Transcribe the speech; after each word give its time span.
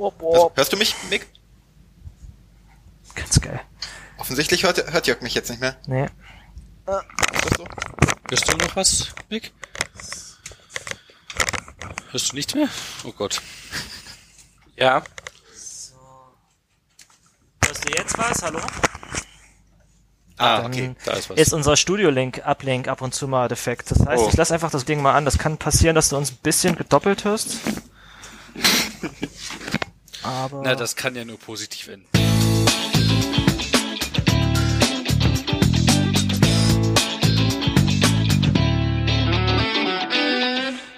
Also, 0.00 0.52
hörst 0.54 0.72
du 0.72 0.76
mich, 0.76 0.94
Mick? 1.10 1.26
Ganz 3.14 3.40
geil. 3.40 3.60
Offensichtlich 4.18 4.62
hört, 4.64 4.92
hört 4.92 5.06
Jörg 5.06 5.20
mich 5.22 5.34
jetzt 5.34 5.50
nicht 5.50 5.60
mehr. 5.60 5.76
Nee. 5.86 6.04
Ist 6.04 7.44
das 7.44 7.56
so? 7.58 7.64
Hörst 8.30 8.52
du 8.52 8.56
noch 8.56 8.76
was, 8.76 9.08
Mick? 9.28 9.52
Hörst 12.10 12.32
du 12.32 12.36
nichts 12.36 12.54
mehr? 12.54 12.68
Oh 13.04 13.12
Gott. 13.12 13.40
Ja. 14.76 15.02
Hörst 17.64 17.88
du 17.88 17.92
jetzt 17.96 18.18
was? 18.18 18.42
Hallo? 18.42 18.60
Ah, 20.38 20.62
Dann 20.62 20.66
okay, 20.72 20.94
da 21.04 21.12
ist 21.12 21.28
was. 21.30 21.38
Ist 21.38 21.52
unser 21.52 21.76
Studio-Link, 21.76 22.42
Uplink 22.46 22.88
ab 22.88 23.02
und 23.02 23.14
zu 23.14 23.28
mal 23.28 23.48
defekt. 23.48 23.90
Das 23.90 24.06
heißt, 24.06 24.22
Oh. 24.24 24.28
ich 24.28 24.36
lasse 24.36 24.54
einfach 24.54 24.70
das 24.70 24.84
Ding 24.86 25.02
mal 25.02 25.14
an. 25.14 25.24
Das 25.26 25.36
kann 25.38 25.58
passieren, 25.58 25.94
dass 25.94 26.08
du 26.08 26.16
uns 26.16 26.30
ein 26.32 26.38
bisschen 26.42 26.76
gedoppelt 26.76 27.24
hörst. 27.24 27.56
Aber 30.22 30.62
Na, 30.62 30.74
das 30.74 30.96
kann 30.96 31.16
ja 31.16 31.24
nur 31.24 31.38
positiv 31.38 31.88
enden. 31.88 32.06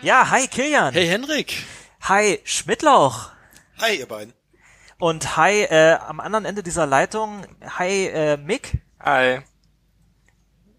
ja, 0.03 0.31
hi 0.31 0.48
Kilian. 0.48 0.93
Hey 0.93 1.07
Henrik! 1.07 1.65
Hi 2.03 2.41
Schmidtlauch. 2.45 3.31
Hi, 3.81 3.97
ihr 3.97 4.07
beiden. 4.07 4.35
Und 4.98 5.37
hi 5.37 5.62
äh, 5.62 5.95
am 5.95 6.20
anderen 6.20 6.45
Ende 6.45 6.62
dieser 6.62 6.87
Leitung, 6.87 7.47
hi 7.79 8.07
äh, 8.07 8.37
Mick. 8.37 8.83
Hi. 9.01 9.41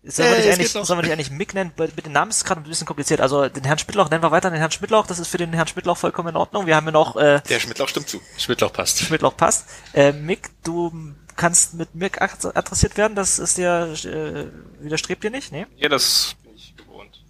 Sollen 0.06 0.30
wir, 0.32 0.36
dich 0.38 0.46
es 0.48 0.54
eigentlich, 0.56 0.72
sollen 0.72 0.98
wir 1.00 1.04
dich 1.04 1.12
eigentlich 1.14 1.32
Mick 1.32 1.54
nennen? 1.54 1.72
Bei- 1.76 1.90
Mit 1.96 2.06
dem 2.06 2.12
Namen 2.12 2.30
ist 2.32 2.38
es 2.38 2.44
gerade 2.44 2.60
ein 2.60 2.66
bisschen 2.66 2.86
kompliziert. 2.86 3.22
Also 3.22 3.48
den 3.48 3.64
Herrn 3.64 3.78
Schmidtlauch 3.78 4.10
nennen 4.10 4.22
wir 4.22 4.32
weiter 4.32 4.50
den 4.50 4.60
Herrn 4.60 4.72
Schmidtlauch. 4.72 5.08
Das 5.08 5.18
ist 5.18 5.30
für 5.30 5.38
den 5.38 5.54
Herrn 5.54 5.68
Schmidtlauch 5.68 5.98
vollkommen 5.98 6.30
in 6.30 6.36
Ordnung. 6.36 6.66
Wir 6.66 6.76
haben 6.76 6.86
ja 6.86 6.92
noch 6.92 7.16
äh, 7.16 7.40
Der 7.48 7.60
Schmidtlauch 7.62 7.88
stimmt 7.88 8.10
zu. 8.10 8.22
Schmidtloch 8.38 8.74
passt. 8.74 9.00
Schmidtlauch 9.00 9.38
passt. 9.38 9.66
Äh, 9.94 10.12
Mick, 10.12 10.50
du 10.64 11.14
kannst 11.38 11.76
mit 11.76 11.96
Mick 11.96 12.22
ad- 12.22 12.48
adressiert 12.54 12.98
werden. 12.98 13.16
Das 13.16 13.40
ist 13.40 13.58
dir 13.58 13.94
äh, 14.04 14.84
widerstrebt 14.84 15.24
dir 15.24 15.32
nicht, 15.32 15.54
ne? 15.54 15.68
Ja, 15.78 15.88
das 15.88 16.36
bin 16.44 16.54
ich 16.56 16.76
gewohnt. 16.76 17.22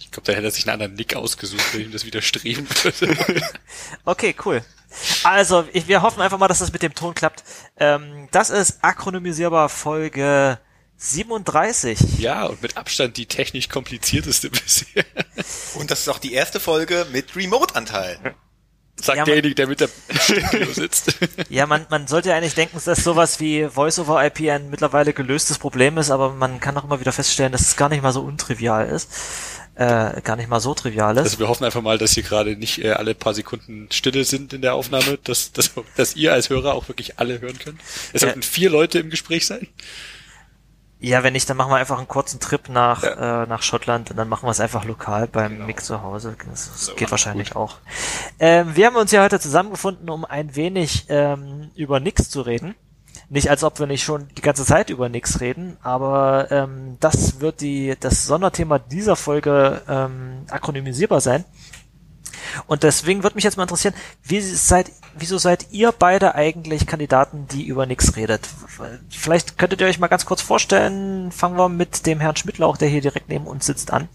Ich 0.00 0.10
glaube, 0.10 0.26
da 0.26 0.32
hätte 0.32 0.46
er 0.46 0.50
sich 0.50 0.64
einen 0.66 0.72
anderen 0.74 0.94
Nick 0.94 1.14
ausgesucht, 1.14 1.62
der 1.72 1.80
ihm 1.82 1.92
das 1.92 2.04
widerstreben 2.04 2.66
würde. 2.82 3.42
Okay, 4.04 4.34
cool. 4.44 4.64
Also, 5.22 5.68
ich, 5.72 5.86
wir 5.86 6.02
hoffen 6.02 6.20
einfach 6.20 6.38
mal, 6.38 6.48
dass 6.48 6.58
das 6.58 6.72
mit 6.72 6.82
dem 6.82 6.94
Ton 6.94 7.14
klappt. 7.14 7.44
Ähm, 7.78 8.26
das 8.32 8.50
ist 8.50 8.78
akronymisierbar 8.82 9.68
Folge 9.68 10.58
37. 10.98 12.18
ja, 12.18 12.44
und 12.46 12.60
mit 12.60 12.76
Abstand 12.76 13.16
die 13.16 13.26
technisch 13.26 13.68
komplizierteste 13.68 14.50
bisher. 14.50 15.04
Und 15.74 15.90
das 15.90 16.00
ist 16.00 16.08
auch 16.08 16.18
die 16.18 16.32
erste 16.34 16.60
Folge 16.60 17.06
mit 17.12 17.34
Remote-Anteil. 17.36 18.34
Sagt 19.00 19.16
Ja, 19.16 19.22
man- 19.22 19.26
derjenige, 19.26 19.54
der 19.54 19.68
mit 19.68 19.78
der 19.80 19.88
Studio 20.20 20.72
sitzt. 20.72 21.14
Ja, 21.50 21.66
man, 21.66 21.86
man 21.88 22.08
sollte 22.08 22.30
ja 22.30 22.36
eigentlich 22.36 22.54
denken, 22.56 22.80
dass 22.84 23.04
sowas 23.04 23.38
wie 23.38 23.68
Voice-over-IP 23.68 24.50
ein 24.50 24.70
mittlerweile 24.70 25.12
gelöstes 25.12 25.56
Problem 25.58 25.98
ist, 25.98 26.10
aber 26.10 26.32
man 26.32 26.58
kann 26.58 26.76
auch 26.76 26.82
immer 26.84 26.98
wieder 26.98 27.12
feststellen, 27.12 27.52
dass 27.52 27.60
es 27.62 27.76
gar 27.76 27.88
nicht 27.88 28.02
mal 28.02 28.12
so 28.12 28.22
untrivial 28.22 28.88
ist. 28.88 29.08
Äh, 29.76 30.20
gar 30.22 30.34
nicht 30.34 30.48
mal 30.48 30.58
so 30.58 30.74
trivial 30.74 31.16
ist. 31.16 31.22
Also 31.22 31.38
wir 31.38 31.46
hoffen 31.46 31.64
einfach 31.64 31.80
mal, 31.82 31.98
dass 31.98 32.10
hier 32.10 32.24
gerade 32.24 32.56
nicht 32.56 32.82
äh, 32.82 32.90
alle 32.90 33.14
paar 33.14 33.32
Sekunden 33.34 33.86
Stille 33.92 34.24
sind 34.24 34.52
in 34.52 34.60
der 34.62 34.74
Aufnahme, 34.74 35.16
dass, 35.22 35.52
dass, 35.52 35.70
dass 35.96 36.16
ihr 36.16 36.32
als 36.32 36.50
Hörer 36.50 36.74
auch 36.74 36.88
wirklich 36.88 37.20
alle 37.20 37.40
hören 37.40 37.56
könnt. 37.60 37.80
Es 38.12 38.22
Ja. 38.22 38.26
sollten 38.26 38.42
vier 38.42 38.70
Leute 38.70 38.98
im 38.98 39.08
Gespräch 39.10 39.46
sein. 39.46 39.68
Ja, 41.00 41.22
wenn 41.22 41.32
nicht, 41.32 41.48
dann 41.48 41.56
machen 41.56 41.70
wir 41.70 41.76
einfach 41.76 41.98
einen 41.98 42.08
kurzen 42.08 42.40
Trip 42.40 42.68
nach, 42.68 43.02
Ja. 43.04 43.44
äh, 43.44 43.46
nach 43.46 43.62
Schottland 43.62 44.10
und 44.10 44.16
dann 44.16 44.28
machen 44.28 44.46
wir 44.46 44.50
es 44.50 44.58
einfach 44.60 44.84
lokal 44.84 45.28
beim 45.28 45.52
Genau. 45.52 45.66
Mick 45.66 45.80
zu 45.84 46.02
Hause. 46.02 46.34
Das, 46.50 46.68
das 46.70 46.86
So, 46.86 46.94
geht 46.94 47.10
wahrscheinlich 47.12 47.54
auch. 47.54 47.76
Ähm, 48.40 48.74
wir 48.74 48.86
haben 48.86 48.96
uns 48.96 49.12
ja 49.12 49.22
heute 49.22 49.38
zusammengefunden, 49.38 50.10
um 50.10 50.24
ein 50.24 50.56
wenig 50.56 51.06
ähm, 51.08 51.70
über 51.76 52.00
nix 52.00 52.30
zu 52.30 52.40
reden. 52.40 52.74
Nicht 53.30 53.50
als 53.50 53.62
ob 53.62 53.78
wir 53.78 53.86
nicht 53.86 54.02
schon 54.04 54.28
die 54.36 54.42
ganze 54.42 54.64
Zeit 54.64 54.88
über 54.90 55.08
nix 55.08 55.40
reden, 55.40 55.76
aber 55.82 56.50
ähm, 56.50 56.96
das 56.98 57.40
wird 57.40 57.60
die 57.60 57.94
das 58.00 58.26
Sonderthema 58.26 58.78
dieser 58.78 59.16
Folge 59.16 59.82
ähm, 59.86 60.46
akronymisierbar 60.50 61.20
sein. 61.20 61.44
Und 62.66 62.82
deswegen 62.82 63.22
würde 63.22 63.36
mich 63.36 63.44
jetzt 63.44 63.56
mal 63.56 63.64
interessieren, 63.64 63.94
wie 64.22 64.40
seid, 64.40 64.90
wieso 65.16 65.38
seid 65.38 65.66
ihr 65.70 65.92
beide 65.92 66.34
eigentlich 66.34 66.86
Kandidaten, 66.86 67.46
die 67.48 67.66
über 67.66 67.86
nichts 67.86 68.16
redet? 68.16 68.48
Vielleicht 69.10 69.58
könntet 69.58 69.80
ihr 69.80 69.86
euch 69.86 69.98
mal 69.98 70.08
ganz 70.08 70.26
kurz 70.26 70.42
vorstellen. 70.42 71.32
Fangen 71.32 71.56
wir 71.56 71.68
mit 71.68 72.06
dem 72.06 72.20
Herrn 72.20 72.36
Schmidtlauch, 72.36 72.76
der 72.76 72.88
hier 72.88 73.00
direkt 73.00 73.28
neben 73.28 73.46
uns 73.46 73.66
sitzt, 73.66 73.92
an. 73.92 74.08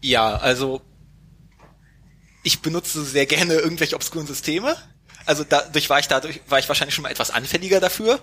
Ja, 0.00 0.36
also 0.36 0.80
ich 2.42 2.60
benutze 2.60 3.04
sehr 3.04 3.26
gerne 3.26 3.54
irgendwelche 3.54 3.94
obskuren 3.96 4.26
Systeme. 4.26 4.76
Also 5.24 5.44
dadurch 5.44 5.88
war 5.88 6.00
ich 6.00 6.08
dadurch 6.08 6.40
war 6.48 6.58
ich 6.58 6.68
wahrscheinlich 6.68 6.94
schon 6.94 7.02
mal 7.02 7.10
etwas 7.10 7.30
anfälliger 7.30 7.78
dafür. 7.80 8.18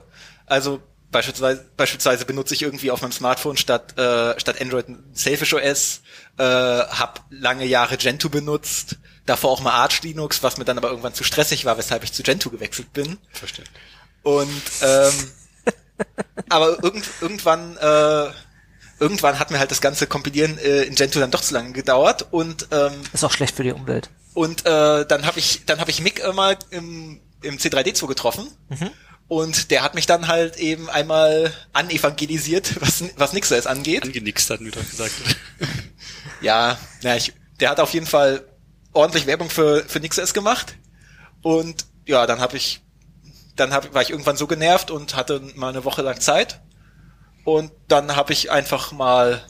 Also 0.46 0.82
beispielsweise 1.12 1.66
beispielsweise 1.78 2.26
benutze 2.26 2.54
ich 2.54 2.62
irgendwie 2.62 2.92
auf 2.92 3.02
meinem 3.02 3.12
Smartphone 3.12 3.58
statt 3.58 3.98
äh, 3.98 4.40
statt 4.40 4.62
Android 4.62 4.88
ein 4.90 5.04
Selfish 5.14 5.54
OS, 5.54 6.02
äh, 6.38 6.44
habe 6.44 7.22
lange 7.30 7.66
Jahre 7.66 7.98
Gentoo 7.98 8.30
benutzt, 8.30 8.98
davor 9.26 9.52
auch 9.52 9.62
mal 9.62 9.72
Arch 9.72 10.02
Linux, 10.04 10.44
was 10.44 10.58
mir 10.58 10.66
dann 10.66 10.78
aber 10.78 10.90
irgendwann 10.90 11.14
zu 11.14 11.24
stressig 11.24 11.66
war, 11.66 11.78
weshalb 11.78 12.04
ich 12.04 12.14
zu 12.14 12.24
Gentoo 12.24 12.50
gewechselt 12.50 12.94
bin. 12.94 13.18
Verstehe. 13.32 13.66
Und 14.24 14.62
ähm, 14.82 15.14
aber 16.50 16.82
irgend, 16.84 17.06
irgendwann 17.22 17.78
äh, 17.78 18.32
irgendwann 19.00 19.40
hat 19.40 19.50
mir 19.52 19.60
halt 19.60 19.72
das 19.72 19.82
ganze 19.82 20.08
Kompilieren 20.08 20.58
äh, 20.58 20.84
in 20.84 20.96
Gentoo 20.96 21.20
dann 21.20 21.32
doch 21.32 21.42
zu 21.42 21.54
lange 21.54 21.72
gedauert 21.72 22.28
und 22.32 22.68
ähm, 22.72 22.94
Ist 23.14 23.24
auch 23.24 23.32
schlecht 23.32 23.56
für 23.56 23.64
die 23.64 23.72
Umwelt. 23.72 24.10
und 24.34 24.66
äh, 24.66 25.06
dann 25.06 25.26
habe 25.26 25.40
ich 25.40 25.66
dann 25.66 25.80
habe 25.80 25.90
ich 25.92 26.02
Mick 26.02 26.22
äh, 26.24 26.34
mal 26.34 26.58
im, 26.70 27.22
im 27.42 27.58
C3D2 27.58 28.08
getroffen 28.08 28.48
und 29.30 29.72
der 29.72 29.84
hat 29.84 29.96
mich 29.96 30.08
dann 30.08 30.28
halt 30.28 30.58
eben 30.58 30.90
einmal 30.90 31.54
anevangelisiert, 31.72 32.76
was 32.82 33.04
was 33.16 33.32
NixOS 33.32 33.68
angeht. 33.68 34.04
Angenickst 34.04 34.50
hatten 34.50 34.66
wir 34.66 34.74
doch 34.74 34.88
gesagt. 34.90 35.14
Ja, 36.42 36.78
ja, 37.02 37.18
ich, 37.18 37.34
der 37.60 37.70
hat 37.70 37.82
auf 37.82 37.94
jeden 37.94 38.06
Fall 38.06 38.46
ordentlich 38.94 39.26
Werbung 39.26 39.50
für 39.50 39.84
für 39.84 40.00
NixOS 40.00 40.34
gemacht 40.34 40.78
und 41.42 41.86
ja, 42.06 42.26
dann 42.26 42.40
habe 42.40 42.56
ich 42.56 42.82
dann 43.58 43.74
hab, 43.74 43.94
war 43.94 44.02
ich 44.02 44.10
irgendwann 44.10 44.38
so 44.38 44.48
genervt 44.48 44.90
und 44.90 45.18
hatte 45.18 45.42
mal 45.56 45.68
eine 45.68 45.84
Woche 45.84 46.02
lang 46.02 46.22
Zeit 46.22 46.62
und 47.44 47.74
dann 47.90 48.16
habe 48.16 48.32
ich 48.32 48.52
einfach 48.52 48.94
mal 48.94 49.44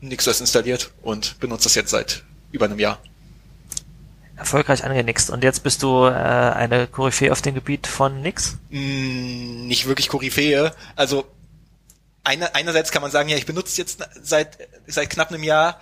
NixOS 0.00 0.40
installiert 0.40 0.92
und 1.02 1.40
benutze 1.40 1.64
das 1.64 1.74
jetzt 1.74 1.90
seit 1.90 2.22
über 2.52 2.66
einem 2.66 2.78
Jahr. 2.78 3.00
Erfolgreich 4.36 4.84
angenixt. 4.84 5.30
Und 5.30 5.42
jetzt 5.42 5.62
bist 5.62 5.82
du 5.82 6.04
äh, 6.04 6.10
eine 6.10 6.86
Koryphäe 6.86 7.32
auf 7.32 7.42
dem 7.42 7.54
Gebiet 7.54 7.86
von 7.86 8.20
nix? 8.20 8.58
Mm, 8.70 9.66
nicht 9.66 9.86
wirklich 9.86 10.08
Koryphäe. 10.08 10.72
Also 10.94 11.26
eine, 12.22 12.54
einerseits 12.54 12.90
kann 12.90 13.02
man 13.02 13.10
sagen, 13.10 13.28
ja, 13.28 13.36
ich 13.36 13.46
benutze 13.46 13.78
jetzt 13.80 14.06
seit 14.22 14.58
seit 14.86 15.10
knapp 15.10 15.30
einem 15.30 15.42
Jahr. 15.42 15.80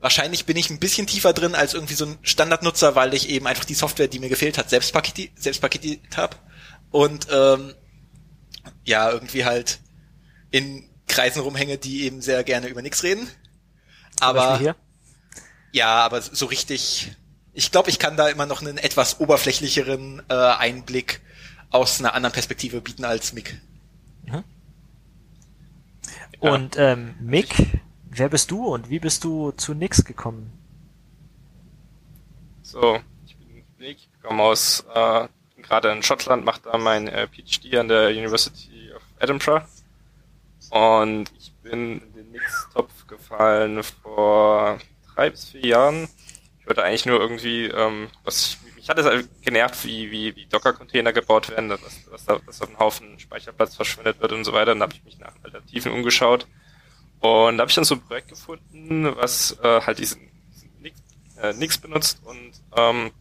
Wahrscheinlich 0.00 0.46
bin 0.46 0.56
ich 0.56 0.70
ein 0.70 0.78
bisschen 0.78 1.08
tiefer 1.08 1.32
drin 1.32 1.56
als 1.56 1.74
irgendwie 1.74 1.94
so 1.94 2.06
ein 2.06 2.18
Standardnutzer, 2.22 2.94
weil 2.94 3.14
ich 3.14 3.28
eben 3.30 3.48
einfach 3.48 3.64
die 3.64 3.74
Software, 3.74 4.06
die 4.06 4.20
mir 4.20 4.28
gefehlt 4.28 4.58
hat, 4.58 4.70
selbst 4.70 4.92
paketiert, 4.92 5.32
selbst 5.36 5.60
paketiert 5.60 6.16
habe. 6.16 6.36
Und 6.90 7.26
ähm, 7.32 7.74
ja, 8.84 9.10
irgendwie 9.10 9.44
halt 9.44 9.80
in 10.50 10.88
Kreisen 11.08 11.42
rumhänge, 11.42 11.78
die 11.78 12.04
eben 12.04 12.20
sehr 12.20 12.44
gerne 12.44 12.68
über 12.68 12.80
nichts 12.80 13.02
reden. 13.02 13.28
Aber 14.20 14.76
ja, 15.72 16.04
aber 16.04 16.22
so 16.22 16.46
richtig. 16.46 17.12
Ich 17.58 17.72
glaube, 17.72 17.90
ich 17.90 17.98
kann 17.98 18.16
da 18.16 18.28
immer 18.28 18.46
noch 18.46 18.60
einen 18.62 18.78
etwas 18.78 19.18
oberflächlicheren 19.18 20.22
äh, 20.28 20.32
Einblick 20.32 21.20
aus 21.70 21.98
einer 21.98 22.14
anderen 22.14 22.32
Perspektive 22.32 22.80
bieten 22.80 23.04
als 23.04 23.32
Mick. 23.32 23.60
Ja. 24.28 24.44
Und 26.38 26.76
ähm, 26.78 27.16
Mick, 27.18 27.80
wer 28.10 28.28
bist 28.28 28.52
du 28.52 28.64
und 28.64 28.90
wie 28.90 29.00
bist 29.00 29.24
du 29.24 29.50
zu 29.50 29.74
nix 29.74 30.04
gekommen? 30.04 30.52
So, 32.62 33.00
ich 33.26 33.36
bin 33.36 33.64
Nick, 33.78 33.98
ich 33.98 34.22
komme 34.22 34.40
aus, 34.40 34.86
äh, 34.94 35.26
bin 35.56 35.64
gerade 35.64 35.90
in 35.90 36.04
Schottland, 36.04 36.44
mache 36.44 36.60
da 36.62 36.78
mein 36.78 37.08
äh, 37.08 37.26
PhD 37.26 37.74
an 37.74 37.88
der 37.88 38.10
University 38.10 38.92
of 38.94 39.02
Edinburgh. 39.18 39.66
Und 40.70 41.32
ich 41.36 41.52
bin 41.64 42.02
in 42.02 42.12
den 42.12 42.30
Nix-Topf 42.30 43.08
gefallen 43.08 43.82
vor 43.82 44.78
drei 45.12 45.30
bis 45.30 45.46
vier 45.46 45.66
Jahren. 45.66 46.08
Wollte 46.68 46.84
eigentlich 46.84 47.06
nur 47.06 47.18
irgendwie, 47.18 47.64
ähm, 47.64 48.10
was 48.24 48.58
ich, 48.66 48.74
mich 48.76 48.90
hat 48.90 48.98
es 48.98 49.06
halt 49.06 49.26
genervt, 49.42 49.86
wie, 49.86 50.10
wie, 50.10 50.36
wie 50.36 50.44
Docker-Container 50.44 51.14
gebaut 51.14 51.48
werden, 51.48 51.70
dass, 51.70 51.80
dass, 52.10 52.26
da, 52.26 52.38
dass 52.44 52.60
auf 52.60 52.68
ein 52.68 52.78
Haufen 52.78 53.18
Speicherplatz 53.18 53.74
verschwendet 53.74 54.20
wird 54.20 54.32
und 54.32 54.44
so 54.44 54.52
weiter. 54.52 54.66
Dann 54.66 54.82
habe 54.82 54.92
ich 54.92 55.02
mich 55.02 55.18
nach 55.18 55.32
Alternativen 55.42 55.92
umgeschaut. 55.92 56.46
Und 57.20 57.56
da 57.56 57.62
habe 57.62 57.70
ich 57.70 57.74
dann 57.74 57.84
so 57.84 57.94
ein 57.94 58.02
Projekt 58.02 58.28
gefunden, 58.28 59.16
was 59.16 59.58
äh, 59.62 59.80
halt 59.80 59.98
diesen, 59.98 60.30
diesen 60.52 60.70
Nix, 60.82 61.00
äh, 61.40 61.54
Nix 61.54 61.78
benutzt 61.78 62.20
und 62.24 62.52
ähm, 62.76 63.12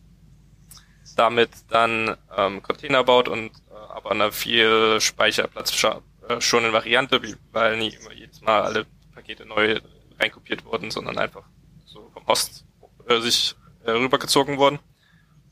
damit 1.15 1.49
dann 1.69 2.17
ähm, 2.35 2.61
Container 2.61 3.05
baut 3.05 3.29
und 3.29 3.47
äh, 3.47 3.73
aber 3.89 4.11
eine 4.11 4.33
viel 4.33 4.99
Speicherplatz 4.99 5.71
äh, 5.83 6.41
schon 6.41 6.65
in 6.65 6.73
Variante, 6.73 7.21
weil 7.53 7.77
nie 7.77 7.95
immer 7.95 8.11
jedes 8.11 8.41
Mal 8.41 8.61
alle 8.63 8.85
Pakete 9.15 9.45
neu 9.45 9.79
reinkopiert 10.19 10.65
wurden, 10.65 10.91
sondern 10.91 11.17
einfach 11.17 11.43
so 11.85 12.09
vom 12.13 12.27
Host 12.27 12.66
äh, 13.07 13.19
sich 13.19 13.55
äh, 13.85 13.91
rübergezogen 13.91 14.57
wurden. 14.57 14.79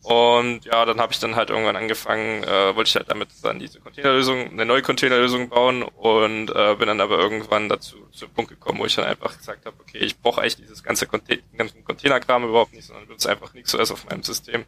Und 0.06 0.66
ja, 0.66 0.86
dann 0.86 1.00
habe 1.00 1.14
ich 1.14 1.20
dann 1.20 1.36
halt 1.36 1.50
irgendwann 1.50 1.76
angefangen, 1.76 2.44
äh, 2.44 2.76
wollte 2.76 2.90
ich 2.90 2.96
halt 2.96 3.10
damit 3.10 3.30
dann 3.42 3.58
diese 3.58 3.80
Containerlösung, 3.80 4.52
eine 4.52 4.64
neue 4.64 4.84
Containerlösung 4.84 5.50
bauen 5.50 5.82
und 5.82 6.52
äh, 6.52 6.76
bin 6.76 6.88
dann 6.88 7.02
aber 7.02 7.18
irgendwann 7.18 7.70
dazu 7.70 8.08
zu 8.12 8.28
Punkt 8.30 8.52
gekommen, 8.52 8.78
wo 8.78 8.86
ich 8.86 8.94
dann 8.94 9.06
einfach 9.06 9.36
gesagt 9.36 9.66
habe, 9.66 9.76
okay, 9.82 9.98
ich 9.98 10.20
brauche 10.20 10.42
eigentlich 10.42 10.58
dieses 10.58 10.84
ganze 10.84 11.08
Container, 11.08 11.42
ganzen 11.58 11.84
Containerkram 11.84 12.44
überhaupt 12.44 12.74
nicht, 12.74 12.86
sondern 12.86 13.08
benutze 13.08 13.32
einfach 13.32 13.52
so 13.64 13.80
auf 13.80 14.06
meinem 14.08 14.22
System. 14.22 14.66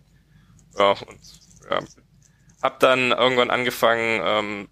Ja, 0.75 0.93
und 0.93 1.19
ja, 1.69 1.81
hab 2.63 2.79
dann 2.79 3.11
irgendwann 3.11 3.51
angefangen, 3.51 4.21
ähm, 4.23 4.69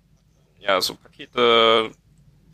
ja, 0.58 0.82
so 0.82 0.96
Pakete, 0.96 1.92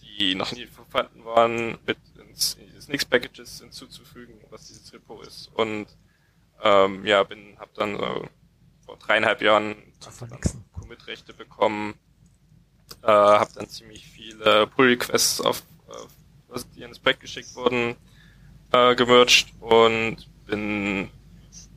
die 0.02 0.36
noch 0.36 0.52
nie 0.52 0.68
vorhanden 0.68 1.24
waren, 1.24 1.78
mit 1.86 1.98
ins, 2.20 2.56
in 2.56 2.71
diese 2.92 3.06
Nix-Packages 3.06 3.60
hinzuzufügen, 3.62 4.36
was 4.50 4.68
dieses 4.68 4.92
Repo 4.94 5.22
ist. 5.22 5.50
Und 5.54 5.88
ähm, 6.62 7.06
ja, 7.06 7.24
bin, 7.24 7.58
hab 7.58 7.74
dann 7.74 7.98
so 7.98 8.28
vor 8.86 8.98
dreieinhalb 8.98 9.42
Jahren 9.42 9.76
Commit-Rechte 10.74 11.34
bekommen, 11.34 11.96
äh, 13.04 13.08
hab 13.08 13.54
dann 13.54 13.68
ziemlich 13.68 14.08
viele 14.08 14.68
Pull-Requests 14.68 15.42
auf, 15.42 15.64
äh, 15.90 16.60
die 16.76 16.84
ins 16.84 17.00
Projekt 17.00 17.22
geschickt 17.22 17.56
wurden, 17.56 17.96
äh, 18.72 18.96
gemerged 18.96 19.48
und 19.62 20.28
bin 20.46 21.10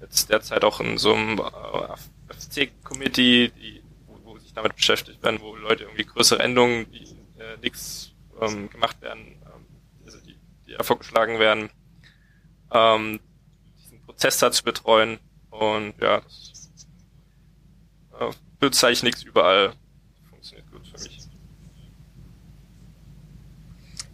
jetzt 0.00 0.31
derzeit 0.31 0.64
auch 0.64 0.81
in 0.81 0.99
so 0.99 1.14
einem 1.14 1.38
äh, 1.38 2.34
FC-Committee, 2.34 3.50
die, 3.50 3.82
wo, 4.06 4.32
wo 4.32 4.38
sich 4.38 4.52
damit 4.52 4.76
beschäftigt 4.76 5.22
werden, 5.22 5.40
wo 5.40 5.55
Leute 5.56 5.84
irgendwie 5.84 6.05
größere 6.05 6.43
Änderungen, 6.43 6.90
die 6.90 7.05
äh, 7.38 7.56
nichts 7.62 8.12
ähm, 8.40 8.69
gemacht 8.69 9.00
werden, 9.00 9.33
die, 10.78 10.84
vorgeschlagen 10.84 11.38
werden, 11.38 11.70
ähm, 12.72 13.20
Prozess 14.06 14.38
da 14.38 14.50
zu 14.52 14.64
betreuen. 14.64 15.18
Und 15.50 15.94
ja, 16.00 16.20
das 16.20 16.70
äh, 18.82 18.86
eigentlich 18.86 19.02
nichts 19.02 19.22
überall. 19.22 19.72
Funktioniert 20.30 20.70
gut 20.70 20.86
für 20.86 21.02
mich. 21.02 21.28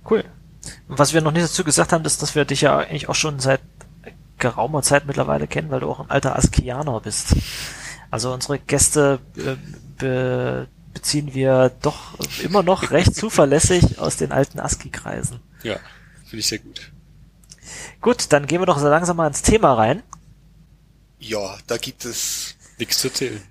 Cool. 0.08 0.24
Was 0.88 1.14
wir 1.14 1.20
noch 1.20 1.32
nicht 1.32 1.44
dazu 1.44 1.64
gesagt 1.64 1.92
haben, 1.92 2.04
ist, 2.04 2.20
dass 2.22 2.34
wir 2.34 2.44
dich 2.44 2.62
ja 2.62 2.78
eigentlich 2.78 3.08
auch 3.08 3.14
schon 3.14 3.38
seit 3.38 3.60
geraumer 4.38 4.82
Zeit 4.82 5.06
mittlerweile 5.06 5.46
kennen, 5.46 5.70
weil 5.70 5.80
du 5.80 5.88
auch 5.88 6.00
ein 6.00 6.10
alter 6.10 6.36
Askianer 6.36 7.00
bist. 7.00 7.36
Also 8.10 8.32
unsere 8.32 8.58
Gäste 8.58 9.20
äh, 9.36 9.56
be 9.98 10.68
beziehen 10.92 11.34
wir 11.34 11.70
doch 11.82 12.18
immer 12.42 12.64
noch 12.64 12.90
recht 12.90 13.14
zuverlässig 13.14 14.00
aus 14.00 14.16
den 14.16 14.32
alten 14.32 14.58
ASCII-Kreisen. 14.58 15.38
Ja, 15.62 15.76
finde 16.30 16.40
ich 16.40 16.46
sehr 16.46 16.58
gut. 16.58 16.92
Gut, 18.00 18.32
dann 18.32 18.46
gehen 18.46 18.60
wir 18.60 18.66
doch 18.66 18.78
so 18.78 18.88
langsam 18.88 19.16
mal 19.16 19.26
ins 19.26 19.42
Thema 19.42 19.74
rein. 19.74 20.02
Ja, 21.18 21.58
da 21.66 21.76
gibt 21.76 22.04
es 22.04 22.56
nichts 22.78 22.98
zu 22.98 23.08
erzählen. 23.08 23.42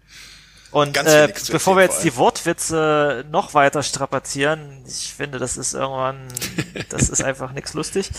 Und 0.71 0.97
äh, 0.97 1.33
bevor 1.51 1.75
wir 1.77 1.83
jetzt 1.83 2.03
die 2.03 2.15
Wortwitze 2.15 3.25
noch 3.31 3.55
weiter 3.55 3.81
strapazieren, 3.81 4.83
ich 4.87 5.13
finde, 5.15 5.39
das 5.39 5.57
ist 5.57 5.73
irgendwann, 5.73 6.27
das 6.89 7.09
ist 7.09 7.23
einfach 7.23 7.53
nichts 7.53 7.73
lustig, 7.73 8.11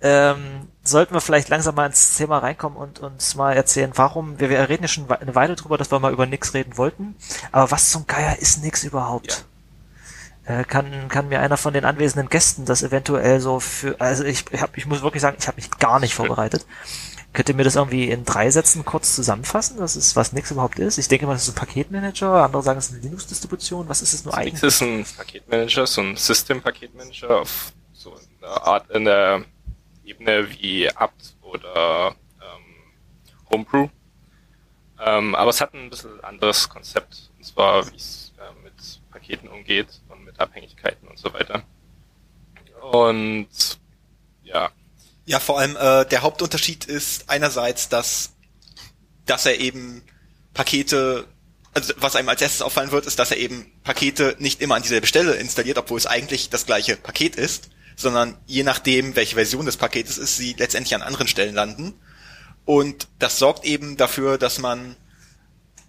ähm, 0.00 0.68
sollten 0.82 1.14
wir 1.14 1.20
vielleicht 1.20 1.48
langsam 1.48 1.76
mal 1.76 1.86
ins 1.86 2.16
Thema 2.16 2.38
reinkommen 2.38 2.76
und 2.76 2.98
uns 2.98 3.36
mal 3.36 3.52
erzählen, 3.52 3.92
warum, 3.94 4.40
wir, 4.40 4.50
wir 4.50 4.68
reden 4.68 4.82
ja 4.82 4.88
schon 4.88 5.08
eine 5.10 5.34
Weile 5.36 5.54
drüber, 5.54 5.78
dass 5.78 5.92
wir 5.92 6.00
mal 6.00 6.12
über 6.12 6.26
nix 6.26 6.54
reden 6.54 6.76
wollten, 6.76 7.14
aber 7.52 7.70
was 7.70 7.90
zum 7.90 8.06
Geier 8.08 8.36
ist 8.40 8.64
nix 8.64 8.82
überhaupt? 8.82 9.30
Ja. 9.30 9.51
Äh, 10.44 10.64
kann, 10.64 11.08
kann 11.08 11.28
mir 11.28 11.40
einer 11.40 11.56
von 11.56 11.72
den 11.72 11.84
anwesenden 11.84 12.28
Gästen 12.28 12.64
das 12.64 12.82
eventuell 12.82 13.38
so 13.38 13.60
für, 13.60 14.00
also 14.00 14.24
ich, 14.24 14.44
ich, 14.50 14.60
hab, 14.60 14.76
ich 14.76 14.86
muss 14.86 15.02
wirklich 15.02 15.22
sagen, 15.22 15.36
ich 15.38 15.46
habe 15.46 15.56
mich 15.56 15.70
gar 15.70 16.00
nicht 16.00 16.14
vorbereitet. 16.14 16.66
Könnt 17.32 17.48
ihr 17.48 17.54
mir 17.54 17.64
das 17.64 17.76
irgendwie 17.76 18.10
in 18.10 18.24
drei 18.24 18.50
Sätzen 18.50 18.84
kurz 18.84 19.14
zusammenfassen? 19.14 19.78
Das 19.78 19.96
ist, 19.96 20.16
was 20.16 20.32
Nix 20.32 20.50
überhaupt 20.50 20.78
ist? 20.78 20.98
Ich 20.98 21.08
denke 21.08 21.26
mal, 21.26 21.32
das 21.32 21.44
ist 21.44 21.50
ein 21.50 21.54
Paketmanager, 21.54 22.44
andere 22.44 22.62
sagen, 22.62 22.78
es 22.78 22.88
ist 22.88 22.94
eine 22.94 23.02
Linux-Distribution. 23.02 23.88
Was 23.88 24.02
ist 24.02 24.12
es 24.12 24.24
nur 24.24 24.36
eigentlich? 24.36 24.60
Nix 24.60 24.74
ist 24.74 24.82
ein 24.82 25.06
Paketmanager, 25.16 25.86
so 25.86 26.00
ein 26.02 26.16
System-Paketmanager 26.16 27.40
auf 27.40 27.72
so 27.92 28.18
einer 28.42 28.66
Art, 28.66 28.90
in 28.90 29.04
der 29.04 29.44
Ebene 30.04 30.46
wie 30.50 30.90
apt 30.90 31.36
oder 31.40 32.14
ähm, 32.40 33.48
Homebrew. 33.50 33.88
Ähm, 35.00 35.34
aber 35.34 35.50
es 35.50 35.60
hat 35.60 35.72
ein 35.72 35.88
bisschen 35.88 36.22
anderes 36.22 36.68
Konzept, 36.68 37.30
und 37.38 37.44
zwar 37.44 37.90
wie 37.90 37.96
es 37.96 38.32
äh, 38.38 38.62
mit 38.62 38.74
Paketen 39.10 39.48
umgeht 39.48 40.01
mit 40.32 40.40
Abhängigkeiten 40.40 41.08
und 41.08 41.18
so 41.18 41.32
weiter. 41.32 41.62
Und 42.90 43.48
ja, 44.42 44.72
ja, 45.24 45.38
vor 45.38 45.58
allem 45.58 45.76
äh, 45.76 46.04
der 46.06 46.22
Hauptunterschied 46.22 46.84
ist 46.84 47.30
einerseits, 47.30 47.88
dass, 47.88 48.32
dass 49.24 49.46
er 49.46 49.60
eben 49.60 50.02
Pakete, 50.52 51.26
also 51.74 51.94
was 51.96 52.16
einem 52.16 52.28
als 52.28 52.42
erstes 52.42 52.62
auffallen 52.62 52.90
wird, 52.90 53.06
ist, 53.06 53.18
dass 53.18 53.30
er 53.30 53.36
eben 53.36 53.70
Pakete 53.84 54.36
nicht 54.38 54.60
immer 54.60 54.74
an 54.74 54.82
dieselbe 54.82 55.06
Stelle 55.06 55.34
installiert, 55.34 55.78
obwohl 55.78 55.98
es 55.98 56.06
eigentlich 56.06 56.50
das 56.50 56.66
gleiche 56.66 56.96
Paket 56.96 57.36
ist, 57.36 57.70
sondern 57.94 58.36
je 58.46 58.64
nachdem, 58.64 59.14
welche 59.14 59.36
Version 59.36 59.66
des 59.66 59.76
Paketes 59.76 60.18
ist, 60.18 60.36
sie 60.36 60.54
letztendlich 60.58 60.94
an 60.94 61.02
anderen 61.02 61.28
Stellen 61.28 61.54
landen. 61.54 61.94
Und 62.64 63.08
das 63.18 63.38
sorgt 63.38 63.64
eben 63.64 63.96
dafür, 63.96 64.38
dass 64.38 64.58
man 64.58 64.96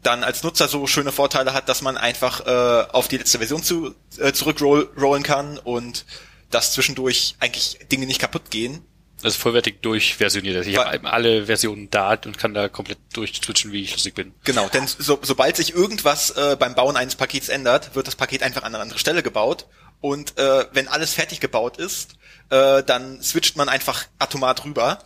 dann 0.03 0.23
als 0.23 0.43
Nutzer 0.43 0.67
so 0.67 0.85
schöne 0.87 1.11
Vorteile 1.11 1.53
hat, 1.53 1.69
dass 1.69 1.81
man 1.81 1.97
einfach 1.97 2.45
äh, 2.45 2.85
auf 2.91 3.07
die 3.07 3.17
letzte 3.17 3.39
Version 3.39 3.63
zu, 3.63 3.95
äh, 4.19 4.33
zurückrollen 4.33 5.23
kann 5.23 5.57
und 5.57 6.05
dass 6.51 6.73
zwischendurch 6.73 7.35
eigentlich 7.39 7.79
Dinge 7.91 8.05
nicht 8.05 8.19
kaputt 8.19 8.51
gehen 8.51 8.85
also 9.23 9.39
vollwertig 9.39 9.81
durchversioniert. 9.81 10.57
Also 10.57 10.69
ich 10.69 10.77
habe 10.77 11.11
alle 11.11 11.45
Versionen 11.45 11.89
da 11.89 12.17
und 12.25 12.37
kann 12.37 12.53
da 12.53 12.67
komplett 12.67 12.99
durchswitchen, 13.13 13.71
wie 13.71 13.81
ich 13.81 13.91
lustig 13.93 14.15
bin. 14.15 14.33
Genau, 14.43 14.67
denn 14.69 14.87
so, 14.87 15.19
sobald 15.21 15.55
sich 15.55 15.73
irgendwas 15.73 16.31
äh, 16.31 16.57
beim 16.59 16.75
Bauen 16.75 16.97
eines 16.97 17.15
Pakets 17.15 17.49
ändert, 17.49 17.95
wird 17.95 18.07
das 18.07 18.15
Paket 18.15 18.43
einfach 18.43 18.63
an 18.63 18.73
eine 18.75 18.81
andere 18.81 18.99
Stelle 18.99 19.23
gebaut. 19.23 19.65
Und 20.01 20.37
äh, 20.37 20.65
wenn 20.73 20.87
alles 20.87 21.13
fertig 21.13 21.39
gebaut 21.39 21.77
ist, 21.77 22.15
äh, 22.49 22.83
dann 22.83 23.21
switcht 23.21 23.55
man 23.55 23.69
einfach 23.69 24.05
atomar 24.19 24.55
drüber. 24.55 24.99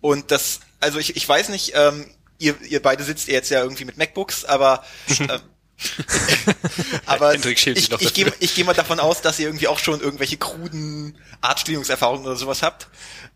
Und 0.00 0.30
das, 0.30 0.60
also 0.80 0.98
ich, 0.98 1.16
ich 1.16 1.26
weiß 1.26 1.48
nicht, 1.48 1.72
ähm, 1.74 2.06
ihr, 2.44 2.60
ihr 2.62 2.82
beide 2.82 3.02
sitzt 3.02 3.28
jetzt 3.28 3.50
ja 3.50 3.62
irgendwie 3.62 3.84
mit 3.84 3.96
MacBooks, 3.96 4.44
aber 4.44 4.84
äh, 5.18 5.38
aber 7.06 7.34
ich, 7.34 7.44
ich, 7.66 7.90
ich 7.90 8.14
gehe 8.14 8.32
ich 8.38 8.54
geh 8.54 8.64
mal 8.64 8.74
davon 8.74 9.00
aus, 9.00 9.22
dass 9.22 9.38
ihr 9.38 9.46
irgendwie 9.46 9.66
auch 9.66 9.78
schon 9.78 10.00
irgendwelche 10.00 10.36
kruden 10.36 11.18
Artstillungserfahrungen 11.40 12.24
oder 12.24 12.36
sowas 12.36 12.62
habt. 12.62 12.88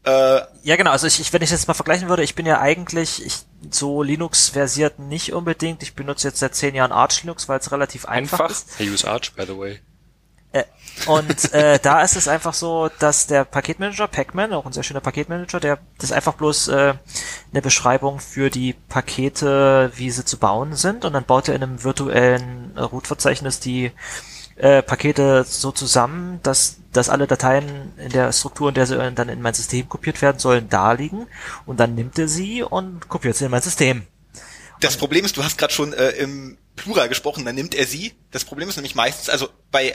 Äh, 0.05 0.41
ja, 0.63 0.77
genau. 0.77 0.93
Also 0.93 1.07
ich, 1.07 1.21
ich, 1.21 1.33
wenn 1.33 1.43
ich 1.43 1.51
das 1.51 1.67
mal 1.67 1.75
vergleichen 1.75 2.09
würde, 2.09 2.23
ich 2.23 2.37
bin 2.37 2.47
ja 2.47 2.61
eigentlich 2.61 3.25
ich, 3.25 3.39
so 3.71 4.03
Linux 4.03 4.51
versiert 4.51 5.01
nicht 5.01 5.33
unbedingt. 5.33 5.83
Ich 5.83 5.95
benutze 5.95 6.29
jetzt 6.29 6.39
seit 6.39 6.55
zehn 6.55 6.75
Jahren 6.75 6.93
Arch 6.93 7.23
Linux, 7.23 7.49
weil 7.49 7.59
es 7.59 7.73
relativ 7.73 8.07
einfach, 8.07 8.41
einfach 8.41 8.51
ist. 8.51 8.81
I 8.81 8.89
use 8.89 9.07
Arch, 9.07 9.33
by 9.35 9.45
the 9.45 9.59
way. 9.59 9.81
Äh, 10.59 10.65
und 11.07 11.53
äh, 11.53 11.79
da 11.79 12.03
ist 12.03 12.17
es 12.17 12.29
einfach 12.29 12.55
so, 12.55 12.91
dass 12.99 13.27
der 13.27 13.45
Paketmanager, 13.45 14.09
Pacman, 14.09 14.53
auch 14.53 14.67
ein 14.67 14.73
sehr 14.73 14.83
schöner 14.83 15.01
Paketmanager, 15.01 15.61
der 15.61 15.79
das 15.97 16.11
ist 16.11 16.13
einfach 16.13 16.35
bloß 16.35 16.69
äh, 16.69 16.95
eine 17.53 17.63
Beschreibung 17.63 18.19
für 18.19 18.51
die 18.51 18.73
Pakete, 18.73 19.93
wie 19.95 20.11
sie 20.11 20.25
zu 20.25 20.39
bauen 20.39 20.75
sind, 20.75 21.05
und 21.05 21.13
dann 21.13 21.25
baut 21.25 21.49
er 21.49 21.55
in 21.55 21.63
einem 21.63 21.85
virtuellen 21.85 22.77
äh, 22.77 22.81
Root-Verzeichnis 22.81 23.61
die 23.61 23.93
äh, 24.57 24.83
Pakete 24.83 25.45
so 25.45 25.71
zusammen, 25.71 26.41
dass, 26.43 26.79
dass 26.93 27.09
alle 27.09 27.27
Dateien 27.27 27.93
in 27.97 28.11
der 28.11 28.33
Struktur, 28.33 28.69
in 28.69 28.75
der 28.75 28.87
sie 28.87 29.13
dann 29.13 29.29
in 29.29 29.41
mein 29.41 29.55
System 29.55 29.89
kopiert 29.89 30.21
werden 30.21 30.39
sollen, 30.39 30.69
da 30.69 30.93
liegen. 30.93 31.27
Und 31.65 31.79
dann 31.79 31.95
nimmt 31.95 32.19
er 32.19 32.29
sie 32.29 32.63
und 32.63 33.09
kopiert 33.09 33.37
sie 33.37 33.45
in 33.45 33.53
mein 33.53 33.63
System. 33.63 34.07
Das 34.81 34.97
Problem 34.97 35.25
ist, 35.25 35.37
du 35.37 35.45
hast 35.45 35.59
gerade 35.59 35.73
schon 35.73 35.93
äh, 35.93 36.11
im 36.11 36.59
Plural 36.77 37.09
gesprochen, 37.09 37.45
dann 37.45 37.55
nimmt 37.55 37.75
er 37.75 37.87
sie. 37.87 38.15
Das 38.31 38.45
Problem 38.45 38.69
ist 38.69 38.77
nämlich 38.77 38.95
meistens, 38.95 39.29
also 39.29 39.49
bei 39.71 39.95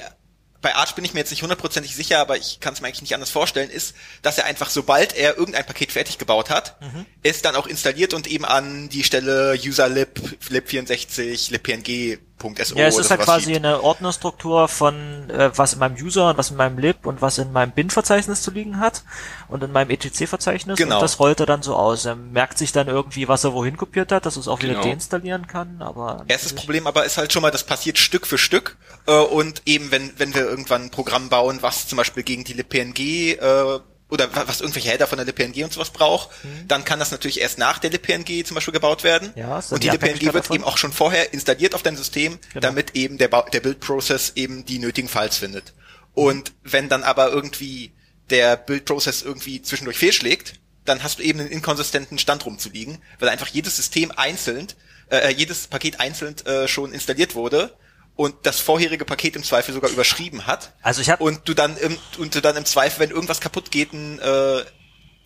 bei 0.63 0.73
Arch 0.75 0.95
bin 0.95 1.03
ich 1.05 1.13
mir 1.13 1.19
jetzt 1.19 1.29
nicht 1.29 1.43
hundertprozentig 1.43 1.93
sicher, 1.93 2.19
aber 2.19 2.37
ich 2.37 2.59
kann 2.61 2.73
es 2.73 2.81
mir 2.81 2.87
eigentlich 2.87 3.01
nicht 3.01 3.13
anders 3.13 3.29
vorstellen, 3.29 3.69
ist, 3.69 3.95
dass 4.21 4.37
er 4.37 4.45
einfach, 4.45 4.69
sobald 4.69 5.13
er 5.13 5.37
irgendein 5.37 5.65
Paket 5.65 5.91
fertig 5.91 6.17
gebaut 6.17 6.49
hat, 6.49 6.81
mhm. 6.81 7.05
es 7.21 7.41
dann 7.41 7.55
auch 7.55 7.67
installiert 7.67 8.13
und 8.13 8.27
eben 8.27 8.45
an 8.45 8.87
die 8.87 9.03
Stelle 9.03 9.59
userlib, 9.61 10.19
lib64, 10.49 11.51
libpng 11.51 12.17
.so 12.41 12.75
ja, 12.75 12.87
es 12.87 12.97
ist 12.97 13.09
halt 13.09 13.21
quasi 13.21 13.53
schiebt. 13.53 13.57
eine 13.57 13.81
Ordnerstruktur 13.81 14.67
von 14.67 15.29
äh, 15.29 15.51
was 15.55 15.73
in 15.73 15.79
meinem 15.79 15.95
User 15.95 16.29
und 16.29 16.37
was 16.37 16.51
in 16.51 16.57
meinem 16.57 16.77
lib 16.77 17.05
und 17.05 17.21
was 17.21 17.37
in 17.37 17.51
meinem 17.51 17.71
bin-Verzeichnis 17.71 18.41
zu 18.41 18.51
liegen 18.51 18.79
hat 18.79 19.03
und 19.47 19.63
in 19.63 19.71
meinem 19.71 19.89
etc-Verzeichnis 19.89 20.77
genau. 20.77 20.95
und 20.95 21.01
das 21.01 21.19
rollt 21.19 21.39
er 21.39 21.45
dann 21.45 21.63
so 21.63 21.75
aus. 21.75 22.05
Er 22.05 22.15
merkt 22.15 22.57
sich 22.57 22.71
dann 22.71 22.87
irgendwie, 22.87 23.27
was 23.27 23.43
er 23.43 23.53
wohin 23.53 23.77
kopiert 23.77 24.11
hat, 24.11 24.25
dass 24.25 24.35
es 24.35 24.47
auch 24.47 24.61
wieder 24.61 24.73
genau. 24.73 24.83
deinstallieren 24.85 25.47
kann, 25.47 25.81
aber... 25.81 26.25
Erstes 26.27 26.53
Problem 26.53 26.87
aber 26.87 27.05
ist 27.05 27.17
halt 27.17 27.31
schon 27.31 27.41
mal, 27.41 27.51
das 27.51 27.63
passiert 27.63 27.97
Stück 27.97 28.27
für 28.27 28.37
Stück 28.37 28.77
äh, 29.07 29.13
und 29.13 29.61
eben 29.65 29.91
wenn, 29.91 30.13
wenn 30.17 30.33
wir 30.33 30.41
irgendwann 30.41 30.83
ein 30.83 30.91
Programm 30.91 31.29
bauen, 31.29 31.59
was 31.61 31.87
zum 31.87 31.97
Beispiel 31.97 32.23
gegen 32.23 32.43
die 32.43 32.53
libpng 32.53 32.95
äh, 32.97 33.79
oder 34.13 34.29
was 34.47 34.61
irgendwelche 34.61 34.89
Header 34.89 35.07
von 35.07 35.17
der 35.17 35.27
LPNG 35.27 35.63
und 35.63 35.73
sowas 35.73 35.89
braucht, 35.89 36.29
mhm. 36.43 36.67
dann 36.67 36.85
kann 36.85 36.99
das 36.99 37.11
natürlich 37.11 37.41
erst 37.41 37.57
nach 37.57 37.79
der 37.79 37.91
LPNG 37.91 38.45
zum 38.45 38.55
Beispiel 38.55 38.73
gebaut 38.73 39.03
werden. 39.03 39.33
Ja, 39.35 39.61
und 39.71 39.83
die, 39.83 39.89
LPNG 39.89 40.33
wird 40.33 40.51
eben 40.51 40.63
auch 40.63 40.77
schon 40.77 40.93
vorher 40.93 41.33
installiert 41.33 41.73
auf 41.73 41.81
dein 41.81 41.97
System, 41.97 42.37
genau. 42.49 42.61
damit 42.61 42.95
eben 42.95 43.17
der, 43.17 43.27
der 43.27 43.59
Build-Prozess 43.59 44.33
eben 44.35 44.65
die 44.65 44.77
nötigen 44.77 45.09
Files 45.09 45.37
findet. 45.37 45.73
Und 46.13 46.53
wenn 46.61 46.89
dann 46.89 47.03
aber 47.03 47.31
irgendwie 47.31 47.91
der 48.29 48.55
Build-Prozess 48.55 49.23
irgendwie 49.23 49.61
zwischendurch 49.63 49.97
fehlschlägt, 49.97 50.59
dann 50.85 51.01
hast 51.01 51.17
du 51.17 51.23
eben 51.23 51.39
einen 51.39 51.49
inkonsistenten 51.49 52.19
Stand 52.19 52.45
rumzuliegen, 52.45 52.99
weil 53.19 53.29
einfach 53.29 53.47
jedes 53.47 53.75
System 53.75 54.11
einzeln 54.15 54.67
äh, 55.09 55.33
jedes 55.33 55.67
Paket 55.67 55.99
einzeln 55.99 56.35
äh, 56.45 56.67
schon 56.67 56.93
installiert 56.93 57.35
wurde 57.35 57.75
und 58.15 58.35
das 58.43 58.59
vorherige 58.59 59.05
Paket 59.05 59.35
im 59.35 59.43
Zweifel 59.43 59.73
sogar 59.73 59.89
überschrieben 59.89 60.45
hat. 60.45 60.73
Also 60.81 61.01
ich 61.01 61.09
habe 61.09 61.23
und 61.23 61.41
du 61.45 61.53
dann 61.53 61.77
im, 61.77 61.97
und 62.17 62.35
du 62.35 62.41
dann 62.41 62.55
im 62.55 62.65
Zweifel, 62.65 62.99
wenn 62.99 63.09
irgendwas 63.09 63.41
kaputt 63.41 63.71
geht, 63.71 63.93
ein, 63.93 64.19
äh, 64.19 64.63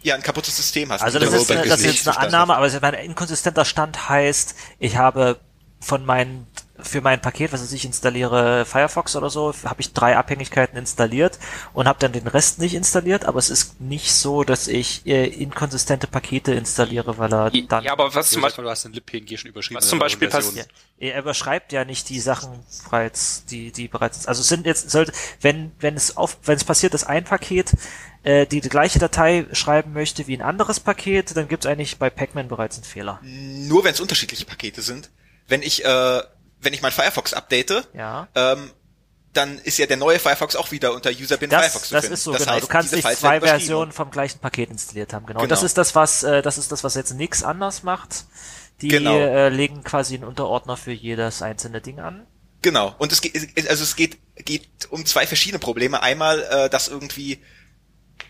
ja, 0.03 0.15
ein 0.15 0.21
kaputtes 0.23 0.55
System 0.55 0.91
hast. 0.91 1.01
Also 1.01 1.19
das 1.19 1.33
ist, 1.33 1.49
das 1.49 1.79
ist 1.79 1.85
jetzt 1.85 2.07
eine 2.07 2.17
Annahme, 2.17 2.55
aber 2.55 2.69
mein 2.81 2.93
inkonsistenter 2.93 3.65
Stand 3.65 4.09
heißt, 4.09 4.55
ich 4.79 4.95
habe 4.95 5.39
von 5.79 6.05
meinen 6.05 6.47
für 6.79 7.01
mein 7.01 7.19
Paket, 7.19 7.53
was 7.53 7.71
ich 7.71 7.85
installiere, 7.85 8.63
Firefox 8.63 9.15
oder 9.15 9.31
so, 9.31 9.51
habe 9.63 9.81
ich 9.81 9.93
drei 9.93 10.15
Abhängigkeiten 10.15 10.77
installiert 10.77 11.39
und 11.73 11.87
habe 11.87 11.97
dann 11.97 12.11
den 12.11 12.27
Rest 12.27 12.59
nicht 12.59 12.75
installiert, 12.75 13.25
aber 13.25 13.39
es 13.39 13.49
ist 13.49 13.81
nicht 13.81 14.13
so, 14.13 14.43
dass 14.43 14.67
ich 14.67 15.03
äh, 15.07 15.25
inkonsistente 15.25 16.05
Pakete 16.05 16.53
installiere, 16.53 17.17
weil 17.17 17.33
er 17.33 17.49
dann 17.49 17.83
Ja, 17.83 17.93
aber 17.93 18.13
was 18.13 18.29
zum 18.29 18.43
Beispiel, 18.43 18.63
du 18.63 18.69
hast 18.69 18.85
ein 18.85 18.93
lib-PNG 18.93 19.39
schon 19.39 19.49
überschrieben. 19.49 19.79
Was 19.81 19.87
zum 19.87 19.95
in 19.97 19.99
der 20.01 20.05
Beispiel 20.05 20.27
passiert- 20.29 20.67
er 20.99 21.19
überschreibt 21.19 21.71
ja 21.73 21.83
nicht 21.83 22.09
die 22.09 22.19
Sachen 22.19 22.49
bereits, 22.85 23.43
die 23.45 23.71
die 23.71 23.87
bereits 23.87 24.27
also 24.27 24.41
es 24.41 24.47
sind 24.47 24.67
jetzt 24.67 24.91
sollte 24.91 25.11
wenn 25.41 25.71
wenn 25.79 25.95
es 25.95 26.15
auf 26.15 26.37
wenn 26.43 26.57
es 26.57 26.63
passiert, 26.63 26.93
dass 26.93 27.03
ein 27.03 27.23
Paket 27.23 27.71
äh, 28.21 28.45
die, 28.45 28.61
die 28.61 28.69
gleiche 28.69 28.99
Datei 28.99 29.45
schreiben 29.51 29.93
möchte 29.93 30.27
wie 30.27 30.37
ein 30.37 30.41
anderes 30.43 30.79
Paket, 30.79 31.35
dann 31.35 31.47
gibt 31.47 31.65
es 31.65 31.71
eigentlich 31.71 31.97
bei 31.97 32.11
Pacman 32.11 32.47
bereits 32.49 32.77
einen 32.77 32.85
Fehler. 32.85 33.19
nur 33.23 33.83
wenn 33.83 33.93
es 33.93 33.99
unterschiedliche 33.99 34.45
Pakete 34.45 34.83
sind. 34.83 35.09
Wenn 35.47 35.61
ich, 35.61 35.83
äh, 35.85 36.21
wenn 36.61 36.73
ich 36.73 36.81
mein 36.81 36.91
Firefox 36.91 37.33
update, 37.33 37.87
Ja. 37.93 38.27
ähm, 38.35 38.71
dann 39.33 39.59
ist 39.59 39.77
ja 39.77 39.85
der 39.85 39.97
neue 39.97 40.17
Firefox 40.19 40.55
auch 40.55 40.71
wieder 40.71 40.93
unter 40.93 41.11
User 41.11 41.37
bin 41.37 41.49
Das, 41.49 41.59
Firefox 41.61 41.87
zu 41.89 41.93
das 41.93 42.01
finden. 42.05 42.13
ist 42.15 42.23
so, 42.23 42.31
Das 42.31 42.41
genau. 42.41 42.53
heißt, 42.53 42.63
du 42.63 42.67
kannst 42.67 42.91
nicht 42.93 43.05
Files 43.05 43.19
zwei. 43.19 43.39
Versionen 43.39 43.91
vom 43.91 44.09
gleichen 44.09 44.39
Paket 44.39 44.71
installiert 44.71 45.13
haben, 45.13 45.25
genau. 45.27 45.39
Und 45.39 45.45
Genau. 45.45 45.55
das 45.55 45.63
ist 45.63 45.77
das, 45.77 45.93
was, 45.95 46.23
äh, 46.23 46.41
das 46.41 46.57
ist 46.57 46.71
das, 46.71 46.83
was 46.83 46.95
jetzt 46.95 47.13
nix 47.13 47.43
anders 47.43 47.83
macht. 47.83 48.25
Die 48.81 48.87
Genau. 48.87 49.15
äh, 49.15 49.49
legen 49.49 49.83
quasi 49.83 50.15
einen 50.15 50.23
Unterordner 50.23 50.75
für 50.77 50.91
jedes 50.91 51.41
einzelne 51.41 51.81
Ding 51.81 51.99
an. 51.99 52.25
Genau. 52.63 52.95
Und 52.97 53.11
es 53.11 53.21
geht, 53.21 53.35
also 53.69 53.83
es 53.83 53.95
geht, 53.95 54.17
geht 54.43 54.67
um 54.89 55.05
zwei 55.05 55.27
verschiedene 55.27 55.59
Probleme. 55.59 56.01
Einmal, 56.01 56.41
äh, 56.43 56.69
dass 56.69 56.87
irgendwie 56.87 57.39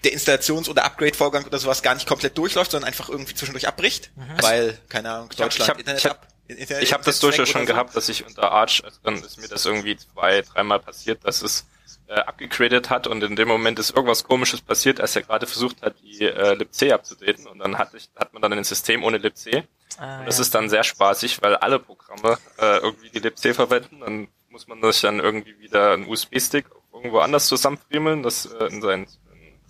der 0.04 0.12
Installations- 0.14 0.68
oder 0.70 0.84
Upgrade-Vorgang 0.84 1.46
oder 1.46 1.58
sowas 1.58 1.82
gar 1.82 1.96
nicht 1.96 2.08
komplett 2.08 2.38
durchläuft, 2.38 2.72
sondern 2.72 2.88
einfach 2.90 3.08
irgendwie 3.10 3.34
zwischendurch 3.34 3.68
abbricht, 3.68 4.12
weil, 4.42 4.78
keine 4.90 5.10
Ahnung, 5.12 5.30
hab- 5.30 5.38
Deutschland, 5.38 5.56
ich 5.64 5.70
hab- 5.70 5.80
Internet 5.80 6.00
ich 6.00 6.06
hab- 6.06 6.22
ab. 6.24 6.28
Ich 6.48 6.94
habe 6.94 7.04
das 7.04 7.20
durchaus 7.20 7.50
schon 7.50 7.62
so. 7.62 7.74
gehabt, 7.74 7.96
dass 7.96 8.10
ich 8.10 8.26
unter 8.26 8.52
Arch, 8.52 8.82
also 8.84 9.00
dann 9.04 9.16
ist 9.16 9.40
mir 9.40 9.48
das 9.48 9.66
irgendwie 9.66 9.98
zwei, 9.98 10.42
dreimal 10.42 10.80
passiert, 10.80 11.26
dass 11.26 11.42
es 11.42 11.66
äh, 12.08 12.14
abgegradet 12.14 12.90
hat 12.90 13.08
und 13.08 13.22
in 13.24 13.36
dem 13.36 13.48
Moment 13.48 13.80
ist 13.80 13.90
irgendwas 13.92 14.24
komisches 14.24 14.62
passiert, 14.62 15.02
als 15.02 15.16
er 15.16 15.24
gerade 15.24 15.46
versucht 15.46 15.82
hat, 15.82 15.96
die 16.02 16.24
äh, 16.24 16.54
libc 16.54 16.92
abzudaten 16.92 17.48
und 17.48 17.60
dann 17.60 17.78
hat, 17.78 17.94
ich, 17.94 18.10
hat 18.16 18.32
man 18.34 18.42
dann 18.42 18.54
ein 18.54 18.64
System 18.64 19.04
ohne 19.04 19.18
libc 19.18 19.66
Ah, 19.98 20.20
Und 20.20 20.28
das 20.28 20.38
ja. 20.38 20.44
ist 20.44 20.54
dann 20.54 20.70
sehr 20.70 20.84
spaßig, 20.84 21.42
weil 21.42 21.56
alle 21.56 21.80
Programme 21.80 22.38
äh, 22.60 22.78
irgendwie 22.78 23.10
die 23.10 23.20
libc 23.20 23.56
verwenden. 23.56 24.00
Dann 24.02 24.28
muss 24.50 24.68
man 24.68 24.82
sich 24.92 25.02
dann 25.02 25.20
irgendwie 25.20 25.60
wieder 25.60 25.94
einen 25.94 26.08
USB-Stick 26.08 26.66
irgendwo 26.94 27.20
anders 27.20 27.48
zusammenfriemeln, 27.48 28.24
das 28.24 28.46
äh, 28.46 28.66
in 28.66 28.82
seinen 28.82 29.08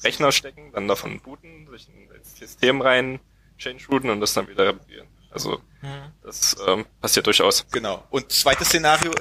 Rechner 0.04 0.32
stecken, 0.32 0.72
dann 0.74 0.88
davon 0.88 1.20
booten, 1.22 1.68
sich 1.72 1.88
in 1.90 2.08
das 2.10 2.38
System 2.38 2.82
rein 2.82 3.20
change 3.58 3.88
rooten 3.90 4.10
und 4.10 4.20
das 4.20 4.34
dann 4.34 4.48
wieder 4.48 4.68
reparieren. 4.68 5.08
Also 5.38 5.62
Mhm. 5.82 6.12
das 6.24 6.56
ähm, 6.68 6.86
passiert 7.02 7.26
durchaus. 7.28 7.66
Genau. 7.72 8.04
Und 8.10 8.32
zweites 8.32 8.70
Szenario, 8.70 9.12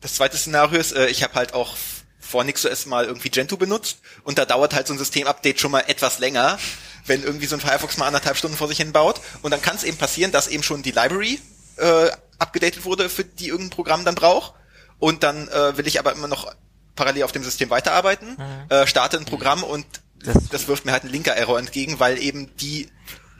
das 0.00 0.14
zweite 0.14 0.36
Szenario 0.36 0.78
ist, 0.78 0.92
äh, 0.92 1.06
ich 1.08 1.22
habe 1.22 1.34
halt 1.34 1.54
auch 1.54 1.76
vor 2.20 2.44
NixOS 2.44 2.86
mal 2.86 3.04
irgendwie 3.06 3.30
Gentoo 3.30 3.56
benutzt 3.56 3.98
und 4.24 4.36
da 4.36 4.44
dauert 4.44 4.74
halt 4.74 4.86
so 4.86 4.92
ein 4.94 4.98
Systemupdate 4.98 5.58
schon 5.60 5.70
mal 5.70 5.80
etwas 5.86 6.18
länger, 6.18 6.58
wenn 7.06 7.22
irgendwie 7.22 7.46
so 7.46 7.56
ein 7.56 7.60
Firefox 7.60 7.96
mal 7.98 8.06
anderthalb 8.06 8.36
Stunden 8.36 8.56
vor 8.56 8.68
sich 8.68 8.76
hin 8.78 8.92
baut. 8.92 9.20
Und 9.42 9.50
dann 9.52 9.62
kann 9.62 9.76
es 9.76 9.84
eben 9.84 9.96
passieren, 9.96 10.32
dass 10.32 10.48
eben 10.48 10.62
schon 10.62 10.82
die 10.82 10.90
Library 10.90 11.40
äh, 11.76 12.10
abgedatet 12.38 12.84
wurde, 12.84 13.08
für 13.08 13.24
die 13.24 13.48
irgendein 13.48 13.70
Programm 13.70 14.04
dann 14.04 14.14
braucht. 14.16 14.54
Und 14.98 15.22
dann 15.22 15.48
äh, 15.48 15.76
will 15.78 15.86
ich 15.86 15.98
aber 16.00 16.12
immer 16.12 16.26
noch 16.28 16.52
parallel 16.96 17.22
auf 17.22 17.32
dem 17.32 17.44
System 17.44 17.70
weiterarbeiten, 17.70 18.36
äh, 18.70 18.86
starte 18.86 19.18
ein 19.18 19.24
Programm 19.24 19.62
und 19.62 19.86
Das- 20.24 20.48
das, 20.50 20.66
wirft 20.66 20.84
mir 20.86 20.92
halt 20.92 21.02
einen 21.04 21.12
Linker-Error 21.12 21.58
entgegen, 21.58 22.00
weil 22.00 22.18
eben 22.18 22.50
die, 22.56 22.88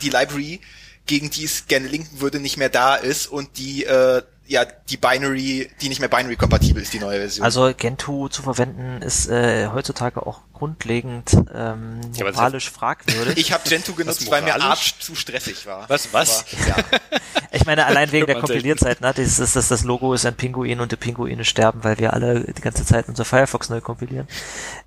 die 0.03 0.11
Library, 0.11 0.61
gegen 1.07 1.31
die 1.31 1.45
es 1.45 1.67
gerne 1.67 1.87
linken 1.87 2.21
würde, 2.21 2.41
nicht 2.41 2.57
mehr 2.57 2.69
da 2.69 2.97
ist 2.97 3.27
und 3.27 3.59
die, 3.59 3.85
äh, 3.85 4.23
ja, 4.49 4.65
die 4.65 4.97
Binary, 4.97 5.71
die 5.81 5.89
nicht 5.89 5.99
mehr 6.01 6.09
Binary-kompatibel 6.09 6.83
ist, 6.83 6.93
die 6.93 7.01
neue 7.01 7.19
Version. 7.19 7.45
Also 7.45 7.73
Gentoo 7.77 8.29
zu 8.29 8.43
verwenden 8.43 9.03
ist 9.03 9.29
äh, 9.29 9.69
heutzutage 9.69 10.25
auch 10.25 10.41
grundlegend 10.53 11.33
ähm, 11.55 12.01
Ja, 12.15 12.25
das 12.27 12.37
moralisch 12.37 12.71
fragwürdig. 12.71 13.37
ich 13.39 13.53
habe 13.53 13.69
Gentoo 13.69 13.95
genutzt, 13.95 14.31
weil 14.31 14.43
mir? 14.43 14.55
Arch 14.55 14.99
zu 15.01 15.15
stressig 15.15 15.67
war. 15.67 15.89
Was, 15.89 16.13
was? 16.13 16.45
Aber, 16.53 16.69
ja. 16.69 16.77
Ich 17.53 17.65
meine, 17.65 17.87
allein 17.87 18.13
wegen 18.13 18.27
der. 18.27 18.39
Kompilierzeit, 18.39 19.01
ne? 19.01 19.13
Das, 19.17 19.39
ist, 19.39 19.57
das, 19.57 19.69
das 19.69 19.85
Logo 19.85 20.13
ist 20.13 20.27
ein 20.27 20.35
Pinguin 20.35 20.81
und 20.81 20.93
die 20.93 20.97
Pinguine 20.97 21.45
sterben, 21.45 21.83
weil 21.85 21.99
wir 21.99 22.13
alle 22.13 22.41
die 22.53 22.61
ganze 22.61 22.85
Zeit 22.85 23.09
unser 23.09 23.25
Firefox 23.25 23.71
neu 23.71 23.81
kompilieren. 23.81 24.29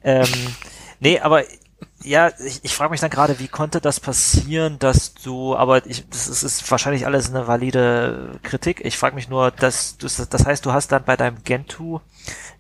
Ähm, 0.04 0.28
nee, 1.00 1.20
aber 1.20 1.44
ja, 2.03 2.32
ich, 2.39 2.62
ich 2.63 2.75
frage 2.75 2.91
mich 2.91 3.01
dann 3.01 3.10
gerade, 3.10 3.39
wie 3.39 3.48
konnte 3.48 3.82
das 3.82 4.00
passieren, 4.00 4.79
dass 4.79 5.13
du, 5.13 5.56
aber 5.56 5.86
ich, 5.86 6.08
das 6.10 6.27
ist, 6.27 6.44
ist 6.44 6.72
wahrscheinlich 6.72 7.06
alles 7.06 7.29
eine 7.29 7.48
valide 7.48 8.39
Kritik. 8.44 8.84
Ich 8.86 8.98
frage 8.98 9.15
mich 9.15 9.29
nur, 9.29 9.51
dass 9.51 9.98
du, 9.98 10.08
das 10.08 10.46
heißt, 10.46 10.65
du 10.65 10.72
hast 10.72 10.91
dann 10.91 11.03
bei 11.03 11.18
deinem 11.18 11.44
Gentoo, 11.44 12.01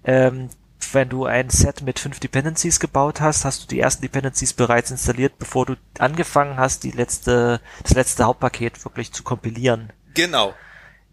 ähm, 0.03 0.49
wenn 0.91 1.09
du 1.09 1.25
ein 1.25 1.49
Set 1.49 1.81
mit 1.81 1.99
fünf 1.99 2.19
Dependencies 2.19 2.79
gebaut 2.79 3.21
hast, 3.21 3.45
hast 3.45 3.63
du 3.63 3.67
die 3.67 3.79
ersten 3.79 4.01
Dependencies 4.01 4.53
bereits 4.53 4.91
installiert, 4.91 5.37
bevor 5.37 5.65
du 5.65 5.75
angefangen 5.99 6.57
hast, 6.57 6.83
die 6.83 6.91
letzte, 6.91 7.61
das 7.83 7.93
letzte 7.93 8.23
Hauptpaket 8.25 8.83
wirklich 8.85 9.11
zu 9.11 9.23
kompilieren. 9.23 9.91
Genau. 10.15 10.53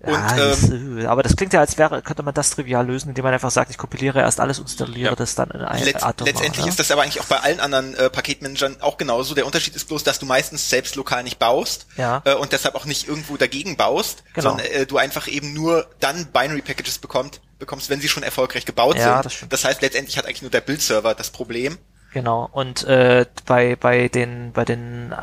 Und 0.01 0.13
ähm, 0.13 0.37
das, 0.37 0.71
äh, 1.05 1.07
aber 1.07 1.23
das 1.23 1.37
klingt 1.37 1.53
ja, 1.55 1.61
als 1.61 1.79
wäre, 1.79 2.03
könnte 2.03 2.23
man 2.23 2.35
das 2.35 2.51
trivial 2.51 2.87
lösen, 2.87 3.09
indem 3.09 3.25
man 3.25 3.33
einfach 3.33 3.51
sagt, 3.51 3.71
ich 3.71 3.79
kompiliere 3.79 4.21
erst 4.21 4.41
alles, 4.41 4.59
installiere 4.59 5.11
Ja. 5.11 5.17
das 5.17 5.35
dann 5.35 5.51
in 5.51 5.63
eine 5.63 5.85
Letz 5.85 6.03
Art 6.03 6.21
und 6.21 6.27
letztendlich 6.27 6.59
Weise. 6.59 6.69
ist 6.69 6.79
das 6.79 6.91
aber 6.91 7.03
eigentlich 7.03 7.21
auch 7.21 7.25
bei 7.27 7.39
allen 7.41 7.61
anderen 7.61 7.95
äh, 7.95 8.11
Paketmanagern 8.11 8.83
auch 8.83 8.99
genauso. 8.99 9.35
Der 9.35 9.47
Unterschied 9.47 9.75
ist 9.75 9.89
bloß, 9.89 10.05
dass 10.05 10.19
du 10.19 10.27
meistens 10.27 10.69
selbst 10.69 10.97
lokal 10.97 11.23
nicht 11.23 11.39
baust 11.39 11.87
Ja. 11.97 12.21
äh, 12.27 12.35
und 12.35 12.53
deshalb 12.53 12.75
auch 12.75 12.85
nicht 12.85 13.09
irgendwo 13.09 13.37
dagegen 13.39 13.77
baust, 13.79 14.23
Genau. 14.35 14.51
sondern 14.51 14.67
äh, 14.67 14.87
du 14.87 14.99
einfach 14.99 15.29
eben 15.29 15.55
nur 15.55 15.87
dann 15.99 16.27
Binary 16.27 16.61
Packages 16.63 16.99
bekommt, 16.99 17.41
bekommst, 17.59 17.89
wenn 17.89 18.01
sie 18.03 18.09
schon 18.09 18.23
erfolgreich 18.23 18.67
gebaut 18.67 18.97
Ja, 18.97 19.15
sind. 19.15 19.25
das 19.25 19.33
stimmt. 19.35 19.53
das 19.55 19.65
heißt, 19.65 19.81
letztendlich 19.81 20.19
hat 20.19 20.27
eigentlich 20.27 20.43
nur 20.43 20.51
der 20.51 20.61
Bildserver 20.61 21.15
das 21.15 21.31
Problem. 21.31 21.79
Genau. 22.17 22.49
Und 22.51 22.83
äh, 22.85 23.27
bei 23.45 23.77
bei 23.77 24.09
den 24.09 24.53
bei 24.53 24.65
den 24.65 25.15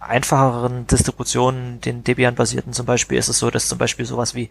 einfacheren 0.00 0.86
Distributionen, 0.86 1.82
den 1.82 2.04
Debian-basierten 2.04 2.72
zum 2.72 2.86
Beispiel, 2.86 3.18
ist 3.18 3.28
es 3.28 3.38
so, 3.38 3.50
dass 3.50 3.68
zum 3.68 3.76
Beispiel 3.76 4.06
sowas 4.06 4.34
wie 4.34 4.48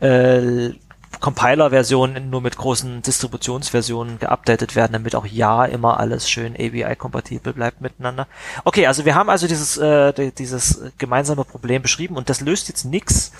äh, 0.00 0.74
Compiler-Versionen 1.20 2.28
nur 2.28 2.42
mit 2.42 2.58
großen 2.58 3.00
Distributionsversionen 3.00 4.18
geupdatet 4.18 4.76
werden, 4.76 4.92
damit 4.92 5.14
auch 5.14 5.24
ja 5.24 5.64
immer 5.64 5.98
alles 5.98 6.28
schön 6.28 6.54
ABI-kompatibel 6.54 7.54
bleibt 7.54 7.80
miteinander. 7.80 8.28
Okay, 8.64 8.86
also 8.86 9.06
wir 9.06 9.14
haben 9.14 9.30
also 9.30 9.46
dieses 9.46 9.78
äh, 9.78 10.12
di- 10.12 10.32
dieses 10.32 10.82
gemeinsame 10.98 11.46
Problem 11.46 11.80
beschrieben 11.80 12.18
und 12.18 12.28
das 12.28 12.42
löst 12.42 12.68
jetzt 12.68 12.84
nix, 12.84 13.32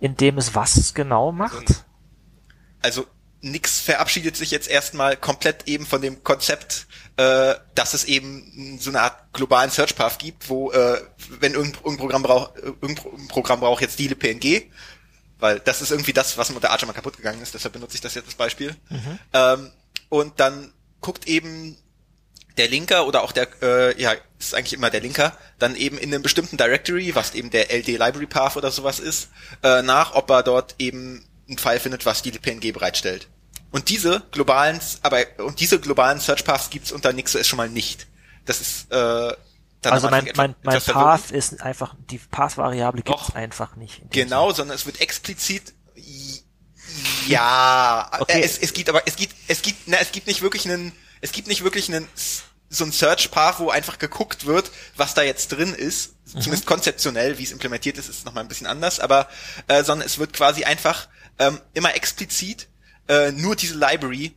indem 0.00 0.38
es 0.38 0.54
was 0.54 0.94
genau 0.94 1.30
macht. 1.30 1.84
Also 2.80 3.04
nix 3.42 3.78
verabschiedet 3.80 4.36
sich 4.36 4.50
jetzt 4.50 4.68
erstmal 4.68 5.18
komplett 5.18 5.68
eben 5.68 5.84
von 5.84 6.00
dem 6.00 6.24
Konzept, 6.24 6.86
äh, 7.16 7.54
dass 7.74 7.94
es 7.94 8.04
eben 8.04 8.78
so 8.80 8.90
eine 8.90 9.02
Art 9.02 9.32
globalen 9.32 9.70
Search 9.70 9.94
Path 9.94 10.18
gibt, 10.18 10.48
wo 10.48 10.72
äh, 10.72 11.00
wenn 11.40 11.54
irgendein, 11.54 11.96
Programm 11.96 12.22
braucht, 12.22 12.56
irgendein 12.56 13.28
Programm 13.28 13.60
braucht 13.60 13.82
jetzt 13.82 13.98
die 13.98 14.12
PNG, 14.14 14.62
weil 15.38 15.60
das 15.60 15.82
ist 15.82 15.90
irgendwie 15.90 16.12
das, 16.12 16.36
was 16.38 16.50
mit 16.50 16.62
der 16.62 16.70
Arch 16.70 16.84
mal 16.86 16.92
kaputt 16.92 17.16
gegangen 17.16 17.40
ist, 17.42 17.54
deshalb 17.54 17.74
benutze 17.74 17.94
ich 17.94 18.00
das 18.00 18.14
jetzt 18.14 18.26
als 18.26 18.34
Beispiel. 18.34 18.74
Ähm, 19.32 19.70
und 20.08 20.40
dann 20.40 20.72
guckt 21.00 21.26
eben 21.26 21.76
der 22.56 22.68
Linker 22.68 23.06
oder 23.06 23.22
auch 23.22 23.32
der, 23.32 23.48
äh, 23.62 24.00
ja, 24.00 24.14
ist 24.38 24.54
eigentlich 24.54 24.74
immer 24.74 24.90
der 24.90 25.00
Linker, 25.00 25.36
dann 25.58 25.74
eben 25.76 25.98
in 25.98 26.12
einem 26.12 26.22
bestimmten 26.22 26.56
Directory, 26.56 27.14
was 27.14 27.34
eben 27.34 27.50
der 27.50 27.72
LD 27.72 27.88
Library 27.88 28.26
Path 28.26 28.56
oder 28.56 28.70
sowas 28.70 29.00
ist, 29.00 29.30
äh, 29.62 29.82
nach, 29.82 30.14
ob 30.14 30.30
er 30.30 30.42
dort 30.42 30.76
eben 30.78 31.24
einen 31.48 31.58
File 31.58 31.80
findet, 31.80 32.06
was 32.06 32.22
die 32.22 32.30
PNG 32.30 32.72
bereitstellt. 32.72 33.28
Und 33.74 33.88
diese 33.88 34.22
globalen, 34.30 34.80
aber 35.02 35.24
und 35.38 35.58
diese 35.58 35.80
globalen 35.80 36.20
Search 36.20 36.44
Paths 36.44 36.70
gibt's 36.70 36.92
unter 36.92 37.12
NixOS 37.12 37.44
schon 37.48 37.56
mal 37.56 37.68
nicht. 37.68 38.06
Das 38.44 38.60
ist 38.60 38.84
äh, 38.92 38.94
dann 39.82 39.92
Also 39.92 40.08
mein, 40.10 40.30
mein, 40.36 40.54
mein. 40.62 40.80
Path 40.80 41.32
ist 41.32 41.60
einfach, 41.60 41.96
die 42.08 42.18
Path-Variable 42.18 43.02
gibt 43.02 43.18
es 43.20 43.26
Doch. 43.26 43.34
einfach 43.34 43.74
nicht. 43.74 44.00
Genau, 44.10 44.52
sondern 44.52 44.76
es 44.76 44.86
wird 44.86 45.00
explizit 45.00 45.74
ja, 47.26 48.08
Okay. 48.20 48.42
äh, 48.42 48.44
es, 48.44 48.58
es 48.58 48.74
gibt 48.74 48.88
aber 48.88 49.02
es 49.06 49.16
gibt 49.16 49.34
es 49.48 49.60
gibt 49.62 49.88
na, 49.88 49.96
es 49.96 50.12
gibt 50.12 50.28
nicht 50.28 50.40
wirklich 50.40 50.66
einen 50.66 50.92
es 51.20 51.32
gibt 51.32 51.48
nicht 51.48 51.64
wirklich 51.64 51.88
einen 51.88 52.06
so 52.68 52.84
ein 52.84 52.92
Search 52.92 53.32
Path, 53.32 53.58
wo 53.58 53.70
einfach 53.70 53.98
geguckt 53.98 54.46
wird, 54.46 54.70
was 54.96 55.14
da 55.14 55.22
jetzt 55.22 55.48
drin 55.48 55.74
ist, 55.74 56.14
zumindest 56.26 56.64
konzeptionell, 56.64 57.38
wie 57.38 57.42
es 57.42 57.50
implementiert 57.50 57.98
ist, 57.98 58.08
ist 58.08 58.24
noch 58.24 58.34
mal 58.34 58.42
ein 58.42 58.48
bisschen 58.48 58.68
anders, 58.68 59.00
aber 59.00 59.28
äh, 59.66 59.82
sondern 59.82 60.06
es 60.06 60.18
wird 60.18 60.32
quasi 60.32 60.62
einfach 60.62 61.08
ähm, 61.40 61.60
immer 61.72 61.96
explizit 61.96 62.68
äh, 63.08 63.32
nur 63.32 63.56
diese 63.56 63.76
Library 63.76 64.32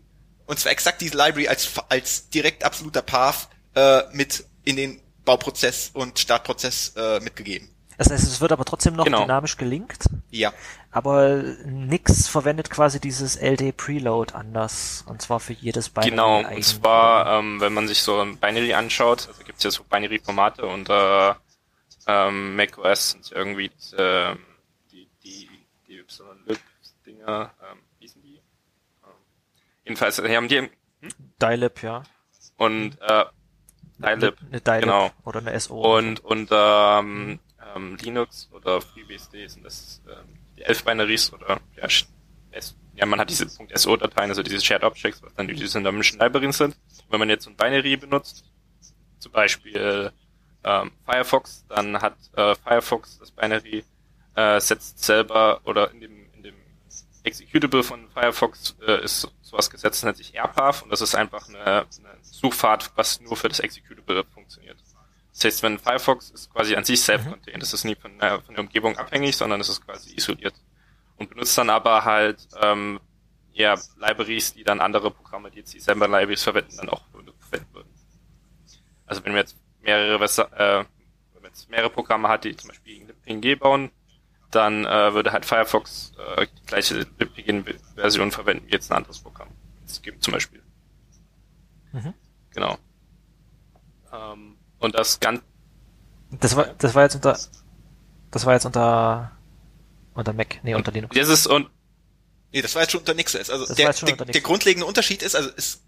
und 0.45 0.59
zwar 0.59 0.71
exakt 0.71 1.01
diese 1.01 1.15
Library 1.17 1.47
als 1.47 1.71
als 1.89 2.29
direkt 2.29 2.63
absoluter 2.63 3.01
Path 3.01 3.50
äh, 3.75 4.01
mit 4.13 4.45
in 4.63 4.75
den 4.75 5.01
Bauprozess 5.25 5.91
und 5.93 6.19
Startprozess 6.19 6.93
äh, 6.95 7.19
mitgegeben. 7.19 7.69
Das 7.97 8.12
heißt, 8.12 8.24
es 8.24 8.39
wird 8.41 8.51
aber 8.51 8.63
trotzdem 8.63 8.93
noch 8.95 9.05
Genau. 9.05 9.21
dynamisch 9.24 9.57
gelinkt, 9.57 10.05
Ja. 10.29 10.53
aber 10.91 11.41
nix 11.65 12.27
verwendet 12.27 12.69
quasi 12.69 13.00
dieses 13.00 13.36
LD 13.41 13.75
Preload 13.75 14.36
anders. 14.36 15.03
Und 15.07 15.21
zwar 15.21 15.39
für 15.39 15.53
jedes 15.53 15.89
Binary 15.89 16.12
Genau, 16.12 16.38
eigen. 16.43 16.55
und 16.57 16.63
zwar, 16.63 17.39
ähm, 17.39 17.59
wenn 17.59 17.74
man 17.74 17.88
sich 17.88 18.01
so 18.03 18.21
ein 18.21 18.38
Binary 18.38 18.74
anschaut, 18.75 19.27
also 19.27 19.43
gibt 19.43 19.57
es 19.57 19.63
ja 19.63 19.71
so 19.71 19.83
Binary-Formate 19.83 20.65
unter 20.67 21.38
ähm, 22.05 22.55
macOS 22.55 23.12
sind 23.12 23.31
irgendwie 23.31 23.69
diese, 23.69 24.38
die, 24.91 25.07
die, 25.24 25.50
die 25.88 25.97
Y-Lib-Dinger, 25.97 27.51
ähm? 27.62 27.67
Ähm, 27.71 27.77
jedenfalls, 29.88 30.17
die 30.17 30.36
haben 30.36 30.48
die 30.48 30.70
Dylib, 31.41 31.82
ja. 31.84 32.03
und 32.58 32.98
äh, 33.01 33.25
Dylib, 34.00 34.38
Eine 34.41 34.62
Dylib 34.62 34.82
genau. 34.82 35.12
oder 35.24 35.39
eine 35.39 35.60
SO. 35.60 35.98
Und 35.98 36.24
unter 36.24 37.00
ähm, 37.00 37.39
ähm, 37.75 37.98
Linux 38.01 38.50
oder 38.51 38.82
FreeBSD 38.82 39.48
sind 39.48 39.63
das 39.63 40.01
ähm, 40.08 40.39
die 40.58 40.63
11 40.63 40.84
Binaries 40.84 41.34
oder 41.34 41.60
ja, 41.75 41.88
S, 42.51 42.75
ja, 42.96 43.06
man 43.06 43.20
hat 43.20 43.29
diese 43.29 43.48
.so-Dateien, 43.48 44.29
also 44.29 44.41
diese 44.41 44.60
Shared 44.60 44.84
Objects, 44.84 45.22
was 45.22 45.34
dann 45.36 45.48
diese 45.48 45.77
dynamischen 45.77 46.20
Libraries 46.20 46.58
sind. 46.58 46.75
Wenn 47.10 47.20
man 47.20 47.29
jetzt 47.29 47.44
so 47.44 47.51
ein 47.51 47.56
Binary 47.56 47.96
benutzt, 47.98 48.44
zum 49.20 49.32
Beispiel 49.32 50.12
ähm, 50.63 50.91
Firefox, 51.06 51.65
dann 51.70 52.01
hat 52.01 52.15
äh, 52.36 52.56
Firefox 52.56 53.20
das 53.20 53.32
Binary 53.32 53.84
äh, 54.36 54.60
setzt 54.60 55.03
selber 55.03 55.62
oder 55.65 55.91
in 55.91 56.01
dem 56.01 56.34
in 56.34 56.44
dem 56.44 56.56
Executable 57.24 57.84
von 57.84 58.10
Firefox 58.10 58.75
äh, 58.86 59.03
ist 59.03 59.32
sowas 59.47 59.69
gesetzt, 59.69 59.97
das 59.97 60.03
nennt 60.03 60.17
sich 60.17 60.35
AirPath 60.35 60.83
und 60.83 60.89
das 60.89 61.01
ist 61.01 61.15
einfach 61.15 61.47
eine, 61.47 61.63
eine 61.63 62.17
Suchpfad, 62.21 62.91
was 62.95 63.21
nur 63.21 63.35
für 63.35 63.49
das 63.49 63.59
Executable 63.59 64.23
funktioniert. 64.25 64.77
Das 65.33 65.45
heißt, 65.45 65.63
wenn 65.63 65.77
Firefox 65.77 66.31
ist 66.31 66.51
quasi 66.51 66.75
an 66.75 66.83
sich 66.83 66.99
self-contained, 66.99 67.61
das 67.61 67.73
ist 67.73 67.83
nie 67.83 67.95
von 67.95 68.17
der, 68.19 68.41
von 68.41 68.55
der 68.55 68.63
Umgebung 68.63 68.97
abhängig, 68.97 69.37
sondern 69.37 69.61
es 69.61 69.69
ist 69.69 69.85
quasi 69.85 70.15
isoliert 70.15 70.55
und 71.17 71.29
benutzt 71.29 71.57
dann 71.57 71.69
aber 71.69 72.05
halt 72.05 72.47
ähm, 72.61 72.99
ja 73.53 73.75
Libraries, 73.97 74.53
die 74.53 74.63
dann 74.63 74.81
andere 74.81 75.11
Programme, 75.11 75.51
die 75.51 75.59
jetzt 75.59 75.73
dieselben 75.73 76.01
Libraries 76.01 76.43
verwenden, 76.43 76.77
dann 76.77 76.89
auch 76.89 77.03
verwenden 77.39 77.73
würden. 77.73 77.93
Also 79.05 79.23
wenn 79.23 79.33
wir 79.33 79.41
jetzt 79.41 79.55
mehrere 79.81 80.15
äh, 80.15 80.85
wenn 81.33 81.41
man 81.41 81.51
jetzt 81.51 81.69
mehrere 81.69 81.89
Programme 81.89 82.27
hat, 82.27 82.43
die 82.43 82.55
zum 82.55 82.69
Beispiel 82.69 83.05
libpng 83.05 83.59
bauen, 83.59 83.91
dann 84.51 84.85
äh, 84.85 85.13
würde 85.13 85.31
halt 85.31 85.45
Firefox 85.45 86.13
äh, 86.37 86.47
die 86.47 86.65
gleiche 86.65 87.05
libpng-Version 87.19 88.31
verwenden 88.31 88.65
wie 88.67 88.71
jetzt 88.71 88.91
ein 88.91 88.97
anderes 88.97 89.19
Programm. 89.19 89.49
Es 89.85 90.01
gibt 90.01 90.23
zum 90.23 90.33
Beispiel. 90.33 90.61
Mhm. 91.91 92.13
Genau. 92.51 92.77
Ähm, 94.13 94.55
und 94.79 94.95
das 94.95 95.19
Ganze 95.19 95.43
Das 96.31 96.55
war, 96.55 96.67
das 96.77 96.95
war 96.95 97.03
jetzt 97.03 97.15
unter, 97.15 97.37
das 98.31 98.45
war 98.45 98.53
jetzt 98.53 98.65
unter, 98.65 99.31
unter 100.13 100.33
Mac, 100.33 100.59
nee, 100.63 100.75
unter 100.75 100.91
Linux. 100.91 101.15
das 101.15 101.29
ist 101.29 101.47
und 101.47 101.69
Nee, 102.53 102.61
das 102.61 102.73
war 102.75 102.81
jetzt 102.83 102.91
schon 102.91 103.01
unter 103.01 103.13
NixOS. 103.13 103.49
Also 103.49 103.65
Das 103.65 103.75
der, 103.75 103.85
war 103.85 103.91
jetzt 103.91 103.99
schon 103.99 104.07
der, 104.07 104.13
unter 104.19 104.25
der 104.31 104.41
grundlegende 104.41 104.85
Unterschied 104.85 105.21
ist, 105.21 105.35
also 105.35 105.49
ist, 105.49 105.83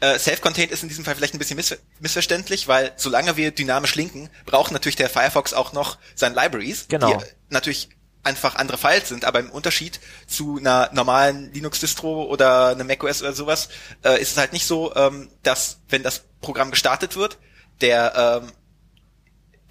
äh, 0.00 0.18
Self-Contained 0.18 0.70
ist 0.70 0.82
in 0.82 0.88
diesem 0.88 1.04
Fall 1.04 1.14
vielleicht 1.14 1.34
ein 1.34 1.38
bisschen 1.38 1.56
missver 1.56 1.76
missverständlich, 2.00 2.68
weil 2.68 2.92
solange 2.96 3.36
wir 3.36 3.50
dynamisch 3.50 3.94
linken, 3.94 4.30
braucht 4.46 4.72
natürlich 4.72 4.96
der 4.96 5.10
Firefox 5.10 5.52
auch 5.52 5.72
noch 5.72 5.98
seine 6.14 6.34
Libraries, 6.34 6.86
Genau. 6.88 7.16
die 7.18 7.24
natürlich 7.50 7.90
einfach 8.22 8.56
andere 8.56 8.76
Files 8.78 9.08
sind, 9.08 9.24
aber 9.24 9.40
im 9.40 9.50
Unterschied 9.50 9.98
zu 10.26 10.58
einer 10.58 10.90
normalen 10.92 11.52
Linux-Distro 11.52 12.24
oder 12.24 12.68
einer 12.68 12.84
macOS 12.84 13.22
oder 13.22 13.32
sowas, 13.32 13.68
äh, 14.04 14.20
ist 14.20 14.32
es 14.32 14.36
halt 14.36 14.52
nicht 14.52 14.66
so, 14.66 14.94
ähm, 14.94 15.30
dass 15.42 15.78
wenn 15.88 16.02
das 16.02 16.24
Programm 16.40 16.70
gestartet 16.70 17.16
wird, 17.16 17.38
der 17.80 18.40
ähm, 18.42 18.52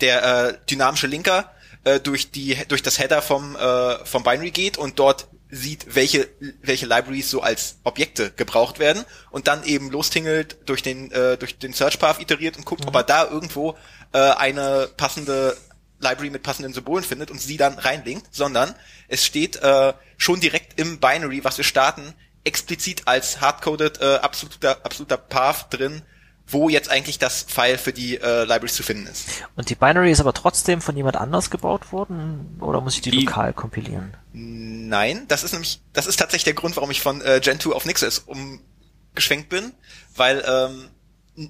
der 0.01 0.23
äh, 0.23 0.57
dynamische 0.69 1.07
Linker 1.07 1.51
äh, 1.83 1.99
durch 1.99 2.31
die 2.31 2.57
durch 2.67 2.81
das 2.81 2.97
Header 2.99 3.21
vom 3.21 3.55
äh, 3.55 4.03
vom 4.05 4.23
Binary 4.23 4.51
geht 4.51 4.77
und 4.77 4.97
dort 4.97 5.27
sieht, 5.49 5.95
welche 5.95 6.29
welche 6.61 6.85
Libraries 6.85 7.29
so 7.29 7.41
als 7.41 7.77
Objekte 7.83 8.31
gebraucht 8.31 8.77
werden 8.79 9.03
und 9.31 9.47
dann 9.47 9.63
eben 9.63 9.89
lostingelt 9.89 10.57
durch 10.65 10.83
den 10.83 11.11
äh, 11.11 11.37
durch 11.37 11.57
den 11.57 11.73
Search 11.73 11.99
Path 11.99 12.21
iteriert 12.21 12.57
und 12.57 12.65
guckt, 12.65 12.85
ob 12.85 12.95
er 12.95 13.03
da 13.03 13.27
irgendwo 13.27 13.75
äh, 14.13 14.19
eine 14.19 14.89
passende 14.95 15.57
Library 15.99 16.29
mit 16.29 16.43
passenden 16.43 16.73
Symbolen 16.73 17.03
findet 17.03 17.31
und 17.31 17.41
sie 17.41 17.57
dann 17.57 17.77
reinlinkt, 17.79 18.33
sondern 18.33 18.75
es 19.07 19.25
steht 19.25 19.57
äh, 19.57 19.93
schon 20.17 20.39
direkt 20.39 20.79
im 20.79 20.99
Binary, 20.99 21.43
was 21.43 21.57
wir 21.57 21.65
starten, 21.65 22.13
explizit 22.43 23.07
als 23.07 23.41
hardcoded 23.41 24.01
äh, 24.01 24.15
absoluter 24.21 24.85
absoluter 24.85 25.17
Path 25.17 25.67
drin, 25.71 26.03
wo 26.51 26.69
jetzt 26.69 26.89
eigentlich 26.89 27.19
das 27.19 27.45
File 27.47 27.77
für 27.77 27.93
die 27.93 28.17
äh, 28.19 28.41
Libraries 28.43 28.73
zu 28.75 28.83
finden 28.83 29.07
ist. 29.07 29.27
Und 29.55 29.69
die 29.69 29.75
Binary 29.75 30.11
ist 30.11 30.19
aber 30.19 30.33
trotzdem 30.33 30.81
von 30.81 30.95
jemand 30.97 31.15
anders 31.17 31.49
gebaut 31.49 31.91
worden? 31.91 32.57
Oder 32.59 32.81
muss 32.81 32.95
ich 32.95 33.01
die, 33.01 33.11
Die- 33.11 33.21
lokal 33.25 33.53
kompilieren? 33.53 34.15
Nein, 34.33 35.25
das 35.27 35.43
ist 35.43 35.51
nämlich, 35.51 35.81
das 35.93 36.07
ist 36.07 36.17
tatsächlich 36.17 36.45
der 36.45 36.53
Grund, 36.53 36.75
warum 36.75 36.91
ich 36.91 37.01
von 37.01 37.21
äh, 37.21 37.39
Gen 37.43 37.59
2 37.59 37.71
auf 37.73 37.85
NixOS 37.85 38.19
umgeschwenkt 38.19 39.49
bin, 39.49 39.73
weil 40.15 40.43
ähm, 40.47 40.89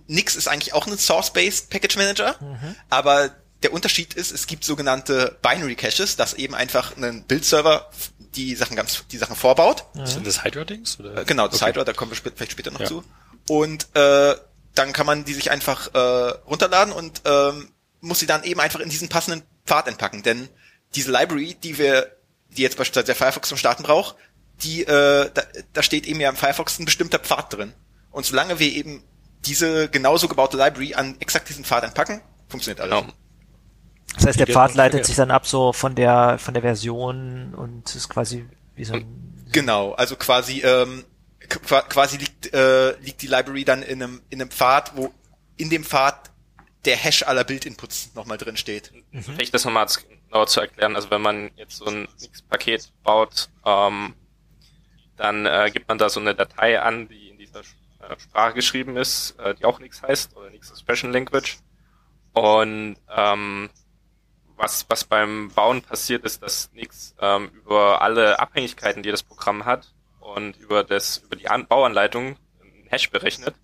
Nix 0.08 0.36
ist 0.36 0.48
eigentlich 0.48 0.74
auch 0.74 0.86
ein 0.88 0.98
Source-Based 0.98 1.70
Package 1.70 1.98
Manager, 1.98 2.36
aber 2.90 3.32
der 3.64 3.74
Unterschied 3.74 4.14
ist, 4.14 4.32
es 4.32 4.48
gibt 4.48 4.64
sogenannte 4.64 5.38
Binary 5.42 5.76
Caches, 5.76 6.16
das 6.16 6.34
eben 6.36 6.54
einfach 6.56 6.96
einen 6.96 7.24
Bildserver 7.24 7.90
die 8.36 8.56
Sachen 8.56 8.76
ganz, 8.76 9.04
die 9.12 9.18
Sachen 9.18 9.36
vorbaut. 9.36 9.86
Sind 10.06 10.28
das 10.28 10.44
Hydra-Dings? 10.44 11.00
oder? 11.00 11.26
Genau, 11.26 11.48
das 11.48 11.62
Okay. 11.62 11.72
Hydra, 11.72 11.84
da 11.86 11.94
kommen 11.94 12.12
wir 12.12 12.16
spä 12.16 12.32
vielleicht 12.36 12.52
später 12.52 12.70
noch 12.72 12.80
Ja. 12.82 12.86
zu. 12.86 13.04
Und 13.48 13.88
äh, 13.96 14.36
dann 14.76 14.94
kann 14.94 15.06
man 15.06 15.26
die 15.26 15.34
sich 15.34 15.52
einfach 15.52 15.94
äh, 15.94 15.98
runterladen 16.48 16.94
und 16.94 17.22
ähm, 17.26 17.70
muss 18.02 18.20
sie 18.20 18.26
dann 18.26 18.44
eben 18.44 18.60
einfach 18.60 18.80
in 18.80 18.90
diesen 18.90 19.10
passenden 19.10 19.44
Pfad 19.66 19.88
entpacken. 19.88 20.24
Denn 20.24 20.50
diese 20.96 21.12
Library, 21.12 21.56
die 21.56 21.78
wir, 21.78 22.16
die 22.50 22.62
jetzt 22.62 22.78
beispielsweise 22.78 23.08
der 23.08 23.16
Firefox 23.16 23.50
zum 23.50 23.58
Starten 23.58 23.84
braucht, 23.84 24.16
die, 24.64 24.84
äh, 24.84 25.30
da, 25.34 25.42
da 25.74 25.84
steht 25.84 26.06
eben 26.08 26.20
ja 26.20 26.30
im 26.30 26.36
Firefox 26.36 26.80
ein 26.80 26.86
bestimmter 26.86 27.20
Pfad 27.20 27.54
drin. 27.54 27.74
Und 28.12 28.26
solange 28.26 28.60
wir 28.60 28.72
eben 28.72 29.04
diese 29.46 29.90
genauso 29.90 30.28
gebaute 30.28 30.58
Library 30.58 30.96
an 30.96 31.16
exakt 31.20 31.50
diesen 31.50 31.64
Pfad 31.64 31.84
entpacken, 31.84 32.22
funktioniert 32.48 32.82
alles. 32.82 33.02
genau. 33.02 33.14
Das 34.16 34.26
heißt, 34.26 34.40
der 34.40 34.48
Pfad 34.48 34.76
leitet 34.76 35.06
sich 35.06 35.16
dann 35.16 35.32
ab 35.32 35.46
so 35.46 35.72
von 35.72 35.96
der, 35.96 36.40
von 36.40 36.54
der 36.54 36.64
Version 36.64 37.54
und 37.54 37.96
ist 37.96 38.10
quasi 38.10 38.46
wie 38.76 38.84
so 38.84 38.94
ein, 38.94 39.30
Genau, 39.52 39.94
also 39.94 40.16
quasi 40.16 40.62
ähm, 40.62 41.04
quasi 41.50 42.18
liegt 42.18 42.54
äh, 42.54 42.98
liegt 43.00 43.22
die 43.22 43.28
Library 43.28 43.66
dann 43.66 43.84
in 43.84 44.02
einem 44.02 44.22
in 44.30 44.42
einem 44.42 44.52
Pfad, 44.52 44.96
wo 44.96 45.14
in 45.58 45.70
dem 45.70 45.84
Pfad 45.84 46.32
der 46.86 46.96
Hash 46.96 47.24
aller 47.24 47.44
Bildinputs 47.44 48.12
nochmal 48.16 48.38
drin 48.38 48.58
steht. 48.58 48.92
Vielleicht 49.12 49.54
das 49.54 49.66
nochmal 49.66 49.88
genauer 50.28 50.48
zu 50.48 50.62
erklären. 50.62 50.96
Also 50.96 51.12
wenn 51.12 51.22
man 51.22 51.52
jetzt 51.56 51.78
so 51.78 51.86
ein 51.86 52.08
Nix-Paket 52.22 52.92
baut, 53.04 53.50
ähm, 53.66 54.14
dann 55.18 55.46
äh, 55.46 55.70
gibt 55.74 55.90
man 55.90 55.98
da 55.98 56.10
so 56.10 56.20
eine 56.20 56.36
Datei 56.36 56.80
an, 56.80 57.10
die 57.10 57.30
in 57.30 57.38
dieser 57.38 57.60
äh, 57.60 58.18
Sprache 58.18 58.54
geschrieben 58.54 58.96
ist, 58.96 59.38
äh, 59.40 59.56
die 59.56 59.66
auch 59.66 59.80
Nix 59.80 60.02
heißt 60.02 60.38
oder 60.38 60.50
Nix 60.50 60.72
Expression 60.72 61.12
Language. 61.12 61.58
Und 62.32 62.96
ähm, 63.14 63.70
was, 64.56 64.86
was 64.88 65.04
beim 65.04 65.52
Bauen 65.52 65.82
passiert, 65.82 66.24
ist, 66.24 66.42
dass 66.42 66.72
Nix 66.74 67.16
ähm, 67.20 67.52
über 67.54 68.02
alle 68.02 68.40
Abhängigkeiten, 68.40 69.04
die 69.04 69.12
das 69.12 69.24
Programm 69.24 69.66
hat 69.66 69.94
und 70.36 70.58
über 70.58 70.84
das 70.84 71.18
über 71.18 71.36
die 71.36 71.50
An 71.50 71.68
Bauanleitung 71.68 72.38
einen 72.62 72.88
Hash 72.90 73.10
berechnet. 73.10 73.56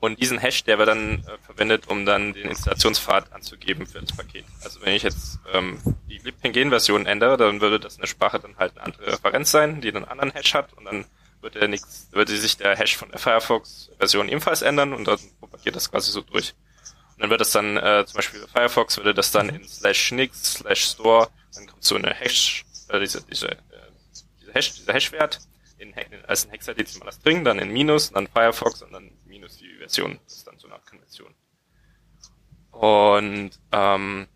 Und 0.00 0.18
diesen 0.18 0.38
Hash, 0.38 0.64
der 0.64 0.78
wird 0.78 0.88
dann 0.88 1.24
äh, 1.26 1.38
verwendet, 1.44 1.88
um 1.88 2.06
dann 2.06 2.32
den 2.32 2.48
Installationspfad 2.48 3.32
anzugeben 3.34 3.86
für 3.86 4.00
das 4.00 4.16
Paket. 4.16 4.46
Also 4.64 4.80
wenn 4.80 4.94
ich 4.94 5.02
jetzt 5.02 5.38
ähm, 5.52 5.78
die 6.08 6.16
libpng-Version 6.16 7.04
ändere, 7.04 7.36
dann 7.36 7.60
würde 7.60 7.78
das 7.78 7.96
in 7.96 8.00
der 8.00 8.06
Sprache 8.06 8.40
dann 8.40 8.56
halt 8.56 8.72
eine 8.76 8.86
andere 8.86 9.12
Referenz 9.12 9.50
sein, 9.50 9.82
die 9.82 9.94
einen 9.94 10.06
anderen 10.06 10.32
Hash 10.32 10.54
hat 10.54 10.72
und 10.72 10.86
dann 10.86 11.04
würde, 11.42 11.68
nix, 11.68 12.08
würde 12.12 12.34
sich 12.34 12.56
der 12.56 12.76
Hash 12.76 12.96
von 12.96 13.10
der 13.10 13.18
Firefox-Version 13.18 14.28
ebenfalls 14.30 14.62
ändern 14.62 14.94
und 14.94 15.06
dann 15.06 15.18
propagiert 15.38 15.76
das 15.76 15.90
quasi 15.90 16.10
so 16.10 16.22
durch. 16.22 16.54
Und 17.16 17.20
dann 17.24 17.30
wird 17.30 17.42
das 17.42 17.52
dann, 17.52 17.76
äh, 17.76 18.04
zum 18.06 18.16
Beispiel 18.16 18.40
bei 18.40 18.46
Firefox 18.46 18.96
würde 18.96 19.12
das 19.12 19.30
dann 19.32 19.50
in 19.50 19.68
slash 19.68 20.12
nix, 20.12 20.54
slash 20.54 20.92
store, 20.92 21.28
dann 21.54 21.66
kommt 21.66 21.84
so 21.84 21.96
eine 21.96 22.14
Hash, 22.14 22.64
äh, 22.88 23.00
diese, 23.00 23.22
diese, 23.24 23.50
äh, 23.50 23.56
diese 24.40 24.52
Hash, 24.54 24.72
dieser 24.76 24.94
Hash-Wert 24.94 25.40
in, 25.80 25.92
in, 25.92 26.24
als 26.26 26.46
ein 26.46 26.50
hexadezimales 26.50 27.16
String, 27.16 27.44
dann 27.44 27.58
in 27.58 27.70
Minus, 27.70 28.12
dann 28.12 28.26
Firefox 28.28 28.82
und 28.82 28.92
dann 28.92 29.10
Minus 29.26 29.56
die 29.58 29.74
Version. 29.78 30.18
Das 30.24 30.36
ist 30.36 30.46
dann 30.46 30.58
so 30.58 30.66
eine 30.66 30.76
Art 30.76 30.86
Konvention. 30.86 31.34
Und 32.70 33.50
ähm, 33.72 34.26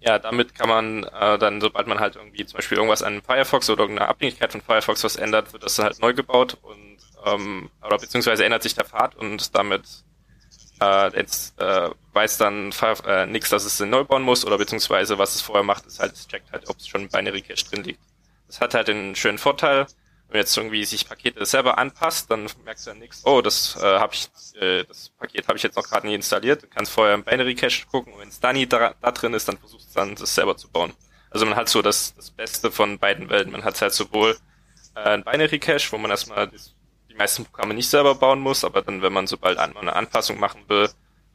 ja, 0.00 0.18
damit 0.18 0.54
kann 0.54 0.68
man 0.68 1.04
äh, 1.04 1.38
dann, 1.38 1.60
sobald 1.60 1.86
man 1.86 1.98
halt 1.98 2.16
irgendwie 2.16 2.44
zum 2.44 2.58
Beispiel 2.58 2.76
irgendwas 2.76 3.02
an 3.02 3.22
Firefox 3.22 3.70
oder 3.70 3.82
irgendeine 3.84 4.08
Abhängigkeit 4.10 4.52
von 4.52 4.60
Firefox 4.60 5.02
was 5.02 5.16
ändert, 5.16 5.52
wird 5.52 5.62
das 5.62 5.78
halt 5.78 5.98
neu 6.00 6.12
gebaut 6.12 6.58
und 6.60 6.98
ähm, 7.24 7.70
oder 7.82 7.96
beziehungsweise 7.98 8.44
ändert 8.44 8.62
sich 8.62 8.74
der 8.74 8.84
Pfad 8.84 9.14
und 9.16 9.54
damit 9.54 9.82
äh, 10.80 11.16
jetzt 11.16 11.58
äh, 11.58 11.88
weiß 12.12 12.36
dann 12.36 12.72
Fire, 12.72 12.96
äh, 13.06 13.26
nichts, 13.26 13.48
dass 13.48 13.64
es 13.64 13.80
neu 13.80 14.04
bauen 14.04 14.22
muss 14.22 14.44
oder 14.44 14.58
beziehungsweise 14.58 15.16
was 15.18 15.34
es 15.34 15.40
vorher 15.40 15.64
macht, 15.64 15.86
ist 15.86 16.00
halt, 16.00 16.12
es 16.12 16.28
checkt 16.28 16.52
halt, 16.52 16.68
ob 16.68 16.76
es 16.78 16.86
schon 16.86 17.08
Binary 17.08 17.40
Cache 17.40 17.64
drin 17.64 17.84
liegt. 17.84 18.00
Das 18.46 18.60
hat 18.60 18.74
halt 18.74 18.88
den 18.88 19.16
schönen 19.16 19.38
Vorteil, 19.38 19.86
wenn 20.28 20.40
jetzt 20.40 20.56
irgendwie 20.56 20.84
sich 20.84 21.08
Pakete 21.08 21.44
selber 21.46 21.78
anpasst, 21.78 22.30
dann 22.30 22.48
merkst 22.64 22.86
du 22.86 22.90
ja 22.90 22.96
nichts, 22.96 23.24
oh, 23.24 23.40
das 23.40 23.76
äh, 23.80 23.98
habe 23.98 24.14
ich, 24.14 24.28
äh, 24.60 24.84
das 24.84 25.10
Paket 25.10 25.46
habe 25.48 25.56
ich 25.56 25.62
jetzt 25.62 25.76
noch 25.76 25.84
gerade 25.84 26.06
nie 26.06 26.14
installiert. 26.14 26.62
Du 26.62 26.66
kannst 26.66 26.92
vorher 26.92 27.14
im 27.14 27.24
Binary 27.24 27.54
Cache 27.54 27.86
gucken 27.90 28.12
und 28.12 28.20
wenn 28.20 28.28
es 28.28 28.40
da 28.40 28.52
nie 28.52 28.66
da, 28.66 28.94
da 29.00 29.10
drin 29.12 29.34
ist, 29.34 29.48
dann 29.48 29.58
versuchst 29.58 29.90
du 29.90 29.94
dann 30.00 30.14
das 30.16 30.34
selber 30.34 30.56
zu 30.56 30.68
bauen. 30.68 30.92
Also 31.30 31.46
man 31.46 31.56
hat 31.56 31.68
so 31.68 31.82
das, 31.82 32.14
das 32.16 32.30
Beste 32.30 32.70
von 32.70 32.98
beiden 32.98 33.28
Welten. 33.28 33.52
Man 33.52 33.64
hat 33.64 33.80
halt 33.80 33.92
sowohl 33.92 34.36
äh, 34.94 35.00
ein 35.00 35.24
Binary 35.24 35.58
Cache, 35.58 35.92
wo 35.92 35.98
man 35.98 36.10
erstmal 36.10 36.48
die 36.48 37.14
meisten 37.14 37.44
Programme 37.44 37.74
nicht 37.74 37.88
selber 37.88 38.14
bauen 38.14 38.40
muss, 38.40 38.64
aber 38.64 38.82
dann, 38.82 39.02
wenn 39.02 39.12
man 39.12 39.26
sobald 39.26 39.58
an, 39.58 39.76
eine 39.76 39.94
Anpassung 39.94 40.40
machen 40.40 40.62
will, 40.68 40.90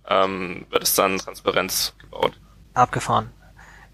ähm, 0.07 0.65
wird 0.69 0.83
es 0.83 0.95
dann 0.95 1.17
Transparenz 1.19 1.95
gebaut. 1.99 2.33
Abgefahren. 2.73 3.31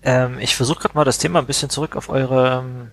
Ähm, 0.02 0.40
ich 0.40 0.56
versuche 0.56 0.80
gerade 0.80 0.96
mal 0.96 1.04
das 1.04 1.18
Thema 1.18 1.40
ein 1.40 1.46
bisschen 1.46 1.70
zurück 1.70 1.96
auf 1.96 2.10
eure 2.10 2.60
ähm, 2.60 2.92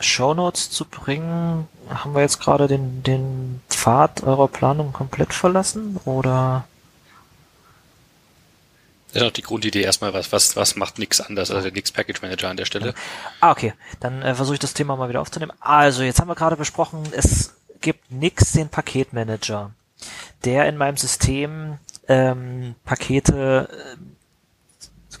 Shownotes 0.00 0.70
zu 0.70 0.84
bringen. 0.84 1.68
Haben 1.88 2.14
wir 2.14 2.22
jetzt 2.22 2.40
gerade 2.40 2.66
den, 2.66 3.02
den 3.02 3.60
Pfad 3.68 4.22
eurer 4.22 4.48
Planung 4.48 4.92
komplett 4.92 5.32
verlassen 5.32 5.98
oder? 6.04 6.64
Das 9.12 9.22
ist 9.22 9.28
auch 9.28 9.32
die 9.32 9.42
Grundidee 9.42 9.82
erstmal, 9.82 10.14
was, 10.14 10.30
was, 10.30 10.54
was 10.54 10.76
macht 10.76 10.98
nix 10.98 11.20
anders, 11.20 11.50
also 11.50 11.62
der 11.62 11.72
Nix 11.72 11.90
Package 11.90 12.22
Manager 12.22 12.48
an 12.48 12.56
der 12.56 12.64
Stelle. 12.64 12.94
Ah, 13.40 13.50
okay. 13.50 13.74
Dann 13.98 14.22
äh, 14.22 14.34
versuche 14.34 14.54
ich 14.54 14.60
das 14.60 14.74
Thema 14.74 14.96
mal 14.96 15.08
wieder 15.08 15.20
aufzunehmen. 15.20 15.52
Also, 15.58 16.04
jetzt 16.04 16.20
haben 16.20 16.28
wir 16.28 16.36
gerade 16.36 16.56
besprochen, 16.56 17.02
es 17.12 17.54
gibt 17.80 18.12
nix 18.12 18.52
den 18.52 18.68
Paketmanager, 18.68 19.72
der 20.44 20.68
in 20.68 20.76
meinem 20.76 20.96
System 20.96 21.78
ähm, 22.06 22.76
Pakete 22.84 23.68
äh, 23.70 23.96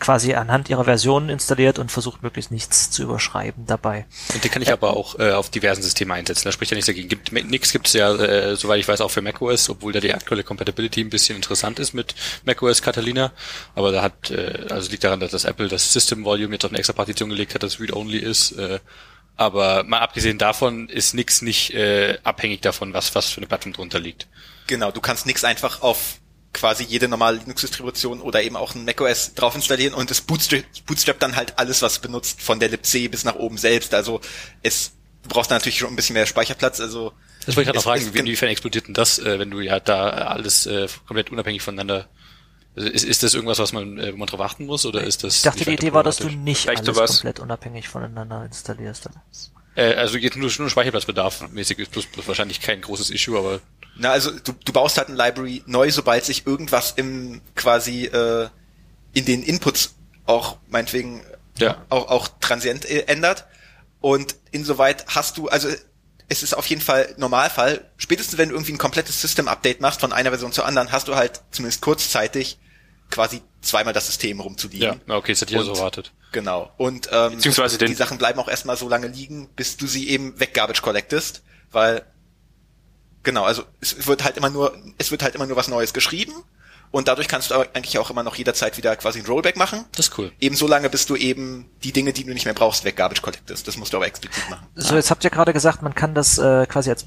quasi 0.00 0.34
anhand 0.34 0.68
ihrer 0.68 0.84
Versionen 0.84 1.28
installiert 1.28 1.78
und 1.78 1.92
versucht 1.92 2.22
möglichst 2.22 2.50
nichts 2.50 2.90
zu 2.90 3.02
überschreiben 3.02 3.66
dabei. 3.66 4.06
Und 4.34 4.42
den 4.42 4.50
kann 4.50 4.62
ich 4.62 4.72
aber 4.72 4.96
auch 4.96 5.18
äh, 5.18 5.32
auf 5.32 5.50
diversen 5.50 5.82
Systemen 5.82 6.12
einsetzen. 6.12 6.46
Da 6.46 6.52
spricht 6.52 6.70
ja 6.70 6.74
nichts 6.74 6.86
dagegen. 6.86 7.08
Gibt, 7.08 7.32
nix 7.32 7.70
gibt 7.70 7.86
es 7.86 7.92
ja, 7.92 8.12
äh, 8.14 8.56
soweit 8.56 8.80
ich 8.80 8.88
weiß, 8.88 9.02
auch 9.02 9.10
für 9.10 9.22
macOS, 9.22 9.68
obwohl 9.68 9.92
da 9.92 10.00
die 10.00 10.12
aktuelle 10.14 10.42
Compatibility 10.42 11.02
ein 11.02 11.10
bisschen 11.10 11.36
interessant 11.36 11.78
ist 11.78 11.92
mit 11.92 12.14
macOS 12.44 12.82
Catalina. 12.82 13.32
Aber 13.74 13.92
da 13.92 14.02
hat, 14.02 14.30
äh, 14.30 14.66
also 14.70 14.90
liegt 14.90 15.04
daran, 15.04 15.20
dass 15.20 15.30
das 15.30 15.44
Apple 15.44 15.68
das 15.68 15.92
System 15.92 16.24
Volume 16.24 16.54
jetzt 16.54 16.64
auf 16.64 16.70
eine 16.70 16.78
extra 16.78 16.94
Partition 16.94 17.28
gelegt 17.28 17.54
hat, 17.54 17.62
das 17.62 17.78
Read-Only 17.78 18.18
ist. 18.18 18.52
Äh, 18.52 18.80
aber 19.36 19.84
mal 19.84 20.00
abgesehen 20.00 20.38
davon 20.38 20.88
ist 20.88 21.14
nix 21.14 21.40
nicht 21.40 21.72
äh, 21.72 22.18
abhängig 22.24 22.60
davon, 22.62 22.92
was, 22.92 23.14
was 23.14 23.30
für 23.30 23.38
eine 23.38 23.46
Plattform 23.46 23.72
drunter 23.72 23.98
liegt. 23.98 24.28
Genau, 24.66 24.90
du 24.90 25.00
kannst 25.00 25.26
nix 25.26 25.44
einfach 25.44 25.82
auf 25.82 26.19
quasi 26.52 26.84
jede 26.84 27.08
normale 27.08 27.38
Linux-Distribution 27.38 28.20
oder 28.20 28.42
eben 28.42 28.56
auch 28.56 28.74
ein 28.74 28.84
macOS 28.84 29.34
drauf 29.34 29.54
installieren 29.54 29.94
und 29.94 30.10
es 30.10 30.20
bootstrap, 30.20 30.64
bootstrap 30.86 31.18
dann 31.20 31.36
halt 31.36 31.58
alles, 31.58 31.82
was 31.82 32.00
benutzt, 32.00 32.42
von 32.42 32.58
der 32.58 32.68
libc 32.68 33.10
bis 33.10 33.24
nach 33.24 33.36
oben 33.36 33.56
selbst. 33.56 33.94
Also 33.94 34.20
es, 34.62 34.92
du 35.22 35.28
brauchst 35.28 35.50
da 35.50 35.56
natürlich 35.56 35.78
schon 35.78 35.90
ein 35.90 35.96
bisschen 35.96 36.14
mehr 36.14 36.26
Speicherplatz, 36.26 36.80
also. 36.80 37.12
Das 37.46 37.56
wollte 37.56 37.62
ich 37.62 37.66
gerade 37.66 37.78
noch 37.78 37.84
fragen, 37.84 38.12
inwiefern 38.14 38.48
explodiert 38.48 38.88
denn 38.88 38.94
das, 38.94 39.18
äh, 39.18 39.38
wenn 39.38 39.50
du 39.50 39.60
ja 39.60 39.80
da 39.80 40.10
alles 40.10 40.66
äh, 40.66 40.88
komplett 41.06 41.30
unabhängig 41.30 41.62
voneinander 41.62 42.08
also 42.76 42.88
ist, 42.88 43.04
ist 43.04 43.22
das 43.22 43.34
irgendwas, 43.34 43.58
was 43.58 43.72
man, 43.72 43.98
äh, 43.98 44.12
wo 44.12 44.16
man 44.16 44.26
drauf 44.26 44.40
achten 44.40 44.66
muss, 44.66 44.86
oder 44.86 45.02
ist 45.02 45.24
das? 45.24 45.38
Ich 45.38 45.42
dachte, 45.42 45.64
die 45.64 45.72
Idee 45.72 45.92
war, 45.92 46.04
dass 46.04 46.18
du 46.18 46.28
nicht 46.28 46.62
Vielleicht 46.62 46.82
alles 46.82 46.96
sowas. 46.96 47.10
komplett 47.16 47.40
unabhängig 47.40 47.88
voneinander 47.88 48.44
installierst. 48.44 49.08
Äh, 49.74 49.94
also 49.94 50.18
jetzt 50.18 50.36
nur, 50.36 50.50
nur 50.56 50.70
Speicherplatzbedarf 50.70 51.50
mäßig 51.50 51.78
ist 51.78 51.90
plus, 51.90 52.06
plus 52.06 52.28
wahrscheinlich 52.28 52.60
kein 52.60 52.80
großes 52.80 53.10
Issue, 53.10 53.38
aber 53.38 53.60
Na, 54.00 54.12
also 54.12 54.30
du, 54.30 54.52
du 54.64 54.72
baust 54.72 54.96
halt 54.98 55.08
ein 55.08 55.16
Library 55.16 55.62
neu, 55.66 55.90
sobald 55.90 56.24
sich 56.24 56.46
irgendwas 56.46 56.92
im 56.96 57.42
quasi 57.54 58.06
äh, 58.06 58.48
in 59.12 59.24
den 59.26 59.42
Inputs 59.42 59.94
auch 60.24 60.56
meinetwegen 60.68 61.22
Ja. 61.58 61.84
auch, 61.90 62.08
auch 62.08 62.28
transient 62.40 62.84
äh, 62.88 63.00
ändert. 63.06 63.46
Und 64.00 64.36
insoweit 64.52 65.04
hast 65.08 65.36
du, 65.36 65.48
also 65.48 65.68
es 66.28 66.42
ist 66.42 66.54
auf 66.54 66.64
jeden 66.66 66.80
Fall 66.80 67.12
Normalfall, 67.18 67.84
spätestens 67.98 68.38
wenn 68.38 68.48
du 68.48 68.54
irgendwie 68.54 68.72
ein 68.72 68.78
komplettes 68.78 69.20
System-Update 69.20 69.80
machst 69.82 70.00
von 70.00 70.12
einer 70.14 70.30
Version 70.30 70.52
zur 70.52 70.64
anderen, 70.64 70.92
hast 70.92 71.08
du 71.08 71.16
halt 71.16 71.42
zumindest 71.50 71.82
kurzzeitig 71.82 72.58
quasi 73.10 73.42
zweimal 73.60 73.92
das 73.92 74.06
System 74.06 74.40
rumzuliegen. 74.40 75.00
ja, 75.06 75.14
okay, 75.16 75.32
das 75.32 75.42
hätte 75.42 75.52
ich 75.52 75.58
ja 75.58 75.64
so 75.64 75.72
erwartet. 75.72 76.12
Genau. 76.32 76.72
Und 76.78 77.10
ähm, 77.12 77.32
Beziehungsweise 77.34 77.76
die 77.76 77.94
Sachen 77.94 78.16
bleiben 78.16 78.38
auch 78.38 78.48
erstmal 78.48 78.76
so 78.76 78.88
lange 78.88 79.08
liegen, 79.08 79.48
bis 79.56 79.76
du 79.76 79.86
sie 79.86 80.08
eben 80.08 80.38
weggarbage 80.40 80.80
collectest, 80.80 81.42
weil 81.72 82.06
genau, 83.22 83.44
also 83.44 83.64
es 83.80 84.06
wird 84.06 84.24
halt 84.24 84.36
immer 84.36 84.50
nur, 84.50 84.76
es 84.98 85.10
wird 85.10 85.22
halt 85.22 85.34
immer 85.34 85.46
nur 85.46 85.56
was 85.56 85.68
Neues 85.68 85.92
geschrieben 85.92 86.32
und 86.92 87.06
dadurch 87.08 87.28
kannst 87.28 87.50
du 87.50 87.54
eigentlich 87.54 87.98
auch 87.98 88.10
immer 88.10 88.22
noch 88.22 88.34
jederzeit 88.34 88.76
wieder 88.76 88.96
quasi 88.96 89.20
ein 89.20 89.26
Rollback 89.26 89.56
machen. 89.56 89.84
Das 89.92 90.08
ist 90.08 90.18
cool. 90.18 90.32
Eben 90.40 90.56
so 90.56 90.66
lange, 90.66 90.90
bis 90.90 91.06
du 91.06 91.14
eben 91.14 91.70
die 91.84 91.92
Dinge, 91.92 92.12
die 92.12 92.24
du 92.24 92.32
nicht 92.32 92.44
mehr 92.44 92.54
brauchst, 92.54 92.84
weggarbage 92.84 93.22
collectest. 93.22 93.68
Das 93.68 93.76
musst 93.76 93.92
du 93.92 93.96
aber 93.96 94.06
explizit 94.06 94.50
machen. 94.50 94.66
So, 94.74 94.96
jetzt 94.96 95.10
habt 95.10 95.22
ihr 95.22 95.30
gerade 95.30 95.52
gesagt, 95.52 95.82
man 95.82 95.94
kann 95.94 96.14
das 96.14 96.38
äh, 96.38 96.66
quasi 96.66 96.90
als 96.90 97.06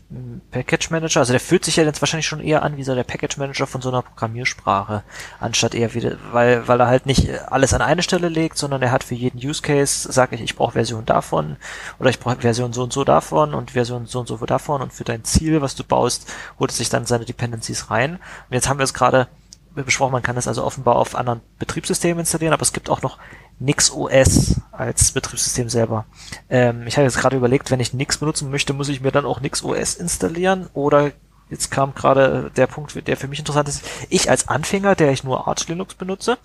Package 0.51 0.89
Manager, 0.89 1.19
also 1.19 1.33
der 1.33 1.39
fühlt 1.39 1.65
sich 1.65 1.75
ja 1.75 1.83
jetzt 1.83 2.01
wahrscheinlich 2.01 2.27
schon 2.27 2.39
eher 2.39 2.63
an 2.63 2.77
wie 2.77 2.83
so 2.83 2.95
der 2.95 3.03
Package 3.03 3.37
Manager 3.37 3.67
von 3.67 3.81
so 3.81 3.89
einer 3.89 4.01
Programmiersprache, 4.01 5.03
anstatt 5.39 5.75
eher 5.75 5.93
wieder, 5.93 6.17
weil, 6.31 6.67
weil 6.67 6.79
er 6.79 6.87
halt 6.87 7.05
nicht 7.05 7.29
alles 7.51 7.73
an 7.73 7.81
eine 7.81 8.03
Stelle 8.03 8.29
legt, 8.29 8.57
sondern 8.57 8.81
er 8.81 8.91
hat 8.91 9.03
für 9.03 9.15
jeden 9.15 9.37
Use 9.37 9.61
Case, 9.61 10.11
sage 10.11 10.35
ich, 10.35 10.41
ich 10.41 10.55
brauche 10.55 10.73
Version 10.73 11.05
davon 11.05 11.57
oder 11.99 12.09
ich 12.09 12.19
brauche 12.19 12.37
Version 12.37 12.71
so 12.71 12.83
und 12.83 12.93
so 12.93 13.03
davon 13.03 13.53
und 13.53 13.71
Version 13.71 14.05
so 14.05 14.19
und 14.19 14.27
so 14.27 14.37
davon 14.37 14.81
und 14.81 14.93
für 14.93 15.03
dein 15.03 15.23
Ziel, 15.23 15.61
was 15.61 15.75
du 15.75 15.83
baust, 15.83 16.31
holt 16.59 16.71
es 16.71 16.77
sich 16.77 16.89
dann 16.89 17.05
seine 17.05 17.25
Dependencies 17.25 17.89
rein. 17.89 18.13
Und 18.13 18.53
jetzt 18.53 18.69
haben 18.69 18.79
wir 18.79 18.83
es 18.83 18.93
gerade 18.93 19.27
besprochen, 19.73 20.11
man 20.11 20.21
kann 20.21 20.35
das 20.35 20.47
also 20.47 20.63
offenbar 20.63 20.95
auf 20.95 21.15
anderen 21.15 21.41
Betriebssystemen 21.57 22.19
installieren, 22.19 22.53
aber 22.53 22.61
es 22.61 22.73
gibt 22.73 22.89
auch 22.89 23.01
noch 23.01 23.17
NixOS 23.59 24.61
als 24.71 25.11
Betriebssystem 25.11 25.69
selber. 25.69 26.05
Ähm, 26.49 26.85
ich 26.85 26.97
habe 26.97 27.05
jetzt 27.05 27.17
gerade 27.17 27.37
überlegt, 27.37 27.71
wenn 27.71 27.79
ich 27.79 27.93
Nix 27.93 28.17
benutzen 28.17 28.51
möchte, 28.51 28.73
muss 28.73 28.89
ich 28.89 29.01
mir 29.01 29.11
dann 29.11 29.25
auch 29.25 29.41
NixOS 29.41 29.95
installieren 29.95 30.69
oder 30.73 31.11
jetzt 31.49 31.71
kam 31.71 31.93
gerade 31.93 32.51
der 32.55 32.67
Punkt, 32.67 33.07
der 33.07 33.17
für 33.17 33.27
mich 33.27 33.39
interessant 33.39 33.69
ist. 33.69 33.83
Ich 34.09 34.29
als 34.29 34.47
Anfänger, 34.47 34.95
der 34.95 35.11
ich 35.11 35.23
nur 35.23 35.47
Arch 35.47 35.67
Linux 35.67 35.95
benutze, 35.95 36.37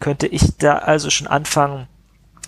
könnte 0.00 0.26
ich 0.26 0.56
da 0.58 0.78
also 0.78 1.10
schon 1.10 1.26
anfangen, 1.26 1.86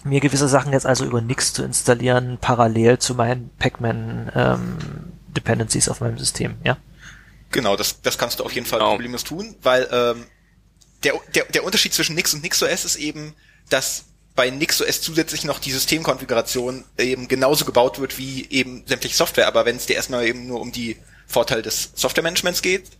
mir 0.05 0.21
gewisse 0.21 0.49
Sachen 0.49 0.73
jetzt 0.73 0.87
also 0.87 1.05
über 1.05 1.21
Nix 1.21 1.53
zu 1.53 1.65
installieren, 1.65 2.39
parallel 2.41 2.99
zu 2.99 3.15
meinen 3.15 3.51
Pacman 3.59 4.31
ähm, 4.35 4.77
Dependencies 5.29 5.89
auf 5.89 6.01
meinem 6.01 6.19
System, 6.19 6.57
ja? 6.63 6.77
Genau, 7.55 7.77
das, 7.77 8.01
das 8.03 8.19
kannst 8.19 8.41
du 8.41 8.45
auf 8.45 8.53
jeden 8.53 8.67
Fall 8.67 8.81
Genau. 8.81 8.91
problemlos 8.91 9.23
tun, 9.23 9.55
weil 9.63 9.89
ähm, 9.93 10.27
der, 11.05 11.15
der, 11.35 11.45
der 11.45 11.63
Unterschied 11.65 11.95
zwischen 11.95 12.17
Nix 12.17 12.35
und 12.35 12.43
NixOS 12.43 12.85
ist 12.85 12.97
eben, 12.97 13.35
dass 13.71 14.07
bei 14.35 14.51
NixOS 14.51 15.01
zusätzlich 15.01 15.45
noch 15.45 15.61
die 15.61 15.71
Systemkonfiguration 15.71 16.85
eben 16.99 17.29
genauso 17.29 17.65
gebaut 17.65 18.01
wird 18.01 18.19
wie 18.19 18.49
eben 18.51 18.83
sämtliche 18.87 19.15
Software. 19.15 19.47
Aber 19.47 19.65
wenn 19.67 19.77
es 19.77 19.87
dir 19.87 19.95
erstmal 19.95 20.27
eben 20.27 20.49
nur 20.49 20.61
um 20.61 20.73
die 20.73 20.97
Vorteile 21.29 21.63
des 21.63 21.93
Software-Managements 21.95 22.61
geht, 22.61 22.91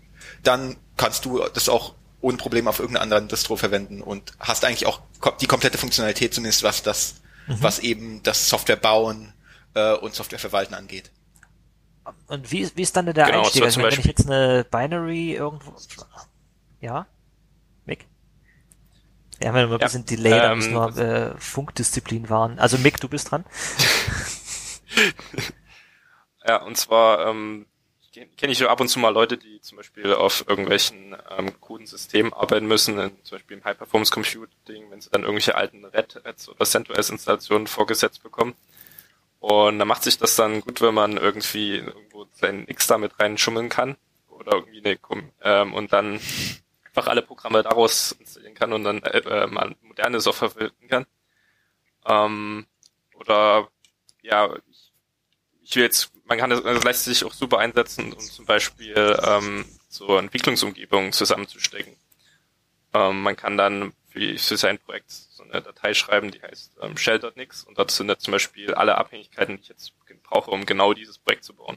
dann 0.45 0.77
kannst 0.97 1.25
du 1.25 1.43
das 1.53 1.69
auch 1.69 1.95
ohne 2.21 2.37
Probleme 2.37 2.71
auf 2.71 2.79
irgendeiner 2.79 3.03
anderen 3.03 3.27
Distro 3.27 3.57
verwenden 3.57 4.03
und 4.03 4.35
hast 4.39 4.65
eigentlich 4.65 4.87
auch 4.87 5.01
die 5.41 5.49
komplette 5.49 5.79
Funktionalität, 5.79 6.33
zumindest 6.33 6.63
was 6.63 6.85
das, 6.85 7.17
was 7.49 7.81
eben 7.81 8.23
das 8.23 8.49
Software 8.49 8.77
bauen 8.77 9.33
äh, 9.75 9.95
und 9.95 10.15
Software 10.15 10.39
verwalten 10.39 10.75
angeht. 10.75 11.11
Und 12.29 12.51
wie, 12.53 12.71
wie 12.77 12.83
ist 12.83 12.97
dann 12.97 13.07
der 13.07 13.15
Genau, 13.15 13.41
Einstieg? 13.41 13.61
so 13.61 13.65
Also 13.65 13.81
wenn 13.81 13.89
ich 13.89 13.97
Beispiel- 13.97 14.11
jetzt 14.11 14.27
eine 14.31 14.65
Binary 14.71 15.35
irgendwo. 15.35 15.75
Ja? 16.81 17.07
Mick? 17.87 18.07
Wir 19.39 19.49
haben 19.49 19.57
ja 19.57 19.63
immer 19.65 19.75
ein 19.75 19.81
Ja, 19.81 19.87
bisschen 19.87 20.07
Delay, 20.07 20.31
da 20.31 20.53
ähm, 20.53 20.59
müssen 20.59 20.75
wir 20.75 20.97
äh, 20.97 21.39
Funkdisziplin 21.39 22.29
wahren. 22.31 22.59
Also 22.59 22.79
Mick, 22.79 23.01
du 23.01 23.09
bist 23.09 23.31
dran. 23.31 23.45
Ja, 26.47 26.63
und 26.63 26.77
zwar 26.77 27.27
ähm, 27.27 27.67
kenne 28.37 28.53
ich 28.53 28.69
ab 28.69 28.81
und 28.81 28.89
zu 28.89 28.99
mal 28.99 29.09
Leute, 29.09 29.39
die 29.39 29.61
zum 29.63 29.77
Beispiel 29.77 30.13
auf 30.13 30.45
irgendwelchen 30.47 31.17
ähm, 31.37 31.59
coolen 31.61 31.87
Systemen 31.87 32.33
arbeiten 32.33 32.67
müssen, 32.67 32.99
in, 32.99 33.11
zum 33.25 33.37
Beispiel 33.39 33.57
im 33.57 33.65
High 33.65 33.79
Performance 33.79 34.13
Computing, 34.13 34.91
wenn 34.91 35.01
sie 35.01 35.09
dann 35.11 35.23
irgendwelche 35.23 35.55
alten 35.55 35.85
Red 35.87 36.21
Hats 36.25 36.49
oder 36.49 36.65
CentOS 36.67 37.11
Installationen 37.11 37.67
vorgesetzt 37.67 38.23
bekommen. 38.23 38.55
Und 39.47 39.79
da 39.79 39.85
macht 39.85 40.03
sich 40.03 40.17
das 40.17 40.37
dann 40.37 40.63
gut, 40.63 40.81
wenn 40.81 40.95
man 40.95 41.19
irgendwie 41.19 41.77
irgendwo 41.77 42.27
seinen 42.33 42.67
X 42.67 42.87
damit 42.87 43.21
reinschummeln 43.21 43.69
kann 43.69 43.99
oder 44.31 44.55
irgendwie 44.55 44.79
eine 44.79 44.99
ähm, 45.43 45.75
und 45.75 45.93
dann 45.93 46.19
einfach 46.87 47.09
alle 47.09 47.21
Programme 47.21 47.63
daraus 47.63 48.13
installieren 48.13 48.55
kann 48.55 48.73
und 48.73 48.85
dann 48.85 49.03
äh, 49.03 49.47
mal 49.49 49.77
moderne 49.83 50.19
Software 50.21 50.49
verwenden 50.49 50.89
kann. 50.89 51.07
Ähm, 52.07 52.67
oder 53.17 53.69
ja, 54.23 54.49
ich, 54.71 54.93
ich 55.61 55.77
will 55.77 55.83
jetzt, 55.83 56.11
man 56.25 56.39
kann 56.39 56.49
das, 56.49 56.63
das 56.63 56.83
lässt 56.83 57.05
sich 57.05 57.23
auch 57.27 57.35
super 57.35 57.59
einsetzen, 57.59 58.15
um 58.15 58.21
zum 58.21 58.47
Beispiel 58.47 59.21
ähm, 59.23 59.67
so 59.91 60.17
Entwicklungsumgebungen 60.17 61.13
zusammenzustecken. 61.13 61.95
Ähm, 62.95 63.23
man 63.23 63.37
kann 63.37 63.57
dann 63.57 63.93
für, 64.09 64.57
sein 64.57 64.79
Projekt 64.79 65.11
so 65.11 65.43
eine 65.43 65.61
Datei 65.61 65.93
schreiben, 65.93 66.31
die 66.31 66.41
heißt 66.41 66.77
ähm, 66.81 66.97
shell.nix 66.97 67.65
und 67.65 67.77
dort 67.77 67.91
sind 67.91 68.07
dann 68.09 68.21
zum 68.21 68.33
Beispiel 68.33 68.73
alle 68.73 68.97
Abhängigkeiten, 68.97 69.57
die 69.57 69.63
ich 69.63 69.69
jetzt 69.69 69.93
brauche, 70.23 70.51
um 70.51 70.65
genau 70.65 70.95
dieses 70.95 71.19
Projekt 71.19 71.45
zu 71.45 71.55
bauen. 71.55 71.77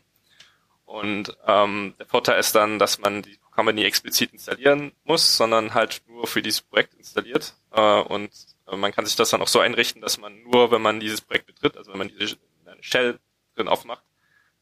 Und 0.85 1.35
ähm, 1.45 1.95
der 1.99 2.05
Vorteil 2.05 2.39
ist 2.39 2.55
dann, 2.55 2.79
dass 2.79 2.99
man 2.99 3.21
die 3.21 3.37
Programme 3.37 3.73
nie 3.73 3.83
explizit 3.83 4.31
installieren 4.31 4.93
muss, 5.03 5.35
sondern 5.35 5.73
halt 5.73 6.01
nur 6.07 6.27
für 6.27 6.41
dieses 6.41 6.61
Projekt 6.61 6.93
installiert. 6.93 7.55
Äh, 7.71 8.01
und 8.01 8.31
äh, 8.67 8.75
man 8.77 8.93
kann 8.93 9.05
sich 9.05 9.15
das 9.15 9.31
dann 9.31 9.41
auch 9.41 9.49
so 9.49 9.59
einrichten, 9.59 10.01
dass 10.01 10.17
man 10.17 10.41
nur, 10.43 10.71
wenn 10.71 10.81
man 10.81 10.99
dieses 10.99 11.19
Projekt 11.19 11.47
betritt, 11.47 11.75
also 11.75 11.91
wenn 11.91 11.97
man 11.97 12.07
diese 12.07 12.37
eine 12.65 12.81
Shell 12.81 13.19
drin 13.55 13.67
aufmacht, 13.67 14.03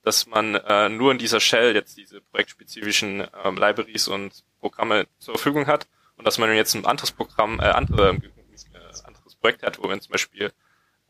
dass 0.02 0.26
man 0.26 0.56
äh, 0.56 0.90
nur 0.90 1.12
in 1.12 1.20
dieser 1.20 1.40
Shell 1.40 1.76
jetzt 1.76 1.98
diese 1.98 2.22
projektspezifischen 2.22 3.28
ähm, 3.44 3.58
Libraries 3.58 4.08
und 4.08 4.44
Programme 4.62 5.08
zur 5.20 5.36
Verfügung 5.36 5.68
hat 5.68 5.88
und 6.18 6.26
dass 6.26 6.38
man 6.38 6.54
jetzt 6.56 6.76
ein 6.76 6.86
anderes 6.86 7.12
Programm, 7.12 7.60
äh, 7.60 7.64
andere, 7.64 8.16
äh, 8.16 9.06
anderes 9.06 9.36
Projekt 9.36 9.64
hat, 9.64 9.82
wo 9.82 9.88
man 9.88 10.02
zum 10.02 10.12
Beispiel 10.12 10.52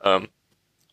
ähm, 0.04 0.30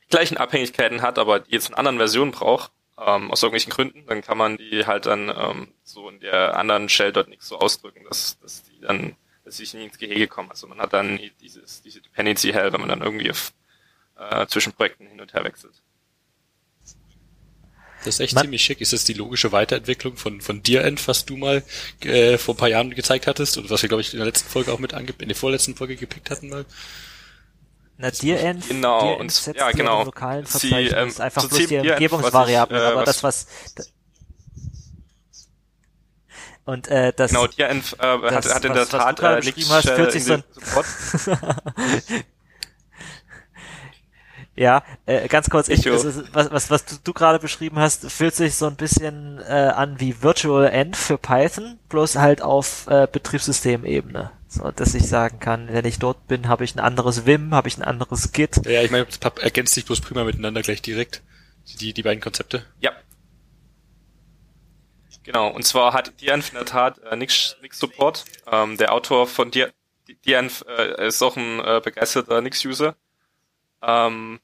gleichen 0.09 0.37
Abhängigkeiten 0.37 1.03
hat, 1.03 1.18
aber 1.18 1.40
die 1.40 1.53
jetzt 1.53 1.68
in 1.68 1.75
anderen 1.75 1.98
Versionen 1.98 2.33
braucht, 2.33 2.72
ähm, 2.98 3.31
aus 3.31 3.42
irgendwelchen 3.42 3.72
Gründen, 3.72 4.07
dann 4.07 4.22
kann 4.22 4.38
man 4.38 4.57
die 4.59 4.87
halt 4.87 5.07
dann 5.07 5.29
ähm, 5.29 5.68
so 5.83 6.09
in 6.09 6.20
der 6.20 6.57
anderen 6.57 6.88
Shell 6.88 7.12
dort 7.12 7.29
nicht 7.29 7.42
so 7.42 7.59
ausdrücken, 7.59 8.05
dass, 8.09 8.38
dass 8.40 8.62
die 8.62 8.81
dann 8.81 9.16
dass 9.44 9.57
sie 9.57 9.77
nie 9.77 9.85
ins 9.85 9.98
Gehege 9.98 10.29
kommen. 10.29 10.51
Also 10.51 10.66
man 10.66 10.79
hat 10.79 10.92
dann 10.92 11.18
dieses, 11.40 11.83
diese 11.83 12.01
Dependency 12.01 12.53
Hell, 12.53 12.72
wenn 12.72 12.81
man 12.81 12.88
dann 12.88 13.03
irgendwie 13.03 13.31
auf, 13.31 13.53
äh, 14.16 14.46
zwischen 14.46 14.72
Projekten 14.72 15.07
hin 15.07 15.20
und 15.20 15.35
her 15.35 15.44
wechselt. 15.44 15.83
Das 18.05 18.15
ist 18.17 18.21
echt 18.21 18.35
man 18.35 18.43
ziemlich 18.45 18.62
schick. 18.62 18.81
Ist 18.81 18.93
das 18.93 19.05
die 19.05 19.12
logische 19.15 19.53
Weiterentwicklung 19.53 20.17
von, 20.17 20.41
von 20.41 20.62
Dir-End, 20.62 21.07
was 21.07 21.25
du 21.25 21.37
mal 21.37 21.62
äh, 22.01 22.37
vor 22.38 22.55
ein 22.55 22.59
paar 22.59 22.69
Jahren 22.69 22.91
gezeigt 22.91 23.27
hattest 23.27 23.59
und 23.59 23.71
was 23.71 23.83
wir, 23.83 23.88
glaube 23.88 24.01
ich, 24.01 24.12
in 24.12 24.19
der 24.19 24.27
letzten 24.27 24.49
Folge 24.49 24.73
auch 24.73 24.79
mit 24.79 24.95
ange 24.95 25.12
in 25.19 25.29
der 25.29 25.37
vorletzten 25.37 25.75
Folge 25.77 25.97
gepickt 25.97 26.31
hatten 26.31 26.49
mal? 26.49 26.65
Na, 27.99 28.11
Dir-Env, 28.11 28.67
genau, 28.67 29.15
Dir 29.15 29.21
und, 29.21 29.47
ja, 29.55 29.71
genau. 29.71 30.03
lokalen 30.05 30.45
Sie, 30.47 30.69
Verzeichnis 30.69 30.93
ähm, 30.97 31.09
ist 31.09 31.21
einfach 31.21 31.43
so 31.43 31.49
bloß 31.49 31.59
die 31.61 31.67
Dir-Env, 31.69 31.93
Umgebungsvariable, 31.93 32.77
was 32.77 32.83
ich, 32.83 32.88
äh, 32.88 32.93
aber 32.93 33.01
was- 33.07 33.07
das, 33.07 33.23
was... 33.23 33.47
Und 36.65 36.88
äh, 36.88 37.12
das, 37.12 37.31
Genau, 37.33 37.47
Dir-Env 37.49 37.93
äh, 37.99 38.07
hat, 38.07 38.45
das, 38.45 38.55
hat 38.55 38.65
in 38.65 38.71
was- 38.71 38.88
der 38.88 38.99
was 38.99 39.05
Tat 39.05 39.19
du 39.19 39.23
gerade 39.23 39.43
äh, 39.43 39.45
Nix 39.45 39.71
hast, 39.71 39.88
fühlt 39.91 40.12
sich 40.12 40.27
in 40.29 40.43
so 40.55 40.61
Support. 40.61 40.87
Ja, 44.55 44.85
äh, 45.07 45.29
ganz 45.29 45.49
kurz, 45.49 45.69
ich, 45.69 45.87
es 45.87 46.05
ist, 46.05 46.35
was, 46.35 46.51
was, 46.51 46.71
was 46.71 46.85
du, 46.85 46.97
du 47.03 47.12
gerade 47.15 47.38
beschrieben 47.38 47.79
hast, 47.79 48.11
fühlt 48.11 48.35
sich 48.35 48.55
so 48.55 48.67
ein 48.67 48.77
bisschen 48.77 49.38
äh, 49.38 49.73
an 49.75 49.99
wie 49.99 50.23
Virtual 50.23 50.67
End 50.67 50.95
für 50.95 51.17
Python, 51.17 51.79
bloß 51.88 52.17
halt 52.17 52.43
auf 52.43 52.87
äh, 52.88 53.09
Betriebssystemebene. 53.11 54.31
So, 54.49 54.71
dass 54.71 54.95
ich 54.95 55.09
sagen 55.09 55.41
kann, 55.41 55.69
wenn 55.73 55.87
ich 55.87 55.99
dort 55.99 56.27
bin, 56.27 56.49
habe 56.49 56.65
ich 56.65 56.75
ein 56.75 56.81
anderes 56.81 57.25
Vim, 57.25 57.55
habe 57.55 57.69
ich 57.69 57.79
ein 57.79 57.83
anderes 57.83 58.33
Git. 58.33 58.67
Ja, 58.67 58.83
ich 58.83 58.91
meine, 58.91 59.07
das 59.07 59.33
ergänzt 59.41 59.73
sich 59.73 59.87
bloß 59.87 60.03
prima 60.03 60.25
miteinander 60.25 60.61
gleich 60.61 60.83
direkt. 60.83 61.23
Die, 61.81 61.95
die 61.95 62.03
beiden 62.03 62.21
Konzepte. 62.21 62.67
Ja. 62.81 62.93
Genau, 65.23 65.49
und 65.49 65.62
zwar 65.62 65.95
hat 65.95 66.21
Dianf 66.21 66.51
in 66.51 66.57
der 66.57 66.67
Tat 66.67 66.99
äh, 66.99 67.17
nix, 67.17 67.57
nix 67.62 67.79
Support. 67.79 68.27
Ähm, 68.51 68.77
der 68.77 68.93
Autor 68.93 69.27
von 69.27 69.51
Di- 69.51 69.69
Dianf 70.27 70.65
äh, 70.69 71.07
ist 71.07 71.23
auch 71.23 71.37
ein 71.37 71.61
äh, 71.61 71.81
begeisterter 71.83 72.43
Nix-User. 72.43 72.97
Ähm, 73.83 74.40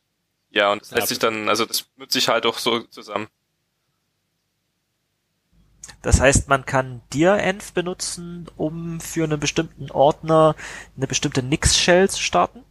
ja, 0.50 0.72
und 0.72 0.82
das 0.82 0.90
Ja, 0.90 0.96
lässt 0.96 1.08
sich 1.08 1.18
dann, 1.18 1.48
also 1.48 1.66
das 1.66 1.86
nutze 1.96 2.18
ich 2.18 2.28
halt 2.28 2.46
auch 2.46 2.58
so 2.58 2.80
zusammen. 2.84 3.28
Das 6.02 6.20
heißt, 6.20 6.48
man 6.48 6.64
kann 6.66 7.02
dir-env 7.12 7.72
benutzen, 7.72 8.48
um 8.56 9.00
für 9.00 9.22
einen 9.24 9.38
bestimmten 9.40 9.90
Ordner 9.92 10.56
eine 10.96 11.06
bestimmte 11.06 11.42
Nix-Shell 11.42 12.10
zu 12.10 12.20
starten. 12.20 12.64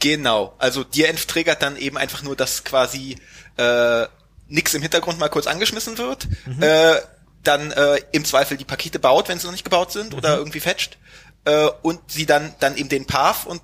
Genau, 0.00 0.54
also 0.58 0.82
dir-env 0.82 1.26
triggert 1.26 1.62
dann 1.62 1.76
eben 1.76 1.96
einfach 1.96 2.22
nur, 2.22 2.34
dass 2.34 2.64
quasi 2.64 3.16
äh, 3.56 4.06
nix 4.48 4.74
im 4.74 4.82
Hintergrund 4.82 5.18
mal 5.20 5.28
kurz 5.28 5.46
angeschmissen 5.46 5.96
wird, 5.96 6.28
äh, 6.58 6.96
dann 7.44 7.70
äh, 7.70 7.98
im 8.10 8.24
Zweifel 8.24 8.56
die 8.56 8.64
Pakete 8.64 8.98
baut, 8.98 9.28
wenn 9.28 9.38
sie 9.38 9.46
noch 9.46 9.52
nicht 9.52 9.64
gebaut 9.64 9.92
sind 9.92 10.14
oder 10.14 10.36
irgendwie 10.36 10.60
fetcht 10.60 10.98
äh, 11.44 11.68
und 11.82 12.00
sie 12.10 12.26
dann 12.26 12.54
dann 12.58 12.76
eben 12.76 12.88
den 12.88 13.06
Path 13.06 13.46
und 13.46 13.62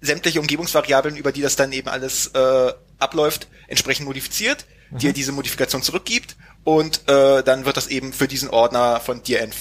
sämtliche 0.00 0.40
Umgebungsvariablen, 0.40 1.16
über 1.16 1.32
die 1.32 1.42
das 1.42 1.56
dann 1.56 1.72
eben 1.72 1.88
alles 1.88 2.28
äh, 2.28 2.72
abläuft, 2.98 3.48
entsprechend 3.66 4.06
modifiziert, 4.06 4.64
dir 4.90 5.12
diese 5.12 5.32
Modifikation 5.32 5.82
zurückgibt 5.82 6.36
und 6.64 7.08
äh, 7.08 7.42
dann 7.42 7.64
wird 7.64 7.76
das 7.76 7.88
eben 7.88 8.12
für 8.12 8.28
diesen 8.28 8.48
Ordner 8.50 9.00
von 9.00 9.22
dir-env 9.22 9.56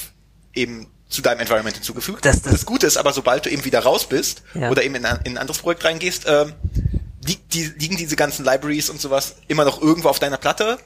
eben 0.53 0.87
zu 1.09 1.21
deinem 1.21 1.39
Environment 1.41 1.75
hinzugefügt. 1.75 2.23
Das- 2.25 2.41
das- 2.41 2.51
das 2.53 2.65
Gute 2.65 2.85
ist 2.87 2.97
aber, 2.97 3.13
sobald 3.13 3.45
du 3.45 3.49
eben 3.49 3.63
wieder 3.65 3.79
raus 3.79 4.07
bist 4.07 4.43
Ja. 4.53 4.69
oder 4.69 4.83
eben 4.83 4.95
in 4.95 5.05
ein, 5.05 5.19
in 5.23 5.33
ein 5.33 5.37
anderes 5.37 5.59
Projekt 5.61 5.83
reingehst, 5.85 6.23
ähm, 6.27 6.53
liegt 7.25 7.53
die, 7.53 7.65
liegen 7.77 7.97
diese 7.97 8.15
ganzen 8.15 8.45
Libraries 8.45 8.89
und 8.89 9.01
sowas 9.01 9.35
immer 9.47 9.65
noch 9.65 9.81
irgendwo 9.81 10.09
auf 10.09 10.19
deiner 10.19 10.37
Platte, 10.37 10.77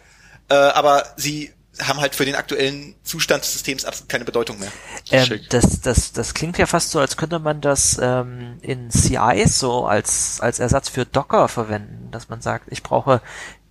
äh, 0.49 0.53
aber 0.55 1.13
sie 1.17 1.51
haben 1.87 1.99
halt 1.99 2.15
für 2.15 2.25
den 2.25 2.35
aktuellen 2.35 2.95
Zustand 3.03 3.43
des 3.43 3.53
Systems 3.53 3.85
absolut 3.85 4.09
keine 4.09 4.25
Bedeutung 4.25 4.59
mehr. 4.59 4.71
Ähm, 5.11 5.39
das, 5.49 5.81
das, 5.81 6.11
das 6.11 6.33
klingt 6.33 6.57
ja 6.57 6.65
fast 6.65 6.91
so, 6.91 6.99
als 6.99 7.17
könnte 7.17 7.39
man 7.39 7.61
das 7.61 7.99
ähm, 8.01 8.57
in 8.61 8.89
CI 8.89 9.45
so 9.47 9.85
als, 9.85 10.39
als 10.41 10.59
Ersatz 10.59 10.89
für 10.89 11.05
Docker 11.05 11.47
verwenden, 11.47 12.09
dass 12.11 12.29
man 12.29 12.41
sagt, 12.41 12.65
ich 12.71 12.83
brauche 12.83 13.21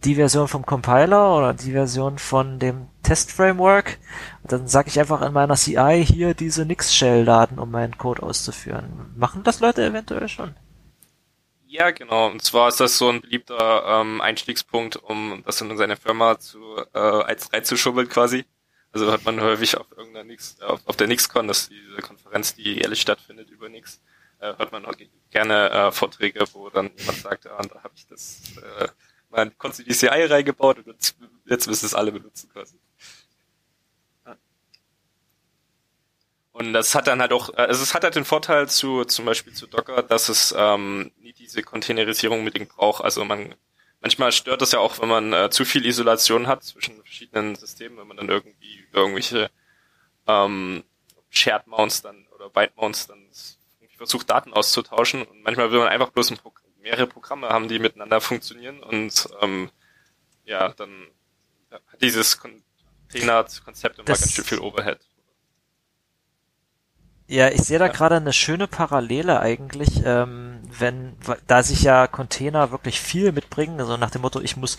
die 0.04 0.14
Version 0.14 0.48
vom 0.48 0.64
Compiler 0.64 1.36
oder 1.36 1.54
die 1.54 1.72
Version 1.72 2.18
von 2.18 2.58
dem 2.58 2.86
Test-Framework. 3.02 3.98
Und 4.42 4.52
dann 4.52 4.68
sage 4.68 4.88
ich 4.88 4.98
einfach 4.98 5.20
in 5.22 5.32
meiner 5.32 5.56
CI 5.56 6.04
hier 6.06 6.34
diese 6.34 6.64
Nix-Shell 6.64 7.24
laden, 7.24 7.58
um 7.58 7.70
meinen 7.70 7.98
Code 7.98 8.22
auszuführen. 8.22 9.12
Machen 9.16 9.42
das 9.44 9.60
Leute 9.60 9.84
eventuell 9.84 10.28
schon? 10.28 10.54
Ja, 11.72 11.90
genau. 11.92 12.26
Und 12.28 12.42
zwar 12.42 12.68
ist 12.68 12.80
das 12.80 12.98
so 12.98 13.08
ein 13.10 13.20
beliebter 13.20 13.84
ähm, 13.86 14.20
Einstiegspunkt, 14.20 14.96
um 14.96 15.42
das 15.46 15.60
in 15.60 15.76
seine 15.76 15.96
Firma 15.96 16.38
zu 16.38 16.58
äh, 16.94 16.98
als 16.98 17.52
reinzuschummeln 17.52 18.08
quasi. 18.08 18.44
Also 18.92 19.12
hat 19.12 19.24
man 19.24 19.40
häufig 19.40 19.76
auf 19.76 19.86
irgendeiner 19.92 20.24
Nix, 20.24 20.60
auf, 20.60 20.80
auf 20.84 20.96
der 20.96 21.06
NixCon, 21.06 21.46
das 21.46 21.60
ist 21.62 21.70
diese 21.70 22.02
Konferenz, 22.02 22.54
die 22.56 22.74
jährlich 22.74 23.00
stattfindet 23.00 23.48
über 23.50 23.68
Nix, 23.68 24.00
äh, 24.40 24.46
hört 24.56 24.72
man 24.72 24.84
auch 24.84 24.96
ge- 24.96 25.08
gerne 25.30 25.70
äh, 25.70 25.92
Vorträge, 25.92 26.44
wo 26.54 26.70
dann 26.70 26.90
jemand 26.96 27.18
sagt, 27.18 27.46
und 27.46 27.70
da 27.72 27.84
habe 27.84 27.94
ich 27.94 28.06
das 28.08 28.40
äh, 29.30 29.50
kurz 29.58 29.78
in 29.78 29.84
die 29.84 29.92
CI 29.94 30.24
reingebaut 30.24 30.78
und 30.78 30.88
jetzt, 30.88 31.16
jetzt 31.46 31.68
müssen 31.68 31.86
es 31.86 31.94
alle 31.94 32.10
benutzen 32.10 32.50
quasi. 32.52 32.80
Und 36.52 36.72
das 36.72 36.94
hat 36.94 37.06
dann 37.06 37.20
halt 37.20 37.32
auch, 37.32 37.50
äh, 37.50 37.62
also 37.62 37.82
es 37.82 37.94
hat 37.94 38.02
halt 38.04 38.16
den 38.16 38.24
Vorteil 38.24 38.68
zu, 38.68 39.04
zum 39.04 39.24
Beispiel 39.24 39.52
zu 39.52 39.66
Docker, 39.66 40.02
dass 40.02 40.28
es 40.28 40.54
ähm, 40.56 41.12
nie 41.18 41.32
diese 41.32 41.62
Containerisierung 41.62 42.40
unbedingt 42.40 42.70
braucht. 42.70 43.04
Also 43.04 43.24
man, 43.24 43.54
manchmal 44.00 44.32
stört 44.32 44.60
das 44.60 44.72
ja 44.72 44.80
auch, 44.80 45.00
wenn 45.00 45.08
man 45.08 45.32
äh, 45.32 45.50
zu 45.50 45.64
viel 45.64 45.86
Isolation 45.86 46.46
hat 46.48 46.64
zwischen 46.64 46.96
verschiedenen 46.96 47.54
Systemen, 47.54 47.98
wenn 47.98 48.08
man 48.08 48.16
dann 48.16 48.28
irgendwie 48.28 48.84
irgendwelche 48.92 49.50
ähm, 50.26 50.82
Shared 51.30 51.66
Mounts 51.68 52.02
dann 52.02 52.26
oder 52.34 52.50
Byte 52.50 52.76
Mounts 52.76 53.06
dann 53.06 53.28
irgendwie 53.78 53.96
versucht, 53.96 54.28
Daten 54.28 54.52
auszutauschen. 54.52 55.22
Und 55.22 55.42
manchmal 55.42 55.70
will 55.70 55.78
man 55.78 55.88
einfach 55.88 56.10
bloß 56.10 56.30
ein 56.32 56.36
Pro 56.38 56.52
mehrere 56.82 57.06
Programme 57.06 57.50
haben, 57.50 57.68
die 57.68 57.78
miteinander 57.78 58.22
funktionieren 58.22 58.82
und 58.82 59.28
ähm, 59.42 59.70
ja, 60.44 60.70
dann 60.70 61.08
hat 61.70 61.82
dieses 62.00 62.38
Container-Konzept 62.40 63.98
immer 63.98 64.06
Das- 64.06 64.20
ganz 64.20 64.32
schön 64.32 64.44
viel 64.46 64.58
Overhead. 64.60 64.98
Ja, 67.30 67.48
ich 67.48 67.62
sehe 67.62 67.78
da 67.78 67.86
gerade 67.86 68.16
eine 68.16 68.32
schöne 68.32 68.66
Parallele 68.66 69.38
eigentlich, 69.38 70.02
ähm, 70.04 70.58
wenn, 70.76 71.12
da 71.46 71.62
sich 71.62 71.84
ja 71.84 72.08
Container 72.08 72.72
wirklich 72.72 73.00
viel 73.00 73.30
mitbringen, 73.30 73.78
also 73.78 73.96
nach 73.96 74.10
dem 74.10 74.22
Motto, 74.22 74.40
ich 74.40 74.56
muss 74.56 74.78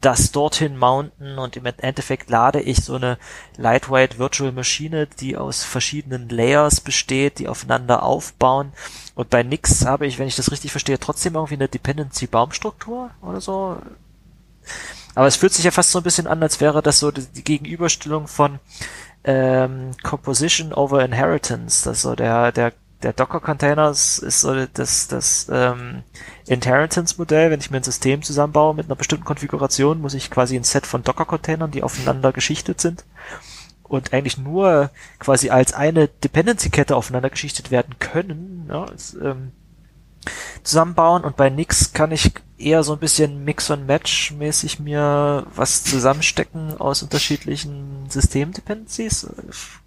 das 0.00 0.32
dorthin 0.32 0.76
mounten 0.76 1.38
und 1.38 1.56
im 1.56 1.64
Endeffekt 1.64 2.28
lade 2.28 2.60
ich 2.60 2.78
so 2.78 2.96
eine 2.96 3.18
Lightweight 3.56 4.18
Virtual 4.18 4.50
Maschine, 4.50 5.06
die 5.06 5.36
aus 5.36 5.62
verschiedenen 5.62 6.28
Layers 6.28 6.80
besteht, 6.80 7.38
die 7.38 7.46
aufeinander 7.46 8.02
aufbauen. 8.02 8.72
Und 9.14 9.30
bei 9.30 9.44
Nix 9.44 9.86
habe 9.86 10.08
ich, 10.08 10.18
wenn 10.18 10.26
ich 10.26 10.34
das 10.34 10.50
richtig 10.50 10.72
verstehe, 10.72 10.98
trotzdem 10.98 11.36
irgendwie 11.36 11.54
eine 11.54 11.68
Dependency 11.68 12.26
Baumstruktur 12.26 13.12
oder 13.20 13.40
so. 13.40 13.80
Aber 15.14 15.28
es 15.28 15.36
fühlt 15.36 15.52
sich 15.52 15.64
ja 15.64 15.70
fast 15.70 15.92
so 15.92 16.00
ein 16.00 16.04
bisschen 16.04 16.26
an, 16.26 16.42
als 16.42 16.60
wäre 16.60 16.82
das 16.82 16.98
so 16.98 17.12
die 17.12 17.44
Gegenüberstellung 17.44 18.26
von 18.26 18.58
ähm, 19.24 19.92
Composition 20.02 20.72
over 20.72 21.04
Inheritance. 21.04 21.84
Das 21.84 22.02
so 22.02 22.14
der, 22.14 22.52
der, 22.52 22.72
der 23.02 23.12
Docker-Container 23.12 23.90
ist, 23.90 24.18
ist 24.18 24.40
so 24.40 24.66
das, 24.66 25.08
das 25.08 25.48
ähm, 25.50 26.02
Inheritance-Modell. 26.46 27.50
Wenn 27.50 27.60
ich 27.60 27.70
mir 27.70 27.78
ein 27.78 27.82
System 27.82 28.22
zusammenbaue 28.22 28.74
mit 28.74 28.86
einer 28.86 28.96
bestimmten 28.96 29.24
Konfiguration, 29.24 30.00
muss 30.00 30.14
ich 30.14 30.30
quasi 30.30 30.56
ein 30.56 30.64
Set 30.64 30.86
von 30.86 31.02
Docker-Containern, 31.02 31.70
die 31.70 31.82
aufeinander 31.82 32.32
geschichtet 32.32 32.80
sind 32.80 33.04
und 33.84 34.12
eigentlich 34.12 34.38
nur 34.38 34.90
quasi 35.18 35.50
als 35.50 35.74
eine 35.74 36.08
Dependency-Kette 36.08 36.96
aufeinander 36.96 37.30
geschichtet 37.30 37.70
werden 37.70 37.98
können. 37.98 38.66
Ja, 38.68 38.86
ist, 38.86 39.14
ähm, 39.14 39.52
zusammenbauen 40.62 41.24
und 41.24 41.36
bei 41.36 41.50
Nix 41.50 41.92
kann 41.92 42.12
ich 42.12 42.32
eher 42.58 42.82
so 42.82 42.92
ein 42.94 43.00
bisschen 43.00 43.44
Mix 43.44 43.70
and 43.70 43.86
Match 43.86 44.32
mäßig 44.32 44.78
mir 44.80 45.46
was 45.54 45.84
zusammenstecken 45.84 46.78
aus 46.80 47.02
unterschiedlichen 47.02 48.08
Systemdependencies. 48.10 49.26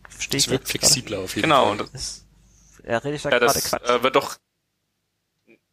Verstehe 0.09 0.39
ich 0.39 0.47
jetzt 0.47 0.69
flexibler 0.71 1.19
auf 1.19 1.35
jeden 1.35 1.47
Genau, 1.49 1.65
Fall. 1.75 1.79
Ist, 1.93 2.25
ja, 2.87 2.97
rede 2.99 3.15
ich 3.15 3.21
da 3.23 3.31
Ja, 3.31 3.39
gerade 3.39 3.53
das 3.53 3.63
Quatsch? 3.63 3.99
äh, 3.99 4.01
wird 4.03 4.15
doch 4.15 4.37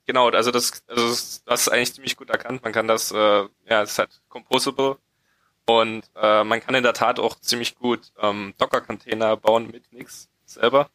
genau, 0.06 0.28
also 0.30 0.50
das, 0.50 0.82
also 0.88 1.08
das, 1.08 1.42
das 1.44 1.60
ist 1.62 1.68
eigentlich 1.68 1.94
ziemlich 1.94 2.16
gut 2.16 2.30
erkannt. 2.30 2.62
Man 2.62 2.72
kann 2.72 2.88
das, 2.88 3.10
äh, 3.12 3.16
ja, 3.16 3.82
es 3.82 3.92
ist 3.92 3.98
halt 3.98 4.20
composable 4.28 4.98
und 5.66 6.10
äh, 6.16 6.44
man 6.44 6.60
kann 6.60 6.76
in 6.76 6.82
der 6.84 6.94
Tat 6.94 7.20
auch 7.20 7.40
ziemlich 7.40 7.76
gut 7.76 8.12
ähm, 8.20 8.54
Docker-Container 8.58 9.36
bauen 9.38 9.70
mit 9.70 9.92
Nix 9.92 10.28
selber 10.46 10.90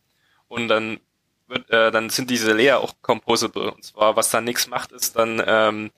und 0.49 0.67
dann 0.69 0.99
wird, 1.47 1.69
äh, 1.69 1.91
dann 1.91 2.10
sind 2.10 2.29
diese 2.29 2.53
Layer 2.53 2.79
auch 2.79 2.95
composable. 3.01 3.71
Und 3.71 3.83
zwar, 3.83 4.15
was 4.15 4.29
dann 4.29 4.43
Nix 4.43 4.67
macht, 4.67 4.91
ist 4.91 5.15
dann 5.15 5.41
ähm, 5.45 5.91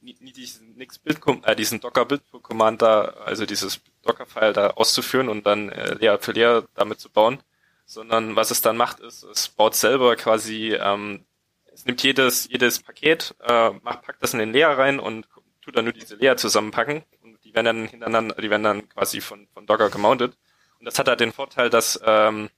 nie, 0.00 0.16
nie 0.20 0.32
diesen 0.32 0.76
Nix 0.76 0.98
Bild, 0.98 1.20
äh, 1.44 1.56
diesen 1.56 1.80
Docker 1.80 2.04
Build 2.04 2.22
Command 2.42 2.82
da, 2.82 3.02
also 3.24 3.46
dieses 3.46 3.80
Docker 4.02 4.26
File 4.26 4.52
da 4.52 4.70
auszuführen 4.70 5.28
und 5.28 5.46
dann 5.46 5.70
äh, 5.70 5.94
Layer 5.94 6.18
für 6.18 6.32
Layer 6.32 6.64
damit 6.74 7.00
zu 7.00 7.10
bauen, 7.10 7.38
sondern 7.86 8.36
was 8.36 8.50
es 8.50 8.60
dann 8.60 8.76
macht, 8.76 9.00
ist, 9.00 9.22
es 9.22 9.48
baut 9.48 9.74
selber 9.74 10.16
quasi, 10.16 10.74
ähm, 10.74 11.24
es 11.72 11.84
nimmt 11.84 12.02
jedes 12.02 12.48
jedes 12.48 12.80
Paket, 12.80 13.34
äh, 13.40 13.70
macht, 13.82 14.02
packt 14.02 14.22
das 14.22 14.34
in 14.34 14.40
den 14.40 14.52
Layer 14.52 14.76
rein 14.76 14.98
und 14.98 15.26
tut 15.62 15.76
dann 15.76 15.84
nur 15.84 15.94
diese 15.94 16.16
Layer 16.16 16.36
zusammenpacken. 16.36 17.02
Und 17.22 17.42
die 17.44 17.54
werden 17.54 17.66
dann 17.66 17.86
hintereinander, 17.86 18.34
die 18.34 18.50
werden 18.50 18.64
dann 18.64 18.88
quasi 18.88 19.20
von 19.20 19.46
von 19.54 19.66
Docker 19.66 19.90
gemountet. 19.90 20.36
Und 20.78 20.86
das 20.86 20.98
hat 20.98 21.08
halt 21.08 21.20
den 21.20 21.32
Vorteil, 21.32 21.70
dass 21.70 22.00
ähm, 22.04 22.50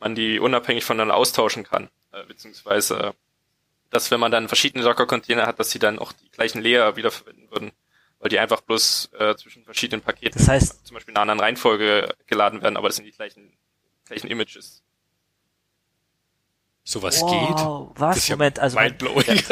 man 0.00 0.14
die 0.14 0.40
unabhängig 0.40 0.84
voneinander 0.84 1.14
austauschen 1.14 1.64
kann, 1.64 1.88
äh, 2.12 2.24
beziehungsweise 2.24 3.14
dass 3.90 4.10
wenn 4.10 4.20
man 4.20 4.32
dann 4.32 4.48
verschiedene 4.48 4.84
Docker-Container 4.84 5.46
hat, 5.46 5.58
dass 5.58 5.70
sie 5.70 5.78
dann 5.78 5.98
auch 5.98 6.12
die 6.12 6.30
gleichen 6.30 6.62
Layer 6.62 6.96
wiederverwenden 6.96 7.50
würden, 7.50 7.72
weil 8.20 8.30
die 8.30 8.38
einfach 8.38 8.60
bloß 8.60 9.10
äh, 9.18 9.34
zwischen 9.34 9.64
verschiedenen 9.64 10.02
Paketen 10.02 10.38
Das 10.38 10.48
heißt, 10.48 10.86
zum 10.86 10.94
Beispiel 10.94 11.12
in 11.12 11.16
einer 11.16 11.22
anderen 11.22 11.40
Reihenfolge 11.40 12.14
geladen 12.26 12.62
werden, 12.62 12.76
aber 12.76 12.88
das 12.88 12.96
sind 12.96 13.04
die 13.04 13.12
gleichen, 13.12 13.52
gleichen 14.06 14.28
Images. 14.28 14.82
Sowas 16.84 17.20
wow, 17.20 17.88
geht. 17.88 18.00
was? 18.00 18.28
Ja 18.28 18.36
Moment, 18.36 18.58
also 18.58 18.76
man, 18.76 18.96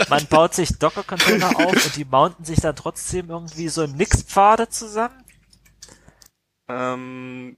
man 0.09 0.27
baut 0.27 0.55
sich 0.55 0.79
Docker-Container 0.79 1.49
auf 1.57 1.73
und 1.73 1.97
die 1.97 2.05
mounten 2.05 2.45
sich 2.45 2.61
dann 2.61 2.75
trotzdem 2.75 3.31
irgendwie 3.31 3.69
so 3.69 3.83
im 3.83 3.93
Nix-Pfade 3.93 4.69
zusammen? 4.69 5.25
Ähm, 6.69 7.57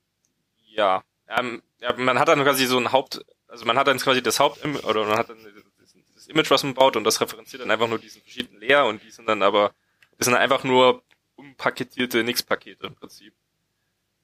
ja. 0.66 1.02
Ähm, 1.36 1.62
ja, 1.80 1.94
man 1.96 2.18
hat 2.18 2.28
dann 2.28 2.42
quasi 2.42 2.66
so 2.66 2.78
ein 2.78 2.92
Haupt, 2.92 3.24
also 3.46 3.64
man 3.64 3.78
hat 3.78 3.86
dann 3.86 3.98
quasi 3.98 4.22
das 4.22 4.40
Haupt 4.40 4.64
oder 4.64 5.04
man 5.04 5.16
hat 5.16 5.28
dann 5.28 5.38
dieses 5.38 6.26
Image, 6.26 6.50
was 6.50 6.64
man 6.64 6.74
baut 6.74 6.96
und 6.96 7.04
das 7.04 7.20
referenziert 7.20 7.62
dann 7.62 7.70
einfach 7.70 7.88
nur 7.88 7.98
diesen 7.98 8.20
verschiedenen 8.22 8.60
Layer 8.60 8.86
und 8.86 9.02
die 9.02 9.10
sind 9.10 9.28
dann 9.28 9.42
aber, 9.42 9.72
das 10.18 10.26
sind 10.26 10.34
dann 10.34 10.42
einfach 10.42 10.64
nur 10.64 11.02
unpaketierte 11.36 12.24
Nix-Pakete 12.24 12.86
im 12.86 12.94
Prinzip. 12.94 13.32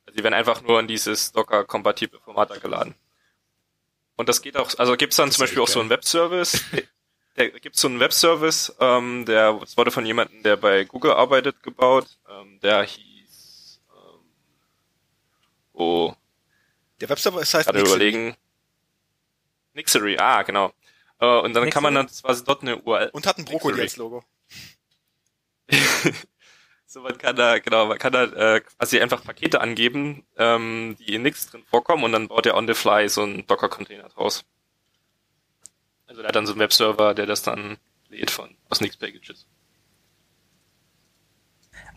Also 0.05 0.17
die 0.17 0.25
werden 0.25 0.35
einfach 0.35 0.63
nur 0.63 0.81
in 0.81 0.89
dieses 0.89 1.33
Docker-kompatible 1.33 2.21
Format 2.21 2.61
geladen. 2.61 2.95
Und 4.17 4.29
das 4.29 4.43
geht 4.43 4.57
auch, 4.57 4.71
also 4.79 4.97
gibt's 4.97 5.17
dann 5.17 5.29
Das 5.29 5.37
zum 5.37 5.45
Beispiel 5.45 5.63
auch 5.63 5.69
so 5.69 5.81
einen 5.81 5.91
Webservice, 5.91 6.65
der 7.37 7.51
gibt's 7.51 7.81
so 7.81 7.89
einen 7.89 8.01
Webservice, 8.01 8.75
ähm, 8.81 9.25
der, 9.27 9.55
das 9.55 9.77
wurde 9.77 9.91
von 9.91 10.07
jemandem, 10.07 10.43
der 10.43 10.57
bei 10.57 10.85
Google 10.85 11.13
arbeitet, 11.13 11.63
gebaut, 11.63 12.07
ähm, 12.29 12.59
der 12.61 12.83
hieß, 12.83 13.81
ähm, 13.93 14.21
oh, 15.75 16.15
Der 17.01 17.09
Webserver 17.09 17.41
ist 17.41 17.53
heißt 17.55 17.67
gerade 17.67 17.79
Nixon. 17.79 17.97
überlegen. 17.97 18.37
Nixery, 19.75 20.19
ah, 20.19 20.43
genau. 20.43 20.73
Äh, 21.21 21.41
und 21.41 21.55
dann 21.55 21.69
kann 21.71 21.83
man 21.83 21.95
dann 21.95 22.07
quasi 22.07 22.45
dort 22.45 22.63
eine 22.63 22.79
URL. 22.79 23.11
und 23.13 23.27
hat 23.27 23.39
ein 23.39 23.45
Brokkoli 23.45 23.81
Nixery. 23.81 23.83
als 23.83 23.97
Logo. 23.97 24.25
So, 26.89 27.03
man 27.03 27.19
kann 27.19 27.37
da, 27.37 27.59
genau, 27.59 27.85
man 27.87 27.99
kann 27.99 28.13
da 28.13 28.25
äh, 28.25 28.61
quasi 28.61 28.99
einfach 29.01 29.23
Pakete 29.23 29.61
angeben, 29.61 30.25
ähm, 30.39 30.97
die 31.01 31.15
in 31.15 31.23
Nix 31.23 31.51
drin 31.51 31.63
vorkommen 31.69 32.05
und 32.05 32.13
dann 32.13 32.29
baut 32.29 32.47
er 32.47 32.57
on 32.57 32.67
the 32.67 32.73
fly 32.75 33.07
so 33.09 33.23
einen 33.23 33.47
Docker-Container 33.47 34.09
draus. 34.09 34.45
Also 36.07 36.23
der 36.23 36.29
hat 36.29 36.37
dann 36.37 36.47
so 36.47 36.53
einen 36.53 36.61
Webserver, 36.61 37.13
der 37.13 37.27
das 37.27 37.43
dann 37.43 37.77
lädt 38.09 38.31
von 38.31 38.57
aus 38.71 38.81
Nix 38.81 38.97
Packages. 38.97 39.47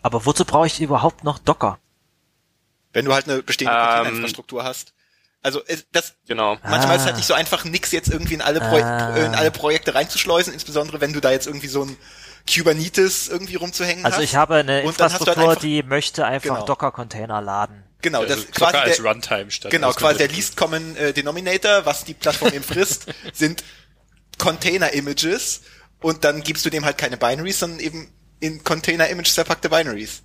Aber 0.02 0.26
wozu 0.26 0.44
brauche 0.44 0.66
ich 0.66 0.80
überhaupt 0.82 1.24
noch 1.24 1.38
Docker? 1.38 1.78
Wenn 2.92 3.04
du 3.04 3.14
halt 3.14 3.28
eine 3.28 3.42
bestehende 3.42 3.74
Ähm, 3.74 3.80
Containerinfrastruktur 3.86 4.64
hast. 4.64 4.92
Also 5.42 5.62
es- 5.66 5.86
das 5.92 6.14
Genau. 6.26 6.58
manchmal 6.62 6.96
ist 6.96 7.02
es 7.02 7.02
Ah. 7.02 7.06
halt 7.06 7.16
nicht 7.16 7.26
so 7.26 7.34
einfach, 7.34 7.64
nix 7.64 7.92
jetzt 7.92 8.08
irgendwie 8.10 8.34
in 8.34 8.42
alle, 8.42 8.60
Ah. 8.60 9.16
in 9.16 9.34
alle 9.34 9.50
Projekte 9.50 9.94
reinzuschleusen, 9.94 10.52
insbesondere 10.52 11.00
wenn 11.00 11.12
du 11.12 11.20
da 11.20 11.30
jetzt 11.30 11.46
irgendwie 11.46 11.68
so 11.68 11.82
ein 11.84 11.96
Kubernetes 12.52 13.28
irgendwie 13.28 13.54
rumzuhängen 13.56 14.04
Also 14.04 14.18
hast. 14.18 14.24
ich 14.24 14.34
habe 14.34 14.56
eine 14.56 14.72
halt 14.76 14.84
Infrastruktur, 14.86 15.36
einfach- 15.50 15.60
die 15.62 15.82
möchte 15.82 16.26
einfach 16.26 16.54
Genau. 16.56 16.66
Docker-Container 16.66 17.40
laden. 17.40 17.84
Genau, 18.02 18.20
Also 18.22 18.34
das 18.34 18.46
Docker 18.46 18.72
quasi 18.72 18.76
als 18.78 18.96
der, 18.96 19.04
Runtime 19.06 19.50
statt 19.50 19.70
genau, 19.70 19.92
quasi 19.92 20.18
der. 20.18 20.28
Least 20.28 20.56
Common 20.56 20.96
äh, 20.96 21.12
Denominator, 21.12 21.84
was 21.86 22.04
die 22.04 22.14
Plattform 22.14 22.52
eben 22.52 22.64
frisst, 22.64 23.06
sind 23.34 23.62
Container-Images 24.38 25.60
und 26.00 26.24
dann 26.24 26.42
gibst 26.42 26.64
du 26.64 26.70
dem 26.70 26.84
halt 26.84 26.98
keine 26.98 27.16
Binaries, 27.16 27.60
sondern 27.60 27.80
eben 27.80 28.12
in 28.40 28.64
Container-Images 28.64 29.34
verpackte 29.34 29.68
Binaries. 29.68 30.22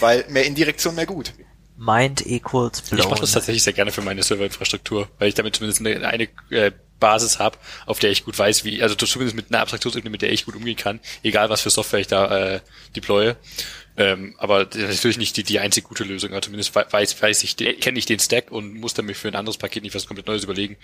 Weil 0.00 0.24
mehr 0.28 0.44
Indirektion, 0.46 0.94
mehr 0.94 1.06
gut. 1.06 1.32
Mind 1.76 2.26
equals 2.26 2.80
blown. 2.82 3.00
Ich 3.00 3.08
mache 3.10 3.20
das 3.20 3.32
tatsächlich 3.32 3.62
sehr 3.62 3.72
gerne 3.72 3.92
für 3.92 4.02
meine 4.02 4.22
Serverinfrastruktur, 4.22 5.08
weil 5.18 5.28
ich 5.28 5.34
damit 5.34 5.56
zumindest 5.56 5.80
eine, 5.80 6.06
eine 6.06 6.28
äh, 6.50 6.72
Basis 6.98 7.38
habe, 7.38 7.58
auf 7.84 7.98
der 7.98 8.10
ich 8.10 8.24
gut 8.24 8.38
weiß, 8.38 8.64
wie, 8.64 8.82
also 8.82 8.94
zumindest 8.94 9.36
mit 9.36 9.50
einer 9.50 9.60
Abstraktionsebene, 9.60 10.10
mit 10.10 10.22
der 10.22 10.32
ich 10.32 10.46
gut 10.46 10.56
umgehen 10.56 10.76
kann, 10.76 11.00
egal 11.22 11.50
was 11.50 11.60
für 11.60 11.70
Software 11.70 12.00
ich 12.00 12.06
da 12.06 12.54
äh, 12.54 12.60
deploye. 12.94 13.36
Ähm, 13.98 14.34
aber 14.38 14.64
das 14.64 14.76
ist 14.76 14.96
natürlich 14.96 15.18
nicht 15.18 15.36
die, 15.36 15.42
die 15.42 15.58
einzig 15.58 15.84
gute 15.84 16.04
Lösung, 16.04 16.30
aber 16.30 16.42
zumindest 16.42 16.74
wei- 16.74 16.86
weiß, 16.90 17.20
weiß 17.20 17.44
ich, 17.44 17.56
kenne 17.56 17.98
ich 17.98 18.06
den 18.06 18.18
Stack 18.18 18.50
und 18.50 18.74
muss 18.74 18.94
dann 18.94 19.06
mir 19.06 19.14
für 19.14 19.28
ein 19.28 19.34
anderes 19.34 19.56
Paket 19.58 19.82
nicht 19.82 19.94
was 19.94 20.06
komplett 20.06 20.26
Neues 20.26 20.44
überlegen. 20.44 20.76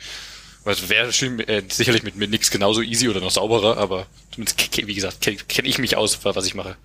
Was 0.64 0.88
wäre 0.88 1.08
äh, 1.08 1.62
sicherlich 1.68 2.04
mit, 2.04 2.16
mit 2.16 2.30
nix 2.30 2.50
genauso 2.50 2.82
easy 2.82 3.08
oder 3.08 3.20
noch 3.20 3.30
sauberer, 3.30 3.78
aber 3.78 4.06
zumindest, 4.32 4.86
wie 4.86 4.94
gesagt, 4.94 5.20
kenne 5.20 5.36
kenn 5.48 5.64
ich 5.64 5.78
mich 5.78 5.96
aus, 5.96 6.24
was 6.24 6.46
ich 6.46 6.54
mache. 6.54 6.76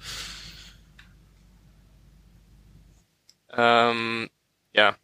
Ähm, 3.58 4.30
ja. 4.74 4.96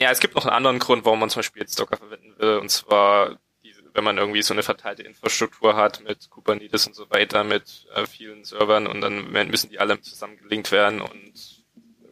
Ja, 0.00 0.10
es 0.10 0.20
gibt 0.20 0.36
noch 0.36 0.44
einen 0.44 0.54
anderen 0.54 0.78
Grund, 0.78 1.04
warum 1.04 1.18
man 1.18 1.30
zum 1.30 1.40
Beispiel 1.40 1.62
jetzt 1.62 1.80
Docker 1.80 1.96
verwenden 1.96 2.34
will, 2.38 2.58
und 2.58 2.68
zwar, 2.68 3.38
diese, 3.64 3.82
wenn 3.94 4.04
man 4.04 4.16
irgendwie 4.16 4.42
so 4.42 4.54
eine 4.54 4.62
verteilte 4.62 5.02
Infrastruktur 5.02 5.74
hat 5.74 6.02
mit 6.02 6.30
Kubernetes 6.30 6.86
und 6.86 6.94
so 6.94 7.10
weiter, 7.10 7.42
mit 7.42 7.88
äh, 7.94 8.06
vielen 8.06 8.44
Servern 8.44 8.86
und 8.86 9.00
dann 9.00 9.32
müssen 9.32 9.70
die 9.70 9.80
alle 9.80 10.00
zusammen 10.00 10.36
gelinkt 10.36 10.70
werden 10.70 11.00
und 11.00 11.64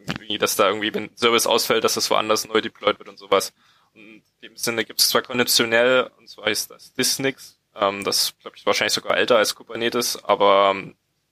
irgendwie, 0.07 0.37
dass 0.37 0.55
da 0.57 0.67
irgendwie, 0.67 0.93
wenn 0.93 1.05
ein 1.05 1.17
Service 1.17 1.47
ausfällt, 1.47 1.83
dass 1.83 1.93
das 1.93 2.09
woanders 2.09 2.47
neu 2.47 2.59
deployed 2.59 2.99
wird 2.99 3.09
und 3.09 3.19
sowas. 3.19 3.53
Und 3.93 4.01
in 4.01 4.23
dem 4.41 4.57
Sinne 4.57 4.83
gibt 4.83 4.99
es 4.99 5.09
zwar 5.09 5.21
konditionell, 5.21 6.11
und 6.17 6.27
zwar 6.27 6.47
ist 6.47 6.71
das 6.71 6.93
Dysnix, 6.93 7.57
ähm, 7.75 8.03
das 8.03 8.33
glaube 8.41 8.57
ich 8.57 8.65
wahrscheinlich 8.65 8.93
sogar 8.93 9.15
älter 9.15 9.37
als 9.37 9.55
Kubernetes, 9.55 10.23
aber 10.23 10.75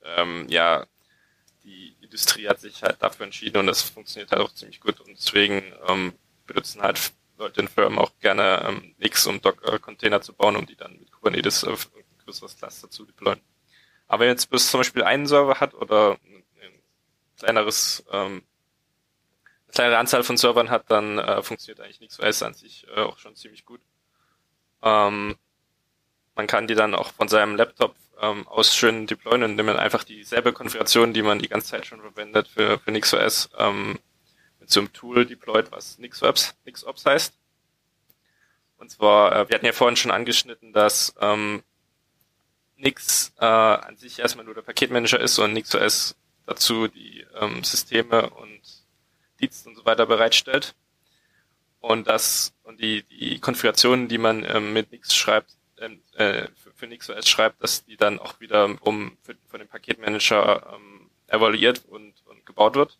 ähm, 0.04 0.46
ja, 0.48 0.86
Industrie 2.06 2.48
hat 2.48 2.60
sich 2.60 2.82
halt 2.82 3.02
dafür 3.02 3.26
entschieden 3.26 3.58
und 3.58 3.66
das 3.66 3.82
funktioniert 3.82 4.30
halt 4.30 4.40
auch 4.40 4.52
ziemlich 4.52 4.80
gut 4.80 5.00
und 5.00 5.10
deswegen 5.10 5.62
ähm, 5.88 6.14
benutzen 6.46 6.82
halt 6.82 7.12
Leute 7.38 7.60
in 7.60 7.68
Firmen 7.68 7.98
auch 7.98 8.12
gerne 8.20 8.64
ähm, 8.66 8.94
Nix, 8.98 9.26
um 9.26 9.40
Docker-Container 9.40 10.20
zu 10.22 10.32
bauen, 10.32 10.56
um 10.56 10.66
die 10.66 10.76
dann 10.76 10.98
mit 10.98 11.12
Kubernetes 11.12 11.64
auf 11.64 11.90
ein 11.94 12.04
größeres 12.24 12.56
Cluster 12.56 12.90
zu 12.90 13.04
deployen. 13.04 13.40
Aber 14.08 14.22
wenn 14.22 14.28
jetzt 14.28 14.50
bis 14.50 14.70
zum 14.70 14.80
Beispiel 14.80 15.02
einen 15.02 15.26
Server 15.26 15.60
hat 15.60 15.74
oder 15.74 16.12
ein, 16.24 16.44
ein 16.62 16.82
kleineres, 17.38 18.04
ähm, 18.10 18.42
eine 19.64 19.72
kleinere 19.72 19.98
Anzahl 19.98 20.22
von 20.22 20.36
Servern 20.36 20.70
hat, 20.70 20.90
dann 20.90 21.18
äh, 21.18 21.42
funktioniert 21.42 21.80
eigentlich 21.80 22.00
nichts 22.00 22.18
weiß 22.18 22.42
an 22.42 22.54
sich 22.54 22.86
äh, 22.88 23.00
auch 23.00 23.18
schon 23.18 23.36
ziemlich 23.36 23.66
gut. 23.66 23.80
Ähm, 24.82 25.36
man 26.34 26.46
kann 26.46 26.66
die 26.66 26.74
dann 26.74 26.94
auch 26.94 27.12
von 27.12 27.28
seinem 27.28 27.56
Laptop 27.56 27.96
ähm, 28.20 28.46
aus 28.48 28.74
schön 28.74 29.06
deployen, 29.06 29.42
indem 29.42 29.66
man 29.66 29.78
einfach 29.78 30.04
dieselbe 30.04 30.52
Konfiguration, 30.52 31.12
die 31.12 31.22
man 31.22 31.38
die 31.38 31.48
ganze 31.48 31.68
Zeit 31.68 31.86
schon 31.86 32.00
verwendet 32.00 32.48
für, 32.48 32.78
für 32.78 32.90
NixOS, 32.90 33.50
ähm, 33.58 33.98
mit 34.60 34.70
so 34.70 34.80
einem 34.80 34.92
Tool 34.92 35.26
deployt, 35.26 35.70
was 35.72 35.98
NixOps, 35.98 36.54
NixOps 36.64 37.04
heißt. 37.04 37.34
Und 38.78 38.90
zwar, 38.90 39.32
äh, 39.32 39.48
wir 39.48 39.54
hatten 39.54 39.66
ja 39.66 39.72
vorhin 39.72 39.96
schon 39.96 40.10
angeschnitten, 40.10 40.72
dass 40.72 41.14
ähm, 41.20 41.62
Nix 42.76 43.32
äh, 43.38 43.44
an 43.44 43.96
sich 43.96 44.18
erstmal 44.18 44.44
nur 44.44 44.54
der 44.54 44.62
Paketmanager 44.62 45.18
ist 45.18 45.38
und 45.38 45.52
NixOS 45.54 46.16
dazu 46.46 46.88
die 46.88 47.26
ähm, 47.40 47.64
Systeme 47.64 48.30
und 48.30 48.60
Dienste 49.40 49.68
und 49.68 49.76
so 49.76 49.84
weiter 49.84 50.06
bereitstellt. 50.06 50.74
Und 51.80 52.08
das 52.08 52.54
und 52.62 52.80
die, 52.80 53.04
die 53.04 53.38
Konfigurationen, 53.38 54.08
die 54.08 54.18
man 54.18 54.44
ähm, 54.44 54.72
mit 54.72 54.92
Nix 54.92 55.14
schreibt, 55.14 55.56
ähm, 55.78 56.02
äh, 56.14 56.48
für, 56.76 56.86
NixOS 56.86 57.28
schreibt, 57.28 57.62
dass 57.62 57.84
die 57.84 57.96
dann 57.96 58.18
auch 58.18 58.40
wieder 58.40 58.76
um 58.80 59.16
für, 59.22 59.36
von 59.46 59.60
dem 59.60 59.68
Paketmanager 59.68 60.74
ähm, 60.74 61.10
evaluiert 61.26 61.84
und, 61.86 62.14
und 62.26 62.46
gebaut 62.46 62.74
wird. 62.76 62.98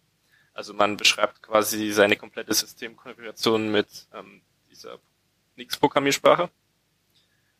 Also 0.54 0.72
man 0.72 0.96
beschreibt 0.96 1.42
quasi 1.42 1.92
seine 1.92 2.16
komplette 2.16 2.54
Systemkonfiguration 2.54 3.70
mit 3.70 4.08
ähm, 4.14 4.40
dieser 4.70 4.98
Nix-Programmiersprache. 5.56 6.50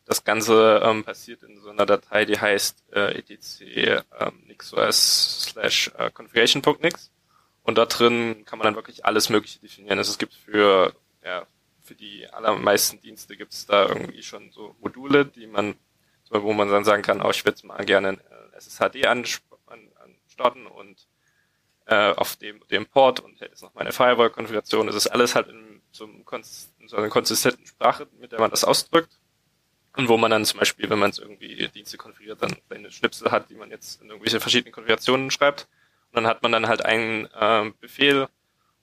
Das 0.05 0.23
Ganze 0.23 0.81
ähm, 0.83 1.03
passiert 1.03 1.43
in 1.43 1.59
so 1.59 1.69
einer 1.69 1.85
Datei, 1.85 2.25
die 2.25 2.39
heißt 2.39 2.85
äh, 2.93 3.19
etc 3.19 3.61
ähm, 4.19 4.43
nixos 4.47 5.43
slash 5.43 5.91
äh, 5.97 6.09
configuration.nix. 6.11 7.11
Und 7.63 7.77
da 7.77 7.85
drin 7.85 8.45
kann 8.45 8.57
man 8.59 8.65
dann 8.65 8.75
wirklich 8.75 9.05
alles 9.05 9.29
Mögliche 9.29 9.59
definieren. 9.59 9.97
Also 9.97 10.11
es 10.11 10.17
gibt 10.17 10.33
für, 10.33 10.95
ja, 11.23 11.45
für 11.81 11.95
die 11.95 12.25
allermeisten 12.29 13.01
Dienste 13.01 13.35
gibt 13.35 13.51
es 13.51 13.65
da 13.65 13.87
irgendwie 13.87 14.23
schon 14.23 14.49
so 14.51 14.75
Module, 14.79 15.25
die 15.25 15.47
man, 15.47 15.75
wo 16.29 16.53
man 16.53 16.69
dann 16.69 16.83
sagen 16.83 17.03
kann, 17.03 17.21
oh, 17.21 17.29
ich 17.29 17.45
würde 17.45 17.65
mal 17.65 17.83
gerne 17.85 18.13
äh, 18.13 18.57
SSHD 18.57 19.05
an, 19.05 19.25
an, 19.67 19.79
an 20.03 20.15
starten 20.27 20.67
und 20.67 21.07
äh, 21.87 22.13
auf 22.13 22.35
dem, 22.35 22.59
dem 22.67 22.85
Port 22.85 23.19
und 23.19 23.39
hätte 23.39 23.51
jetzt 23.51 23.63
noch 23.63 23.73
meine 23.73 23.91
Firewall-Konfiguration. 23.91 24.87
Das 24.87 24.95
ist 24.95 25.07
alles 25.07 25.35
halt 25.35 25.47
in 25.47 25.81
so, 25.91 26.05
einem, 26.05 26.23
in 26.79 26.87
so 26.87 26.97
einer 26.97 27.09
konsistenten 27.09 27.65
Sprache, 27.65 28.07
mit 28.19 28.31
der 28.31 28.39
man 28.39 28.51
das 28.51 28.63
ausdrückt. 28.63 29.17
Und 29.95 30.09
wo 30.09 30.17
man 30.17 30.29
dann 30.29 30.45
zum 30.45 30.59
Beispiel, 30.59 30.89
wenn 30.91 30.99
man 30.99 31.09
es 31.09 31.17
irgendwie 31.17 31.67
Dienste 31.69 31.97
konfiguriert, 31.97 32.43
dann 32.43 32.55
eine 32.69 32.91
Schnipsel 32.91 33.31
hat, 33.31 33.49
die 33.49 33.55
man 33.55 33.71
jetzt 33.71 33.99
in 34.01 34.09
irgendwelche 34.09 34.39
verschiedenen 34.39 34.71
Konfigurationen 34.71 35.31
schreibt. 35.31 35.67
Und 36.11 36.17
dann 36.17 36.27
hat 36.27 36.43
man 36.43 36.51
dann 36.51 36.67
halt 36.67 36.85
einen 36.85 37.27
ähm, 37.39 37.73
Befehl, 37.79 38.27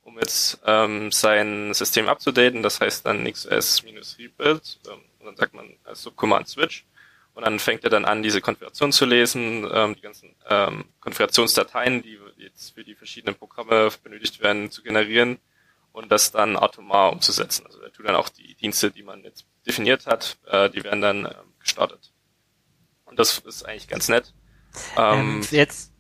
um 0.03 0.19
jetzt 0.19 0.61
ähm, 0.67 1.13
sein 1.13 1.73
System 1.73 2.09
abzudaten. 2.09 2.65
Das 2.65 2.81
heißt 2.81 3.07
dann 3.07 3.23
nixos-rebuild. 3.23 4.81
Ähm, 4.89 5.01
und 5.21 5.27
dann 5.27 5.37
sagt 5.37 5.55
man 5.55 5.77
also 5.85 6.11
Command 6.11 6.49
Switch. 6.49 6.85
Und 7.35 7.45
dann 7.45 7.59
fängt 7.59 7.83
er 7.85 7.91
dann 7.91 8.05
an, 8.05 8.23
diese 8.23 8.41
Konfiguration 8.41 8.93
zu 8.93 9.05
lesen, 9.05 9.69
ähm, 9.73 9.97
die 9.97 10.01
ganzen 10.01 10.35
ähm, 10.49 10.85
Konfigurationsdateien, 11.01 12.03
die 12.03 12.19
jetzt 12.39 12.75
für 12.75 12.85
die 12.85 12.95
verschiedenen 12.95 13.35
Programme 13.35 13.89
benötigt 14.03 14.41
werden, 14.41 14.71
zu 14.71 14.83
generieren 14.83 15.39
und 15.93 16.11
das 16.11 16.31
dann 16.31 16.57
automar 16.57 17.13
umzusetzen. 17.13 17.67
Also 17.67 17.81
er 17.81 17.93
tut 17.93 18.07
dann 18.07 18.17
auch 18.17 18.29
die 18.29 18.55
Dienste, 18.55 18.91
die 18.91 19.03
man 19.03 19.23
jetzt 19.23 19.47
definiert 19.67 20.07
hat, 20.07 20.39
äh, 20.47 20.71
die 20.71 20.85
werden 20.85 21.01
dann 21.01 21.27
äh, 21.27 21.35
gestartet. 21.59 22.13
Und 23.05 23.19
das 23.19 23.39
ist 23.39 23.65
eigentlich 23.65 23.89
ganz 23.89 24.09
nett. 24.09 24.33
Ähm, 24.97 25.43
ähm, 25.43 25.47
jetzt, 25.51 25.93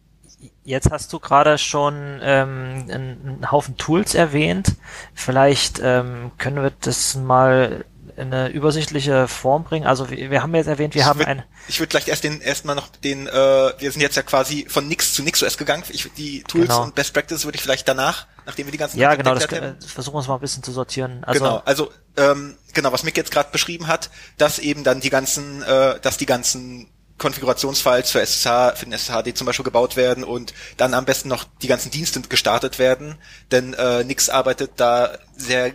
jetzt 0.64 0.90
hast 0.90 1.12
du 1.12 1.20
gerade 1.20 1.58
schon 1.58 2.20
ähm, 2.22 2.86
einen 2.90 3.50
Haufen 3.50 3.76
Tools 3.76 4.14
erwähnt. 4.14 4.74
Vielleicht 5.14 5.80
ähm, 5.82 6.32
können 6.38 6.62
wir 6.62 6.72
das 6.80 7.14
mal 7.14 7.84
in 8.16 8.32
eine 8.32 8.48
übersichtliche 8.48 9.28
Form 9.28 9.64
bringen. 9.64 9.86
Also 9.86 10.10
wir, 10.10 10.30
wir 10.30 10.42
haben 10.42 10.54
jetzt 10.54 10.66
erwähnt, 10.66 10.94
wir 10.94 11.02
ich 11.02 11.06
haben 11.06 11.20
würd, 11.20 11.28
ein. 11.28 11.42
Ich 11.68 11.80
würde 11.80 11.88
gleich 11.88 12.08
erst 12.08 12.24
den 12.24 12.40
erstmal 12.40 12.76
noch 12.76 12.88
den, 12.88 13.26
äh, 13.26 13.30
wir 13.32 13.90
sind 13.90 14.00
jetzt 14.00 14.16
ja 14.16 14.22
quasi 14.22 14.66
von 14.68 14.86
nix 14.86 15.14
zu 15.14 15.22
NixOS 15.22 15.58
gegangen. 15.58 15.82
Ich, 15.90 16.10
die 16.16 16.42
Tools 16.44 16.68
genau. 16.68 16.82
und 16.84 16.94
Best 16.94 17.12
Practice 17.12 17.44
würde 17.44 17.56
ich 17.56 17.62
vielleicht 17.62 17.88
danach, 17.88 18.26
nachdem 18.46 18.66
wir 18.66 18.72
die 18.72 18.78
ganzen 18.78 18.98
Ja, 18.98 19.14
genau, 19.14 19.34
das 19.34 19.48
können, 19.48 19.76
versuchen 19.80 20.14
wir 20.14 20.18
uns 20.18 20.28
mal 20.28 20.34
ein 20.34 20.40
bisschen 20.40 20.62
zu 20.62 20.72
sortieren. 20.72 21.24
Also, 21.24 21.40
genau, 21.40 21.62
also 21.64 21.92
ähm, 22.16 22.56
genau, 22.72 22.92
was 22.92 23.02
Mick 23.02 23.16
jetzt 23.16 23.30
gerade 23.30 23.50
beschrieben 23.50 23.86
hat, 23.86 24.10
dass 24.38 24.58
eben 24.58 24.84
dann 24.84 25.00
die 25.00 25.10
ganzen, 25.10 25.62
äh, 25.62 25.98
dass 26.00 26.16
die 26.16 26.26
ganzen 26.26 26.88
Konfigurationsfiles 27.18 28.10
für 28.10 28.20
SSH, 28.20 28.76
für 28.76 28.86
den 28.86 28.92
SSHD 28.92 29.36
zum 29.36 29.46
Beispiel 29.46 29.64
gebaut 29.64 29.96
werden 29.96 30.24
und 30.24 30.52
dann 30.76 30.94
am 30.94 31.04
besten 31.04 31.28
noch 31.28 31.44
die 31.62 31.68
ganzen 31.68 31.90
Dienste 31.90 32.20
gestartet 32.22 32.78
werden, 32.78 33.16
denn 33.50 33.74
äh, 33.74 34.02
Nix 34.04 34.28
arbeitet 34.28 34.72
da 34.76 35.18
sehr 35.36 35.74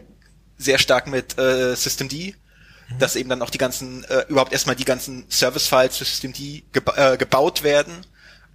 sehr 0.60 0.78
stark 0.78 1.07
mit 1.07 1.39
äh, 1.39 1.76
Systemd, 1.76 2.14
mhm. 2.14 2.36
dass 2.99 3.16
eben 3.16 3.30
dann 3.30 3.41
auch 3.41 3.49
die 3.49 3.57
ganzen, 3.57 4.03
äh, 4.03 4.26
überhaupt 4.28 4.53
erstmal 4.53 4.76
die 4.76 4.86
ganzen 4.86 5.26
Service-Files 5.30 5.97
für 5.97 6.05
Systemd 6.05 6.38
geba 6.72 7.14
äh, 7.14 7.18
gebaut 7.18 7.64
werden 7.64 8.05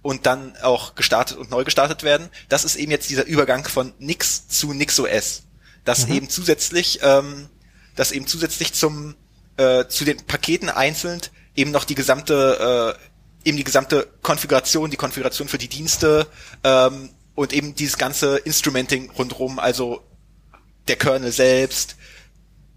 und 0.01 0.25
dann 0.27 0.55
auch 0.61 0.95
gestartet 0.95 1.37
und 1.37 1.49
neu 1.49 1.63
gestartet 1.63 2.03
werden. 2.03 2.29
Das 2.47 2.63
ist 2.63 2.75
eben 2.75 2.91
jetzt 2.91 3.09
dieser 3.09 3.25
Übergang 3.25 3.67
von 3.67 3.91
Nix 3.99 4.47
zu 4.47 4.71
NixOS. 4.71 5.43
Dass 5.83 6.07
mhm. 6.07 6.13
eben 6.13 6.29
zusätzlich, 6.29 6.99
ähm, 7.01 7.49
dass 7.95 8.11
eben 8.11 8.27
zusätzlich 8.27 8.73
zum 8.73 9.15
äh, 9.57 9.87
zu 9.87 10.05
den 10.05 10.17
Paketen 10.17 10.69
einzeln 10.69 11.21
eben 11.55 11.71
noch 11.71 11.85
die 11.85 11.95
gesamte 11.95 12.95
äh, 12.97 13.49
eben 13.49 13.57
die 13.57 13.63
gesamte 13.63 14.07
Konfiguration, 14.21 14.89
die 14.89 14.97
Konfiguration 14.97 15.47
für 15.47 15.57
die 15.57 15.69
Dienste 15.69 16.27
ähm, 16.63 17.11
und 17.35 17.53
eben 17.53 17.75
dieses 17.75 17.97
ganze 17.97 18.37
Instrumenting 18.37 19.11
rundrum, 19.11 19.59
also 19.59 20.01
der 20.87 20.95
Kernel 20.95 21.31
selbst, 21.31 21.95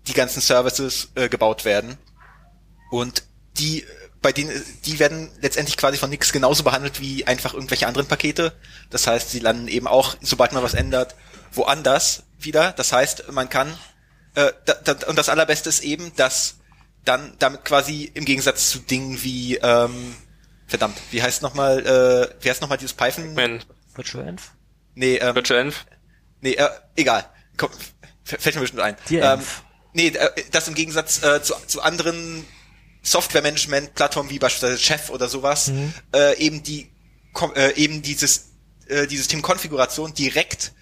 die 0.06 0.14
ganzen 0.14 0.40
Services 0.40 1.08
äh, 1.14 1.28
gebaut 1.28 1.64
werden. 1.64 1.98
Und 2.90 3.22
die, 3.58 3.84
bei 4.22 4.32
denen, 4.32 4.50
die 4.84 4.98
werden 4.98 5.30
letztendlich 5.40 5.76
quasi 5.76 5.98
von 5.98 6.10
nix 6.10 6.32
genauso 6.32 6.64
behandelt 6.64 7.00
wie 7.00 7.26
einfach 7.26 7.54
irgendwelche 7.54 7.86
anderen 7.86 8.08
Pakete. 8.08 8.52
Das 8.90 9.06
heißt, 9.06 9.30
sie 9.30 9.40
landen 9.40 9.68
eben 9.68 9.86
auch, 9.86 10.16
sobald 10.20 10.52
man 10.52 10.62
was 10.62 10.74
ändert, 10.74 11.14
woanders 11.52 12.24
wieder. 12.38 12.72
Das 12.72 12.92
heißt, 12.92 13.30
man 13.32 13.48
kann, 13.48 13.76
äh, 14.34 14.52
da, 14.64 14.74
da, 14.74 15.08
und 15.08 15.16
das 15.16 15.28
allerbeste 15.28 15.68
ist 15.68 15.82
eben, 15.82 16.14
dass 16.16 16.56
dann 17.04 17.34
damit 17.38 17.64
quasi 17.64 18.10
im 18.14 18.24
Gegensatz 18.24 18.70
zu 18.70 18.78
Dingen 18.80 19.22
wie, 19.22 19.56
ähm, 19.56 20.14
verdammt, 20.66 20.98
wie 21.10 21.22
heißt 21.22 21.42
nochmal, 21.42 21.86
äh, 21.86 22.44
wie 22.44 22.50
heißt 22.50 22.60
nochmal 22.60 22.78
dieses 22.78 22.94
Python? 22.94 23.36
Virtual 23.94 24.28
Env? 24.28 24.42
Nee, 24.94 25.16
ähm, 25.16 25.34
Virtual 25.34 25.60
Env? 25.60 25.84
Nee, 26.40 26.52
äh, 26.52 26.68
egal. 26.96 27.24
Komm, 27.56 27.70
fällt 28.28 28.54
mir 28.54 28.60
bestimmt 28.60 28.82
ein. 28.82 28.96
Ähm, 29.38 29.40
nee, 29.92 30.08
äh, 30.08 30.44
das 30.50 30.68
im 30.68 30.74
Gegensatz 30.74 31.22
äh, 31.22 31.42
zu, 31.42 31.54
zu 31.66 31.82
anderen 31.82 32.44
Software-Management-Plattformen 33.02 34.30
wie 34.30 34.38
beispielsweise 34.38 34.78
Chef 34.78 35.10
oder 35.10 35.28
sowas, 35.28 35.68
mhm. 35.68 35.94
äh, 36.14 36.36
eben 36.38 36.62
die 36.62 36.90
äh, 37.54 37.74
eben 37.74 38.02
dieses 38.02 38.48
äh, 38.88 39.06
die 39.06 39.16
Systemkonfiguration 39.16 40.14
direkt 40.14 40.72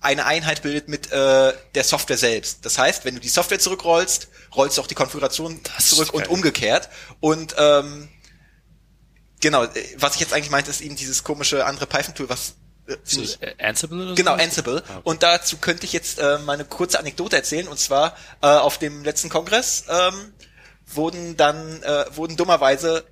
eine 0.00 0.26
Einheit 0.26 0.62
bildet 0.62 0.88
mit 0.88 1.10
äh, 1.10 1.52
der 1.74 1.84
Software 1.84 2.18
selbst. 2.18 2.64
Das 2.66 2.78
heißt, 2.78 3.04
wenn 3.04 3.14
du 3.14 3.20
die 3.20 3.28
Software 3.28 3.58
zurückrollst, 3.58 4.28
rollst 4.54 4.76
du 4.76 4.82
auch 4.82 4.86
die 4.86 4.94
Konfiguration 4.94 5.60
das 5.76 5.88
zurück 5.88 6.12
und 6.12 6.28
umgekehrt. 6.28 6.90
Und 7.20 7.54
ähm, 7.58 8.08
genau, 9.40 9.64
äh, 9.64 9.70
was 9.96 10.14
ich 10.14 10.20
jetzt 10.20 10.34
eigentlich 10.34 10.50
meinte, 10.50 10.70
ist 10.70 10.82
eben 10.82 10.94
dieses 10.94 11.24
komische 11.24 11.64
andere 11.64 11.86
Python-Tool, 11.86 12.28
was 12.28 12.54
so 13.02 13.22
äh, 13.40 13.54
Ansible 13.62 14.02
oder 14.02 14.14
Genau, 14.14 14.34
Ansible. 14.34 14.82
Ah, 14.86 14.92
okay. 14.98 15.00
Und 15.04 15.22
dazu 15.22 15.56
könnte 15.58 15.86
ich 15.86 15.92
jetzt 15.92 16.18
äh, 16.18 16.38
mal 16.38 16.52
eine 16.54 16.64
kurze 16.64 16.98
Anekdote 16.98 17.36
erzählen. 17.36 17.68
Und 17.68 17.78
zwar 17.78 18.16
äh, 18.42 18.46
auf 18.46 18.78
dem 18.78 19.04
letzten 19.04 19.28
Kongress 19.28 19.84
ähm, 19.88 20.32
wurden 20.86 21.36
dann 21.36 21.82
äh, 21.82 22.04
wurden 22.14 22.36
dummerweise 22.36 23.04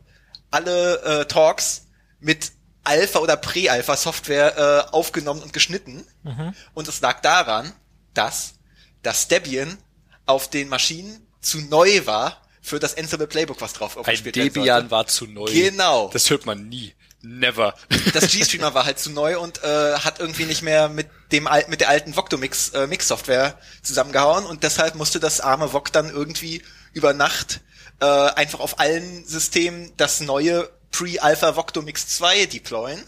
alle 0.50 1.02
äh, 1.02 1.24
Talks 1.26 1.86
mit 2.20 2.52
Alpha 2.84 3.20
oder 3.20 3.36
Pre-Alpha 3.36 3.96
Software 3.96 4.88
äh, 4.90 4.92
aufgenommen 4.92 5.42
und 5.42 5.52
geschnitten. 5.52 6.04
Mhm. 6.22 6.54
Und 6.74 6.88
es 6.88 7.00
lag 7.00 7.20
daran, 7.20 7.72
dass 8.14 8.54
das 9.02 9.28
Debian 9.28 9.78
auf 10.26 10.50
den 10.50 10.68
Maschinen 10.68 11.26
zu 11.40 11.60
neu 11.60 12.06
war 12.06 12.42
für 12.60 12.78
das 12.78 12.96
Ansible 12.96 13.26
Playbook, 13.26 13.60
was 13.60 13.72
drauf 13.72 13.96
aufgespielt 13.96 14.36
Ein 14.36 14.42
Debian 14.44 14.90
war 14.90 15.06
zu 15.06 15.26
neu. 15.26 15.46
Genau. 15.46 16.10
Das 16.12 16.30
hört 16.30 16.46
man 16.46 16.68
nie. 16.68 16.94
Never. 17.22 17.74
Das 18.12 18.28
G-Streamer 18.28 18.74
war 18.74 18.84
halt 18.84 18.98
zu 18.98 19.10
neu 19.10 19.38
und 19.38 19.62
äh, 19.62 19.94
hat 19.94 20.18
irgendwie 20.18 20.44
nicht 20.44 20.62
mehr 20.62 20.88
mit 20.88 21.08
dem 21.30 21.46
alten, 21.46 21.70
mit 21.70 21.80
der 21.80 21.88
alten 21.88 22.16
Voctomix 22.16 22.70
äh, 22.70 22.86
Mix 22.86 23.08
Software 23.08 23.58
zusammengehauen 23.82 24.44
und 24.44 24.64
deshalb 24.64 24.96
musste 24.96 25.20
das 25.20 25.40
arme 25.40 25.72
Voc 25.72 25.92
dann 25.92 26.10
irgendwie 26.10 26.62
über 26.92 27.14
Nacht 27.14 27.60
äh, 28.00 28.04
einfach 28.04 28.60
auf 28.60 28.80
allen 28.80 29.24
Systemen 29.24 29.92
das 29.96 30.20
neue 30.20 30.68
Pre-Alpha 30.90 31.56
Voctomix 31.56 32.08
2 32.08 32.46
deployen, 32.46 33.02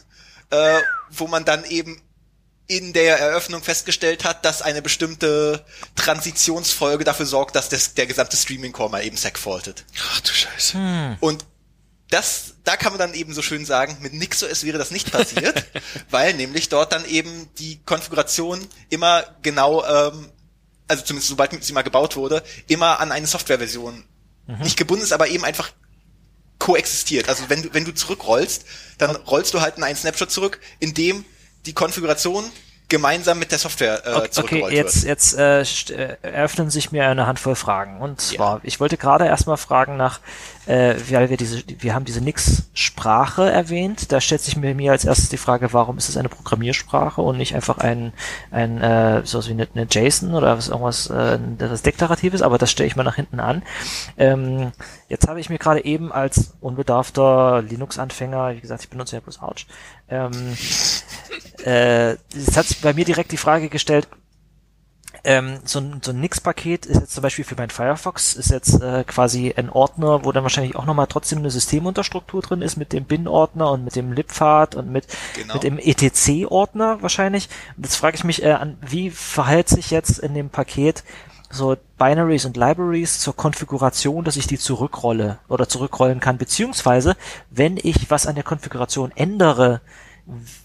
äh, 0.50 0.78
wo 1.10 1.26
man 1.26 1.44
dann 1.44 1.64
eben 1.64 2.00
in 2.66 2.94
der 2.94 3.18
Eröffnung 3.18 3.62
festgestellt 3.62 4.24
hat, 4.24 4.44
dass 4.44 4.62
eine 4.62 4.80
bestimmte 4.80 5.64
Transitionsfolge 5.96 7.04
dafür 7.04 7.26
sorgt, 7.26 7.56
dass 7.56 7.68
das, 7.68 7.92
der 7.92 8.06
gesamte 8.06 8.36
Streaming 8.36 8.72
Core 8.72 8.90
mal 8.90 9.04
eben 9.04 9.18
segfaultet. 9.18 9.84
Ach 10.10 10.20
du 10.20 10.32
Scheiße. 10.32 10.78
Hm. 10.78 11.16
Und 11.20 11.44
das, 12.10 12.54
da 12.64 12.76
kann 12.76 12.92
man 12.92 12.98
dann 12.98 13.14
eben 13.14 13.32
so 13.32 13.42
schön 13.42 13.64
sagen, 13.64 13.96
mit 14.00 14.12
NixOS 14.12 14.64
wäre 14.64 14.78
das 14.78 14.90
nicht 14.90 15.10
passiert, 15.10 15.64
weil 16.10 16.34
nämlich 16.34 16.68
dort 16.68 16.92
dann 16.92 17.04
eben 17.06 17.48
die 17.58 17.80
Konfiguration 17.84 18.60
immer 18.90 19.24
genau, 19.42 19.84
ähm, 19.84 20.28
also 20.86 21.02
zumindest 21.02 21.28
sobald 21.28 21.64
sie 21.64 21.72
mal 21.72 21.82
gebaut 21.82 22.16
wurde, 22.16 22.42
immer 22.68 23.00
an 23.00 23.10
eine 23.10 23.26
Softwareversion 23.26 24.04
mhm. 24.46 24.58
nicht 24.58 24.76
gebunden 24.76 25.02
ist, 25.02 25.12
aber 25.12 25.28
eben 25.28 25.44
einfach 25.44 25.70
koexistiert. 26.58 27.28
Also 27.28 27.44
wenn 27.48 27.62
du, 27.62 27.74
wenn 27.74 27.84
du 27.84 27.92
zurückrollst, 27.92 28.64
dann 28.98 29.16
rollst 29.16 29.54
du 29.54 29.60
halt 29.60 29.76
in 29.76 29.82
einen 29.82 29.96
Snapshot 29.96 30.30
zurück, 30.30 30.60
in 30.78 30.94
dem 30.94 31.24
die 31.66 31.72
Konfiguration 31.72 32.44
gemeinsam 32.88 33.38
mit 33.38 33.50
der 33.50 33.58
Software 33.58 34.02
äh, 34.06 34.38
Okay, 34.38 34.62
okay 34.62 34.74
jetzt, 34.74 35.04
jetzt 35.04 35.36
äh, 35.36 35.62
äh, 35.62 36.16
eröffnen 36.22 36.70
sich 36.70 36.92
mir 36.92 37.08
eine 37.08 37.26
Handvoll 37.26 37.54
Fragen. 37.56 38.00
Und 38.00 38.20
zwar, 38.20 38.56
ja. 38.56 38.60
ich 38.62 38.78
wollte 38.78 38.96
gerade 38.96 39.26
erstmal 39.26 39.56
fragen 39.56 39.96
nach, 39.96 40.20
äh, 40.66 40.94
weil 41.10 41.30
wir 41.30 41.36
diese, 41.36 41.62
wir 41.78 41.94
haben 41.94 42.04
diese 42.04 42.20
Nix-Sprache 42.20 43.50
erwähnt. 43.50 44.12
Da 44.12 44.20
stellt 44.20 44.40
sich 44.40 44.56
mir, 44.56 44.74
mir 44.74 44.92
als 44.92 45.04
erstes 45.04 45.28
die 45.28 45.36
Frage, 45.36 45.72
warum 45.72 45.98
ist 45.98 46.08
es 46.08 46.16
eine 46.16 46.28
Programmiersprache 46.28 47.20
und 47.20 47.36
nicht 47.36 47.54
einfach 47.54 47.78
ein, 47.78 48.12
ein 48.50 48.80
äh, 48.80 49.22
so 49.24 49.44
wie 49.46 49.52
eine, 49.52 49.68
eine 49.74 49.86
JSON 49.90 50.34
oder 50.34 50.56
was 50.56 50.68
irgendwas 50.68 51.08
äh, 51.08 51.38
das 51.58 51.82
Deklaratives, 51.82 52.42
aber 52.42 52.58
das 52.58 52.70
stelle 52.70 52.86
ich 52.86 52.96
mal 52.96 53.04
nach 53.04 53.16
hinten 53.16 53.40
an. 53.40 53.62
Ähm, 54.16 54.72
jetzt 55.08 55.28
habe 55.28 55.40
ich 55.40 55.50
mir 55.50 55.58
gerade 55.58 55.84
eben 55.84 56.12
als 56.12 56.54
unbedarfter 56.60 57.62
Linux-Anfänger, 57.62 58.56
wie 58.56 58.60
gesagt, 58.60 58.82
ich 58.82 58.90
benutze 58.90 59.16
ja 59.16 59.20
bloß 59.20 59.40
Arch, 59.40 59.66
ähm, 60.08 60.56
äh, 61.64 62.12
es 62.12 62.56
hat 62.56 62.66
bei 62.82 62.92
mir 62.92 63.04
direkt 63.04 63.32
die 63.32 63.36
Frage 63.36 63.68
gestellt, 63.68 64.08
ähm, 65.24 65.58
so 65.64 65.78
ein, 65.80 66.00
so 66.02 66.12
ein 66.12 66.20
Nix-Paket 66.20 66.86
ist 66.86 67.00
jetzt 67.00 67.14
zum 67.14 67.22
Beispiel 67.22 67.44
für 67.44 67.56
mein 67.56 67.70
Firefox 67.70 68.34
ist 68.34 68.50
jetzt 68.50 68.80
äh, 68.82 69.04
quasi 69.04 69.54
ein 69.56 69.70
Ordner, 69.70 70.24
wo 70.24 70.32
dann 70.32 70.42
wahrscheinlich 70.42 70.76
auch 70.76 70.84
nochmal 70.84 71.06
trotzdem 71.06 71.38
eine 71.38 71.50
Systemunterstruktur 71.50 72.42
drin 72.42 72.62
ist 72.62 72.76
mit 72.76 72.92
dem 72.92 73.04
Bin-Ordner 73.04 73.70
und 73.70 73.84
mit 73.84 73.96
dem 73.96 74.12
Libpfad 74.12 74.74
und 74.74 74.90
mit, 74.90 75.06
genau. 75.34 75.54
mit 75.54 75.62
dem 75.62 75.78
etc-Ordner 75.78 77.02
wahrscheinlich. 77.02 77.48
Und 77.76 77.84
jetzt 77.84 77.96
frage 77.96 78.16
ich 78.16 78.24
mich, 78.24 78.42
äh, 78.42 78.52
an, 78.52 78.76
wie 78.82 79.10
verhält 79.10 79.68
sich 79.68 79.90
jetzt 79.90 80.18
in 80.18 80.34
dem 80.34 80.50
Paket 80.50 81.04
so 81.50 81.76
Binaries 81.98 82.44
und 82.44 82.56
Libraries 82.56 83.20
zur 83.20 83.34
Konfiguration, 83.34 84.24
dass 84.24 84.36
ich 84.36 84.46
die 84.46 84.58
zurückrolle 84.58 85.38
oder 85.48 85.68
zurückrollen 85.68 86.20
kann, 86.20 86.36
beziehungsweise 86.36 87.16
wenn 87.50 87.76
ich 87.76 88.10
was 88.10 88.26
an 88.26 88.34
der 88.34 88.44
Konfiguration 88.44 89.12
ändere, 89.14 89.80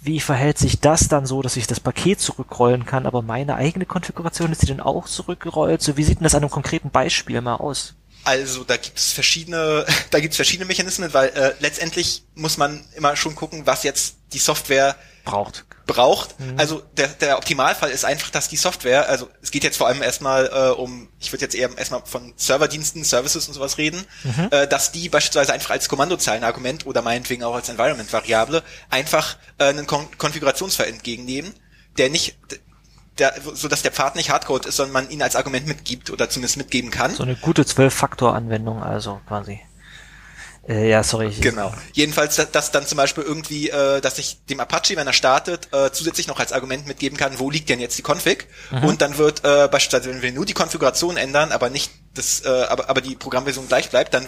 wie 0.01 0.19
verhält 0.19 0.57
sich 0.57 0.79
das 0.79 1.07
dann 1.07 1.25
so, 1.25 1.41
dass 1.41 1.57
ich 1.57 1.67
das 1.67 1.79
Paket 1.79 2.19
zurückrollen 2.19 2.85
kann, 2.85 3.05
aber 3.05 3.21
meine 3.21 3.55
eigene 3.55 3.85
Konfiguration 3.85 4.51
ist 4.51 4.61
die 4.61 4.67
dann 4.67 4.79
auch 4.79 5.05
zurückgerollt? 5.05 5.81
So, 5.81 5.97
wie 5.97 6.03
sieht 6.03 6.19
denn 6.19 6.23
das 6.23 6.35
an 6.35 6.43
einem 6.43 6.51
konkreten 6.51 6.91
Beispiel 6.91 7.41
mal 7.41 7.55
aus? 7.55 7.95
Also 8.23 8.63
da 8.63 8.77
gibt 8.77 8.97
es 8.97 9.11
verschiedene, 9.11 9.85
da 10.11 10.19
gibt 10.19 10.33
es 10.33 10.37
verschiedene 10.37 10.65
Mechanismen, 10.65 11.13
weil 11.13 11.29
äh, 11.29 11.53
letztendlich 11.59 12.23
muss 12.35 12.57
man 12.57 12.85
immer 12.95 13.15
schon 13.15 13.35
gucken, 13.35 13.65
was 13.65 13.83
jetzt 13.83 14.15
die 14.33 14.39
Software 14.39 14.95
Braucht. 15.25 15.65
Braucht. 15.89 16.35
Also 16.57 16.83
der, 16.97 17.07
der 17.07 17.37
Optimalfall 17.37 17.89
ist 17.89 18.05
einfach, 18.05 18.29
dass 18.29 18.47
die 18.47 18.57
Software, 18.57 19.09
also 19.09 19.27
es 19.41 19.49
geht 19.49 19.63
jetzt 19.63 19.77
vor 19.77 19.87
allem 19.87 20.03
erstmal 20.03 20.45
äh, 20.47 20.69
um, 20.69 21.09
ich 21.19 21.33
würde 21.33 21.45
jetzt 21.45 21.55
eher 21.55 21.75
erstmal 21.77 22.03
von 22.05 22.33
Serverdiensten, 22.35 23.03
Services 23.03 23.47
und 23.47 23.55
sowas 23.55 23.77
reden, 23.79 24.05
äh, 24.51 24.67
dass 24.67 24.91
die 24.91 25.09
beispielsweise 25.09 25.51
einfach 25.51 25.71
als 25.71 25.89
Kommandozeilenargument 25.89 26.85
oder 26.85 27.01
meinetwegen 27.01 27.43
auch 27.43 27.55
als 27.55 27.69
Environment-Variable 27.69 28.63
einfach 28.91 29.37
äh, 29.57 29.65
einen 29.65 29.87
Kon 29.87 30.07
Konfigurationsfall 30.17 30.87
entgegennehmen, 30.87 31.53
der 31.97 32.09
nicht 32.09 32.37
der, 33.17 33.33
so 33.53 33.67
dass 33.67 33.81
der 33.81 33.91
Pfad 33.91 34.15
nicht 34.15 34.29
Hardcode 34.29 34.67
ist, 34.67 34.77
sondern 34.77 34.93
man 34.93 35.09
ihn 35.09 35.21
als 35.21 35.35
Argument 35.35 35.65
mitgibt 35.67 36.11
oder 36.11 36.29
zumindest 36.29 36.57
mitgeben 36.57 36.91
kann. 36.91 37.15
So 37.15 37.23
eine 37.23 37.35
gute 37.35 37.65
Zwölf-Faktor-Anwendung, 37.65 38.83
also 38.83 39.19
quasi. 39.27 39.59
Äh, 40.69 40.87
ja, 40.87 41.01
sorry. 41.03 41.31
Genau. 41.41 41.73
Jedenfalls, 41.93 42.35
dass, 42.35 42.51
dass 42.51 42.71
dann 42.71 42.85
zum 42.85 42.97
Beispiel 42.97 43.23
irgendwie, 43.23 43.69
äh, 43.69 44.01
dass 44.01 44.19
ich 44.19 44.45
dem 44.45 44.59
Apache, 44.59 44.95
wenn 44.95 45.07
er 45.07 45.13
startet, 45.13 45.67
äh, 45.73 45.91
zusätzlich 45.91 46.27
noch 46.27 46.39
als 46.39 46.53
Argument 46.53 46.85
mitgeben 46.85 47.17
kann, 47.17 47.39
wo 47.39 47.49
liegt 47.49 47.69
denn 47.69 47.79
jetzt 47.79 47.97
die 47.97 48.03
Config? 48.03 48.47
Und 48.83 49.01
dann 49.01 49.17
wird 49.17 49.43
äh, 49.43 49.67
beispielsweise, 49.67 50.11
wenn 50.13 50.21
wir 50.21 50.31
nur 50.31 50.45
die 50.45 50.53
Konfiguration 50.53 51.17
ändern, 51.17 51.51
aber 51.51 51.71
nicht 51.71 51.91
das, 52.13 52.45
äh, 52.45 52.49
aber, 52.69 52.87
aber 52.87 53.01
die 53.01 53.15
Programmversion 53.15 53.67
gleich 53.67 53.89
bleibt, 53.89 54.13
dann 54.13 54.27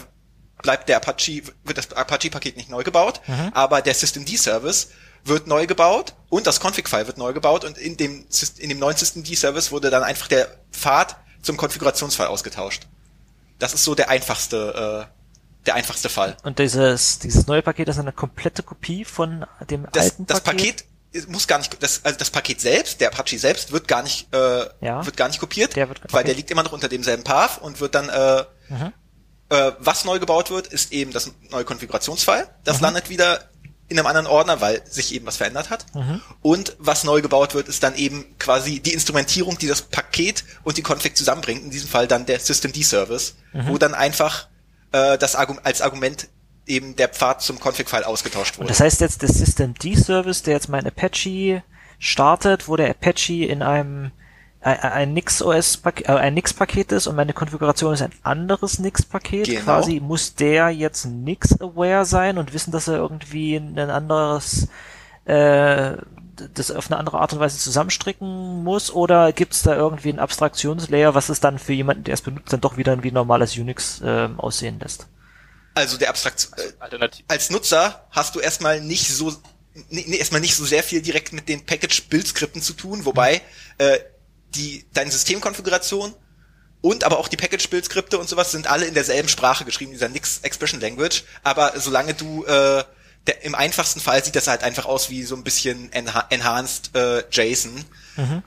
bleibt 0.63 0.89
der 0.89 0.97
Apache, 0.97 1.43
wird 1.63 1.77
das 1.77 1.93
Apache-Paket 1.93 2.57
nicht 2.57 2.69
neu 2.69 2.83
gebaut, 2.83 3.21
aber 3.53 3.81
der 3.81 3.93
Systemd-Service 3.95 4.89
wird 5.23 5.47
neu 5.47 5.65
gebaut 5.65 6.13
und 6.29 6.45
das 6.45 6.59
Config-File 6.59 7.07
wird 7.07 7.17
neu 7.17 7.33
gebaut 7.33 7.65
und 7.65 7.77
in 7.77 7.97
dem, 7.97 8.25
in 8.57 8.69
dem 8.69 8.79
neuen 8.79 8.95
Systemd-Service 8.95 9.71
wurde 9.71 9.89
dann 9.89 10.03
einfach 10.03 10.27
der 10.27 10.47
Pfad 10.71 11.15
zum 11.41 11.57
Konfigurationsfall 11.57 12.27
ausgetauscht. 12.27 12.87
Das 13.57 13.73
ist 13.73 13.83
so 13.83 13.95
der 13.95 14.09
einfachste, 14.09 15.07
äh, 15.07 15.20
der 15.65 15.75
einfachste 15.75 16.09
Fall. 16.09 16.37
Und 16.43 16.59
dieses, 16.59 17.19
dieses 17.19 17.47
neue 17.47 17.61
Paket 17.61 17.87
ist 17.87 17.99
eine 17.99 18.11
komplette 18.11 18.63
Kopie 18.63 19.05
von 19.05 19.45
dem 19.69 19.85
das, 19.91 20.05
alten 20.05 20.25
das 20.25 20.41
Paket. 20.41 20.85
Paket 21.13 21.29
muss 21.29 21.47
gar 21.47 21.57
nicht, 21.59 21.81
das, 21.83 22.01
also 22.03 22.17
das 22.17 22.29
Paket 22.29 22.61
selbst, 22.61 23.01
der 23.01 23.09
Apache 23.13 23.37
selbst 23.37 23.71
wird 23.71 23.87
gar 23.87 24.01
nicht, 24.01 24.33
äh, 24.33 24.65
Ja. 24.79 25.05
wird 25.05 25.17
gar 25.17 25.27
nicht 25.27 25.39
kopiert, 25.39 25.75
Der 25.75 25.89
wird- 25.89 26.01
weil 26.11 26.19
okay. 26.21 26.27
der 26.27 26.35
liegt 26.35 26.49
immer 26.51 26.63
noch 26.63 26.71
unter 26.71 26.87
demselben 26.87 27.23
Path 27.23 27.61
und 27.61 27.79
wird 27.81 27.95
dann, 27.95 28.07
äh, 28.09 28.43
Mhm. 28.69 28.93
äh, 29.49 29.71
was 29.79 30.05
neu 30.05 30.19
gebaut 30.19 30.49
wird, 30.49 30.67
ist 30.67 30.91
eben 30.93 31.11
das 31.11 31.31
neue 31.49 31.65
Konfigurationsfile. 31.65 32.47
Das 32.63 32.77
Mhm. 32.77 32.83
landet 32.83 33.09
wieder 33.09 33.49
in 33.89 33.99
einem 33.99 34.07
anderen 34.07 34.27
Ordner, 34.27 34.61
weil 34.61 34.81
sich 34.89 35.13
eben 35.13 35.25
was 35.25 35.35
verändert 35.35 35.69
hat. 35.69 35.85
Mhm. 35.93 36.21
Und 36.41 36.77
was 36.79 37.03
neu 37.03 37.21
gebaut 37.21 37.53
wird, 37.53 37.67
ist 37.67 37.83
dann 37.83 37.93
eben 37.95 38.23
quasi 38.39 38.79
die 38.79 38.93
Instrumentierung, 38.93 39.57
die 39.57 39.67
das 39.67 39.81
Paket 39.81 40.45
und 40.63 40.77
die 40.77 40.81
Config 40.81 41.17
zusammenbringt. 41.17 41.61
In 41.61 41.71
diesem 41.71 41.89
Fall 41.89 42.07
dann 42.07 42.25
der 42.25 42.39
Systemd-Service, 42.39 43.35
Mhm. 43.51 43.67
wo 43.67 43.77
dann 43.77 43.93
einfach 43.93 44.47
äh, 44.91 45.17
das 45.17 45.35
Argu 45.35 45.55
als 45.63 45.81
Argument 45.81 46.27
eben 46.65 46.95
der 46.95 47.09
Pfad 47.09 47.41
zum 47.41 47.59
Config-File 47.59 48.03
ausgetauscht 48.03 48.55
wurde. 48.55 48.63
Und 48.63 48.69
das 48.69 48.79
heißt 48.79 49.01
jetzt, 49.01 49.21
der 49.21 49.29
Systemd-Service, 49.29 50.43
der 50.43 50.53
jetzt 50.53 50.69
mein 50.69 50.85
Apache 50.85 51.63
startet, 51.99 52.67
wo 52.67 52.75
der 52.75 52.89
Apache 52.89 53.45
in 53.45 53.61
einem 53.61 54.11
ein, 54.61 54.79
ein 54.79 55.13
Nix-OS-Paket, 55.13 56.07
äh, 56.07 56.13
ein 56.13 56.35
Nix-Paket 56.35 56.91
ist 56.91 57.07
und 57.07 57.15
meine 57.15 57.33
Konfiguration 57.33 57.93
ist 57.93 58.01
ein 58.01 58.13
anderes 58.23 58.79
Nix-Paket. 58.79 59.47
Genau. 59.47 59.61
Quasi 59.61 59.99
muss 59.99 60.35
der 60.35 60.69
jetzt 60.69 61.05
Nix-aware 61.05 62.05
sein 62.05 62.37
und 62.37 62.53
wissen, 62.53 62.71
dass 62.71 62.87
er 62.87 62.97
irgendwie 62.97 63.55
ein 63.55 63.77
anderes, 63.79 64.67
äh, 65.25 65.93
das 66.53 66.71
auf 66.71 66.89
eine 66.89 66.99
andere 66.99 67.19
Art 67.19 67.33
und 67.33 67.39
Weise 67.39 67.57
zusammenstricken 67.57 68.63
muss? 68.63 68.91
Oder 68.91 69.33
gibt 69.33 69.53
es 69.53 69.61
da 69.61 69.75
irgendwie 69.75 70.09
ein 70.09 70.19
Abstraktionslayer, 70.19 71.15
was 71.15 71.29
es 71.29 71.39
dann 71.39 71.59
für 71.59 71.73
jemanden, 71.73 72.03
der 72.03 72.13
es 72.13 72.21
benutzt, 72.21 72.51
dann 72.53 72.61
doch 72.61 72.77
wieder 72.77 73.03
wie 73.03 73.11
ein 73.11 73.13
normales 73.13 73.57
Unix 73.57 74.01
ähm, 74.03 74.39
aussehen 74.39 74.79
lässt? 74.79 75.07
also 75.73 75.97
der 75.97 76.09
Abstraktion, 76.09 76.53
äh, 76.57 76.71
Alternativ. 76.79 77.25
als 77.27 77.49
Nutzer 77.49 78.07
hast 78.11 78.35
du 78.35 78.39
erstmal 78.39 78.81
nicht 78.81 79.09
so 79.09 79.31
nee, 79.89 80.05
nee, 80.07 80.17
erstmal 80.17 80.41
nicht 80.41 80.55
so 80.55 80.65
sehr 80.65 80.83
viel 80.83 81.01
direkt 81.01 81.33
mit 81.33 81.47
den 81.47 81.65
Package-Build-Skripten 81.65 82.61
zu 82.61 82.73
tun, 82.73 83.05
wobei 83.05 83.41
äh, 83.77 83.99
die 84.55 84.85
deine 84.93 85.11
Systemkonfiguration 85.11 86.13
und 86.81 87.03
aber 87.03 87.19
auch 87.19 87.27
die 87.27 87.37
Package-Build-Skripte 87.37 88.17
und 88.17 88.27
sowas 88.27 88.51
sind 88.51 88.67
alle 88.67 88.85
in 88.85 88.93
derselben 88.93 89.29
Sprache 89.29 89.65
geschrieben, 89.65 89.91
dieser 89.91 90.09
Nix 90.09 90.39
Expression 90.39 90.81
Language. 90.81 91.23
Aber 91.43 91.73
solange 91.79 92.15
du 92.15 92.43
äh, 92.45 92.83
der, 93.27 93.43
im 93.43 93.55
einfachsten 93.55 93.99
Fall 93.99 94.23
sieht 94.23 94.35
das 94.35 94.47
halt 94.47 94.63
einfach 94.63 94.85
aus 94.85 95.09
wie 95.09 95.23
so 95.23 95.35
ein 95.35 95.43
bisschen 95.43 95.91
enha 95.93 96.25
enhanced 96.29 96.95
äh, 96.95 97.23
JSON. 97.31 97.85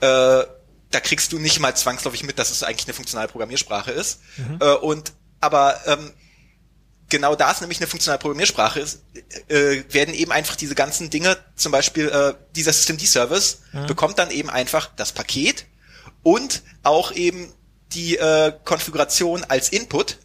Äh, 0.01 0.45
da 0.91 0.99
kriegst 1.01 1.31
du 1.31 1.39
nicht 1.39 1.59
mal 1.59 1.75
zwangsläufig 1.75 2.23
mit, 2.23 2.39
dass 2.39 2.51
es 2.51 2.63
eigentlich 2.63 2.87
eine 2.87 2.93
funktionale 2.93 3.27
Programmiersprache 3.27 3.91
ist. 3.91 4.19
Äh, 4.59 4.73
und 4.73 5.13
aber 5.41 5.79
ähm, 5.85 6.11
genau 7.09 7.35
da 7.35 7.51
es 7.51 7.61
nämlich 7.61 7.79
eine 7.79 7.87
funktionale 7.87 8.19
Programmiersprache 8.19 8.79
ist, 8.79 9.01
äh, 9.47 9.83
werden 9.91 10.13
eben 10.13 10.31
einfach 10.31 10.55
diese 10.55 10.75
ganzen 10.75 11.09
Dinge, 11.09 11.37
zum 11.55 11.71
Beispiel 11.71 12.09
äh, 12.09 12.33
dieser 12.55 12.73
Systemd-Service, 12.73 13.61
bekommt 13.87 14.17
dann 14.19 14.31
eben 14.31 14.49
einfach 14.49 14.89
das 14.95 15.11
Paket 15.11 15.65
und 16.23 16.63
auch 16.83 17.11
eben 17.11 17.53
die 17.93 18.17
äh, 18.17 18.53
Konfiguration 18.63 19.43
als 19.45 19.69
Input 19.69 20.17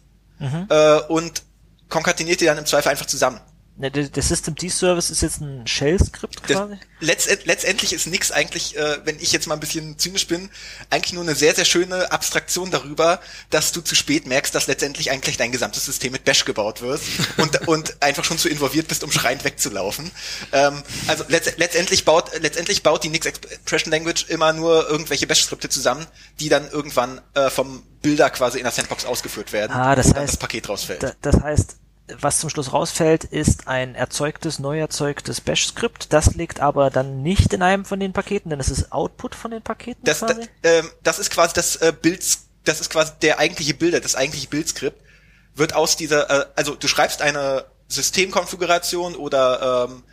äh, 0.69 0.99
und 1.07 1.43
konkateniert 1.89 2.41
die 2.41 2.45
dann 2.45 2.57
im 2.57 2.65
Zweifel 2.65 2.89
einfach 2.89 3.05
zusammen. 3.05 3.39
Ne, 3.81 3.89
Der, 3.89 4.03
der 4.09 4.21
Systemd-Service 4.23 5.09
ist 5.09 5.21
jetzt 5.23 5.41
ein 5.41 5.65
Shell-Skript 5.65 6.43
quasi? 6.43 6.77
letztend, 6.99 7.45
letztendlich 7.47 7.93
ist 7.93 8.05
nix 8.05 8.31
eigentlich, 8.31 8.77
äh, 8.77 8.99
wenn 9.05 9.19
ich 9.19 9.31
jetzt 9.31 9.47
mal 9.47 9.55
ein 9.55 9.59
bisschen 9.59 9.97
zynisch 9.97 10.27
bin, 10.27 10.51
eigentlich 10.91 11.13
nur 11.13 11.23
eine 11.23 11.33
sehr, 11.33 11.55
sehr 11.55 11.65
schöne 11.65 12.11
Abstraktion 12.11 12.69
darüber, 12.69 13.19
dass 13.49 13.71
du 13.71 13.81
zu 13.81 13.95
spät 13.95 14.27
merkst, 14.27 14.53
dass 14.53 14.67
letztendlich 14.67 15.09
eigentlich 15.09 15.37
dein 15.37 15.51
gesamtes 15.51 15.83
System 15.83 16.11
mit 16.11 16.25
Bash 16.25 16.45
gebaut 16.45 16.81
wird 16.81 17.01
und, 17.37 17.67
und 17.67 18.03
einfach 18.03 18.23
schon 18.23 18.37
zu 18.37 18.49
involviert 18.49 18.87
bist, 18.87 19.03
um 19.03 19.11
schreiend 19.11 19.43
wegzulaufen. 19.43 20.11
Ähm, 20.51 20.83
also 21.07 21.23
letzt, 21.27 21.57
letztendlich 21.57 22.05
baut 22.05 22.29
letztendlich 22.39 22.83
baut 22.83 23.03
die 23.03 23.09
Nix 23.09 23.25
Expression 23.25 23.91
Language 23.91 24.25
immer 24.29 24.53
nur 24.53 24.87
irgendwelche 24.89 25.25
Bash-Skripte 25.25 25.69
zusammen, 25.69 26.05
die 26.39 26.49
dann 26.49 26.69
irgendwann 26.69 27.19
äh, 27.33 27.49
vom 27.49 27.81
Bilder 28.03 28.29
quasi 28.29 28.59
in 28.59 28.63
der 28.63 28.71
Sandbox 28.71 29.05
ausgeführt 29.05 29.53
werden, 29.53 29.71
Ah, 29.73 29.95
das 29.95 30.09
heißt- 30.13 30.13
das 30.27 30.37
Paket 30.37 30.69
rausfällt. 30.69 31.01
Da, 31.01 31.13
das 31.21 31.41
heißt, 31.41 31.77
was 32.19 32.39
zum 32.39 32.49
Schluss 32.49 32.73
rausfällt, 32.73 33.23
ist 33.23 33.67
ein 33.67 33.95
erzeugtes, 33.95 34.59
neu 34.59 34.79
erzeugtes 34.79 35.41
Bash-Skript. 35.41 36.11
Das 36.13 36.35
liegt 36.35 36.59
aber 36.59 36.89
dann 36.89 37.21
nicht 37.21 37.53
in 37.53 37.61
einem 37.61 37.85
von 37.85 37.99
den 37.99 38.13
Paketen, 38.13 38.49
denn 38.49 38.59
es 38.59 38.69
ist 38.69 38.91
Output 38.91 39.35
von 39.35 39.51
den 39.51 39.61
Paketen 39.61 40.03
Das, 40.03 40.19
da, 40.19 40.27
quasi. 40.27 40.47
ähm, 40.63 40.89
das 41.03 41.19
ist 41.19 41.31
quasi 41.31 41.53
das 41.53 41.75
äh, 41.77 41.93
Bild, 41.99 42.23
das 42.65 42.81
ist 42.81 42.89
quasi 42.89 43.13
der 43.21 43.39
eigentliche 43.39 43.73
Bilder, 43.73 43.99
das 43.99 44.15
eigentliche 44.15 44.47
Bildskript 44.47 45.01
wird 45.55 45.73
aus 45.73 45.95
dieser, 45.97 46.29
äh, 46.29 46.45
also 46.55 46.75
du 46.75 46.87
schreibst 46.87 47.21
eine 47.21 47.65
Systemkonfiguration 47.87 49.15
oder 49.15 49.87
ähm, 49.89 50.03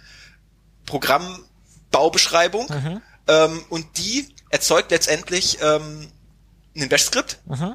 Programmbaubeschreibung 0.87 2.67
Mhm. 2.69 3.03
ähm, 3.29 3.65
und 3.69 3.99
die 3.99 4.29
erzeugt 4.51 4.91
letztendlich 4.91 5.59
ähm, 5.63 6.09
ein 6.77 6.89
Bash-Skript 6.89 7.39
Mhm. 7.47 7.75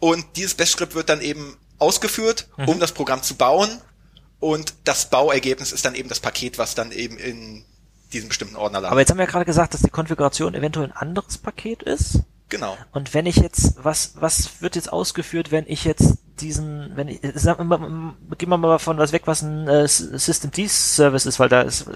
und 0.00 0.24
dieses 0.36 0.54
Bash-Skript 0.54 0.94
wird 0.94 1.08
dann 1.08 1.20
eben 1.20 1.56
ausgeführt, 1.78 2.48
Mhm. 2.56 2.68
um 2.68 2.80
das 2.80 2.92
Programm 2.92 3.22
zu 3.22 3.34
bauen 3.36 3.68
und 4.40 4.74
das 4.84 5.10
Bauergebnis 5.10 5.72
ist 5.72 5.84
dann 5.84 5.94
eben 5.94 6.08
das 6.08 6.20
Paket, 6.20 6.58
was 6.58 6.74
dann 6.74 6.92
eben 6.92 7.16
in 7.18 7.64
diesem 8.12 8.28
bestimmten 8.28 8.56
Ordner 8.56 8.80
landet. 8.80 8.92
Aber 8.92 9.00
jetzt 9.00 9.10
haben 9.10 9.18
wir 9.18 9.24
ja 9.26 9.30
gerade 9.30 9.44
gesagt, 9.44 9.74
dass 9.74 9.82
die 9.82 9.90
Konfiguration 9.90 10.54
eventuell 10.54 10.86
ein 10.86 10.92
anderes 10.92 11.38
Paket 11.38 11.82
ist. 11.82 12.20
genau. 12.48 12.76
Und 12.92 13.12
wenn 13.14 13.26
ich 13.26 13.36
jetzt, 13.36 13.74
was, 13.84 14.12
was 14.16 14.62
wird 14.62 14.76
jetzt 14.76 14.90
ausgeführt, 14.92 15.50
wenn 15.50 15.64
ich 15.68 15.84
jetzt 15.84 16.14
diesen, 16.40 16.92
wenn 16.96 17.08
ich, 17.08 17.20
sag, 17.34 17.58
mal, 17.62 18.14
gehen 18.38 18.48
wir 18.48 18.56
mal 18.56 18.78
von 18.78 18.96
was 18.96 19.12
weg, 19.12 19.22
was 19.26 19.42
ein 19.42 19.68
äh, 19.68 19.86
Systemd-Service 19.88 21.26
ist, 21.26 21.38
weil 21.40 21.48
da 21.48 21.62
ist, 21.62 21.86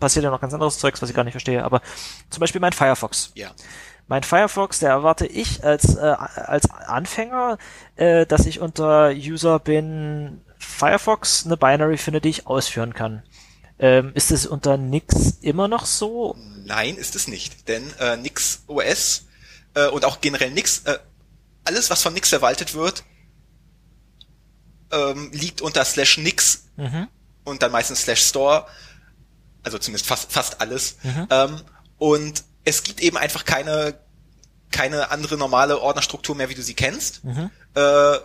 passiert 0.00 0.24
ja 0.24 0.30
noch 0.30 0.40
ganz 0.40 0.52
anderes 0.52 0.78
Zeugs, 0.78 1.00
was 1.00 1.08
ich 1.08 1.14
gar 1.16 1.24
nicht 1.24 1.32
verstehe. 1.32 1.64
Aber 1.64 1.80
zum 2.28 2.40
Beispiel 2.40 2.60
mein 2.60 2.72
Firefox. 2.72 3.30
Ja. 3.34 3.52
Mein 4.06 4.22
Firefox, 4.22 4.80
der 4.80 4.90
erwarte 4.90 5.26
ich 5.26 5.64
als, 5.64 5.94
äh, 5.96 6.00
als 6.00 6.70
Anfänger, 6.70 7.58
äh, 7.96 8.26
dass 8.26 8.44
ich 8.46 8.60
unter 8.60 9.10
User 9.10 9.58
bin 9.58 10.42
Firefox 10.58 11.46
eine 11.46 11.56
Binary 11.56 11.96
finde, 11.96 12.20
die 12.20 12.28
ich 12.28 12.46
ausführen 12.46 12.92
kann. 12.94 13.22
Ähm, 13.78 14.12
ist 14.14 14.30
es 14.30 14.46
unter 14.46 14.76
Nix 14.76 15.38
immer 15.40 15.68
noch 15.68 15.86
so? 15.86 16.36
Nein, 16.64 16.96
ist 16.96 17.16
es 17.16 17.28
nicht. 17.28 17.66
Denn 17.68 17.82
äh, 17.98 18.16
Nix 18.16 18.62
OS 18.66 19.26
äh, 19.74 19.88
und 19.88 20.04
auch 20.04 20.20
generell 20.20 20.50
Nix, 20.50 20.82
äh, 20.84 20.98
alles 21.64 21.90
was 21.90 22.02
von 22.02 22.12
Nix 22.14 22.28
verwaltet 22.28 22.74
wird, 22.74 23.04
ähm, 24.92 25.30
liegt 25.32 25.60
unter 25.60 25.84
slash 25.84 26.18
Nix 26.18 26.64
Mhm. 26.76 27.08
und 27.44 27.62
dann 27.62 27.72
meistens 27.72 28.02
slash 28.02 28.20
Store. 28.22 28.66
Also 29.62 29.78
zumindest 29.78 30.06
fast, 30.06 30.30
fast 30.32 30.60
alles. 30.60 30.96
Mhm. 31.02 31.26
Ähm, 31.30 31.60
und 31.98 32.44
es 32.64 32.82
gibt 32.82 33.00
eben 33.00 33.16
einfach 33.16 33.44
keine, 33.44 33.98
keine 34.70 35.10
andere 35.10 35.36
normale 35.36 35.80
Ordnerstruktur 35.80 36.34
mehr, 36.34 36.48
wie 36.48 36.54
du 36.54 36.62
sie 36.62 36.74
kennst. 36.74 37.24
Mhm. 37.24 37.50
Äh, 37.74 38.18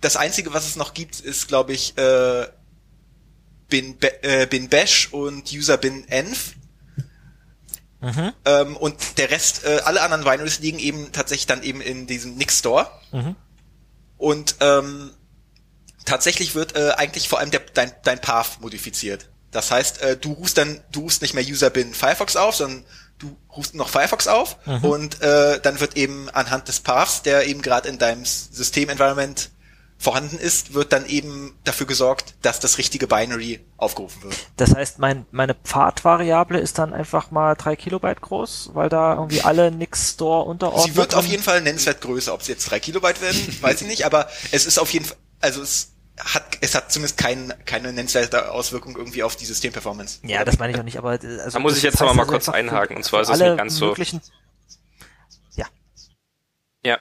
das 0.00 0.16
Einzige, 0.16 0.52
was 0.52 0.66
es 0.66 0.76
noch 0.76 0.94
gibt, 0.94 1.20
ist, 1.20 1.48
glaube 1.48 1.72
ich, 1.72 1.96
äh, 1.96 2.48
bin, 3.68 3.98
Ba- 3.98 4.08
äh, 4.22 4.46
bin 4.46 4.68
Bash 4.68 5.08
und 5.12 5.52
User 5.52 5.76
bin 5.76 6.08
env. 6.08 6.54
Mhm. 8.00 8.32
Ähm, 8.44 8.76
und 8.76 9.18
der 9.18 9.30
Rest, 9.30 9.64
äh, 9.64 9.80
alle 9.84 10.02
anderen 10.02 10.24
Binaries 10.24 10.58
liegen 10.58 10.80
eben 10.80 11.12
tatsächlich 11.12 11.46
dann 11.46 11.62
eben 11.62 11.80
in 11.80 12.06
diesem 12.08 12.34
Nix 12.34 12.58
Store. 12.58 12.90
Mhm. 13.12 13.36
Und 14.18 14.56
ähm, 14.60 15.12
tatsächlich 16.04 16.54
wird 16.56 16.74
äh, 16.74 16.92
eigentlich 16.96 17.28
vor 17.28 17.38
allem 17.38 17.52
der, 17.52 17.60
dein, 17.60 17.92
dein 18.02 18.20
Path 18.20 18.60
modifiziert. 18.60 19.28
Das 19.52 19.70
heißt, 19.70 20.02
äh, 20.02 20.16
du 20.16 20.32
rufst 20.32 20.58
dann, 20.58 20.80
du 20.90 21.02
rufst 21.02 21.22
nicht 21.22 21.34
mehr 21.34 21.44
User 21.44 21.70
bin 21.70 21.94
Firefox 21.94 22.34
auf, 22.34 22.56
sondern 22.56 22.84
du 23.22 23.36
rufst 23.56 23.74
noch 23.74 23.88
Firefox 23.88 24.28
auf 24.28 24.56
mhm. 24.66 24.84
und 24.84 25.22
äh, 25.22 25.60
dann 25.60 25.80
wird 25.80 25.96
eben 25.96 26.28
anhand 26.30 26.68
des 26.68 26.80
Paths, 26.80 27.22
der 27.22 27.46
eben 27.46 27.62
gerade 27.62 27.88
in 27.88 27.98
deinem 27.98 28.24
System-Environment 28.24 29.50
vorhanden 30.02 30.38
ist, 30.38 30.74
wird 30.74 30.92
dann 30.92 31.06
eben 31.06 31.56
dafür 31.62 31.86
gesorgt, 31.86 32.34
dass 32.42 32.58
das 32.58 32.76
richtige 32.76 33.06
Binary 33.06 33.60
aufgerufen 33.76 34.24
wird. 34.24 34.36
Das 34.56 34.74
heißt, 34.74 34.98
mein, 34.98 35.26
meine 35.30 35.54
Pfadvariable 35.54 36.58
ist 36.58 36.78
dann 36.78 36.92
einfach 36.92 37.30
mal 37.30 37.54
drei 37.54 37.76
Kilobyte 37.76 38.20
groß, 38.20 38.70
weil 38.74 38.88
da 38.88 39.14
irgendwie 39.14 39.42
alle 39.42 39.70
Nix 39.70 40.10
Store 40.10 40.44
unterordnen. 40.44 40.86
Sie 40.86 40.96
wird 40.96 41.14
auf 41.14 41.24
jeden 41.24 41.44
Fall 41.44 41.60
nennenswert 41.60 42.00
größer. 42.00 42.34
Ob 42.34 42.42
sie 42.42 42.50
jetzt 42.50 42.68
drei 42.68 42.80
Kilobyte 42.80 43.22
werden, 43.22 43.56
weiß 43.60 43.82
ich 43.82 43.86
nicht, 43.86 44.04
aber 44.04 44.28
es 44.50 44.66
ist 44.66 44.78
auf 44.78 44.92
jeden 44.92 45.04
Fall, 45.04 45.16
also 45.40 45.62
es 45.62 45.91
hat, 46.18 46.58
es 46.60 46.74
hat 46.74 46.92
zumindest 46.92 47.18
kein, 47.18 47.52
keine 47.64 47.92
nennenswerte 47.92 48.50
Auswirkung 48.50 48.96
irgendwie 48.96 49.22
auf 49.22 49.36
die 49.36 49.46
Systemperformance. 49.46 50.20
Ja, 50.24 50.44
das 50.44 50.58
meine 50.58 50.72
ich 50.72 50.78
auch 50.78 50.84
nicht, 50.84 50.98
aber 50.98 51.10
also 51.10 51.50
da 51.50 51.58
muss 51.58 51.76
ich 51.76 51.82
jetzt 51.82 52.00
aber 52.02 52.14
mal 52.14 52.26
kurz 52.26 52.48
einhaken. 52.48 52.96
Und 52.96 53.02
zwar 53.02 53.22
ist 53.22 53.30
es 53.30 53.38
nicht 53.38 53.56
ganz 53.56 53.76
so. 53.76 53.94
Ja. 55.54 55.66
Ja. 56.84 56.98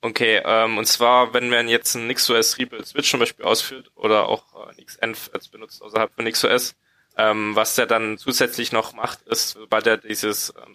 Okay, 0.00 0.42
ähm, 0.44 0.78
und 0.78 0.86
zwar, 0.86 1.32
wenn 1.32 1.48
man 1.48 1.68
jetzt 1.68 1.94
ein 1.94 2.06
NixOS 2.06 2.58
Rebuild 2.58 2.86
Switch 2.86 3.10
zum 3.10 3.20
Beispiel 3.20 3.44
ausführt 3.44 3.90
oder 3.94 4.28
auch 4.28 4.68
äh, 4.68 4.74
NixEnv 4.76 5.30
als 5.32 5.48
benutzt 5.48 5.80
außerhalb 5.82 6.12
von 6.12 6.24
NixOS, 6.24 6.74
ähm, 7.16 7.56
was 7.56 7.74
der 7.74 7.86
dann 7.86 8.18
zusätzlich 8.18 8.72
noch 8.72 8.92
macht, 8.92 9.22
ist, 9.22 9.50
sobald 9.50 9.86
er 9.86 9.96
dieses 9.96 10.52
ähm, 10.56 10.74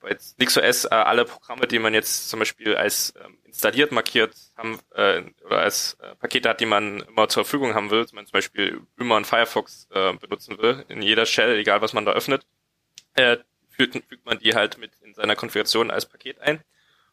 bei 0.00 0.16
NixOS 0.38 0.84
äh, 0.84 0.88
alle 0.90 1.24
Programme, 1.24 1.66
die 1.66 1.78
man 1.78 1.94
jetzt 1.94 2.28
zum 2.28 2.38
Beispiel 2.38 2.76
als 2.76 3.14
ähm, 3.24 3.38
installiert 3.54 3.92
markiert 3.92 4.34
haben 4.56 4.80
äh, 4.96 5.22
oder 5.44 5.60
als 5.60 5.96
äh, 6.00 6.16
Pakete 6.16 6.48
hat, 6.48 6.60
die 6.60 6.66
man 6.66 7.00
immer 7.02 7.28
zur 7.28 7.44
Verfügung 7.44 7.74
haben 7.74 7.88
will, 7.88 8.04
wenn 8.08 8.16
man 8.16 8.26
zum 8.26 8.32
Beispiel 8.32 8.80
immer 8.98 9.14
einen 9.14 9.24
Firefox 9.24 9.86
äh, 9.92 10.12
benutzen 10.14 10.58
will, 10.58 10.84
in 10.88 11.02
jeder 11.02 11.24
Shell, 11.24 11.56
egal 11.60 11.80
was 11.80 11.92
man 11.92 12.04
da 12.04 12.12
öffnet, 12.12 12.44
äh, 13.14 13.36
fügt, 13.70 13.94
fügt 14.08 14.26
man 14.26 14.40
die 14.40 14.56
halt 14.56 14.78
mit 14.78 14.90
in 15.04 15.14
seiner 15.14 15.36
Konfiguration 15.36 15.92
als 15.92 16.06
Paket 16.06 16.40
ein. 16.40 16.64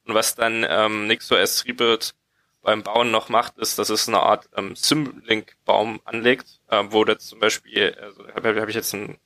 Und 0.06 0.16
was 0.16 0.34
dann 0.34 0.66
ähm, 0.68 1.06
NixOS 1.06 1.66
Rebuild 1.68 2.16
beim 2.64 2.82
Bauen 2.82 3.12
noch 3.12 3.30
macht, 3.30 3.60
ist, 3.60 3.78
dass 3.78 3.92
es 3.92 4.08
eine 4.08 4.22
Art 4.22 4.50
ähm, 4.56 4.76
Symlink-Baum 4.76 6.02
anlegt, 6.06 6.60
äh, 6.70 6.84
wo 6.88 7.04
das 7.04 7.28
zum 7.28 7.39
Beispiel, 7.39 7.96
also 8.02 8.28
habe 8.34 8.60
hab 8.60 8.68
ich 8.68 8.76
jetzt 8.76 8.96
ein 8.96 9.20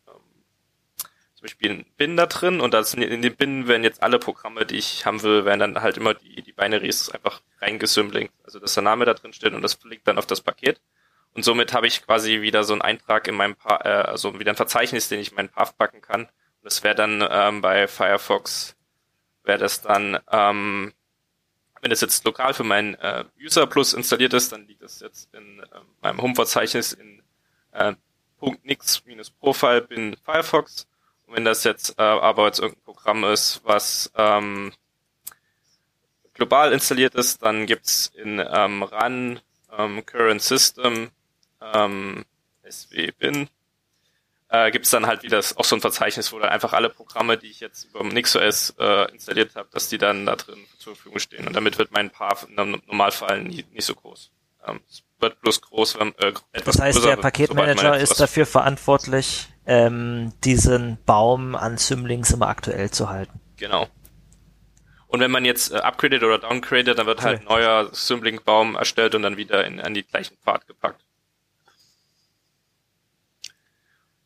Beispiel 1.45 1.71
einen 1.71 1.85
Bin 1.97 2.17
da 2.17 2.25
drin 2.25 2.59
und 2.59 2.73
das, 2.73 2.93
in 2.93 3.21
den 3.21 3.35
Bin 3.35 3.67
werden 3.67 3.83
jetzt 3.83 4.03
alle 4.03 4.19
Programme, 4.19 4.65
die 4.65 4.75
ich 4.75 5.05
haben 5.05 5.21
will, 5.23 5.45
werden 5.45 5.59
dann 5.59 5.81
halt 5.81 5.97
immer 5.97 6.13
die, 6.13 6.41
die 6.41 6.51
Binaries 6.51 7.09
einfach 7.09 7.41
reingesymlinkt. 7.61 8.33
Also 8.43 8.59
dass 8.59 8.73
der 8.73 8.83
Name 8.83 9.05
da 9.05 9.13
drin 9.13 9.33
steht 9.33 9.53
und 9.53 9.61
das 9.61 9.75
fliegt 9.75 10.07
dann 10.07 10.17
auf 10.17 10.25
das 10.25 10.41
Paket. 10.41 10.81
Und 11.33 11.43
somit 11.43 11.73
habe 11.73 11.87
ich 11.87 12.05
quasi 12.05 12.41
wieder 12.41 12.63
so 12.63 12.73
einen 12.73 12.81
Eintrag 12.81 13.27
in 13.27 13.35
meinem, 13.35 13.55
pa 13.55 13.77
äh, 13.83 13.89
also 13.89 14.39
wieder 14.39 14.51
ein 14.51 14.55
Verzeichnis, 14.55 15.09
den 15.09 15.19
ich 15.19 15.31
in 15.31 15.35
meinen 15.35 15.49
Path 15.49 15.77
packen 15.77 16.01
kann. 16.01 16.21
Und 16.21 16.63
das 16.63 16.83
wäre 16.83 16.95
dann 16.95 17.25
ähm, 17.29 17.61
bei 17.61 17.87
Firefox, 17.87 18.75
wäre 19.43 19.59
das 19.59 19.81
dann, 19.81 20.17
ähm, 20.31 20.93
wenn 21.81 21.91
es 21.91 22.01
jetzt 22.01 22.23
lokal 22.23 22.53
für 22.53 22.63
meinen 22.63 22.95
äh, 22.95 23.25
User 23.39 23.67
Plus 23.67 23.93
installiert 23.93 24.33
ist, 24.33 24.51
dann 24.51 24.65
liegt 24.65 24.81
das 24.81 25.01
jetzt 25.01 25.33
in 25.33 25.59
äh, 25.59 25.65
meinem 26.01 26.21
Home-Verzeichnis 26.21 26.93
in 26.93 27.21
äh, 27.73 27.93
.nix-profile 28.63 29.81
bin 29.81 30.15
Firefox 30.23 30.87
wenn 31.35 31.45
das 31.45 31.63
jetzt 31.65 31.99
äh, 31.99 32.01
aber 32.01 32.45
jetzt 32.45 32.59
irgendein 32.59 32.83
Programm 32.83 33.23
ist, 33.25 33.61
was 33.65 34.11
ähm, 34.15 34.71
global 36.33 36.71
installiert 36.71 37.13
ist, 37.13 37.43
dann 37.43 37.65
gibt's 37.65 38.11
in 38.15 38.39
ähm, 38.39 38.83
Run 38.83 39.41
ähm, 39.77 40.05
Current 40.05 40.41
System 40.41 41.11
ähm, 41.61 42.25
swbin 42.69 43.49
äh, 44.49 44.71
gibt 44.71 44.91
dann 44.93 45.07
halt 45.07 45.23
wieder 45.23 45.39
auch 45.55 45.65
so 45.65 45.75
ein 45.75 45.81
Verzeichnis, 45.81 46.31
wo 46.31 46.39
dann 46.39 46.49
einfach 46.49 46.73
alle 46.73 46.89
Programme, 46.89 47.37
die 47.37 47.47
ich 47.47 47.59
jetzt 47.59 47.85
über 47.85 48.03
NixOS 48.03 48.75
äh, 48.79 49.11
installiert 49.11 49.55
habe, 49.55 49.67
dass 49.71 49.89
die 49.89 49.97
dann 49.97 50.25
da 50.25 50.35
drin 50.35 50.65
zur 50.77 50.95
Verfügung 50.95 51.19
stehen. 51.19 51.47
Und 51.47 51.53
damit 51.53 51.77
wird 51.77 51.91
mein 51.91 52.09
Path 52.09 52.47
im 52.47 52.81
Normalfall 52.87 53.41
nie, 53.41 53.65
nicht 53.73 53.85
so 53.85 53.95
groß. 53.95 54.31
Ähm, 54.67 54.79
es 54.89 55.03
wird 55.19 55.41
bloß 55.41 55.61
groß, 55.61 55.99
wenn, 55.99 56.15
äh, 56.19 56.33
etwas 56.53 56.77
Das 56.77 56.79
heißt, 56.79 56.97
größer, 56.99 57.15
der 57.15 57.21
Paketmanager 57.21 57.97
ist 57.97 58.19
dafür 58.19 58.45
verantwortlich, 58.45 59.47
ähm, 59.65 60.33
diesen 60.43 60.97
Baum 61.05 61.55
an 61.55 61.77
Symlinks 61.77 62.31
immer 62.31 62.47
aktuell 62.47 62.91
zu 62.91 63.09
halten. 63.09 63.39
Genau. 63.57 63.87
Und 65.07 65.21
wenn 65.21 65.31
man 65.31 65.45
jetzt 65.45 65.71
äh, 65.71 65.77
upgradet 65.77 66.23
oder 66.23 66.39
downgradet, 66.39 66.99
dann 66.99 67.05
wird 67.05 67.21
halt 67.21 67.41
okay. 67.41 67.49
halt 67.49 67.63
neuer 67.63 67.89
Symlink-Baum 67.93 68.75
erstellt 68.75 69.15
und 69.15 69.21
dann 69.21 69.37
wieder 69.37 69.65
in, 69.65 69.79
an 69.79 69.93
die 69.93 70.03
gleichen 70.03 70.35
Pfad 70.43 70.67
gepackt. 70.67 71.01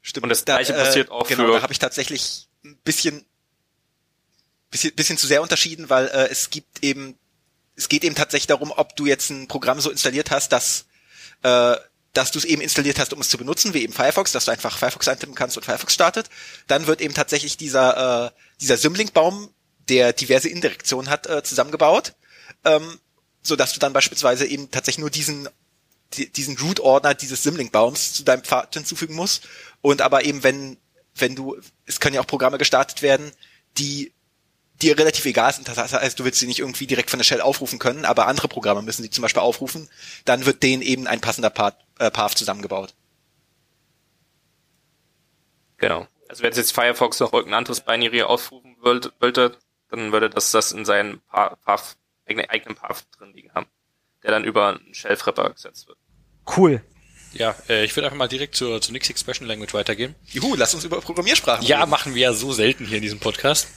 Stimmt. 0.02 0.24
Und 0.24 0.30
das 0.30 0.46
gleiche 0.46 0.74
da, 0.74 0.80
äh, 0.80 0.86
passiert 0.86 1.12
auch 1.12 1.28
genau, 1.28 1.46
für... 1.46 1.54
da 1.54 1.62
habe 1.62 1.74
ich 1.74 1.80
tatsächlich 1.80 2.50
ein 2.66 2.76
bisschen, 2.78 3.24
bisschen, 4.72 4.96
bisschen 4.96 5.18
zu 5.18 5.28
sehr 5.28 5.42
unterschieden, 5.42 5.90
weil 5.90 6.08
äh, 6.08 6.30
es 6.32 6.50
gibt 6.50 6.84
eben, 6.84 7.18
es 7.76 7.88
geht 7.90 8.04
eben 8.04 8.16
tatsächlich 8.16 8.48
darum, 8.48 8.72
ob 8.76 8.96
du 8.96 9.06
jetzt 9.06 9.30
ein 9.30 9.48
Programm 9.48 9.80
so 9.80 9.92
installiert 9.92 10.32
hast, 10.32 10.52
dass 10.52 10.88
äh, 11.44 11.76
dass 12.14 12.32
du 12.32 12.40
es 12.40 12.46
eben 12.46 12.62
installiert 12.62 13.00
hast, 13.00 13.14
um 13.14 13.22
es 13.22 13.30
zu 13.30 13.38
benutzen, 13.38 13.74
wie 13.74 13.84
eben 13.84 13.94
Firefox, 13.94 14.32
dass 14.32 14.46
du 14.46 14.52
einfach 14.52 14.78
Firefox 14.78 15.08
eintippen 15.08 15.36
kannst 15.36 15.58
und 15.58 15.64
Firefox 15.64 15.94
startet. 15.94 16.30
Dann 16.68 16.88
wird 16.88 17.02
eben 17.02 17.14
tatsächlich 17.14 17.58
dieser, 17.58 18.28
äh, 18.28 18.32
dieser 18.62 18.78
Symlink-Baum, 18.78 19.50
der 19.90 20.14
diverse 20.14 20.50
Indirektionen 20.50 21.10
hat, 21.10 21.28
äh, 21.28 21.44
zusammengebaut, 21.44 22.14
ähm, 22.66 23.00
so 23.42 23.56
dass 23.56 23.74
du 23.74 23.80
dann 23.80 23.94
beispielsweise 23.94 24.46
eben 24.46 24.70
tatsächlich 24.72 25.00
nur 25.00 25.10
diesen 25.10 25.50
diesen 26.18 26.58
Root-Ordner 26.58 27.14
dieses 27.14 27.44
Symlink-Baums 27.44 28.14
zu 28.14 28.24
deinem 28.24 28.44
Pfad 28.44 28.74
hinzufügen 28.74 29.14
musst. 29.14 29.48
Und 29.82 30.02
aber 30.02 30.26
eben 30.26 30.44
wenn, 30.44 30.78
wenn 31.16 31.36
du, 31.36 31.58
es 31.86 32.00
können 32.00 32.16
ja 32.16 32.22
auch 32.22 32.28
Programme 32.28 32.58
gestartet 32.58 33.02
werden, 33.02 33.32
die 33.78 34.12
dir 34.82 34.98
relativ 34.98 35.26
egal 35.26 35.54
sind. 35.54 35.68
Das 35.68 35.78
heißt, 35.94 36.20
du 36.20 36.24
willst 36.26 36.40
sie 36.40 36.48
nicht 36.48 36.60
irgendwie 36.60 36.88
direkt 36.88 37.10
von 37.10 37.20
der 37.20 37.26
Shell 37.26 37.42
aufrufen 37.42 37.80
können, 37.80 38.06
aber 38.06 38.28
andere 38.28 38.48
Programme 38.48 38.82
müssen 38.82 39.04
sie 39.04 39.10
zum 39.10 39.22
Beispiel 39.22 39.42
aufrufen. 39.42 39.90
Dann 40.26 40.46
wird 40.46 40.64
denen 40.64 40.82
eben 40.82 41.08
ein 41.08 41.22
passender 41.22 41.50
Path, 41.50 41.78
äh, 42.00 42.10
Path 42.12 42.38
zusammengebaut. 42.38 42.94
Genau. 45.78 46.08
Also 46.28 46.44
wenn 46.44 46.54
jetzt 46.54 46.74
Firefox 46.74 47.20
noch 47.20 47.34
irgendein 47.34 47.60
anderes 47.60 47.82
Binary 47.82 48.22
aufrufen 48.22 48.76
wollte, 48.82 49.58
dann 49.90 50.12
würde 50.12 50.30
das 50.30 50.52
das 50.52 50.72
in 50.72 50.86
seinen 50.86 51.22
Path, 51.32 51.98
eigenen 52.26 52.76
Path 52.76 53.06
drin 53.18 53.34
liegen 53.34 53.52
haben, 53.54 53.66
der 54.24 54.32
dann 54.32 54.44
über 54.44 54.70
einen 54.70 54.94
Shell-Fripper 54.94 55.50
gesetzt 55.50 55.88
wird. 55.88 55.98
Cool. 56.56 56.82
Ja, 57.34 57.56
äh, 57.68 57.86
ich 57.86 57.96
würde 57.96 58.08
einfach 58.08 58.18
mal 58.18 58.28
direkt 58.28 58.56
zur, 58.56 58.82
zur 58.82 58.94
Nix 58.94 59.10
Expression 59.10 59.48
Language 59.48 59.74
weitergehen. 59.74 60.16
Juhu, 60.28 60.56
lass 60.56 60.74
uns 60.74 60.84
über 60.84 61.00
Programmiersprachen 61.02 61.66
Ja, 61.66 61.80
reden. 61.80 61.90
machen 61.90 62.16
wir 62.16 62.22
ja 62.22 62.34
so 62.34 62.54
selten 62.54 62.86
hier 62.86 62.98
in 62.98 63.04
diesem 63.04 63.20
Podcast. 63.20 63.68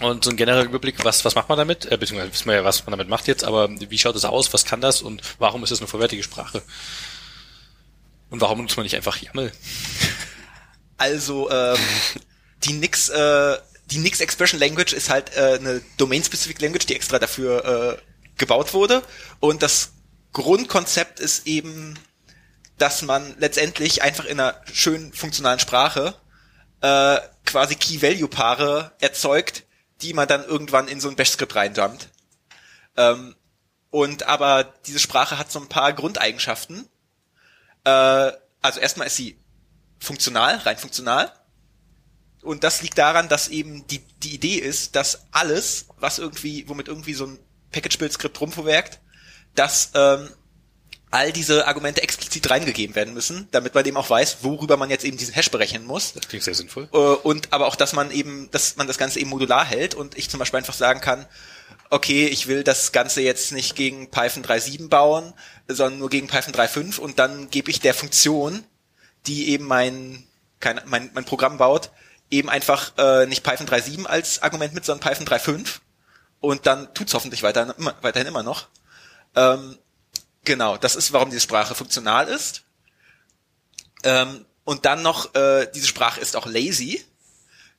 Und 0.00 0.24
so 0.24 0.30
ein 0.30 0.36
genereller 0.36 0.64
Überblick, 0.64 1.04
was, 1.04 1.24
was 1.24 1.34
macht 1.34 1.48
man 1.48 1.58
damit? 1.58 1.84
Äh, 1.86 1.96
beziehungsweise 1.96 2.32
wissen 2.32 2.46
wir 2.46 2.54
ja, 2.56 2.64
was 2.64 2.86
man 2.86 2.92
damit 2.92 3.08
macht 3.08 3.28
jetzt, 3.28 3.44
aber 3.44 3.68
wie 3.70 3.98
schaut 3.98 4.16
es 4.16 4.24
aus, 4.24 4.52
was 4.52 4.64
kann 4.64 4.80
das 4.80 5.02
und 5.02 5.22
warum 5.38 5.62
ist 5.64 5.70
es 5.70 5.80
eine 5.80 5.88
vollwertige 5.88 6.22
Sprache? 6.22 6.62
Und 8.30 8.40
warum 8.40 8.62
nutzt 8.62 8.76
man 8.76 8.84
nicht 8.84 8.96
einfach 8.96 9.20
YAML? 9.20 9.52
Also, 10.98 11.50
ähm, 11.50 11.80
die 12.62 12.74
Nix, 12.74 13.08
äh, 13.08 13.58
die 13.86 13.98
Nix 13.98 14.20
Expression 14.20 14.60
Language 14.60 14.92
ist 14.92 15.10
halt 15.10 15.36
äh, 15.36 15.58
eine 15.58 15.82
Domain-Specific 15.96 16.60
Language, 16.60 16.86
die 16.86 16.94
extra 16.94 17.18
dafür 17.18 17.98
äh, 17.98 18.02
gebaut 18.38 18.72
wurde. 18.72 19.02
Und 19.40 19.62
das 19.64 19.94
Grundkonzept 20.32 21.18
ist 21.18 21.48
eben, 21.48 21.98
dass 22.78 23.02
man 23.02 23.34
letztendlich 23.38 24.02
einfach 24.02 24.26
in 24.26 24.38
einer 24.38 24.60
schönen 24.72 25.12
funktionalen 25.12 25.58
Sprache 25.58 26.14
äh, 26.82 27.18
quasi 27.44 27.74
Key-Value-Paare 27.74 28.92
erzeugt, 29.00 29.64
die 30.02 30.14
man 30.14 30.28
dann 30.28 30.44
irgendwann 30.44 30.88
in 30.88 31.00
so 31.00 31.08
ein 31.08 31.16
Bash-Skript 31.16 31.54
reinjumpt. 31.54 32.08
Ähm, 32.96 33.34
und 33.90 34.24
aber 34.24 34.64
diese 34.86 34.98
Sprache 34.98 35.38
hat 35.38 35.52
so 35.52 35.60
ein 35.60 35.68
paar 35.68 35.92
Grundeigenschaften. 35.92 36.88
Äh, 37.84 38.32
also 38.62 38.80
erstmal 38.80 39.06
ist 39.06 39.16
sie 39.16 39.38
funktional, 39.98 40.56
rein 40.56 40.78
funktional. 40.78 41.32
Und 42.42 42.64
das 42.64 42.82
liegt 42.82 42.98
daran, 42.98 43.28
dass 43.28 43.48
eben 43.48 43.86
die, 43.86 44.00
die 44.22 44.34
Idee 44.34 44.56
ist, 44.56 44.96
dass 44.96 45.26
alles, 45.30 45.86
was 45.98 46.18
irgendwie, 46.18 46.68
womit 46.68 46.88
irgendwie 46.88 47.14
so 47.14 47.26
ein 47.26 47.38
Package-Build-Skript 47.70 48.40
rumverwerkt, 48.40 49.00
dass 49.54 49.92
ähm, 49.94 50.28
all 51.12 51.30
diese 51.30 51.66
Argumente 51.66 52.02
explizit 52.02 52.50
reingegeben 52.50 52.96
werden 52.96 53.12
müssen, 53.12 53.46
damit 53.50 53.74
man 53.74 53.84
eben 53.84 53.98
auch 53.98 54.08
weiß, 54.08 54.38
worüber 54.40 54.78
man 54.78 54.88
jetzt 54.88 55.04
eben 55.04 55.18
diesen 55.18 55.34
Hash 55.34 55.50
berechnen 55.50 55.84
muss. 55.84 56.14
Das 56.14 56.26
klingt 56.26 56.42
sehr 56.42 56.54
sinnvoll. 56.54 56.88
Äh, 56.92 56.96
und 56.96 57.52
aber 57.52 57.66
auch, 57.66 57.76
dass 57.76 57.92
man 57.92 58.10
eben, 58.10 58.50
dass 58.50 58.76
man 58.76 58.86
das 58.86 58.96
Ganze 58.96 59.20
eben 59.20 59.28
modular 59.28 59.64
hält 59.64 59.94
und 59.94 60.16
ich 60.16 60.30
zum 60.30 60.38
Beispiel 60.38 60.56
einfach 60.56 60.74
sagen 60.74 61.02
kann, 61.02 61.26
okay, 61.90 62.26
ich 62.26 62.46
will 62.46 62.64
das 62.64 62.92
Ganze 62.92 63.20
jetzt 63.20 63.52
nicht 63.52 63.76
gegen 63.76 64.10
Python 64.10 64.42
3.7 64.42 64.88
bauen, 64.88 65.34
sondern 65.68 65.98
nur 65.98 66.08
gegen 66.08 66.28
Python 66.28 66.54
3.5 66.54 66.98
und 66.98 67.18
dann 67.18 67.50
gebe 67.50 67.70
ich 67.70 67.80
der 67.80 67.92
Funktion, 67.92 68.64
die 69.26 69.50
eben 69.50 69.66
mein, 69.66 70.24
kein, 70.60 70.80
mein, 70.86 71.10
mein 71.12 71.26
Programm 71.26 71.58
baut, 71.58 71.90
eben 72.30 72.48
einfach 72.48 72.96
äh, 72.96 73.26
nicht 73.26 73.42
Python 73.42 73.66
3.7 73.66 74.06
als 74.06 74.40
Argument 74.40 74.72
mit, 74.72 74.86
sondern 74.86 75.06
Python 75.06 75.26
3.5 75.26 75.80
und 76.40 76.66
dann 76.66 76.94
tut's 76.94 77.12
hoffentlich 77.12 77.42
weiterhin, 77.42 77.74
immer, 77.76 77.94
weiterhin 78.00 78.28
immer 78.28 78.42
noch 78.42 78.68
Ähm, 79.34 79.76
genau, 80.44 80.76
das 80.76 80.96
ist, 80.96 81.12
warum 81.12 81.30
diese 81.30 81.40
Sprache 81.40 81.74
funktional 81.74 82.28
ist. 82.28 82.64
Ähm, 84.04 84.44
und 84.64 84.84
dann 84.84 85.02
noch, 85.02 85.34
äh, 85.34 85.68
diese 85.74 85.86
Sprache 85.86 86.20
ist 86.20 86.36
auch 86.36 86.46
lazy. 86.46 87.04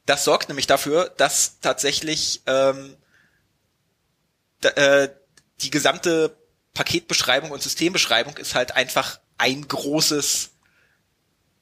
Das 0.05 0.25
sorgt 0.25 0.49
nämlich 0.49 0.67
dafür, 0.67 1.09
dass 1.17 1.59
tatsächlich 1.61 2.41
ähm, 2.45 2.97
äh, 4.61 5.09
die 5.61 5.69
gesamte 5.69 6.35
Paketbeschreibung 6.73 7.51
und 7.51 7.61
Systembeschreibung 7.61 8.37
ist 8.37 8.55
halt 8.55 8.75
einfach 8.75 9.19
ein 9.37 9.67
großes, 9.67 10.51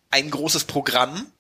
ein 0.10 0.32
großes 0.32 0.64
Programm, 0.64 1.32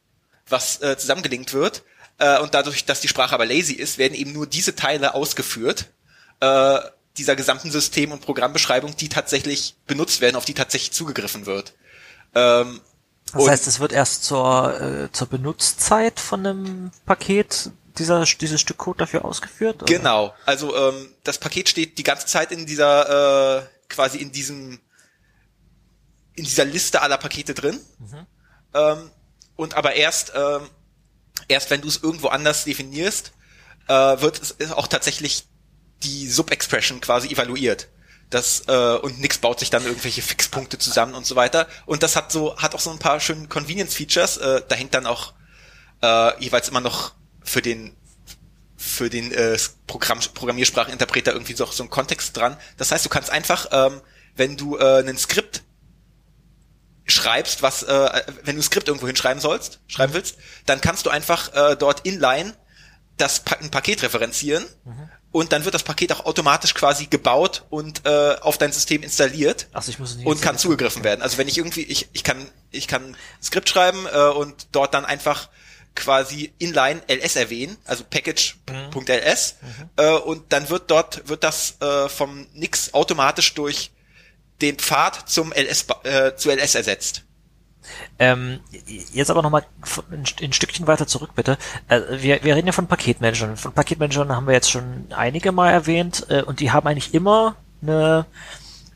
was 0.47 0.81
äh, 0.81 0.97
zusammengelinkt 0.97 1.53
wird. 1.53 1.83
Äh, 2.17 2.39
und 2.39 2.53
dadurch, 2.53 2.85
dass 2.85 3.01
die 3.01 3.07
Sprache 3.07 3.33
aber 3.33 3.45
lazy 3.45 3.73
ist, 3.73 3.97
werden 3.97 4.13
eben 4.13 4.33
nur 4.33 4.45
diese 4.45 4.75
Teile 4.75 5.13
ausgeführt 5.13 5.91
äh, 6.39 6.79
dieser 7.17 7.35
gesamten 7.35 7.71
System- 7.71 8.11
und 8.11 8.21
Programmbeschreibung, 8.21 8.95
die 8.95 9.09
tatsächlich 9.09 9.75
benutzt 9.87 10.21
werden, 10.21 10.35
auf 10.35 10.45
die 10.45 10.53
tatsächlich 10.53 10.91
zugegriffen 10.91 11.45
wird. 11.45 11.73
Ähm, 12.33 12.81
das 13.33 13.47
heißt, 13.47 13.67
es 13.67 13.79
wird 13.79 13.93
erst 13.93 14.23
zur, 14.23 14.81
äh, 14.81 15.11
zur 15.11 15.27
Benutzzeit 15.27 16.19
von 16.19 16.45
einem 16.45 16.91
Paket 17.05 17.71
dieser, 17.97 18.23
dieses 18.23 18.61
Stück 18.61 18.77
Code 18.77 18.99
dafür 18.99 19.25
ausgeführt? 19.25 19.83
Oder? 19.83 19.93
Genau. 19.93 20.33
Also 20.45 20.75
ähm, 20.75 21.13
das 21.23 21.37
Paket 21.37 21.69
steht 21.69 21.97
die 21.97 22.03
ganze 22.03 22.25
Zeit 22.25 22.51
in 22.51 22.65
dieser, 22.65 23.59
äh, 23.59 23.65
quasi 23.89 24.17
in 24.17 24.31
diesem, 24.31 24.79
in 26.35 26.45
dieser 26.45 26.65
Liste 26.65 27.01
aller 27.01 27.17
Pakete 27.17 27.53
drin. 27.53 27.79
Mhm. 27.99 28.25
Ähm, 28.73 29.11
und 29.55 29.75
aber 29.75 29.93
erst, 29.93 30.33
ähm, 30.35 30.69
erst 31.47 31.69
wenn 31.69 31.81
du 31.81 31.87
es 31.87 32.01
irgendwo 32.01 32.27
anders 32.27 32.63
definierst, 32.63 33.33
äh, 33.87 33.93
wird 33.93 34.41
es 34.57 34.71
auch 34.71 34.87
tatsächlich 34.87 35.47
die 36.03 36.27
Sub-Expression 36.27 37.01
quasi 37.01 37.29
evaluiert. 37.29 37.89
Das, 38.29 38.63
äh, 38.67 38.95
und 38.95 39.19
nix 39.19 39.37
baut 39.37 39.59
sich 39.59 39.69
dann 39.69 39.85
irgendwelche 39.85 40.21
Fixpunkte 40.21 40.77
zusammen 40.77 41.15
und 41.15 41.25
so 41.25 41.35
weiter. 41.35 41.67
Und 41.85 42.01
das 42.01 42.15
hat 42.15 42.31
so, 42.31 42.55
hat 42.57 42.73
auch 42.73 42.79
so 42.79 42.89
ein 42.89 42.99
paar 42.99 43.19
schöne 43.19 43.47
Convenience-Features. 43.47 44.37
Äh, 44.37 44.61
da 44.67 44.75
hängt 44.75 44.93
dann 44.93 45.05
auch 45.05 45.33
äh, 46.01 46.41
jeweils 46.41 46.69
immer 46.69 46.81
noch 46.81 47.13
für 47.43 47.61
den 47.61 47.95
für 48.77 49.11
den 49.11 49.31
äh, 49.31 49.59
Programm, 49.85 50.19
Programmierspracheninterpreter 50.33 51.33
irgendwie 51.33 51.53
so, 51.53 51.65
so 51.67 51.83
ein 51.83 51.91
Kontext 51.91 52.35
dran. 52.35 52.57
Das 52.77 52.91
heißt, 52.91 53.05
du 53.05 53.09
kannst 53.09 53.29
einfach, 53.29 53.67
ähm, 53.71 54.01
wenn 54.35 54.57
du 54.57 54.75
äh, 54.77 55.07
ein 55.07 55.17
Skript 55.19 55.61
schreibst, 57.05 57.61
was, 57.61 57.83
äh, 57.83 58.23
wenn 58.43 58.55
du 58.55 58.61
ein 58.61 58.63
Skript 58.63 58.87
irgendwo 58.87 59.05
hinschreiben 59.05 59.39
sollst, 59.39 59.81
schreiben 59.87 60.13
willst, 60.13 60.37
dann 60.65 60.81
kannst 60.81 61.05
du 61.05 61.11
einfach 61.11 61.53
äh, 61.53 61.75
dort 61.75 62.07
inline 62.07 62.55
das 63.17 63.41
pa 63.41 63.55
ein 63.57 63.69
Paket 63.69 64.01
referenzieren 64.01 64.65
mhm. 64.83 65.09
Und 65.31 65.53
dann 65.53 65.63
wird 65.63 65.73
das 65.73 65.83
Paket 65.83 66.11
auch 66.11 66.25
automatisch 66.25 66.73
quasi 66.73 67.05
gebaut 67.05 67.63
und 67.69 68.05
äh, 68.05 68.35
auf 68.41 68.57
dein 68.57 68.71
System 68.71 69.01
installiert 69.01 69.67
also 69.71 69.91
ich 69.91 69.99
muss 69.99 70.15
nicht 70.15 70.25
und 70.25 70.41
kann 70.41 70.57
zugegriffen 70.57 71.03
werden. 71.03 71.21
Also 71.21 71.37
wenn 71.37 71.47
ich 71.47 71.57
irgendwie, 71.57 71.83
ich, 71.83 72.09
ich 72.13 72.23
kann, 72.23 72.49
ich 72.71 72.87
kann 72.87 73.15
Skript 73.41 73.69
schreiben 73.69 74.05
äh, 74.11 74.29
und 74.29 74.67
dort 74.71 74.93
dann 74.93 75.05
einfach 75.05 75.49
quasi 75.95 76.53
inline 76.57 77.01
ls 77.07 77.35
erwähnen, 77.35 77.77
also 77.85 78.03
package.ls 78.09 79.55
mhm. 79.61 79.89
äh, 79.97 80.11
und 80.11 80.53
dann 80.53 80.69
wird 80.69 80.89
dort 80.89 81.27
wird 81.27 81.43
das 81.43 81.81
äh, 81.81 82.09
vom 82.09 82.47
Nix 82.53 82.93
automatisch 82.93 83.53
durch 83.53 83.91
den 84.61 84.77
Pfad 84.77 85.29
zum 85.29 85.51
ls 85.53 85.85
äh, 86.03 86.35
zu 86.35 86.49
ls 86.49 86.75
ersetzt. 86.75 87.23
Ähm, 88.19 88.59
jetzt 89.13 89.31
aber 89.31 89.41
nochmal 89.41 89.65
ein, 90.11 90.23
ein 90.41 90.53
Stückchen 90.53 90.87
weiter 90.87 91.07
zurück, 91.07 91.31
bitte. 91.35 91.57
Äh, 91.87 92.01
wir, 92.17 92.43
wir 92.43 92.55
reden 92.55 92.67
ja 92.67 92.73
von 92.73 92.87
Paketmanagern. 92.87 93.57
Von 93.57 93.73
Paketmanagern 93.73 94.35
haben 94.35 94.47
wir 94.47 94.53
jetzt 94.53 94.71
schon 94.71 95.05
einige 95.09 95.51
Mal 95.51 95.71
erwähnt 95.71 96.27
äh, 96.29 96.43
und 96.43 96.59
die 96.59 96.71
haben 96.71 96.87
eigentlich 96.87 97.13
immer 97.13 97.55
eine 97.81 98.25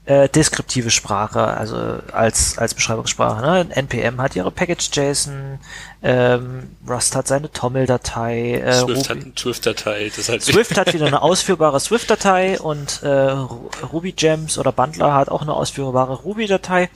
äh, 0.06 0.30
deskriptive 0.30 0.92
Sprache, 0.92 1.42
also 1.42 1.76
als, 2.12 2.58
als 2.58 2.76
Beschreibungssprache. 2.76 3.42
Ne? 3.42 3.68
NPM 3.76 4.22
hat 4.22 4.36
ihre 4.36 4.52
Package.json, 4.52 5.60
ähm, 6.04 6.76
Rust 6.88 7.16
hat 7.16 7.28
seine 7.28 7.52
Toml-Datei, 7.52 8.60
äh, 8.60 8.74
Swift 8.74 8.90
Ruby, 8.90 9.00
hat 9.02 9.12
eine 9.12 9.34
Swift-Datei. 9.38 10.12
Das 10.16 10.30
heißt 10.30 10.46
Swift 10.46 10.78
hat 10.78 10.94
wieder 10.94 11.08
eine 11.08 11.22
ausführbare 11.22 11.80
Swift-Datei 11.80 12.60
und 12.60 13.02
äh, 13.02 13.08
Ruby 13.10 14.12
Gems 14.12 14.60
oder 14.60 14.72
Bundler 14.72 15.14
hat 15.16 15.30
auch 15.30 15.42
eine 15.42 15.54
ausführbare 15.54 16.14
Ruby-Datei, 16.22 16.90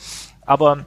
aber 0.45 0.85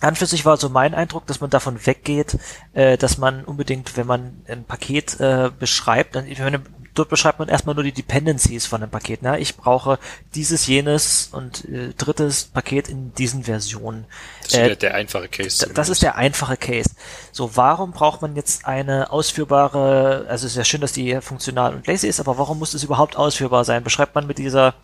an 0.00 0.16
für 0.16 0.26
sich 0.26 0.44
war 0.44 0.56
so 0.56 0.68
mein 0.68 0.94
Eindruck, 0.94 1.26
dass 1.26 1.40
man 1.40 1.50
davon 1.50 1.86
weggeht, 1.86 2.38
äh, 2.72 2.96
dass 2.96 3.18
man 3.18 3.44
unbedingt, 3.44 3.96
wenn 3.96 4.06
man 4.06 4.42
ein 4.48 4.64
Paket 4.64 5.18
äh, 5.20 5.50
beschreibt, 5.58 6.16
dann, 6.16 6.26
wenn, 6.26 6.62
dort 6.98 7.08
beschreibt 7.08 7.38
man 7.38 7.48
erstmal 7.48 7.74
nur 7.74 7.84
die 7.84 7.92
Dependencies 7.92 8.66
von 8.66 8.80
dem 8.80 8.90
Paket. 8.90 9.22
Ne? 9.22 9.38
Ich 9.38 9.56
brauche 9.56 9.98
dieses, 10.34 10.66
jenes 10.66 11.28
und 11.32 11.64
äh, 11.66 11.92
drittes 11.96 12.44
Paket 12.44 12.88
in 12.88 13.14
diesen 13.14 13.44
Versionen. 13.44 14.04
Das 14.42 14.52
ist 14.52 14.58
äh, 14.58 14.76
der, 14.76 14.94
einfache 14.94 15.28
Case. 15.28 15.68
Das 15.72 15.88
ist 15.88 16.02
der 16.02 16.16
einfache 16.16 16.56
Case. 16.56 16.90
So, 17.32 17.56
warum 17.56 17.92
braucht 17.92 18.22
man 18.22 18.36
jetzt 18.36 18.66
eine 18.66 19.10
ausführbare, 19.10 20.26
also 20.28 20.46
es 20.46 20.52
ist 20.52 20.56
ja 20.56 20.64
schön, 20.64 20.80
dass 20.80 20.92
die 20.92 21.20
funktional 21.20 21.74
und 21.74 21.86
lazy 21.86 22.08
ist, 22.08 22.20
aber 22.20 22.38
warum 22.38 22.58
muss 22.58 22.74
es 22.74 22.82
überhaupt 22.82 23.16
ausführbar 23.16 23.64
sein? 23.64 23.84
Beschreibt 23.84 24.14
man 24.14 24.26
mit 24.26 24.38
dieser 24.38 24.74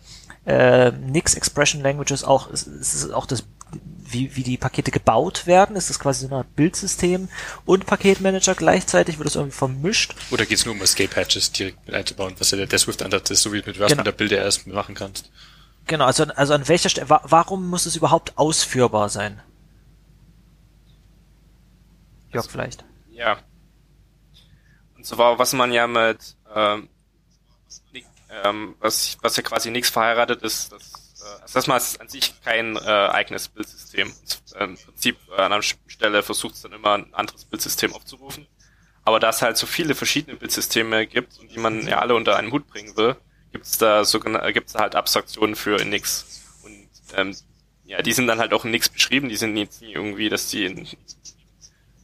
äh, 0.45 0.91
Nix 0.91 1.33
Expression 1.33 1.81
Languages 1.81 2.23
auch, 2.23 2.49
ist, 2.49 2.67
ist 2.67 3.11
auch 3.13 3.25
das 3.25 3.43
wie, 3.83 4.35
wie 4.35 4.43
die 4.43 4.57
Pakete 4.57 4.91
gebaut 4.91 5.47
werden. 5.47 5.75
Ist 5.75 5.89
das 5.89 5.99
quasi 5.99 6.21
so 6.21 6.27
eine 6.27 6.37
Art 6.37 6.55
Bildsystem 6.55 7.29
und 7.65 7.85
Paketmanager 7.85 8.55
gleichzeitig? 8.55 9.17
Wird 9.17 9.27
das 9.27 9.35
irgendwie 9.35 9.57
vermischt? 9.57 10.15
Oder 10.31 10.45
geht 10.45 10.57
es 10.57 10.65
nur 10.65 10.75
um 10.75 10.81
Escape-Hatches 10.81 11.51
direkt 11.51 11.85
mit 11.85 11.95
einzubauen, 11.95 12.35
was 12.37 12.51
ja 12.51 12.57
der, 12.57 12.67
der 12.67 12.79
Swift-Ansatz 12.79 13.31
ist, 13.31 13.41
so 13.41 13.53
wie 13.53 13.63
mit 13.65 13.79
was 13.79 13.89
genau. 13.89 13.99
mit 14.01 14.07
der 14.07 14.11
Bilder 14.11 14.37
erst 14.37 14.67
machen 14.67 14.95
kannst? 14.95 15.31
Genau, 15.87 16.05
also, 16.05 16.23
also 16.23 16.53
an 16.53 16.67
welcher 16.67 16.89
Stelle, 16.89 17.09
wa 17.09 17.21
warum 17.23 17.69
muss 17.69 17.85
es 17.85 17.95
überhaupt 17.95 18.37
ausführbar 18.37 19.09
sein? 19.09 19.41
Jörg, 22.31 22.49
vielleicht. 22.49 22.83
Ja. 23.11 23.37
Und 24.95 25.05
zwar, 25.05 25.37
was 25.37 25.53
man 25.53 25.71
ja 25.71 25.87
mit, 25.87 26.35
ähm, 26.53 26.89
ähm, 28.43 28.75
was, 28.79 29.17
was 29.21 29.37
ja 29.37 29.43
quasi 29.43 29.71
nichts 29.71 29.89
verheiratet 29.89 30.41
ist, 30.41 30.71
das 30.71 31.04
also 31.41 31.59
ist 31.75 32.01
an 32.01 32.09
sich 32.09 32.33
kein 32.43 32.75
äh, 32.75 32.79
eigenes 32.79 33.47
Bildsystem. 33.47 34.13
Im 34.59 34.77
Prinzip 34.77 35.17
äh, 35.29 35.41
an 35.41 35.53
einer 35.53 35.61
Stelle 35.61 36.23
versucht 36.23 36.55
es 36.55 36.61
dann 36.61 36.73
immer 36.73 36.93
ein 36.93 37.13
anderes 37.13 37.45
Bildsystem 37.45 37.93
aufzurufen. 37.93 38.47
Aber 39.03 39.19
da 39.19 39.29
es 39.29 39.41
halt 39.41 39.57
so 39.57 39.67
viele 39.67 39.93
verschiedene 39.93 40.35
Bildsysteme 40.35 41.05
gibt 41.05 41.39
und 41.39 41.51
die 41.51 41.59
man 41.59 41.87
ja 41.87 41.99
alle 41.99 42.15
unter 42.15 42.35
einen 42.37 42.51
Hut 42.51 42.67
bringen 42.67 42.97
will, 42.97 43.15
gibt 43.51 43.65
es 43.65 43.77
da 43.77 44.03
sogenannte, 44.03 44.51
gibt 44.51 44.69
es 44.69 44.75
halt 44.75 44.95
Abstraktionen 44.95 45.55
für 45.55 45.79
in 45.79 45.89
Nix. 45.89 46.43
Und 46.63 46.89
ähm, 47.15 47.35
ja, 47.85 48.01
die 48.01 48.13
sind 48.13 48.27
dann 48.27 48.39
halt 48.39 48.51
auch 48.53 48.65
in 48.65 48.71
Nix 48.71 48.89
beschrieben. 48.89 49.29
Die 49.29 49.35
sind 49.35 49.55
jetzt 49.57 49.81
nie 49.81 49.93
irgendwie, 49.93 50.27
dass 50.27 50.49
die 50.49 50.65
in, 50.65 50.87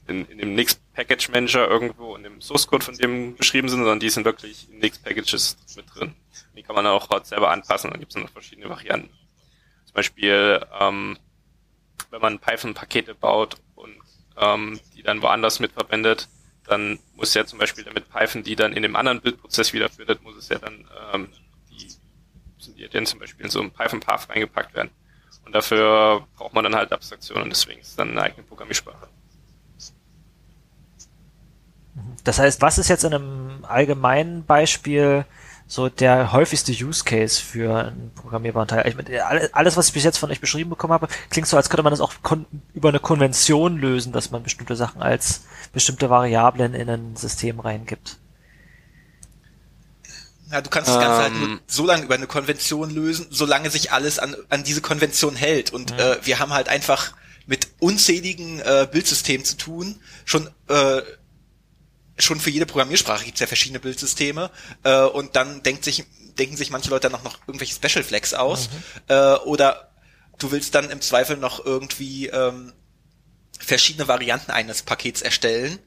in, 0.07 0.25
in 0.27 0.37
dem 0.37 0.53
Nix 0.53 0.75
Package 0.93 1.29
Manager 1.29 1.67
irgendwo 1.67 2.15
in 2.15 2.23
dem 2.23 2.39
Source 2.39 2.67
Code 2.67 2.85
von 2.85 2.95
dem 2.95 3.35
beschrieben 3.35 3.67
sind, 3.67 3.79
sondern 3.79 3.99
die 3.99 4.09
sind 4.09 4.25
wirklich 4.25 4.69
in 4.71 4.79
Nix 4.79 4.99
Packages 4.99 5.57
mit 5.75 5.85
drin. 5.93 6.13
Die 6.55 6.63
kann 6.63 6.75
man 6.75 6.85
auch 6.87 7.09
selber 7.23 7.51
anpassen, 7.51 7.91
dann 7.91 7.99
gibt 7.99 8.15
es 8.15 8.21
noch 8.21 8.29
verschiedene 8.29 8.69
Varianten. 8.69 9.09
Zum 9.85 9.93
Beispiel, 9.93 10.65
ähm, 10.79 11.17
wenn 12.09 12.21
man 12.21 12.39
Python-Pakete 12.39 13.15
baut 13.15 13.57
und 13.75 13.95
ähm, 14.37 14.79
die 14.95 15.03
dann 15.03 15.21
woanders 15.21 15.59
mitverwendet, 15.59 16.27
dann 16.65 16.99
muss 17.15 17.33
ja 17.33 17.45
zum 17.45 17.59
Beispiel 17.59 17.83
damit 17.83 18.09
Python, 18.09 18.43
die 18.43 18.55
dann 18.55 18.73
in 18.73 18.83
dem 18.83 18.95
anderen 18.95 19.21
Bildprozess 19.21 19.73
wiederfindet, 19.73 20.23
muss 20.23 20.35
es 20.35 20.49
ja 20.49 20.59
dann 20.59 20.87
ähm, 21.13 21.29
die, 21.69 21.87
die 22.73 22.87
dann 22.87 23.05
zum 23.05 23.19
Beispiel 23.19 23.45
in 23.45 23.51
so 23.51 23.59
einem 23.59 23.71
Python-Path 23.71 24.29
reingepackt 24.29 24.73
werden. 24.73 24.91
Und 25.45 25.53
dafür 25.53 26.27
braucht 26.37 26.53
man 26.53 26.63
dann 26.63 26.75
halt 26.75 26.91
Abstraktionen, 26.91 27.49
deswegen 27.49 27.81
ist 27.81 27.89
es 27.89 27.95
dann 27.95 28.11
eine 28.11 28.21
eigene 28.21 28.43
Programmiersprache. 28.43 29.07
Das 32.23 32.39
heißt, 32.39 32.61
was 32.61 32.77
ist 32.77 32.87
jetzt 32.87 33.03
in 33.03 33.13
einem 33.13 33.65
allgemeinen 33.65 34.45
Beispiel 34.45 35.25
so 35.71 35.87
der 35.87 36.33
häufigste 36.33 36.73
Use 36.73 37.05
Case 37.05 37.41
für 37.41 37.85
einen 37.85 38.11
programmierbaren 38.13 38.67
Teil. 38.67 38.85
Ich 38.89 38.97
meine, 38.97 39.23
alles, 39.53 39.77
was 39.77 39.87
ich 39.87 39.93
bis 39.93 40.03
jetzt 40.03 40.17
von 40.17 40.29
euch 40.29 40.41
beschrieben 40.41 40.69
bekommen 40.69 40.91
habe, 40.91 41.07
klingt 41.29 41.47
so, 41.47 41.55
als 41.55 41.69
könnte 41.69 41.83
man 41.83 41.91
das 41.91 42.01
auch 42.01 42.11
über 42.73 42.89
eine 42.89 42.99
Konvention 42.99 43.77
lösen, 43.77 44.11
dass 44.11 44.31
man 44.31 44.43
bestimmte 44.43 44.75
Sachen 44.75 45.01
als 45.01 45.43
bestimmte 45.71 46.09
Variablen 46.09 46.73
in 46.73 46.89
ein 46.89 47.15
System 47.15 47.61
reingibt. 47.61 48.17
Ja, 50.51 50.59
du 50.59 50.69
kannst 50.69 50.89
das 50.89 50.99
Ganze 50.99 51.21
halt 51.21 51.35
nur 51.35 51.47
ähm. 51.47 51.61
so 51.67 51.85
lange 51.85 52.03
über 52.03 52.15
eine 52.15 52.27
Konvention 52.27 52.89
lösen, 52.89 53.27
solange 53.29 53.69
sich 53.69 53.93
alles 53.93 54.19
an, 54.19 54.35
an 54.49 54.65
diese 54.65 54.81
Konvention 54.81 55.37
hält. 55.37 55.71
Und 55.71 55.93
mhm. 55.93 55.99
äh, 55.99 56.17
wir 56.25 56.39
haben 56.39 56.51
halt 56.51 56.67
einfach 56.67 57.13
mit 57.45 57.69
unzähligen 57.79 58.59
äh, 58.59 58.89
Bildsystemen 58.91 59.45
zu 59.45 59.55
tun, 59.55 60.01
schon 60.25 60.49
äh, 60.67 61.01
schon 62.21 62.39
für 62.39 62.49
jede 62.49 62.65
Programmiersprache 62.65 63.25
gibt 63.25 63.35
es 63.35 63.41
ja 63.41 63.47
verschiedene 63.47 63.79
Bildsysteme 63.79 64.51
äh, 64.83 65.01
und 65.03 65.35
dann 65.35 65.63
denkt 65.63 65.83
sich, 65.83 66.05
denken 66.37 66.57
sich 66.57 66.69
manche 66.69 66.89
Leute 66.89 67.09
dann 67.09 67.23
noch 67.23 67.39
irgendwelche 67.47 67.75
Special 67.75 68.03
Flags 68.03 68.33
aus 68.33 68.69
mhm. 68.69 68.75
äh, 69.09 69.33
oder 69.35 69.91
du 70.37 70.51
willst 70.51 70.75
dann 70.75 70.89
im 70.89 71.01
Zweifel 71.01 71.37
noch 71.37 71.63
irgendwie 71.65 72.27
ähm, 72.27 72.73
verschiedene 73.59 74.07
Varianten 74.07 74.51
eines 74.51 74.81
Pakets 74.81 75.21
erstellen. 75.21 75.79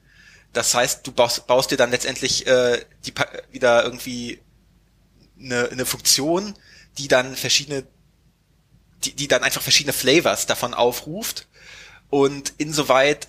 Das 0.53 0.73
heißt, 0.73 1.05
du 1.05 1.11
baust, 1.11 1.47
baust 1.47 1.71
dir 1.71 1.77
dann 1.77 1.91
letztendlich 1.91 2.47
äh, 2.47 2.85
die, 3.05 3.13
wieder 3.51 3.83
irgendwie 3.83 4.39
eine, 5.37 5.69
eine 5.69 5.85
Funktion, 5.85 6.55
die 6.97 7.09
dann 7.09 7.35
verschiedene 7.35 7.85
die, 9.05 9.13
die 9.13 9.27
dann 9.27 9.43
einfach 9.43 9.61
verschiedene 9.61 9.93
Flavors 9.93 10.45
davon 10.45 10.73
aufruft. 10.73 11.47
Und 12.09 12.53
insoweit, 12.57 13.27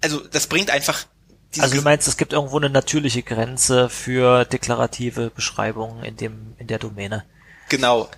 also 0.00 0.20
das 0.20 0.46
bringt 0.46 0.70
einfach 0.70 1.06
also 1.60 1.76
du 1.76 1.82
meinst, 1.82 2.08
es 2.08 2.16
gibt 2.16 2.32
irgendwo 2.32 2.56
eine 2.56 2.70
natürliche 2.70 3.22
Grenze 3.22 3.88
für 3.88 4.44
deklarative 4.44 5.30
Beschreibungen 5.30 6.04
in 6.04 6.16
dem 6.16 6.54
in 6.58 6.66
der 6.66 6.78
Domäne. 6.78 7.24
Genau. 7.68 8.10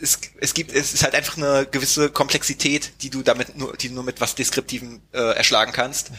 Es, 0.00 0.18
es 0.40 0.54
gibt 0.54 0.72
es 0.72 0.94
ist 0.94 1.04
halt 1.04 1.14
einfach 1.14 1.36
eine 1.36 1.66
gewisse 1.66 2.10
Komplexität, 2.10 3.02
die 3.02 3.10
du 3.10 3.22
damit 3.22 3.56
nur 3.56 3.76
die 3.76 3.88
du 3.88 3.94
nur 3.94 4.04
mit 4.04 4.20
was 4.20 4.34
deskriptivem 4.34 5.00
äh, 5.12 5.36
erschlagen 5.36 5.72
kannst. 5.72 6.10
Mhm. 6.10 6.16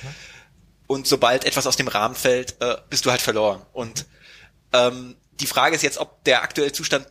Und 0.88 1.08
sobald 1.08 1.46
etwas 1.46 1.68
aus 1.68 1.76
dem 1.76 1.88
Rahmen 1.88 2.16
fällt, 2.16 2.62
äh, 2.62 2.78
bist 2.90 3.06
du 3.06 3.12
halt 3.12 3.22
verloren. 3.22 3.62
Und 3.74 4.06
ähm, 4.74 5.16
die 5.40 5.48
Frage 5.48 5.76
ist 5.76 5.82
jetzt, 5.82 5.98
ob 5.98 6.24
der 6.24 6.44
aktuelle 6.44 6.72
Zustand 6.72 7.08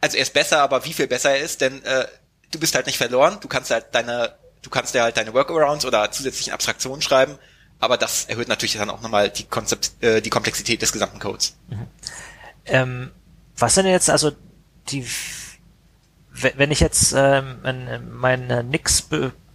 also 0.00 0.16
er 0.16 0.22
ist 0.22 0.32
besser, 0.32 0.60
aber 0.60 0.84
wie 0.84 0.92
viel 0.92 1.06
besser 1.06 1.30
er 1.30 1.40
ist, 1.40 1.60
denn 1.60 1.82
äh, 1.84 2.06
du 2.50 2.58
bist 2.58 2.74
halt 2.74 2.86
nicht 2.86 2.98
verloren, 2.98 3.38
du 3.40 3.48
kannst 3.48 3.70
halt 3.70 3.86
deine, 3.92 4.36
du 4.62 4.70
kannst 4.70 4.94
ja 4.94 5.02
halt 5.02 5.16
deine 5.16 5.34
Workarounds 5.34 5.84
oder 5.84 6.10
zusätzlichen 6.10 6.52
Abstraktionen 6.52 7.02
schreiben, 7.02 7.38
aber 7.80 7.96
das 7.96 8.24
erhöht 8.24 8.48
natürlich 8.48 8.76
dann 8.76 8.90
auch 8.90 9.00
nochmal 9.00 9.30
die 9.30 9.44
Konzept, 9.44 9.92
äh, 10.02 10.20
die 10.20 10.30
Komplexität 10.30 10.82
des 10.82 10.92
gesamten 10.92 11.18
Codes. 11.18 11.56
Mhm. 11.68 11.86
Ähm, 12.66 13.10
was 13.56 13.74
sind 13.74 13.86
jetzt 13.86 14.10
also 14.10 14.32
die, 14.88 15.06
wenn 16.32 16.70
ich 16.70 16.80
jetzt 16.80 17.14
ähm, 17.16 18.02
mein 18.10 18.68
Nix 18.70 19.08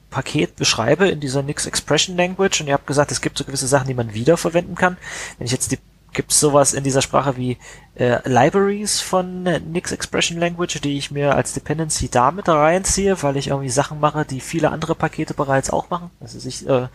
Paket 0.09 0.55
beschreibe 0.57 1.07
in 1.07 1.19
dieser 1.19 1.41
Nix 1.41 1.65
Expression 1.65 2.15
Language 2.15 2.61
und 2.61 2.67
ihr 2.67 2.73
habt 2.73 2.85
gesagt, 2.85 3.11
es 3.11 3.21
gibt 3.21 3.37
so 3.37 3.45
gewisse 3.45 3.67
Sachen, 3.67 3.87
die 3.87 3.93
man 3.95 4.13
wiederverwenden 4.13 4.75
kann. 4.75 4.97
Wenn 5.37 5.45
ich 5.45 5.51
jetzt 5.51 5.71
die 5.71 5.79
Gibt 6.13 6.31
es 6.31 6.39
sowas 6.39 6.73
in 6.73 6.83
dieser 6.83 7.01
Sprache 7.01 7.37
wie 7.37 7.57
äh, 7.95 8.17
Libraries 8.29 9.01
von 9.01 9.47
äh, 9.47 9.59
Nix 9.59 9.91
Expression 9.91 10.39
Language, 10.39 10.79
die 10.79 10.97
ich 10.97 11.09
mir 11.09 11.33
als 11.35 11.53
Dependency 11.53 12.07
damit 12.07 12.47
reinziehe, 12.47 13.21
weil 13.23 13.35
ich 13.35 13.47
irgendwie 13.47 13.69
Sachen 13.69 13.99
mache, 13.99 14.23
die 14.23 14.39
viele 14.39 14.69
andere 14.69 14.93
Pakete 14.93 15.33
bereits 15.33 15.71
auch 15.71 15.89
machen? 15.89 16.11
Also 16.19 16.37
sich 16.37 16.67
äh, 16.69 16.87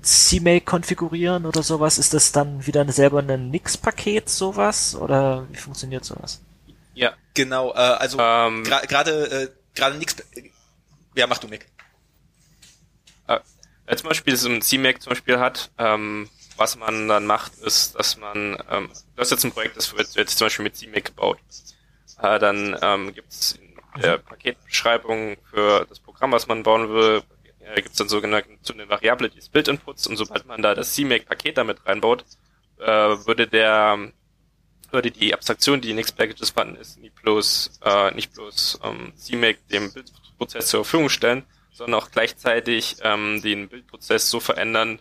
CMake 0.00 0.64
konfigurieren 0.64 1.44
oder 1.46 1.62
sowas, 1.62 1.98
ist 1.98 2.14
das 2.14 2.32
dann 2.32 2.66
wieder 2.66 2.90
selber 2.92 3.20
ein 3.20 3.50
Nix-Paket 3.50 4.28
sowas? 4.28 4.94
Oder 4.94 5.46
wie 5.50 5.56
funktioniert 5.56 6.04
sowas? 6.04 6.40
Ja. 6.94 7.12
Genau, 7.34 7.72
äh, 7.72 7.78
also 7.78 8.18
ähm, 8.20 8.64
gerade 8.64 9.10
äh, 9.30 9.48
gerade 9.74 9.96
Nix 9.96 10.16
ja, 11.14 11.26
mach 11.26 11.38
du 11.38 11.48
Mick. 11.48 11.66
Äh, 13.86 13.96
zum 13.96 14.08
Beispiel 14.08 14.36
so 14.36 14.48
ein 14.48 14.62
CMake 14.62 15.00
zum 15.00 15.10
Beispiel 15.10 15.38
hat, 15.38 15.70
ähm, 15.78 16.28
was 16.56 16.76
man 16.76 17.08
dann 17.08 17.26
macht, 17.26 17.56
ist, 17.58 17.98
dass 17.98 18.16
man, 18.16 18.56
ähm, 18.70 18.88
du 18.88 19.20
hast 19.20 19.30
jetzt 19.30 19.44
ein 19.44 19.52
Projekt, 19.52 19.76
das 19.76 19.96
wird 19.96 20.14
jetzt 20.14 20.38
zum 20.38 20.46
Beispiel 20.46 20.64
mit 20.64 20.76
CMake 20.76 21.02
gebaut. 21.02 21.38
Äh, 22.20 22.38
dann 22.38 22.76
ähm, 22.80 23.14
gibt 23.14 23.32
es 23.32 23.58
in 23.94 24.00
der 24.00 24.18
Paketbeschreibung 24.18 25.36
für 25.50 25.86
das 25.88 25.98
Programm, 25.98 26.32
was 26.32 26.46
man 26.46 26.62
bauen 26.62 26.88
will, 26.90 27.22
äh, 27.64 27.76
gibt 27.76 27.90
es 27.90 27.96
dann 27.96 28.08
sogenannte 28.08 28.48
so 28.62 28.72
eine 28.72 28.88
Variable, 28.88 29.30
die 29.30 29.38
ist 29.38 29.52
Build-Inputs 29.52 30.06
und 30.06 30.16
sobald 30.16 30.46
man 30.46 30.62
da 30.62 30.74
das 30.74 30.94
CMake-Paket 30.94 31.58
damit 31.58 31.84
reinbaut, 31.86 32.24
äh, 32.78 32.86
würde 32.86 33.46
der 33.46 34.12
würde 34.92 35.10
die 35.10 35.32
Abstraktion, 35.32 35.80
die 35.80 35.90
in 35.90 35.98
X-Packages 35.98 36.50
vorhanden 36.50 36.76
ist, 36.76 36.98
nicht 36.98 37.14
bloß, 37.22 37.80
äh, 37.82 38.10
nicht 38.14 38.34
bloß 38.34 38.80
ähm, 38.84 39.12
CMake 39.16 39.58
dem 39.70 39.92
Bildprozess 39.92 40.68
zur 40.68 40.84
Verfügung 40.84 41.08
stellen, 41.08 41.44
sondern 41.72 42.00
auch 42.00 42.10
gleichzeitig 42.10 42.96
ähm, 43.02 43.40
den 43.42 43.68
Bildprozess 43.68 44.28
so 44.28 44.38
verändern, 44.38 44.98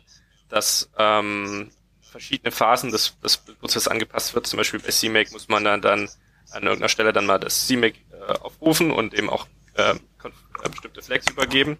dass 0.49 0.89
ähm, 0.97 1.71
verschiedene 2.01 2.51
Phasen 2.51 2.91
des, 2.91 3.19
des 3.19 3.37
Prozesses 3.37 3.87
angepasst 3.87 4.33
wird. 4.33 4.47
Zum 4.47 4.57
Beispiel 4.57 4.79
bei 4.79 4.91
CMake 4.91 5.31
muss 5.31 5.49
man 5.49 5.63
dann, 5.63 5.81
dann 5.81 6.09
an 6.51 6.63
irgendeiner 6.63 6.89
Stelle 6.89 7.13
dann 7.13 7.25
mal 7.25 7.39
das 7.39 7.67
CMake 7.67 7.99
äh, 8.11 8.33
aufrufen 8.39 8.91
und 8.91 9.13
eben 9.13 9.29
auch 9.29 9.47
äh, 9.75 9.91
äh, 9.91 10.69
bestimmte 10.69 11.01
Flags 11.01 11.29
übergeben. 11.29 11.77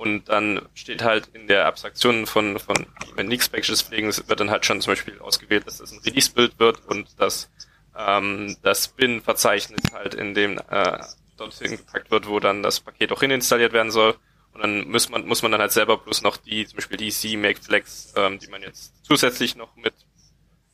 Und 0.00 0.30
dann 0.30 0.66
steht 0.72 1.02
halt 1.02 1.28
in 1.34 1.46
der 1.46 1.66
Abstraktion 1.66 2.24
von, 2.24 2.58
von 2.58 2.86
wenn 3.16 3.28
Nix 3.28 3.50
Packages 3.50 3.82
pflegen, 3.82 4.10
wird 4.10 4.40
dann 4.40 4.48
halt 4.48 4.64
schon 4.64 4.80
zum 4.80 4.92
Beispiel 4.92 5.18
ausgewählt, 5.18 5.66
dass 5.66 5.76
das 5.76 5.92
ein 5.92 5.98
Release-Bild 5.98 6.58
wird 6.58 6.86
und 6.86 7.20
dass 7.20 7.50
ähm, 7.94 8.56
das 8.62 8.88
Bin-Verzeichnis 8.88 9.82
halt 9.92 10.14
in 10.14 10.32
dem 10.32 10.56
äh, 10.70 10.98
dort 11.36 11.52
hingepackt 11.52 12.10
wird, 12.10 12.26
wo 12.26 12.40
dann 12.40 12.62
das 12.62 12.80
Paket 12.80 13.12
auch 13.12 13.20
hininstalliert 13.20 13.74
werden 13.74 13.90
soll. 13.90 14.16
Und 14.54 14.62
dann 14.62 14.88
muss 14.88 15.10
man, 15.10 15.26
muss 15.26 15.42
man 15.42 15.52
dann 15.52 15.60
halt 15.60 15.72
selber 15.72 15.98
bloß 15.98 16.22
noch 16.22 16.38
die, 16.38 16.64
zum 16.66 16.76
Beispiel 16.76 16.96
die 16.96 17.10
C-Make 17.10 17.60
Flex, 17.60 18.14
ähm, 18.16 18.38
die 18.38 18.48
man 18.48 18.62
jetzt 18.62 18.94
zusätzlich 19.04 19.54
noch 19.54 19.76
mit 19.76 19.92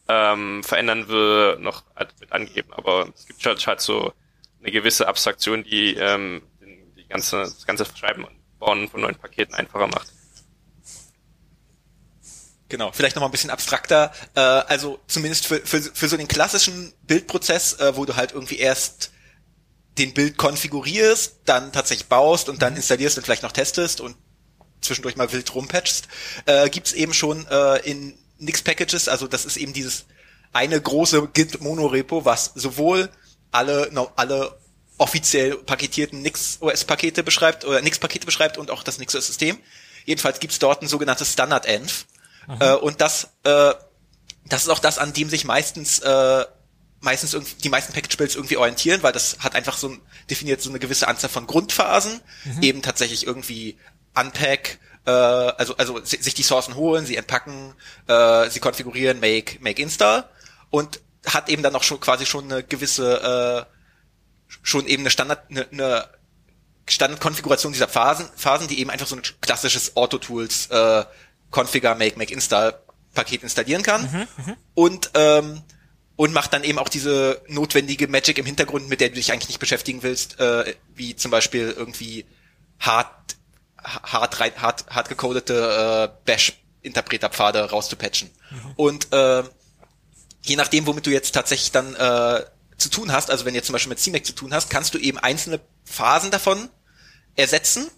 ähm, 0.06 0.62
verändern 0.62 1.08
will, 1.08 1.56
noch 1.58 1.82
halt 1.96 2.14
mit 2.20 2.30
angeben. 2.30 2.72
Aber 2.74 3.08
es 3.12 3.26
gibt 3.26 3.44
halt, 3.44 3.66
halt 3.66 3.80
so 3.80 4.12
eine 4.60 4.70
gewisse 4.70 5.08
Abstraktion, 5.08 5.64
die 5.64 5.96
ähm, 5.96 6.42
die 6.60 7.08
ganze, 7.08 7.38
das 7.38 7.66
ganze 7.66 7.84
Schreiben 7.86 8.24
Bauen 8.58 8.88
von 8.88 9.00
neuen 9.00 9.16
Paketen 9.16 9.54
einfacher 9.54 9.86
macht. 9.86 10.12
Genau, 12.68 12.90
vielleicht 12.90 13.14
noch 13.14 13.20
mal 13.20 13.28
ein 13.28 13.32
bisschen 13.32 13.50
abstrakter. 13.50 14.12
Äh, 14.34 14.40
also 14.40 14.98
zumindest 15.06 15.46
für, 15.46 15.58
für, 15.60 15.80
für 15.80 16.08
so 16.08 16.16
den 16.16 16.26
klassischen 16.26 16.92
Bildprozess, 17.02 17.74
äh, 17.74 17.96
wo 17.96 18.04
du 18.04 18.16
halt 18.16 18.32
irgendwie 18.32 18.58
erst 18.58 19.12
den 19.98 20.12
Bild 20.14 20.36
konfigurierst, 20.36 21.36
dann 21.44 21.72
tatsächlich 21.72 22.08
baust 22.08 22.48
und 22.48 22.62
dann 22.62 22.76
installierst 22.76 23.16
und 23.18 23.24
vielleicht 23.24 23.42
noch 23.42 23.52
testest 23.52 24.00
und 24.00 24.16
zwischendurch 24.80 25.16
mal 25.16 25.32
wild 25.32 25.54
rumpatchst, 25.54 26.08
äh, 26.46 26.68
gibt 26.68 26.92
eben 26.92 27.14
schon 27.14 27.46
äh, 27.46 27.78
in 27.88 28.18
Nix 28.38 28.62
Packages, 28.62 29.08
also 29.08 29.26
das 29.26 29.46
ist 29.46 29.56
eben 29.56 29.72
dieses 29.72 30.04
eine 30.52 30.80
große 30.80 31.28
Git 31.32 31.60
Monorepo, 31.60 32.24
was 32.24 32.52
sowohl 32.54 33.10
alle 33.50 33.88
no, 33.92 34.10
alle 34.16 34.58
offiziell 34.98 35.56
paketierten 35.56 36.22
Nix 36.22 36.58
OS 36.60 36.84
Pakete 36.84 37.22
beschreibt 37.22 37.64
oder 37.64 37.82
Nix 37.82 37.98
Pakete 37.98 38.26
beschreibt 38.26 38.58
und 38.58 38.70
auch 38.70 38.82
das 38.82 38.98
Nix 38.98 39.14
OS 39.14 39.26
System. 39.26 39.58
Jedenfalls 40.04 40.40
gibt's 40.40 40.58
dort 40.58 40.82
ein 40.82 40.88
sogenanntes 40.88 41.32
Standard 41.32 41.66
Env 41.66 42.06
äh, 42.60 42.72
und 42.72 43.00
das 43.00 43.28
äh, 43.44 43.74
das 44.48 44.62
ist 44.62 44.68
auch 44.68 44.78
das, 44.78 44.98
an 44.98 45.12
dem 45.12 45.28
sich 45.28 45.44
meistens 45.44 45.98
äh, 45.98 46.44
meistens 47.00 47.36
die 47.62 47.68
meisten 47.68 47.92
Package-Builds 47.92 48.34
irgendwie 48.34 48.56
orientieren, 48.56 49.02
weil 49.02 49.12
das 49.12 49.38
hat 49.40 49.54
einfach 49.54 49.76
so 49.76 49.90
ein, 49.90 50.00
definiert 50.30 50.62
so 50.62 50.70
eine 50.70 50.78
gewisse 50.78 51.08
Anzahl 51.08 51.30
von 51.30 51.46
Grundphasen, 51.46 52.20
mhm. 52.44 52.62
eben 52.62 52.82
tatsächlich 52.82 53.26
irgendwie 53.26 53.78
Unpack, 54.14 54.78
äh, 55.04 55.10
also, 55.10 55.76
also 55.76 56.04
sich 56.04 56.34
die 56.34 56.42
Sourcen 56.42 56.74
holen, 56.74 57.06
sie 57.06 57.16
entpacken, 57.16 57.74
äh, 58.08 58.48
sie 58.50 58.60
konfigurieren, 58.60 59.20
make, 59.20 59.58
make 59.60 59.80
install 59.80 60.24
und 60.70 61.00
hat 61.26 61.48
eben 61.48 61.62
dann 61.62 61.76
auch 61.76 61.82
schon 61.82 62.00
quasi 62.00 62.24
schon 62.24 62.50
eine 62.50 62.62
gewisse, 62.62 63.66
äh, 63.68 63.75
schon 64.62 64.86
eben 64.86 65.02
eine 65.02 65.10
Standard, 65.10 65.50
eine, 65.50 65.68
eine 65.70 66.08
Standardkonfiguration 66.88 67.72
dieser 67.72 67.88
Phasen, 67.88 68.28
Phasen, 68.36 68.68
die 68.68 68.80
eben 68.80 68.90
einfach 68.90 69.06
so 69.06 69.16
ein 69.16 69.22
klassisches 69.40 69.96
Auto-Tools 69.96 70.68
äh, 70.68 71.04
Configure, 71.50 71.94
Make, 71.94 72.18
Make, 72.18 72.32
Install 72.32 72.78
Paket 73.14 73.42
installieren 73.42 73.82
kann. 73.82 74.02
Mhm, 74.02 74.44
mhm. 74.44 74.56
und 74.74 75.10
ähm, 75.14 75.62
und 76.16 76.32
macht 76.32 76.52
dann 76.54 76.64
eben 76.64 76.78
auch 76.78 76.88
diese 76.88 77.42
notwendige 77.46 78.08
Magic 78.08 78.38
im 78.38 78.46
Hintergrund, 78.46 78.88
mit 78.88 79.00
der 79.00 79.10
du 79.10 79.16
dich 79.16 79.32
eigentlich 79.32 79.48
nicht 79.48 79.60
beschäftigen 79.60 80.02
willst, 80.02 80.40
äh, 80.40 80.74
wie 80.94 81.14
zum 81.14 81.30
Beispiel 81.30 81.74
irgendwie 81.76 82.24
hart, 82.80 83.36
hart, 83.84 84.40
hart, 84.40 84.86
hart 84.88 85.08
gecodete 85.10 86.10
äh, 86.10 86.16
Bash-Interpreterpfade 86.24 87.70
rauszupatchen. 87.70 88.30
Mhm. 88.50 88.72
Und 88.76 89.12
äh, 89.12 89.42
je 90.42 90.56
nachdem, 90.56 90.86
womit 90.86 91.06
du 91.06 91.10
jetzt 91.10 91.32
tatsächlich 91.32 91.70
dann 91.70 91.94
äh, 91.94 92.44
zu 92.78 92.88
tun 92.90 93.12
hast, 93.12 93.30
also 93.30 93.44
wenn 93.44 93.54
du 93.54 93.58
jetzt 93.58 93.66
zum 93.66 93.72
Beispiel 93.72 93.90
mit 93.90 94.00
CMake 94.00 94.24
zu 94.24 94.34
tun 94.34 94.52
hast, 94.52 94.70
kannst 94.70 94.94
du 94.94 94.98
eben 94.98 95.18
einzelne 95.18 95.60
Phasen 95.84 96.30
davon 96.30 96.68
ersetzen. 97.34 97.90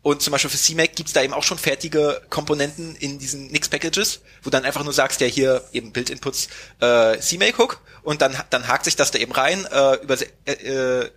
Und 0.00 0.22
zum 0.22 0.30
Beispiel 0.30 0.50
für 0.50 0.58
CMake 0.58 0.94
gibt's 0.94 1.12
da 1.12 1.22
eben 1.22 1.34
auch 1.34 1.42
schon 1.42 1.58
fertige 1.58 2.22
Komponenten 2.30 2.94
in 2.96 3.18
diesen 3.18 3.48
Nix-Packages, 3.48 4.20
wo 4.42 4.50
dann 4.50 4.64
einfach 4.64 4.84
nur 4.84 4.92
sagst, 4.92 5.20
ja 5.20 5.26
hier 5.26 5.64
eben 5.72 5.92
Build-Inputs 5.92 6.48
äh, 6.80 7.18
CMake-Hook 7.18 7.80
und 8.02 8.22
dann, 8.22 8.36
dann 8.50 8.68
hakt 8.68 8.84
sich 8.84 8.96
das 8.96 9.10
da 9.10 9.18
eben 9.18 9.32
rein, 9.32 9.66
äh, 9.66 9.94
über, 9.96 10.16
äh, 10.46 10.52
äh, 10.52 11.10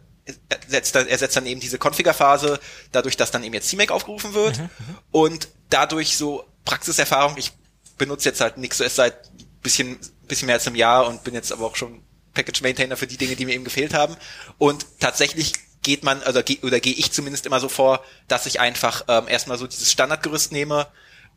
ersetzt, 0.49 0.95
dann, 0.95 1.07
ersetzt 1.07 1.35
dann 1.35 1.45
eben 1.45 1.59
diese 1.59 1.77
Configure-Phase, 1.77 2.59
dadurch, 2.91 3.17
dass 3.17 3.31
dann 3.31 3.43
eben 3.43 3.53
jetzt 3.53 3.69
CMake 3.69 3.93
aufgerufen 3.93 4.33
wird. 4.33 4.57
Mhm, 4.57 4.63
mhm, 4.63 4.97
und 5.11 5.47
dadurch 5.69 6.17
so 6.17 6.45
Praxiserfahrung, 6.65 7.37
ich 7.37 7.51
benutze 7.97 8.29
jetzt 8.29 8.41
halt 8.41 8.57
NixOS 8.57 8.95
seit 8.95 9.29
bisschen, 9.61 9.99
bisschen 10.27 10.47
mehr 10.47 10.55
als 10.55 10.67
einem 10.67 10.75
Jahr 10.75 11.07
und 11.07 11.23
bin 11.23 11.33
jetzt 11.33 11.51
aber 11.51 11.65
auch 11.65 11.75
schon 11.75 12.01
Package-Maintainer 12.33 12.97
für 12.97 13.07
die 13.07 13.17
Dinge, 13.17 13.35
die 13.35 13.45
mir 13.45 13.55
eben 13.55 13.63
gefehlt 13.63 13.93
haben 13.93 14.15
und 14.57 14.85
tatsächlich 14.99 15.53
geht 15.83 16.03
man, 16.03 16.21
also 16.23 16.41
oder 16.61 16.79
gehe 16.79 16.93
ich 16.93 17.11
zumindest 17.11 17.45
immer 17.45 17.59
so 17.59 17.69
vor, 17.69 18.03
dass 18.27 18.45
ich 18.45 18.59
einfach 18.59 19.05
ähm, 19.07 19.27
erstmal 19.27 19.57
so 19.57 19.67
dieses 19.67 19.91
Standardgerüst 19.91 20.51
nehme 20.51 20.87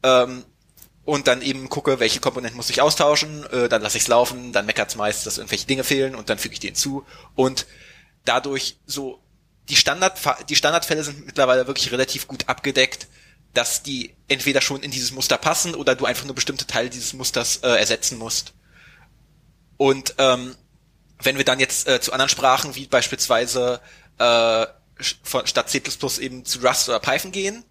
ähm, 0.02 0.44
und 1.04 1.26
dann 1.26 1.42
eben 1.42 1.68
gucke, 1.68 1.98
welche 1.98 2.20
Komponenten 2.20 2.56
muss 2.56 2.70
ich 2.70 2.82
austauschen, 2.82 3.46
äh, 3.50 3.68
dann 3.68 3.82
lasse 3.82 3.96
ich 3.96 4.04
es 4.04 4.08
laufen, 4.08 4.52
dann 4.52 4.66
meckert's 4.66 4.96
meist, 4.96 5.26
dass 5.26 5.38
irgendwelche 5.38 5.66
Dinge 5.66 5.84
fehlen 5.84 6.14
und 6.14 6.28
dann 6.28 6.38
füge 6.38 6.54
ich 6.54 6.60
die 6.60 6.68
hinzu 6.68 7.06
und 7.34 7.66
dadurch 8.24 8.76
so 8.86 9.20
die 9.68 9.76
Standard 9.76 10.18
die 10.48 10.56
Standardfälle 10.56 11.04
sind 11.04 11.24
mittlerweile 11.24 11.66
wirklich 11.66 11.90
relativ 11.90 12.28
gut 12.28 12.48
abgedeckt, 12.48 13.08
dass 13.54 13.82
die 13.82 14.14
entweder 14.28 14.60
schon 14.60 14.82
in 14.82 14.90
dieses 14.90 15.12
Muster 15.12 15.38
passen 15.38 15.74
oder 15.74 15.94
du 15.94 16.04
einfach 16.04 16.24
nur 16.26 16.34
bestimmte 16.34 16.66
Teile 16.66 16.90
dieses 16.90 17.14
Musters 17.14 17.58
äh, 17.58 17.68
ersetzen 17.68 18.18
musst. 18.18 18.52
Und 19.76 20.14
ähm, 20.18 20.54
wenn 21.22 21.36
wir 21.38 21.44
dann 21.44 21.60
jetzt 21.60 21.88
äh, 21.88 22.00
zu 22.00 22.12
anderen 22.12 22.28
Sprachen 22.28 22.74
wie 22.74 22.86
beispielsweise 22.86 23.80
äh, 24.18 24.66
von, 25.22 25.46
statt 25.46 25.70
C++ 25.70 25.82
eben 26.20 26.44
zu 26.44 26.60
Rust 26.60 26.88
oder 26.88 27.00
Python 27.00 27.32
gehen, 27.32 27.64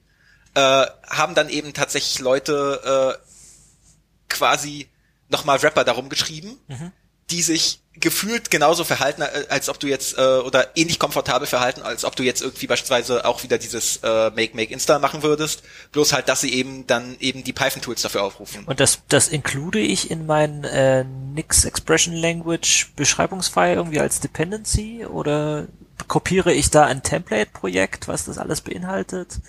äh, 0.55 0.85
haben 1.07 1.35
dann 1.35 1.49
eben 1.49 1.73
tatsächlich 1.73 2.19
Leute 2.19 3.17
äh, 3.19 4.29
quasi 4.29 4.89
nochmal 5.29 5.57
Rapper 5.57 5.83
darum 5.83 6.09
geschrieben, 6.09 6.59
mhm. 6.67 6.91
Die 7.31 7.41
sich 7.41 7.79
gefühlt 7.95 8.49
genauso 8.49 8.83
verhalten, 8.83 9.21
äh, 9.21 9.45
als 9.49 9.69
ob 9.69 9.79
du 9.79 9.87
jetzt, 9.87 10.17
äh, 10.17 10.21
oder 10.21 10.75
ähnlich 10.75 10.99
komfortabel 10.99 11.47
verhalten, 11.47 11.81
als 11.81 12.05
ob 12.05 12.15
du 12.15 12.23
jetzt 12.23 12.41
irgendwie 12.41 12.67
beispielsweise 12.67 13.25
auch 13.25 13.43
wieder 13.43 13.57
dieses 13.57 13.97
äh, 13.97 14.31
Make, 14.31 14.55
Make, 14.55 14.73
Insta 14.73 14.99
machen 14.99 15.23
würdest. 15.23 15.63
Bloß 15.91 16.13
halt, 16.13 16.27
dass 16.27 16.41
sie 16.41 16.53
eben 16.53 16.87
dann 16.87 17.15
eben 17.19 17.43
die 17.43 17.53
Python-Tools 17.53 18.01
dafür 18.01 18.23
aufrufen. 18.23 18.63
Und 18.65 18.79
das, 18.79 18.99
das 19.09 19.27
include 19.27 19.79
ich 19.79 20.09
in 20.09 20.25
mein 20.25 20.63
äh, 20.63 21.03
Nix 21.03 21.65
Expression 21.65 22.15
Language 22.15 22.91
Beschreibungsfile 22.95 23.75
irgendwie 23.75 23.99
als 23.99 24.19
Dependency 24.19 25.05
oder 25.05 25.67
kopiere 26.07 26.51
ich 26.51 26.71
da 26.71 26.85
ein 26.85 27.03
Template-Projekt, 27.03 28.07
was 28.07 28.25
das 28.25 28.37
alles 28.39 28.61
beinhaltet? 28.61 29.39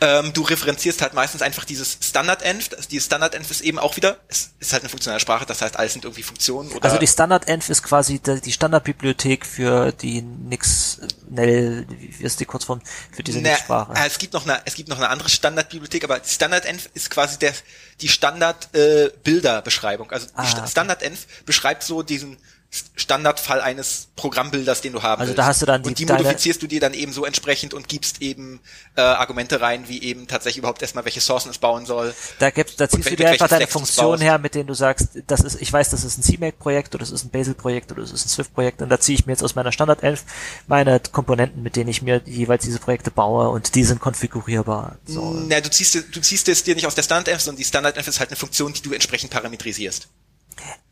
Ähm, 0.00 0.32
du 0.32 0.42
referenzierst 0.42 1.02
halt 1.02 1.14
meistens 1.14 1.42
einfach 1.42 1.64
dieses 1.64 1.98
Standard-Env. 2.00 2.68
Die 2.88 3.00
Standard-Env 3.00 3.50
ist 3.50 3.62
eben 3.62 3.80
auch 3.80 3.96
wieder, 3.96 4.18
es 4.28 4.50
ist 4.60 4.72
halt 4.72 4.84
eine 4.84 4.90
funktionale 4.90 5.18
Sprache, 5.18 5.44
das 5.44 5.60
heißt, 5.60 5.76
alles 5.76 5.92
sind 5.92 6.04
irgendwie 6.04 6.22
Funktionen. 6.22 6.70
Oder 6.70 6.84
also 6.84 6.98
die 6.98 7.08
Standard-Env 7.08 7.68
ist 7.68 7.82
quasi 7.82 8.20
die 8.20 8.52
Standardbibliothek 8.52 9.44
für 9.44 9.90
die 9.90 10.22
Nix, 10.22 11.00
Nell, 11.28 11.84
wie 11.88 12.22
ist 12.22 12.38
die 12.38 12.44
Kurzform 12.44 12.80
für 13.10 13.24
diese 13.24 13.40
ne, 13.40 13.56
Sprache? 13.56 13.92
Es 14.06 14.18
gibt 14.18 14.34
noch 14.34 14.44
eine, 14.44 14.60
es 14.64 14.74
gibt 14.74 14.88
noch 14.88 14.98
eine 14.98 15.08
andere 15.08 15.28
Standardbibliothek, 15.28 16.04
aber 16.04 16.20
Standard-Env 16.24 16.90
ist 16.94 17.10
quasi 17.10 17.36
der, 17.38 17.52
die 18.00 18.08
Standard-Bilderbeschreibung. 18.08 20.10
Äh, 20.10 20.14
also 20.14 20.28
die 20.28 20.32
ah, 20.36 20.58
okay. 20.58 20.70
Standard-Env 20.70 21.18
beschreibt 21.44 21.82
so 21.82 22.04
diesen 22.04 22.36
Standardfall 22.70 23.62
eines 23.62 24.08
Programmbilders, 24.16 24.82
den 24.82 24.92
du 24.92 25.02
haben 25.02 25.20
also 25.20 25.30
willst. 25.30 25.38
Da 25.38 25.46
hast 25.46 25.62
du 25.62 25.66
dann 25.66 25.82
die, 25.82 25.88
und 25.88 25.98
die 25.98 26.04
modifizierst 26.04 26.60
du 26.60 26.66
dir 26.66 26.80
dann 26.80 26.92
eben 26.92 27.12
so 27.12 27.24
entsprechend 27.24 27.72
und 27.72 27.88
gibst 27.88 28.20
eben 28.20 28.60
äh, 28.94 29.00
Argumente 29.00 29.62
rein, 29.62 29.88
wie 29.88 30.02
eben 30.02 30.26
tatsächlich 30.26 30.58
überhaupt 30.58 30.82
erstmal 30.82 31.06
welche 31.06 31.22
Sourcen 31.22 31.50
es 31.50 31.56
bauen 31.56 31.86
soll. 31.86 32.14
Da 32.38 32.50
gibst, 32.50 32.78
da 32.78 32.86
ziehst 32.86 33.10
du 33.10 33.16
dir 33.16 33.30
einfach 33.30 33.48
deine 33.48 33.66
Funktion 33.66 34.20
her, 34.20 34.38
mit 34.38 34.54
denen 34.54 34.66
du 34.66 34.74
sagst, 34.74 35.08
das 35.26 35.40
ist, 35.40 35.62
ich 35.62 35.72
weiß, 35.72 35.88
das 35.88 36.04
ist 36.04 36.18
ein 36.18 36.22
CMake-Projekt 36.22 36.94
oder 36.94 37.00
das 37.00 37.10
ist 37.10 37.24
ein 37.24 37.30
Bazel-Projekt 37.30 37.90
oder 37.90 38.02
das 38.02 38.12
ist 38.12 38.26
ein 38.26 38.28
Swift-Projekt 38.28 38.82
und 38.82 38.90
da 38.90 39.00
ziehe 39.00 39.18
ich 39.18 39.24
mir 39.24 39.32
jetzt 39.32 39.42
aus 39.42 39.54
meiner 39.54 39.72
Standard 39.72 40.02
11 40.02 40.24
meine 40.66 41.00
Komponenten, 41.00 41.62
mit 41.62 41.74
denen 41.74 41.88
ich 41.88 42.02
mir 42.02 42.20
jeweils 42.26 42.64
diese 42.64 42.80
Projekte 42.80 43.10
baue 43.10 43.48
und 43.48 43.74
die 43.76 43.84
sind 43.84 44.00
konfigurierbar. 44.00 44.98
So. 45.06 45.32
Na, 45.48 45.62
du 45.62 45.70
ziehst, 45.70 45.94
du 45.94 46.20
ziehst 46.20 46.48
es 46.48 46.64
dir 46.64 46.74
nicht 46.74 46.86
aus 46.86 46.94
der 46.94 47.02
Standard 47.02 47.28
11, 47.28 47.40
sondern 47.40 47.58
die 47.58 47.64
Standard 47.64 47.96
11 47.96 48.08
ist 48.08 48.20
halt 48.20 48.28
eine 48.28 48.36
Funktion, 48.36 48.74
die 48.74 48.82
du 48.82 48.92
entsprechend 48.92 49.30
parametrisierst. 49.30 50.08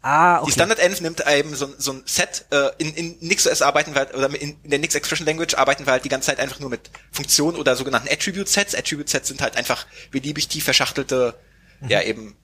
Ah, 0.06 0.36
okay. 0.36 0.46
Die 0.46 0.52
Standard-Env 0.52 1.00
nimmt 1.00 1.26
eben 1.26 1.56
so, 1.56 1.74
so 1.78 1.94
ein 1.94 2.02
Set, 2.06 2.46
äh, 2.50 2.70
in, 2.78 2.94
in 2.94 3.18
NixOS 3.22 3.60
arbeiten 3.60 3.92
wir 3.92 3.98
halt, 3.98 4.14
oder 4.14 4.28
in, 4.40 4.56
in 4.62 4.70
der 4.70 4.78
Nix 4.78 4.94
Expression 4.94 5.26
Language 5.26 5.54
arbeiten 5.54 5.84
wir 5.84 5.90
halt 5.90 6.04
die 6.04 6.08
ganze 6.08 6.26
Zeit 6.26 6.38
einfach 6.38 6.60
nur 6.60 6.70
mit 6.70 6.90
Funktionen 7.10 7.56
oder 7.56 7.74
sogenannten 7.74 8.08
Attribute-Sets. 8.08 8.76
Attribute-Sets 8.76 9.26
sind 9.26 9.42
halt 9.42 9.56
einfach 9.56 9.84
beliebig 10.12 10.46
tief 10.46 10.62
verschachtelte, 10.62 11.34
mhm. 11.80 11.88
ja 11.88 12.02
eben 12.02 12.36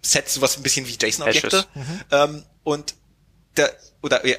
Sets, 0.00 0.32
sowas 0.32 0.56
ein 0.56 0.62
bisschen 0.62 0.86
wie 0.86 0.96
JSON-Objekte. 0.98 1.66
Mhm. 1.74 2.00
Ähm, 2.12 2.44
und 2.64 2.94
der, 3.58 3.76
oder 4.02 4.26
ja, 4.26 4.36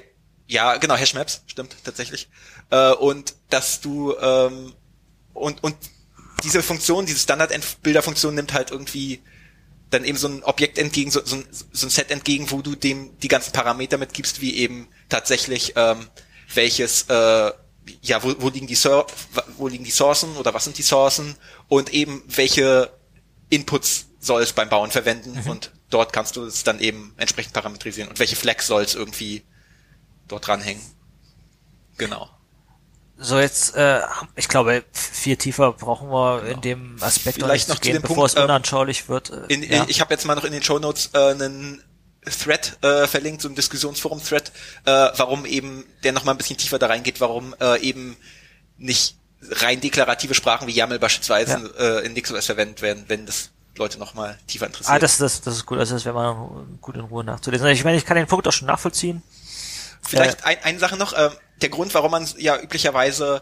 ja, 0.47 0.77
genau, 0.77 0.95
Hashmaps, 0.95 1.43
stimmt, 1.45 1.75
tatsächlich. 1.83 2.27
Äh, 2.71 2.93
und 2.93 3.35
dass 3.51 3.81
du 3.81 4.17
ähm, 4.17 4.73
und, 5.35 5.63
und 5.63 5.75
diese 6.43 6.63
Funktion, 6.63 7.05
diese 7.05 7.19
Standard-Bilder-Funktion 7.19 8.33
nimmt 8.33 8.51
halt 8.51 8.71
irgendwie 8.71 9.21
dann 9.93 10.05
eben 10.05 10.17
so 10.17 10.27
ein 10.27 10.43
Objekt 10.43 10.77
entgegen, 10.77 11.11
so, 11.11 11.23
so, 11.23 11.37
ein, 11.37 11.45
so 11.51 11.87
ein 11.87 11.89
Set 11.89 12.11
entgegen, 12.11 12.49
wo 12.51 12.61
du 12.61 12.75
dem 12.75 13.17
die 13.19 13.27
ganzen 13.27 13.53
Parameter 13.53 13.97
mitgibst, 13.97 14.41
wie 14.41 14.55
eben 14.57 14.87
tatsächlich 15.09 15.73
ähm, 15.75 16.07
welches, 16.53 17.03
äh, 17.03 17.51
ja, 18.01 18.23
wo, 18.23 18.33
wo 18.39 18.49
liegen 18.49 18.67
die 18.67 18.75
Sur 18.75 19.07
wo 19.57 19.67
liegen 19.67 19.83
die 19.83 19.91
Sourcen 19.91 20.35
oder 20.37 20.53
was 20.53 20.63
sind 20.63 20.77
die 20.77 20.83
Sourcen 20.83 21.35
und 21.67 21.93
eben 21.93 22.23
welche 22.27 22.91
Inputs 23.49 24.07
soll 24.19 24.41
es 24.41 24.53
beim 24.53 24.69
Bauen 24.69 24.91
verwenden 24.91 25.33
mhm. 25.43 25.49
und 25.49 25.71
dort 25.89 26.13
kannst 26.13 26.35
du 26.35 26.45
es 26.45 26.63
dann 26.63 26.79
eben 26.79 27.13
entsprechend 27.17 27.53
parametrisieren 27.53 28.09
und 28.09 28.19
welche 28.19 28.35
Flex 28.35 28.67
soll 28.67 28.83
es 28.83 28.95
irgendwie 28.95 29.43
dort 30.27 30.47
dranhängen. 30.47 30.81
Genau. 31.97 32.29
So 33.23 33.39
jetzt, 33.39 33.75
äh, 33.75 34.01
ich 34.35 34.49
glaube, 34.49 34.83
viel 34.91 35.37
tiefer 35.37 35.71
brauchen 35.71 36.09
wir 36.09 36.41
genau. 36.41 36.53
in 36.53 36.61
dem 36.61 36.97
Aspekt 36.99 37.37
Vielleicht 37.37 37.69
noch 37.69 37.75
zu 37.75 37.81
gehen, 37.81 37.93
dem 37.93 38.01
bevor 38.01 38.17
Punkt, 38.17 38.35
es 38.35 38.43
unanschaulich 38.43 39.07
wird. 39.07 39.29
Äh, 39.29 39.53
in, 39.53 39.63
ja. 39.63 39.85
Ich 39.87 40.01
habe 40.01 40.13
jetzt 40.13 40.25
mal 40.25 40.35
noch 40.35 40.43
in 40.43 40.51
den 40.51 40.61
Show 40.61 40.77
Notes 40.77 41.11
äh, 41.13 41.31
einen 41.31 41.81
Thread 42.25 42.77
äh, 42.83 43.07
verlinkt, 43.07 43.41
so 43.41 43.47
ein 43.47 43.55
Diskussionsforum-Thread, 43.55 44.51
äh, 44.83 44.91
warum 45.15 45.45
eben 45.45 45.85
der 46.03 46.11
noch 46.11 46.25
mal 46.25 46.31
ein 46.31 46.37
bisschen 46.37 46.57
tiefer 46.57 46.79
da 46.79 46.87
reingeht, 46.87 47.21
warum 47.21 47.55
äh, 47.61 47.79
eben 47.79 48.17
nicht 48.77 49.15
rein 49.49 49.79
deklarative 49.79 50.33
Sprachen 50.33 50.67
wie 50.67 50.71
YAML 50.71 50.99
beispielsweise 50.99 51.71
ja. 51.77 51.99
äh, 51.99 52.05
in 52.05 52.13
NixOS 52.13 52.45
verwendet 52.45 52.81
werden, 52.81 53.05
wenn 53.07 53.25
das 53.25 53.51
Leute 53.77 53.99
noch 53.99 54.13
mal 54.13 54.37
tiefer 54.47 54.65
interessiert. 54.65 54.95
Ah, 54.95 54.99
das, 54.99 55.17
das, 55.17 55.41
das 55.41 55.55
ist 55.55 55.65
gut, 55.65 55.79
also 55.79 55.95
das 55.95 56.05
wäre 56.05 56.13
mal 56.13 56.65
gut 56.81 56.95
in 56.95 57.01
Ruhe 57.01 57.23
nachzulesen. 57.23 57.67
Ich 57.67 57.83
meine, 57.83 57.97
ich 57.97 58.05
kann 58.05 58.17
den 58.17 58.27
Punkt 58.27 58.47
auch 58.47 58.51
schon 58.51 58.67
nachvollziehen. 58.67 59.23
Vielleicht 60.01 60.41
äh, 60.41 60.45
ein, 60.45 60.57
eine 60.63 60.79
Sache 60.79 60.97
noch, 60.97 61.13
äh, 61.13 61.29
der 61.61 61.69
Grund, 61.69 61.93
warum 61.93 62.11
man 62.11 62.27
ja 62.37 62.59
üblicherweise 62.59 63.41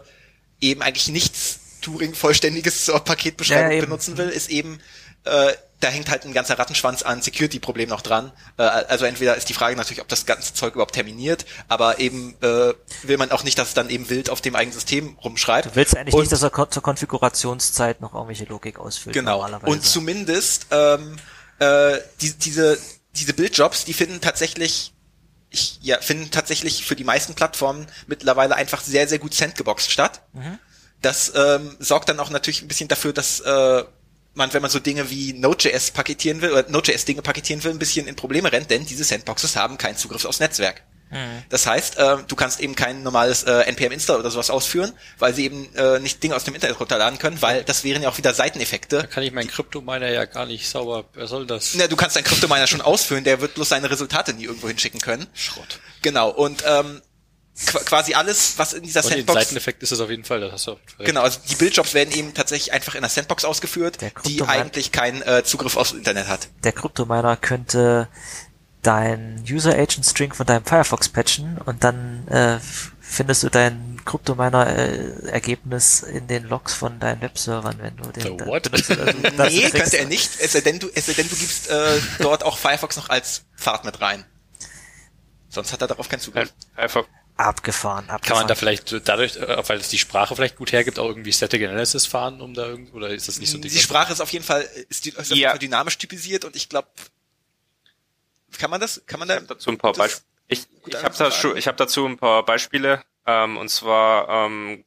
eben 0.60 0.82
eigentlich 0.82 1.08
nichts 1.08 1.58
Turing-vollständiges 1.80 2.84
zur 2.84 3.00
Paketbeschreibung 3.00 3.72
ja, 3.72 3.80
benutzen 3.80 4.16
will, 4.16 4.28
ist 4.28 4.50
eben, 4.50 4.80
äh, 5.24 5.52
da 5.80 5.88
hängt 5.88 6.08
halt 6.10 6.24
ein 6.24 6.32
ganzer 6.32 6.56
Rattenschwanz 6.56 7.02
an 7.02 7.22
Security-Problemen 7.22 7.90
noch 7.90 8.02
dran. 8.02 8.30
Äh, 8.56 8.62
also 8.62 9.04
entweder 9.04 9.36
ist 9.36 9.48
die 9.48 9.54
Frage 9.54 9.74
natürlich, 9.74 10.00
ob 10.00 10.06
das 10.06 10.24
ganze 10.26 10.54
Zeug 10.54 10.74
überhaupt 10.74 10.94
terminiert, 10.94 11.44
aber 11.66 11.98
eben 11.98 12.36
äh, 12.40 12.74
will 13.02 13.18
man 13.18 13.32
auch 13.32 13.42
nicht, 13.42 13.58
dass 13.58 13.68
es 13.68 13.74
dann 13.74 13.90
eben 13.90 14.08
wild 14.08 14.30
auf 14.30 14.40
dem 14.40 14.54
eigenen 14.54 14.74
System 14.74 15.18
rumschreibt. 15.24 15.66
Du 15.66 15.74
willst 15.74 15.96
eigentlich 15.96 16.14
Und, 16.14 16.20
nicht, 16.20 16.32
dass 16.32 16.42
er 16.42 16.70
zur 16.70 16.82
Konfigurationszeit 16.82 18.00
noch 18.00 18.14
irgendwelche 18.14 18.44
Logik 18.44 18.78
ausfüllt. 18.78 19.14
Genau. 19.14 19.44
Und 19.62 19.84
zumindest 19.84 20.66
ähm, 20.70 21.16
äh, 21.58 21.98
die, 22.20 22.32
diese 22.34 22.78
diese 23.16 23.34
Bildjobs, 23.34 23.84
die 23.84 23.92
finden 23.92 24.20
tatsächlich 24.20 24.92
ich 25.52 25.78
ja, 25.82 26.00
finden 26.00 26.30
tatsächlich 26.30 26.84
für 26.84 26.96
die 26.96 27.04
meisten 27.04 27.34
Plattformen 27.34 27.86
mittlerweile 28.06 28.56
einfach 28.56 28.80
sehr, 28.80 29.06
sehr 29.06 29.18
gut 29.18 29.34
sandgeboxt 29.34 29.90
statt. 29.90 30.22
Mhm. 30.32 30.58
Das 31.00 31.32
ähm, 31.34 31.76
sorgt 31.78 32.08
dann 32.08 32.20
auch 32.20 32.30
natürlich 32.30 32.62
ein 32.62 32.68
bisschen 32.68 32.88
dafür, 32.88 33.12
dass 33.12 33.40
äh, 33.40 33.84
man, 34.34 34.52
wenn 34.52 34.62
man 34.62 34.70
so 34.70 34.78
Dinge 34.78 35.10
wie 35.10 35.32
Node.js 35.32 35.90
paketieren 35.90 36.40
will 36.40 36.52
oder 36.52 36.68
Node.js 36.68 37.04
Dinge 37.04 37.22
paketieren 37.22 37.62
will, 37.64 37.72
ein 37.72 37.78
bisschen 37.78 38.06
in 38.06 38.16
Probleme 38.16 38.50
rennt, 38.50 38.70
denn 38.70 38.86
diese 38.86 39.04
Sandboxes 39.04 39.56
haben 39.56 39.78
keinen 39.78 39.96
Zugriff 39.96 40.24
aufs 40.24 40.40
Netzwerk. 40.40 40.82
Mhm. 41.12 41.42
Das 41.50 41.66
heißt, 41.66 41.98
äh, 41.98 42.16
du 42.26 42.34
kannst 42.34 42.60
eben 42.60 42.74
kein 42.74 43.02
normales 43.02 43.44
äh, 43.44 43.62
npm 43.66 43.92
install 43.92 44.18
oder 44.18 44.30
sowas 44.30 44.50
ausführen, 44.50 44.92
weil 45.18 45.34
sie 45.34 45.44
eben 45.44 45.72
äh, 45.76 46.00
nicht 46.00 46.22
Dinge 46.22 46.34
aus 46.34 46.44
dem 46.44 46.54
Internet 46.54 46.80
runterladen 46.80 47.18
können, 47.18 47.40
weil 47.40 47.62
das 47.64 47.84
wären 47.84 48.02
ja 48.02 48.08
auch 48.08 48.18
wieder 48.18 48.34
Seiteneffekte. 48.34 48.98
Da 48.98 49.06
kann 49.06 49.22
ich 49.22 49.32
meinen 49.32 49.48
Kryptominer 49.48 50.10
ja 50.10 50.24
gar 50.24 50.46
nicht 50.46 50.68
sauber, 50.68 51.04
wer 51.12 51.26
soll 51.26 51.46
das? 51.46 51.74
Na, 51.74 51.86
du 51.86 51.96
kannst 51.96 52.16
deinen 52.16 52.24
Kryptominer 52.24 52.66
schon 52.66 52.80
ausführen, 52.80 53.24
der 53.24 53.40
wird 53.40 53.54
bloß 53.54 53.68
seine 53.68 53.90
Resultate 53.90 54.32
nie 54.32 54.44
irgendwo 54.44 54.68
hinschicken 54.68 55.00
können. 55.00 55.26
Schrott. 55.34 55.78
Genau, 56.00 56.30
und 56.30 56.64
ähm, 56.66 57.02
quasi 57.84 58.14
alles, 58.14 58.54
was 58.56 58.72
in 58.72 58.82
dieser 58.82 59.04
und 59.04 59.10
Sandbox. 59.10 59.38
Den 59.38 59.44
Seiteneffekt 59.44 59.82
ist 59.82 59.92
es 59.92 60.00
auf 60.00 60.10
jeden 60.10 60.24
Fall, 60.24 60.40
das 60.40 60.52
hast 60.52 60.66
du 60.66 60.76
Genau, 60.98 61.22
also 61.22 61.38
die 61.48 61.54
Bildjobs 61.54 61.94
werden 61.94 62.12
eben 62.14 62.34
tatsächlich 62.34 62.72
einfach 62.72 62.94
in 62.94 63.02
der 63.02 63.10
Sandbox 63.10 63.44
ausgeführt, 63.44 63.98
die 64.26 64.42
eigentlich 64.42 64.92
keinen 64.92 65.22
äh, 65.22 65.44
Zugriff 65.44 65.76
aufs 65.76 65.92
Internet 65.92 66.28
hat. 66.28 66.48
Der 66.64 66.72
Kryptominer 66.72 67.36
könnte 67.36 68.08
dein 68.82 69.44
User 69.48 69.72
Agent 69.72 70.04
String 70.04 70.34
von 70.34 70.46
deinem 70.46 70.64
Firefox 70.64 71.08
patchen 71.08 71.58
und 71.58 71.84
dann 71.84 72.26
äh, 72.28 72.58
findest 73.00 73.42
du 73.44 73.48
dein 73.48 74.00
Kryptominer 74.04 74.66
äh, 74.66 75.28
Ergebnis 75.28 76.02
in 76.02 76.26
den 76.26 76.44
Logs 76.48 76.74
von 76.74 76.98
deinen 76.98 77.20
Webservern, 77.20 77.78
wenn 77.80 77.96
du 77.96 78.10
den 78.10 78.38
The 78.38 78.46
what? 78.46 78.64
benutzt. 78.64 78.90
Also, 78.90 79.18
nee, 79.48 79.70
könnte 79.70 79.98
er 79.98 80.06
nicht, 80.06 80.30
es 80.40 80.52
sei 80.52 80.60
denn 80.60 80.80
du, 80.80 80.88
es 80.94 81.06
sei 81.06 81.12
denn 81.12 81.28
du 81.28 81.36
gibst 81.36 81.70
äh, 81.70 82.00
dort 82.18 82.44
auch 82.44 82.58
Firefox 82.58 82.96
noch 82.96 83.08
als 83.08 83.44
Pfad 83.56 83.84
mit 83.84 84.00
rein. 84.00 84.24
Sonst 85.48 85.72
hat 85.72 85.80
er 85.82 85.86
darauf 85.86 86.08
keinen 86.08 86.20
Zugriff. 86.20 86.52
Firefox. 86.74 87.08
Abgefahren, 87.36 88.10
abgefahren. 88.10 88.20
Kann 88.22 88.36
man 88.36 88.48
da 88.48 88.54
vielleicht 88.54 89.08
dadurch, 89.08 89.36
äh, 89.36 89.68
weil 89.68 89.78
es 89.78 89.88
die 89.88 89.98
Sprache 89.98 90.36
vielleicht 90.36 90.56
gut 90.56 90.72
hergibt, 90.72 90.98
auch 90.98 91.08
irgendwie 91.08 91.32
Static 91.32 91.62
Analysis 91.62 92.06
fahren, 92.06 92.40
um 92.40 92.54
da 92.54 92.66
irgendwie, 92.66 92.92
oder 92.92 93.08
ist 93.08 93.28
das 93.28 93.38
nicht 93.38 93.50
so 93.50 93.58
Die 93.58 93.70
Sprache 93.70 94.12
ist 94.12 94.20
auf 94.20 94.32
jeden 94.32 94.44
Fall, 94.44 94.68
ist, 94.88 95.04
die, 95.04 95.10
ist 95.10 95.30
ja. 95.30 95.56
dynamisch 95.56 95.98
typisiert 95.98 96.44
und 96.44 96.56
ich 96.56 96.68
glaube, 96.68 96.88
kann 98.58 98.70
man 98.70 98.80
das? 98.80 99.02
Kann 99.06 99.18
man 99.18 99.28
da? 99.28 99.38
Ich 99.38 99.46
dazu 99.46 99.70
ein 99.70 99.78
paar 99.78 99.92
Beispiele. 99.92 100.26
Ich, 100.48 100.66
ich 100.86 101.02
habe 101.02 101.14
dazu, 101.16 101.54
ich 101.54 101.66
hab 101.66 101.76
dazu 101.76 102.06
ein 102.06 102.16
paar 102.16 102.44
Beispiele. 102.44 103.02
Ähm, 103.26 103.56
und 103.56 103.68
zwar, 103.68 104.28
ähm, 104.28 104.84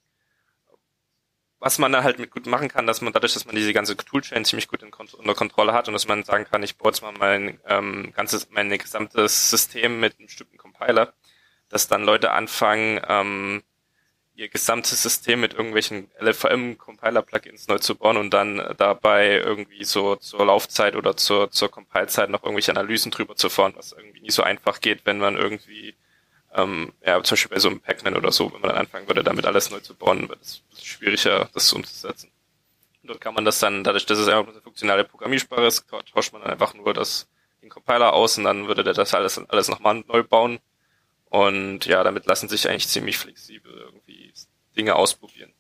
was 1.60 1.80
man 1.80 1.92
da 1.92 2.04
halt 2.04 2.20
mit 2.20 2.32
gut 2.32 2.46
machen 2.46 2.68
kann, 2.68 2.86
dass 2.86 3.02
man 3.02 3.14
dadurch, 3.14 3.34
dass 3.34 3.46
man 3.46 3.56
diese 3.56 3.74
ganze 3.74 3.96
Toolchain 3.96 4.46
ziemlich 4.46 4.68
gut 4.68 4.84
in, 4.84 4.92
unter 4.94 5.36
Kontrolle 5.36 5.74
hat 5.74 5.88
und 5.88 5.94
dass 5.94 6.08
man 6.08 6.24
sagen 6.24 6.46
kann, 6.46 6.62
ich 6.64 6.78
baue 6.78 6.92
jetzt 6.92 7.02
mal 7.02 7.14
mein 7.14 7.60
ähm, 7.66 8.12
ganzes, 8.14 8.50
mein 8.52 8.70
gesamtes 8.70 9.50
System 9.50 10.00
mit 10.00 10.18
einem 10.20 10.28
bestimmten 10.28 10.58
Compiler, 10.58 11.14
dass 11.70 11.88
dann 11.88 12.04
Leute 12.04 12.32
anfangen, 12.32 13.02
ähm, 13.08 13.64
ihr 14.36 14.50
gesamtes 14.50 15.02
System 15.04 15.40
mit 15.42 15.54
irgendwelchen 15.54 16.10
LVM-Compiler-Plugins 16.20 17.68
neu 17.68 17.80
zu 17.80 17.96
bauen 17.96 18.18
und 18.18 18.32
dann 18.32 18.60
äh, 18.60 18.76
dabei 18.76 19.38
irgendwie 19.38 19.84
so 19.84 20.16
zur 20.18 20.46
Laufzeit 20.46 20.96
oder 20.96 21.16
zur, 21.18 21.52
zur 21.52 21.70
Compile-Zeit 21.72 22.30
noch 22.30 22.44
irgendwelche 22.44 22.72
Analysen 22.72 23.12
drüber 23.12 23.36
zu 23.36 23.50
fahren, 23.50 23.74
was 23.76 23.94
irgendwie 23.94 24.22
nicht 24.22 24.34
so 24.34 24.44
einfach 24.44 24.82
geht, 24.82 25.06
wenn 25.06 25.20
man 25.20 25.38
irgendwie 25.38 25.96
Ähm, 26.54 26.94
ja, 27.06 27.22
zum 27.22 27.36
Beispiel 27.36 27.50
bei 27.56 27.60
so 27.60 27.70
einem 27.70 27.82
Pac-Man 27.82 28.16
oder 28.16 28.32
so, 28.32 28.52
wenn 28.54 28.62
man 28.62 28.70
dann 28.70 28.80
anfangen 28.80 29.08
würde, 29.08 29.24
damit 29.24 29.46
alles 29.46 29.72
neu 29.72 29.82
zu 29.82 29.94
bauen, 29.94 30.30
wird 30.30 30.42
es 30.42 30.62
schwieriger, 30.82 31.50
das 31.54 31.74
umzusetzen. 31.74 32.32
Und 33.02 33.10
dort 33.10 33.22
kann 33.22 33.34
man 33.34 33.44
das 33.46 33.60
dann, 33.60 33.84
dadurch, 33.84 34.06
dass 34.06 34.18
es 34.20 34.28
einfach 34.30 34.52
eine 34.54 34.62
funktionale 34.62 35.04
Programmiersprache 35.04 35.66
ist, 35.66 35.86
tauscht 36.14 36.32
man 36.34 36.42
dann 36.42 36.52
einfach 36.52 36.74
nur 36.74 36.94
das, 36.94 37.28
den 37.62 37.70
Compiler 37.70 38.14
aus 38.14 38.38
und 38.38 38.46
dann 38.46 38.68
würde 38.68 38.84
der 38.86 38.94
das 38.94 39.14
alles, 39.14 39.38
alles 39.50 39.68
nochmal 39.68 40.04
neu 40.08 40.24
bauen. 40.24 40.60
Und 41.30 41.86
ja, 41.86 42.04
damit 42.04 42.26
lassen 42.28 42.50
sich 42.50 42.70
eigentlich 42.70 42.88
ziemlich 42.88 43.18
flexibel 43.18 43.74
irgendwie 43.74 44.34
Dinge 44.78 44.96
ausprobieren. 44.96 45.54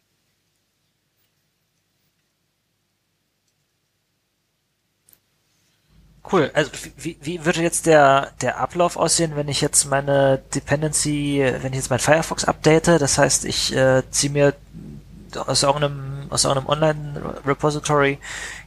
Cool. 6.31 6.49
Also 6.53 6.71
wie, 6.97 7.17
wie 7.21 7.45
würde 7.45 7.61
jetzt 7.61 7.85
der, 7.85 8.31
der 8.41 8.57
Ablauf 8.57 8.97
aussehen, 8.97 9.35
wenn 9.35 9.47
ich 9.47 9.61
jetzt 9.61 9.85
meine 9.85 10.41
Dependency, 10.55 11.39
wenn 11.61 11.73
ich 11.73 11.77
jetzt 11.77 11.89
mein 11.89 11.99
Firefox 11.99 12.45
update? 12.45 12.87
Das 12.87 13.17
heißt, 13.17 13.45
ich 13.45 13.75
äh, 13.75 14.01
ziehe 14.09 14.33
mir 14.33 14.55
aus 15.35 15.63
irgendeinem, 15.63 16.27
aus 16.31 16.45
irgendeinem 16.45 16.69
Online-Repository 16.69 18.17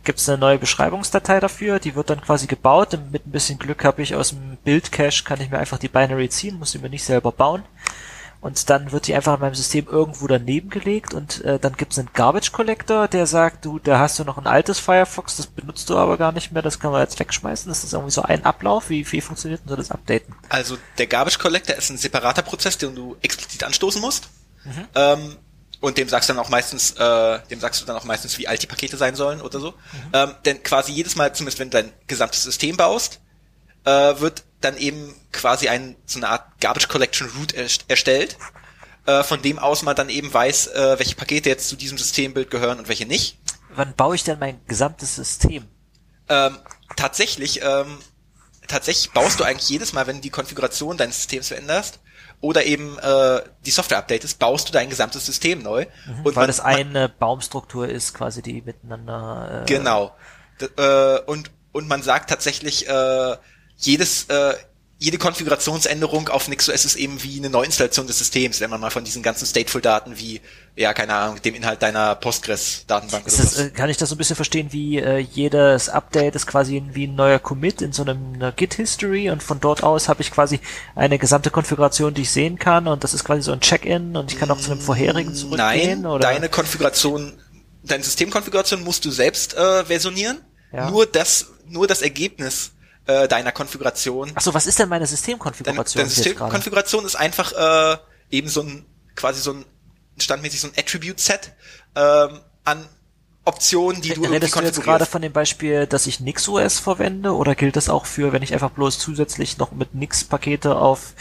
gibt 0.08 0.20
es 0.20 0.28
eine 0.30 0.38
neue 0.38 0.58
Beschreibungsdatei 0.58 1.38
dafür, 1.38 1.80
die 1.80 1.94
wird 1.94 2.08
dann 2.08 2.22
quasi 2.22 2.46
gebaut. 2.46 2.98
Mit 3.12 3.26
ein 3.26 3.30
bisschen 3.30 3.58
Glück 3.58 3.84
habe 3.84 4.00
ich 4.00 4.14
aus 4.14 4.30
dem 4.30 4.56
Build-Cache, 4.64 5.22
kann 5.22 5.38
ich 5.38 5.50
mir 5.50 5.58
einfach 5.58 5.76
die 5.76 5.88
Binary 5.88 6.30
ziehen, 6.30 6.58
muss 6.58 6.72
sie 6.72 6.78
mir 6.78 6.88
nicht 6.88 7.04
selber 7.04 7.30
bauen 7.30 7.62
und 8.40 8.70
dann 8.70 8.90
wird 8.90 9.06
die 9.06 9.14
einfach 9.14 9.34
in 9.34 9.40
meinem 9.40 9.54
System 9.54 9.86
irgendwo 9.86 10.26
daneben 10.26 10.70
gelegt 10.70 11.12
und 11.12 11.44
äh, 11.44 11.58
dann 11.58 11.74
gibt 11.74 11.92
es 11.92 11.98
einen 11.98 12.08
Garbage 12.14 12.52
Collector, 12.52 13.06
der 13.06 13.26
sagt, 13.26 13.66
du, 13.66 13.78
da 13.78 13.98
hast 13.98 14.18
du 14.18 14.24
noch 14.24 14.38
ein 14.38 14.46
altes 14.46 14.78
Firefox, 14.78 15.36
das 15.36 15.46
benutzt 15.46 15.90
du 15.90 15.98
aber 15.98 16.16
gar 16.16 16.32
nicht 16.32 16.52
mehr, 16.52 16.62
das 16.62 16.80
kann 16.80 16.90
man 16.90 17.02
jetzt 17.02 17.20
wegschmeißen. 17.20 17.68
Das 17.68 17.84
ist 17.84 17.92
irgendwie 17.92 18.12
so 18.12 18.22
ein 18.22 18.46
Ablauf. 18.46 18.88
Wie, 18.88 19.12
wie 19.12 19.20
funktioniert 19.20 19.60
denn 19.60 19.68
so 19.68 19.76
das 19.76 19.90
Updaten? 19.90 20.34
Also 20.48 20.78
der 20.96 21.06
Garbage 21.06 21.38
Collector 21.38 21.76
ist 21.76 21.90
ein 21.90 21.98
separater 21.98 22.40
Prozess, 22.40 22.78
den 22.78 22.94
du 22.94 23.16
explizit 23.20 23.62
anstoßen 23.62 24.00
musst. 24.00 24.30
Mhm. 24.64 24.84
Ähm, 24.94 25.36
und 25.80 25.96
dem 25.96 26.08
sagst 26.08 26.28
du 26.28 26.34
dann 26.34 26.44
auch 26.44 26.48
meistens, 26.48 26.92
äh, 26.92 27.38
dem 27.50 27.60
sagst 27.60 27.80
du 27.80 27.86
dann 27.86 27.96
auch 27.96 28.04
meistens, 28.04 28.38
wie 28.38 28.48
alt 28.48 28.62
die 28.62 28.66
Pakete 28.66 28.96
sein 28.96 29.14
sollen 29.14 29.40
oder 29.40 29.60
so. 29.60 29.70
Mhm. 29.70 30.10
Ähm, 30.12 30.34
denn 30.44 30.62
quasi 30.62 30.92
jedes 30.92 31.14
Mal, 31.16 31.34
zumindest 31.34 31.58
wenn 31.60 31.70
du 31.70 31.82
dein 31.82 31.92
gesamtes 32.06 32.42
System 32.42 32.76
baust, 32.76 33.20
äh, 33.84 33.90
wird 34.18 34.44
dann 34.60 34.76
eben 34.76 35.14
quasi 35.32 35.68
ein, 35.68 35.96
so 36.04 36.18
eine 36.18 36.28
Art 36.28 36.60
Garbage 36.60 36.88
Collection 36.88 37.30
Route 37.30 37.56
erstellt, 37.86 38.36
äh, 39.06 39.22
von 39.22 39.40
dem 39.40 39.58
aus 39.58 39.82
man 39.82 39.94
dann 39.94 40.08
eben 40.08 40.32
weiß, 40.32 40.68
äh, 40.68 40.98
welche 40.98 41.14
Pakete 41.14 41.48
jetzt 41.48 41.68
zu 41.68 41.76
diesem 41.76 41.96
Systembild 41.96 42.50
gehören 42.50 42.80
und 42.80 42.88
welche 42.88 43.06
nicht. 43.06 43.38
Wann 43.74 43.94
baue 43.94 44.16
ich 44.16 44.24
denn 44.24 44.40
mein 44.40 44.60
gesamtes 44.66 45.14
System? 45.14 45.68
Ähm, 46.28 46.58
tatsächlich, 46.96 47.60
ähm, 47.62 47.98
tatsächlich 48.66 49.12
baust 49.12 49.38
du 49.38 49.44
eigentlich 49.44 49.68
jedes 49.68 49.92
Mal, 49.92 50.08
wenn 50.08 50.16
du 50.16 50.22
die 50.22 50.30
Konfiguration 50.30 50.96
deines 50.96 51.16
Systems 51.18 51.48
veränderst 51.48 52.00
oder 52.40 52.64
eben 52.64 52.98
äh, 52.98 53.40
die 53.66 53.70
Software 53.70 53.98
updatest, 53.98 54.38
baust 54.38 54.68
du 54.68 54.72
dein 54.72 54.90
gesamtes 54.90 55.26
System 55.26 55.62
neu. 55.62 55.86
Mhm, 56.06 56.18
und 56.18 56.36
weil 56.36 56.42
man, 56.42 56.46
das 56.46 56.60
eine 56.60 57.08
Baumstruktur 57.08 57.88
ist, 57.88 58.14
quasi 58.14 58.42
die 58.42 58.62
miteinander. 58.62 59.62
Äh, 59.62 59.66
genau. 59.66 60.14
D 60.60 60.66
äh, 60.76 61.20
und 61.26 61.50
und 61.72 61.88
man 61.88 62.02
sagt 62.02 62.30
tatsächlich, 62.30 62.88
äh, 62.88 63.36
jedes, 63.76 64.24
äh, 64.24 64.54
jede 65.00 65.16
Konfigurationsänderung 65.16 66.28
auf 66.28 66.48
NixOS 66.48 66.84
ist 66.84 66.96
eben 66.96 67.22
wie 67.22 67.38
eine 67.38 67.50
Neuinstallation 67.50 68.08
des 68.08 68.18
Systems, 68.18 68.60
wenn 68.60 68.68
man 68.68 68.80
mal 68.80 68.90
von 68.90 69.04
diesen 69.04 69.22
ganzen 69.22 69.46
Stateful-Daten 69.46 70.18
wie, 70.18 70.40
ja, 70.74 70.92
keine 70.92 71.14
Ahnung, 71.14 71.40
dem 71.40 71.54
Inhalt 71.54 71.80
deiner 71.82 72.16
Postgres-Datenbank 72.16 73.26
oder 73.26 73.36
das, 73.36 73.58
äh, 73.58 73.70
Kann 73.70 73.90
ich 73.90 73.96
das 73.96 74.08
so 74.08 74.16
ein 74.16 74.18
bisschen 74.18 74.34
verstehen, 74.34 74.72
wie 74.72 74.98
äh, 74.98 75.18
jedes 75.18 75.88
Update 75.88 76.34
ist 76.34 76.48
quasi 76.48 76.82
wie 76.94 77.06
ein 77.06 77.14
neuer 77.14 77.38
Commit 77.38 77.80
in 77.80 77.92
so 77.92 78.02
einem 78.02 78.40
Git-History 78.56 79.30
und 79.30 79.40
von 79.40 79.60
dort 79.60 79.84
aus 79.84 80.08
habe 80.08 80.20
ich 80.22 80.32
quasi 80.32 80.58
eine 80.96 81.18
gesamte 81.18 81.50
Konfiguration, 81.50 82.12
die 82.12 82.22
ich 82.22 82.32
sehen 82.32 82.58
kann 82.58 82.88
und 82.88 83.04
das 83.04 83.14
ist 83.14 83.22
quasi 83.22 83.42
so 83.42 83.52
ein 83.52 83.60
Check-in 83.60 84.16
und 84.16 84.32
ich 84.32 84.38
kann 84.38 84.50
auch 84.50 84.60
zu 84.60 84.72
einem 84.72 84.80
vorherigen 84.80 85.32
zurückgehen? 85.32 86.02
Nein, 86.02 86.06
oder? 86.06 86.18
deine 86.18 86.48
Konfiguration, 86.48 87.34
deine 87.84 88.02
Systemkonfiguration 88.02 88.82
musst 88.82 89.04
du 89.04 89.12
selbst 89.12 89.54
äh, 89.54 89.84
versionieren. 89.84 90.38
Ja. 90.72 90.90
Nur 90.90 91.06
das, 91.06 91.46
nur 91.68 91.86
das 91.86 92.02
Ergebnis 92.02 92.72
äh, 93.08 93.26
deiner 93.26 93.52
Konfiguration. 93.52 94.30
Achso, 94.34 94.54
was 94.54 94.66
ist 94.66 94.78
denn 94.78 94.88
meine 94.88 95.06
Systemkonfiguration? 95.06 95.84
Deine, 95.84 96.08
deine 96.08 96.14
Systemkonfiguration 96.14 97.04
ist 97.06 97.16
einfach 97.16 97.52
äh, 97.52 97.98
eben 98.30 98.48
so 98.48 98.62
ein 98.62 98.86
quasi 99.16 99.40
so 99.40 99.54
ein 99.54 99.64
standmäßig 100.18 100.60
so 100.60 100.68
ein 100.68 100.74
Attribute-Set 100.76 101.52
ähm, 101.96 102.40
an 102.64 102.88
Optionen, 103.48 104.02
die 104.02 104.10
du 104.10 104.22
Redest 104.22 104.54
du 104.54 104.60
jetzt 104.60 104.82
gerade 104.82 105.06
von 105.06 105.22
dem 105.22 105.32
Beispiel, 105.32 105.86
dass 105.86 106.06
ich 106.06 106.20
NixOS 106.20 106.78
verwende 106.78 107.34
oder 107.34 107.54
gilt 107.54 107.76
das 107.76 107.88
auch 107.88 108.04
für, 108.04 108.32
wenn 108.32 108.42
ich 108.42 108.52
einfach 108.52 108.70
bloß 108.70 108.98
zusätzlich 108.98 109.56
noch 109.56 109.72
mit 109.72 109.94
Nix 109.94 110.22
Pakete 110.22 110.76
auf 110.76 111.14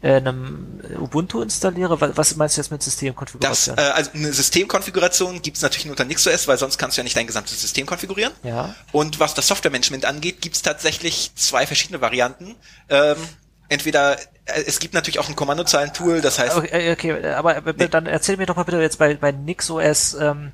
äh, 0.00 0.14
einem 0.14 0.80
Ubuntu 0.98 1.42
installiere? 1.42 2.00
Was 2.16 2.36
meinst 2.36 2.56
du 2.56 2.62
jetzt 2.62 2.70
mit 2.70 2.82
Systemkonfiguration? 2.82 3.76
Das, 3.76 3.84
äh, 3.84 3.90
also 3.90 4.10
eine 4.14 4.32
Systemkonfiguration 4.32 5.42
gibt 5.42 5.58
es 5.58 5.62
natürlich 5.62 5.84
nur 5.84 5.92
unter 5.92 6.06
NixOS, 6.06 6.48
weil 6.48 6.56
sonst 6.56 6.78
kannst 6.78 6.96
du 6.96 7.00
ja 7.00 7.04
nicht 7.04 7.16
dein 7.16 7.26
gesamtes 7.26 7.60
System 7.60 7.84
konfigurieren. 7.84 8.32
Ja. 8.42 8.74
Und 8.92 9.20
was 9.20 9.34
das 9.34 9.46
Software-Management 9.46 10.06
angeht, 10.06 10.40
gibt 10.40 10.56
es 10.56 10.62
tatsächlich 10.62 11.32
zwei 11.34 11.66
verschiedene 11.66 12.00
Varianten. 12.00 12.54
Ähm, 12.88 13.16
entweder 13.68 14.18
äh, 14.46 14.62
es 14.66 14.78
gibt 14.78 14.94
natürlich 14.94 15.18
auch 15.18 15.28
ein 15.28 15.36
Kommandozeilen-Tool, 15.36 16.20
das 16.20 16.38
heißt. 16.38 16.56
Okay, 16.56 16.92
okay 16.92 17.26
aber 17.34 17.62
nee. 17.76 17.88
dann 17.88 18.06
erzähl 18.06 18.36
mir 18.36 18.46
doch 18.46 18.56
mal 18.56 18.64
bitte 18.64 18.80
jetzt 18.80 18.98
bei, 18.98 19.14
bei 19.14 19.32
NixOS, 19.32 20.14
ähm, 20.14 20.52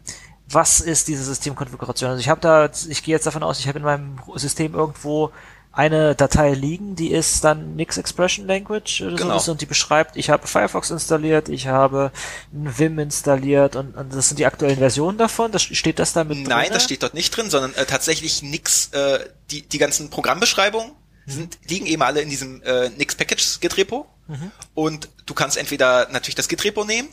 was 0.51 0.81
ist 0.81 1.09
diese 1.09 1.25
Systemkonfiguration? 1.25 2.11
Also 2.11 2.21
ich 2.21 2.29
habe 2.29 2.41
da, 2.41 2.71
ich 2.89 3.03
gehe 3.03 3.15
jetzt 3.15 3.27
davon 3.27 3.43
aus, 3.43 3.61
ich 3.61 3.69
habe 3.69 3.79
in 3.79 3.85
meinem 3.85 4.19
System 4.35 4.75
irgendwo 4.75 5.33
eine 5.73 6.17
Datei 6.17 6.53
liegen, 6.53 6.97
die 6.97 7.13
ist 7.13 7.45
dann 7.45 7.77
Nix 7.77 7.97
Expression 7.97 8.47
Language 8.47 9.03
oder 9.03 9.15
genau. 9.15 9.39
so 9.39 9.53
und 9.53 9.61
die 9.61 9.67
beschreibt, 9.67 10.17
ich 10.17 10.29
habe 10.29 10.49
Firefox 10.49 10.91
installiert, 10.91 11.49
ich 11.49 11.69
habe 11.69 12.11
ein 12.53 12.77
Vim 12.77 12.99
installiert 12.99 13.77
und, 13.77 13.97
und 13.97 14.13
das 14.13 14.29
sind 14.29 14.39
die 14.39 14.47
aktuellen 14.47 14.79
Versionen 14.79 15.17
davon. 15.17 15.53
Das 15.53 15.63
steht 15.63 16.01
das 16.01 16.13
da 16.13 16.25
mit 16.25 16.39
drin? 16.39 16.47
Nein, 16.49 16.71
das 16.73 16.83
steht 16.83 17.05
dort 17.05 17.15
nicht 17.15 17.31
drin, 17.37 17.51
sondern 17.51 17.73
äh, 17.75 17.87
tatsächlich 17.87 18.43
Nix, 18.43 18.89
äh, 18.89 19.21
die, 19.53 19.63
die 19.63 19.79
ganzen 19.79 20.11
Programmbeschreibungen 20.11 20.91
mhm. 21.27 21.31
sind, 21.31 21.59
liegen 21.69 21.87
eben 21.87 22.03
alle 22.03 22.21
in 22.21 22.31
diesem 22.31 22.61
äh, 22.63 22.89
Nix 22.91 23.15
Package 23.15 23.61
Git 23.61 23.77
Repo 23.77 24.07
mhm. 24.27 24.51
und 24.75 25.09
du 25.27 25.35
kannst 25.35 25.57
entweder 25.57 26.09
natürlich 26.11 26.35
das 26.35 26.49
Git 26.49 26.65
Repo 26.65 26.85
nehmen 26.85 27.09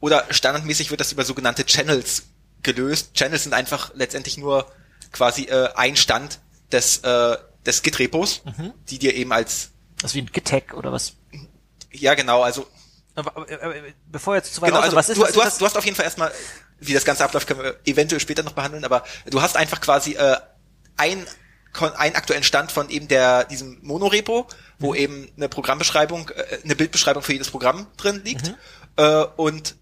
oder 0.00 0.24
standardmäßig 0.30 0.90
wird 0.90 1.00
das 1.00 1.12
über 1.12 1.24
sogenannte 1.24 1.64
Channels 1.64 2.24
gelöst. 2.62 3.14
Channels 3.14 3.44
sind 3.44 3.54
einfach 3.54 3.92
letztendlich 3.94 4.38
nur 4.38 4.70
quasi 5.12 5.44
äh, 5.44 5.68
ein 5.74 5.96
Stand 5.96 6.40
des, 6.72 6.98
äh, 6.98 7.36
des 7.66 7.82
Git-Repos, 7.82 8.42
mhm. 8.44 8.72
die 8.88 8.98
dir 8.98 9.14
eben 9.14 9.32
als... 9.32 9.70
Also 10.02 10.14
wie 10.14 10.22
ein 10.22 10.26
Git-Tag 10.26 10.74
oder 10.74 10.92
was? 10.92 11.14
Ja, 11.92 12.14
genau, 12.14 12.42
also... 12.42 12.66
Aber, 13.16 13.36
aber, 13.36 13.46
aber, 13.50 13.74
bevor 14.06 14.36
jetzt 14.36 14.54
zu 14.54 14.62
weit 14.62 14.70
genau, 14.70 14.80
also, 14.80 14.96
was 14.96 15.08
ist, 15.08 15.18
du, 15.18 15.22
was 15.22 15.32
du, 15.32 15.42
hast, 15.42 15.60
du 15.60 15.66
hast 15.66 15.76
auf 15.76 15.84
jeden 15.84 15.96
Fall 15.96 16.04
erstmal, 16.04 16.32
wie 16.78 16.94
das 16.94 17.04
ganze 17.04 17.24
abläuft, 17.24 17.46
können 17.46 17.62
wir 17.62 17.76
eventuell 17.84 18.20
später 18.20 18.42
noch 18.42 18.52
behandeln, 18.52 18.84
aber 18.84 19.04
du 19.26 19.42
hast 19.42 19.56
einfach 19.56 19.80
quasi 19.80 20.12
äh, 20.14 20.36
ein 20.96 21.26
einen 21.78 22.16
aktuellen 22.16 22.42
Stand 22.42 22.72
von 22.72 22.90
eben 22.90 23.08
der 23.08 23.44
diesem 23.44 23.78
Monorepo, 23.82 24.48
wo 24.78 24.90
mhm. 24.90 24.98
eben 24.98 25.32
eine 25.36 25.48
Programmbeschreibung, 25.48 26.30
äh, 26.30 26.58
eine 26.64 26.76
Bildbeschreibung 26.76 27.22
für 27.22 27.32
jedes 27.32 27.50
Programm 27.50 27.86
drin 27.96 28.22
liegt. 28.24 28.48
Mhm. 28.48 28.54
Äh, 28.96 29.24
und 29.36 29.76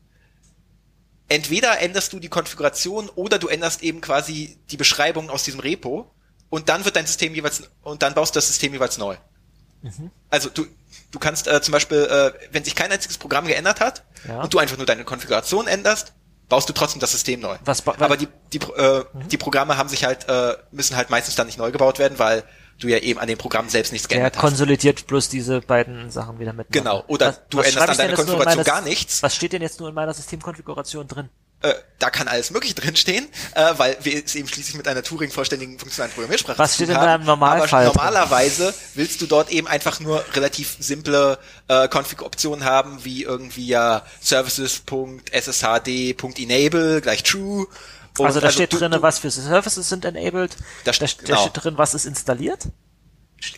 entweder 1.28 1.80
änderst 1.80 2.12
du 2.12 2.18
die 2.18 2.28
Konfiguration 2.28 3.08
oder 3.10 3.38
du 3.38 3.48
änderst 3.48 3.82
eben 3.82 4.00
quasi 4.00 4.58
die 4.70 4.76
Beschreibung 4.76 5.30
aus 5.30 5.44
diesem 5.44 5.60
Repo 5.60 6.10
und 6.50 6.68
dann 6.68 6.84
wird 6.84 6.96
dein 6.96 7.06
System 7.06 7.34
jeweils 7.34 7.62
und 7.82 8.02
dann 8.02 8.14
baust 8.14 8.34
du 8.34 8.38
das 8.38 8.48
System 8.48 8.72
jeweils 8.72 8.98
neu. 8.98 9.16
Mhm. 9.82 10.10
Also 10.30 10.48
du 10.50 10.66
du 11.10 11.18
kannst 11.18 11.46
äh, 11.46 11.60
zum 11.62 11.72
Beispiel, 11.72 11.98
äh, 11.98 12.32
wenn 12.52 12.64
sich 12.64 12.74
kein 12.74 12.90
einziges 12.90 13.18
Programm 13.18 13.46
geändert 13.46 13.80
hat 13.80 14.04
ja. 14.26 14.42
und 14.42 14.52
du 14.52 14.58
einfach 14.58 14.76
nur 14.76 14.86
deine 14.86 15.04
Konfiguration 15.04 15.66
änderst, 15.66 16.12
baust 16.48 16.68
du 16.68 16.72
trotzdem 16.72 17.00
das 17.00 17.12
System 17.12 17.40
neu. 17.40 17.56
Was, 17.64 17.86
Aber 17.86 18.16
die 18.16 18.28
die 18.52 18.58
äh, 18.58 19.04
mhm. 19.12 19.28
die 19.28 19.36
Programme 19.36 19.76
haben 19.76 19.88
sich 19.88 20.04
halt 20.04 20.28
äh, 20.28 20.56
müssen 20.72 20.96
halt 20.96 21.10
meistens 21.10 21.34
dann 21.34 21.46
nicht 21.46 21.58
neu 21.58 21.70
gebaut 21.70 21.98
werden, 21.98 22.18
weil 22.18 22.44
du 22.78 22.88
ja 22.88 22.98
eben 22.98 23.18
an 23.18 23.26
dem 23.26 23.38
Programm 23.38 23.68
selbst 23.68 23.92
nichts 23.92 24.08
geändert 24.08 24.36
hast. 24.36 24.42
Der 24.42 24.50
konsolidiert 24.50 25.06
bloß 25.06 25.28
diese 25.28 25.60
beiden 25.60 26.10
Sachen 26.10 26.38
wieder 26.38 26.52
mit. 26.52 26.68
Genau. 26.70 27.04
Oder 27.06 27.28
was, 27.28 27.40
du 27.50 27.58
was 27.58 27.66
änderst 27.66 27.90
an 27.90 27.96
deiner 27.96 28.14
Konfiguration 28.14 28.64
gar 28.64 28.82
nichts. 28.82 29.22
Was 29.22 29.34
steht 29.34 29.52
denn 29.52 29.62
jetzt 29.62 29.80
nur 29.80 29.88
in 29.88 29.94
meiner 29.94 30.14
Systemkonfiguration 30.14 31.08
drin? 31.08 31.28
Äh, 31.60 31.74
da 31.98 32.08
kann 32.10 32.28
alles 32.28 32.52
mögliche 32.52 32.76
drinstehen, 32.76 33.26
äh, 33.56 33.72
weil 33.78 33.96
wir 34.02 34.24
es 34.24 34.36
eben 34.36 34.46
schließlich 34.46 34.76
mit 34.76 34.86
einer 34.86 35.02
Turing-vollständigen 35.02 35.80
funktionalen 35.80 36.12
Programmiersprache 36.12 36.56
Was 36.56 36.76
steht 36.76 36.90
in 36.90 36.94
einem 36.94 37.24
Normalfall? 37.24 37.86
Aber 37.86 37.94
normalerweise 37.94 38.72
willst 38.94 39.20
du 39.20 39.26
dort 39.26 39.50
eben 39.50 39.66
einfach 39.66 39.98
nur 39.98 40.24
relativ 40.34 40.76
simple 40.78 41.36
äh, 41.66 41.88
Config-Optionen 41.88 42.64
haben, 42.64 43.04
wie 43.04 43.24
irgendwie 43.24 43.66
ja 43.66 44.04
services.sshd.enable 44.20 47.00
gleich 47.00 47.24
true 47.24 47.66
und 48.20 48.26
also 48.26 48.40
da 48.40 48.46
also 48.46 48.56
steht 48.56 48.72
drin, 48.72 48.94
was 49.00 49.18
für 49.18 49.30
Services 49.30 49.88
sind 49.88 50.04
enabled. 50.04 50.56
Da, 50.84 50.92
da, 50.92 51.06
genau. 51.06 51.12
da 51.26 51.36
steht 51.38 51.64
drin, 51.64 51.78
was 51.78 51.94
ist 51.94 52.06
installiert. 52.06 52.68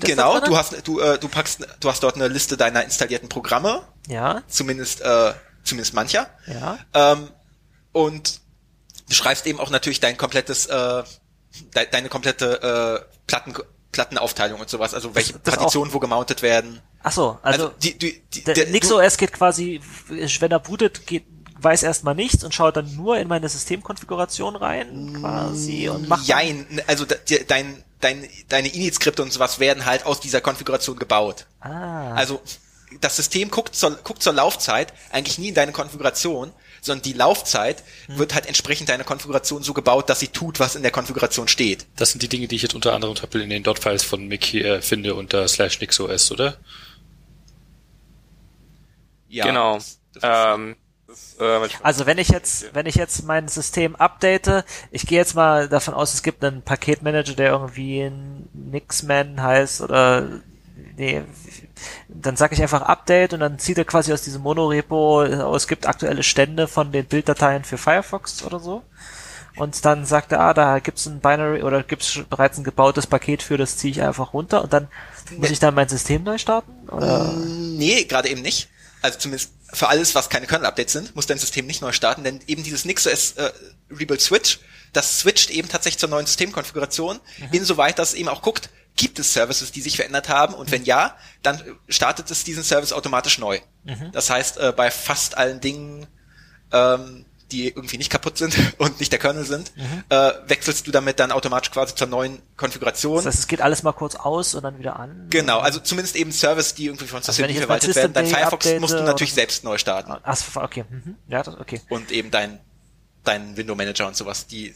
Genau, 0.00 0.40
du 0.40 0.56
hast 0.56 0.86
du 0.86 1.00
äh, 1.00 1.18
du 1.18 1.28
packst 1.28 1.66
du 1.80 1.88
hast 1.88 2.02
dort 2.02 2.16
eine 2.16 2.28
Liste 2.28 2.56
deiner 2.56 2.84
installierten 2.84 3.28
Programme. 3.28 3.82
Ja. 4.08 4.42
Zumindest 4.46 5.00
äh, 5.00 5.32
zumindest 5.64 5.94
mancher. 5.94 6.28
Ja. 6.46 6.78
Ähm, 6.92 7.30
und 7.92 8.40
du 9.08 9.14
schreibst 9.14 9.46
eben 9.46 9.58
auch 9.58 9.70
natürlich 9.70 10.00
dein 10.00 10.16
komplettes 10.18 10.66
äh, 10.66 11.02
de 11.74 11.86
deine 11.90 12.08
komplette 12.08 13.06
äh, 13.06 13.16
Platten 13.26 13.54
Plattenaufteilung 13.92 14.60
und 14.60 14.70
sowas, 14.70 14.94
also 14.94 15.14
welche 15.14 15.32
das, 15.32 15.42
das 15.42 15.54
Partitionen 15.56 15.92
wo 15.92 15.98
gemountet 15.98 16.42
werden. 16.42 16.80
Ach 17.02 17.10
so, 17.10 17.38
also, 17.42 17.64
Also, 17.64 17.74
die, 17.82 17.98
die, 17.98 18.22
die, 18.32 18.44
der, 18.44 18.54
der- 18.54 18.68
NixOS 18.68 19.16
geht 19.16 19.32
quasi, 19.32 19.80
wenn 20.08 20.50
er 20.50 20.60
bootet, 20.60 21.06
geht, 21.06 21.24
weiß 21.62 21.82
erstmal 21.82 22.14
nichts 22.14 22.42
und 22.44 22.54
schaut 22.54 22.76
dann 22.76 22.94
nur 22.96 23.18
in 23.18 23.28
meine 23.28 23.48
Systemkonfiguration 23.48 24.56
rein, 24.56 25.16
quasi, 25.20 25.88
und 25.88 26.08
macht. 26.08 26.26
Jein, 26.26 26.66
also 26.86 27.04
de- 27.04 27.18
de- 27.28 27.44
dein, 27.44 27.82
dein, 28.00 28.28
deine 28.48 28.68
Init-Skripte 28.68 29.22
und 29.22 29.32
sowas 29.32 29.58
werden 29.60 29.84
halt 29.86 30.06
aus 30.06 30.20
dieser 30.20 30.40
Konfiguration 30.40 30.98
gebaut. 30.98 31.46
Ah, 31.60 32.14
Also 32.14 32.40
das 33.00 33.16
System 33.16 33.50
guckt 33.50 33.74
zur, 33.76 33.92
guckt 34.02 34.22
zur 34.22 34.32
Laufzeit 34.32 34.92
eigentlich 35.12 35.38
nie 35.38 35.48
in 35.48 35.54
deine 35.54 35.72
Konfiguration, 35.72 36.52
sondern 36.82 37.02
die 37.02 37.12
Laufzeit 37.12 37.84
Hm. 38.06 38.18
wird 38.18 38.34
halt 38.34 38.46
entsprechend 38.46 38.88
deiner 38.88 39.04
Konfiguration 39.04 39.62
so 39.62 39.74
gebaut, 39.74 40.08
dass 40.08 40.18
sie 40.20 40.28
tut, 40.28 40.58
was 40.60 40.74
in 40.76 40.82
der 40.82 40.90
Konfiguration 40.90 41.46
steht. 41.46 41.86
Das 41.96 42.10
sind 42.10 42.22
die 42.22 42.28
Dinge, 42.28 42.48
die 42.48 42.56
ich 42.56 42.62
jetzt 42.62 42.74
unter 42.74 42.94
anderem 42.94 43.14
zum 43.14 43.24
Beispiel 43.26 43.42
in 43.42 43.50
den 43.50 43.62
Dot-Files 43.62 44.02
von 44.02 44.26
Mick 44.26 44.44
hier 44.44 44.64
äh, 44.76 44.82
finde 44.82 45.14
unter 45.14 45.46
slash 45.46 45.78
nixos, 45.80 46.32
oder? 46.32 46.56
Ja, 49.28 49.44
genau. 49.44 49.74
das- 49.74 50.00
das 50.14 50.22
ist- 50.24 50.28
ähm, 50.54 50.72
äh, 50.72 50.74
Also 51.82 52.06
wenn 52.06 52.18
ich 52.18 52.28
jetzt, 52.28 52.74
wenn 52.74 52.86
ich 52.86 52.94
jetzt 52.94 53.24
mein 53.24 53.48
System 53.48 53.96
update, 53.96 54.64
ich 54.90 55.06
gehe 55.06 55.18
jetzt 55.18 55.34
mal 55.34 55.68
davon 55.68 55.94
aus, 55.94 56.14
es 56.14 56.22
gibt 56.22 56.44
einen 56.44 56.62
Paketmanager, 56.62 57.34
der 57.34 57.50
irgendwie 57.50 58.10
Nixman 58.52 59.42
heißt 59.42 59.80
oder 59.80 60.40
nee, 60.96 61.22
dann 62.08 62.36
sage 62.36 62.54
ich 62.54 62.62
einfach 62.62 62.82
Update 62.82 63.32
und 63.32 63.40
dann 63.40 63.58
zieht 63.58 63.78
er 63.78 63.84
quasi 63.84 64.12
aus 64.12 64.22
diesem 64.22 64.42
Monorepo, 64.42 65.22
oh, 65.22 65.54
es 65.54 65.66
gibt 65.66 65.86
aktuelle 65.86 66.22
Stände 66.22 66.68
von 66.68 66.92
den 66.92 67.06
Bilddateien 67.06 67.64
für 67.64 67.78
Firefox 67.78 68.42
oder 68.42 68.60
so. 68.60 68.82
Und 69.56 69.84
dann 69.84 70.06
sagt 70.06 70.32
er, 70.32 70.40
ah, 70.40 70.54
da 70.54 70.78
gibt's 70.78 71.06
ein 71.06 71.20
Binary 71.20 71.62
oder 71.62 71.82
gibt's 71.82 72.20
bereits 72.30 72.56
ein 72.56 72.64
gebautes 72.64 73.06
Paket 73.06 73.42
für, 73.42 73.56
das 73.56 73.76
ziehe 73.76 73.90
ich 73.90 74.02
einfach 74.02 74.32
runter 74.32 74.62
und 74.62 74.72
dann 74.72 74.88
muss 75.36 75.50
ich 75.50 75.58
dann 75.58 75.74
mein 75.74 75.88
System 75.88 76.22
neu 76.22 76.38
starten? 76.38 76.88
Oder? 76.88 77.32
Nee, 77.32 78.04
gerade 78.04 78.28
eben 78.28 78.42
nicht. 78.42 78.68
Also 79.02 79.18
zumindest 79.18 79.52
für 79.72 79.88
alles, 79.88 80.14
was 80.14 80.28
keine 80.28 80.46
Kernel-Updates 80.46 80.92
sind, 80.92 81.16
muss 81.16 81.26
dein 81.26 81.38
System 81.38 81.66
nicht 81.66 81.82
neu 81.82 81.92
starten, 81.92 82.24
denn 82.24 82.40
eben 82.46 82.62
dieses 82.62 82.84
NixOS 82.84 83.32
äh, 83.32 83.50
Rebuild 83.90 84.20
Switch, 84.20 84.58
das 84.92 85.20
switcht 85.20 85.50
eben 85.50 85.68
tatsächlich 85.68 85.98
zur 85.98 86.08
neuen 86.08 86.26
Systemkonfiguration, 86.26 87.20
insoweit 87.52 87.98
dass 87.98 88.10
es 88.10 88.14
eben 88.14 88.28
auch 88.28 88.42
guckt, 88.42 88.70
gibt 88.96 89.18
es 89.18 89.32
Services, 89.32 89.70
die 89.72 89.80
sich 89.80 89.96
verändert 89.96 90.28
haben 90.28 90.54
und 90.54 90.70
wenn 90.72 90.84
ja, 90.84 91.16
dann 91.42 91.60
äh, 91.60 91.62
startet 91.88 92.30
es 92.30 92.44
diesen 92.44 92.64
Service 92.64 92.92
automatisch 92.92 93.38
neu. 93.38 93.60
Das 94.12 94.30
heißt, 94.30 94.58
äh, 94.58 94.72
bei 94.76 94.90
fast 94.90 95.36
allen 95.36 95.60
Dingen, 95.60 96.06
ähm, 96.72 97.24
die 97.52 97.68
irgendwie 97.68 97.98
nicht 97.98 98.10
kaputt 98.10 98.38
sind 98.38 98.56
und 98.78 99.00
nicht 99.00 99.12
der 99.12 99.18
Kernel 99.18 99.44
sind, 99.44 99.72
äh, 100.08 100.32
wechselst 100.46 100.86
du 100.86 100.90
damit 100.90 101.20
dann 101.20 101.32
automatisch 101.32 101.70
quasi 101.70 101.94
zur 101.94 102.06
neuen 102.06 102.40
Konfiguration. 102.56 103.16
Das 103.16 103.26
heißt, 103.26 103.38
es 103.38 103.46
geht 103.48 103.60
alles 103.60 103.82
mal 103.82 103.92
kurz 103.92 104.14
aus 104.14 104.54
und 104.54 104.62
dann 104.62 104.78
wieder 104.78 104.98
an? 104.98 105.26
Genau, 105.30 105.58
also 105.58 105.80
zumindest 105.80 106.16
eben 106.16 106.32
Service, 106.32 106.74
die 106.74 106.86
irgendwie 106.86 107.06
von 107.06 107.18
Also 107.18 107.42
ich 107.42 107.48
jetzt 107.48 107.58
verwaltet 107.58 107.94
werden. 107.94 108.12
Dein 108.12 108.26
Firefox 108.26 108.66
update 108.66 108.80
musst 108.80 108.94
du 108.94 108.98
oder 108.98 109.06
natürlich 109.06 109.34
selbst 109.34 109.64
neu 109.64 109.78
starten. 109.78 110.12
Ach, 110.22 110.38
okay. 110.56 110.84
Mhm. 110.88 111.16
Ja, 111.28 111.42
das, 111.42 111.58
okay. 111.58 111.80
Und 111.88 112.10
eben 112.10 112.30
dein, 112.30 112.60
dein 113.24 113.56
Window 113.56 113.74
Manager 113.74 114.06
und 114.06 114.16
sowas. 114.16 114.46
Die, 114.46 114.74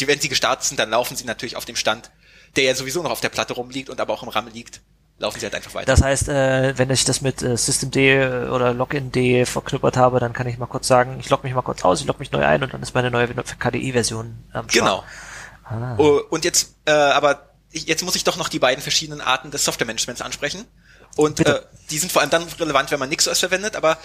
die, 0.00 0.06
wenn 0.06 0.20
sie 0.20 0.28
gestartet 0.28 0.64
sind, 0.64 0.78
dann 0.78 0.90
laufen 0.90 1.16
sie 1.16 1.24
natürlich 1.24 1.56
auf 1.56 1.64
dem 1.64 1.76
Stand, 1.76 2.10
der 2.56 2.64
ja 2.64 2.74
sowieso 2.74 3.02
noch 3.02 3.10
auf 3.10 3.20
der 3.20 3.28
Platte 3.28 3.54
rumliegt 3.54 3.90
und 3.90 4.00
aber 4.00 4.12
auch 4.12 4.22
im 4.22 4.28
RAM 4.28 4.48
liegt. 4.48 4.80
Laufen 5.22 5.38
sie 5.38 5.46
halt 5.46 5.54
einfach 5.54 5.72
weiter. 5.74 5.86
Das 5.86 6.02
heißt, 6.02 6.28
äh, 6.30 6.76
wenn 6.76 6.90
ich 6.90 7.04
das 7.04 7.20
mit 7.20 7.42
äh, 7.42 7.56
Systemd 7.56 7.94
oder 7.94 8.74
Login.d 8.74 9.46
verknüppert 9.46 9.96
habe, 9.96 10.18
dann 10.18 10.32
kann 10.32 10.48
ich 10.48 10.58
mal 10.58 10.66
kurz 10.66 10.88
sagen, 10.88 11.18
ich 11.20 11.30
logge 11.30 11.46
mich 11.46 11.54
mal 11.54 11.62
kurz 11.62 11.84
aus, 11.84 12.00
ich 12.00 12.08
logge 12.08 12.18
mich 12.18 12.32
neu 12.32 12.44
ein 12.44 12.60
und 12.64 12.74
dann 12.74 12.82
ist 12.82 12.92
meine 12.92 13.08
neue 13.08 13.28
KDE-Version 13.28 14.36
am 14.52 14.68
Start. 14.68 14.72
genau. 14.72 15.04
Ah. 15.64 15.94
Oh, 15.96 16.20
Und 16.28 16.44
jetzt, 16.44 16.74
äh, 16.86 16.90
aber 16.90 17.50
jetzt 17.70 18.02
muss 18.02 18.16
ich 18.16 18.24
doch 18.24 18.36
noch 18.36 18.48
die 18.48 18.58
beiden 18.58 18.82
verschiedenen 18.82 19.20
Arten 19.20 19.52
des 19.52 19.64
Software-Managements 19.64 20.22
ansprechen. 20.22 20.64
Und 21.14 21.38
äh, 21.46 21.60
die 21.90 21.98
sind 21.98 22.10
vor 22.10 22.20
allem 22.20 22.30
dann 22.30 22.42
relevant, 22.58 22.90
wenn 22.90 22.98
man 22.98 23.08
NixOS 23.08 23.38
verwendet, 23.38 23.76
aber 23.76 23.98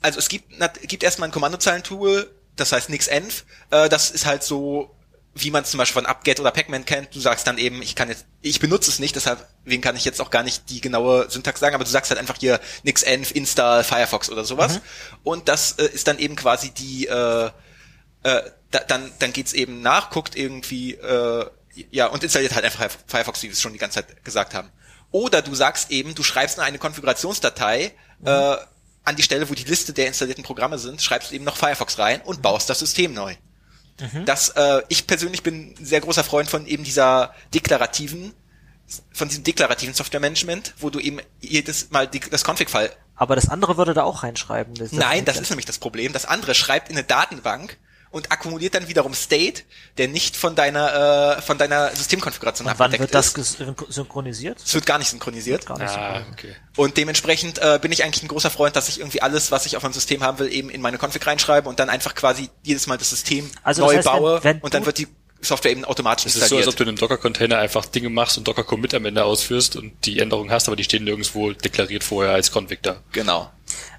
also 0.00 0.18
es 0.18 0.30
gibt, 0.30 0.46
gibt 0.88 1.02
erstmal 1.02 1.28
ein 1.28 1.32
Kommandozeilentool, 1.32 2.30
das 2.56 2.72
heißt 2.72 2.88
NixEnv, 2.88 3.44
äh, 3.70 3.90
das 3.90 4.10
ist 4.10 4.24
halt 4.24 4.42
so, 4.42 4.96
wie 5.34 5.50
man 5.50 5.64
es 5.64 5.70
zum 5.70 5.78
Beispiel 5.78 6.02
von 6.02 6.10
UpGet 6.10 6.40
oder 6.40 6.50
Pacman 6.50 6.84
kennt. 6.84 7.14
Du 7.14 7.20
sagst 7.20 7.46
dann 7.46 7.58
eben, 7.58 7.82
ich 7.82 7.96
kann 7.96 8.08
jetzt, 8.08 8.24
ich 8.40 8.60
benutze 8.60 8.90
es 8.90 8.98
nicht, 8.98 9.16
deshalb 9.16 9.46
wen 9.64 9.80
kann 9.80 9.96
ich 9.96 10.04
jetzt 10.04 10.20
auch 10.20 10.30
gar 10.30 10.42
nicht 10.42 10.70
die 10.70 10.80
genaue 10.80 11.28
Syntax 11.28 11.60
sagen, 11.60 11.74
aber 11.74 11.84
du 11.84 11.90
sagst 11.90 12.10
halt 12.10 12.20
einfach 12.20 12.36
hier 12.38 12.60
NixEnv 12.84 13.32
install 13.32 13.82
Firefox 13.82 14.30
oder 14.30 14.44
sowas. 14.44 14.80
Und 15.22 15.48
das 15.48 15.72
äh, 15.72 15.86
ist 15.86 16.06
dann 16.06 16.18
eben 16.18 16.36
quasi 16.36 16.70
die 16.70 17.06
äh, 17.06 17.50
äh, 18.24 18.42
da, 18.70 18.80
dann, 18.80 19.12
dann 19.20 19.32
geht's 19.32 19.52
eben 19.52 19.82
nach, 19.82 20.10
guckt 20.10 20.34
irgendwie, 20.34 20.94
äh, 20.94 21.46
ja, 21.90 22.06
und 22.06 22.24
installiert 22.24 22.54
halt 22.54 22.64
einfach 22.64 22.88
Firefox, 23.06 23.42
wie 23.42 23.48
wir 23.48 23.52
es 23.52 23.60
schon 23.60 23.72
die 23.72 23.78
ganze 23.78 23.96
Zeit 23.96 24.24
gesagt 24.24 24.54
haben. 24.54 24.70
Oder 25.10 25.42
du 25.42 25.54
sagst 25.54 25.90
eben, 25.90 26.14
du 26.14 26.22
schreibst 26.24 26.56
nur 26.56 26.66
eine 26.66 26.78
Konfigurationsdatei 26.78 27.92
äh, 28.24 28.56
an 29.04 29.16
die 29.16 29.22
Stelle, 29.22 29.48
wo 29.48 29.54
die 29.54 29.64
Liste 29.64 29.92
der 29.92 30.08
installierten 30.08 30.42
Programme 30.42 30.78
sind, 30.78 31.02
schreibst 31.02 31.32
eben 31.32 31.44
noch 31.44 31.56
Firefox 31.56 31.98
rein 31.98 32.20
und 32.22 32.42
baust 32.42 32.68
das 32.70 32.80
System 32.80 33.12
neu. 33.14 33.36
Das, 34.24 34.50
äh, 34.50 34.82
ich 34.88 35.06
persönlich 35.06 35.42
bin 35.42 35.74
ein 35.78 35.84
sehr 35.84 36.00
großer 36.00 36.24
Freund 36.24 36.48
von 36.48 36.66
eben 36.66 36.84
dieser 36.84 37.34
deklarativen, 37.54 38.34
von 39.12 39.28
diesem 39.28 39.44
deklarativen 39.44 39.94
Software-Management, 39.94 40.74
wo 40.78 40.90
du 40.90 40.98
eben 40.98 41.20
jedes 41.40 41.90
Mal 41.90 42.06
die, 42.08 42.20
das 42.20 42.44
Config-File 42.44 42.90
Aber 43.14 43.36
das 43.36 43.48
andere 43.48 43.76
würde 43.76 43.94
da 43.94 44.02
auch 44.02 44.22
reinschreiben. 44.22 44.74
Das 44.74 44.92
Nein, 44.92 45.24
das 45.24 45.38
ist 45.38 45.50
nämlich 45.50 45.66
das 45.66 45.78
Problem. 45.78 46.12
Das 46.12 46.26
andere 46.26 46.54
schreibt 46.54 46.90
in 46.90 46.96
eine 46.96 47.04
Datenbank 47.04 47.78
und 48.14 48.32
akkumuliert 48.32 48.74
dann 48.74 48.88
wiederum 48.88 49.12
State, 49.14 49.62
der 49.98 50.08
nicht 50.08 50.36
von 50.36 50.54
deiner 50.54 51.36
äh, 51.38 51.42
von 51.42 51.58
deiner 51.58 51.90
Systemkonfiguration 51.94 52.66
Und 52.66 52.78
wann 52.78 52.86
abgedeckt 52.92 53.12
wird 53.12 53.14
das 53.14 53.32
synchronisiert? 53.94 54.58
Es 54.64 54.72
wird 54.74 54.86
gar 54.86 54.98
nicht 54.98 55.08
synchronisiert. 55.10 55.66
Gar 55.66 55.78
nicht 55.78 55.90
Ah, 55.90 56.14
synchronisiert. 56.24 56.32
okay. 56.32 56.54
Und 56.76 56.96
dementsprechend 56.96 57.58
äh, 57.58 57.78
bin 57.80 57.92
ich 57.92 58.04
eigentlich 58.04 58.22
ein 58.22 58.28
großer 58.28 58.50
Freund, 58.50 58.76
dass 58.76 58.88
ich 58.88 59.00
irgendwie 59.00 59.22
alles, 59.22 59.50
was 59.50 59.66
ich 59.66 59.76
auf 59.76 59.82
meinem 59.82 59.92
System 59.92 60.22
haben 60.22 60.38
will, 60.38 60.52
eben 60.52 60.70
in 60.70 60.80
meine 60.80 60.98
Config 60.98 61.26
reinschreibe 61.26 61.68
und 61.68 61.78
dann 61.78 61.90
einfach 61.90 62.14
quasi 62.14 62.48
jedes 62.62 62.86
Mal 62.86 62.98
das 62.98 63.10
System 63.10 63.50
Also 63.62 63.82
das 63.82 63.90
neu 63.92 63.96
heißt, 63.98 64.06
wenn- 64.06 64.12
baue 64.12 64.44
wenn 64.44 64.58
und 64.60 64.74
dann 64.74 64.86
wird 64.86 64.98
die 64.98 65.08
Software 65.40 65.72
eben 65.72 65.84
automatisch 65.84 66.24
Es 66.24 66.36
ist 66.36 66.48
so, 66.48 66.56
als 66.56 66.66
installiert. 66.66 66.68
ob 66.68 66.76
du 66.76 66.82
in 66.84 66.88
einem 66.88 66.98
Docker-Container 66.98 67.58
einfach 67.58 67.84
Dinge 67.84 68.08
machst 68.08 68.38
und 68.38 68.48
Docker-Commit 68.48 68.94
am 68.94 69.04
Ende 69.04 69.24
ausführst 69.24 69.76
und 69.76 69.92
die 70.06 70.18
Änderungen 70.20 70.50
hast, 70.50 70.68
aber 70.68 70.76
die 70.76 70.84
stehen 70.84 71.04
nirgendwo 71.04 71.52
deklariert 71.52 72.02
vorher 72.02 72.32
als 72.32 72.50
Config 72.50 72.82
da. 72.82 72.96
genau. 73.12 73.50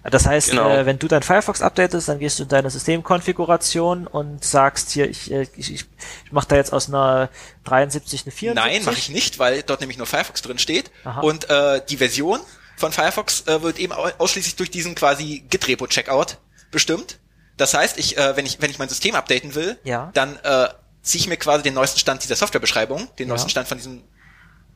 Das 0.03 0.25
heißt, 0.27 0.51
Genau. 0.51 0.69
äh, 0.69 0.85
wenn 0.85 0.99
du 0.99 1.07
dein 1.07 1.23
Firefox 1.23 1.61
updatest, 1.61 2.07
dann 2.09 2.19
gehst 2.19 2.37
du 2.39 2.43
in 2.43 2.49
deine 2.49 2.69
Systemkonfiguration 2.69 4.07
und 4.07 4.43
sagst 4.43 4.91
hier, 4.91 5.09
ich, 5.09 5.31
äh, 5.31 5.43
ich, 5.55 5.73
ich, 5.73 5.85
ich 6.25 6.31
mache 6.31 6.47
da 6.47 6.55
jetzt 6.55 6.73
aus 6.73 6.87
einer 6.89 7.29
73 7.63 8.23
eine 8.25 8.31
74. 8.31 8.53
Nein, 8.55 8.85
mache 8.85 8.99
ich 8.99 9.09
nicht, 9.09 9.39
weil 9.39 9.63
dort 9.63 9.79
nämlich 9.81 9.97
nur 9.97 10.07
Firefox 10.07 10.41
drin 10.41 10.59
steht. 10.59 10.91
Aha. 11.03 11.21
Und 11.21 11.49
äh, 11.49 11.81
die 11.89 11.97
Version 11.97 12.39
von 12.77 12.91
Firefox 12.91 13.47
äh, 13.47 13.61
wird 13.61 13.79
eben 13.79 13.93
au- 13.93 14.11
ausschließlich 14.17 14.55
durch 14.57 14.69
diesen 14.69 14.95
quasi 14.95 15.43
Git-Repo-Checkout 15.49 16.37
bestimmt. 16.71 17.17
Das 17.57 17.73
heißt, 17.73 17.97
ich, 17.97 18.17
äh, 18.17 18.35
wenn 18.35 18.45
ich 18.45 18.61
wenn 18.61 18.69
ich 18.69 18.79
mein 18.79 18.89
System 18.89 19.15
updaten 19.15 19.55
will, 19.55 19.79
Ja. 19.85 20.11
dann 20.13 20.37
äh, 20.43 20.67
ziehe 21.01 21.21
ich 21.21 21.27
mir 21.27 21.37
quasi 21.37 21.63
den 21.63 21.73
neuesten 21.73 21.99
Stand 21.99 22.23
dieser 22.23 22.35
Softwarebeschreibung, 22.35 23.07
den 23.17 23.27
Ja. 23.27 23.33
neuesten 23.33 23.49
Stand 23.49 23.67
von 23.67 23.77
diesem 23.77 24.03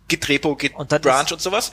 Git-Repo, 0.08 0.52
Und 0.76 0.92
dann 0.92 1.02
Git-Branch 1.02 1.26
ist- 1.26 1.32
und 1.34 1.42
sowas. 1.42 1.72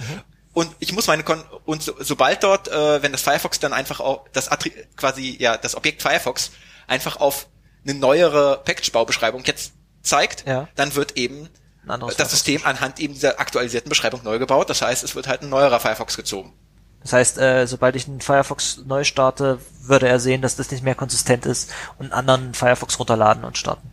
Und 0.56 0.74
ich 0.78 0.94
muss 0.94 1.06
meine 1.06 1.22
Kon 1.22 1.44
und 1.66 1.82
so, 1.82 1.92
sobald 1.98 2.42
dort, 2.42 2.68
äh, 2.68 3.02
wenn 3.02 3.12
das 3.12 3.20
Firefox 3.20 3.60
dann 3.60 3.74
einfach 3.74 4.00
auch 4.00 4.26
das 4.32 4.48
Attri 4.48 4.72
quasi 4.96 5.36
ja 5.38 5.58
das 5.58 5.74
Objekt 5.74 6.00
Firefox 6.00 6.50
einfach 6.86 7.16
auf 7.20 7.46
eine 7.84 7.92
neuere 7.92 8.62
Package-Baubeschreibung 8.64 9.44
jetzt 9.44 9.72
zeigt, 10.02 10.46
Ja. 10.46 10.66
dann 10.74 10.94
wird 10.94 11.18
eben 11.18 11.50
das 11.84 11.98
Firefox. 11.98 12.30
System 12.30 12.62
anhand 12.64 13.00
eben 13.00 13.12
dieser 13.12 13.38
aktualisierten 13.38 13.90
Beschreibung 13.90 14.22
neu 14.24 14.38
gebaut. 14.38 14.70
Das 14.70 14.80
heißt, 14.80 15.04
es 15.04 15.14
wird 15.14 15.28
halt 15.28 15.42
ein 15.42 15.50
neuerer 15.50 15.78
Firefox 15.78 16.16
gezogen. 16.16 16.54
Das 17.02 17.12
heißt, 17.12 17.36
äh, 17.36 17.66
sobald 17.66 17.94
ich 17.94 18.08
einen 18.08 18.22
Firefox 18.22 18.78
neu 18.86 19.04
starte, 19.04 19.58
würde 19.82 20.08
er 20.08 20.20
sehen, 20.20 20.40
dass 20.40 20.56
das 20.56 20.70
nicht 20.70 20.82
mehr 20.82 20.94
konsistent 20.94 21.44
ist 21.44 21.70
und 21.98 22.06
einen 22.06 22.12
anderen 22.14 22.54
Firefox 22.54 22.98
runterladen 22.98 23.44
und 23.44 23.58
starten. 23.58 23.92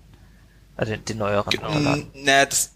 Also 0.77 0.93
den, 0.93 1.03
den 1.03 1.17
neueren 1.17 1.43
runterladen. 1.43 2.09
Na, 2.13 2.45
das, 2.45 2.71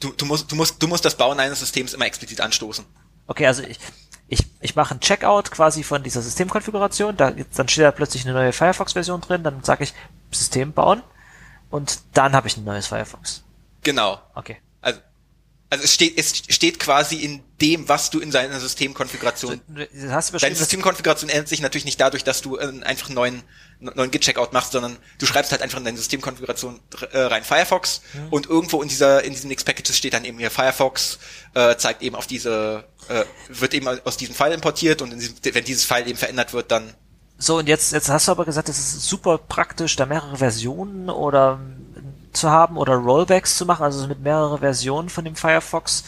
du, 0.00 0.12
du 0.12 0.24
musst, 0.24 0.50
du 0.50 0.56
musst, 0.56 0.82
du 0.82 0.88
musst 0.88 1.04
das 1.04 1.14
Bauen 1.14 1.38
eines 1.38 1.60
Systems 1.60 1.92
immer 1.92 2.06
explizit 2.06 2.40
anstoßen. 2.40 2.86
Okay, 3.28 3.46
also 3.46 3.62
ich, 3.62 3.78
ich, 4.26 4.40
ich 4.60 4.74
mache 4.74 4.92
einen 4.92 5.00
Checkout 5.00 5.50
quasi 5.50 5.84
von 5.84 6.02
dieser 6.02 6.22
Systemkonfiguration, 6.22 7.16
da, 7.16 7.30
dann 7.30 7.68
steht 7.68 7.84
da 7.84 7.92
plötzlich 7.92 8.24
eine 8.24 8.34
neue 8.34 8.52
Firefox-Version 8.52 9.20
drin, 9.20 9.42
dann 9.44 9.62
sage 9.62 9.84
ich 9.84 9.94
System 10.32 10.72
bauen 10.72 11.02
und 11.70 12.00
dann 12.14 12.32
habe 12.32 12.48
ich 12.48 12.56
ein 12.56 12.64
neues 12.64 12.86
Firefox. 12.88 13.44
Genau. 13.82 14.18
Okay. 14.34 14.56
Also, 15.70 15.84
es 15.84 15.92
steht, 15.92 16.18
es 16.18 16.42
steht 16.48 16.78
quasi 16.78 17.16
in 17.16 17.42
dem, 17.60 17.88
was 17.88 18.10
du 18.10 18.20
in 18.20 18.32
seiner 18.32 18.58
Systemkonfiguration 18.58 19.60
Du 19.68 20.12
hast 20.12 20.32
du 20.32 20.38
Deine 20.38 20.54
Systemkonfiguration 20.54 21.28
ändert 21.28 21.48
sich 21.48 21.60
natürlich 21.60 21.84
nicht 21.84 22.00
dadurch, 22.00 22.24
dass 22.24 22.40
du 22.40 22.56
äh, 22.56 22.72
einfach 22.82 23.08
einen 23.08 23.16
neuen, 23.16 23.42
neuen 23.80 24.10
Git-Checkout 24.10 24.52
machst, 24.52 24.72
sondern 24.72 24.96
du 25.18 25.26
schreibst 25.26 25.52
halt 25.52 25.60
einfach 25.60 25.78
in 25.78 25.84
deine 25.84 25.98
Systemkonfiguration 25.98 26.80
äh, 27.12 27.18
rein 27.18 27.44
Firefox 27.44 28.00
und 28.30 28.46
irgendwo 28.46 28.80
in 28.80 28.88
dieser, 28.88 29.24
in 29.24 29.32
diesen 29.32 29.50
X-Packages 29.50 29.96
steht 29.96 30.14
dann 30.14 30.24
eben 30.24 30.38
hier 30.38 30.50
Firefox, 30.50 31.18
äh, 31.54 31.76
zeigt 31.76 32.02
eben 32.02 32.16
auf 32.16 32.26
diese, 32.26 32.84
äh, 33.08 33.24
wird 33.48 33.74
eben 33.74 33.88
aus 33.88 34.16
diesem 34.16 34.34
File 34.34 34.54
importiert 34.54 35.02
und 35.02 35.12
in 35.12 35.18
diesem, 35.18 35.34
wenn 35.42 35.64
dieses 35.64 35.84
File 35.84 36.06
eben 36.08 36.18
verändert 36.18 36.52
wird, 36.54 36.70
dann 36.70 36.94
So, 37.36 37.58
und 37.58 37.68
jetzt, 37.68 37.92
jetzt 37.92 38.08
hast 38.08 38.28
du 38.28 38.32
aber 38.32 38.44
gesagt, 38.44 38.68
es 38.68 38.78
ist 38.78 39.02
super 39.02 39.38
praktisch, 39.38 39.96
da 39.96 40.06
mehrere 40.06 40.38
Versionen 40.38 41.10
oder 41.10 41.60
zu 42.32 42.50
haben 42.50 42.76
oder 42.76 42.94
Rollbacks 42.94 43.56
zu 43.56 43.66
machen, 43.66 43.84
also 43.84 44.06
mit 44.06 44.20
mehrere 44.20 44.58
Versionen 44.58 45.08
von 45.08 45.24
dem 45.24 45.36
Firefox. 45.36 46.04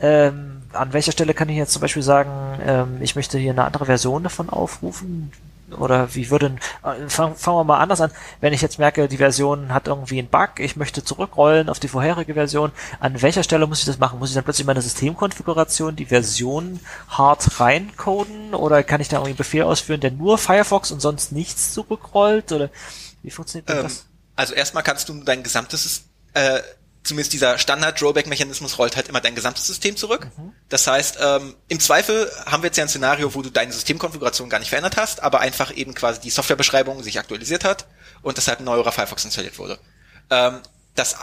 Ähm, 0.00 0.62
an 0.72 0.92
welcher 0.92 1.12
Stelle 1.12 1.34
kann 1.34 1.48
ich 1.48 1.56
jetzt 1.56 1.72
zum 1.72 1.82
Beispiel 1.82 2.02
sagen, 2.02 2.30
ähm, 2.66 2.98
ich 3.00 3.16
möchte 3.16 3.38
hier 3.38 3.52
eine 3.52 3.64
andere 3.64 3.86
Version 3.86 4.22
davon 4.22 4.50
aufrufen? 4.50 5.30
Oder 5.78 6.14
wie 6.14 6.30
würde, 6.30 6.56
äh, 6.82 7.08
fangen 7.08 7.36
fang 7.36 7.54
wir 7.54 7.64
mal 7.64 7.78
anders 7.78 8.00
an. 8.00 8.10
Wenn 8.40 8.52
ich 8.52 8.60
jetzt 8.60 8.78
merke, 8.78 9.08
die 9.08 9.16
Version 9.16 9.72
hat 9.72 9.86
irgendwie 9.86 10.18
einen 10.18 10.28
Bug, 10.28 10.58
ich 10.58 10.76
möchte 10.76 11.02
zurückrollen 11.02 11.68
auf 11.68 11.80
die 11.80 11.88
vorherige 11.88 12.34
Version, 12.34 12.70
an 13.00 13.20
welcher 13.22 13.42
Stelle 13.42 13.66
muss 13.66 13.80
ich 13.80 13.86
das 13.86 13.98
machen? 13.98 14.18
Muss 14.18 14.28
ich 14.28 14.34
dann 14.34 14.44
plötzlich 14.44 14.66
meine 14.66 14.82
Systemkonfiguration 14.82 15.96
die 15.96 16.06
Version 16.06 16.80
hart 17.08 17.60
reincoden? 17.60 18.54
Oder 18.54 18.82
kann 18.82 19.00
ich 19.00 19.08
da 19.08 19.16
irgendwie 19.16 19.30
einen 19.30 19.38
Befehl 19.38 19.62
ausführen, 19.62 20.00
der 20.00 20.10
nur 20.10 20.38
Firefox 20.38 20.90
und 20.90 21.00
sonst 21.00 21.32
nichts 21.32 21.72
zurückrollt? 21.72 22.52
Oder 22.52 22.68
wie 23.22 23.30
funktioniert 23.30 23.70
Ähm, 23.70 23.82
das? 23.82 24.06
Also 24.36 24.54
erstmal 24.54 24.82
kannst 24.82 25.08
du 25.08 25.22
dein 25.22 25.42
gesamtes, 25.42 26.04
äh, 26.34 26.60
zumindest 27.02 27.32
dieser 27.32 27.58
Standard-Rollback-Mechanismus 27.58 28.78
rollt 28.78 28.96
halt 28.96 29.08
immer 29.08 29.20
dein 29.20 29.34
gesamtes 29.34 29.66
System 29.66 29.96
zurück. 29.96 30.28
Das 30.68 30.86
heißt, 30.86 31.18
ähm, 31.20 31.54
im 31.68 31.80
Zweifel 31.80 32.30
haben 32.46 32.62
wir 32.62 32.68
jetzt 32.68 32.76
ja 32.76 32.84
ein 32.84 32.88
Szenario, 32.88 33.34
wo 33.34 33.42
du 33.42 33.50
deine 33.50 33.72
Systemkonfiguration 33.72 34.48
gar 34.48 34.58
nicht 34.58 34.70
verändert 34.70 34.96
hast, 34.96 35.22
aber 35.22 35.40
einfach 35.40 35.74
eben 35.74 35.94
quasi 35.94 36.20
die 36.20 36.30
Softwarebeschreibung 36.30 37.02
sich 37.02 37.18
aktualisiert 37.18 37.64
hat 37.64 37.86
und 38.22 38.38
deshalb 38.38 38.60
ein 38.60 38.64
neuerer 38.64 38.92
Firefox 38.92 39.24
installiert 39.24 39.58
wurde. 39.58 39.78
Ähm, 40.30 40.60
das, 40.94 41.16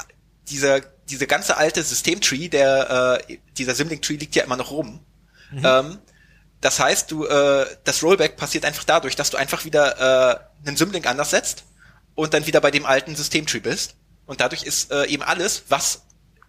dieser, 0.50 0.82
diese 1.10 1.28
ganze 1.28 1.58
alte 1.58 1.84
Systemtree, 1.84 2.48
der, 2.48 3.20
äh, 3.28 3.38
dieser 3.58 3.74
Symlink-Tree 3.74 4.18
liegt 4.18 4.36
ja 4.36 4.44
immer 4.44 4.58
noch 4.58 4.72
rum. 4.72 5.04
Ähm, 5.54 5.98
das 6.62 6.80
heißt, 6.80 7.10
du, 7.12 7.26
äh, 7.26 7.66
das 7.84 8.04
Rollback 8.04 8.38
passiert 8.38 8.66
einfach 8.66 8.84
dadurch, 8.84 9.16
dass 9.16 9.32
du 9.32 9.38
einfach 9.38 9.66
wieder 9.66 10.44
äh, 10.64 10.68
einen 10.68 10.78
Symlink 10.78 11.08
anders 11.08 11.32
setzt 11.32 11.64
und 12.16 12.34
dann 12.34 12.48
wieder 12.48 12.62
bei 12.62 12.72
dem 12.72 12.86
alten 12.86 13.16
Systemtree 13.16 13.60
bist. 13.60 13.96
Und 14.26 14.42
dadurch 14.42 14.64
ist 14.64 14.92
äh, 14.92 15.06
eben 15.06 15.24
alles, 15.24 15.64
was 15.70 16.04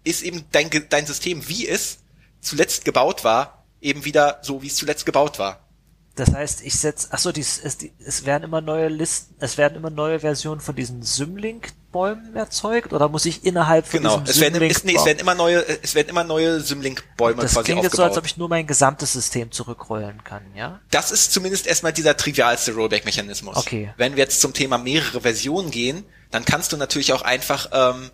ist 0.04 0.22
eben 0.22 0.44
dein, 0.52 0.70
dein 0.88 1.06
System, 1.06 1.48
wie 1.48 1.66
es 1.66 1.98
zuletzt 2.40 2.84
gebaut 2.84 3.24
war, 3.24 3.64
eben 3.80 4.04
wieder 4.04 4.38
so, 4.42 4.62
wie 4.62 4.66
es 4.66 4.76
zuletzt 4.76 5.06
gebaut 5.06 5.38
war. 5.38 5.68
Das 6.14 6.32
heißt, 6.34 6.60
ich 6.62 6.78
setze, 6.78 7.10
achso, 7.12 7.32
dies, 7.32 7.58
es, 7.64 7.78
die- 7.78 7.90
es 8.04 8.26
werden 8.26 8.44
immer 8.44 8.60
neue 8.60 8.88
Listen, 8.88 9.34
es 9.40 9.56
werden 9.56 9.76
immer 9.76 9.88
neue 9.88 10.20
Versionen 10.20 10.60
von 10.60 10.76
diesen 10.76 11.02
Symlink-Bäumen 11.02 12.36
erzeugt 12.36 12.92
oder 12.92 13.08
muss 13.08 13.24
ich 13.24 13.44
innerhalb 13.46 13.86
von 13.86 14.00
Genau. 14.02 14.22
Es 14.26 14.38
werden, 14.40 14.54
Symlink 14.54 14.72
es, 14.76 14.84
nee, 14.84 14.94
es 14.94 15.04
werden 15.06 15.20
immer 15.20 15.34
neue, 15.34 15.64
es 15.82 15.94
werden 15.94 16.10
immer 16.10 16.24
neue 16.24 16.60
Symlink-Bäume 16.60 17.40
das 17.40 17.52
quasi 17.54 17.64
klingt 17.64 17.82
jetzt 17.82 17.96
so, 17.96 18.02
aufgebaut. 18.02 18.10
als 18.10 18.18
ob 18.18 18.26
ich 18.26 18.36
nur 18.36 18.48
mein 18.50 18.66
gesamtes 18.66 19.14
System 19.14 19.50
zurückrollen 19.52 20.22
kann, 20.22 20.42
ja? 20.54 20.80
das 20.90 21.12
ist 21.12 21.32
zumindest 21.32 21.66
erstmal 21.66 21.94
dieser 21.94 22.14
trivialste 22.16 22.74
Rollback-Mechanismus. 22.74 23.56
Okay. 23.56 23.94
Wenn 23.96 24.12
wir 24.16 24.24
jetzt 24.24 24.40
zum 24.42 24.52
Thema 24.52 24.76
mehrere 24.76 25.22
Versionen 25.22 25.70
gehen, 25.70 26.04
dann 26.30 26.44
kannst 26.44 26.72
du 26.72 26.76
natürlich 26.76 27.14
auch 27.14 27.22
einfach 27.22 27.70
ähm, 27.72 28.10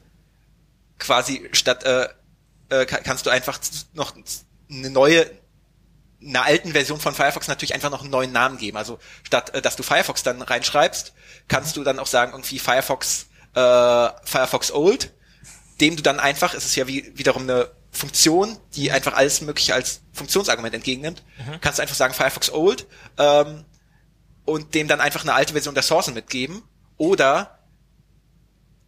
quasi 0.99 1.49
statt 1.53 1.85
äh, 1.85 2.09
äh, 2.70 2.87
ka- 2.87 3.01
kannst 3.03 3.27
du 3.27 3.31
einfach 3.31 3.59
noch 3.95 4.15
eine 4.70 4.91
neue 4.91 5.27
einer 6.20 6.45
alten 6.45 6.73
Version 6.73 7.01
von 7.01 7.15
Firefox 7.15 7.49
natürlich 7.49 7.74
einfach 7.74 7.90
noch 7.90 8.03
einen 8.03 8.11
neuen 8.11 8.32
Namen 8.32 8.59
geben. 8.59 8.77
Also 8.77 8.99
statt 9.23 9.55
äh, 9.55 9.62
dass 9.62 9.77
du 9.77 9.82
Firefox 9.82 10.23
dann 10.23 10.43
reinschreibst, 10.43 11.12
kannst 11.47 11.77
du 11.77 11.85
dann 11.85 11.99
auch 11.99 12.07
sagen 12.07 12.32
irgendwie 12.32 12.59
Firefox 12.59 13.27
äh, 13.55 14.09
Firefox 14.24 14.73
Old, 14.73 15.12
dem 15.81 15.97
du 15.97 16.03
dann 16.03 16.20
einfach, 16.20 16.55
es 16.55 16.65
ist 16.65 16.77
ja 16.77 16.86
wie 16.86 17.12
wiederum 17.16 17.43
eine 17.43 17.70
Funktion, 17.90 18.59
die 18.74 18.90
einfach 18.90 19.15
alles 19.15 19.40
mögliche 19.40 19.74
als 19.74 20.03
Funktionsargument 20.12 20.74
entgegennimmt, 20.74 21.23
kannst 21.61 21.78
du 21.78 21.82
einfach 21.82 21.97
sagen 21.97 22.15
Firefox 22.15 22.51
Old 22.51 22.86
ähm, 23.16 23.65
und 24.45 24.74
dem 24.74 24.89
dann 24.89 25.01
einfach 25.01 25.23
eine 25.23 25.35
alte 25.35 25.53
Version 25.53 25.74
der 25.74 25.82
Sourcen 25.82 26.15
mitgeben 26.15 26.62
oder 26.97 27.59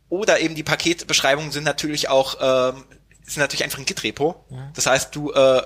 oder 0.08 0.40
eben 0.40 0.56
die 0.56 0.64
Paketbeschreibungen 0.64 1.52
sind 1.52 1.64
natürlich 1.64 2.08
auch 2.08 2.36
ähm, 2.40 2.84
sind 3.22 3.38
natürlich 3.38 3.62
einfach 3.62 3.78
ein 3.78 3.86
Git-Repo. 3.86 4.44
Das 4.74 4.86
heißt, 4.86 5.14
du 5.14 5.32
äh, 5.32 5.62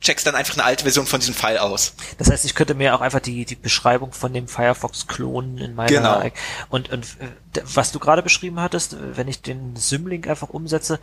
checkst 0.00 0.26
dann 0.26 0.34
einfach 0.34 0.54
eine 0.54 0.64
alte 0.64 0.84
Version 0.84 1.04
von 1.06 1.20
diesem 1.20 1.34
File 1.34 1.58
aus. 1.58 1.92
Das 2.16 2.30
heißt, 2.30 2.44
ich 2.46 2.54
könnte 2.54 2.74
mir 2.74 2.94
auch 2.94 3.02
einfach 3.02 3.20
die, 3.20 3.44
die 3.44 3.54
Beschreibung 3.54 4.12
von 4.12 4.32
dem 4.32 4.48
Firefox 4.48 5.06
klonen 5.06 5.58
in 5.58 5.74
meiner 5.74 5.88
Genau. 5.90 6.22
und, 6.70 6.88
und 6.90 7.04
äh, 7.20 7.60
was 7.64 7.92
du 7.92 7.98
gerade 7.98 8.22
beschrieben 8.22 8.60
hattest, 8.60 8.96
wenn 8.98 9.28
ich 9.28 9.42
den 9.42 9.76
Symlink 9.76 10.26
einfach 10.26 10.48
umsetze, 10.48 11.00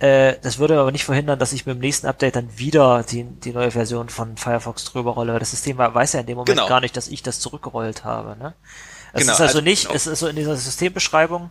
äh, 0.00 0.34
das 0.42 0.58
würde 0.58 0.80
aber 0.80 0.90
nicht 0.90 1.04
verhindern, 1.04 1.38
dass 1.38 1.52
ich 1.52 1.64
mit 1.64 1.76
dem 1.76 1.80
nächsten 1.80 2.08
Update 2.08 2.34
dann 2.36 2.58
wieder 2.58 3.04
die, 3.04 3.22
die 3.22 3.52
neue 3.52 3.70
Version 3.70 4.08
von 4.08 4.36
Firefox 4.36 4.84
drüber 4.84 5.12
rolle, 5.12 5.32
weil 5.32 5.40
das 5.40 5.52
System 5.52 5.78
weiß 5.78 6.14
ja 6.14 6.20
in 6.20 6.26
dem 6.26 6.36
Moment 6.36 6.48
Genau. 6.56 6.66
gar 6.68 6.80
nicht, 6.80 6.96
dass 6.96 7.06
ich 7.06 7.22
das 7.22 7.38
zurückgerollt 7.38 8.04
habe. 8.04 8.36
Ne? 8.36 8.54
Es 9.12 9.20
Genau, 9.22 9.32
ist 9.34 9.40
also 9.40 9.58
also- 9.58 9.60
nicht, 9.60 9.84
genau. 9.84 9.94
es 9.94 10.06
ist 10.08 10.18
so 10.18 10.26
in 10.26 10.34
dieser 10.36 10.56
Systembeschreibung 10.56 11.50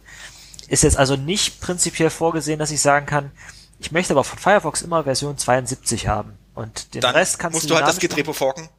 ist 0.67 0.83
jetzt 0.83 0.97
also 0.97 1.15
nicht 1.15 1.61
prinzipiell 1.61 2.09
vorgesehen, 2.09 2.59
dass 2.59 2.71
ich 2.71 2.81
sagen 2.81 3.05
kann, 3.05 3.31
ich 3.79 3.91
möchte 3.91 4.13
aber 4.13 4.23
von 4.23 4.37
Firefox 4.37 4.81
immer 4.81 5.03
Version 5.05 5.37
72 5.37 6.07
haben. 6.07 6.33
Und 6.59 6.93
den 6.93 7.01
Dann 7.01 7.15
Rest 7.15 7.39
kannst 7.39 7.53
musst 7.55 7.65
du 7.65 7.69
du 7.69 7.75
halt 7.75 7.87
das 7.87 7.97
dynamisch 7.97 8.15
Git-Repo 8.15 8.33
forken, 8.33 8.69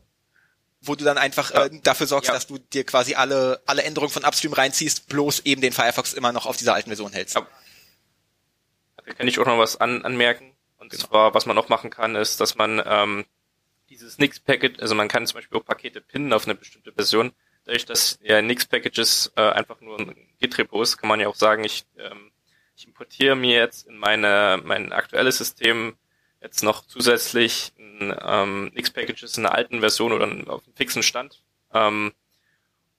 wo 0.82 0.94
du 0.94 1.04
dann 1.04 1.18
einfach 1.18 1.50
Ja. 1.52 1.66
äh, 1.66 1.80
dafür 1.82 2.06
sorgst, 2.06 2.28
Ja. 2.28 2.34
dass 2.34 2.46
du 2.46 2.58
dir 2.58 2.84
quasi 2.84 3.14
alle 3.14 3.60
alle 3.66 3.82
Änderungen 3.82 4.12
von 4.12 4.24
Upstream 4.24 4.52
reinziehst, 4.52 5.08
bloß 5.08 5.40
eben 5.40 5.60
den 5.60 5.72
Firefox 5.72 6.12
immer 6.14 6.32
noch 6.32 6.46
auf 6.46 6.56
dieser 6.56 6.74
alten 6.74 6.90
Version 6.90 7.12
hältst. 7.12 7.34
Ja. 7.36 7.46
Da 9.04 9.12
kann 9.14 9.26
ich 9.28 9.38
auch 9.38 9.46
noch 9.46 9.58
was 9.58 9.76
an, 9.80 10.04
anmerken. 10.04 10.52
Und 10.78 10.90
Genau. 10.92 11.04
zwar, 11.08 11.34
was 11.34 11.46
man 11.46 11.56
noch 11.56 11.68
machen 11.68 11.90
kann, 11.90 12.16
ist, 12.16 12.40
dass 12.40 12.54
man 12.56 12.82
ähm, 12.84 13.24
dieses 13.90 14.18
Nix-Packet, 14.18 14.80
also 14.80 14.94
man 14.94 15.08
kann 15.08 15.26
zum 15.26 15.36
Beispiel 15.36 15.58
auch 15.58 15.64
Pakete 15.64 16.00
pinnen 16.00 16.32
auf 16.32 16.44
eine 16.44 16.54
bestimmte 16.54 16.92
Version. 16.92 17.32
Dadurch, 17.64 17.84
dass 17.84 18.18
ja 18.22 18.40
Nix-Packages 18.40 19.32
äh, 19.36 19.42
einfach 19.50 19.80
nur 19.80 19.98
ein 19.98 20.16
Git-Repo 20.38 20.80
ist, 20.82 20.96
kann 20.96 21.08
man 21.08 21.20
ja 21.20 21.28
auch 21.28 21.34
sagen, 21.34 21.64
ich, 21.64 21.84
ähm, 21.98 22.30
ich 22.76 22.86
importiere 22.86 23.36
mir 23.36 23.56
jetzt 23.56 23.86
in 23.86 23.98
meine 23.98 24.60
mein 24.64 24.92
aktuelles 24.92 25.36
System 25.38 25.96
jetzt 26.40 26.62
noch 26.62 26.86
zusätzlich 26.86 27.72
ähm, 27.78 28.70
Nix-Packages 28.74 29.36
in 29.36 29.46
einer 29.46 29.54
alten 29.54 29.80
Version 29.80 30.12
oder 30.12 30.26
auf 30.52 30.64
einem 30.64 30.74
fixen 30.74 31.02
Stand. 31.02 31.42
Ähm, 31.72 32.12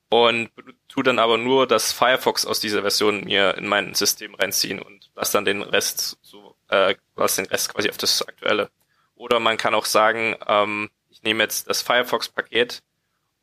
und 0.08 0.50
tu 0.88 1.02
dann 1.02 1.18
aber 1.18 1.38
nur 1.38 1.66
das 1.66 1.92
Firefox 1.92 2.44
aus 2.44 2.60
dieser 2.60 2.82
Version 2.82 3.24
mir 3.24 3.56
in 3.56 3.66
mein 3.66 3.94
System 3.94 4.34
reinziehen 4.34 4.78
und 4.78 5.10
lass 5.14 5.30
dann 5.30 5.46
den 5.46 5.62
Rest 5.62 6.18
so, 6.20 6.54
äh, 6.68 6.94
lass 7.16 7.36
den 7.36 7.46
Rest 7.46 7.72
quasi 7.72 7.88
auf 7.88 7.96
das 7.96 8.20
aktuelle. 8.20 8.70
Oder 9.14 9.40
man 9.40 9.56
kann 9.56 9.74
auch 9.74 9.86
sagen, 9.86 10.36
ähm, 10.46 10.90
ich 11.08 11.22
nehme 11.22 11.42
jetzt 11.42 11.70
das 11.70 11.80
Firefox-Paket 11.80 12.82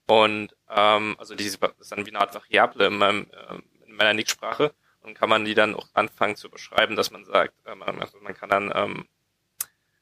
und 0.05 0.55
ähm, 0.69 1.15
also 1.17 1.33
diese 1.33 1.57
ist 1.79 1.91
dann 1.91 2.05
wie 2.05 2.11
eine 2.11 2.19
Art 2.19 2.35
Variable 2.35 2.85
in, 2.85 2.97
meinem, 2.97 3.27
ähm, 3.49 3.63
in 3.87 3.95
meiner 3.95 4.13
Nix-Sprache 4.13 4.71
und 5.01 5.15
kann 5.15 5.29
man 5.29 5.45
die 5.45 5.55
dann 5.55 5.73
auch 5.73 5.87
anfangen 5.93 6.35
zu 6.35 6.51
beschreiben, 6.51 6.95
dass 6.95 7.09
man 7.09 7.25
sagt, 7.25 7.53
äh, 7.65 7.73
man, 7.73 7.99
also 7.99 8.19
man 8.19 8.35
kann 8.35 8.49
dann 8.49 8.71
ähm, 8.75 9.07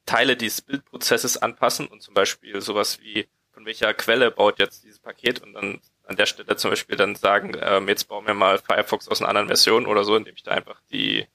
Teile 0.08 0.36
dieses 0.38 0.62
Bildprozesses 0.62 1.36
anpassen 1.36 1.86
und 1.86 2.00
zum 2.00 2.14
Beispiel 2.14 2.62
sowas 2.62 2.98
wie 3.00 3.28
von 3.52 3.66
welcher 3.66 3.92
Quelle 3.92 4.30
baut 4.30 4.58
jetzt 4.58 4.82
dieses 4.84 4.98
Paket 4.98 5.42
und 5.42 5.52
dann 5.52 5.80
an 6.04 6.16
der 6.16 6.24
Stelle 6.24 6.56
zum 6.56 6.70
Beispiel 6.70 6.96
dann 6.96 7.14
sagen, 7.14 7.52
ähm, 7.60 7.88
jetzt 7.88 8.04
bauen 8.08 8.26
wir 8.26 8.32
mal 8.32 8.58
Firefox 8.58 9.06
aus 9.08 9.20
einer 9.20 9.28
anderen 9.28 9.48
Version 9.48 9.84
oder 9.84 10.04
so, 10.04 10.16
indem 10.16 10.34
ich 10.34 10.42
da 10.42 10.52
einfach 10.52 10.80
die 10.90 11.26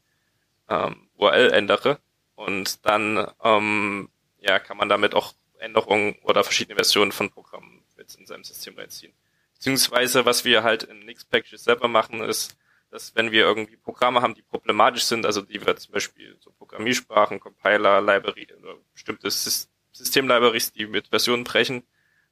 ähm, 0.69 1.07
URL 1.17 1.51
ändere 1.51 1.99
und 2.33 2.83
dann 2.83 3.31
ähm, 3.43 4.09
ja 4.39 4.57
kann 4.57 4.77
man 4.77 4.89
damit 4.89 5.13
auch 5.13 5.33
Änderungen 5.59 6.15
oder 6.23 6.43
verschiedene 6.43 6.75
Versionen 6.75 7.11
von 7.11 7.29
Programmen 7.29 7.83
mit 7.95 8.15
in 8.15 8.25
seinem 8.25 8.43
System 8.43 8.75
reinziehen. 8.75 9.13
Beziehungsweise 9.53 10.25
was 10.25 10.45
wir 10.45 10.63
halt 10.63 10.81
in 10.81 11.05
Nix-Packages 11.05 11.63
selber 11.63 11.87
machen, 11.87 12.21
ist, 12.21 12.57
dass 12.93 13.15
wenn 13.15 13.31
wir 13.31 13.41
irgendwie 13.41 13.75
Programme 13.75 14.21
haben, 14.21 14.35
die 14.35 14.43
problematisch 14.43 15.05
sind, 15.05 15.25
also 15.25 15.41
die 15.41 15.65
wir 15.65 15.75
zum 15.77 15.93
Beispiel 15.93 16.37
so 16.39 16.51
Programmiersprachen, 16.51 17.39
Compiler, 17.39 18.01
Library 18.01 18.47
oder 18.59 18.75
bestimmte 18.93 19.29
Sys- 19.29 19.67
Systemlibraries, 19.91 20.71
die 20.73 20.85
mit 20.85 21.07
Versionen 21.07 21.43
brechen, 21.43 21.83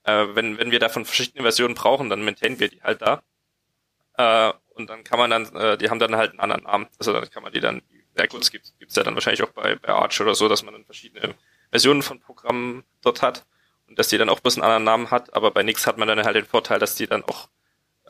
äh, 0.04 0.28
wenn, 0.34 0.60
wenn 0.60 0.70
wir 0.70 0.80
davon 0.80 1.06
verschiedene 1.06 1.42
Versionen 1.42 1.74
brauchen, 1.74 2.10
dann 2.10 2.24
maintainen 2.24 2.60
wir 2.60 2.70
die 2.70 2.82
halt 2.84 3.02
da. 3.02 3.24
Äh, 4.18 4.54
und 4.76 4.90
dann 4.90 5.04
kann 5.04 5.18
man 5.20 5.32
dann, 5.32 5.56
äh, 5.56 5.78
die 5.78 5.90
haben 5.90 6.00
dann 6.00 6.16
halt 6.16 6.32
einen 6.32 6.40
anderen 6.40 6.64
Namen. 6.64 6.88
Also 7.00 7.12
dann 7.12 7.30
kann 7.30 7.42
man 7.44 7.54
die 7.54 7.60
dann, 7.60 7.82
ja 8.16 8.28
gut, 8.28 8.42
es 8.42 8.52
gibt 8.52 8.72
gibt's 8.78 8.96
ja 8.96 9.04
dann 9.04 9.16
wahrscheinlich 9.16 9.42
auch 9.44 9.52
bei, 9.52 9.76
bei 9.76 9.90
Arch 9.90 10.22
oder 10.22 10.36
so, 10.36 10.48
dass 10.48 10.64
man 10.64 10.76
dann 10.76 10.86
verschiedene 10.86 11.34
Versionen 11.72 12.04
von 12.04 12.20
Programmen 12.20 12.84
dort 13.02 13.24
hat 13.24 13.46
und 13.88 13.98
dass 13.98 14.10
die 14.10 14.18
dann 14.20 14.30
auch 14.30 14.42
bloß 14.42 14.58
einen 14.58 14.64
anderen 14.64 14.84
Namen 14.84 15.12
hat, 15.12 15.34
aber 15.34 15.50
bei 15.50 15.64
Nix 15.64 15.88
hat 15.88 15.98
man 15.98 16.08
dann 16.08 16.24
halt 16.24 16.36
den 16.36 16.46
Vorteil, 16.46 16.78
dass 16.80 16.96
die 16.96 17.08
dann 17.08 17.24
auch, 17.24 17.50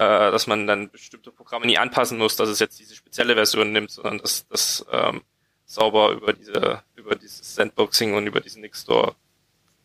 äh, 0.01 0.31
dass 0.31 0.47
man 0.47 0.65
dann 0.65 0.89
bestimmte 0.89 1.31
Programme 1.31 1.67
nie 1.67 1.77
anpassen 1.77 2.17
muss, 2.17 2.35
dass 2.35 2.49
es 2.49 2.57
jetzt 2.57 2.79
diese 2.79 2.95
spezielle 2.95 3.35
Version 3.35 3.71
nimmt, 3.71 3.91
sondern 3.91 4.17
dass 4.17 4.47
das 4.47 4.83
ähm, 4.91 5.21
sauber 5.65 6.13
über 6.13 6.33
diese, 6.33 6.81
über 6.95 7.15
dieses 7.15 7.53
Sandboxing 7.53 8.15
und 8.15 8.25
über 8.25 8.41
diesen 8.41 8.61
Nix 8.63 8.81
Store 8.81 9.15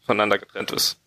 voneinander 0.07 0.39
getrennt 0.39 0.71
ist. 0.71 0.99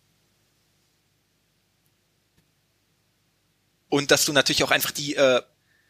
Und 3.88 4.12
dass 4.12 4.26
du 4.26 4.32
natürlich 4.32 4.62
auch 4.62 4.70
einfach 4.70 4.92
die 4.92 5.16
äh, 5.16 5.42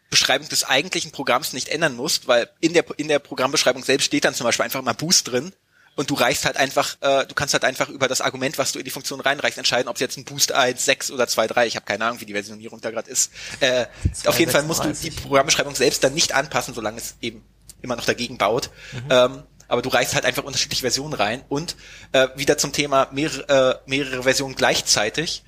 Beschreibung 0.08 0.48
des 0.48 0.64
eigentlichen 0.64 1.12
Programms 1.12 1.52
nicht 1.52 1.68
ändern 1.68 1.96
musst, 1.96 2.26
weil 2.26 2.48
in 2.60 2.72
der 2.72 2.86
in 2.98 3.08
der 3.08 3.18
Programmbeschreibung 3.18 3.82
selbst 3.82 4.06
steht 4.06 4.24
dann 4.24 4.34
zum 4.34 4.44
Beispiel 4.44 4.64
einfach 4.64 4.80
mal 4.80 4.94
Boost 4.94 5.28
drin 5.28 5.52
und 5.96 6.08
du 6.10 6.14
reichst 6.14 6.44
halt 6.44 6.56
einfach, 6.56 6.96
äh, 7.00 7.26
du 7.26 7.34
kannst 7.34 7.52
halt 7.52 7.64
einfach 7.64 7.88
über 7.88 8.08
das 8.08 8.20
Argument, 8.20 8.58
was 8.58 8.72
du 8.72 8.78
in 8.78 8.84
die 8.84 8.90
Funktion 8.90 9.20
reinreichst, 9.20 9.58
entscheiden, 9.58 9.88
ob 9.88 9.96
es 9.96 10.00
jetzt 10.00 10.16
ein 10.16 10.24
Boost 10.24 10.52
1, 10.52 10.84
6 10.84 11.10
oder 11.10 11.26
2, 11.26 11.48
3, 11.48 11.66
ich 11.66 11.76
habe 11.76 11.84
keine 11.84 12.04
Ahnung, 12.06 12.20
wie 12.20 12.26
die 12.26 12.32
Versionierung 12.32 12.80
da 12.80 12.90
gerade 12.90 13.10
ist. 13.10 13.30
Äh, 13.60 13.86
auf 14.24 14.38
jeden 14.38 14.50
Fall 14.50 14.62
musst 14.62 14.84
du 14.84 14.88
die 14.88 14.94
236. 14.94 15.22
Programmbeschreibung 15.22 15.74
selbst 15.74 16.02
dann 16.02 16.14
nicht 16.14 16.32
anpassen, 16.32 16.74
solange 16.74 16.98
es 16.98 17.16
eben 17.20 17.44
immer 17.82 17.96
noch 17.96 18.04
dagegen 18.04 18.38
baut. 18.38 18.70
Ähm, 19.10 19.42
aber 19.68 19.82
du 19.82 19.88
reichst 19.88 20.14
halt 20.14 20.24
einfach 20.24 20.42
unterschiedliche 20.42 20.82
Versionen 20.82 21.14
rein 21.14 21.42
und 21.48 21.76
äh, 22.12 22.28
wieder 22.34 22.58
zum 22.58 22.72
Thema 22.72 23.08
mehrere, 23.12 23.80
äh, 23.86 23.88
mehrere 23.88 24.24
Versionen 24.24 24.56
gleichzeitig. 24.56 25.44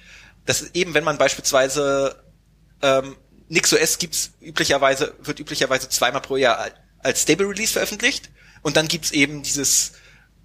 Das 0.47 0.61
ist 0.61 0.77
eben, 0.77 0.95
wenn 0.95 1.05
man 1.05 1.19
beispielsweise 1.19 2.23
ähm, 2.83 3.17
NixOS 3.49 3.99
gibt's 3.99 4.31
üblicherweise, 4.41 5.15
wird 5.21 5.41
üblicherweise 5.41 5.89
zweimal 5.89 6.21
pro 6.21 6.37
Jahr 6.37 6.71
als 7.01 7.23
Stable 7.23 7.49
Release 7.49 7.73
veröffentlicht 7.73 8.31
und 8.63 8.77
dann 8.77 8.87
gibt's 8.87 9.11
eben 9.11 9.43
dieses 9.43 9.93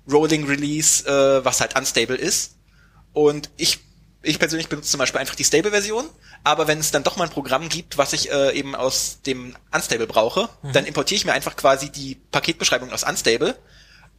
Rolling 0.10 0.46
Release, 0.46 1.06
äh, 1.06 1.44
was 1.44 1.62
halt 1.62 1.78
unstable 1.78 2.16
ist. 2.16 2.56
Und 3.14 3.50
ich, 3.58 3.80
ich 4.22 4.40
persönlich 4.40 4.70
benutze 4.70 4.92
zum 4.92 5.00
Beispiel 5.00 5.20
einfach 5.20 5.36
die 5.36 5.44
Stable-Version, 5.44 6.06
aber 6.44 6.68
wenn 6.68 6.80
es 6.80 6.92
dann 6.92 7.04
doch 7.04 7.18
mal 7.18 7.26
ein 7.26 7.30
Programm 7.30 7.70
gibt, 7.70 7.98
was 7.98 8.14
ich 8.14 8.32
äh, 8.32 8.58
eben 8.58 8.76
aus 8.76 9.22
dem 9.26 9.56
Unstable 9.74 10.08
brauche, 10.08 10.50
mhm. 10.62 10.74
dann 10.74 10.86
importiere 10.86 11.18
ich 11.18 11.26
mir 11.26 11.34
einfach 11.34 11.56
quasi 11.56 11.90
die 11.90 12.16
Paketbeschreibung 12.32 12.92
aus 12.92 13.04
Unstable 13.04 13.56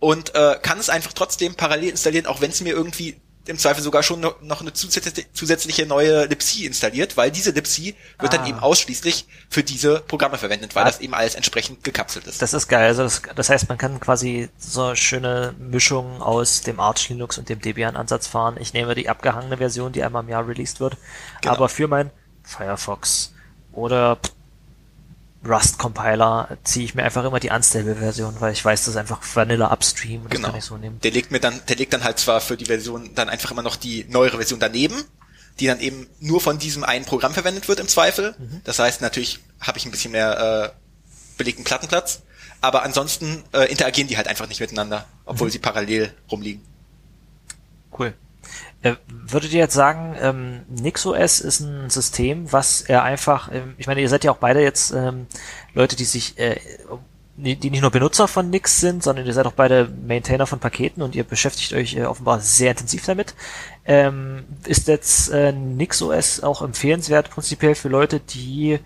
und 0.00 0.34
äh, 0.34 0.58
kann 0.62 0.78
es 0.78 0.90
einfach 0.90 1.12
trotzdem 1.12 1.54
parallel 1.54 1.90
installieren, 1.90 2.26
auch 2.26 2.40
wenn 2.40 2.50
es 2.50 2.60
mir 2.60 2.72
irgendwie 2.72 3.20
im 3.48 3.58
Zweifel 3.58 3.82
sogar 3.82 4.02
schon 4.02 4.20
noch 4.20 4.60
eine 4.60 4.72
zusätzliche 4.72 5.86
neue 5.86 6.26
libc 6.26 6.60
installiert, 6.60 7.16
weil 7.16 7.30
diese 7.30 7.50
libc 7.50 7.78
wird 7.78 7.96
ah. 8.18 8.28
dann 8.28 8.46
eben 8.46 8.58
ausschließlich 8.58 9.26
für 9.48 9.62
diese 9.62 10.00
Programme 10.00 10.38
verwendet, 10.38 10.74
weil 10.74 10.84
ah. 10.84 10.86
das 10.86 11.00
eben 11.00 11.14
alles 11.14 11.34
entsprechend 11.34 11.82
gekapselt 11.82 12.26
ist. 12.26 12.42
Das 12.42 12.52
ist 12.52 12.68
geil. 12.68 12.86
Also 12.86 13.02
das, 13.02 13.22
das 13.34 13.48
heißt, 13.48 13.68
man 13.68 13.78
kann 13.78 14.00
quasi 14.00 14.50
so 14.58 14.84
eine 14.84 14.96
schöne 14.96 15.54
Mischung 15.58 16.20
aus 16.20 16.60
dem 16.60 16.78
Arch 16.80 17.08
Linux 17.08 17.38
und 17.38 17.48
dem 17.48 17.60
Debian-Ansatz 17.60 18.26
fahren. 18.26 18.56
Ich 18.60 18.72
nehme 18.72 18.94
die 18.94 19.08
abgehangene 19.08 19.56
Version, 19.56 19.92
die 19.92 20.02
einmal 20.02 20.22
im 20.22 20.28
Jahr 20.28 20.46
released 20.46 20.80
wird, 20.80 20.96
genau. 21.40 21.54
aber 21.54 21.68
für 21.68 21.88
mein 21.88 22.10
Firefox 22.42 23.32
oder 23.72 24.18
Rust-Compiler 25.46 26.58
ziehe 26.64 26.84
ich 26.84 26.94
mir 26.94 27.04
einfach 27.04 27.24
immer 27.24 27.38
die 27.38 27.50
Unstable-Version, 27.50 28.40
weil 28.40 28.52
ich 28.52 28.64
weiß, 28.64 28.80
das 28.80 28.88
ist 28.88 28.96
einfach 28.96 29.20
Vanilla 29.34 29.72
Upstream. 29.72 30.22
Das 30.24 30.32
genau. 30.32 30.48
kann 30.48 30.58
ich 30.58 30.64
so 30.64 30.76
nehmen. 30.76 31.00
Der 31.00 31.10
legt 31.10 31.30
mir 31.30 31.40
dann, 31.40 31.60
der 31.68 31.76
legt 31.76 31.92
dann 31.92 32.04
halt 32.04 32.18
zwar 32.18 32.40
für 32.40 32.56
die 32.56 32.64
Version 32.64 33.10
dann 33.14 33.28
einfach 33.28 33.50
immer 33.50 33.62
noch 33.62 33.76
die 33.76 34.04
neuere 34.08 34.36
Version 34.36 34.58
daneben, 34.58 35.04
die 35.60 35.66
dann 35.66 35.80
eben 35.80 36.08
nur 36.20 36.40
von 36.40 36.58
diesem 36.58 36.82
einen 36.82 37.04
Programm 37.04 37.34
verwendet 37.34 37.68
wird 37.68 37.78
im 37.78 37.88
Zweifel. 37.88 38.34
Mhm. 38.38 38.62
Das 38.64 38.78
heißt, 38.78 39.00
natürlich 39.00 39.40
habe 39.60 39.78
ich 39.78 39.86
ein 39.86 39.90
bisschen 39.92 40.12
mehr 40.12 40.74
äh, 40.74 40.78
belegten 41.36 41.64
Plattenplatz, 41.64 42.22
aber 42.60 42.82
ansonsten 42.82 43.44
äh, 43.52 43.70
interagieren 43.70 44.08
die 44.08 44.16
halt 44.16 44.26
einfach 44.26 44.48
nicht 44.48 44.60
miteinander, 44.60 45.06
obwohl 45.24 45.48
mhm. 45.48 45.52
sie 45.52 45.58
parallel 45.60 46.12
rumliegen. 46.30 46.62
Cool. 47.96 48.14
Äh, 48.80 48.94
würdet 49.08 49.52
ihr 49.52 49.58
jetzt 49.58 49.74
sagen, 49.74 50.14
ähm, 50.20 50.60
NixOS 50.68 51.40
ist 51.40 51.60
ein 51.60 51.90
System, 51.90 52.52
was 52.52 52.80
er 52.82 53.02
einfach, 53.02 53.50
ähm, 53.52 53.74
ich 53.76 53.88
meine, 53.88 54.00
ihr 54.00 54.08
seid 54.08 54.22
ja 54.22 54.30
auch 54.30 54.36
beide 54.36 54.62
jetzt 54.62 54.92
ähm, 54.92 55.26
Leute, 55.74 55.96
die 55.96 56.04
sich, 56.04 56.38
äh, 56.38 56.60
die 57.36 57.70
nicht 57.70 57.82
nur 57.82 57.90
Benutzer 57.90 58.28
von 58.28 58.50
Nix 58.50 58.80
sind, 58.80 59.02
sondern 59.02 59.26
ihr 59.26 59.32
seid 59.32 59.46
auch 59.46 59.52
beide 59.52 59.88
Maintainer 60.06 60.46
von 60.46 60.60
Paketen 60.60 61.02
und 61.02 61.16
ihr 61.16 61.24
beschäftigt 61.24 61.72
euch 61.72 61.96
äh, 61.96 62.04
offenbar 62.04 62.40
sehr 62.40 62.70
intensiv 62.70 63.04
damit. 63.04 63.34
Ähm, 63.84 64.44
ist 64.64 64.86
jetzt 64.86 65.30
äh, 65.30 65.52
NixOS 65.52 66.42
auch 66.44 66.62
empfehlenswert 66.62 67.30
prinzipiell 67.30 67.74
für 67.74 67.88
Leute, 67.88 68.20
die 68.20 68.78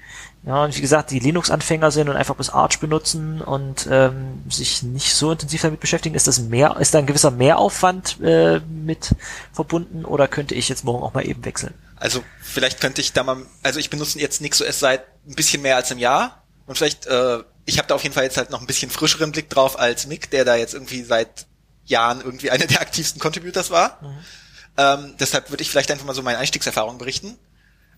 ja, 0.45 0.65
und 0.65 0.77
wie 0.77 0.81
gesagt, 0.81 1.13
die 1.13 1.21
Linux-Anfänger 1.21 1.93
sind 1.93 2.09
und 2.09 2.17
einfach 2.17 2.35
bis 2.35 2.51
Arch 2.51 2.81
benutzen 2.81 3.41
und 3.41 3.87
ähm, 3.89 4.43
sich 4.51 4.83
nicht 4.83 5.15
so 5.15 5.31
intensiv 5.31 5.63
damit 5.63 5.79
beschäftigen, 5.79 6.17
ist 6.17 6.27
das 6.27 6.41
mehr, 6.41 6.77
ist 6.81 6.95
da 6.95 6.99
ein 6.99 7.07
gewisser 7.07 7.31
Mehraufwand 7.31 8.21
äh, 8.21 8.61
mit 8.61 9.15
verbunden 9.53 10.05
oder 10.05 10.27
könnte 10.27 10.57
ich 10.57 10.69
jetzt 10.69 10.85
morgen 10.85 11.05
auch 11.05 11.15
mal 11.15 11.27
eben 11.27 11.45
wechseln? 11.45 11.75
Also 11.95 12.25
vielleicht 12.41 12.81
könnte 12.81 13.01
ich 13.01 13.13
da 13.13 13.23
mal, 13.23 13.47
also 13.63 13.79
ich 13.79 13.89
benutze 13.89 14.19
jetzt 14.19 14.41
NixOS 14.41 14.81
seit 14.81 15.05
ein 15.29 15.37
bisschen 15.37 15.63
mehr 15.63 15.77
als 15.77 15.93
einem 15.93 16.01
Jahr 16.01 16.43
und 16.67 16.77
vielleicht, 16.77 17.07
äh, 17.07 17.39
ich 17.65 17.79
habe 17.79 17.87
da 17.87 17.95
auf 17.95 18.03
jeden 18.03 18.15
Fall 18.15 18.25
jetzt 18.25 18.37
halt 18.37 18.51
noch 18.51 18.61
ein 18.61 18.67
bisschen 18.67 18.91
frischeren 18.91 19.31
Blick 19.31 19.49
drauf 19.49 19.79
als 19.79 20.09
Mick, 20.09 20.29
der 20.31 20.45
da 20.45 20.57
jetzt 20.57 20.75
irgendwie 20.75 21.05
seit 21.05 21.47
Jahren 21.85 22.21
irgendwie 22.21 22.51
einer 22.51 22.67
der 22.67 22.81
aktivsten 22.81 23.21
Contributors 23.21 23.71
war. 23.71 24.01
Mhm. 24.03 24.19
Ähm, 24.77 25.15
deshalb 25.21 25.51
würde 25.51 25.63
ich 25.63 25.71
vielleicht 25.71 25.93
einfach 25.93 26.07
mal 26.07 26.15
so 26.15 26.23
meine 26.23 26.39
Einstiegserfahrung 26.39 26.99
berichten. 26.99 27.39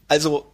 Also 0.09 0.54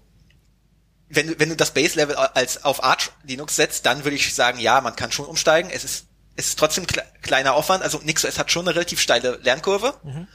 wenn 1.11 1.27
du, 1.27 1.39
wenn 1.39 1.49
du 1.49 1.57
das 1.57 1.73
Base 1.73 1.97
Level 1.97 2.15
als 2.16 2.65
auf 2.65 2.82
Arch 2.82 3.11
Linux 3.24 3.57
setzt, 3.57 3.85
dann 3.85 4.05
würde 4.05 4.16
ich 4.16 4.35
sagen, 4.35 4.59
ja, 4.61 4.81
man 4.81 4.97
kann 4.97 5.12
schon 5.12 5.27
umsteigen. 5.27 5.70
Es 5.70 5.85
ist, 5.85 6.07
es 6.37 6.49
ist 6.49 6.59
trotzdem 6.59 6.87
kle 6.87 7.03
kleiner 7.20 7.55
Aufwand. 7.55 7.82
Also 7.82 8.01
NixOS 8.03 8.39
hat 8.39 8.51
schon 8.51 8.66
eine 8.66 8.74
relativ 8.74 9.01
steile 9.01 9.39
Lernkurve. 9.43 9.95
Mhm. 10.05 10.28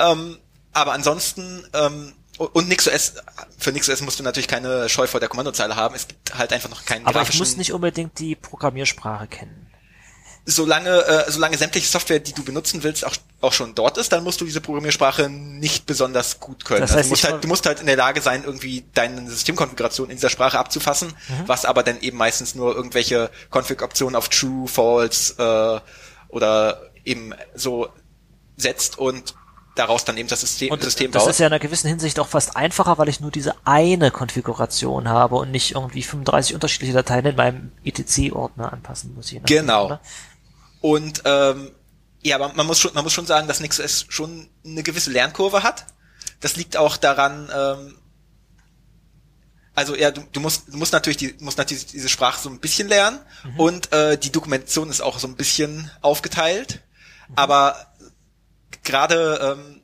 Ähm, 0.00 0.38
aber 0.72 0.92
ansonsten, 0.92 1.64
ähm, 1.72 2.12
und 2.36 2.68
NixOS, 2.68 3.14
für 3.58 3.72
NixOS 3.72 4.00
musst 4.00 4.18
du 4.18 4.24
natürlich 4.24 4.48
keine 4.48 4.88
Scheu 4.88 5.06
vor 5.06 5.20
der 5.20 5.28
Kommandozeile 5.28 5.76
haben. 5.76 5.94
Es 5.94 6.08
gibt 6.08 6.36
halt 6.36 6.52
einfach 6.52 6.68
noch 6.68 6.84
keinen 6.84 7.06
Aber 7.06 7.22
ich 7.22 7.38
muss 7.38 7.56
nicht 7.56 7.72
unbedingt 7.72 8.18
die 8.18 8.34
Programmiersprache 8.34 9.28
kennen 9.28 9.67
solange, 10.48 10.88
äh, 10.88 11.30
solange 11.30 11.58
sämtliche 11.58 11.86
Software, 11.86 12.20
die 12.20 12.32
du 12.32 12.42
benutzen 12.42 12.82
willst, 12.82 13.04
auch, 13.04 13.14
auch 13.42 13.52
schon 13.52 13.74
dort 13.74 13.98
ist, 13.98 14.12
dann 14.12 14.24
musst 14.24 14.40
du 14.40 14.46
diese 14.46 14.62
Programmiersprache 14.62 15.28
nicht 15.28 15.84
besonders 15.84 16.40
gut 16.40 16.64
können. 16.64 16.80
Das 16.80 16.96
heißt, 16.96 16.98
also 16.98 17.08
du, 17.08 17.10
musst 17.10 17.24
halt, 17.24 17.44
du 17.44 17.48
musst 17.48 17.66
halt 17.66 17.80
in 17.80 17.86
der 17.86 17.96
Lage 17.96 18.22
sein, 18.22 18.44
irgendwie 18.44 18.84
deine 18.94 19.28
Systemkonfiguration 19.28 20.08
in 20.08 20.16
dieser 20.16 20.30
Sprache 20.30 20.58
abzufassen, 20.58 21.08
mhm. 21.08 21.42
was 21.46 21.66
aber 21.66 21.82
dann 21.82 22.00
eben 22.00 22.16
meistens 22.16 22.54
nur 22.54 22.74
irgendwelche 22.74 23.30
Config-Optionen 23.50 24.16
auf 24.16 24.30
True, 24.30 24.66
False 24.66 25.34
äh, 25.38 26.34
oder 26.34 26.80
eben 27.04 27.34
so 27.54 27.88
setzt 28.56 28.98
und 28.98 29.34
daraus 29.78 30.04
dann 30.04 30.16
eben 30.16 30.28
das 30.28 30.40
System, 30.40 30.72
und 30.72 30.82
System 30.82 31.12
das 31.12 31.24
baut. 31.24 31.30
ist 31.30 31.40
ja 31.40 31.46
in 31.46 31.52
einer 31.52 31.60
gewissen 31.60 31.88
Hinsicht 31.88 32.18
auch 32.18 32.26
fast 32.26 32.56
einfacher, 32.56 32.98
weil 32.98 33.08
ich 33.08 33.20
nur 33.20 33.30
diese 33.30 33.54
eine 33.64 34.10
Konfiguration 34.10 35.08
habe 35.08 35.36
und 35.36 35.50
nicht 35.50 35.74
irgendwie 35.74 36.02
35 36.02 36.54
unterschiedliche 36.54 36.94
Dateien 36.94 37.26
in 37.26 37.36
meinem 37.36 37.72
etc-Ordner 37.84 38.72
anpassen 38.72 39.14
muss. 39.14 39.32
Genau. 39.44 39.88
Dem, 39.88 39.98
und 40.80 41.22
ähm, 41.24 41.70
ja, 42.22 42.36
aber 42.36 42.52
man 42.54 42.66
muss 42.66 42.78
schon, 42.80 42.92
man 42.94 43.04
muss 43.04 43.12
schon 43.12 43.26
sagen, 43.26 43.48
dass 43.48 43.60
NixOS 43.60 44.06
schon 44.08 44.48
eine 44.64 44.82
gewisse 44.82 45.10
Lernkurve 45.10 45.62
hat. 45.62 45.86
Das 46.40 46.56
liegt 46.56 46.76
auch 46.76 46.96
daran, 46.96 47.50
ähm, 47.54 47.98
also 49.74 49.94
ja, 49.94 50.10
du, 50.10 50.22
du 50.32 50.40
musst, 50.40 50.68
du 50.68 50.76
musst 50.76 50.92
natürlich 50.92 51.16
die, 51.16 51.34
musst 51.40 51.58
natürlich 51.58 51.86
diese 51.86 52.08
Sprache 52.08 52.40
so 52.40 52.50
ein 52.50 52.58
bisschen 52.58 52.88
lernen 52.88 53.20
mhm. 53.44 53.60
und 53.60 53.92
äh, 53.92 54.18
die 54.18 54.32
Dokumentation 54.32 54.90
ist 54.90 55.00
auch 55.00 55.18
so 55.18 55.28
ein 55.28 55.36
bisschen 55.36 55.90
aufgeteilt. 56.00 56.82
Mhm. 57.28 57.34
Aber 57.36 57.94
gerade 58.82 59.56
ähm, 59.58 59.82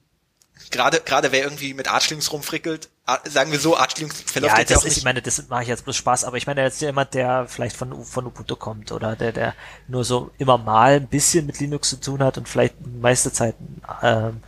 gerade 0.74 1.00
gerade 1.00 1.32
wer 1.32 1.42
irgendwie 1.42 1.72
mit 1.72 1.88
Arch 1.88 2.10
Linux 2.10 2.30
rumfrickelt, 2.32 2.90
sagen 3.24 3.52
wir 3.52 3.60
so, 3.60 3.76
Arch 3.76 3.96
Linux 3.96 4.22
verläuft 4.22 4.54
ja, 4.54 4.60
jetzt 4.60 4.70
das 4.70 4.78
auch 4.78 4.82
ist, 4.82 4.88
nicht. 4.90 4.98
Ich 4.98 5.04
meine, 5.04 5.22
das 5.22 5.48
mache 5.48 5.62
ich 5.62 5.68
jetzt 5.68 5.84
bloß 5.84 5.96
Spaß, 5.96 6.24
aber 6.24 6.36
ich 6.36 6.46
meine, 6.46 6.62
jetzt 6.62 6.80
jemand, 6.80 7.14
der 7.14 7.46
vielleicht 7.48 7.76
von 7.76 8.04
von 8.04 8.26
Ubuntu 8.26 8.56
kommt 8.56 8.92
oder 8.92 9.16
der 9.16 9.32
der 9.32 9.54
nur 9.88 10.04
so 10.04 10.30
immer 10.38 10.58
mal 10.58 10.96
ein 10.96 11.08
bisschen 11.08 11.46
mit 11.46 11.60
Linux 11.60 11.90
zu 11.90 12.00
tun 12.00 12.22
hat 12.22 12.36
und 12.36 12.48
vielleicht 12.48 12.74
die 12.80 12.98
meiste 12.98 13.32
Zeit 13.32 13.54
ähm, 14.02 14.42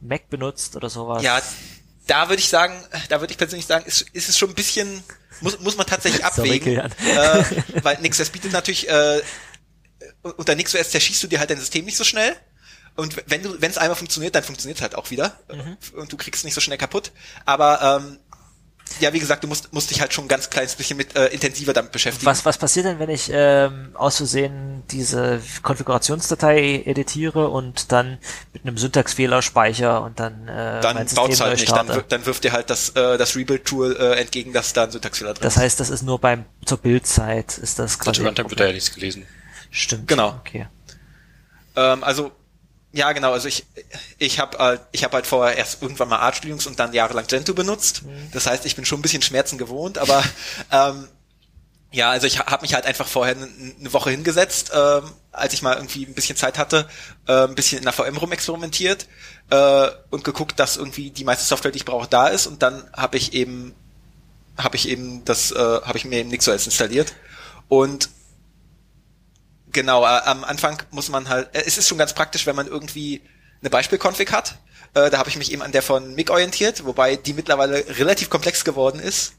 Mac 0.00 0.30
benutzt 0.30 0.76
oder 0.76 0.88
sowas. 0.88 1.22
Ja, 1.22 1.40
da 2.06 2.28
würde 2.28 2.40
ich 2.40 2.48
sagen, 2.48 2.74
da 3.08 3.20
würde 3.20 3.32
ich 3.32 3.38
persönlich 3.38 3.66
sagen, 3.66 3.84
ist, 3.86 4.02
ist 4.12 4.28
es 4.28 4.38
schon 4.38 4.50
ein 4.50 4.54
bisschen 4.54 5.02
muss 5.40 5.60
muss 5.60 5.76
man 5.76 5.86
tatsächlich 5.86 6.24
abwägen, 6.24 6.78
äh, 6.78 7.44
weil 7.82 7.98
NixOS 8.00 8.30
bietet 8.30 8.52
natürlich 8.52 8.88
äh, 8.88 9.20
unter 10.22 10.54
NixOS 10.54 10.90
zerschießt 10.90 11.22
du 11.22 11.26
dir 11.26 11.40
halt 11.40 11.50
dein 11.50 11.58
System 11.58 11.84
nicht 11.84 11.96
so 11.96 12.04
schnell. 12.04 12.34
Und 12.96 13.16
wenn 13.26 13.42
du, 13.42 13.60
wenn 13.60 13.70
es 13.70 13.78
einmal 13.78 13.96
funktioniert, 13.96 14.34
dann 14.34 14.42
funktioniert 14.42 14.78
es 14.78 14.82
halt 14.82 14.94
auch 14.94 15.10
wieder. 15.10 15.38
Mhm. 15.52 15.76
Und 15.98 16.12
du 16.12 16.16
kriegst 16.16 16.40
es 16.40 16.44
nicht 16.44 16.54
so 16.54 16.60
schnell 16.60 16.78
kaputt. 16.78 17.12
Aber 17.44 18.00
ähm, 18.02 18.18
ja, 19.00 19.12
wie 19.12 19.18
gesagt, 19.18 19.44
du 19.44 19.48
musst, 19.48 19.72
musst 19.72 19.90
dich 19.90 20.00
halt 20.00 20.14
schon 20.14 20.24
ein 20.24 20.28
ganz 20.28 20.48
kleines 20.48 20.74
bisschen 20.74 20.96
mit 20.96 21.14
äh, 21.16 21.26
intensiver 21.26 21.72
damit 21.72 21.92
beschäftigen. 21.92 22.24
Was, 22.24 22.44
was 22.46 22.56
passiert 22.56 22.86
denn, 22.86 22.98
wenn 22.98 23.10
ich 23.10 23.28
ähm, 23.30 23.90
aus 23.94 24.16
Versehen 24.16 24.84
diese 24.90 25.42
Konfigurationsdatei 25.62 26.82
editiere 26.86 27.48
und 27.48 27.92
dann 27.92 28.18
mit 28.54 28.62
einem 28.62 28.78
Syntaxfehler 28.78 29.42
speichere 29.42 30.00
und 30.00 30.18
dann 30.18 30.48
äh, 30.48 30.80
dann 30.80 30.94
mein 30.94 31.08
System 31.08 31.38
halt 31.40 31.60
nicht, 31.60 31.70
dann, 31.70 32.04
dann 32.08 32.26
wirft 32.26 32.44
dir 32.44 32.52
halt 32.52 32.70
das, 32.70 32.90
äh, 32.90 33.18
das 33.18 33.36
Rebuild-Tool 33.36 33.96
äh, 33.96 34.20
entgegen, 34.20 34.52
dass 34.54 34.72
da 34.72 34.84
ein 34.84 34.90
Syntaxfehler 34.90 35.34
drin 35.34 35.46
ist. 35.46 35.56
Das 35.56 35.62
heißt, 35.62 35.78
das 35.78 35.90
ist 35.90 36.02
nur 36.02 36.18
beim 36.18 36.46
zur 36.64 36.78
Bildzeit 36.78 37.58
ist 37.58 37.78
das 37.78 37.98
quasi. 37.98 38.20
Also 38.20 38.24
Runtime 38.24 38.50
wird 38.50 38.60
da 38.60 38.66
ja 38.66 38.72
nichts 38.72 38.94
gelesen. 38.94 39.26
Stimmt. 39.70 40.08
Genau. 40.08 40.40
Okay. 40.40 40.68
Ähm, 41.74 42.02
also 42.02 42.32
ja, 42.92 43.12
genau. 43.12 43.32
Also 43.32 43.48
ich, 43.48 43.66
ich 44.18 44.38
habe 44.38 44.58
halt, 44.58 44.80
ich 44.92 45.04
habe 45.04 45.14
halt 45.14 45.26
vorher 45.26 45.56
erst 45.56 45.82
irgendwann 45.82 46.08
mal 46.08 46.32
Linux 46.42 46.66
und 46.66 46.78
dann 46.78 46.92
jahrelang 46.92 47.26
Gentoo 47.26 47.54
benutzt. 47.54 48.02
Mhm. 48.02 48.30
Das 48.32 48.46
heißt, 48.46 48.64
ich 48.64 48.76
bin 48.76 48.84
schon 48.84 49.00
ein 49.00 49.02
bisschen 49.02 49.22
Schmerzen 49.22 49.58
gewohnt, 49.58 49.98
aber 49.98 50.22
ähm, 50.72 51.08
ja, 51.92 52.10
also 52.10 52.26
ich 52.26 52.38
habe 52.40 52.62
mich 52.62 52.74
halt 52.74 52.84
einfach 52.84 53.06
vorher 53.06 53.36
eine 53.36 53.92
Woche 53.92 54.10
hingesetzt, 54.10 54.72
ähm, 54.74 55.04
als 55.32 55.54
ich 55.54 55.62
mal 55.62 55.76
irgendwie 55.76 56.04
ein 56.04 56.14
bisschen 56.14 56.36
Zeit 56.36 56.58
hatte, 56.58 56.88
äh, 57.26 57.44
ein 57.44 57.54
bisschen 57.54 57.78
in 57.78 57.84
der 57.84 57.92
VM 57.92 58.16
rumexperimentiert 58.16 59.06
äh, 59.50 59.88
und 60.10 60.24
geguckt, 60.24 60.58
dass 60.58 60.76
irgendwie 60.76 61.10
die 61.10 61.24
meiste 61.24 61.44
Software, 61.44 61.70
die 61.70 61.78
ich 61.78 61.84
brauche, 61.84 62.08
da 62.08 62.28
ist. 62.28 62.46
Und 62.46 62.62
dann 62.62 62.88
habe 62.92 63.16
ich 63.16 63.34
eben, 63.34 63.74
habe 64.58 64.76
ich 64.76 64.88
eben 64.88 65.24
das, 65.24 65.52
äh, 65.52 65.58
habe 65.58 65.96
ich 65.96 66.04
mir 66.04 66.18
eben 66.18 66.30
NixOS 66.30 66.66
installiert 66.66 67.14
und 67.68 68.10
Genau, 69.76 70.04
äh, 70.04 70.20
am 70.24 70.42
Anfang 70.42 70.82
muss 70.90 71.10
man 71.10 71.28
halt, 71.28 71.54
äh, 71.54 71.62
es 71.66 71.76
ist 71.76 71.86
schon 71.86 71.98
ganz 71.98 72.14
praktisch, 72.14 72.46
wenn 72.46 72.56
man 72.56 72.66
irgendwie 72.66 73.20
eine 73.60 73.68
Beispielkonfig 73.68 74.32
hat. 74.32 74.54
Äh, 74.94 75.10
da 75.10 75.18
habe 75.18 75.28
ich 75.28 75.36
mich 75.36 75.52
eben 75.52 75.60
an 75.60 75.70
der 75.70 75.82
von 75.82 76.14
Mick 76.14 76.30
orientiert, 76.30 76.86
wobei 76.86 77.16
die 77.16 77.34
mittlerweile 77.34 77.84
relativ 77.98 78.30
komplex 78.30 78.64
geworden 78.64 79.00
ist. 79.00 79.34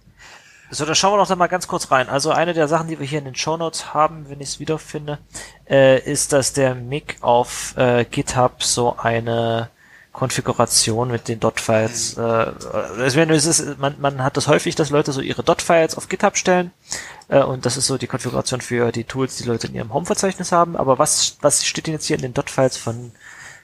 So, 0.69 0.85
da 0.85 0.93
schauen 0.93 1.13
wir 1.13 1.17
doch 1.17 1.27
da 1.27 1.35
mal 1.35 1.47
ganz 1.47 1.67
kurz 1.67 1.89
rein. 1.89 2.07
Also 2.07 2.29
eine 2.29 2.53
der 2.53 2.67
Sachen, 2.67 2.87
die 2.87 2.99
wir 2.99 3.07
hier 3.07 3.17
in 3.17 3.25
den 3.25 3.33
Show 3.33 3.57
Notes 3.57 3.95
haben, 3.95 4.29
wenn 4.29 4.39
ich 4.39 4.49
es 4.49 4.59
wiederfinde, 4.59 5.17
äh, 5.67 5.99
ist, 6.01 6.33
dass 6.33 6.53
der 6.53 6.75
Mick 6.75 7.17
auf 7.21 7.75
äh, 7.75 8.05
GitHub 8.05 8.61
so 8.61 8.95
eine 8.95 9.71
Konfiguration 10.17 11.11
mit 11.11 11.27
den 11.27 11.39
Dot-Files. 11.39 12.17
Mhm. 12.17 12.23
Äh, 12.23 12.25
also 12.25 13.19
es 13.19 13.45
ist, 13.45 13.77
man, 13.77 14.01
man 14.01 14.23
hat 14.23 14.35
das 14.35 14.47
häufig, 14.47 14.73
dass 14.73 14.89
Leute 14.89 15.13
so 15.13 15.21
ihre 15.21 15.43
Dot-Files 15.43 15.95
auf 15.95 16.09
GitHub 16.09 16.37
stellen 16.37 16.71
äh, 17.27 17.43
und 17.43 17.67
das 17.67 17.77
ist 17.77 17.85
so 17.85 17.99
die 17.99 18.07
Konfiguration 18.07 18.59
für 18.59 18.91
die 18.91 19.03
Tools, 19.03 19.37
die 19.37 19.43
Leute 19.43 19.67
in 19.67 19.75
ihrem 19.75 19.93
Home-Verzeichnis 19.93 20.51
haben. 20.51 20.75
Aber 20.75 20.97
was, 20.97 21.37
was 21.41 21.67
steht 21.67 21.85
denn 21.85 21.93
jetzt 21.93 22.07
hier 22.07 22.15
in 22.15 22.23
den 22.23 22.33
Dot-Files 22.33 22.77
von, 22.77 23.11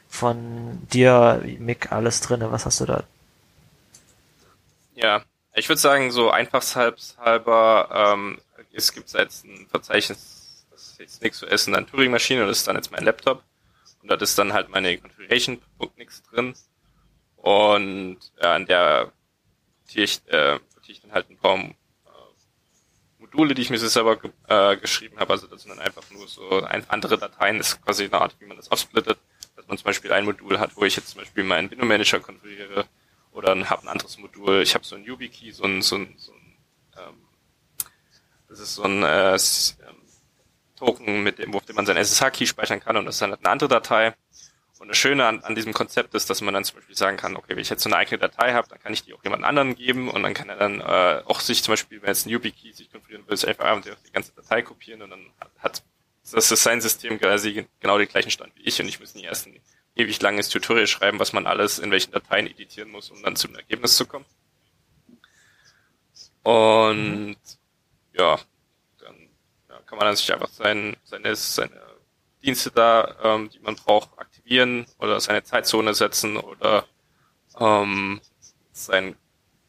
von 0.08 0.88
dir, 0.94 1.42
Mick, 1.58 1.92
alles 1.92 2.22
drinne? 2.22 2.52
Was 2.52 2.68
hast 2.68 2.82
du 2.82 2.86
da? 2.86 3.04
Ja, 4.94 5.24
ich 5.56 5.68
würde 5.70 5.82
sagen, 5.82 6.12
so 6.12 6.30
einfachshalber, 6.30 8.14
ähm, 8.14 8.40
es 8.74 8.94
gibt 8.94 9.12
jetzt 9.12 9.44
ein 9.44 9.66
Verzeichnis, 9.72 10.66
das 10.70 10.82
ist 10.84 11.00
jetzt 11.00 11.24
nichts 11.24 11.40
zu 11.40 11.48
essen 11.48 11.74
an 11.74 11.88
Turing-Maschine 11.88 12.44
und 12.44 12.48
das 12.48 12.60
ist 12.60 12.68
dann 12.68 12.76
jetzt 12.76 12.92
mein 12.92 13.04
Laptop. 13.04 13.42
Und 14.04 14.10
da 14.10 14.16
ist 14.16 14.38
dann 14.38 14.54
halt 14.54 14.70
meine 14.70 14.98
Configuration.nix 14.98 16.24
drin. 16.24 16.54
Und 17.38 18.20
ja, 18.42 18.56
an 18.56 18.66
der 18.66 19.12
notiere 19.82 20.04
ich, 20.04 20.22
äh, 20.28 20.60
ich 20.88 21.02
dann 21.02 21.14
halt 21.14 21.30
ein 21.30 21.38
paar 21.38 21.58
äh, 21.58 21.72
Module, 23.18 23.54
die 23.54 23.62
ich 23.62 23.70
mir 23.70 23.80
selber 23.80 24.18
ge 24.18 24.32
äh, 24.50 24.76
geschrieben 24.78 25.18
habe. 25.20 25.32
Also 25.34 25.48
das 25.48 25.64
sind 25.64 25.72
dann 25.72 25.80
einfach 25.80 26.04
nur 26.12 26.28
so 26.28 26.50
andere 26.90 27.18
Dateien. 27.18 27.58
Das 27.58 27.70
ist 27.70 27.82
quasi 27.82 28.04
eine 28.04 28.20
Art, 28.20 28.36
wie 28.40 28.46
man 28.46 28.58
das 28.58 28.70
aufsplittet. 28.70 29.18
Dass 29.56 29.68
man 29.68 29.78
zum 29.78 29.86
Beispiel 29.86 30.12
ein 30.12 30.26
Modul 30.26 30.60
hat, 30.60 30.76
wo 30.76 30.84
ich 30.84 30.98
jetzt 30.98 31.10
zum 31.10 31.22
Beispiel 31.22 31.46
meinen 31.46 31.72
Window 31.72 31.86
Manager 31.86 32.20
konfiguriere 32.20 32.86
oder 33.32 33.58
habe 33.70 33.84
ein 33.84 33.88
anderes 33.88 34.18
Modul. 34.18 34.62
Ich 34.62 34.76
habe 34.76 34.84
so 34.84 34.96
ein 34.96 35.06
YubiKey, 35.06 35.52
so 35.52 35.64
ein, 35.64 35.82
so 35.82 35.96
ein, 35.96 36.14
so 36.18 36.34
ein 36.34 36.58
ähm, 36.98 37.16
das 38.50 38.60
ist 38.60 38.76
so 38.76 38.84
ein 38.84 39.04
äh, 39.04 39.38
Token, 40.84 41.24
mit 41.24 41.40
dem, 41.40 41.54
auf 41.56 41.66
dem 41.66 41.76
man 41.76 41.86
sein 41.86 41.98
SSH-Key 41.98 42.46
speichern 42.46 42.80
kann 42.80 42.98
und 42.98 43.06
das 43.06 43.16
ist 43.16 43.22
dann 43.22 43.34
eine 43.34 43.50
andere 43.50 43.70
Datei. 43.70 44.14
Und 44.80 44.90
das 44.90 44.98
Schöne 44.98 45.26
an, 45.26 45.42
an 45.44 45.56
diesem 45.56 45.72
Konzept 45.72 46.14
ist, 46.14 46.30
dass 46.30 46.42
man 46.42 46.54
dann 46.54 46.66
zum 46.66 46.76
Beispiel 46.76 46.96
sagen 46.96 47.16
kann, 47.16 47.38
okay, 47.38 47.52
wenn 47.52 47.60
ich 47.60 47.70
jetzt 47.70 47.84
so 47.84 47.90
eine 47.90 47.96
eigene 47.96 48.18
Datei 48.18 48.52
habe, 48.52 48.68
dann 48.68 48.80
kann 48.80 48.92
ich 48.92 49.04
die 49.04 49.14
auch 49.14 49.24
jemand 49.24 49.46
anderen 49.46 49.76
geben 49.76 50.10
und 50.10 50.24
dann 50.24 50.34
kann 50.34 50.50
er 50.50 50.58
dann 50.58 50.82
äh, 50.82 51.22
auch 51.26 51.40
sich 51.40 51.64
zum 51.64 51.72
Beispiel, 51.72 52.02
wenn 52.02 52.10
jetzt 52.10 52.26
ein 52.26 52.32
YubiKey 52.32 52.74
sich 52.74 52.92
konfigurieren 52.92 53.26
will, 53.30 53.38
sich 53.38 53.48
einfach 53.48 53.82
die 53.82 54.12
ganze 54.12 54.34
Datei 54.34 54.62
kopieren 54.62 55.02
und 55.02 55.12
dann 55.12 55.26
hat, 55.40 55.52
hat 55.60 55.84
das 56.30 56.52
ist 56.52 56.64
sein 56.64 56.82
System 56.82 57.20
quasi 57.20 57.66
genau 57.80 57.98
den 57.98 58.08
gleichen 58.08 58.32
Stand 58.32 58.54
wie 58.56 58.64
ich 58.64 58.80
und 58.82 58.88
ich 58.88 59.00
muss 59.00 59.14
nie 59.14 59.24
erst 59.24 59.48
ein 59.48 59.60
ewig 59.96 60.22
langes 60.22 60.50
Tutorial 60.50 60.88
schreiben, 60.88 61.20
was 61.20 61.34
man 61.34 61.48
alles 61.48 61.80
in 61.80 61.92
welchen 61.92 62.12
Dateien 62.12 62.48
editieren 62.48 62.90
muss, 62.90 63.10
um 63.10 63.22
dann 63.24 63.36
zum 63.36 63.56
Ergebnis 63.56 63.96
zu 63.96 64.06
kommen. 64.06 64.26
Und 66.44 67.38
ja, 68.14 68.40
kann 69.94 70.00
man 70.00 70.08
dann 70.08 70.16
sich 70.16 70.34
einfach 70.34 70.50
sein, 70.50 70.98
seine, 71.04 71.36
seine 71.36 71.82
Dienste 72.42 72.72
da, 72.72 73.16
ähm, 73.24 73.50
die 73.50 73.60
man 73.60 73.76
braucht, 73.76 74.10
aktivieren 74.18 74.88
oder 74.98 75.20
seine 75.20 75.44
Zeitzone 75.44 75.94
setzen 75.94 76.38
oder 76.38 76.86
ähm, 77.60 78.20
sein 78.72 79.16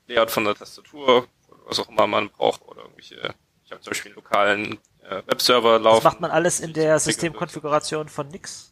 Layout 0.06 0.30
von 0.30 0.44
der 0.44 0.55
Tastatur, 0.55 1.28
was 1.66 1.78
auch 1.78 1.90
immer 1.90 2.06
man 2.06 2.30
braucht 2.30 2.62
oder 2.62 2.82
irgendwelche, 2.82 3.34
ich 3.64 3.70
habe 3.70 3.82
zum 3.82 3.90
Beispiel 3.90 4.12
einen 4.12 4.16
lokalen 4.16 4.78
äh, 5.02 5.22
Webserver 5.26 5.78
laufen. 5.78 6.05
Das 6.05 6.12
macht 6.12 6.20
man 6.22 6.30
alles 6.30 6.60
in 6.60 6.72
der 6.72 6.98
Systemkonfiguration 6.98 8.09
von 8.09 8.28
Nix? 8.28 8.70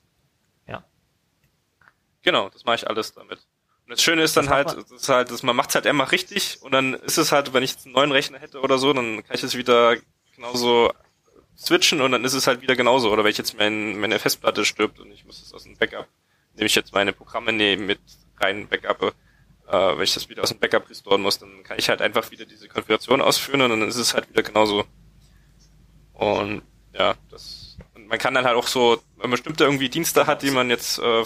Genau, 2.22 2.48
das 2.50 2.64
mache 2.64 2.76
ich 2.76 2.88
alles 2.88 3.14
damit. 3.14 3.40
Und 3.84 3.90
das 3.90 4.00
Schöne 4.00 4.22
ist 4.22 4.36
dann 4.36 4.48
halt, 4.48 4.68
das 4.68 4.90
ist 4.92 5.08
halt, 5.08 5.30
dass 5.30 5.42
man 5.42 5.56
macht's 5.56 5.74
halt 5.74 5.86
immer 5.86 6.12
richtig 6.12 6.62
und 6.62 6.70
dann 6.70 6.94
ist 6.94 7.18
es 7.18 7.32
halt, 7.32 7.52
wenn 7.52 7.64
ich 7.64 7.76
einen 7.84 7.94
neuen 7.94 8.12
Rechner 8.12 8.38
hätte 8.38 8.60
oder 8.60 8.78
so, 8.78 8.92
dann 8.92 9.24
kann 9.24 9.34
ich 9.34 9.42
es 9.42 9.56
wieder 9.56 9.96
genauso 10.36 10.92
switchen 11.56 12.00
und 12.00 12.12
dann 12.12 12.24
ist 12.24 12.34
es 12.34 12.46
halt 12.46 12.62
wieder 12.62 12.76
genauso. 12.76 13.12
Oder 13.12 13.24
wenn 13.24 13.30
ich 13.30 13.38
jetzt 13.38 13.56
mein, 13.58 13.98
meine 13.98 14.18
Festplatte 14.18 14.64
stirbt 14.64 15.00
und 15.00 15.10
ich 15.12 15.24
muss 15.24 15.42
es 15.42 15.52
aus 15.52 15.64
dem 15.64 15.76
Backup, 15.76 16.08
nehme 16.54 16.66
ich 16.66 16.74
jetzt 16.74 16.92
meine 16.92 17.12
Programme 17.12 17.52
nehmen 17.52 17.86
mit 17.86 18.00
rein 18.38 18.68
Backup, 18.68 19.14
äh, 19.68 19.96
wenn 19.96 20.02
ich 20.02 20.14
das 20.14 20.28
wieder 20.28 20.42
aus 20.42 20.50
dem 20.50 20.58
Backup 20.58 20.88
restoren 20.88 21.22
muss, 21.22 21.38
dann 21.38 21.62
kann 21.62 21.78
ich 21.78 21.88
halt 21.88 22.02
einfach 22.02 22.30
wieder 22.30 22.44
diese 22.44 22.68
Konfiguration 22.68 23.20
ausführen 23.20 23.62
und 23.62 23.70
dann 23.70 23.88
ist 23.88 23.96
es 23.96 24.14
halt 24.14 24.28
wieder 24.28 24.42
genauso. 24.42 24.84
Und 26.12 26.62
ja, 26.94 27.14
das 27.30 27.78
und 27.94 28.08
man 28.08 28.18
kann 28.18 28.34
dann 28.34 28.44
halt 28.44 28.56
auch 28.56 28.66
so, 28.66 29.02
wenn 29.16 29.30
man 29.30 29.32
bestimmte 29.32 29.64
irgendwie 29.64 29.88
Dienste 29.88 30.26
hat, 30.26 30.42
die 30.42 30.50
man 30.50 30.70
jetzt 30.70 30.98
äh, 30.98 31.24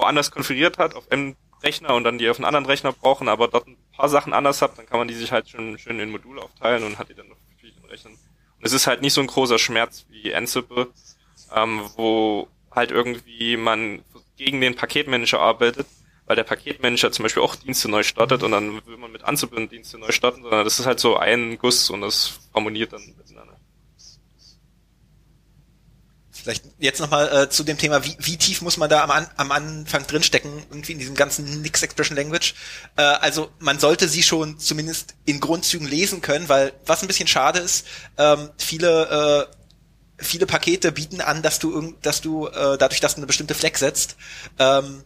anders 0.00 0.30
konfiguriert 0.30 0.78
hat 0.78 0.94
auf 0.94 1.10
einem 1.10 1.36
Rechner 1.62 1.94
und 1.94 2.04
dann 2.04 2.18
die 2.18 2.28
auf 2.28 2.36
einen 2.38 2.44
anderen 2.44 2.66
Rechner 2.66 2.92
brauchen, 2.92 3.28
aber 3.28 3.48
dort 3.48 3.66
ein 3.66 3.76
paar 3.92 4.08
Sachen 4.08 4.32
anders 4.32 4.60
hat, 4.62 4.78
dann 4.78 4.86
kann 4.86 4.98
man 4.98 5.08
die 5.08 5.14
sich 5.14 5.32
halt 5.32 5.48
schon 5.48 5.78
schön 5.78 5.98
in 6.00 6.10
Module 6.10 6.42
aufteilen 6.42 6.84
und 6.84 6.98
hat 6.98 7.08
die 7.08 7.14
dann 7.14 7.30
auf 7.30 7.38
verschiedenen 7.50 7.88
Rechnern. 7.88 8.18
Es 8.66 8.72
ist 8.72 8.88
halt 8.88 9.00
nicht 9.00 9.12
so 9.12 9.20
ein 9.20 9.28
großer 9.28 9.58
Schmerz 9.58 10.06
wie 10.10 10.34
Ansible, 10.34 10.88
ähm, 11.54 11.82
wo 11.96 12.48
halt 12.70 12.90
irgendwie 12.90 13.56
man 13.56 14.02
gegen 14.36 14.60
den 14.60 14.74
Paketmanager 14.74 15.38
arbeitet, 15.38 15.86
weil 16.26 16.36
der 16.36 16.42
Paketmanager 16.42 17.12
zum 17.12 17.22
Beispiel 17.22 17.42
auch 17.42 17.54
Dienste 17.54 17.88
neu 17.88 18.02
startet 18.02 18.42
und 18.42 18.50
dann 18.50 18.84
will 18.86 18.96
man 18.96 19.12
mit 19.12 19.24
Ansible 19.24 19.66
Dienste 19.68 19.98
neu 19.98 20.10
starten, 20.10 20.42
sondern 20.42 20.64
das 20.64 20.80
ist 20.80 20.86
halt 20.86 20.98
so 20.98 21.16
ein 21.16 21.58
Guss 21.58 21.90
und 21.90 22.00
das 22.00 22.40
harmoniert 22.52 22.92
dann 22.92 23.02
miteinander. 23.16 23.55
Vielleicht 26.46 26.64
jetzt 26.78 27.00
nochmal 27.00 27.42
äh, 27.42 27.50
zu 27.50 27.64
dem 27.64 27.76
Thema, 27.76 28.04
wie, 28.04 28.16
wie 28.20 28.36
tief 28.36 28.62
muss 28.62 28.76
man 28.76 28.88
da 28.88 29.02
am, 29.02 29.10
An 29.10 29.26
am 29.36 29.50
Anfang 29.50 30.06
drinstecken, 30.06 30.62
irgendwie 30.70 30.92
in 30.92 31.00
diesem 31.00 31.16
ganzen 31.16 31.60
Nix 31.60 31.82
Expression 31.82 32.16
Language. 32.16 32.54
Äh, 32.96 33.02
also 33.02 33.50
man 33.58 33.80
sollte 33.80 34.08
sie 34.08 34.22
schon 34.22 34.56
zumindest 34.60 35.16
in 35.24 35.40
Grundzügen 35.40 35.88
lesen 35.88 36.20
können, 36.20 36.48
weil 36.48 36.72
was 36.86 37.02
ein 37.02 37.08
bisschen 37.08 37.26
schade 37.26 37.58
ist, 37.58 37.84
ähm, 38.16 38.50
viele 38.58 39.48
äh, 39.48 40.22
viele 40.22 40.46
Pakete 40.46 40.92
bieten 40.92 41.20
an, 41.20 41.42
dass 41.42 41.58
du 41.58 41.96
dass 42.00 42.20
du 42.20 42.46
äh, 42.46 42.78
dadurch, 42.78 43.00
dass 43.00 43.16
du 43.16 43.18
eine 43.18 43.26
bestimmte 43.26 43.56
Flag 43.56 43.76
setzt, 43.76 44.14
ähm, 44.60 45.02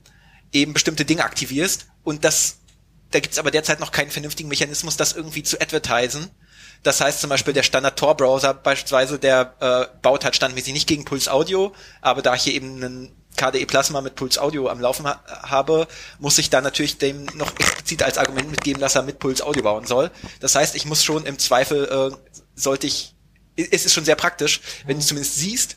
eben 0.52 0.74
bestimmte 0.74 1.06
Dinge 1.06 1.24
aktivierst 1.24 1.86
und 2.04 2.22
das 2.22 2.58
da 3.12 3.20
gibt's 3.20 3.38
aber 3.38 3.50
derzeit 3.50 3.80
noch 3.80 3.92
keinen 3.92 4.10
vernünftigen 4.10 4.50
Mechanismus, 4.50 4.98
das 4.98 5.14
irgendwie 5.14 5.42
zu 5.42 5.58
advertisen. 5.58 6.30
Das 6.82 7.00
heißt 7.00 7.20
zum 7.20 7.30
Beispiel 7.30 7.52
der 7.52 7.62
Standard 7.62 7.98
Tor 7.98 8.16
Browser 8.16 8.54
beispielsweise, 8.54 9.18
der 9.18 9.54
äh, 9.60 9.86
baut 10.00 10.24
halt 10.24 10.34
standmäßig 10.34 10.72
nicht 10.72 10.88
gegen 10.88 11.04
Pulse 11.04 11.30
Audio, 11.30 11.74
aber 12.00 12.22
da 12.22 12.34
ich 12.34 12.42
hier 12.42 12.54
eben 12.54 12.76
einen 12.76 13.12
KDE 13.36 13.66
Plasma 13.66 14.00
mit 14.00 14.16
Pulse 14.16 14.40
Audio 14.40 14.68
am 14.68 14.80
Laufen 14.80 15.06
ha 15.06 15.20
habe, 15.42 15.86
muss 16.18 16.38
ich 16.38 16.50
dann 16.50 16.64
natürlich 16.64 16.98
dem 16.98 17.26
noch 17.34 17.52
explizit 17.58 18.02
als 18.02 18.18
Argument 18.18 18.50
mitgeben, 18.50 18.80
dass 18.80 18.94
er 18.94 19.02
mit 19.02 19.18
Pulse 19.18 19.44
Audio 19.44 19.62
bauen 19.62 19.86
soll. 19.86 20.10
Das 20.40 20.54
heißt, 20.54 20.74
ich 20.74 20.86
muss 20.86 21.04
schon 21.04 21.26
im 21.26 21.38
Zweifel, 21.38 21.84
äh, 22.12 22.16
sollte 22.54 22.86
ich, 22.86 23.14
es 23.56 23.84
ist 23.84 23.92
schon 23.92 24.04
sehr 24.04 24.16
praktisch, 24.16 24.60
wenn 24.86 24.98
du 24.98 25.04
zumindest 25.04 25.36
siehst, 25.36 25.76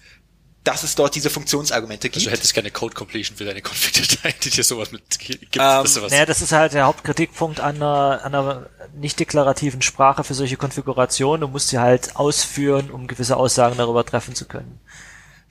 dass 0.63 0.83
es 0.83 0.95
dort 0.95 1.15
diese 1.15 1.29
Funktionsargumente 1.29 2.09
gibt. 2.09 2.17
Also 2.17 2.29
du 2.29 2.31
hättest 2.31 2.53
gerne 2.53 2.71
Code 2.71 2.95
Completion 2.95 3.37
für 3.37 3.43
deine 3.43 3.61
Config-Datei, 3.61 4.33
die 4.43 4.49
dir 4.49 4.63
sowas 4.63 4.91
mit 4.91 5.19
gibt. 5.19 5.57
Ähm, 5.59 5.85
sowas. 5.85 6.11
Naja, 6.11 6.25
das 6.25 6.41
ist 6.41 6.51
halt 6.51 6.73
der 6.73 6.85
Hauptkritikpunkt 6.85 7.59
an 7.59 7.75
einer, 7.75 8.21
an 8.23 8.33
einer 8.33 8.69
nicht 8.95 9.19
deklarativen 9.19 9.81
Sprache 9.81 10.23
für 10.23 10.33
solche 10.33 10.55
Konfigurationen. 10.55 11.41
Du 11.41 11.47
musst 11.47 11.69
sie 11.69 11.79
halt 11.79 12.15
ausführen, 12.15 12.91
um 12.91 13.07
gewisse 13.07 13.35
Aussagen 13.35 13.77
darüber 13.77 14.05
treffen 14.05 14.35
zu 14.35 14.45
können. 14.45 14.79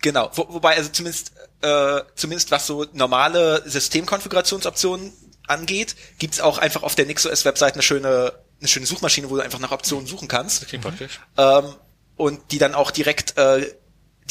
Genau, 0.01 0.31
Wo, 0.35 0.47
wobei 0.49 0.77
also 0.77 0.91
zumindest 0.91 1.33
äh, 1.61 2.01
zumindest 2.17 2.51
was 2.51 2.67
so 2.67 2.87
normale 2.93 3.63
Systemkonfigurationsoptionen 3.67 5.13
angeht, 5.47 5.95
gibt's 6.19 6.41
auch 6.41 6.59
einfach 6.59 6.83
auf 6.83 6.95
der 6.95 7.07
NixOS-Website 7.07 7.75
eine 7.75 7.83
schöne 7.83 8.33
eine 8.61 8.69
schöne 8.69 8.87
Suchmaschine, 8.87 9.29
wo 9.29 9.37
du 9.37 9.43
einfach 9.43 9.59
nach 9.59 9.73
Optionen 9.73 10.07
suchen 10.07 10.29
kannst. 10.29 10.63
Das 10.63 10.69
klingt 10.69 10.85
praktisch. 10.85 11.21
Ähm, 11.37 11.75
und 12.17 12.53
die 12.53 12.59
dann 12.59 12.75
auch 12.75 12.91
direkt 12.91 13.37
äh, 13.37 13.73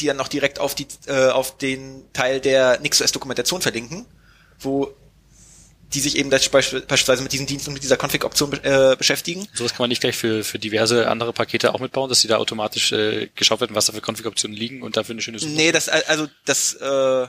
die 0.02 0.06
dann 0.06 0.16
noch 0.16 0.28
direkt 0.28 0.58
auf 0.58 0.74
die 0.74 0.86
äh, 1.06 1.28
auf 1.28 1.56
den 1.56 2.04
Teil 2.12 2.40
der 2.40 2.80
NixOS-Dokumentation 2.80 3.62
verlinken, 3.62 4.04
wo 4.58 4.94
die 5.94 6.00
sich 6.00 6.16
eben 6.16 6.30
beispielsweise 6.30 7.22
mit 7.22 7.32
diesen 7.32 7.46
Diensten 7.46 7.70
und 7.70 7.74
mit 7.74 7.82
dieser 7.82 7.96
Config-Option 7.96 8.52
äh, 8.62 8.96
beschäftigen. 8.96 9.46
Sowas 9.52 9.72
kann 9.72 9.82
man 9.84 9.90
nicht 9.90 10.00
gleich 10.00 10.16
für, 10.16 10.42
für 10.42 10.58
diverse 10.58 11.08
andere 11.08 11.32
Pakete 11.32 11.74
auch 11.74 11.80
mitbauen, 11.80 12.08
dass 12.08 12.20
die 12.20 12.28
da 12.28 12.38
automatisch 12.38 12.92
äh, 12.92 13.28
geschaut 13.34 13.60
werden, 13.60 13.74
was 13.74 13.86
da 13.86 13.92
für 13.92 14.00
Config-Optionen 14.00 14.56
liegen 14.56 14.82
und 14.82 14.96
dafür 14.96 15.14
eine 15.14 15.22
schöne 15.22 15.38
Suche. 15.38 15.52
Nee, 15.52 15.72
das 15.72 15.88
also 15.88 16.28
das 16.44 16.74
äh, 16.74 17.26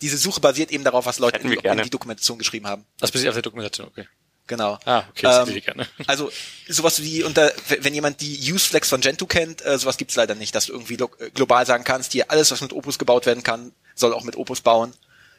diese 0.00 0.18
Suche 0.18 0.40
basiert 0.40 0.70
eben 0.70 0.84
darauf, 0.84 1.06
was 1.06 1.18
Leute 1.18 1.38
in, 1.40 1.52
in, 1.52 1.82
die 1.82 1.90
Dokumentation 1.90 2.38
geschrieben 2.38 2.66
haben. 2.66 2.84
Das 3.00 3.10
basiert 3.10 3.30
auf 3.30 3.36
der 3.36 3.42
Dokumentation, 3.42 3.88
okay. 3.88 4.06
Genau. 4.46 4.78
Ah, 4.84 5.04
okay, 5.10 5.22
das 5.22 5.48
ähm, 5.48 5.56
ich 5.56 5.64
gerne. 5.64 5.88
Also 6.06 6.30
sowas 6.68 7.02
wie 7.02 7.24
unter, 7.24 7.52
wenn 7.80 7.94
jemand 7.94 8.20
die 8.20 8.52
Useflex 8.52 8.88
von 8.88 9.00
Gentoo 9.00 9.26
kennt, 9.26 9.64
äh, 9.64 9.78
sowas 9.78 9.96
gibt's 9.96 10.14
leider 10.14 10.34
nicht, 10.34 10.54
dass 10.54 10.66
du 10.66 10.72
irgendwie 10.72 10.94
äh, 10.94 11.30
global 11.30 11.66
sagen 11.66 11.84
kannst, 11.84 12.12
hier 12.12 12.30
alles, 12.30 12.50
was 12.50 12.60
mit 12.60 12.72
Opus 12.72 12.98
gebaut 12.98 13.26
werden 13.26 13.42
kann, 13.42 13.72
soll 13.94 14.14
auch 14.14 14.22
mit 14.22 14.36
Opus 14.36 14.60
bauen. 14.60 14.92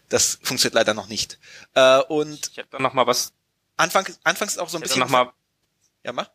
Das 0.09 0.39
funktioniert 0.41 0.73
leider 0.73 0.93
noch 0.93 1.07
nicht. 1.07 1.39
Äh, 1.73 1.99
und 2.03 2.49
ich 2.51 2.57
hätte 2.57 2.69
dann 2.71 2.81
noch 2.81 2.93
mal 2.93 3.07
was. 3.07 3.33
Anfangs, 3.77 4.19
anfangs 4.23 4.57
auch 4.57 4.69
so 4.69 4.77
ein 4.77 4.81
bisschen. 4.81 4.99
Noch 4.99 5.09
mal, 5.09 5.31
ja, 6.03 6.11
mach. 6.11 6.29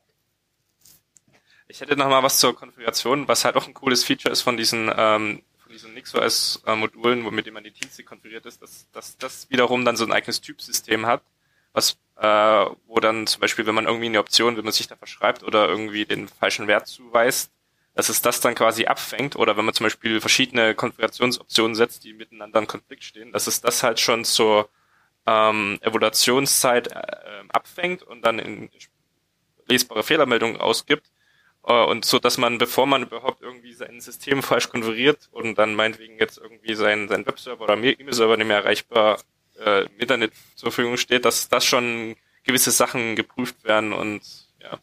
Ich 1.69 1.81
hätte 1.81 1.97
noch 1.97 2.09
mal 2.09 2.23
was 2.23 2.39
zur 2.39 2.55
Konfiguration, 2.55 3.29
was 3.29 3.45
halt 3.45 3.57
auch 3.57 3.67
ein 3.67 3.75
cooles 3.75 4.05
Feature 4.05 4.31
ist 4.31 4.43
von 4.43 4.57
diesen 4.57 4.91
ähm, 4.95 5.43
von 5.63 5.73
diesen 5.73 5.95
NixOS-Modulen, 5.95 7.23
äh, 7.23 7.25
womit 7.25 7.53
man 7.53 7.65
die 7.65 7.71
Dienste 7.71 8.05
konfiguriert 8.05 8.45
ist, 8.47 8.61
dass, 8.61 8.87
dass 8.93 9.17
das 9.17 9.49
wiederum 9.51 9.85
dann 9.85 9.97
so 9.97 10.05
ein 10.05 10.13
eigenes 10.13 10.43
Typsystem 10.43 11.07
hat 11.07 11.23
was 11.73 11.99
äh, 12.23 12.67
wo 12.87 13.01
dann 13.01 13.27
zum 13.27 13.41
Beispiel, 13.41 13.67
wenn 13.67 13.75
man 13.75 13.87
irgendwie 13.87 14.07
eine 14.07 14.21
Option, 14.21 14.57
wenn 14.57 14.65
man 14.65 14.73
sich 14.73 14.87
da 14.87 14.97
verschreibt 14.97 15.43
oder 15.43 15.69
irgendwie 15.69 16.07
den 16.07 16.29
falschen 16.29 16.69
Wert 16.69 16.87
zuweist, 16.87 17.51
dass 17.95 18.09
es 18.09 18.23
das 18.23 18.41
dann 18.41 18.55
quasi 18.55 18.87
abfängt 18.87 19.37
oder 19.37 19.57
wenn 19.57 19.65
man 19.65 19.75
zum 19.75 19.85
Beispiel 19.85 20.21
verschiedene 20.21 20.75
Konfigurationsoptionen 20.75 21.75
setzt, 21.75 22.05
die 22.05 22.13
miteinander 22.13 22.61
in 22.61 22.67
Konflikt 22.67 23.05
stehen, 23.05 23.33
dass 23.33 23.47
es 23.49 23.61
das 23.61 23.83
halt 23.83 24.01
schon 24.01 24.25
zur 24.25 24.69
ähm, 25.27 25.79
Evaluationszeit 25.83 26.89
äh, 26.89 27.43
abfängt 27.49 28.03
und 28.03 28.23
dann 28.23 28.39
in 28.39 28.71
lesbare 29.67 30.03
Fehlermeldungen 30.03 30.61
ausgibt 30.61 31.11
äh, 31.67 31.85
und 31.85 32.05
so, 32.05 32.19
dass 32.19 32.39
man, 32.39 32.59
bevor 32.59 32.87
man 32.87 33.03
überhaupt 33.03 33.43
irgendwie 33.43 33.73
sein 33.73 34.01
System 34.01 34.43
falsch 34.43 34.69
konfiguriert 34.69 35.29
und 35.33 35.57
dann 35.57 35.75
meinetwegen 35.75 36.19
jetzt 36.19 36.39
irgendwie 36.39 36.75
sein, 36.75 37.09
sein 37.09 37.27
Webserver 37.27 37.65
oder 37.65 37.77
E-Mail-Server 37.77 38.37
nicht 38.37 38.47
mehr 38.47 38.59
erreichbar 38.59 39.19
äh, 39.65 39.85
im 39.85 39.99
Internet 39.99 40.33
zur 40.57 40.73
Verfügung 40.73 40.97
steht, 40.97 41.25
dass 41.25 41.49
das 41.49 41.65
schon 41.65 42.17
gewisse 42.45 42.71
Sachen 42.71 43.17
geprüft 43.17 43.65
werden 43.65 43.93
und 43.93 44.23
ja. 44.61 44.79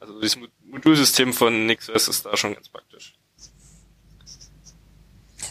Also 0.00 0.20
dieses 0.20 0.38
Modulsystem 0.64 1.32
von 1.32 1.66
NixOS 1.66 2.08
ist 2.08 2.26
da 2.26 2.36
schon 2.36 2.54
ganz 2.54 2.68
praktisch. 2.68 3.14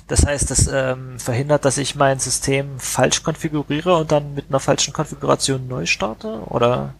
Das 0.07 0.25
heißt, 0.25 0.49
das 0.49 0.67
ähm, 0.67 1.19
verhindert, 1.19 1.65
dass 1.65 1.77
ich 1.77 1.95
mein 1.95 2.19
System 2.19 2.79
falsch 2.79 3.23
konfiguriere 3.23 3.97
und 3.97 4.11
dann 4.11 4.35
mit 4.35 4.45
einer 4.47 4.61
falschen 4.61 4.93
Konfiguration 4.93 5.67
neu 5.67 5.85
starte? 5.85 6.43
Oder? 6.45 6.95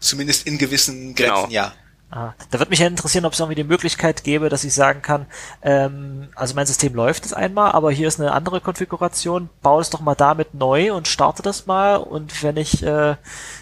Zumindest 0.00 0.46
in 0.46 0.58
gewissen 0.58 1.14
Grenzen, 1.14 1.14
genau. 1.14 1.46
ja. 1.48 1.72
Ah, 2.16 2.32
da 2.52 2.60
wird 2.60 2.70
mich 2.70 2.78
ja 2.78 2.86
interessieren, 2.86 3.24
ob 3.24 3.32
es 3.32 3.40
irgendwie 3.40 3.56
die 3.56 3.64
Möglichkeit 3.64 4.22
gäbe, 4.22 4.48
dass 4.48 4.62
ich 4.62 4.72
sagen 4.72 5.02
kann, 5.02 5.26
ähm, 5.62 6.28
also 6.36 6.54
mein 6.54 6.64
System 6.64 6.94
läuft 6.94 7.24
jetzt 7.24 7.34
einmal, 7.34 7.72
aber 7.72 7.90
hier 7.90 8.06
ist 8.06 8.20
eine 8.20 8.30
andere 8.30 8.60
Konfiguration, 8.60 9.50
baue 9.62 9.80
es 9.80 9.90
doch 9.90 9.98
mal 9.98 10.14
damit 10.14 10.54
neu 10.54 10.94
und 10.94 11.08
starte 11.08 11.42
das 11.42 11.66
mal 11.66 11.96
und 11.96 12.44
wenn 12.44 12.56
ich, 12.56 12.84
äh, 12.84 13.16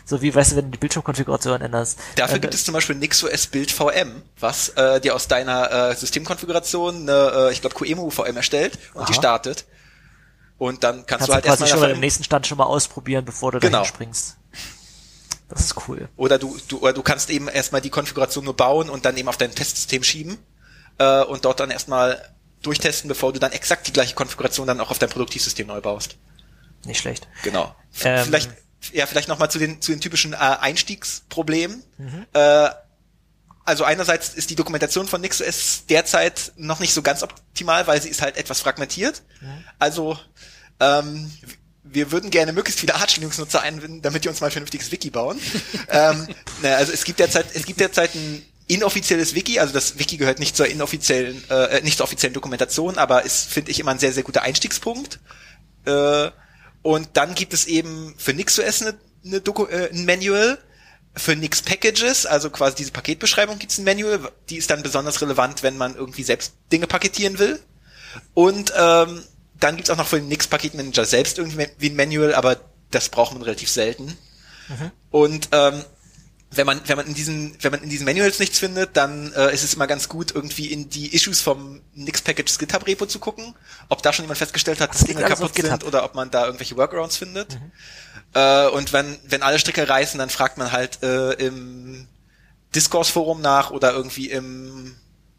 so 0.05 0.21
wie, 0.21 0.35
weißt 0.35 0.53
du, 0.53 0.57
wenn 0.57 0.67
du 0.67 0.73
die 0.73 0.79
Bildschirmkonfiguration 0.79 1.63
änderst. 1.63 1.99
Dafür 2.17 2.37
äh, 2.37 2.41
gibt 2.41 2.53
es 2.53 2.67
zum 2.67 2.75
Beispiel 2.75 2.95
NixOS 2.97 3.47
Build 3.47 3.73
VM, 3.73 4.21
was 4.39 4.69
äh, 4.71 5.01
dir 5.01 5.15
aus 5.15 5.29
deiner 5.29 5.91
äh, 5.91 5.95
Systemkonfiguration 5.97 7.09
eine, 7.09 7.49
äh, 7.49 7.53
ich 7.53 7.63
glaube, 7.63 7.75
QEMU 7.75 8.11
VM 8.11 8.37
erstellt 8.37 8.79
und 8.93 9.01
aha. 9.01 9.07
die 9.07 9.15
startet. 9.15 9.65
Und 10.59 10.85
dann 10.85 11.07
kannst, 11.07 11.09
kannst 11.09 11.29
du 11.29 11.33
halt 11.33 11.47
erstmal 11.47 11.69
schon 11.71 11.81
mal 11.81 11.91
im 11.91 12.01
nächsten 12.01 12.23
Stand 12.23 12.47
schon 12.47 12.59
mal 12.59 12.65
ausprobieren, 12.65 13.25
bevor 13.25 13.51
du 13.51 13.61
genau. 13.61 13.85
springst. 13.85 14.37
Das 15.55 15.67
ist 15.67 15.89
cool. 15.89 16.09
Oder 16.17 16.39
du, 16.39 16.57
du, 16.69 16.79
oder 16.79 16.93
du 16.93 17.03
kannst 17.03 17.31
eben 17.31 17.49
erstmal 17.49 17.81
die 17.81 17.91
Konfiguration 17.91 18.45
nur 18.45 18.57
bauen 18.57 18.89
und 18.89 19.05
dann 19.05 19.17
eben 19.17 19.29
auf 19.29 19.37
dein 19.37 19.55
Testsystem 19.55 20.03
schieben 20.03 20.39
äh, 20.99 21.23
und 21.23 21.45
dort 21.45 21.61
dann 21.61 21.71
erstmal 21.71 22.35
durchtesten, 22.63 23.09
bevor 23.09 23.33
du 23.33 23.41
dann 23.41 23.53
exakt 23.53 23.87
die 23.87 23.93
gleiche 23.93 24.15
Konfiguration 24.15 24.67
dann 24.67 24.81
auch 24.81 24.91
auf 24.91 24.99
dein 24.99 25.11
Produktivsystem 25.11 25.67
neu 25.67 25.81
baust. 25.81 26.17
Nicht 26.85 27.01
schlecht. 27.01 27.29
Genau. 27.43 27.75
Ähm, 28.03 28.25
vielleicht, 28.25 28.51
ja, 28.93 29.07
vielleicht 29.07 29.29
nochmal 29.29 29.51
zu 29.51 29.59
den, 29.59 29.81
zu 29.81 29.93
den 29.93 30.01
typischen 30.01 30.33
äh, 30.33 30.37
Einstiegsproblemen. 30.37 31.83
Mhm. 31.99 32.27
Äh, 32.33 32.71
also 33.65 33.85
einerseits 33.85 34.31
ist 34.35 34.51
die 34.51 34.57
Dokumentation 34.57 35.07
von 35.07 35.21
NixOS 35.21 35.85
derzeit 35.89 36.53
noch 36.57 36.81
nicht 36.81 36.93
so 36.93 37.03
ganz 37.03 37.23
optimal, 37.23 37.87
weil 37.87 38.03
sie 38.03 38.09
ist 38.09 38.23
halt 38.23 38.37
etwas 38.37 38.61
fragmentiert. 38.61 39.23
Mhm. 39.41 39.65
Also 39.79 40.19
ähm, 40.81 41.31
wir 41.85 42.13
würden 42.13 42.31
gerne 42.31 42.53
möglichst 42.53 42.81
viele 42.81 42.95
Arch-Linux-Nutzer 42.95 43.63
einbinden, 43.63 44.03
damit 44.03 44.25
die 44.25 44.29
uns 44.29 44.41
mal 44.41 44.47
ein 44.49 44.53
vernünftiges 44.53 44.93
Wiki 44.93 45.11
bauen. 45.11 45.39
ähm, 45.89 46.29
na, 46.63 46.77
also 46.77 46.93
es 46.93 47.05
gibt 47.05 47.19
derzeit, 47.19 47.47
es 47.55 47.67
gibt 47.67 47.81
derzeit 47.81 48.15
ein 48.15 48.45
inoffizielles 48.69 49.35
Wiki, 49.35 49.59
also 49.59 49.75
das 49.75 49.99
Wiki 49.99 50.17
gehört 50.17 50.39
nicht 50.39 50.57
zur 50.57 50.67
inoffiziellen, 50.67 51.43
äh, 51.51 51.81
nicht 51.83 51.99
zur 51.99 52.05
offiziellen 52.05 52.35
Dokumentation, 52.35 52.99
aber 52.99 53.25
ist, 53.25 53.47
finde 53.47 53.71
ich, 53.71 53.81
immer 53.81 53.91
ein 53.91 53.99
sehr, 53.99 54.13
sehr 54.13 54.23
guter 54.23 54.43
Einstiegspunkt. 54.43 55.19
Äh, 55.85 56.31
und 56.83 57.09
dann 57.15 57.35
gibt 57.35 57.53
es 57.53 57.67
eben 57.67 58.15
für 58.17 58.33
NixOS 58.33 58.83
eine, 58.83 58.95
eine 59.25 59.41
Doku, 59.41 59.67
äh, 59.67 59.91
ein 59.93 60.07
Manual, 60.07 60.59
für 61.15 61.37
Nix 61.37 61.61
Packages, 61.61 62.25
also 62.25 62.49
quasi 62.49 62.77
diese 62.77 62.93
Paketbeschreibung 62.93 63.59
gibt 63.59 63.73
es 63.73 63.79
ein 63.79 63.85
Manual, 63.85 64.33
die 64.49 64.57
ist 64.57 64.71
dann 64.71 64.83
besonders 64.83 65.21
relevant, 65.21 65.63
wenn 65.63 65.77
man 65.77 65.95
irgendwie 65.95 66.23
selbst 66.23 66.55
Dinge 66.73 66.87
paketieren 66.87 67.39
will. 67.39 67.61
Und 68.35 68.73
ähm, 68.77 69.23
dann 69.63 69.77
gibt's 69.77 69.91
auch 69.91 69.97
noch 69.97 70.07
für 70.07 70.19
den 70.19 70.29
Nix 70.29 70.47
Paketmanager 70.47 71.05
selbst 71.05 71.39
irgendwie 71.39 71.69
wie 71.79 71.91
ein 71.91 71.97
Manual, 71.97 72.35
aber 72.35 72.57
das 72.91 73.09
braucht 73.09 73.33
man 73.33 73.43
relativ 73.43 73.71
selten. 73.71 74.07
Mhm. 74.69 74.91
Und 75.11 75.49
ähm, 75.53 75.85
wenn 76.55 76.67
man 76.67 76.81
wenn 76.87 76.97
man 76.97 77.07
in 77.07 77.15
diesen 77.15 77.57
wenn 77.61 77.73
man 77.73 77.83
in 77.83 77.89
diesen 77.89 78.05
Manuals 78.05 78.39
nichts 78.39 78.59
findet, 78.59 78.97
dann 78.97 79.33
äh, 79.33 79.53
ist 79.55 79.65
es 79.65 79.75
immer 79.75 79.87
ganz 79.87 80.09
gut 80.09 80.35
irgendwie 80.35 80.67
in 80.67 80.91
die 80.91 81.15
Issues 81.15 81.41
vom 81.41 81.81
Nix 81.95 82.21
Package 82.21 82.59
GitHub 82.59 82.87
Repo 82.87 83.07
zu 83.07 83.19
gucken, 83.19 83.55
ob 83.89 84.03
da 84.03 84.13
schon 84.13 84.25
jemand 84.25 84.39
festgestellt 84.39 84.81
hat, 84.81 84.95
dass 84.95 85.05
Dinge 85.05 85.23
kaputt 85.23 85.55
sind 85.55 85.85
oder 85.85 86.05
ob 86.05 86.15
man 86.15 86.31
da 86.31 86.45
irgendwelche 86.45 86.77
Workarounds 86.77 87.17
findet. 87.17 87.55
Mhm. 87.55 87.73
Äh, 88.35 88.69
und 88.69 88.93
wenn 88.93 89.19
wenn 89.25 89.43
alle 89.43 89.59
Stricke 89.59 89.89
reißen, 89.89 90.19
dann 90.19 90.31
fragt 90.31 90.59
man 90.59 90.73
halt 90.73 91.03
äh, 91.03 91.33
im 91.33 92.07
Discourse 92.75 93.13
Forum 93.13 93.41
nach 93.41 93.71
oder 93.71 93.93
irgendwie 93.93 94.31
im 94.31 94.97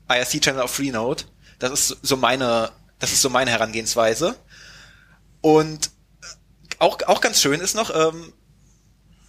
IRC 0.09 0.41
Channel 0.41 0.61
auf 0.61 0.71
Freenode. 0.71 1.23
Das 1.59 1.71
ist 1.71 1.97
so 2.01 2.17
meine 2.17 2.71
das 3.03 3.11
ist 3.11 3.21
so 3.21 3.29
meine 3.29 3.51
Herangehensweise. 3.51 4.37
Und 5.41 5.91
auch, 6.79 6.97
auch 7.05 7.19
ganz 7.19 7.41
schön 7.41 7.59
ist 7.59 7.75
noch, 7.75 7.93
ähm, 7.93 8.31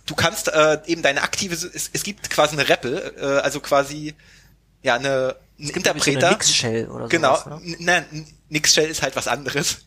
du 0.06 0.14
kannst 0.14 0.46
äh, 0.46 0.80
eben 0.86 1.02
deine 1.02 1.22
aktive, 1.22 1.54
es, 1.54 1.90
es 1.92 2.02
gibt 2.04 2.30
quasi 2.30 2.52
eine 2.52 2.68
REPL, 2.68 3.14
äh, 3.18 3.24
also 3.40 3.58
quasi 3.58 4.14
ja 4.82 4.94
eine 4.94 5.34
ein 5.58 5.70
Interpreter. 5.70 6.28
So 6.28 6.34
Nix-Shell 6.34 6.88
oder 6.88 7.08
Genau, 7.08 7.36
sowas, 7.36 7.62
ne? 7.62 7.76
nein, 7.80 8.26
Nix-Shell 8.48 8.88
ist 8.88 9.02
halt 9.02 9.16
was 9.16 9.26
anderes. 9.26 9.78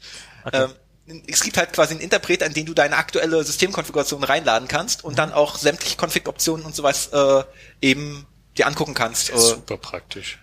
Okay. 0.44 0.68
Ähm, 1.08 1.24
es 1.28 1.42
gibt 1.42 1.56
halt 1.56 1.72
quasi 1.72 1.94
einen 1.94 2.02
Interpreter, 2.02 2.46
in 2.46 2.54
den 2.54 2.66
du 2.66 2.74
deine 2.74 2.98
aktuelle 2.98 3.42
Systemkonfiguration 3.42 4.22
reinladen 4.26 4.68
kannst 4.68 5.06
und 5.06 5.14
mhm. 5.14 5.18
dann 5.18 5.34
auch 5.34 5.58
sämtliche 5.58 5.96
Config-Optionen 5.96 6.66
und 6.66 6.76
sowas 6.76 7.08
äh, 7.14 7.44
eben 7.82 8.28
dir 8.58 8.68
angucken 8.68 8.94
kannst. 8.94 9.30
Äh, 9.30 9.38
super 9.38 9.78
praktisch. 9.78 10.40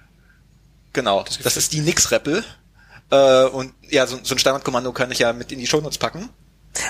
Genau, 0.95 1.23
das, 1.25 1.39
das 1.41 1.57
ist 1.59 1.75
die 1.75 1.81
Nix-REPL. 1.81 2.43
Äh, 3.15 3.47
und 3.49 3.73
ja, 3.89 4.07
so, 4.07 4.19
so 4.23 4.35
ein 4.35 4.39
Standardkommando 4.39 4.93
kann 4.93 5.11
ich 5.11 5.21
ja 5.21 5.33
mit 5.33 5.53
in 5.53 5.59
die 5.59 5.67
Shownotes 5.67 5.99
packen. 5.99 6.29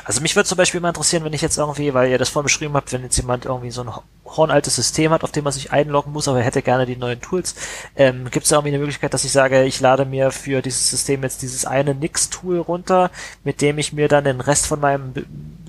Also 0.04 0.22
mich 0.22 0.34
würde 0.34 0.48
zum 0.48 0.56
Beispiel 0.56 0.80
mal 0.80 0.88
interessieren, 0.88 1.24
wenn 1.24 1.34
ich 1.34 1.42
jetzt 1.42 1.58
irgendwie, 1.58 1.92
weil 1.92 2.10
ihr 2.10 2.16
das 2.16 2.30
vorhin 2.30 2.46
beschrieben 2.46 2.74
habt, 2.74 2.92
wenn 2.92 3.02
jetzt 3.02 3.18
jemand 3.18 3.44
irgendwie 3.44 3.70
so 3.70 3.82
ein 3.82 3.92
hornaltes 4.24 4.76
System 4.76 5.10
hat, 5.12 5.24
auf 5.24 5.30
dem 5.32 5.44
man 5.44 5.52
sich 5.52 5.72
einloggen 5.72 6.10
muss, 6.12 6.26
aber 6.26 6.38
er 6.38 6.44
hätte 6.44 6.62
gerne 6.62 6.86
die 6.86 6.96
neuen 6.96 7.20
Tools, 7.20 7.54
ähm, 7.94 8.30
gibt 8.30 8.44
es 8.44 8.50
da 8.50 8.56
irgendwie 8.56 8.70
eine 8.70 8.78
Möglichkeit, 8.78 9.12
dass 9.12 9.24
ich 9.24 9.32
sage, 9.32 9.64
ich 9.64 9.80
lade 9.80 10.06
mir 10.06 10.30
für 10.30 10.62
dieses 10.62 10.88
System 10.88 11.22
jetzt 11.22 11.42
dieses 11.42 11.66
eine 11.66 11.94
Nix-Tool 11.94 12.58
runter, 12.60 13.10
mit 13.44 13.60
dem 13.60 13.76
ich 13.76 13.92
mir 13.92 14.08
dann 14.08 14.24
den 14.24 14.40
Rest 14.40 14.66
von 14.66 14.80
meinem 14.80 15.12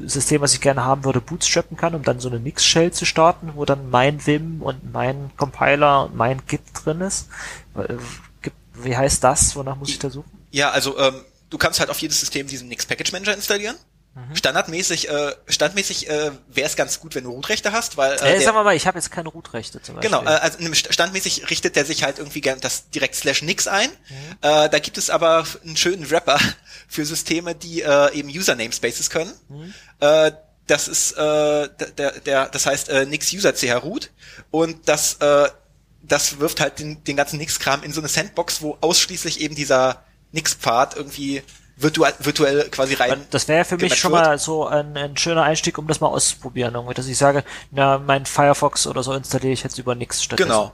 System, 0.05 0.39
was 0.39 0.53
ich 0.53 0.61
gerne 0.61 0.85
haben 0.85 1.03
würde, 1.03 1.19
bootstrappen 1.19 1.75
kann, 1.75 1.93
um 1.93 2.03
dann 2.03 2.21
so 2.21 2.29
eine 2.29 2.39
Nix-Shell 2.39 2.91
zu 2.91 3.03
starten, 3.03 3.51
wo 3.55 3.65
dann 3.65 3.89
mein 3.89 4.25
Vim 4.25 4.61
und 4.61 4.93
mein 4.93 5.31
Compiler 5.35 6.05
und 6.05 6.15
mein 6.15 6.41
Git 6.47 6.61
drin 6.73 7.01
ist. 7.01 7.27
Äh, 7.75 7.95
wie 8.75 8.95
heißt 8.95 9.23
das? 9.23 9.55
Wonach 9.55 9.75
muss 9.75 9.89
ich 9.89 9.99
da 9.99 10.09
suchen? 10.09 10.34
Ja, 10.55 10.71
also 10.71 10.97
ähm, 10.97 11.25
du 11.49 11.57
kannst 11.57 11.81
halt 11.81 11.89
auf 11.89 11.99
jedes 11.99 12.21
System 12.21 12.47
diesen 12.47 12.69
Nix 12.69 12.85
Package 12.85 13.11
Manager 13.11 13.33
installieren. 13.33 13.75
Mhm. 14.13 14.37
Standardmäßig, 14.37 15.09
äh, 15.09 15.35
standmäßig 15.47 16.09
äh, 16.09 16.31
wäre 16.47 16.65
es 16.65 16.77
ganz 16.77 17.01
gut, 17.01 17.13
wenn 17.13 17.25
du 17.25 17.31
Root-Rechte 17.31 17.73
hast, 17.73 17.97
weil 17.97 18.13
äh, 18.13 18.37
äh, 18.37 18.39
sag 18.39 18.53
mal, 18.53 18.73
ich 18.73 18.87
habe 18.87 18.97
jetzt 18.97 19.11
keine 19.11 19.27
Root-Rechte 19.27 19.81
zum 19.81 19.95
Beispiel. 19.95 20.09
Genau, 20.09 20.23
äh, 20.23 20.37
also 20.37 20.57
standmäßig 20.73 21.49
richtet 21.49 21.75
der 21.75 21.83
sich 21.83 22.03
halt 22.03 22.19
irgendwie 22.19 22.39
gern 22.39 22.61
das 22.61 22.89
direkt 22.89 23.15
slash 23.15 23.41
nix 23.41 23.67
ein. 23.67 23.89
Mhm. 23.89 24.15
Äh, 24.41 24.69
da 24.69 24.79
gibt 24.79 24.97
es 24.97 25.09
aber 25.09 25.45
einen 25.65 25.75
schönen 25.75 26.09
Wrapper 26.09 26.39
für 26.87 27.05
Systeme, 27.05 27.53
die 27.53 27.81
äh, 27.81 28.13
eben 28.13 28.29
User 28.29 28.55
Namespaces 28.55 29.09
können. 29.09 29.33
Mhm. 29.49 29.73
Äh, 29.99 30.31
das 30.67 30.87
ist 30.87 31.11
äh, 31.17 31.67
der, 31.97 32.11
der, 32.21 32.47
das 32.47 32.65
heißt 32.65 32.87
äh, 32.87 33.05
nix 33.05 33.33
User 33.33 33.53
ch 33.53 33.65
root 33.83 34.11
und 34.51 34.87
das 34.87 35.15
äh, 35.15 35.49
das 36.01 36.39
wirft 36.39 36.61
halt 36.61 36.79
den, 36.79 37.03
den 37.03 37.17
ganzen 37.17 37.37
Nix-Kram 37.39 37.83
in 37.83 37.91
so 37.91 37.99
eine 37.99 38.07
Sandbox, 38.07 38.61
wo 38.61 38.77
ausschließlich 38.79 39.41
eben 39.41 39.55
dieser 39.55 40.04
Nix-Pfad 40.35 40.95
irgendwie 40.95 41.41
virtuell, 41.77 42.13
virtuell 42.19 42.69
quasi 42.69 42.93
rein. 42.93 43.25
Das 43.31 43.47
wäre 43.47 43.65
für 43.65 43.77
mich 43.77 43.95
schon 43.95 44.11
wird. 44.11 44.23
mal 44.23 44.37
so 44.37 44.67
ein, 44.67 44.95
ein 44.95 45.17
schöner 45.17 45.43
Einstieg, 45.43 45.77
um 45.77 45.87
das 45.87 45.99
mal 45.99 46.07
auszuprobieren, 46.07 46.75
irgendwie, 46.75 46.93
dass 46.93 47.07
ich 47.07 47.17
sage, 47.17 47.43
na, 47.71 47.97
mein 47.97 48.25
Firefox 48.25 48.87
oder 48.87 49.03
so 49.03 49.13
installiere 49.13 49.53
ich 49.53 49.63
jetzt 49.63 49.77
über 49.77 49.95
Nix 49.95 50.23
stattdessen. 50.23 50.49
Genau. 50.49 50.73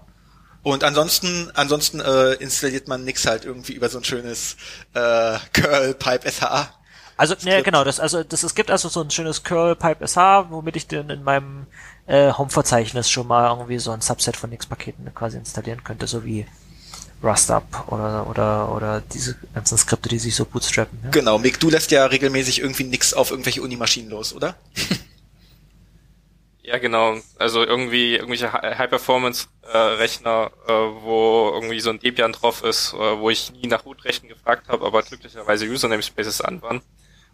Und 0.63 0.83
ansonsten, 0.83 1.49
ansonsten 1.55 2.01
äh, 2.01 2.33
installiert 2.33 2.87
man 2.87 3.03
Nix 3.03 3.25
halt 3.25 3.45
irgendwie 3.45 3.73
über 3.73 3.89
so 3.89 3.97
ein 3.97 4.03
schönes 4.03 4.57
äh, 4.93 5.37
Curl 5.53 5.95
Pipe 5.95 6.29
SH. 6.29 6.69
Also, 7.17 7.35
ne, 7.43 7.61
genau, 7.61 7.83
das, 7.83 7.99
also, 7.99 8.23
das, 8.23 8.43
es 8.43 8.55
gibt 8.55 8.71
also 8.71 8.89
so 8.89 9.01
ein 9.01 9.11
schönes 9.11 9.43
Curl 9.43 9.75
Pipe 9.75 10.07
SH, 10.07 10.49
womit 10.49 10.75
ich 10.75 10.87
den 10.87 11.09
in 11.09 11.23
meinem 11.23 11.67
äh, 12.07 12.31
Home-Verzeichnis 12.31 13.09
schon 13.09 13.27
mal 13.27 13.49
irgendwie 13.49 13.79
so 13.79 13.91
ein 13.91 14.01
Subset 14.01 14.35
von 14.35 14.49
Nix-Paketen 14.49 15.13
quasi 15.13 15.37
installieren 15.37 15.83
könnte, 15.83 16.07
so 16.07 16.25
wie 16.25 16.45
Rust-Up 17.23 17.85
oder, 17.87 18.27
oder, 18.27 18.71
oder 18.73 19.01
diese 19.01 19.37
ganzen 19.53 19.77
Skripte, 19.77 20.09
die 20.09 20.19
sich 20.19 20.35
so 20.35 20.45
bootstrappen. 20.45 20.99
Ja? 21.03 21.09
Genau, 21.11 21.37
Mick, 21.37 21.59
du 21.59 21.69
lässt 21.69 21.91
ja 21.91 22.05
regelmäßig 22.05 22.59
irgendwie 22.59 22.83
Nix 22.83 23.13
auf 23.13 23.31
irgendwelche 23.31 23.61
Unimaschinen 23.61 24.09
los, 24.09 24.33
oder? 24.33 24.55
ja, 26.63 26.77
genau. 26.79 27.17
Also 27.37 27.63
irgendwie 27.63 28.15
irgendwelche 28.15 28.51
High-Performance-Rechner, 28.51 30.51
äh, 30.67 30.71
wo 30.71 31.51
irgendwie 31.53 31.79
so 31.79 31.91
ein 31.91 31.99
Debian 31.99 32.33
drauf 32.33 32.63
ist, 32.63 32.93
äh, 32.93 33.19
wo 33.19 33.29
ich 33.29 33.51
nie 33.51 33.67
nach 33.67 33.85
Root-Rechten 33.85 34.27
gefragt 34.27 34.67
habe, 34.69 34.85
aber 34.85 35.03
glücklicherweise 35.03 35.65
Username-Spaces 35.65 36.41
an 36.41 36.61
waren. 36.61 36.81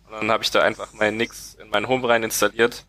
Und 0.08 0.14
dann 0.14 0.32
habe 0.32 0.44
ich 0.44 0.52
da 0.52 0.62
einfach 0.62 0.94
mein 0.94 1.18
Nix 1.18 1.56
in 1.62 1.70
mein 1.70 1.88
Home 1.88 2.08
rein 2.08 2.24
installiert 2.24 2.86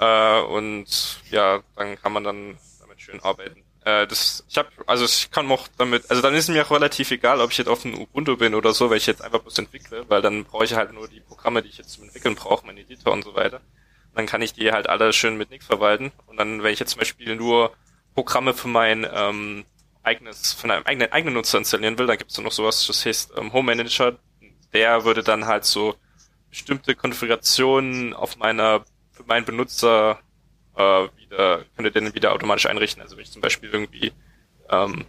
Äh, 0.00 0.40
und 0.42 1.18
ja, 1.30 1.60
dann 1.74 2.00
kann 2.00 2.12
man 2.12 2.22
dann 2.22 2.56
damit 2.80 3.00
schön 3.00 3.18
arbeiten. 3.20 3.64
Äh, 3.88 4.06
das, 4.06 4.44
ich 4.48 4.58
habe, 4.58 4.68
also 4.86 5.06
ich 5.06 5.30
kann 5.30 5.50
auch 5.50 5.66
damit, 5.78 6.10
also 6.10 6.20
dann 6.20 6.34
ist 6.34 6.48
mir 6.48 6.66
auch 6.66 6.70
relativ 6.70 7.10
egal, 7.10 7.40
ob 7.40 7.52
ich 7.52 7.58
jetzt 7.58 7.68
auf 7.68 7.82
dem 7.82 7.98
Ubuntu 7.98 8.36
bin 8.36 8.54
oder 8.54 8.74
so, 8.74 8.90
weil 8.90 8.98
ich 8.98 9.06
jetzt 9.06 9.22
einfach 9.22 9.40
bloß 9.40 9.58
entwickle, 9.60 10.04
weil 10.08 10.20
dann 10.20 10.44
brauche 10.44 10.64
ich 10.64 10.74
halt 10.74 10.92
nur 10.92 11.08
die 11.08 11.20
Programme, 11.20 11.62
die 11.62 11.70
ich 11.70 11.78
jetzt 11.78 11.92
zum 11.92 12.04
Entwickeln 12.04 12.34
brauche, 12.34 12.66
mein 12.66 12.76
Editor 12.76 13.14
und 13.14 13.24
so 13.24 13.34
weiter. 13.34 13.56
Und 13.56 14.16
dann 14.16 14.26
kann 14.26 14.42
ich 14.42 14.52
die 14.52 14.72
halt 14.72 14.90
alle 14.90 15.14
schön 15.14 15.38
mit 15.38 15.48
Nix 15.50 15.64
verwalten. 15.64 16.12
Und 16.26 16.36
dann, 16.36 16.62
wenn 16.62 16.72
ich 16.72 16.80
jetzt 16.80 16.90
zum 16.90 16.98
Beispiel 16.98 17.34
nur 17.36 17.72
Programme 18.14 18.52
für 18.52 18.68
mein 18.68 19.06
ähm, 19.10 19.64
eigenes, 20.02 20.52
von 20.52 20.70
einem 20.70 20.84
eigenen, 20.84 21.10
eigenen 21.10 21.34
Nutzer 21.34 21.56
installieren 21.56 21.98
will, 21.98 22.06
dann 22.06 22.18
gibt 22.18 22.30
es 22.30 22.38
noch 22.38 22.52
sowas, 22.52 22.86
das 22.86 23.06
heißt 23.06 23.32
ähm, 23.38 23.54
Home 23.54 23.74
Manager, 23.74 24.18
der 24.74 25.04
würde 25.04 25.22
dann 25.22 25.46
halt 25.46 25.64
so 25.64 25.94
bestimmte 26.50 26.94
Konfigurationen 26.94 28.12
auf 28.12 28.36
meiner 28.36 28.84
für 29.12 29.24
meinen 29.24 29.46
Benutzer 29.46 30.18
äh, 30.78 31.08
wieder, 31.16 31.64
könnte 31.76 31.90
den 31.90 32.14
wieder 32.14 32.32
automatisch 32.32 32.66
einrichten. 32.66 33.02
Also 33.02 33.16
wenn 33.16 33.24
ich 33.24 33.32
zum 33.32 33.42
Beispiel 33.42 33.68
irgendwie 33.70 34.12
ähm, 34.70 35.04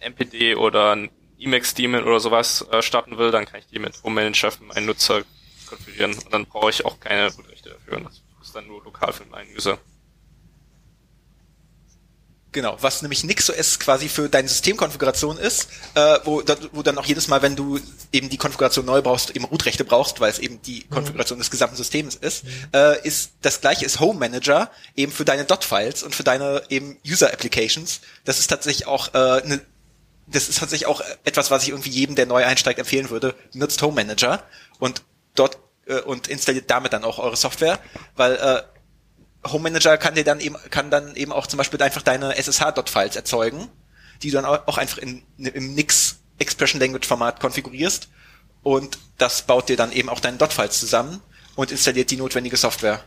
MPD 0.00 0.56
oder 0.56 0.92
ein 0.92 1.10
Emacs 1.38 1.74
Daemon 1.74 2.04
oder 2.04 2.18
sowas 2.18 2.66
äh, 2.70 2.82
starten 2.82 3.18
will, 3.18 3.30
dann 3.30 3.44
kann 3.44 3.60
ich 3.60 3.66
die 3.66 3.78
mit 3.78 4.02
Home 4.02 4.14
Manager 4.14 4.50
für 4.50 4.64
meinen 4.64 4.86
Nutzer 4.86 5.22
konfigurieren 5.68 6.14
und 6.14 6.32
dann 6.32 6.46
brauche 6.46 6.70
ich 6.70 6.84
auch 6.84 6.98
keine 7.00 7.30
Bootrechte 7.30 7.70
dafür. 7.70 8.00
Das 8.00 8.22
ist 8.42 8.56
dann 8.56 8.66
nur 8.66 8.82
lokal 8.82 9.12
für 9.12 9.24
meinen 9.26 9.54
User. 9.54 9.78
Genau, 12.52 12.76
was 12.80 13.00
nämlich 13.00 13.24
NixOS 13.24 13.78
quasi 13.78 14.10
für 14.10 14.28
deine 14.28 14.46
Systemkonfiguration 14.46 15.38
ist, 15.38 15.68
äh, 15.94 16.18
wo, 16.24 16.42
wo 16.72 16.82
dann 16.82 16.98
auch 16.98 17.06
jedes 17.06 17.26
Mal, 17.28 17.40
wenn 17.40 17.56
du 17.56 17.80
eben 18.12 18.28
die 18.28 18.36
Konfiguration 18.36 18.84
neu 18.84 19.00
brauchst, 19.00 19.30
eben 19.30 19.46
Root-Rechte 19.46 19.84
brauchst, 19.84 20.20
weil 20.20 20.30
es 20.30 20.38
eben 20.38 20.60
die 20.60 20.84
mhm. 20.84 20.94
Konfiguration 20.94 21.38
des 21.38 21.50
gesamten 21.50 21.76
Systems 21.76 22.14
ist, 22.14 22.44
mhm. 22.44 22.50
äh, 22.74 23.06
ist 23.06 23.32
das 23.40 23.62
gleiche 23.62 23.86
ist 23.86 24.00
Home 24.00 24.18
Manager 24.18 24.70
eben 24.96 25.12
für 25.12 25.24
deine 25.24 25.46
Dot-Files 25.46 26.02
und 26.02 26.14
für 26.14 26.24
deine 26.24 26.62
eben 26.68 26.98
User-Applications. 27.06 28.00
Das 28.26 28.38
ist 28.38 28.48
tatsächlich 28.48 28.86
auch 28.86 29.14
äh, 29.14 29.46
ne, 29.46 29.62
das 30.26 30.48
ist 30.48 30.58
tatsächlich 30.58 30.86
auch 30.86 31.02
etwas, 31.24 31.50
was 31.50 31.62
ich 31.62 31.70
irgendwie 31.70 31.90
jedem, 31.90 32.14
der 32.16 32.26
neu 32.26 32.44
einsteigt, 32.44 32.78
empfehlen 32.78 33.10
würde. 33.10 33.34
Nutzt 33.54 33.80
Home 33.82 33.94
Manager 33.94 34.42
und 34.78 35.02
dort 35.34 35.58
äh, 35.86 36.00
und 36.00 36.28
installiert 36.28 36.70
damit 36.70 36.92
dann 36.92 37.04
auch 37.04 37.18
eure 37.18 37.36
Software, 37.36 37.78
weil 38.14 38.34
äh, 38.34 38.62
Home 39.46 39.64
Manager 39.64 39.96
kann 39.98 40.14
dir 40.14 40.24
dann 40.24 40.40
eben, 40.40 40.56
kann 40.70 40.90
dann 40.90 41.16
eben 41.16 41.32
auch 41.32 41.46
zum 41.46 41.58
Beispiel 41.58 41.82
einfach 41.82 42.02
deine 42.02 42.36
SSH-Dot-Files 42.36 43.16
erzeugen, 43.16 43.68
die 44.22 44.30
du 44.30 44.40
dann 44.40 44.44
auch 44.44 44.78
einfach 44.78 44.98
in, 44.98 45.22
im 45.38 45.74
Nix 45.74 46.20
Expression 46.38 46.80
Language 46.80 47.06
Format 47.06 47.40
konfigurierst 47.40 48.08
und 48.62 48.98
das 49.18 49.42
baut 49.42 49.68
dir 49.68 49.76
dann 49.76 49.92
eben 49.92 50.08
auch 50.08 50.20
deine 50.20 50.36
Dot-Files 50.36 50.78
zusammen 50.78 51.20
und 51.56 51.70
installiert 51.70 52.10
die 52.10 52.16
notwendige 52.16 52.56
Software. 52.56 53.02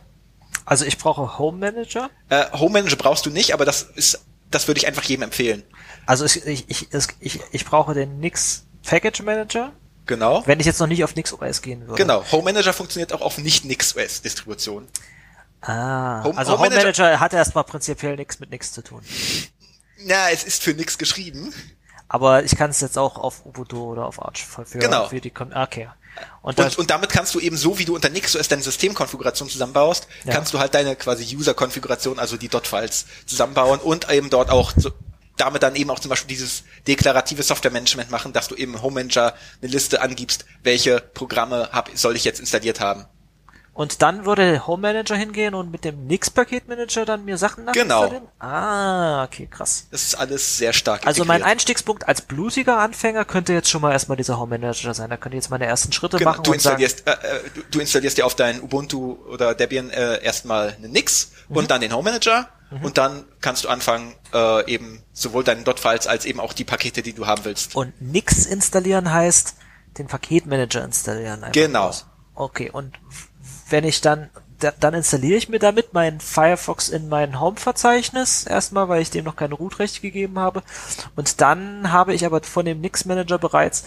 Also 0.64 0.84
ich 0.84 0.98
brauche 0.98 1.38
Home 1.38 1.58
Manager? 1.58 2.10
Äh, 2.28 2.44
Home 2.52 2.72
Manager 2.72 2.96
brauchst 2.96 3.26
du 3.26 3.30
nicht, 3.30 3.54
aber 3.54 3.64
das 3.64 3.82
ist, 3.82 4.24
das 4.50 4.68
würde 4.68 4.78
ich 4.78 4.86
einfach 4.86 5.04
jedem 5.04 5.22
empfehlen. 5.24 5.62
Also 6.06 6.24
ich, 6.24 6.44
ich, 6.46 6.64
ich, 6.68 6.88
ich, 7.20 7.40
ich 7.50 7.64
brauche 7.64 7.94
den 7.94 8.20
Nix 8.20 8.64
Package 8.84 9.22
Manager. 9.22 9.72
Genau. 10.06 10.42
Wenn 10.46 10.60
ich 10.60 10.66
jetzt 10.66 10.78
noch 10.78 10.86
nicht 10.86 11.02
auf 11.02 11.16
Nix 11.16 11.32
OS 11.32 11.62
gehen 11.62 11.80
würde. 11.86 12.00
Genau. 12.00 12.24
Home 12.30 12.44
Manager 12.44 12.72
funktioniert 12.72 13.12
auch 13.12 13.20
auf 13.20 13.38
nicht 13.38 13.64
Nix 13.64 13.96
OS 13.96 14.22
Distributionen. 14.22 14.88
Ah, 15.66 16.22
Home, 16.22 16.38
also 16.38 16.52
Home, 16.52 16.64
Home 16.64 16.70
Manager, 16.70 17.02
Manager 17.02 17.20
hat 17.20 17.32
erstmal 17.32 17.64
prinzipiell 17.64 18.16
nichts 18.16 18.38
mit 18.38 18.50
nichts 18.50 18.72
zu 18.72 18.82
tun. 18.82 19.02
Na, 20.04 20.30
es 20.30 20.44
ist 20.44 20.62
für 20.62 20.74
nichts 20.74 20.98
geschrieben. 20.98 21.52
Aber 22.08 22.44
ich 22.44 22.56
kann 22.56 22.70
es 22.70 22.80
jetzt 22.80 22.96
auch 22.98 23.18
auf 23.18 23.44
Ubuntu 23.44 23.82
oder 23.82 24.06
auf 24.06 24.22
Arch 24.22 24.44
für, 24.44 24.64
genau. 24.78 25.08
für 25.08 25.20
die 25.20 25.32
Okay. 25.36 25.88
Und, 26.40 26.58
und, 26.58 26.78
und, 26.78 26.90
damit 26.90 27.10
kannst 27.10 27.34
du 27.34 27.40
eben 27.40 27.56
so, 27.56 27.78
wie 27.78 27.84
du 27.84 27.94
unter 27.94 28.08
NixOS 28.08 28.48
deine 28.48 28.62
Systemkonfiguration 28.62 29.50
zusammenbaust, 29.50 30.06
ja. 30.24 30.32
kannst 30.32 30.54
du 30.54 30.58
halt 30.58 30.72
deine 30.74 30.96
quasi 30.96 31.36
User-Konfiguration, 31.36 32.18
also 32.18 32.36
die 32.36 32.48
Dot-Files 32.48 33.06
zusammenbauen 33.26 33.80
und 33.80 34.10
eben 34.10 34.30
dort 34.30 34.48
auch 34.48 34.72
so, 34.76 34.92
damit 35.36 35.62
dann 35.62 35.76
eben 35.76 35.90
auch 35.90 35.98
zum 35.98 36.08
Beispiel 36.08 36.28
dieses 36.28 36.62
deklarative 36.86 37.42
Software-Management 37.42 38.10
machen, 38.10 38.32
dass 38.32 38.48
du 38.48 38.54
eben 38.54 38.74
im 38.74 38.82
Home 38.82 38.94
Manager 38.94 39.34
eine 39.60 39.70
Liste 39.70 40.00
angibst, 40.00 40.46
welche 40.62 41.00
Programme 41.00 41.68
hab, 41.72 41.90
soll 41.94 42.16
ich 42.16 42.24
jetzt 42.24 42.40
installiert 42.40 42.80
haben. 42.80 43.04
Und 43.76 44.00
dann 44.00 44.24
würde 44.24 44.52
der 44.52 44.66
Home 44.66 44.80
Manager 44.80 45.16
hingehen 45.16 45.54
und 45.54 45.70
mit 45.70 45.84
dem 45.84 46.06
Nix 46.06 46.30
Paketmanager 46.30 47.04
dann 47.04 47.26
mir 47.26 47.36
Sachen? 47.36 47.66
Genau. 47.74 48.10
Ah, 48.38 49.22
okay, 49.24 49.46
krass. 49.50 49.88
Das 49.90 50.02
ist 50.02 50.14
alles 50.14 50.56
sehr 50.56 50.72
stark. 50.72 51.06
Also 51.06 51.26
mein 51.26 51.42
Einstiegspunkt 51.42 52.08
als 52.08 52.22
blutiger 52.22 52.78
Anfänger 52.78 53.26
könnte 53.26 53.52
jetzt 53.52 53.68
schon 53.68 53.82
mal 53.82 53.92
erstmal 53.92 54.16
dieser 54.16 54.38
Home 54.40 54.58
Manager 54.58 54.94
sein. 54.94 55.10
Da 55.10 55.18
könnte 55.18 55.36
ich 55.36 55.44
jetzt 55.44 55.50
meine 55.50 55.66
ersten 55.66 55.92
Schritte 55.92 56.16
genau, 56.16 56.30
machen. 56.30 56.44
Du 56.44 56.54
installierst, 56.54 57.04
sagen, 57.04 57.20
äh, 57.22 57.36
äh, 57.36 57.40
du, 57.54 57.60
du, 57.70 57.80
installierst 57.80 58.16
dir 58.16 58.24
auf 58.24 58.34
dein 58.34 58.62
Ubuntu 58.62 59.18
oder 59.30 59.54
Debian 59.54 59.90
äh, 59.90 60.24
erstmal 60.24 60.72
einen 60.72 60.92
Nix 60.92 61.32
mhm. 61.50 61.56
und 61.56 61.70
dann 61.70 61.82
den 61.82 61.92
Home 61.92 62.04
Manager. 62.10 62.48
Mhm. 62.70 62.82
Und 62.82 62.96
dann 62.96 63.26
kannst 63.42 63.64
du 63.64 63.68
anfangen, 63.68 64.14
äh, 64.32 64.72
eben 64.72 65.02
sowohl 65.12 65.44
deine 65.44 65.64
Dot-Files 65.64 66.06
als 66.06 66.24
eben 66.24 66.40
auch 66.40 66.54
die 66.54 66.64
Pakete, 66.64 67.02
die 67.02 67.12
du 67.12 67.26
haben 67.26 67.44
willst. 67.44 67.76
Und 67.76 67.92
Nix 68.00 68.46
installieren 68.46 69.12
heißt 69.12 69.54
den 69.98 70.06
Paketmanager 70.06 70.82
installieren. 70.82 71.44
Genau. 71.52 71.88
Raus. 71.88 72.06
Okay, 72.34 72.70
und 72.70 72.92
wenn 73.68 73.84
ich 73.84 74.00
dann, 74.00 74.30
dann 74.80 74.94
installiere 74.94 75.36
ich 75.36 75.48
mir 75.48 75.58
damit 75.58 75.92
meinen 75.92 76.20
Firefox 76.20 76.88
in 76.88 77.08
mein 77.08 77.40
Home-Verzeichnis 77.40 78.44
erstmal, 78.44 78.88
weil 78.88 79.02
ich 79.02 79.10
dem 79.10 79.24
noch 79.24 79.36
keine 79.36 79.54
Root-Rechte 79.54 80.00
gegeben 80.00 80.38
habe. 80.38 80.62
Und 81.14 81.40
dann 81.40 81.92
habe 81.92 82.14
ich 82.14 82.24
aber 82.24 82.42
von 82.42 82.64
dem 82.64 82.80
Nix-Manager 82.80 83.38
bereits 83.38 83.84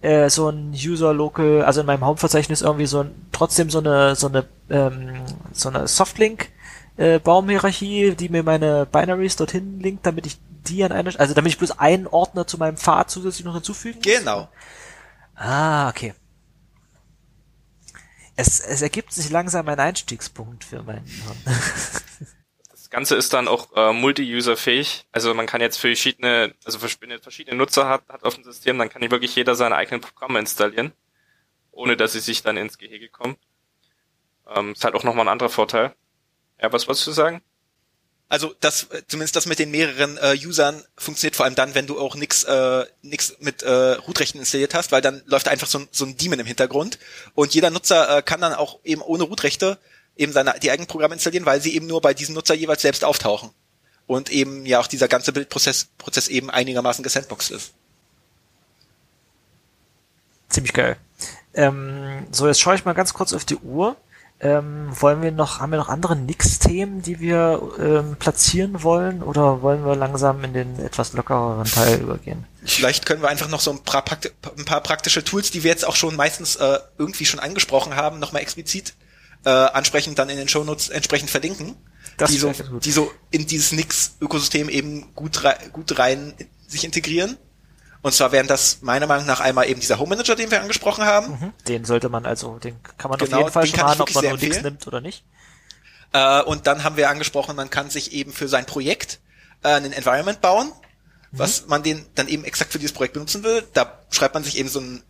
äh, 0.00 0.28
so 0.28 0.48
ein 0.48 0.72
User-Local, 0.72 1.64
also 1.64 1.80
in 1.80 1.86
meinem 1.86 2.06
Home-Verzeichnis 2.06 2.62
irgendwie 2.62 2.86
so 2.86 3.00
ein, 3.00 3.14
trotzdem 3.32 3.70
so 3.70 3.78
eine, 3.78 4.14
so 4.14 4.28
eine, 4.28 4.44
ähm, 4.70 5.22
so 5.52 5.68
eine 5.68 5.88
Softlink, 5.88 6.50
äh, 6.96 7.18
Baumhierarchie, 7.18 8.14
die 8.14 8.28
mir 8.28 8.42
meine 8.42 8.86
Binaries 8.86 9.36
dorthin 9.36 9.80
linkt, 9.80 10.06
damit 10.06 10.26
ich 10.26 10.38
die 10.68 10.84
an 10.84 10.92
eine, 10.92 11.18
also 11.18 11.34
damit 11.34 11.52
ich 11.52 11.58
bloß 11.58 11.78
einen 11.78 12.06
Ordner 12.06 12.46
zu 12.46 12.58
meinem 12.58 12.76
Pfad 12.76 13.10
zusätzlich 13.10 13.44
noch 13.44 13.54
hinzufügen. 13.54 14.00
Genau. 14.02 14.48
Ah, 15.34 15.88
okay 15.88 16.14
es, 18.42 18.60
es 18.60 18.82
ergibt 18.82 19.12
sich 19.12 19.30
langsam 19.30 19.68
ein 19.68 19.78
Einstiegspunkt 19.78 20.64
für 20.64 20.82
meinen 20.82 21.06
Hirn. 21.06 21.36
Das 22.70 22.98
Ganze 22.98 23.16
ist 23.16 23.32
dann 23.32 23.48
auch 23.48 23.74
äh, 23.74 23.94
multi-user-fähig. 23.94 25.06
Also 25.12 25.32
man 25.32 25.46
kann 25.46 25.62
jetzt 25.62 25.78
für 25.78 25.88
verschiedene, 25.88 26.54
also 26.66 26.78
jetzt 26.78 27.22
verschiedene 27.22 27.56
Nutzer 27.56 27.88
hat, 27.88 28.06
hat 28.10 28.22
auf 28.22 28.34
dem 28.34 28.44
System, 28.44 28.76
dann 28.76 28.90
kann 28.90 29.00
wirklich 29.10 29.34
jeder 29.34 29.54
seine 29.54 29.76
eigenen 29.76 30.02
Programme 30.02 30.38
installieren, 30.38 30.92
ohne 31.70 31.96
dass 31.96 32.12
sie 32.12 32.20
sich 32.20 32.42
dann 32.42 32.58
ins 32.58 32.76
Gehege 32.76 33.08
kommen. 33.08 33.38
Ähm, 34.46 34.72
ist 34.72 34.84
halt 34.84 34.94
auch 34.94 35.04
nochmal 35.04 35.24
ein 35.24 35.32
anderer 35.32 35.48
Vorteil. 35.48 35.94
Ja, 36.60 36.70
was 36.70 36.86
wolltest 36.86 37.06
du 37.06 37.12
sagen? 37.12 37.40
Also 38.32 38.54
das, 38.60 38.84
äh, 38.84 39.02
zumindest 39.08 39.36
das 39.36 39.44
mit 39.44 39.58
den 39.58 39.70
mehreren 39.70 40.16
äh, 40.16 40.34
Usern 40.42 40.82
funktioniert 40.96 41.36
vor 41.36 41.44
allem 41.44 41.54
dann, 41.54 41.74
wenn 41.74 41.86
du 41.86 42.00
auch 42.00 42.14
nix, 42.14 42.44
äh, 42.44 42.86
nix 43.02 43.36
mit 43.40 43.62
äh, 43.62 43.70
Root-Rechten 43.70 44.38
installiert 44.38 44.72
hast, 44.72 44.90
weil 44.90 45.02
dann 45.02 45.20
läuft 45.26 45.48
einfach 45.48 45.66
so 45.66 45.80
ein, 45.80 45.88
so 45.92 46.06
ein 46.06 46.16
Daemon 46.16 46.38
im 46.38 46.46
Hintergrund 46.46 46.98
und 47.34 47.52
jeder 47.52 47.68
Nutzer 47.68 48.16
äh, 48.16 48.22
kann 48.22 48.40
dann 48.40 48.54
auch 48.54 48.78
eben 48.84 49.02
ohne 49.02 49.24
Root-Rechte 49.24 49.76
eben 50.16 50.32
seine 50.32 50.58
die 50.62 50.70
eigenen 50.70 50.86
Programme 50.86 51.12
installieren, 51.12 51.44
weil 51.44 51.60
sie 51.60 51.74
eben 51.76 51.86
nur 51.86 52.00
bei 52.00 52.14
diesem 52.14 52.34
Nutzer 52.34 52.54
jeweils 52.54 52.80
selbst 52.80 53.04
auftauchen 53.04 53.50
und 54.06 54.30
eben 54.30 54.64
ja 54.64 54.80
auch 54.80 54.86
dieser 54.86 55.08
ganze 55.08 55.34
Bildprozess 55.34 55.88
Prozess 55.98 56.28
eben 56.28 56.48
einigermaßen 56.48 57.04
gesandboxed 57.04 57.50
ist. 57.50 57.74
Ziemlich 60.48 60.72
geil. 60.72 60.96
Ähm, 61.52 62.26
so, 62.30 62.46
jetzt 62.46 62.62
schaue 62.62 62.76
ich 62.76 62.86
mal 62.86 62.94
ganz 62.94 63.12
kurz 63.12 63.34
auf 63.34 63.44
die 63.44 63.56
Uhr. 63.56 63.94
Ähm, 64.44 64.88
wollen 65.00 65.22
wir 65.22 65.30
noch, 65.30 65.60
haben 65.60 65.70
wir 65.70 65.78
noch 65.78 65.88
andere 65.88 66.16
Nix-Themen, 66.16 67.00
die 67.00 67.20
wir 67.20 67.62
ähm, 67.78 68.16
platzieren 68.18 68.82
wollen, 68.82 69.22
oder 69.22 69.62
wollen 69.62 69.84
wir 69.86 69.94
langsam 69.94 70.42
in 70.42 70.52
den 70.52 70.80
etwas 70.80 71.12
lockereren 71.12 71.64
Teil 71.64 72.00
übergehen? 72.00 72.44
Vielleicht 72.64 73.06
können 73.06 73.22
wir 73.22 73.28
einfach 73.28 73.48
noch 73.48 73.60
so 73.60 73.70
ein 73.70 73.78
paar, 73.84 74.04
Prakti 74.04 74.30
ein 74.58 74.64
paar 74.64 74.80
praktische 74.80 75.22
Tools, 75.22 75.52
die 75.52 75.62
wir 75.62 75.70
jetzt 75.70 75.86
auch 75.86 75.94
schon 75.94 76.16
meistens 76.16 76.56
äh, 76.56 76.80
irgendwie 76.98 77.24
schon 77.24 77.38
angesprochen 77.38 77.94
haben, 77.94 78.18
nochmal 78.18 78.42
explizit 78.42 78.94
äh, 79.44 79.50
ansprechend 79.50 80.18
dann 80.18 80.28
in 80.28 80.36
den 80.36 80.48
Shownotes 80.48 80.88
entsprechend 80.88 81.30
verlinken, 81.30 81.76
das 82.16 82.30
die 82.30 82.38
so, 82.38 82.52
die 82.82 82.92
so 82.92 83.10
in 83.30 83.46
dieses 83.46 83.72
Nix-Ökosystem 83.72 84.68
eben 84.68 85.14
gut, 85.14 85.42
gut 85.72 85.98
rein 85.98 86.34
sich 86.66 86.84
integrieren. 86.84 87.36
Und 88.02 88.12
zwar 88.12 88.32
wären 88.32 88.48
das 88.48 88.82
meiner 88.82 89.06
Meinung 89.06 89.26
nach 89.26 89.40
einmal 89.40 89.68
eben 89.68 89.80
dieser 89.80 89.98
Home 89.98 90.10
Manager, 90.10 90.34
den 90.34 90.50
wir 90.50 90.60
angesprochen 90.60 91.04
haben. 91.04 91.32
Mhm. 91.32 91.52
Den 91.68 91.84
sollte 91.84 92.08
man 92.08 92.26
also, 92.26 92.58
den 92.58 92.82
kann 92.98 93.10
man 93.10 93.18
genau, 93.18 93.36
auf 93.36 93.42
jeden 93.42 93.52
Fall 93.52 93.66
schon 93.66 93.78
machen, 93.78 94.00
ob 94.00 94.14
man 94.14 94.24
nur 94.24 94.38
nichts 94.38 94.62
nimmt 94.62 94.86
oder 94.88 95.00
nicht. 95.00 95.24
Äh, 96.12 96.42
und 96.42 96.66
dann 96.66 96.82
haben 96.82 96.96
wir 96.96 97.08
angesprochen, 97.08 97.54
man 97.54 97.70
kann 97.70 97.90
sich 97.90 98.12
eben 98.12 98.32
für 98.32 98.48
sein 98.48 98.66
Projekt 98.66 99.20
äh, 99.62 99.68
ein 99.68 99.92
Environment 99.92 100.40
bauen, 100.40 100.66
mhm. 101.30 101.38
was 101.38 101.68
man 101.68 101.84
den 101.84 102.04
dann 102.16 102.26
eben 102.26 102.44
exakt 102.44 102.72
für 102.72 102.80
dieses 102.80 102.92
Projekt 102.92 103.14
benutzen 103.14 103.44
will. 103.44 103.64
Da 103.72 104.00
schreibt 104.10 104.34
man 104.34 104.42
sich 104.42 104.58
eben 104.58 104.68
so 104.68 104.80
ein, 104.80 105.04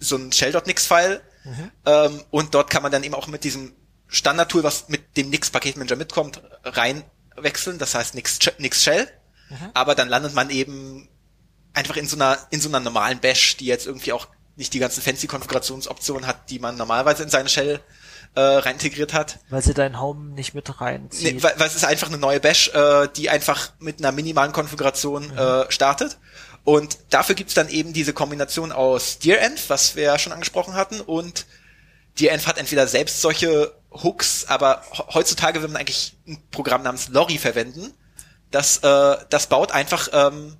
so 0.00 0.16
ein 0.16 0.32
shell.nix-File 0.32 1.20
mhm. 1.44 1.70
ähm, 1.84 2.24
und 2.30 2.54
dort 2.54 2.70
kann 2.70 2.82
man 2.82 2.90
dann 2.90 3.04
eben 3.04 3.14
auch 3.14 3.26
mit 3.26 3.44
diesem 3.44 3.74
Standard-Tool, 4.08 4.62
was 4.62 4.88
mit 4.88 5.18
dem 5.18 5.28
Nix-Paketmanager 5.28 5.96
mitkommt, 5.96 6.42
reinwechseln. 6.64 7.78
Das 7.78 7.94
heißt 7.94 8.14
Nix, 8.14 8.38
Nix 8.58 8.82
Shell. 8.82 9.06
Mhm. 9.50 9.70
Aber 9.74 9.94
dann 9.94 10.08
landet 10.08 10.34
man 10.34 10.48
eben 10.48 11.08
einfach 11.74 11.96
in 11.96 12.06
so 12.06 12.16
einer, 12.16 12.38
in 12.50 12.60
so 12.60 12.68
einer 12.68 12.80
normalen 12.80 13.18
Bash, 13.20 13.56
die 13.56 13.66
jetzt 13.66 13.86
irgendwie 13.86 14.12
auch 14.12 14.28
nicht 14.56 14.74
die 14.74 14.78
ganzen 14.78 15.02
fancy 15.02 15.26
Konfigurationsoptionen 15.26 16.26
hat, 16.26 16.50
die 16.50 16.58
man 16.58 16.76
normalerweise 16.76 17.22
in 17.22 17.30
seine 17.30 17.48
Shell 17.48 17.80
äh, 18.34 18.40
rein 18.40 18.74
integriert 18.74 19.12
hat. 19.14 19.38
Weil 19.50 19.62
sie 19.62 19.74
dein 19.74 20.00
Home 20.00 20.34
nicht 20.34 20.54
mit 20.54 20.80
reinzieht. 20.80 21.34
Nee, 21.36 21.42
weil, 21.42 21.54
weil 21.58 21.66
es 21.68 21.74
ist 21.76 21.84
einfach 21.84 22.08
eine 22.08 22.18
neue 22.18 22.40
Bash, 22.40 22.68
äh, 22.68 23.08
die 23.16 23.30
einfach 23.30 23.72
mit 23.78 23.98
einer 23.98 24.12
minimalen 24.12 24.52
Konfiguration 24.52 25.28
Mhm. 25.28 25.38
äh, 25.38 25.72
startet. 25.72 26.18
Und 26.64 26.98
dafür 27.10 27.34
gibt's 27.34 27.54
dann 27.54 27.68
eben 27.68 27.92
diese 27.92 28.12
Kombination 28.12 28.70
aus 28.72 29.18
DearEnv, 29.18 29.68
was 29.68 29.96
wir 29.96 30.04
ja 30.04 30.18
schon 30.18 30.32
angesprochen 30.32 30.74
hatten, 30.74 31.00
und 31.00 31.46
DearEnv 32.20 32.46
hat 32.46 32.58
entweder 32.58 32.86
selbst 32.86 33.20
solche 33.22 33.72
Hooks, 33.90 34.44
aber 34.48 34.82
he- 34.92 35.02
heutzutage 35.14 35.60
will 35.62 35.68
man 35.68 35.78
eigentlich 35.80 36.14
ein 36.28 36.38
Programm 36.50 36.82
namens 36.82 37.08
Lorry 37.08 37.38
verwenden. 37.38 37.92
Das, 38.50 38.78
äh, 38.78 39.16
das 39.30 39.46
baut 39.48 39.72
einfach, 39.72 40.08
ähm, 40.12 40.56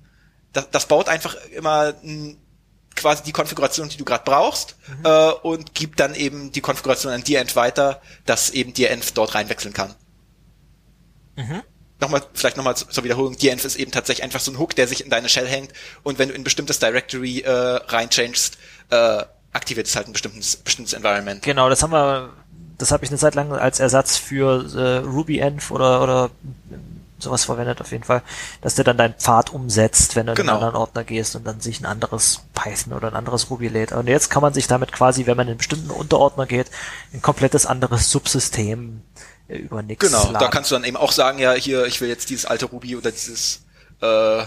das, 0.53 0.69
das 0.71 0.87
baut 0.87 1.09
einfach 1.09 1.35
immer 1.55 1.93
n, 2.03 2.37
quasi 2.95 3.23
die 3.23 3.31
Konfiguration, 3.31 3.89
die 3.89 3.97
du 3.97 4.05
gerade 4.05 4.23
brauchst, 4.23 4.75
äh, 5.03 5.31
und 5.41 5.73
gibt 5.73 5.99
dann 5.99 6.15
eben 6.15 6.51
die 6.51 6.61
Konfiguration 6.61 7.11
an 7.11 7.23
DearEnv 7.23 7.55
weiter, 7.55 8.01
dass 8.25 8.51
eben 8.51 8.73
DearEnv 8.73 9.11
dort 9.13 9.35
reinwechseln 9.35 9.73
kann. 9.73 9.95
Nochmal, 11.99 12.21
vielleicht 12.33 12.57
nochmal 12.57 12.75
zur 12.75 12.89
zur 12.89 13.03
Wiederholung, 13.03 13.37
DNF 13.37 13.63
ist 13.63 13.77
eben 13.77 13.91
tatsächlich 13.91 14.23
einfach 14.23 14.41
so 14.41 14.51
ein 14.51 14.59
Hook, 14.59 14.75
der 14.75 14.87
sich 14.87 15.03
in 15.03 15.09
deine 15.09 15.29
Shell 15.29 15.47
hängt 15.47 15.71
und 16.03 16.19
wenn 16.19 16.27
du 16.27 16.35
in 16.35 16.41
ein 16.41 16.43
bestimmtes 16.43 16.79
Directory 16.79 17.39
äh, 17.39 17.49
reinchangest, 17.49 18.57
äh, 18.89 19.23
aktiviert 19.53 19.87
es 19.87 19.95
halt 19.95 20.07
ein 20.07 20.13
bestimmtes, 20.13 20.57
bestimmtes 20.57 20.93
Environment. 20.93 21.41
Genau, 21.41 21.69
das 21.69 21.81
haben 21.81 21.91
wir, 21.91 22.33
das 22.77 22.91
habe 22.91 23.05
ich 23.05 23.09
eine 23.09 23.19
Zeit 23.19 23.35
lang 23.35 23.53
als 23.53 23.79
Ersatz 23.79 24.17
für 24.17 24.65
äh, 24.75 25.07
RubyEnv 25.07 25.71
oder 25.71 26.03
oder 26.03 26.31
sowas 27.23 27.45
verwendet 27.45 27.81
auf 27.81 27.91
jeden 27.91 28.03
Fall, 28.03 28.21
dass 28.61 28.75
der 28.75 28.85
dann 28.85 28.97
deinen 28.97 29.15
Pfad 29.15 29.51
umsetzt, 29.51 30.15
wenn 30.15 30.27
du 30.27 30.33
in 30.33 30.35
Genau. 30.37 30.53
einen 30.53 30.63
anderen 30.63 30.75
Ordner 30.75 31.03
gehst 31.03 31.35
und 31.35 31.45
dann 31.45 31.59
sich 31.61 31.79
ein 31.81 31.85
anderes 31.85 32.41
Python 32.53 32.93
oder 32.93 33.07
ein 33.07 33.15
anderes 33.15 33.49
Ruby 33.49 33.67
lädt. 33.69 33.91
Und 33.91 34.07
jetzt 34.07 34.29
kann 34.29 34.41
man 34.41 34.53
sich 34.53 34.67
damit 34.67 34.91
quasi, 34.91 35.25
wenn 35.25 35.37
man 35.37 35.47
in 35.47 35.51
einen 35.51 35.57
bestimmten 35.57 35.89
Unterordner 35.91 36.45
geht, 36.45 36.67
ein 37.13 37.21
komplettes 37.21 37.65
anderes 37.65 38.11
Subsystem 38.11 39.01
äh, 39.47 39.57
über 39.57 39.81
nix 39.81 40.05
Genau, 40.05 40.23
laden. 40.25 40.39
da 40.39 40.47
kannst 40.49 40.71
du 40.71 40.75
dann 40.75 40.83
eben 40.83 40.97
auch 40.97 41.11
sagen, 41.11 41.39
ja, 41.39 41.53
hier, 41.53 41.85
ich 41.85 41.99
will 42.01 42.09
jetzt 42.09 42.29
dieses 42.29 42.45
alte 42.45 42.65
Ruby 42.65 42.95
oder 42.95 43.11
dieses 43.11 43.63
äh, 44.01 44.43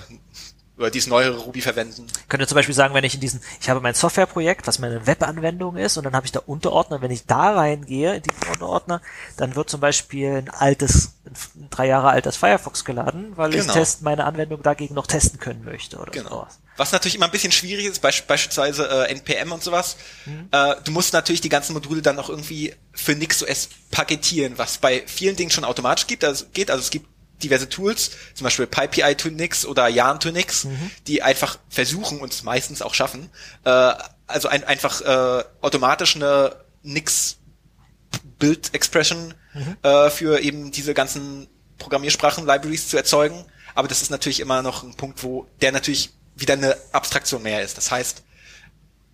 oder 0.79 0.91
dieses 0.91 1.09
neuere 1.09 1.39
Ruby 1.39 1.63
verwenden. 1.63 2.07
könnte 2.29 2.47
zum 2.47 2.55
Beispiel 2.57 2.75
sagen, 2.75 2.93
wenn 2.95 3.05
ich 3.05 3.15
in 3.15 3.21
diesen, 3.21 3.41
ich 3.61 3.71
habe 3.71 3.81
mein 3.81 3.95
Softwareprojekt, 3.95 4.67
was 4.67 4.79
meine 4.79 5.07
Webanwendung 5.07 5.77
ist, 5.77 5.97
und 5.97 6.05
dann 6.05 6.15
habe 6.15 6.27
ich 6.27 6.33
da 6.33 6.41
Unterordner, 6.45 7.01
wenn 7.01 7.11
ich 7.11 7.25
da 7.27 7.55
reingehe, 7.55 8.17
in 8.17 8.23
diesen 8.23 8.53
Unterordner, 8.53 9.01
dann 9.39 9.57
wird 9.57 9.71
zum 9.71 9.81
Beispiel 9.81 10.33
ein 10.37 10.51
altes, 10.51 11.15
ein 11.25 11.71
drei 11.71 11.87
Jahre 11.87 12.11
altes 12.11 12.37
Firefox 12.37 12.85
geladen, 12.85 13.33
weil 13.37 13.55
ich 13.55 13.63
Genau. 13.63 13.73
testen, 13.73 14.05
meine 14.05 14.25
Anwendung 14.25 14.63
dagegen 14.63 14.95
noch 14.95 15.07
testen 15.07 15.41
können 15.41 15.65
möchte 15.65 15.97
oder 15.97 16.11
Genau. 16.13 16.29
sowas. 16.31 16.59
Was 16.77 16.93
natürlich 16.93 17.15
immer 17.15 17.25
ein 17.25 17.31
bisschen 17.31 17.53
schwierig 17.53 17.87
ist, 17.87 18.03
beisp 18.03 18.27
beispielsweise 18.27 18.87
äh, 18.87 19.11
NPM 19.13 19.53
und 19.53 19.63
sowas. 19.63 19.97
Mhm. 20.27 20.49
Äh, 20.53 20.75
du 20.85 20.93
musst 20.93 21.15
natürlich 21.15 21.41
die 21.41 21.49
ganzen 21.49 21.73
Module 21.73 22.03
dann 22.03 22.19
auch 22.19 22.29
irgendwie 22.29 22.75
für 22.93 23.15
NixOS 23.15 23.71
paketieren, 23.91 24.59
was 24.59 24.77
bei 24.77 25.03
vielen 25.07 25.37
Dingen 25.37 25.51
schon 25.51 25.65
automatisch 25.65 26.07
gibt, 26.07 26.23
also 26.23 26.45
geht. 26.53 26.71
Also 26.71 26.83
es 26.83 26.91
gibt 26.91 27.07
diverse 27.43 27.69
Tools, 27.69 28.11
zum 28.35 28.45
Beispiel 28.45 28.67
PyPI 28.67 29.15
to 29.17 29.29
Nix 29.29 29.67
oder 29.67 29.89
Yarn 29.89 30.21
to 30.21 30.31
Nix, 30.31 30.65
Mhm. 30.65 30.91
die 31.07 31.23
einfach 31.23 31.59
versuchen 31.69 32.21
und 32.21 32.43
meistens 32.45 32.83
auch 32.83 32.95
schaffen, 32.95 33.31
äh, 33.65 33.93
also 34.27 34.49
ein, 34.49 34.65
einfach 34.65 35.01
äh, 35.03 35.45
automatisch 35.61 36.17
eine 36.17 36.57
Nix 36.83 37.37
Build 38.39 38.75
Expression 38.75 39.35
äh, 39.83 40.11
für 40.11 40.41
eben 40.41 40.71
diese 40.71 40.93
ganzen 40.95 41.49
Programmiersprachen, 41.79 42.45
Libraries 42.47 42.89
zu 42.89 42.97
erzeugen. 42.97 43.45
Aber 43.75 43.89
das 43.89 44.03
ist 44.03 44.11
natürlich 44.11 44.41
immer 44.41 44.63
noch 44.63 44.83
ein 44.83 44.95
Punkt, 44.95 45.23
wo 45.23 45.47
der 45.61 45.73
natürlich 45.73 46.11
wieder 46.35 46.55
eine 46.55 46.77
Abstraktion 46.93 47.43
mehr 47.43 47.63
ist. 47.63 47.77
Das 47.79 47.91
heißt, 47.91 48.23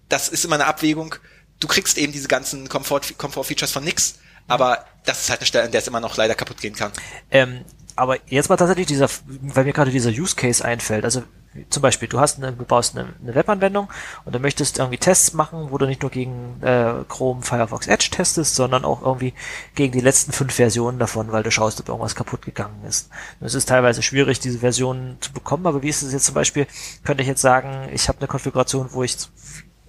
das 0.08 0.28
ist 0.28 0.44
immer 0.44 0.56
eine 0.56 0.66
Abwägung. 0.66 1.14
Du 1.60 1.68
kriegst 1.68 1.98
eben 1.98 2.12
diese 2.12 2.26
ganzen 2.28 2.68
Komfort, 2.68 3.02
Komfort-Features 3.16 3.70
von 3.70 3.84
nix, 3.84 4.14
aber 4.48 4.84
das 5.04 5.22
ist 5.22 5.30
halt 5.30 5.40
eine 5.40 5.46
Stelle, 5.46 5.64
an 5.64 5.70
der 5.70 5.80
es 5.80 5.86
immer 5.86 6.00
noch 6.00 6.16
leider 6.16 6.34
kaputt 6.34 6.60
gehen 6.60 6.74
kann. 6.74 6.90
Ähm, 7.30 7.64
aber 7.96 8.18
jetzt 8.26 8.48
mal 8.48 8.56
tatsächlich 8.56 8.86
dieser, 8.86 9.08
weil 9.26 9.64
mir 9.64 9.72
gerade 9.72 9.90
dieser 9.90 10.10
Use 10.10 10.36
Case 10.36 10.64
einfällt. 10.64 11.04
Also 11.04 11.22
zum 11.68 11.82
Beispiel, 11.82 12.08
du 12.08 12.18
hast 12.18 12.38
eine, 12.38 12.52
du 12.52 12.64
baust 12.64 12.96
eine, 12.96 13.10
eine 13.22 13.34
Webanwendung 13.34 13.88
und 14.24 14.34
du 14.34 14.38
möchtest 14.38 14.78
irgendwie 14.78 14.96
Tests 14.96 15.34
machen, 15.34 15.68
wo 15.70 15.78
du 15.78 15.86
nicht 15.86 16.00
nur 16.00 16.10
gegen 16.10 16.62
äh, 16.62 17.04
Chrome, 17.08 17.42
Firefox, 17.42 17.86
Edge 17.86 18.08
testest, 18.10 18.54
sondern 18.54 18.84
auch 18.84 19.02
irgendwie 19.02 19.34
gegen 19.74 19.92
die 19.92 20.00
letzten 20.00 20.32
fünf 20.32 20.54
Versionen 20.54 20.98
davon, 20.98 21.30
weil 21.30 21.42
du 21.42 21.50
schaust, 21.50 21.78
ob 21.80 21.88
irgendwas 21.88 22.14
kaputt 22.14 22.42
gegangen 22.42 22.82
ist. 22.88 23.10
Es 23.40 23.54
ist 23.54 23.68
teilweise 23.68 24.02
schwierig, 24.02 24.40
diese 24.40 24.60
Versionen 24.60 25.18
zu 25.20 25.32
bekommen, 25.32 25.66
aber 25.66 25.82
wie 25.82 25.90
ist 25.90 26.02
es 26.02 26.12
jetzt 26.12 26.24
zum 26.24 26.34
Beispiel, 26.34 26.66
könnte 27.04 27.22
ich 27.22 27.28
jetzt 27.28 27.42
sagen, 27.42 27.88
ich 27.92 28.08
habe 28.08 28.18
eine 28.18 28.28
Konfiguration, 28.28 28.88
wo 28.92 29.02
ich 29.02 29.16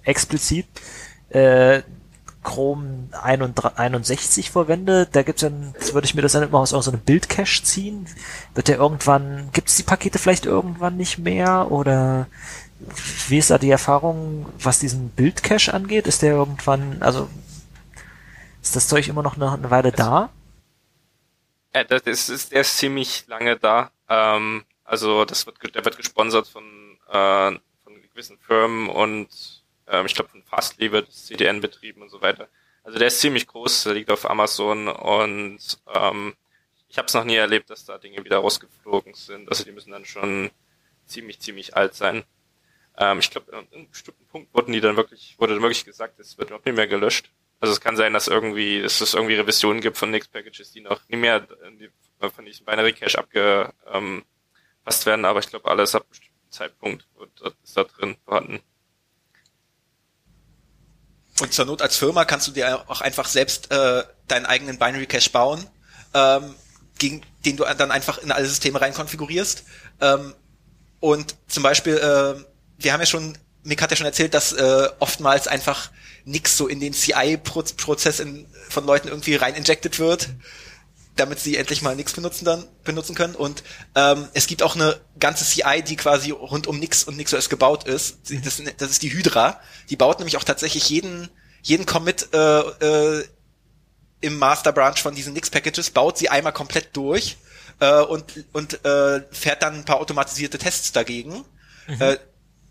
explizit 0.02 0.66
äh, 1.30 1.82
Chrome 2.44 3.08
61 3.12 4.50
verwende, 4.50 5.08
da 5.10 5.22
gibt's 5.22 5.40
dann, 5.40 5.74
jetzt 5.74 5.94
würde 5.94 6.04
ich 6.04 6.14
mir 6.14 6.22
das 6.22 6.32
dann 6.32 6.44
immer 6.44 6.60
aus 6.60 6.70
so 6.70 6.90
einem 6.90 7.00
Bildcache 7.00 7.62
ziehen. 7.64 8.06
Wird 8.54 8.68
der 8.68 8.76
irgendwann, 8.76 9.48
gibt's 9.52 9.76
die 9.76 9.82
Pakete 9.82 10.18
vielleicht 10.20 10.46
irgendwann 10.46 10.96
nicht 10.96 11.18
mehr? 11.18 11.72
Oder 11.72 12.28
wie 13.28 13.38
ist 13.38 13.50
da 13.50 13.58
die 13.58 13.70
Erfahrung, 13.70 14.46
was 14.60 14.78
diesen 14.78 15.08
Bildcache 15.10 15.74
angeht? 15.74 16.06
Ist 16.06 16.22
der 16.22 16.34
irgendwann, 16.34 16.98
also 17.00 17.28
ist 18.62 18.76
das 18.76 18.88
Zeug 18.88 19.08
immer 19.08 19.22
noch 19.22 19.36
eine, 19.36 19.50
eine 19.50 19.70
Weile 19.70 19.90
da? 19.90 20.30
Ja, 21.74 21.82
das 21.84 22.28
ist, 22.28 22.52
der 22.52 22.60
ist 22.60 22.76
ziemlich 22.76 23.24
lange 23.26 23.56
da. 23.56 23.90
Ähm, 24.08 24.64
also 24.84 25.24
das 25.24 25.46
wird, 25.46 25.74
der 25.74 25.84
wird 25.84 25.96
gesponsert 25.96 26.46
von, 26.46 26.64
äh, 27.08 27.58
von 27.82 28.02
gewissen 28.12 28.38
Firmen 28.38 28.88
und 28.88 29.53
ähm, 29.88 30.06
ich 30.06 30.14
glaube 30.14 30.30
von 30.30 30.42
Fastly 30.42 30.92
wird 30.92 31.12
CDN 31.12 31.60
betrieben 31.60 32.02
und 32.02 32.10
so 32.10 32.20
weiter. 32.22 32.48
Also 32.82 32.98
der 32.98 33.08
ist 33.08 33.20
ziemlich 33.20 33.46
groß, 33.46 33.84
der 33.84 33.94
liegt 33.94 34.10
auf 34.10 34.28
Amazon 34.28 34.88
und 34.88 35.58
ähm, 35.94 36.34
ich 36.88 36.98
habe 36.98 37.06
es 37.06 37.14
noch 37.14 37.24
nie 37.24 37.36
erlebt, 37.36 37.70
dass 37.70 37.84
da 37.84 37.98
Dinge 37.98 38.24
wieder 38.24 38.38
rausgeflogen 38.38 39.14
sind. 39.14 39.48
Also 39.48 39.64
die 39.64 39.72
müssen 39.72 39.90
dann 39.90 40.04
schon 40.04 40.50
ziemlich, 41.06 41.40
ziemlich 41.40 41.76
alt 41.76 41.94
sein. 41.94 42.24
Ähm, 42.96 43.18
ich 43.18 43.30
glaube, 43.30 43.56
an 43.56 43.66
einem 43.72 43.88
bestimmten 43.88 44.26
Punkt 44.26 44.54
wurden 44.54 44.72
die 44.72 44.80
dann 44.80 44.96
wirklich, 44.96 45.34
wurde 45.38 45.54
dann 45.54 45.62
wirklich 45.62 45.84
gesagt, 45.84 46.20
es 46.20 46.38
wird 46.38 46.50
überhaupt 46.50 46.66
nicht 46.66 46.76
mehr 46.76 46.86
gelöscht. 46.86 47.30
Also 47.60 47.72
es 47.72 47.80
kann 47.80 47.96
sein, 47.96 48.12
dass 48.12 48.28
irgendwie, 48.28 48.82
dass 48.82 49.00
es 49.00 49.14
irgendwie 49.14 49.34
Revisionen 49.34 49.80
gibt 49.80 49.96
von 49.96 50.10
Nix-Packages, 50.10 50.72
die 50.72 50.82
noch 50.82 51.00
nie 51.08 51.16
mehr 51.16 51.40
die, 51.40 51.90
von 52.20 52.44
diesem 52.44 52.66
Binary 52.66 52.92
Cache 52.92 53.18
abgepasst 53.18 53.74
ähm, 53.94 55.06
werden, 55.06 55.24
aber 55.24 55.40
ich 55.40 55.48
glaube, 55.48 55.68
alles 55.70 55.94
ab 55.94 56.02
einem 56.02 56.10
bestimmten 56.10 56.50
Zeitpunkt 56.50 57.08
wird, 57.16 57.56
ist 57.62 57.76
da 57.76 57.84
drin 57.84 58.16
vorhanden. 58.24 58.60
Und 61.40 61.52
zur 61.52 61.64
Not 61.64 61.82
als 61.82 61.96
Firma 61.96 62.24
kannst 62.24 62.46
du 62.46 62.52
dir 62.52 62.88
auch 62.88 63.00
einfach 63.00 63.26
selbst 63.26 63.70
äh, 63.70 64.04
deinen 64.28 64.46
eigenen 64.46 64.78
Binary 64.78 65.06
Cache 65.06 65.30
bauen, 65.30 65.66
ähm, 66.14 66.54
gegen 66.98 67.22
den 67.44 67.56
du 67.56 67.64
dann 67.64 67.90
einfach 67.90 68.18
in 68.18 68.30
alle 68.30 68.46
Systeme 68.46 68.80
rein 68.80 68.94
konfigurierst. 68.94 69.64
Ähm, 70.00 70.34
und 71.00 71.34
zum 71.48 71.62
Beispiel, 71.62 71.96
äh, 71.96 72.44
wir 72.78 72.92
haben 72.92 73.00
ja 73.00 73.06
schon, 73.06 73.36
Mick 73.64 73.82
hat 73.82 73.90
ja 73.90 73.96
schon 73.96 74.06
erzählt, 74.06 74.32
dass 74.32 74.52
äh, 74.52 74.88
oftmals 75.00 75.48
einfach 75.48 75.90
nix 76.24 76.56
so 76.56 76.68
in 76.68 76.80
den 76.80 76.92
CI-Prozess 76.92 78.22
von 78.68 78.86
Leuten 78.86 79.08
irgendwie 79.08 79.34
rein 79.34 79.54
injected 79.54 79.98
wird, 79.98 80.28
damit 81.16 81.38
sie 81.38 81.56
endlich 81.56 81.82
mal 81.82 81.94
nix 81.94 82.12
benutzen 82.12 82.44
dann 82.44 82.66
benutzen 82.82 83.14
können. 83.14 83.34
Und 83.34 83.62
ähm, 83.94 84.28
es 84.34 84.46
gibt 84.46 84.62
auch 84.62 84.74
eine 84.74 85.00
ganze 85.18 85.44
CI, 85.44 85.82
die 85.82 85.96
quasi 85.96 86.30
rund 86.30 86.66
um 86.66 86.78
nix 86.78 87.04
und 87.04 87.16
NixOS 87.16 87.48
gebaut 87.48 87.84
ist. 87.84 88.18
Das, 88.44 88.62
das 88.76 88.90
ist 88.90 89.02
die 89.02 89.12
Hydra. 89.12 89.60
Die 89.90 89.96
baut 89.96 90.18
nämlich 90.18 90.36
auch 90.36 90.44
tatsächlich 90.44 90.88
jeden 90.90 91.30
jeden 91.64 91.86
Commit 91.86 92.28
äh, 92.32 92.38
äh, 92.38 93.24
im 94.20 94.38
Master 94.38 94.72
Branch 94.72 94.96
von 94.96 95.14
diesen 95.14 95.32
Nix-Packages, 95.32 95.90
baut 95.90 96.18
sie 96.18 96.28
einmal 96.28 96.52
komplett 96.52 96.94
durch 96.94 97.36
äh, 97.80 98.00
und, 98.00 98.24
und 98.52 98.84
äh, 98.84 99.22
fährt 99.32 99.62
dann 99.62 99.74
ein 99.74 99.84
paar 99.84 99.98
automatisierte 99.98 100.58
Tests 100.58 100.92
dagegen. 100.92 101.44
Äh, 101.98 102.16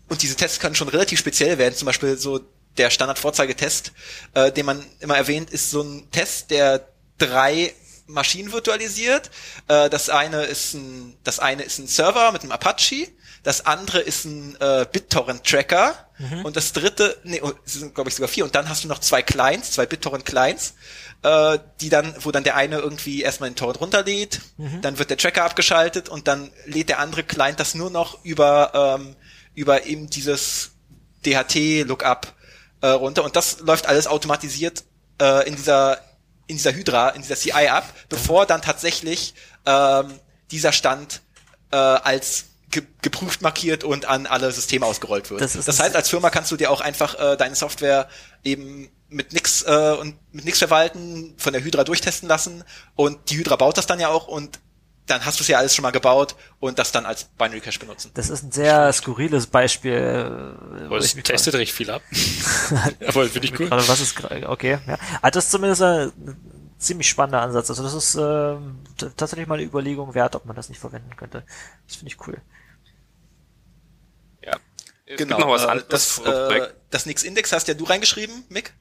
und 0.08 0.22
diese 0.22 0.34
Tests 0.34 0.58
können 0.58 0.74
schon 0.74 0.88
relativ 0.88 1.20
speziell 1.20 1.58
werden, 1.58 1.74
zum 1.74 1.86
Beispiel 1.86 2.16
so 2.18 2.40
der 2.76 2.90
Standard-Vorzeigetest, 2.90 3.92
äh, 4.34 4.50
den 4.50 4.66
man 4.66 4.84
immer 5.00 5.16
erwähnt, 5.16 5.50
ist 5.50 5.70
so 5.70 5.82
ein 5.82 6.10
Test, 6.10 6.50
der 6.50 6.88
drei 7.18 7.72
Maschinen 8.06 8.52
virtualisiert. 8.52 9.30
Äh, 9.68 9.90
das 9.90 10.10
eine 10.10 10.44
ist 10.44 10.74
ein, 10.74 11.16
das 11.24 11.38
eine 11.38 11.62
ist 11.62 11.78
ein 11.78 11.86
Server 11.86 12.32
mit 12.32 12.42
einem 12.42 12.52
Apache, 12.52 13.08
das 13.42 13.66
andere 13.66 14.00
ist 14.00 14.24
ein 14.24 14.56
äh, 14.60 14.86
BitTorrent-Tracker. 14.90 15.94
Und 16.44 16.56
das 16.56 16.72
dritte, 16.72 17.18
nee, 17.24 17.40
oh, 17.42 17.52
es 17.66 17.72
sind 17.74 17.92
glaube 17.94 18.08
ich 18.08 18.14
sogar 18.14 18.28
vier. 18.28 18.44
Und 18.44 18.54
dann 18.54 18.68
hast 18.68 18.84
du 18.84 18.88
noch 18.88 19.00
zwei 19.00 19.20
Clients, 19.20 19.72
zwei 19.72 19.84
BitTorrent-Clients, 19.84 20.74
äh, 21.22 21.58
die 21.80 21.88
dann, 21.88 22.14
wo 22.20 22.30
dann 22.30 22.44
der 22.44 22.54
eine 22.54 22.78
irgendwie 22.78 23.22
erstmal 23.22 23.50
den 23.50 23.56
Torrent 23.56 23.80
runterlädt, 23.80 24.40
dann 24.80 24.98
wird 24.98 25.10
der 25.10 25.16
Tracker 25.16 25.44
abgeschaltet 25.44 26.08
und 26.08 26.28
dann 26.28 26.52
lädt 26.66 26.88
der 26.88 27.00
andere 27.00 27.24
Client 27.24 27.58
das 27.58 27.74
nur 27.74 27.90
noch 27.90 28.24
über 28.24 28.98
ähm, 29.00 29.16
über 29.54 29.86
eben 29.86 30.10
dieses 30.10 30.72
DHT-Lookup 31.24 32.34
äh, 32.80 32.88
runter. 32.88 33.24
Und 33.24 33.36
das 33.36 33.60
läuft 33.60 33.86
alles 33.86 34.06
automatisiert 34.06 34.84
äh, 35.20 35.48
in 35.48 35.56
dieser 35.56 35.98
in 36.46 36.56
dieser 36.56 36.74
Hydra, 36.74 37.10
in 37.10 37.22
dieser 37.22 37.36
CI 37.36 37.68
ab, 37.68 37.92
bevor 38.08 38.46
dann 38.46 38.62
tatsächlich 38.62 39.34
ähm, 39.66 40.18
dieser 40.50 40.72
Stand 40.72 41.22
äh, 41.70 41.76
als 41.76 42.46
ge 42.70 42.82
geprüft, 43.02 43.42
markiert 43.42 43.84
und 43.84 44.06
an 44.06 44.26
alle 44.26 44.50
Systeme 44.52 44.84
ausgerollt 44.86 45.30
wird. 45.30 45.40
Das 45.40 45.52
Das, 45.52 45.80
heißt, 45.80 45.96
als 45.96 46.08
Firma 46.08 46.30
kannst 46.30 46.50
du 46.50 46.56
dir 46.56 46.70
auch 46.70 46.80
einfach 46.80 47.18
äh, 47.18 47.36
deine 47.36 47.54
Software 47.54 48.08
eben 48.42 48.90
mit 49.08 49.32
nix 49.32 49.62
äh, 49.62 49.96
und 49.98 50.16
mit 50.32 50.44
nix 50.44 50.58
verwalten, 50.58 51.34
von 51.38 51.52
der 51.52 51.62
Hydra 51.62 51.84
durchtesten 51.84 52.28
lassen 52.28 52.64
und 52.96 53.30
die 53.30 53.38
Hydra 53.38 53.56
baut 53.56 53.78
das 53.78 53.86
dann 53.86 54.00
ja 54.00 54.08
auch 54.08 54.26
und 54.26 54.58
dann 55.06 55.24
hast 55.24 55.38
du 55.38 55.42
es 55.42 55.48
ja 55.48 55.58
alles 55.58 55.74
schon 55.74 55.82
mal 55.82 55.90
gebaut 55.90 56.34
und 56.60 56.78
das 56.78 56.92
dann 56.92 57.04
als 57.06 57.24
Binary 57.24 57.60
Cache 57.60 57.78
benutzen. 57.78 58.10
Das 58.14 58.30
ist 58.30 58.42
ein 58.42 58.52
sehr 58.52 58.92
skurriles 58.92 59.46
Beispiel. 59.46 59.92
äh, 59.92 60.88
wo 60.90 60.96
Aber 60.96 60.98
es 60.98 61.06
ich 61.06 61.14
mich 61.14 61.24
testet 61.24 61.54
recht 61.54 61.72
viel 61.72 61.90
ab. 61.90 62.02
Aber 63.06 63.28
finde 63.28 63.46
ich 63.48 63.58
cool. 63.60 63.68
Gerade 63.68 63.86
was 63.86 64.00
ist 64.00 64.18
okay, 64.46 64.78
ja. 64.86 64.98
Aber 65.20 65.30
das 65.30 65.44
ist 65.46 65.50
zumindest 65.50 65.82
ein, 65.82 66.12
ziemlich 66.78 67.08
spannender 67.08 67.42
Ansatz. 67.42 67.70
Also 67.70 67.82
das 67.82 67.94
ist 67.94 68.14
ähm, 68.14 68.80
t- 68.98 69.10
tatsächlich 69.16 69.46
mal 69.46 69.54
eine 69.56 69.64
Überlegung 69.64 70.14
wert, 70.14 70.34
ob 70.36 70.44
man 70.46 70.56
das 70.56 70.68
nicht 70.68 70.78
verwenden 70.80 71.16
könnte. 71.16 71.44
Das 71.86 71.96
finde 71.96 72.12
ich 72.12 72.26
cool. 72.26 72.40
Ja. 74.42 74.56
Es 75.06 75.16
genau. 75.18 75.36
gibt 75.36 75.40
noch 75.40 75.48
was 75.54 75.64
äh, 75.64 75.68
anderes. 75.68 75.88
das, 75.88 76.20
Projekt. 76.20 76.66
äh, 76.66 76.74
das 76.90 77.06
Nix 77.06 77.22
Index 77.22 77.52
hast 77.52 77.68
ja 77.68 77.74
du 77.74 77.84
reingeschrieben, 77.84 78.44
Mick? 78.48 78.74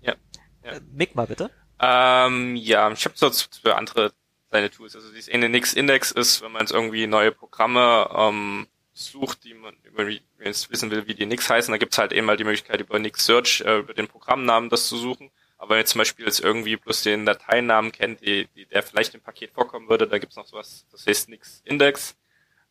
ja. 0.00 0.14
Äh, 0.62 0.80
Mick 0.92 1.14
mal 1.14 1.26
bitte. 1.26 1.50
Ähm, 1.80 2.56
ja, 2.56 2.90
ich 2.90 3.04
habe 3.04 3.14
so 3.16 3.30
für 3.62 3.76
andere 3.76 4.12
kleine 4.50 4.70
Tools. 4.70 4.94
Also 4.94 5.10
dieses 5.12 5.32
Nix 5.32 5.74
Index 5.74 6.10
ist, 6.10 6.42
wenn 6.42 6.52
man 6.52 6.62
jetzt 6.62 6.72
irgendwie 6.72 7.06
neue 7.06 7.32
Programme 7.32 8.08
ähm, 8.14 8.66
sucht, 8.92 9.44
die 9.44 9.54
man 9.54 9.74
über 9.84 10.08
jetzt 10.44 10.70
wissen 10.70 10.90
will, 10.90 11.06
wie 11.06 11.14
die 11.14 11.26
Nix 11.26 11.48
heißen, 11.48 11.72
da 11.72 11.78
gibt's 11.78 11.98
halt 11.98 12.12
eben 12.12 12.26
mal 12.26 12.36
die 12.36 12.44
Möglichkeit 12.44 12.80
über 12.80 12.98
Nix 12.98 13.24
Search 13.26 13.60
äh, 13.60 13.78
über 13.78 13.94
den 13.94 14.08
Programmnamen 14.08 14.70
das 14.70 14.88
zu 14.88 14.96
suchen. 14.96 15.30
Aber 15.56 15.70
wenn 15.70 15.78
ihr 15.78 15.86
zum 15.86 15.98
Beispiel 15.98 16.24
jetzt 16.24 16.40
irgendwie 16.40 16.76
bloß 16.76 17.02
den 17.02 17.26
Dateinamen 17.26 17.90
kennt, 17.92 18.20
die, 18.20 18.46
die, 18.54 18.66
der 18.66 18.82
vielleicht 18.82 19.14
im 19.14 19.20
Paket 19.20 19.52
vorkommen 19.52 19.88
würde, 19.88 20.06
da 20.06 20.18
gibt's 20.18 20.36
noch 20.36 20.46
sowas, 20.46 20.86
das 20.92 21.06
heißt 21.06 21.28
Nix 21.28 21.62
Index. 21.64 22.16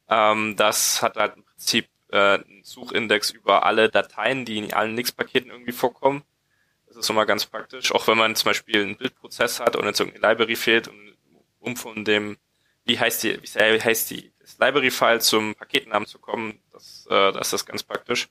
Ähm, 0.09 0.55
das 0.55 1.01
hat 1.01 1.17
halt 1.17 1.35
im 1.35 1.43
Prinzip 1.43 1.89
äh, 2.11 2.17
einen 2.17 2.63
Suchindex 2.63 3.31
über 3.31 3.65
alle 3.65 3.89
Dateien, 3.89 4.45
die 4.45 4.57
in 4.57 4.73
allen 4.73 4.95
Nix-Paketen 4.95 5.51
irgendwie 5.51 5.73
vorkommen. 5.73 6.23
Das 6.87 6.95
ist 6.95 7.09
immer 7.09 7.25
ganz 7.25 7.45
praktisch. 7.45 7.91
Auch 7.91 8.07
wenn 8.07 8.17
man 8.17 8.35
zum 8.35 8.49
Beispiel 8.49 8.81
einen 8.81 8.97
Bildprozess 8.97 9.59
hat 9.59 9.75
und 9.75 9.85
jetzt 9.85 9.99
irgendeine 9.99 10.33
Library 10.33 10.55
fehlt, 10.55 10.87
um, 10.87 10.95
um 11.67 11.75
von 11.75 12.05
dem, 12.05 12.37
wie 12.85 12.97
heißt 12.97 13.23
die, 13.23 13.39
wie 13.41 13.81
heißt 13.81 14.09
die, 14.11 14.31
das 14.39 14.57
Library-File 14.57 15.21
zum 15.21 15.55
Paketnamen 15.55 16.07
zu 16.07 16.19
kommen, 16.19 16.59
das, 16.71 17.05
äh, 17.09 17.31
das 17.33 17.53
ist 17.53 17.65
ganz 17.65 17.83
praktisch. 17.83 18.29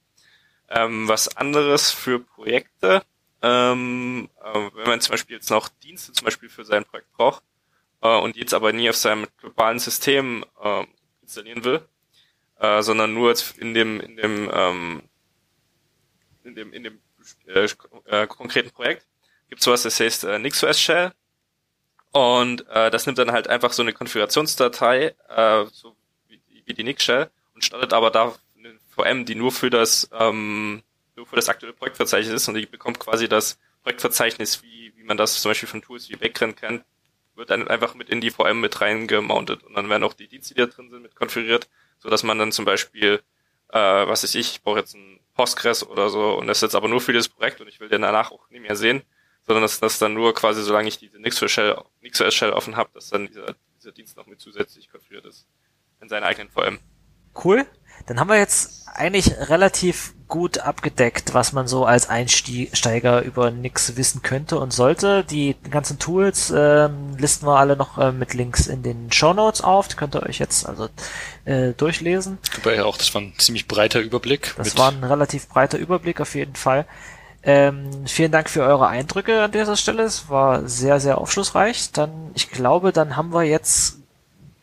Ähm, 0.69 1.07
was 1.07 1.37
anderes 1.37 1.93
für 1.93 2.19
Projekte, 2.19 3.03
ähm, 3.43 4.29
äh, 4.43 4.71
wenn 4.75 4.87
man 4.87 5.01
zum 5.01 5.13
Beispiel 5.13 5.37
jetzt 5.37 5.51
noch 5.51 5.69
Dienste 5.69 6.13
zum 6.13 6.25
Beispiel 6.25 6.49
für 6.49 6.65
sein 6.65 6.85
Projekt 6.85 7.13
braucht 7.13 7.43
äh, 8.01 8.19
und 8.19 8.35
die 8.35 8.41
jetzt 8.41 8.55
aber 8.55 8.73
nie 8.73 8.89
auf 8.89 8.97
seinem 8.97 9.27
globalen 9.39 9.79
System 9.79 10.45
äh, 10.63 10.85
installieren 11.23 11.63
will, 11.65 11.87
äh, 12.59 12.83
sondern 12.83 13.15
nur 13.15 13.35
in 13.59 13.75
dem 13.75 14.01
in 14.01 14.17
dem 14.17 14.51
ähm, 14.53 15.03
in 16.43 16.55
dem 16.55 16.73
in 16.73 16.83
dem 16.83 17.01
äh, 17.47 17.69
äh, 18.07 18.27
konkreten 18.27 18.71
Projekt 18.71 19.07
gibt 19.49 19.63
sowas, 19.63 19.83
das 19.83 20.01
heißt 20.01 20.25
äh, 20.25 20.39
NixOS 20.39 20.81
Shell 20.81 21.13
und 22.17 22.67
äh, 22.69 22.91
das 22.91 23.05
nimmt 23.05 23.19
dann 23.19 23.33
halt 23.33 23.49
einfach 23.49 23.73
so 23.73 23.83
eine 23.83 23.93
Konfigurationsdatei, 23.93 25.15
äh, 25.29 25.65
so 25.71 25.95
wie, 26.29 26.41
wie 26.65 26.75
die 26.75 26.85
Nix 26.85 27.05
Shell 27.05 27.31
und 27.55 27.65
startet 27.65 27.93
aber 27.93 28.11
da 28.11 28.35
eine 28.57 28.79
VM, 28.95 29.27
die 29.27 29.35
nur 29.35 29.53
für 29.53 29.69
das 29.69 30.09
ähm, 30.13 30.83
nur 31.15 31.27
für 31.27 31.37
das 31.37 31.49
aktuelle 31.49 31.75
Projektverzeichnis 31.75 32.33
ist. 32.33 32.49
Und 32.49 32.55
die 32.55 32.67
bekommt 32.67 32.99
quasi 32.99 33.29
das 33.29 33.59
Projektverzeichnis, 33.83 34.63
wie, 34.63 34.93
wie 34.97 35.03
man 35.05 35.17
das 35.17 35.41
zum 35.41 35.51
Beispiel 35.51 35.69
von 35.69 35.83
Tools 35.83 36.09
wie 36.09 36.17
Backend 36.17 36.57
kennt, 36.59 36.85
wird 37.35 37.51
dann 37.51 37.69
einfach 37.69 37.95
mit 37.95 38.09
in 38.09 38.21
die 38.21 38.31
VM 38.31 38.61
mit 38.61 38.81
reingemountet. 38.81 39.63
Und 39.63 39.75
dann 39.75 39.89
werden 39.91 40.05
auch 40.05 40.15
die 40.15 40.29
Dienste, 40.29 40.55
die 40.55 40.61
da 40.61 40.67
drin 40.67 40.89
sind, 40.91 41.03
mit 41.03 41.17
konfiguriert, 41.17 41.69
so 41.99 42.09
dass 42.09 42.23
man 42.23 42.39
dann 42.39 42.51
zum 42.51 42.65
Beispiel, 42.65 43.21
äh, 43.69 43.79
was 43.79 44.23
weiß 44.23 44.35
ich, 44.37 44.53
ich 44.53 44.63
brauche 44.63 44.79
jetzt 44.79 44.95
ein 44.95 45.21
Postgres 45.35 45.87
oder 45.87 46.09
so 46.09 46.33
und 46.39 46.47
das 46.47 46.59
ist 46.59 46.63
jetzt 46.63 46.75
aber 46.75 46.89
nur 46.89 47.03
für 47.03 47.13
das 47.13 47.29
Projekt 47.29 47.61
und 47.61 47.69
ich 47.69 47.79
will 47.79 47.91
den 47.91 48.01
danach 48.01 48.31
auch 48.31 48.49
nie 48.49 48.61
mehr 48.61 48.75
sehen, 48.75 49.03
sondern 49.47 49.63
dass 49.63 49.81
das 49.81 49.99
dann 49.99 50.15
nur 50.15 50.35
quasi, 50.35 50.63
solange 50.63 50.89
ich 50.89 50.99
diese 50.99 51.19
NixOS 51.19 51.51
Shell, 51.51 51.77
NixOS 52.03 52.35
Shell 52.35 52.51
offen 52.51 52.77
habe, 52.77 52.91
dass 52.95 53.11
dann 53.11 53.27
dieser, 53.27 53.55
dieser 53.79 53.93
Dienst 53.93 54.17
noch 54.17 54.27
mit 54.27 54.41
zusätzlich 54.41 54.91
konfiguriert 54.91 55.27
ist 55.27 55.47
in 56.01 56.09
seiner 56.09 56.27
eigenen 56.27 56.51
VM. 56.51 56.79
Cool. 57.45 57.67
Dann 58.07 58.21
haben 58.21 58.29
wir 58.29 58.39
jetzt 58.39 58.89
eigentlich 58.95 59.33
relativ 59.49 60.15
gut 60.29 60.59
abgedeckt, 60.59 61.35
was 61.35 61.53
man 61.53 61.69
so 61.69 61.85
als 61.85 62.09
Einsteiger 62.09 63.23
über 63.23 63.51
Nix 63.51 63.97
wissen 63.97 64.23
könnte 64.23 64.59
und 64.59 64.73
sollte. 64.73 65.25
Die 65.25 65.55
ganzen 65.71 65.99
Tools 65.99 66.53
ähm, 66.55 67.17
listen 67.19 67.47
wir 67.47 67.59
alle 67.59 67.77
noch 67.77 67.99
äh, 67.99 68.13
mit 68.13 68.35
Links 68.35 68.67
in 68.67 68.83
den 68.83 69.13
Show 69.13 69.33
Notes 69.33 69.61
auf. 69.61 69.89
Die 69.89 69.97
könnt 69.97 70.15
ihr 70.15 70.23
euch 70.23 70.39
jetzt 70.39 70.67
also 70.67 70.89
äh, 71.45 71.73
durchlesen. 71.73 72.39
Wobei 72.57 72.77
ja 72.77 72.85
auch, 72.85 72.97
das 72.97 73.15
war 73.15 73.21
ein 73.23 73.35
ziemlich 73.39 73.69
breiter 73.69 74.01
Überblick. 74.01 74.55
Das 74.57 74.77
war 74.77 74.91
ein 74.91 75.05
relativ 75.05 75.49
breiter 75.49 75.79
Überblick 75.79 76.21
auf 76.21 76.35
jeden 76.35 76.57
Fall. 76.57 76.87
Ähm, 77.49 78.07
vielen 78.09 78.33
Dank 78.33 78.51
für 78.51 78.63
eure 78.63 78.89
Eindrücke 78.89 79.41
an 79.41 79.53
dieser 79.53 79.77
Stelle. 79.77 80.03
Es 80.03 80.29
war 80.29 80.69
sehr, 80.69 80.99
sehr 80.99 81.19
aufschlussreich. 81.19 81.93
Dann, 81.93 82.33
ich 82.35 82.51
glaube, 82.51 82.93
dann 82.93 83.17
haben 83.17 83.33
wir 83.33 83.45
jetzt 83.45 83.99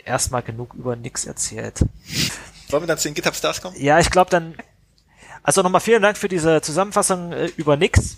erstmal 0.03 0.41
genug 0.41 0.73
über 0.73 0.97
Nix 0.97 1.23
erzählt. 1.23 1.79
Wollen 2.67 2.83
wir 2.83 2.87
dann 2.87 2.97
zu 2.97 3.07
den 3.07 3.13
GitHub 3.13 3.35
Stars 3.35 3.61
kommen? 3.61 3.75
Ja, 3.79 3.99
ich 3.99 4.11
glaube 4.11 4.29
dann. 4.29 4.55
Also 5.43 5.61
nochmal 5.61 5.79
vielen 5.79 6.01
Dank 6.01 6.17
für 6.17 6.27
diese 6.27 6.61
Zusammenfassung 6.61 7.31
äh, 7.31 7.45
über 7.55 7.77
Nix. 7.77 8.17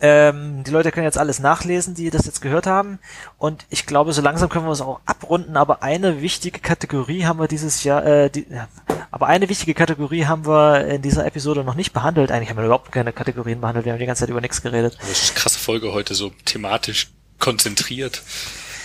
Ähm, 0.00 0.64
die 0.64 0.70
Leute 0.70 0.90
können 0.92 1.04
jetzt 1.04 1.18
alles 1.18 1.40
nachlesen, 1.40 1.94
die 1.94 2.10
das 2.10 2.24
jetzt 2.24 2.40
gehört 2.40 2.66
haben. 2.66 2.98
Und 3.36 3.66
ich 3.68 3.86
glaube, 3.86 4.12
so 4.12 4.22
langsam 4.22 4.48
können 4.48 4.64
wir 4.64 4.72
es 4.72 4.80
auch 4.80 5.00
abrunden. 5.04 5.56
Aber 5.56 5.82
eine 5.82 6.22
wichtige 6.22 6.58
Kategorie 6.58 7.24
haben 7.26 7.38
wir 7.38 7.48
dieses 7.48 7.84
Jahr, 7.84 8.04
äh, 8.06 8.30
die, 8.30 8.46
ja, 8.50 8.68
aber 9.10 9.26
eine 9.26 9.48
wichtige 9.48 9.74
Kategorie 9.74 10.26
haben 10.26 10.46
wir 10.46 10.86
in 10.86 11.02
dieser 11.02 11.26
Episode 11.26 11.64
noch 11.64 11.74
nicht 11.74 11.92
behandelt. 11.92 12.32
Eigentlich 12.32 12.50
haben 12.50 12.56
wir 12.56 12.64
überhaupt 12.64 12.92
keine 12.92 13.12
Kategorien 13.12 13.60
behandelt. 13.60 13.84
Wir 13.84 13.92
haben 13.92 14.00
die 14.00 14.06
ganze 14.06 14.20
Zeit 14.20 14.30
über 14.30 14.40
Nix 14.40 14.62
geredet. 14.62 14.96
Das 15.00 15.10
ist 15.10 15.30
eine 15.30 15.40
krasse 15.40 15.58
Folge 15.58 15.92
heute, 15.92 16.14
so 16.14 16.32
thematisch 16.44 17.08
konzentriert. 17.38 18.22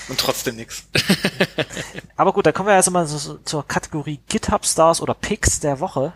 Und 0.07 0.19
trotzdem 0.19 0.55
nix. 0.55 0.83
Aber 2.15 2.31
gut, 2.31 2.45
dann 2.45 2.53
kommen 2.53 2.69
wir 2.69 2.75
also 2.75 2.91
mal 2.91 3.07
so, 3.07 3.17
so 3.17 3.39
zur 3.39 3.67
Kategorie 3.67 4.19
GitHub 4.27 4.63
Stars 4.65 5.01
oder 5.01 5.15
Picks 5.15 5.59
der 5.59 5.79
Woche 5.79 6.13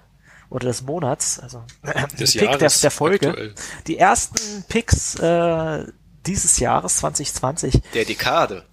oder 0.49 0.67
des 0.67 0.81
Monats, 0.81 1.39
also 1.39 1.63
Des 2.19 2.31
Pick 2.33 2.41
der, 2.41 2.51
Jahres 2.51 2.81
der 2.81 2.91
Folge. 2.91 3.29
aktuell. 3.29 3.53
Die 3.87 3.97
ersten 3.97 4.63
Picks 4.67 5.15
äh, 5.15 5.85
dieses 6.25 6.59
Jahres 6.59 6.97
2020. 6.97 7.81
Der 7.93 8.05
Dekade. 8.05 8.65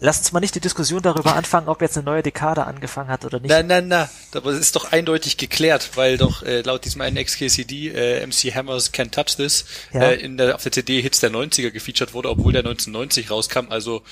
Lasst 0.00 0.20
uns 0.20 0.32
mal 0.32 0.38
nicht 0.38 0.54
die 0.54 0.60
Diskussion 0.60 1.02
darüber 1.02 1.34
anfangen, 1.34 1.68
ob 1.68 1.82
jetzt 1.82 1.96
eine 1.96 2.04
neue 2.04 2.22
Dekade 2.22 2.64
angefangen 2.64 3.08
hat 3.10 3.24
oder 3.24 3.40
nicht. 3.40 3.50
Na, 3.50 3.64
na, 3.64 3.80
na, 3.80 4.08
aber 4.32 4.50
es 4.52 4.60
ist 4.60 4.76
doch 4.76 4.92
eindeutig 4.92 5.38
geklärt, 5.38 5.90
weil 5.96 6.16
doch 6.16 6.44
äh, 6.44 6.60
laut 6.60 6.84
diesem 6.84 7.00
einen 7.00 7.16
XKCD 7.16 7.88
äh, 7.88 8.24
MC 8.24 8.54
Hammers 8.54 8.92
Can't 8.94 9.10
Touch 9.10 9.34
This 9.36 9.64
Ja. 9.92 10.02
äh, 10.02 10.14
in 10.14 10.36
der, 10.36 10.54
auf 10.54 10.62
der 10.62 10.70
CD 10.70 11.02
Hits 11.02 11.18
der 11.18 11.32
90er 11.32 11.70
gefeatured 11.72 12.14
wurde, 12.14 12.28
obwohl 12.30 12.52
der 12.52 12.60
1990 12.60 13.28
rauskam, 13.32 13.70
also 13.70 14.02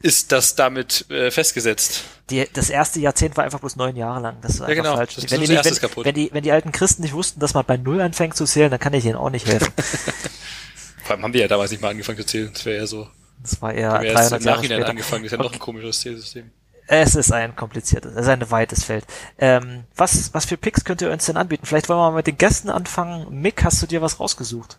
ist 0.00 0.32
das 0.32 0.54
damit 0.54 1.10
äh, 1.10 1.30
festgesetzt. 1.30 2.04
Die, 2.30 2.46
das 2.52 2.70
erste 2.70 3.00
Jahrzehnt 3.00 3.36
war 3.36 3.44
einfach 3.44 3.60
bloß 3.60 3.76
neun 3.76 3.96
Jahre 3.96 4.20
lang. 4.20 4.36
Das 4.42 4.60
war 4.60 4.68
Ja, 4.68 4.72
einfach 4.72 4.84
genau. 4.84 4.96
falsch. 4.96 5.14
Das 5.14 5.24
ist 5.24 5.30
wenn, 5.30 5.40
die 5.40 5.48
nicht, 5.48 5.64
wenn, 5.64 5.74
kaputt. 5.76 6.04
wenn, 6.04 6.14
die, 6.14 6.30
wenn 6.32 6.42
die 6.42 6.52
alten 6.52 6.72
Christen 6.72 7.02
nicht 7.02 7.14
wussten, 7.14 7.40
dass 7.40 7.54
man 7.54 7.64
bei 7.64 7.76
Null 7.76 8.00
anfängt 8.00 8.36
zu 8.36 8.44
zählen, 8.44 8.70
dann 8.70 8.80
kann 8.80 8.94
ich 8.94 9.04
ihnen 9.04 9.16
auch 9.16 9.30
nicht 9.30 9.46
helfen. 9.46 9.72
Vor 11.04 11.12
allem 11.14 11.22
haben 11.22 11.32
wir 11.34 11.40
ja 11.42 11.48
damals 11.48 11.70
nicht 11.70 11.80
mal 11.80 11.90
angefangen 11.90 12.18
zu 12.18 12.26
zählen, 12.26 12.50
das 12.52 12.64
wäre 12.64 12.78
ja 12.78 12.86
so. 12.86 13.08
Das 13.42 13.62
war 13.62 13.72
eher 13.72 13.92
Haben 13.92 14.02
wir 14.02 14.10
erst 14.10 14.32
300 14.32 14.40
im 14.40 14.46
Jahre 14.46 14.56
Nachhinein 14.56 14.78
später. 14.78 14.90
angefangen, 14.90 15.22
das 15.24 15.32
ist 15.32 15.38
ja 15.38 15.42
noch 15.44 15.52
ein 15.52 15.58
komisches 15.58 16.00
Zählsystem. 16.00 16.50
Es 16.88 17.14
ist 17.16 17.32
ein 17.32 17.56
kompliziertes, 17.56 18.12
es 18.12 18.20
ist 18.22 18.28
ein 18.28 18.50
weites 18.50 18.84
Feld. 18.84 19.04
Ähm, 19.38 19.84
was, 19.96 20.32
was 20.34 20.44
für 20.46 20.56
Picks 20.56 20.84
könnt 20.84 21.02
ihr 21.02 21.10
uns 21.10 21.26
denn 21.26 21.36
anbieten? 21.36 21.66
Vielleicht 21.66 21.88
wollen 21.88 21.98
wir 21.98 22.10
mal 22.10 22.16
mit 22.16 22.26
den 22.28 22.38
Gästen 22.38 22.70
anfangen. 22.70 23.40
Mick, 23.40 23.64
hast 23.64 23.82
du 23.82 23.86
dir 23.86 24.02
was 24.02 24.20
rausgesucht? 24.20 24.78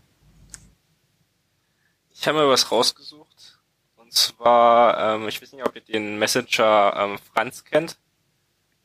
Ich 2.14 2.28
habe 2.28 2.40
mir 2.40 2.48
was 2.50 2.72
rausgesucht. 2.72 3.27
Und 4.18 4.36
zwar, 4.38 5.16
ähm, 5.16 5.28
ich 5.28 5.40
weiß 5.42 5.52
nicht, 5.54 5.64
ob 5.64 5.76
ihr 5.76 5.82
den 5.82 6.18
Messenger 6.18 6.94
ähm, 6.98 7.20
Franz 7.34 7.64
kennt. 7.66 7.98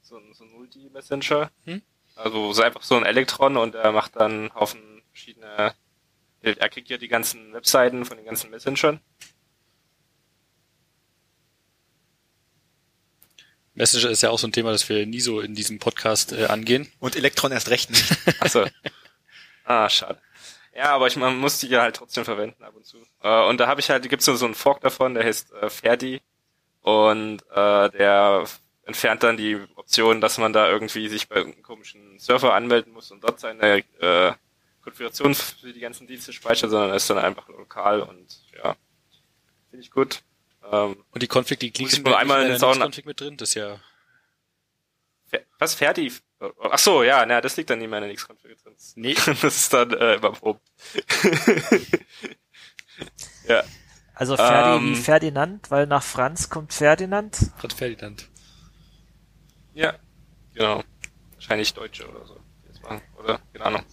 So, 0.02 0.18
ein- 0.18 0.34
so 0.34 0.44
ein 0.44 0.50
Multi-Messenger. 0.50 1.50
Hm? 1.64 1.80
Also 2.16 2.52
so 2.52 2.60
einfach 2.62 2.82
so 2.82 2.96
ein 2.96 3.06
Elektron 3.06 3.56
und 3.56 3.74
er 3.74 3.92
macht 3.92 4.16
dann 4.16 4.32
einen 4.32 4.54
Haufen 4.54 5.02
verschiedene. 5.10 5.74
Er 6.42 6.68
kriegt 6.68 6.90
ja 6.90 6.98
die 6.98 7.08
ganzen 7.08 7.52
Webseiten 7.54 8.04
von 8.04 8.16
den 8.18 8.26
ganzen 8.26 8.50
Messengern. 8.50 9.00
Messenger 13.74 14.10
ist 14.10 14.22
ja 14.22 14.28
auch 14.30 14.38
so 14.38 14.46
ein 14.46 14.52
Thema, 14.52 14.70
das 14.72 14.86
wir 14.90 15.06
nie 15.06 15.20
so 15.20 15.40
in 15.40 15.54
diesem 15.54 15.78
Podcast 15.78 16.32
äh, 16.32 16.46
angehen. 16.46 16.92
Und 16.98 17.16
Elektron 17.16 17.52
erst 17.52 17.70
recht 17.70 17.88
nicht. 17.90 18.04
Achso. 18.40 18.66
ah, 19.64 19.88
schade. 19.88 20.20
Ja, 20.74 20.94
aber 20.94 21.06
ich 21.06 21.16
man 21.16 21.38
muss 21.38 21.58
die 21.58 21.68
ja 21.68 21.82
halt 21.82 21.96
trotzdem 21.96 22.24
verwenden 22.24 22.62
ab 22.64 22.74
und 22.74 22.86
zu. 22.86 22.98
Äh, 23.22 23.44
und 23.44 23.58
da 23.58 23.66
habe 23.66 23.80
ich 23.80 23.90
halt, 23.90 24.08
gibt's 24.08 24.24
so 24.24 24.44
einen 24.44 24.54
Fork 24.54 24.80
davon, 24.80 25.14
der 25.14 25.24
heißt 25.24 25.52
äh, 25.52 25.70
Ferdi. 25.70 26.22
Und 26.80 27.42
äh, 27.50 27.90
der 27.90 28.44
entfernt 28.84 29.22
dann 29.22 29.36
die 29.36 29.60
Option, 29.76 30.20
dass 30.20 30.38
man 30.38 30.52
da 30.52 30.68
irgendwie 30.68 31.08
sich 31.08 31.28
bei 31.28 31.36
irgendeinem 31.36 31.62
komischen 31.62 32.18
Server 32.18 32.54
anmelden 32.54 32.92
muss 32.92 33.10
und 33.12 33.22
dort 33.22 33.38
seine 33.38 33.84
äh, 34.00 34.32
Konfiguration 34.82 35.34
für 35.34 35.72
die 35.72 35.80
ganzen 35.80 36.06
Dienste 36.08 36.32
speichert, 36.32 36.70
sondern 36.70 36.96
ist 36.96 37.08
dann 37.08 37.18
einfach 37.18 37.48
lokal 37.48 38.00
und 38.00 38.42
ja, 38.56 38.74
finde 39.70 39.84
ich 39.84 39.92
gut. 39.92 40.22
Ähm, 40.70 41.04
Und 41.12 41.22
die 41.22 41.28
Config, 41.28 41.60
die 41.60 41.70
liegt 41.70 42.04
nur 42.04 42.18
einmal 42.18 42.42
in 42.42 42.58
den 42.58 42.60
Config 42.60 43.06
mit 43.06 43.20
drin, 43.20 43.36
das 43.36 43.54
ja 43.54 43.78
was 45.58 45.74
Ferdi? 45.74 46.12
Ach 46.70 46.78
so, 46.78 47.02
ja, 47.02 47.24
na, 47.26 47.40
das 47.40 47.56
liegt 47.56 47.70
dann 47.70 47.78
nicht 47.78 47.88
mehr 47.88 47.98
in 47.98 48.02
der 48.02 48.10
Nix-Konfiguration. 48.10 48.74
Nee. 48.96 49.14
das 49.26 49.42
ist 49.42 49.72
dann 49.72 49.92
äh, 49.92 50.14
immer 50.14 50.42
oben. 50.42 50.60
ja. 53.48 53.62
Also 54.14 54.36
Ferdi 54.36 54.76
ähm, 54.76 54.90
wie 54.90 54.96
Ferdinand, 54.96 55.70
weil 55.70 55.86
nach 55.86 56.02
Franz 56.02 56.48
kommt 56.48 56.72
Ferdinand. 56.72 57.36
Franz 57.56 57.74
Ferdinand. 57.74 58.28
Ja, 59.74 59.94
genau. 60.54 60.82
Wahrscheinlich 61.34 61.72
Deutsche 61.74 62.08
oder 62.08 62.26
so. 62.26 62.38
Oder? 63.18 63.40
Keine 63.52 63.64
Ahnung. 63.64 63.82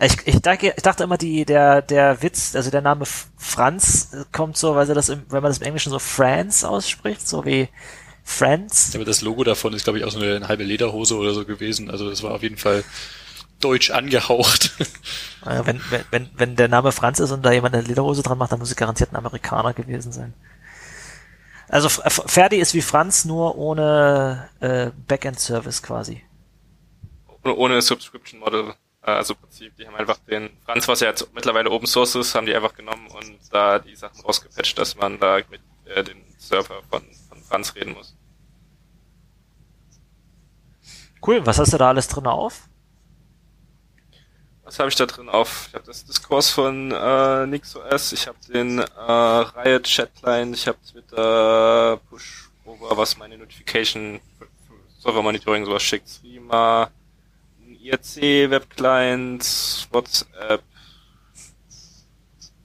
Ich, 0.00 0.16
ich, 0.26 0.40
dachte, 0.40 0.72
ich 0.76 0.82
dachte 0.82 1.02
immer, 1.02 1.18
die, 1.18 1.44
der, 1.44 1.82
der 1.82 2.22
Witz, 2.22 2.54
also 2.54 2.70
der 2.70 2.82
Name 2.82 3.04
Franz 3.04 4.16
kommt 4.30 4.56
so, 4.56 4.76
weil 4.76 4.86
sie 4.86 4.94
das 4.94 5.08
im, 5.08 5.24
wenn 5.28 5.42
man 5.42 5.50
das 5.50 5.58
im 5.58 5.66
Englischen 5.66 5.90
so 5.90 5.98
Franz 5.98 6.62
ausspricht, 6.62 7.26
so 7.26 7.44
wie 7.44 7.68
Friends. 8.28 8.94
Aber 8.94 9.06
das 9.06 9.22
Logo 9.22 9.42
davon 9.42 9.72
ist, 9.72 9.84
glaube 9.84 9.98
ich, 9.98 10.04
auch 10.04 10.10
so 10.10 10.20
eine 10.20 10.46
halbe 10.46 10.62
Lederhose 10.62 11.16
oder 11.16 11.32
so 11.32 11.46
gewesen. 11.46 11.90
Also 11.90 12.10
das 12.10 12.22
war 12.22 12.32
auf 12.32 12.42
jeden 12.42 12.58
Fall 12.58 12.84
deutsch 13.60 13.90
angehaucht. 13.90 14.72
Also 15.40 15.66
wenn, 15.66 15.80
wenn, 16.10 16.28
wenn 16.36 16.56
der 16.56 16.68
Name 16.68 16.90
Franz 16.90 17.20
ist 17.20 17.30
und 17.30 17.42
da 17.46 17.52
jemand 17.52 17.74
eine 17.74 17.86
Lederhose 17.86 18.22
dran 18.22 18.36
macht, 18.36 18.50
dann 18.50 18.58
muss 18.58 18.70
es 18.70 18.76
garantiert 18.76 19.12
ein 19.12 19.16
Amerikaner 19.16 19.72
gewesen 19.72 20.10
sein. 20.12 20.34
Also 21.68 21.88
Ferdi 21.88 22.56
ist 22.56 22.74
wie 22.74 22.82
Franz, 22.82 23.24
nur 23.24 23.56
ohne 23.56 24.50
äh, 24.60 24.90
Backend-Service 25.06 25.82
quasi. 25.82 26.22
Ohne, 27.44 27.54
ohne 27.54 27.80
Subscription 27.80 28.40
Model. 28.40 28.74
Äh, 29.02 29.12
also 29.12 29.34
im 29.34 29.40
Prinzip, 29.40 29.76
die 29.76 29.86
haben 29.86 29.94
einfach 29.94 30.18
den 30.28 30.50
Franz, 30.66 30.88
was 30.88 31.00
ja 31.00 31.08
jetzt 31.08 31.32
mittlerweile 31.32 31.70
Open 31.70 31.86
Source 31.86 32.16
ist, 32.16 32.34
haben 32.34 32.46
die 32.46 32.54
einfach 32.54 32.74
genommen 32.74 33.06
und 33.06 33.38
da 33.52 33.78
die 33.78 33.96
Sachen 33.96 34.20
rausgepatcht, 34.20 34.76
dass 34.76 34.96
man 34.96 35.20
da 35.20 35.38
mit 35.50 35.60
äh, 35.86 36.02
dem 36.02 36.18
Server 36.36 36.82
von, 36.90 37.02
von 37.28 37.42
Franz 37.44 37.74
reden 37.76 37.94
muss. 37.94 38.17
Cool, 41.26 41.44
was 41.44 41.58
hast 41.58 41.72
du 41.72 41.78
da 41.78 41.88
alles 41.88 42.08
drin 42.08 42.26
auf? 42.26 42.68
Was 44.62 44.78
habe 44.78 44.90
ich 44.90 44.96
da 44.96 45.06
drin 45.06 45.28
auf? 45.28 45.68
Ich 45.68 45.74
habe 45.74 45.86
das 45.86 46.04
Diskurs 46.04 46.50
von 46.50 46.92
äh, 46.92 47.46
NixOS, 47.46 48.12
ich 48.12 48.26
habe 48.26 48.38
den 48.52 48.78
äh, 48.78 48.82
Riot 48.84 49.84
Chat 49.84 50.14
Client, 50.14 50.54
ich 50.54 50.68
habe 50.68 50.78
Twitter 50.90 51.98
Push 52.10 52.50
Over, 52.66 52.96
was 52.96 53.16
meine 53.16 53.38
Notification 53.38 54.20
Server 54.98 55.22
Monitoring 55.22 55.64
sowas 55.64 55.82
schickt, 55.82 56.08
Streamer, 56.08 56.90
IRC 57.80 58.50
Web 58.50 58.68
Client, 58.76 59.88
WhatsApp, 59.90 60.62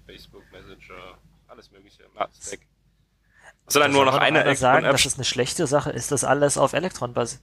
Facebook 0.06 0.44
Messenger, 0.52 1.18
alles 1.48 1.72
mögliche, 1.72 2.04
Stack. 2.42 2.60
Also 3.66 3.80
dann 3.80 3.94
nur 3.94 4.04
noch 4.04 4.18
eine 4.18 4.56
sagen, 4.58 4.84
dass 4.84 5.06
es 5.06 5.16
eine 5.16 5.24
schlechte 5.24 5.68
Sache 5.68 5.92
ist, 5.92 6.12
dass 6.12 6.26
alles 6.26 6.58
auf 6.58 6.74
Elektron 6.74 7.14
basiert 7.14 7.42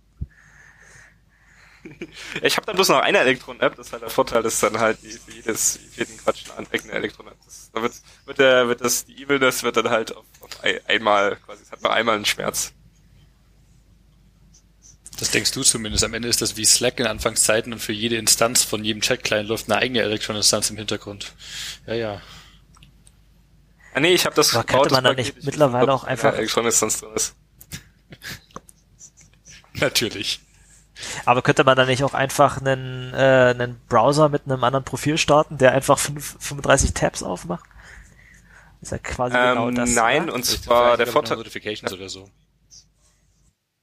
ich 2.43 2.57
habe 2.57 2.67
dann 2.67 2.77
bloß 2.77 2.89
noch 2.89 3.01
eine 3.01 3.19
Elektron-App, 3.19 3.77
das 3.77 3.87
ist 3.87 3.93
halt 3.93 4.03
der 4.03 4.11
Vorteil, 4.11 4.43
dass 4.43 4.61
dann 4.61 4.79
halt 4.79 5.03
die, 5.03 5.11
für 5.11 5.33
jedes, 5.33 5.79
jeden 5.97 6.17
Quatsch 6.19 6.45
eine 6.57 6.67
eigene 6.73 6.93
Elektron-App. 6.93 7.37
Da 7.73 7.83
wird, 7.83 7.95
wird, 8.27 8.39
der, 8.39 8.69
wird 8.69 8.81
das, 8.81 9.07
die 9.07 9.23
Evilness 9.23 9.63
wird 9.63 9.77
dann 9.77 9.91
halt 9.91 10.17
auf, 10.17 10.25
auf 10.41 10.51
einmal, 10.87 11.37
quasi, 11.37 11.63
es 11.63 11.73
hat 11.73 11.83
nur 11.83 11.93
einmal 11.93 12.17
einen 12.17 12.25
Schmerz. 12.25 12.73
Das 15.19 15.31
denkst 15.31 15.53
du 15.53 15.63
zumindest. 15.63 16.03
Am 16.03 16.15
Ende 16.15 16.29
ist 16.29 16.41
das 16.41 16.57
wie 16.57 16.65
Slack 16.65 16.99
in 16.99 17.07
Anfangszeiten 17.07 17.75
und 17.75 17.79
für 17.79 17.93
jede 17.93 18.17
Instanz 18.17 18.65
von 18.65 18.83
jedem 18.83 19.03
Chat-Client 19.03 19.49
läuft 19.49 19.71
eine 19.71 19.79
eigene 19.79 20.01
Elektron-Instanz 20.01 20.71
im 20.71 20.79
Hintergrund. 20.79 21.35
Ja, 21.87 21.95
ja. 21.95 22.23
Ah 23.93 24.01
nee, 24.01 24.15
ich 24.15 24.25
habe 24.25 24.35
das 24.35 24.55
Aber 24.55 24.65
könnte 24.65 24.93
man 24.93 25.05
da 25.05 25.13
nicht 25.13 25.45
mittlerweile 25.45 25.93
auch 25.93 26.05
einfach... 26.05 26.35
Elektron-Instanz 26.35 27.01
drin 27.01 27.11
ist. 27.15 27.35
Natürlich. 29.75 30.41
Aber 31.25 31.43
könnte 31.43 31.65
man 31.65 31.77
da 31.77 31.87
nicht 31.87 32.05
auch 32.05 32.15
einfach 32.15 32.61
einen, 32.61 33.13
äh, 33.15 33.55
einen 33.57 33.81
Browser 33.89 34.29
mit 34.29 34.43
einem 34.47 34.63
anderen 34.65 34.85
Profil 34.85 35.19
starten, 35.19 35.59
der 35.59 35.73
einfach 35.73 35.99
5, 35.99 36.37
35 36.41 36.95
Tabs 36.95 37.23
aufmacht? 37.23 37.65
ist 38.81 38.93
ja 38.93 38.99
quasi 38.99 39.37
ähm, 39.37 39.49
genau 39.51 39.71
das. 39.71 39.95
Nein, 39.95 40.29
ja? 40.29 40.33
und 40.33 40.45
zwar 40.45 40.97
der 40.97 41.07
Vorteil. 41.07 41.37
Notifications 41.37 41.93
oder 41.93 42.09
so. 42.09 42.29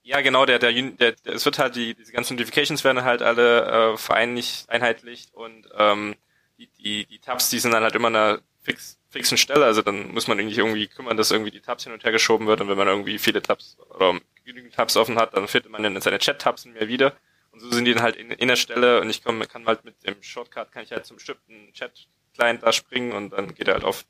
Ja, 0.04 0.22
genau, 0.22 0.46
der, 0.46 0.58
der, 0.58 0.72
der, 0.72 1.12
der, 1.12 1.36
es 1.36 1.44
wird 1.46 1.60
halt 1.60 1.76
die, 1.76 1.94
diese 1.94 2.14
ganzen 2.14 2.36
Notifications 2.36 2.84
werden 2.84 3.04
halt 3.04 3.22
alle 3.22 3.94
äh, 3.94 3.98
vereinigt, 3.98 4.70
einheitlich 4.70 5.28
und 5.34 5.68
ähm, 5.78 6.16
die, 6.58 6.70
die, 6.80 7.06
die 7.06 7.20
Tabs, 7.20 7.50
die 7.50 7.60
sind 7.60 7.72
dann 7.72 7.84
halt 7.84 7.94
immer 7.94 8.08
eine 8.08 8.42
fix, 8.64 8.98
fixen 9.10 9.38
Stelle, 9.38 9.66
also 9.66 9.82
dann 9.82 10.14
muss 10.14 10.28
man 10.28 10.40
irgendwie 10.40 10.58
irgendwie 10.58 10.88
kümmern, 10.88 11.18
dass 11.18 11.32
irgendwie 11.32 11.52
die 11.52 11.60
Tabs 11.60 11.84
hin 11.84 11.92
und 11.92 12.06
her 12.06 12.14
geschoben 12.14 12.48
wird 12.48 12.62
und 12.62 12.70
wenn 12.70 12.78
man 12.78 12.88
irgendwie 12.88 13.20
viele 13.20 13.42
Tabs 13.42 13.78
oder 13.96 14.18
genügend 14.48 14.74
Tabs 14.74 14.98
offen 14.98 15.20
hat, 15.20 15.36
dann 15.36 15.48
findet 15.48 15.72
man 15.72 15.84
dann 15.84 16.02
seine 16.02 16.18
Chat-Tabs 16.18 16.66
mehr 16.66 16.88
wieder. 16.88 17.14
Und 17.52 17.60
so 17.60 17.72
sind 17.72 17.86
die 17.86 17.94
dann 17.94 18.02
halt 18.02 18.16
in, 18.16 18.32
in 18.32 18.48
der 18.48 18.56
Stelle 18.56 19.02
und 19.02 19.10
ich 19.10 19.24
komm, 19.24 19.40
kann 19.48 19.66
halt 19.68 19.86
mit 19.86 20.04
dem 20.06 20.22
Shortcut, 20.22 20.72
kann 20.72 20.84
ich 20.84 20.92
halt 20.92 21.06
zum 21.06 21.18
bestimmten 21.18 21.72
Chat-Client 21.74 22.64
da 22.64 22.72
springen 22.72 23.12
und 23.12 23.32
dann 23.32 23.54
geht 23.54 23.68
er 23.68 23.76
halt 23.76 23.84
auf. 23.84 24.06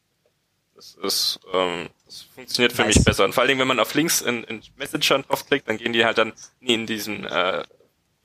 Das 0.76 0.94
ist, 0.94 1.40
ähm, 1.54 1.90
das 2.06 2.22
funktioniert 2.22 2.72
für 2.72 2.84
nice. 2.84 2.96
mich 2.96 3.04
besser. 3.04 3.26
Und 3.26 3.34
vor 3.34 3.42
allen 3.42 3.48
Dingen, 3.48 3.60
wenn 3.60 3.68
man 3.68 3.80
auf 3.80 3.96
Links 3.96 4.22
in, 4.22 4.44
in 4.44 4.62
Messenger 4.76 5.24
draufklickt, 5.24 5.68
dann 5.68 5.78
gehen 5.78 5.92
die 5.92 6.06
halt 6.06 6.20
dann 6.20 6.34
nie 6.60 6.76
in 6.76 6.86
diesen 6.86 7.26
äh, 7.26 7.64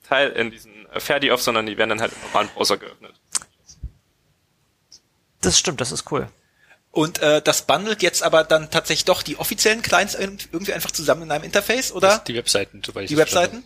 Teil, 0.03 0.29
in 0.33 0.51
diesen 0.51 0.85
äh, 0.91 0.99
Ferdi 0.99 1.31
auf, 1.31 1.41
sondern 1.41 1.65
die 1.65 1.77
werden 1.77 1.89
dann 1.89 2.01
halt 2.01 2.13
im 2.13 2.21
normalen 2.21 2.49
Browser 2.49 2.77
geöffnet. 2.77 3.19
Das 5.41 5.57
stimmt, 5.57 5.81
das 5.81 5.91
ist 5.91 6.11
cool. 6.11 6.29
Und 6.93 7.17
äh, 7.23 7.41
das 7.41 7.63
bundelt 7.63 8.03
jetzt 8.03 8.21
aber 8.21 8.43
dann 8.43 8.69
tatsächlich 8.69 9.05
doch 9.05 9.23
die 9.23 9.37
offiziellen 9.37 9.81
Clients 9.81 10.13
irgendwie 10.13 10.73
einfach 10.73 10.91
zusammen 10.91 11.23
in 11.23 11.31
einem 11.31 11.43
Interface, 11.43 11.91
oder? 11.91 12.19
die 12.19 12.35
Webseiten, 12.35 12.83
soweit 12.85 13.05
ich 13.05 13.09
Die 13.09 13.17
Webseiten? 13.17 13.63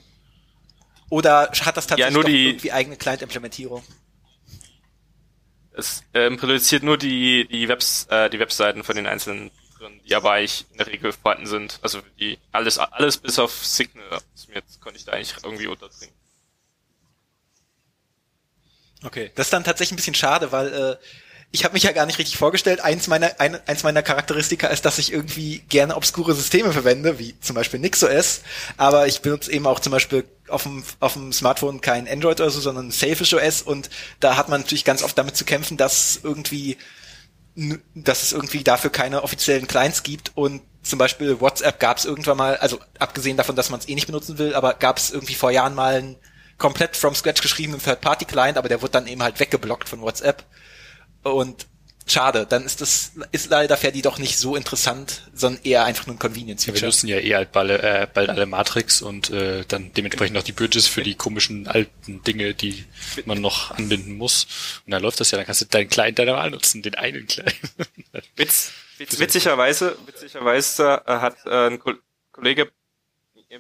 Oder 1.10 1.52
hat 1.52 1.76
das 1.76 1.88
tatsächlich 1.88 2.06
ja, 2.06 2.10
nur 2.10 2.24
die, 2.24 2.48
irgendwie 2.48 2.72
eigene 2.72 2.96
Client-Implementierung? 2.96 3.84
Es 5.74 6.06
äh, 6.14 6.32
produziert 6.38 6.84
nur 6.84 6.98
die, 6.98 7.46
die, 7.50 7.68
Webs, 7.68 8.08
äh, 8.10 8.30
die 8.30 8.40
Webseiten 8.40 8.86
von 8.86 8.96
den 8.96 9.08
einzelnen 9.08 9.52
drin, 9.78 10.00
die 10.08 10.16
aber 10.16 10.32
eigentlich 10.32 10.66
in 10.72 10.78
der 10.78 10.88
Regel 10.88 11.12
vorhanden 11.12 11.48
sind. 11.48 11.80
Also 11.82 12.00
die 12.18 12.40
alles, 12.54 12.78
alles 12.80 13.18
bis 13.18 13.40
auf 13.40 13.66
Signal. 13.66 14.22
Jetzt 14.54 14.80
konnte 14.80 15.00
ich 15.00 15.04
da 15.04 15.12
eigentlich 15.12 15.36
irgendwie 15.44 15.68
unterbringen. 15.68 16.16
Okay, 19.04 19.34
das 19.36 19.48
ist 19.48 19.54
dann 19.54 19.66
tatsächlich 19.66 19.92
ein 19.92 19.98
bisschen 19.98 20.16
schade, 20.16 20.54
weil 20.54 20.74
äh, 20.74 20.98
ich 21.52 21.64
habe 21.64 21.74
mich 21.74 21.84
ja 21.84 21.94
gar 21.94 22.06
nicht 22.06 22.20
richtig 22.20 22.38
vorgestellt. 22.38 22.82
Eins 22.82 23.08
meiner, 23.08 23.40
ein, 23.40 23.58
eins 23.68 23.84
meiner 23.84 24.04
Charakteristika 24.04 24.68
ist, 24.68 24.86
dass 24.86 24.98
ich 24.98 25.14
irgendwie 25.14 25.60
gerne 25.70 25.96
obskure 25.96 26.34
Systeme 26.34 26.74
verwende, 26.74 27.20
wie 27.20 27.40
zum 27.40 27.56
Beispiel 27.56 27.80
NixOS. 27.80 28.42
Aber 28.76 29.08
ich 29.08 29.22
benutze 29.22 29.52
eben 29.52 29.66
auch 29.66 29.80
zum 29.80 29.92
Beispiel 29.92 30.26
auf 30.50 30.64
dem, 30.64 30.84
auf 31.00 31.14
dem 31.14 31.32
Smartphone 31.32 31.80
kein 31.80 32.08
Android 32.08 32.42
oder 32.42 32.50
so, 32.50 32.60
sondern 32.60 32.92
Selfish 32.92 33.34
OS. 33.34 33.62
Und 33.62 33.90
da 34.20 34.36
hat 34.36 34.50
man 34.50 34.62
natürlich 34.62 34.84
ganz 34.84 35.04
oft 35.04 35.18
damit 35.18 35.38
zu 35.38 35.46
kämpfen, 35.46 35.78
dass 35.78 36.20
irgendwie, 36.22 36.78
dass 37.96 38.24
es 38.24 38.34
irgendwie 38.34 38.64
dafür 38.64 38.92
keine 38.92 39.24
offiziellen 39.24 39.68
Clients 39.68 40.04
gibt 40.04 40.32
und 40.36 40.62
zum 40.84 41.00
Beispiel 41.00 41.42
WhatsApp 41.42 41.80
gab 41.80 41.98
es 41.98 42.06
irgendwann 42.06 42.38
mal, 42.38 42.56
also 42.58 42.80
abgesehen 42.98 43.36
davon, 43.36 43.56
dass 43.58 43.70
man 43.70 43.80
es 43.80 43.90
eh 43.90 43.96
nicht 43.96 44.08
benutzen 44.08 44.38
will, 44.38 44.56
aber 44.56 44.74
gab 44.74 44.98
es 44.98 45.12
irgendwie 45.12 45.36
vor 45.36 45.52
Jahren 45.52 45.76
mal 45.76 45.96
einen 45.96 46.16
komplett 46.58 46.96
from 46.96 47.14
scratch 47.14 47.42
geschriebenen 47.42 47.82
Third-Party-Client, 47.82 48.58
aber 48.58 48.70
der 48.70 48.82
wurde 48.82 48.94
dann 48.94 49.08
eben 49.08 49.22
halt 49.22 49.40
weggeblockt 49.40 49.90
von 49.90 50.02
WhatsApp. 50.02 50.46
Und 51.34 51.68
schade, 52.08 52.46
dann 52.48 52.66
ist 52.66 52.82
das 52.82 53.12
ist 53.32 53.50
leider 53.50 53.78
Ferdi 53.78 54.02
doch 54.02 54.18
nicht 54.18 54.38
so 54.38 54.56
interessant, 54.56 55.24
sondern 55.34 55.62
eher 55.64 55.86
einfach 55.86 56.08
nur 56.08 56.16
ein 56.16 56.20
Convenience 56.20 56.64
Feature. 56.64 56.78
Ja, 56.78 56.82
wir 56.82 56.88
nutzen 56.88 57.08
ja 57.08 57.18
eh 57.18 57.36
halt 57.36 57.52
bald, 57.52 57.70
äh, 57.70 58.08
bald 58.12 58.30
alle 58.30 58.46
Matrix 58.46 59.02
und 59.02 59.30
äh, 59.30 59.66
dann 59.68 59.94
dementsprechend 59.94 60.36
noch 60.36 60.44
die 60.44 60.54
Bridges 60.54 60.88
für 60.88 61.04
die 61.04 61.16
komischen 61.16 61.68
alten 61.68 62.24
Dinge, 62.24 62.54
die 62.54 62.86
man 63.26 63.42
noch 63.42 63.72
anbinden 63.72 64.18
muss. 64.18 64.48
Und 64.86 64.92
dann 64.92 65.02
läuft 65.02 65.20
das 65.20 65.32
ja, 65.32 65.38
dann 65.38 65.46
kannst 65.46 65.62
du 65.62 65.66
deinen 65.66 65.90
Client 65.90 66.18
deiner 66.18 66.34
Wahl 66.34 66.50
nutzen, 66.50 66.82
den 66.82 66.96
einen 66.96 67.28
Client. 67.28 67.56
Witz, 68.36 68.72
witz, 68.98 69.20
witzigerweise, 69.20 69.98
witzigerweise 70.06 71.02
äh, 71.06 71.18
hat 71.18 71.38
äh, 71.46 71.68
ein 71.68 71.80
Kollege 72.32 72.72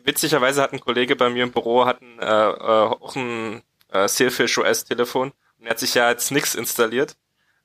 witzigerweise 0.04 0.62
hat 0.62 0.74
ein 0.74 0.80
Kollege 0.80 1.16
bei 1.16 1.30
mir 1.30 1.44
im 1.44 1.52
Büro 1.52 1.86
hat 1.86 2.02
ein, 2.02 2.20
äh, 2.20 2.26
äh 2.26 2.28
auch 2.28 3.16
ein 3.16 3.62
äh, 3.90 4.08
Sailfish 4.08 4.58
OS 4.58 4.86
Telefon 4.86 5.32
und 5.60 5.66
er 5.66 5.72
hat 5.72 5.80
sich 5.80 5.94
ja 5.94 6.10
jetzt 6.10 6.32
nix 6.32 6.56
installiert 6.56 7.16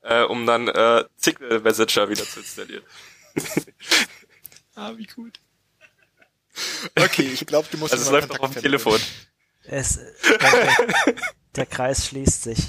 äh, 0.03 0.23
um 0.23 0.45
dann 0.45 0.67
äh, 0.67 1.05
Signal 1.17 1.59
Messenger 1.59 2.09
wieder 2.09 2.25
zu 2.25 2.39
installieren. 2.39 2.83
ah, 4.75 4.91
wie 4.95 5.07
gut. 5.07 5.39
Okay, 6.95 7.29
ich 7.33 7.45
glaube, 7.45 7.67
du 7.71 7.77
musst. 7.77 7.93
Also 7.93 8.05
es 8.05 8.11
läuft 8.11 8.29
noch 8.29 8.39
auf 8.39 8.53
dem 8.53 8.61
Telefon. 8.61 8.99
Es, 9.63 9.95
der, 9.95 11.15
der 11.55 11.65
Kreis 11.65 12.07
schließt 12.07 12.43
sich. 12.43 12.59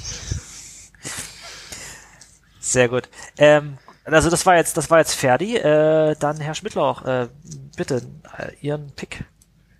Sehr 2.60 2.88
gut. 2.88 3.08
Ähm, 3.36 3.78
also 4.04 4.30
das 4.30 4.46
war 4.46 4.56
jetzt, 4.56 4.76
das 4.76 4.90
war 4.90 4.98
jetzt 4.98 5.14
Ferdi. 5.14 5.56
Äh, 5.56 6.16
dann 6.18 6.40
Herr 6.40 6.54
Schmidtlauch, 6.54 7.04
äh, 7.04 7.28
bitte 7.76 8.02
äh, 8.38 8.52
Ihren 8.60 8.90
Pick. 8.92 9.24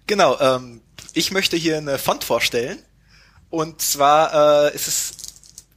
Genau. 0.06 0.38
Ähm, 0.40 0.82
ich 1.14 1.30
möchte 1.30 1.56
hier 1.56 1.78
eine 1.78 1.98
Font 1.98 2.24
vorstellen. 2.24 2.82
Und 3.48 3.80
zwar 3.80 4.66
äh, 4.66 4.74
ist 4.74 4.88
es 4.88 5.23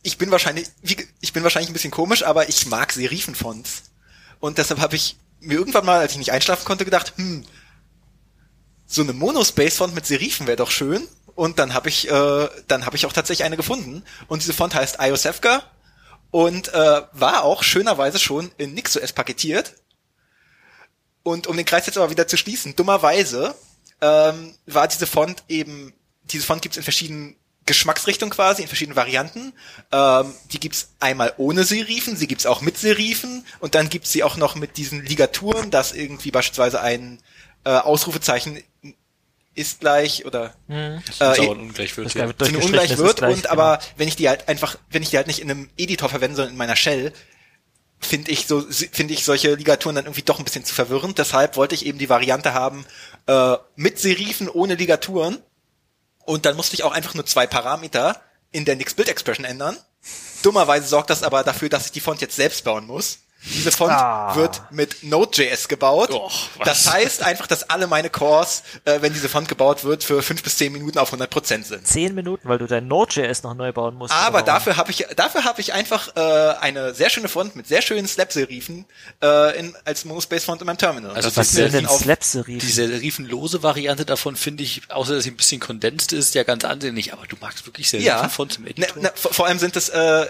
ich 0.07 0.17
bin 0.17 0.31
wahrscheinlich, 0.31 0.69
wie, 0.81 1.05
ich 1.19 1.33
bin 1.33 1.43
wahrscheinlich 1.43 1.69
ein 1.69 1.73
bisschen 1.73 1.91
komisch, 1.91 2.23
aber 2.23 2.47
ich 2.47 2.65
mag 2.67 2.93
Serifenfonts. 2.93 3.83
Und 4.39 4.57
deshalb 4.57 4.79
habe 4.79 4.95
ich 4.95 5.17
mir 5.41 5.55
irgendwann 5.55 5.85
mal, 5.85 5.99
als 5.99 6.13
ich 6.13 6.17
nicht 6.17 6.31
einschlafen 6.31 6.63
konnte, 6.63 6.85
gedacht, 6.85 7.11
hm, 7.17 7.43
so 8.85 9.01
eine 9.01 9.11
Monospace-Font 9.11 9.93
mit 9.93 10.05
Serifen 10.05 10.47
wäre 10.47 10.55
doch 10.55 10.71
schön. 10.71 11.05
Und 11.35 11.59
dann 11.59 11.73
habe 11.73 11.89
ich, 11.89 12.09
äh, 12.09 12.49
dann 12.69 12.85
habe 12.85 12.95
ich 12.95 13.05
auch 13.05 13.11
tatsächlich 13.11 13.45
eine 13.45 13.57
gefunden. 13.57 14.01
Und 14.27 14.41
diese 14.41 14.53
Font 14.53 14.75
heißt 14.75 14.97
Iosefka 15.01 15.61
und 16.31 16.73
äh, 16.73 17.01
war 17.11 17.43
auch 17.43 17.61
schönerweise 17.61 18.17
schon 18.17 18.49
in 18.57 18.73
NixOS 18.73 19.11
paketiert. 19.11 19.75
Und 21.21 21.47
um 21.47 21.57
den 21.57 21.65
Kreis 21.65 21.85
jetzt 21.85 21.97
aber 21.97 22.11
wieder 22.11 22.29
zu 22.29 22.37
schließen, 22.37 22.77
dummerweise 22.77 23.53
ähm, 23.99 24.55
war 24.65 24.87
diese 24.87 25.05
Font 25.05 25.43
eben, 25.49 25.93
diese 26.23 26.45
Font 26.45 26.61
gibt's 26.61 26.77
in 26.77 26.83
verschiedenen 26.83 27.36
Geschmacksrichtungen 27.67 28.33
quasi, 28.33 28.63
in 28.63 28.67
verschiedenen 28.67 28.95
Varianten. 28.95 29.53
Ähm, 29.91 30.33
die 30.51 30.59
gibt's 30.59 30.89
einmal 30.99 31.33
ohne 31.37 31.63
Serifen, 31.63 32.17
sie 32.17 32.25
gibt's 32.25 32.47
auch 32.47 32.61
mit 32.61 32.79
Serifen 32.79 33.45
und 33.59 33.75
dann 33.75 33.89
gibt's 33.89 34.11
sie 34.11 34.23
auch 34.23 34.37
noch 34.37 34.55
mit 34.55 34.77
diesen 34.77 35.05
Ligaturen, 35.05 35.69
dass 35.69 35.91
irgendwie 35.93 36.31
beispielsweise 36.31 36.81
ein 36.81 37.19
äh, 37.63 37.69
Ausrufezeichen 37.69 38.63
ist 39.53 39.79
gleich 39.79 40.25
oder 40.25 40.53
Hm. 40.67 41.01
äh, 41.19 41.47
ungleich 41.47 41.97
wird. 41.97 42.13
Ja. 42.13 42.23
einem 42.23 42.37
durchgestrichen, 42.37 42.63
ungleich 42.63 42.91
ist 42.91 42.97
wird 42.99 43.21
und 43.21 43.35
genau. 43.43 43.49
aber 43.49 43.79
wenn 43.97 44.07
ich 44.07 44.15
die 44.15 44.29
halt 44.29 44.47
einfach, 44.47 44.77
wenn 44.89 45.03
ich 45.03 45.09
die 45.09 45.17
halt 45.17 45.27
nicht 45.27 45.39
in 45.39 45.49
einem 45.49 45.69
Editor 45.77 46.09
verwende, 46.09 46.35
sondern 46.35 46.53
in 46.53 46.57
meiner 46.57 46.75
Shell, 46.75 47.11
finde 47.99 48.31
ich 48.31 48.45
so, 48.45 48.61
finde 48.61 49.13
ich 49.15 49.25
solche 49.25 49.55
Ligaturen 49.55 49.95
dann 49.95 50.05
irgendwie 50.05 50.21
doch 50.21 50.37
ein 50.37 50.45
bisschen 50.45 50.63
zu 50.63 50.75
verwirrend. 50.75 51.17
Deshalb 51.17 51.55
wollte 51.55 51.73
ich 51.73 51.85
eben 51.87 51.97
die 51.97 52.09
Variante 52.09 52.53
haben, 52.53 52.85
äh, 53.25 53.55
mit 53.75 53.99
Serifen 53.99 54.49
ohne 54.49 54.75
Ligaturen. 54.75 55.39
Und 56.27 56.45
dann 56.45 56.57
musste 56.57 56.75
ich 56.75 56.83
auch 56.83 56.91
einfach 56.91 57.13
nur 57.13 57.25
zwei 57.25 57.47
Parameter 57.47 58.21
in 58.51 58.65
der 58.65 58.75
Nix 58.75 58.93
Build 58.93 59.07
Expression 59.07 59.45
ändern. 59.45 59.77
Dummerweise 60.43 60.85
sorgt 60.85 61.09
das 61.09 61.23
aber 61.23 61.45
dafür, 61.45 61.69
dass 61.69 61.85
ich 61.85 61.93
die 61.93 62.01
Font 62.01 62.19
jetzt 62.19 62.35
selbst 62.35 62.65
bauen 62.65 62.85
muss. 62.85 63.19
Diese 63.53 63.71
Font 63.71 63.91
Ah. 63.91 64.35
wird 64.35 64.61
mit 64.71 65.03
Node.js 65.03 65.67
gebaut. 65.67 66.11
Och, 66.11 66.49
das 66.63 66.91
heißt 66.91 67.23
einfach, 67.23 67.47
dass 67.47 67.69
alle 67.69 67.87
meine 67.87 68.09
Cores, 68.09 68.63
äh, 68.85 69.01
wenn 69.01 69.13
diese 69.13 69.29
Font 69.29 69.47
gebaut 69.47 69.83
wird, 69.83 70.03
für 70.03 70.21
fünf 70.21 70.43
bis 70.43 70.57
zehn 70.57 70.71
Minuten 70.73 70.97
auf 70.97 71.09
100 71.11 71.29
Prozent 71.29 71.65
sind. 71.65 71.85
Zehn 71.87 72.13
Minuten, 72.15 72.47
weil 72.47 72.57
du 72.57 72.67
dein 72.67 72.87
Node.js 72.87 73.43
noch 73.43 73.53
neu 73.53 73.71
bauen 73.71 73.95
musst. 73.95 74.13
Aber 74.13 74.41
dafür 74.41 74.77
habe 74.77 74.91
ich 74.91 75.05
dafür 75.15 75.43
habe 75.43 75.61
ich 75.61 75.73
einfach 75.73 76.15
äh, 76.15 76.19
eine 76.59 76.93
sehr 76.93 77.09
schöne 77.09 77.27
Font 77.27 77.55
mit 77.55 77.67
sehr 77.67 77.81
schönen 77.81 78.07
Slab-Serifen 78.07 78.85
äh, 79.23 79.59
in, 79.59 79.75
als 79.85 80.05
Monospace-Font 80.05 80.61
in 80.61 80.67
meinem 80.67 80.77
Terminal. 80.77 81.11
Also 81.15 81.29
Das 81.29 81.37
Was 81.37 81.47
ist 81.47 81.53
sind 81.53 81.73
denn 81.73 81.87
Slap-Serifen? 81.87 82.59
Diese 82.59 82.87
riefenlose 82.89 83.63
Variante 83.63 84.05
davon 84.05 84.35
finde 84.35 84.63
ich, 84.63 84.81
außer 84.89 85.15
dass 85.15 85.23
sie 85.23 85.31
ein 85.31 85.37
bisschen 85.37 85.59
kondensiert 85.59 86.13
ist, 86.13 86.35
ja 86.35 86.43
ganz 86.43 86.63
ansehnlich. 86.65 87.13
Aber 87.13 87.25
du 87.27 87.35
magst 87.39 87.65
wirklich 87.65 87.89
sehr 87.89 88.01
ja, 88.01 88.27
von 88.29 88.49
zum 88.49 88.63
ne, 88.65 88.71
Editor. 88.71 89.01
ne, 89.01 89.11
vor, 89.15 89.33
vor 89.33 89.47
allem 89.47 89.59
sind 89.59 89.75
äh, 89.75 90.23
äh, 90.23 90.27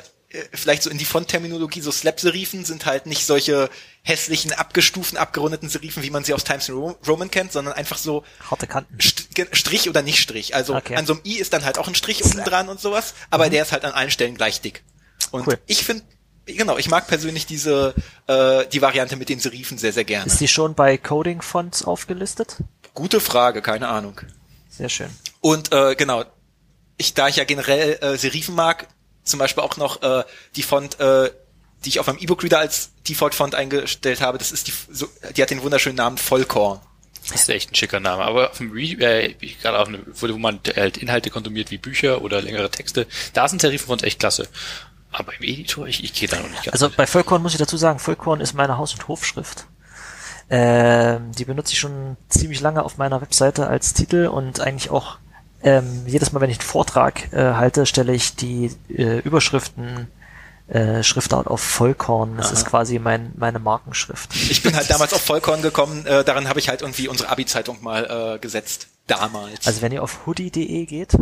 vielleicht 0.54 0.84
so 0.84 0.90
in 0.90 0.98
die 0.98 1.06
Font-Terminologie 1.06 1.82
so 1.82 1.92
Slab-Serifen 1.92 2.66
sind 2.66 2.86
halt 2.86 3.06
nicht 3.06 3.26
solche 3.26 3.70
hässlichen, 4.04 4.52
abgestuften, 4.52 5.18
abgerundeten 5.18 5.70
Serifen, 5.70 6.04
wie 6.04 6.10
man 6.10 6.24
sie 6.26 6.34
aus 6.34 6.44
Times 6.44 6.68
New 6.68 6.96
Roman 7.08 7.32
kennt, 7.32 7.54
sondern 7.54 7.74
einfach 7.74 7.98
so 7.98 8.24
Harte 8.50 8.68
Kanten. 8.68 8.98
Strich 9.00 9.90
oder 9.90 10.02
nicht 10.02 10.20
Strich. 10.20 10.54
Also 10.54 10.76
Okay. 10.76 10.96
an 10.96 11.06
so 11.06 11.14
einem 11.14 11.22
I 11.26 11.38
ist 11.38 11.54
dann 11.54 11.64
halt 11.64 11.78
auch 11.78 11.88
ein 11.88 11.96
Strich 11.96 12.24
unten 12.24 12.44
dran 12.44 12.68
und 12.68 12.80
sowas, 12.80 13.14
aber 13.30 13.50
der 13.50 13.64
ist 13.64 13.72
halt 13.72 13.86
an 13.86 13.94
allen 13.94 14.12
Stellen 14.12 14.36
gleich 14.36 14.60
dick. 14.60 14.84
Und 15.32 15.48
Cool. 15.48 15.58
ich 15.66 15.84
finde, 15.86 16.04
genau, 16.46 16.78
ich 16.78 16.90
mag 16.90 17.08
persönlich 17.08 17.46
diese 17.46 17.94
äh, 18.28 18.66
die 18.68 18.82
Variante 18.82 19.16
mit 19.16 19.30
den 19.30 19.40
Serifen 19.40 19.78
sehr, 19.78 19.94
sehr 19.94 20.06
gerne. 20.06 20.28
Ist 20.28 20.42
die 20.42 20.48
schon 20.50 20.76
bei 20.76 20.98
Coding 20.98 21.42
Fonts 21.42 21.84
aufgelistet? 21.84 22.58
Gute 22.94 23.22
Frage, 23.22 23.62
keine 23.62 23.88
Ahnung. 23.88 24.20
Sehr 24.70 24.90
schön. 24.90 25.10
Und 25.40 25.72
äh, 25.72 25.96
genau, 25.96 26.26
ich 26.98 27.14
da 27.14 27.28
ich 27.30 27.38
ja 27.38 27.46
generell 27.46 27.98
äh, 28.02 28.18
Serifen 28.18 28.56
mag, 28.56 28.88
zum 29.28 29.40
Beispiel 29.40 29.64
auch 29.64 29.78
noch 29.78 30.02
äh, 30.02 30.24
die 30.56 30.64
Font, 30.64 31.00
äh, 31.00 31.32
die 31.86 31.90
ich 31.90 32.00
auf 32.00 32.08
meinem 32.08 32.20
E-Book-Reader 32.20 32.60
als 32.60 32.92
Default-Font 33.08 33.56
eingestellt 33.56 34.22
habe, 34.22 34.38
das 34.38 34.52
ist 34.52 34.68
die, 34.68 34.74
so, 34.92 35.08
die 35.36 35.42
hat 35.42 35.50
den 35.50 35.62
wunderschönen 35.62 35.98
Namen 35.98 36.18
Vollkorn. 36.18 36.80
Das 37.30 37.42
ist 37.42 37.50
echt 37.50 37.72
ein 37.72 37.76
schicker 37.76 38.00
Name. 38.00 38.24
Aber 38.24 38.52
auf 38.52 38.58
dem 38.58 38.72
Re 38.72 38.82
äh, 38.82 39.34
gerade 39.62 39.80
auf 39.80 39.88
einem, 39.88 40.06
wo 40.08 40.28
man 40.38 40.60
halt 40.76 40.98
Inhalte 40.98 41.30
konsumiert 41.30 41.72
wie 41.72 41.78
Bücher 41.78 42.22
oder 42.22 42.42
längere 42.42 42.72
Texte, 42.72 43.06
da 43.34 43.48
sind 43.48 43.62
Serifenfonts 43.62 44.04
echt 44.04 44.20
klasse. 44.20 44.48
Aber 45.12 45.34
im 45.34 45.44
Editor, 45.44 45.88
ich, 45.88 46.04
ich 46.04 46.14
gehe 46.14 46.28
da 46.28 46.38
noch 46.38 46.50
nicht 46.50 46.64
ganz. 46.64 46.74
Also 46.82 46.90
bei 46.90 47.08
Vollkorn 47.08 47.42
muss 47.42 47.54
ich 47.54 47.60
dazu 47.60 47.78
sagen, 47.78 48.00
Vollkorn 48.00 48.42
ist 48.42 48.54
meine 48.54 48.78
Haus- 48.78 48.94
und 48.94 49.08
Hofschrift. 49.08 49.66
Ähm, 50.50 51.32
die 51.34 51.46
benutze 51.46 51.74
ich 51.74 51.80
schon 51.80 52.16
ziemlich 52.30 52.62
lange 52.62 52.84
auf 52.84 52.98
meiner 52.98 53.22
Webseite 53.22 53.68
als 53.68 53.94
Titel 53.94 54.28
und 54.28 54.62
eigentlich 54.62 54.90
auch 54.90 55.18
ähm, 55.64 56.04
jedes 56.06 56.32
Mal, 56.32 56.42
wenn 56.42 56.50
ich 56.50 56.60
einen 56.60 56.68
Vortrag 56.68 57.32
äh, 57.34 57.54
halte, 57.54 57.86
stelle 57.86 58.14
ich 58.14 58.36
die 58.36 58.72
äh, 58.90 59.20
Überschriften 59.20 60.08
äh, 60.68 61.02
Schriftart 61.04 61.48
auf 61.48 61.62
Vollkorn. 61.62 62.36
Das 62.38 62.52
ist 62.52 62.66
quasi 62.66 63.00
mein, 63.00 63.32
meine 63.38 63.60
Markenschrift. 63.60 64.36
Ich 64.36 64.62
bin 64.64 64.76
halt 64.76 64.90
damals 64.90 65.14
auf 65.14 65.22
Vollkorn 65.22 65.62
gekommen, 65.62 66.06
äh, 66.06 66.24
daran 66.26 66.48
habe 66.50 66.60
ich 66.60 66.68
halt 66.70 66.82
irgendwie 66.82 67.08
unsere 67.08 67.30
Abi-Zeitung 67.30 67.82
mal 67.82 68.36
äh, 68.36 68.40
gesetzt. 68.40 68.88
Damals. 69.08 69.66
Also 69.66 69.82
wenn 69.82 69.94
ihr 69.94 70.04
auf 70.04 70.26
hoodie.de 70.26 70.86
geht, 70.86 71.14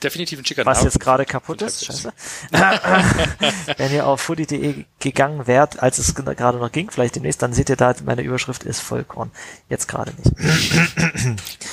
definitiv 0.00 0.38
ein 0.38 0.44
schicker 0.46 0.64
was 0.64 0.78
Name. 0.78 0.88
jetzt 0.90 1.00
gerade 1.00 1.24
kaputt 1.24 1.60
ist, 1.60 1.84
scheiße. 1.84 2.12
Wenn 3.76 3.92
ihr 3.92 4.06
auf 4.06 4.28
hoodie.de 4.28 4.84
gegangen 5.00 5.48
wärt, 5.48 5.80
als 5.82 5.98
es 5.98 6.14
ge- 6.14 6.34
gerade 6.36 6.58
noch 6.58 6.70
ging, 6.70 6.88
vielleicht 6.90 7.16
demnächst, 7.16 7.42
dann 7.42 7.52
seht 7.52 7.68
ihr 7.68 7.74
da, 7.74 7.92
meine 8.04 8.22
Überschrift 8.22 8.62
ist 8.62 8.78
Vollkorn. 8.80 9.32
Jetzt 9.68 9.88
gerade 9.88 10.12
nicht. 10.12 10.30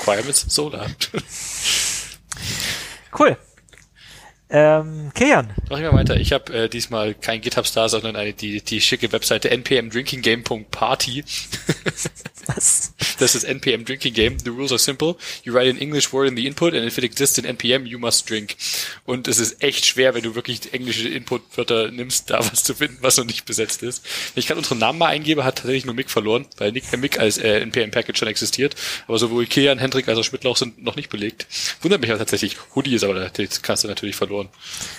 Requirements 0.02 0.46
Solar. 0.50 0.88
Cool. 3.12 3.38
Ähm, 4.56 5.10
Kian, 5.16 5.52
Mach 5.68 5.80
ich 5.80 5.84
mal 5.84 5.94
weiter. 5.94 6.16
Ich 6.18 6.32
habe 6.32 6.54
äh, 6.54 6.70
diesmal 6.70 7.16
kein 7.16 7.42
GitHub 7.42 7.66
Star, 7.66 7.90
sondern 7.90 8.16
eine, 8.16 8.34
die, 8.34 8.62
die 8.62 8.82
schicke 8.82 9.12
Webseite 9.12 9.50
npmdrinkinggame.party. 9.50 11.24
was? 12.46 12.94
Das 13.20 13.36
ist 13.36 13.44
npm 13.46 13.86
drinking 13.86 14.14
game. 14.14 14.38
The 14.40 14.50
rules 14.50 14.72
are 14.72 14.80
simple. 14.80 15.16
You 15.44 15.54
write 15.54 15.70
an 15.70 15.78
English 15.78 16.14
word 16.14 16.28
in 16.28 16.36
the 16.36 16.46
input 16.48 16.74
and 16.74 16.86
if 16.86 16.98
it 16.98 17.04
exists 17.04 17.38
in 17.38 17.46
npm, 17.46 17.86
you 17.86 18.00
must 18.00 18.30
drink. 18.30 18.56
Und 19.06 19.28
es 19.28 19.40
ist 19.40 19.64
echt 19.64 19.86
schwer, 19.86 20.14
wenn 20.14 20.24
du 20.24 20.36
wirklich 20.36 20.74
englische 20.74 21.10
Inputwörter 21.10 21.92
nimmst, 21.92 22.30
da 22.30 22.40
was 22.40 22.64
zu 22.64 22.76
finden, 22.76 22.98
was 23.02 23.18
noch 23.18 23.26
nicht 23.26 23.46
besetzt 23.46 23.84
ist. 23.84 24.06
Wenn 24.34 24.42
ich 24.42 24.48
gerade 24.48 24.60
unseren 24.60 24.80
Namen 24.80 25.00
mal 25.00 25.08
eingebe, 25.08 25.44
hat 25.44 25.58
tatsächlich 25.58 25.86
nur 25.86 25.96
Mick 25.96 26.10
verloren, 26.10 26.46
weil 26.58 26.72
Nick, 26.72 26.92
äh, 26.94 26.98
Mick 26.98 27.20
als 27.20 27.38
äh, 27.38 27.60
npm-Package 27.62 28.18
schon 28.18 28.28
existiert. 28.28 28.76
Aber 29.08 29.18
sowohl 29.20 29.46
Kean, 29.46 29.80
Hendrik 29.80 30.08
als 30.08 30.20
auch 30.20 30.24
Schmidtlauch 30.24 30.58
sind 30.58 30.84
noch 30.84 30.96
nicht 30.96 31.10
belegt. 31.10 31.48
Wundert 31.82 32.02
mich 32.02 32.10
aber 32.10 32.20
tatsächlich. 32.20 32.58
Hoodie 32.76 32.96
ist 32.96 33.04
aber 33.04 33.14
der 33.14 33.48
hast 33.68 33.84
du 33.84 33.88
natürlich 33.88 34.16
verloren. 34.16 34.43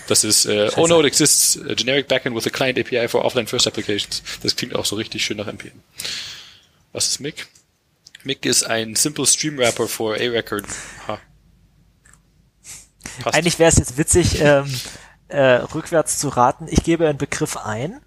Das 0.06 0.24
ist, 0.24 0.46
äh, 0.46 0.70
oh 0.76 0.86
no, 0.86 1.00
it 1.00 1.06
exists 1.06 1.58
a 1.58 1.74
generic 1.74 2.08
backend 2.08 2.36
with 2.36 2.46
a 2.46 2.50
client 2.50 2.78
API 2.78 3.08
for 3.08 3.24
offline 3.24 3.46
first 3.46 3.66
applications. 3.66 4.22
Das 4.42 4.56
klingt 4.56 4.74
auch 4.74 4.84
so 4.84 4.96
richtig 4.96 5.24
schön 5.24 5.36
nach 5.36 5.46
npm. 5.46 5.80
Was 6.92 7.08
ist 7.08 7.20
Mick? 7.20 7.46
Mick 8.22 8.46
ist 8.46 8.64
ein 8.64 8.94
Simple 8.94 9.26
Stream 9.26 9.58
Wrapper 9.58 9.86
for 9.86 10.14
A-Record. 10.14 10.64
Ha. 11.08 11.18
Passt. 13.20 13.36
Eigentlich 13.36 13.58
wäre 13.58 13.68
es 13.68 13.76
jetzt 13.76 13.98
witzig, 13.98 14.40
ähm, 14.40 14.72
äh, 15.28 15.40
rückwärts 15.74 16.18
zu 16.18 16.28
raten. 16.28 16.66
Ich 16.68 16.82
gebe 16.82 17.08
einen 17.08 17.18
Begriff 17.18 17.56
ein 17.56 18.00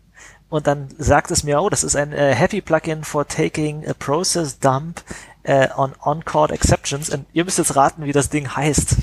und 0.49 0.68
dann 0.68 0.89
sagt 0.97 1.31
es 1.31 1.43
mir, 1.43 1.61
oh, 1.61 1.69
das 1.69 1.84
ist 1.84 1.95
ein 1.95 2.14
äh, 2.14 2.34
Happy 2.34 2.61
Plugin 2.61 3.03
for 3.03 3.27
taking 3.27 3.88
a 3.88 3.93
process 3.93 4.59
dump 4.59 5.03
äh, 5.43 5.69
on 5.76 5.93
on-called 6.03 6.51
exceptions. 6.51 7.09
Und 7.09 7.26
ihr 7.34 7.45
müsst 7.45 7.57
jetzt 7.57 7.76
raten, 7.76 8.05
wie 8.05 8.11
das 8.11 8.30
Ding 8.30 8.55
heißt. 8.55 8.95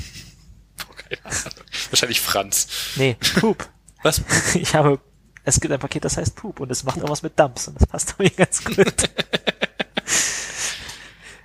Keine 1.09 1.21
Ahnung. 1.25 1.65
Wahrscheinlich 1.91 2.21
Franz. 2.21 2.69
Nee, 2.97 3.17
Poop. 3.41 3.69
Was? 4.03 4.21
Ich 4.55 4.75
habe, 4.75 5.01
es 5.45 5.61
gibt 5.61 5.73
ein 5.73 5.81
Paket, 5.81 6.05
das 6.05 6.17
heißt 6.17 6.37
Poop 6.37 6.61
und 6.61 6.71
es 6.71 6.85
macht 6.85 6.97
irgendwas 6.97 7.23
mit 7.23 7.39
Dumps 7.39 7.69
und 7.69 7.81
das 7.81 7.87
passt 7.89 8.19
mir 8.19 8.31
ganz 8.31 8.63
gut. 8.65 8.95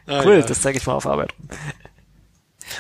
Ah, 0.07 0.23
cool, 0.26 0.40
ja. 0.40 0.41
das 0.41 0.61
zeige 0.61 0.77
ich 0.77 0.86
mal 0.86 0.94
auf 0.94 1.06
Arbeit. 1.06 1.34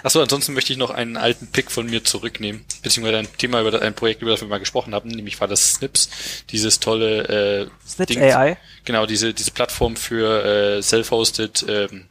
Achso, 0.03 0.21
ansonsten 0.21 0.53
möchte 0.53 0.71
ich 0.71 0.79
noch 0.79 0.91
einen 0.91 1.17
alten 1.17 1.47
Pick 1.47 1.71
von 1.71 1.85
mir 1.87 2.03
zurücknehmen, 2.03 2.63
beziehungsweise 2.83 3.17
ein 3.19 3.37
Thema 3.37 3.59
über 3.61 3.71
das, 3.71 3.81
ein 3.81 3.93
Projekt, 3.95 4.21
über 4.21 4.31
das 4.31 4.41
wir 4.41 4.47
mal 4.47 4.59
gesprochen 4.59 4.93
haben, 4.95 5.09
nämlich 5.09 5.39
war 5.41 5.47
das 5.47 5.73
Snips, 5.73 6.09
dieses 6.49 6.79
tolle 6.79 7.67
äh, 7.67 7.87
Snitch 7.87 8.13
Ding- 8.13 8.21
AI. 8.23 8.57
Genau, 8.85 9.05
diese 9.05 9.33
diese 9.33 9.51
Plattform 9.51 9.95
für 9.95 10.77
äh, 10.77 10.81
self-hosted 10.81 11.65
ähm, 11.67 12.05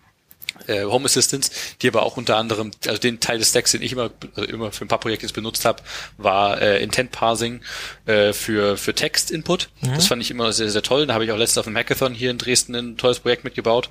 äh, 0.69 0.85
Home 0.85 1.07
Assistants, 1.07 1.51
die 1.83 1.89
aber 1.89 2.03
auch 2.03 2.17
unter 2.17 2.37
anderem, 2.37 2.71
also 2.87 2.99
den 2.99 3.21
Teil 3.21 3.39
des 3.39 3.51
Stacks, 3.51 3.73
den 3.73 3.83
ich 3.83 3.93
immer, 3.93 4.11
also 4.37 4.49
immer 4.49 4.71
für 4.73 4.85
ein 4.85 4.89
paar 4.89 5.01
Projekte 5.01 5.27
benutzt 5.33 5.65
habe, 5.65 5.83
war 6.17 6.61
äh, 6.61 6.83
Intent 6.83 7.11
Parsing 7.13 7.61
äh, 8.07 8.33
für 8.33 8.77
für 8.77 8.95
Text-Input. 8.95 9.69
Das 9.83 10.07
fand 10.07 10.23
ich 10.23 10.31
immer 10.31 10.53
sehr, 10.53 10.71
sehr 10.71 10.83
toll. 10.83 11.07
Da 11.07 11.15
habe 11.15 11.25
ich 11.25 11.33
auch 11.33 11.37
letztens 11.37 11.59
auf 11.59 11.65
dem 11.65 11.77
Hackathon 11.77 12.15
hier 12.15 12.31
in 12.31 12.39
Dresden 12.39 12.75
ein 12.75 12.97
tolles 12.97 13.21
Projekt 13.21 13.45
mitgebaut. 13.45 13.91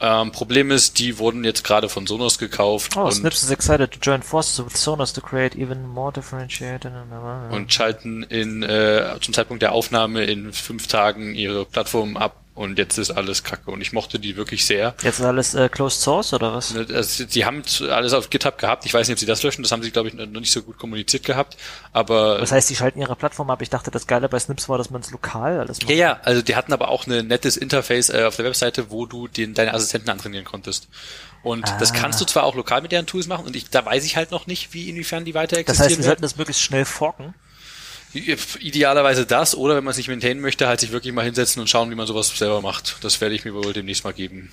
Ähm, 0.00 0.32
Problem 0.32 0.70
ist, 0.70 0.98
die 0.98 1.18
wurden 1.18 1.44
jetzt 1.44 1.64
gerade 1.64 1.88
von 1.88 2.06
Sonos 2.06 2.38
gekauft 2.38 2.96
Oh, 2.96 3.02
und, 3.02 3.12
Snips 3.12 3.42
is 3.42 3.50
excited 3.50 3.90
to 3.92 3.98
join 4.00 4.22
forces 4.22 4.64
with 4.64 4.76
Sonos 4.76 5.12
to 5.12 5.20
create 5.20 5.56
even 5.56 5.86
more 5.86 6.12
differentiated. 6.12 6.92
und 7.50 7.72
schalten 7.72 8.22
in 8.24 8.62
äh, 8.62 9.16
zum 9.20 9.34
Zeitpunkt 9.34 9.62
der 9.62 9.72
Aufnahme 9.72 10.24
in 10.24 10.52
fünf 10.52 10.86
Tagen 10.86 11.34
ihre 11.34 11.64
Plattform 11.64 12.16
ab 12.16 12.43
Und 12.54 12.78
jetzt 12.78 12.98
ist 12.98 13.10
alles 13.10 13.42
kacke. 13.42 13.72
Und 13.72 13.80
ich 13.80 13.92
mochte 13.92 14.20
die 14.20 14.36
wirklich 14.36 14.64
sehr. 14.64 14.94
Jetzt 15.02 15.18
ist 15.18 15.24
alles 15.24 15.54
äh, 15.54 15.68
Closed 15.68 16.00
Source 16.00 16.32
oder 16.34 16.54
was? 16.54 16.72
Also, 16.76 17.24
sie 17.28 17.44
haben 17.44 17.64
alles 17.90 18.12
auf 18.12 18.30
GitHub 18.30 18.58
gehabt. 18.58 18.86
Ich 18.86 18.94
weiß 18.94 19.08
nicht, 19.08 19.16
ob 19.16 19.18
sie 19.18 19.26
das 19.26 19.42
löschen. 19.42 19.62
Das 19.64 19.72
haben 19.72 19.82
sie, 19.82 19.90
glaube 19.90 20.06
ich, 20.08 20.14
noch 20.14 20.26
nicht 20.26 20.52
so 20.52 20.62
gut 20.62 20.78
kommuniziert 20.78 21.24
gehabt. 21.24 21.56
Aber 21.92 22.38
Das 22.38 22.52
heißt, 22.52 22.70
die 22.70 22.76
schalten 22.76 23.00
ihre 23.00 23.16
Plattform 23.16 23.50
ab. 23.50 23.60
Ich 23.60 23.70
dachte, 23.70 23.90
das 23.90 24.06
Geile 24.06 24.28
bei 24.28 24.38
Snips 24.38 24.68
war, 24.68 24.78
dass 24.78 24.90
man 24.90 25.00
es 25.00 25.10
lokal 25.10 25.58
alles 25.58 25.80
macht. 25.80 25.90
ja, 25.90 25.96
ja. 25.96 26.20
Also 26.22 26.42
die 26.42 26.54
hatten 26.54 26.72
aber 26.72 26.88
auch 26.90 27.08
ein 27.08 27.26
nettes 27.26 27.56
Interface 27.56 28.10
äh, 28.10 28.22
auf 28.24 28.36
der 28.36 28.44
Webseite, 28.44 28.88
wo 28.90 29.06
du 29.06 29.26
den 29.26 29.54
deine 29.54 29.74
Assistenten 29.74 30.10
antrainieren 30.10 30.44
konntest. 30.44 30.86
Und 31.42 31.64
das 31.80 31.90
Ah. 31.90 31.96
kannst 31.96 32.20
du 32.20 32.24
zwar 32.24 32.44
auch 32.44 32.54
lokal 32.54 32.82
mit 32.82 32.92
deren 32.92 33.06
Tools 33.06 33.26
machen. 33.26 33.46
Und 33.46 33.56
ich, 33.56 33.68
da 33.68 33.84
weiß 33.84 34.04
ich 34.04 34.16
halt 34.16 34.30
noch 34.30 34.46
nicht, 34.46 34.72
wie 34.74 34.88
inwiefern 34.88 35.24
die 35.24 35.34
weiter 35.34 35.56
Das 35.56 35.60
existieren. 35.62 35.88
heißt, 35.90 35.98
wir 35.98 36.04
sollten 36.04 36.22
das 36.22 36.36
möglichst 36.36 36.62
schnell 36.62 36.84
forken. 36.84 37.34
Idealerweise 38.14 39.26
das, 39.26 39.56
oder 39.56 39.76
wenn 39.76 39.84
man 39.84 39.94
sich 39.94 40.08
maintainen 40.08 40.40
möchte, 40.40 40.68
halt 40.68 40.80
sich 40.80 40.92
wirklich 40.92 41.12
mal 41.12 41.24
hinsetzen 41.24 41.60
und 41.60 41.68
schauen, 41.68 41.90
wie 41.90 41.94
man 41.94 42.06
sowas 42.06 42.28
selber 42.28 42.60
macht. 42.60 42.96
Das 43.02 43.20
werde 43.20 43.34
ich 43.34 43.44
mir 43.44 43.54
wohl 43.54 43.72
demnächst 43.72 44.04
mal 44.04 44.12
geben. 44.12 44.50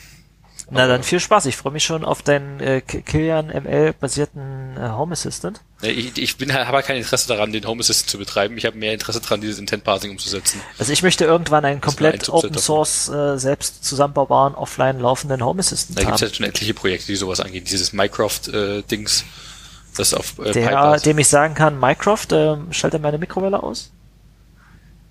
Na 0.73 0.87
dann 0.87 1.03
viel 1.03 1.19
Spaß. 1.19 1.47
Ich 1.47 1.57
freue 1.57 1.73
mich 1.73 1.83
schon 1.83 2.05
auf 2.05 2.21
deinen 2.21 2.61
äh, 2.61 2.79
Kilian 2.79 3.47
ML 3.47 3.93
basierten 3.99 4.77
äh, 4.77 4.89
Home 4.91 5.11
Assistant. 5.11 5.59
Ich, 5.81 6.17
ich 6.17 6.37
bin 6.37 6.53
halt, 6.53 6.65
habe 6.65 6.77
halt 6.77 6.85
kein 6.85 6.95
Interesse 6.95 7.27
daran, 7.27 7.51
den 7.51 7.67
Home 7.67 7.81
Assistant 7.81 8.09
zu 8.09 8.17
betreiben. 8.17 8.57
Ich 8.57 8.65
habe 8.65 8.77
mehr 8.77 8.93
Interesse 8.93 9.19
daran, 9.19 9.41
dieses 9.41 9.59
Intent 9.59 9.83
Parsing 9.83 10.11
umzusetzen. 10.11 10.61
Also 10.79 10.93
ich 10.93 11.03
möchte 11.03 11.25
irgendwann 11.25 11.65
einen 11.65 11.79
ein 11.79 11.81
komplett 11.81 12.25
Subset 12.25 12.51
Open. 12.51 12.57
Source 12.57 13.09
äh, 13.09 13.37
selbst 13.37 13.83
zusammenbaubaren 13.83 14.55
offline 14.55 14.99
laufenden 14.99 15.43
Home 15.43 15.59
Assistant 15.59 15.97
Da 15.97 16.03
gibt 16.03 16.15
es 16.15 16.21
haben. 16.21 16.27
halt 16.27 16.35
schon 16.37 16.45
etliche 16.45 16.73
Projekte, 16.73 17.07
die 17.07 17.17
sowas 17.17 17.41
angehen. 17.41 17.65
Dieses 17.65 17.91
Mycroft-Dings, 17.91 19.25
das 19.97 20.13
auf 20.13 20.39
äh, 20.39 20.51
Der, 20.51 20.97
dem 20.97 21.17
ich 21.17 21.27
sagen 21.27 21.53
kann, 21.53 21.79
Mycroft, 21.79 22.31
ähm, 22.31 22.71
schalte 22.71 22.99
meine 22.99 23.17
Mikrowelle 23.17 23.61
aus? 23.61 23.91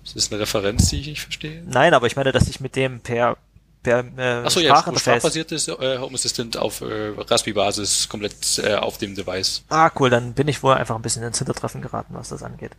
Das 0.03 0.15
ist 0.15 0.31
eine 0.31 0.41
Referenz, 0.41 0.89
die 0.89 1.01
ich 1.01 1.07
nicht 1.07 1.21
verstehe. 1.21 1.63
Nein, 1.67 1.93
aber 1.93 2.07
ich 2.07 2.15
meine, 2.15 2.31
dass 2.31 2.47
ich 2.47 2.59
mit 2.59 2.75
dem 2.75 2.99
per 3.01 3.37
per 3.83 4.05
äh, 4.17 4.45
Achso, 4.45 4.59
ja, 4.59 4.75
sprachbasiertes 4.77 5.67
äh, 5.67 5.97
Home 5.97 6.13
Assistant 6.13 6.57
auf 6.57 6.81
äh, 6.81 7.13
Raspberry-Basis 7.17 8.09
komplett 8.09 8.59
äh, 8.59 8.75
auf 8.75 8.97
dem 8.97 9.15
Device. 9.15 9.63
Ah, 9.69 9.89
cool, 9.99 10.09
dann 10.09 10.33
bin 10.33 10.47
ich 10.47 10.61
wohl 10.61 10.75
einfach 10.75 10.95
ein 10.95 11.01
bisschen 11.01 11.23
ins 11.23 11.39
Hintertreffen 11.39 11.81
geraten, 11.81 12.13
was 12.13 12.29
das 12.29 12.43
angeht. 12.43 12.71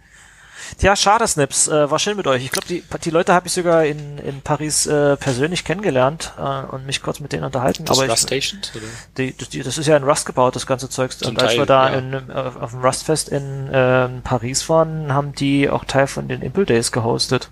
Tja, 0.79 0.97
schade, 0.97 1.27
Snips. 1.27 1.69
Äh, 1.69 1.91
war 1.91 1.99
schön 1.99 2.17
mit 2.17 2.27
euch. 2.27 2.45
Ich 2.45 2.51
glaube, 2.51 2.67
die, 2.67 2.83
die 3.05 3.11
Leute 3.11 3.35
habe 3.35 3.47
ich 3.47 3.53
sogar 3.53 3.85
in, 3.85 4.19
in 4.19 4.43
Paris 4.43 4.87
äh, 4.87 5.17
persönlich 5.17 5.65
kennengelernt 5.65 6.33
äh, 6.39 6.63
und 6.73 6.87
mich 6.87 7.03
kurz 7.03 7.21
mit 7.21 7.33
denen 7.33 7.45
unterhalten. 7.45 7.85
Das 7.85 7.99
aber 7.99 8.09
Rust 8.09 8.33
ich, 8.33 8.47
Stations? 8.47 8.73
Oder? 8.75 8.87
die, 9.19 9.37
das, 9.37 9.49
die, 9.51 9.63
das 9.63 9.79
ist 9.79 9.87
ja 9.87 9.97
in 9.97 10.05
Rust 10.05 10.27
gebaut, 10.27 10.57
das 10.57 10.67
ganze 10.67 10.89
Zeugs. 10.89 11.19
Zum 11.19 11.31
Und 11.31 11.43
als 11.43 11.53
Teil, 11.53 11.61
wir 11.61 11.67
da 11.67 11.91
ja. 11.91 11.99
in, 11.99 12.13
äh, 12.13 12.33
auf 12.33 12.71
dem 12.73 12.81
Rustfest 12.81 13.29
in 13.29 13.71
ähm, 13.73 14.23
Paris 14.23 14.69
waren, 14.69 15.13
haben 15.13 15.35
die 15.35 15.69
auch 15.69 15.85
Teil 15.85 16.07
von 16.07 16.29
den 16.29 16.43
Impel 16.43 16.67
Days 16.67 16.91
gehostet. 16.91 17.51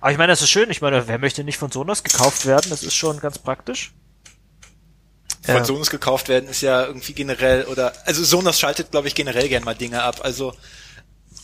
Aber 0.00 0.10
ich 0.10 0.18
meine, 0.18 0.32
das 0.32 0.42
ist 0.42 0.50
schön. 0.50 0.68
Ich 0.70 0.80
meine, 0.80 1.06
wer 1.06 1.18
möchte 1.18 1.44
nicht 1.44 1.58
von 1.58 1.70
Sonos 1.70 2.02
gekauft 2.02 2.44
werden? 2.44 2.70
Das 2.70 2.82
ist 2.82 2.94
schon 2.94 3.20
ganz 3.20 3.38
praktisch. 3.38 3.92
Von 5.44 5.56
Ja. 5.56 5.64
Sonos 5.64 5.90
gekauft 5.90 6.28
werden 6.28 6.48
ist 6.48 6.60
ja 6.62 6.84
irgendwie 6.86 7.12
generell 7.14 7.64
oder 7.64 7.92
also 8.04 8.22
Sonos 8.22 8.60
schaltet 8.60 8.92
glaube 8.92 9.08
ich 9.08 9.14
generell 9.14 9.48
gern 9.48 9.64
mal 9.64 9.74
Dinge 9.74 10.02
ab. 10.02 10.20
Also 10.22 10.54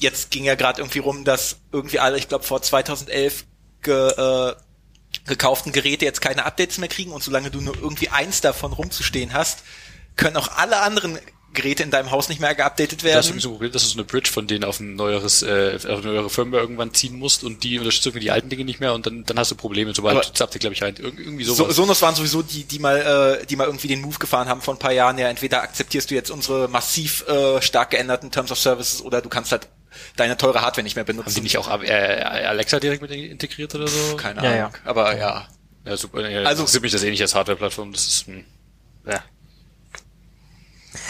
jetzt 0.01 0.31
ging 0.31 0.45
ja 0.45 0.55
gerade 0.55 0.81
irgendwie 0.81 0.99
rum, 1.01 1.25
dass 1.25 1.57
irgendwie 1.73 1.99
alle, 1.99 2.19
ich 2.19 2.29
glaube 2.29 2.45
vor 2.45 2.62
2011 2.62 3.45
ge, 3.83 3.95
äh, 4.11 4.55
gekauften 5.27 5.73
Geräte 5.73 6.05
jetzt 6.05 6.20
keine 6.20 6.45
Updates 6.45 6.79
mehr 6.79 6.89
kriegen 6.89 7.12
und 7.12 7.23
solange 7.23 7.51
du 7.51 7.61
nur 7.61 7.77
irgendwie 7.77 8.09
eins 8.11 8.41
davon 8.41 8.73
rumzustehen 8.73 9.33
hast, 9.33 9.62
können 10.16 10.37
auch 10.37 10.49
alle 10.57 10.81
anderen 10.81 11.19
Geräte 11.55 11.83
in 11.83 11.91
deinem 11.91 12.11
Haus 12.11 12.29
nicht 12.29 12.41
mehr 12.43 12.55
geupdatet 12.55 12.93
Das 13.03 13.27
ist 13.27 13.31
werden. 13.31 13.41
so 13.41 13.49
ein 13.49 13.53
Problem, 13.53 13.73
dass 13.73 13.83
du 13.83 13.89
so 13.89 13.95
eine 13.95 14.05
Bridge 14.05 14.31
von 14.31 14.47
denen 14.47 14.65
auf 14.65 14.81
ein 14.81 14.97
neueres, 14.97 15.43
äh, 15.43 15.77
auf 15.77 15.87
eine 15.87 16.12
neuere 16.12 16.29
Firmware 16.29 16.61
irgendwann 16.61 16.93
ziehen 16.93 17.19
musst 17.19 17.43
und 17.43 17.65
die 17.65 17.79
unterstützt 17.79 18.07
irgendwie 18.07 18.20
die 18.25 18.31
alten 18.31 18.51
Dinge 18.51 18.65
nicht 18.65 18.81
mehr 18.81 18.93
und 18.93 19.07
dann, 19.07 19.25
dann 19.25 19.39
hast 19.39 19.51
du 19.51 19.55
Probleme, 19.55 19.95
sobald 19.95 20.23
du 20.27 20.31
das 20.31 20.41
Update, 20.43 20.61
glaube 20.61 20.75
ich, 20.75 20.83
rein. 20.83 20.95
Ir- 20.97 21.05
Irgendwie 21.19 21.45
So, 21.45 21.55
sowas. 21.55 21.75
Sonos 21.75 22.03
waren 22.03 22.15
sowieso 22.15 22.43
die, 22.43 22.65
die 22.65 22.79
mal, 22.79 23.39
äh, 23.41 23.47
die 23.47 23.57
mal 23.57 23.65
irgendwie 23.65 23.89
den 23.89 24.03
Move 24.03 24.19
gefahren 24.19 24.47
haben 24.47 24.61
vor 24.61 24.75
ein 24.75 24.79
paar 24.79 24.93
Jahren. 24.93 25.16
Ja, 25.16 25.29
entweder 25.29 25.62
akzeptierst 25.62 26.11
du 26.11 26.15
jetzt 26.15 26.31
unsere 26.31 26.69
massiv 26.69 27.27
äh, 27.29 27.62
stark 27.62 27.91
geänderten 27.93 28.31
Terms 28.31 28.53
of 28.53 28.59
Services 28.59 29.01
oder 29.03 29.23
du 29.23 29.31
kannst 29.31 29.51
halt 29.51 29.69
deine 30.16 30.37
teure 30.37 30.61
Hardware 30.62 30.83
nicht 30.83 30.97
mehr 30.97 31.05
benutzen. 31.05 31.27
Haben 31.27 31.35
die 31.35 31.41
nicht 31.43 31.59
auch 31.59 31.69
äh, 31.83 32.23
Alexa 32.23 32.81
direkt 32.81 33.03
mit 33.03 33.11
integriert 33.11 33.75
oder 33.75 33.89
so? 33.89 34.16
Keine 34.16 34.43
Ja, 34.45 34.51
Ahnung. 34.66 34.75
Aber 34.85 35.16
ja. 35.16 35.47
Ja, 35.85 35.97
super. 35.97 36.29
Ja, 36.29 36.41
Also- 36.47 36.62
interessiert 36.62 36.83
mich 36.83 36.93
das 36.93 37.03
eh 37.03 37.11
nicht 37.11 37.23
als 37.23 37.35
Hardware-Plattform. 37.35 37.93
Das 37.93 38.07
ist, 38.07 38.27
hm, 38.27 38.45
ja. 39.07 39.23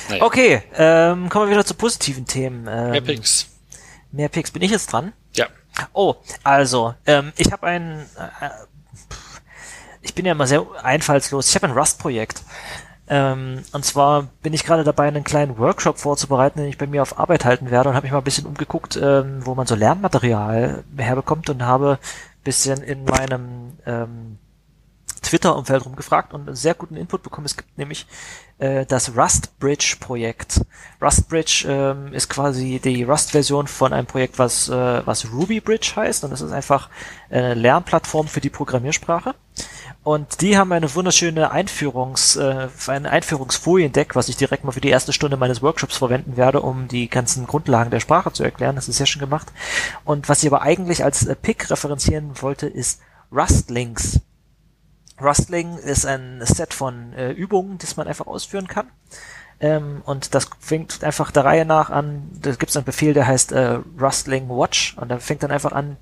Naja. 0.08 0.22
Okay, 0.24 0.62
ähm, 0.76 1.28
kommen 1.28 1.46
wir 1.46 1.52
wieder 1.52 1.64
zu 1.66 1.74
positiven 1.74 2.26
Themen. 2.26 2.66
Ähm, 2.68 2.90
Mehr 2.90 3.00
Picks. 3.00 3.46
Mehr 4.12 4.28
Picks. 4.28 4.50
Bin 4.50 4.62
ich 4.62 4.70
jetzt 4.70 4.92
dran? 4.92 5.12
Ja. 5.34 5.46
Oh, 5.92 6.16
also, 6.44 6.94
ähm, 7.06 7.32
ich 7.36 7.52
habe 7.52 7.66
ein, 7.66 8.00
äh, 8.40 8.48
ich 10.02 10.14
bin 10.14 10.24
ja 10.24 10.32
immer 10.32 10.46
sehr 10.46 10.66
einfallslos. 10.82 11.48
Ich 11.48 11.54
habe 11.54 11.66
ein 11.66 11.72
Rust-Projekt. 11.72 12.42
Ähm, 13.08 13.62
und 13.72 13.84
zwar 13.84 14.28
bin 14.42 14.52
ich 14.52 14.64
gerade 14.64 14.84
dabei, 14.84 15.08
einen 15.08 15.24
kleinen 15.24 15.56
Workshop 15.58 15.98
vorzubereiten, 15.98 16.60
den 16.60 16.68
ich 16.68 16.78
bei 16.78 16.86
mir 16.86 17.02
auf 17.02 17.18
Arbeit 17.18 17.44
halten 17.44 17.70
werde 17.70 17.88
und 17.88 17.94
habe 17.94 18.04
mich 18.04 18.12
mal 18.12 18.18
ein 18.18 18.24
bisschen 18.24 18.46
umgeguckt, 18.46 18.98
ähm, 19.00 19.46
wo 19.46 19.54
man 19.54 19.66
so 19.66 19.74
Lernmaterial 19.74 20.84
herbekommt 20.96 21.48
und 21.48 21.64
habe 21.64 21.98
ein 22.00 22.44
bisschen 22.44 22.82
in 22.82 23.04
meinem 23.04 23.78
ähm, 23.86 24.38
Twitter-Umfeld 25.22 25.84
rumgefragt 25.84 26.32
und 26.34 26.46
einen 26.46 26.56
sehr 26.56 26.74
guten 26.74 26.96
Input 26.96 27.22
bekommen. 27.22 27.46
Es 27.46 27.56
gibt 27.56 27.76
nämlich 27.78 28.06
äh, 28.58 28.86
das 28.86 29.16
Rust 29.16 29.58
Bridge 29.58 29.96
Projekt. 30.00 30.60
Rust 31.02 31.28
Bridge 31.28 31.66
ähm, 31.68 32.12
ist 32.12 32.28
quasi 32.28 32.80
die 32.82 33.04
Rust-Version 33.04 33.66
von 33.66 33.92
einem 33.92 34.06
Projekt, 34.06 34.38
was, 34.38 34.68
äh, 34.68 35.06
was 35.06 35.32
Ruby 35.32 35.60
Bridge 35.60 35.92
heißt 35.96 36.24
und 36.24 36.30
das 36.30 36.40
ist 36.40 36.52
einfach 36.52 36.88
eine 37.30 37.54
Lernplattform 37.54 38.28
für 38.28 38.40
die 38.40 38.50
Programmiersprache. 38.50 39.34
Und 40.08 40.40
die 40.40 40.56
haben 40.56 40.72
eine 40.72 40.94
wunderschöne 40.94 41.50
Einführungs, 41.50 42.36
äh, 42.36 42.68
ein 42.86 43.04
Einführungsfoliendeck, 43.04 44.16
was 44.16 44.30
ich 44.30 44.38
direkt 44.38 44.64
mal 44.64 44.72
für 44.72 44.80
die 44.80 44.88
erste 44.88 45.12
Stunde 45.12 45.36
meines 45.36 45.60
Workshops 45.60 45.98
verwenden 45.98 46.38
werde, 46.38 46.62
um 46.62 46.88
die 46.88 47.10
ganzen 47.10 47.46
Grundlagen 47.46 47.90
der 47.90 48.00
Sprache 48.00 48.32
zu 48.32 48.42
erklären. 48.42 48.74
Das 48.74 48.88
ist 48.88 48.96
sehr 48.96 49.04
schön 49.04 49.20
gemacht. 49.20 49.52
Und 50.06 50.30
was 50.30 50.42
ich 50.42 50.48
aber 50.48 50.62
eigentlich 50.62 51.04
als 51.04 51.26
äh, 51.26 51.36
Pick 51.36 51.70
referenzieren 51.70 52.40
wollte, 52.40 52.66
ist 52.66 53.02
Rustlinks. 53.30 54.22
Rustling 55.20 55.76
ist 55.76 56.06
ein 56.06 56.40
Set 56.42 56.72
von 56.72 57.12
äh, 57.12 57.32
Übungen, 57.32 57.76
das 57.76 57.98
man 57.98 58.08
einfach 58.08 58.28
ausführen 58.28 58.66
kann. 58.66 58.86
Ähm, 59.60 60.02
und 60.04 60.34
das 60.36 60.48
fängt 60.60 61.02
einfach 61.02 61.32
der 61.32 61.44
Reihe 61.44 61.64
nach 61.64 61.90
an, 61.90 62.30
da 62.40 62.52
gibt 62.52 62.70
es 62.70 62.76
einen 62.76 62.84
Befehl, 62.84 63.12
der 63.12 63.26
heißt 63.26 63.50
äh, 63.50 63.80
Rustling 64.00 64.48
Watch 64.48 64.96
und 64.98 65.08
da 65.08 65.18
fängt 65.18 65.42
dann 65.42 65.50
einfach 65.50 65.72
an, 65.72 65.96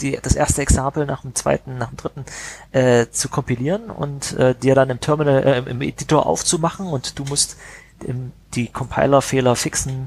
die, 0.00 0.16
das 0.22 0.36
erste 0.36 0.62
Exempel 0.62 1.06
nach 1.06 1.22
dem 1.22 1.34
zweiten, 1.34 1.76
nach 1.76 1.88
dem 1.88 1.96
dritten 1.96 2.24
äh, 2.70 3.06
zu 3.10 3.28
kompilieren 3.28 3.90
und 3.90 4.34
äh, 4.34 4.54
dir 4.54 4.76
dann 4.76 4.90
im 4.90 5.00
Terminal, 5.00 5.42
äh, 5.42 5.58
im 5.58 5.82
Editor 5.82 6.26
aufzumachen 6.26 6.86
und 6.86 7.18
du 7.18 7.24
musst 7.24 7.56
im, 8.04 8.30
die 8.54 8.68
Compiler-Fehler 8.68 9.56
fixen 9.56 10.06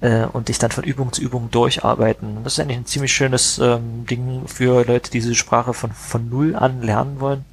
äh, 0.00 0.24
und 0.24 0.48
dich 0.48 0.58
dann 0.58 0.70
von 0.70 0.84
Übung 0.84 1.12
zu 1.12 1.20
Übung 1.20 1.50
durcharbeiten. 1.50 2.38
Und 2.38 2.44
das 2.44 2.54
ist 2.54 2.60
eigentlich 2.60 2.78
ein 2.78 2.86
ziemlich 2.86 3.12
schönes 3.12 3.58
ähm, 3.58 4.06
Ding 4.06 4.46
für 4.46 4.86
Leute, 4.86 5.10
die 5.10 5.18
diese 5.18 5.34
Sprache 5.34 5.74
von, 5.74 5.92
von 5.92 6.30
Null 6.30 6.56
an 6.56 6.80
lernen 6.80 7.20
wollen 7.20 7.44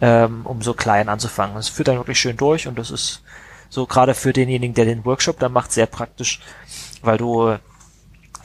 ähm, 0.00 0.42
um 0.44 0.60
so 0.60 0.74
klein 0.74 1.08
anzufangen. 1.08 1.54
Das 1.54 1.68
führt 1.68 1.88
dann 1.88 1.96
wirklich 1.96 2.18
schön 2.18 2.36
durch 2.36 2.68
und 2.68 2.78
das 2.78 2.90
ist 2.90 3.22
so 3.74 3.86
gerade 3.86 4.14
für 4.14 4.32
denjenigen, 4.32 4.72
der 4.74 4.84
den 4.84 5.04
Workshop 5.04 5.40
da 5.40 5.48
macht, 5.48 5.72
sehr 5.72 5.86
praktisch, 5.86 6.40
weil 7.02 7.18
du 7.18 7.58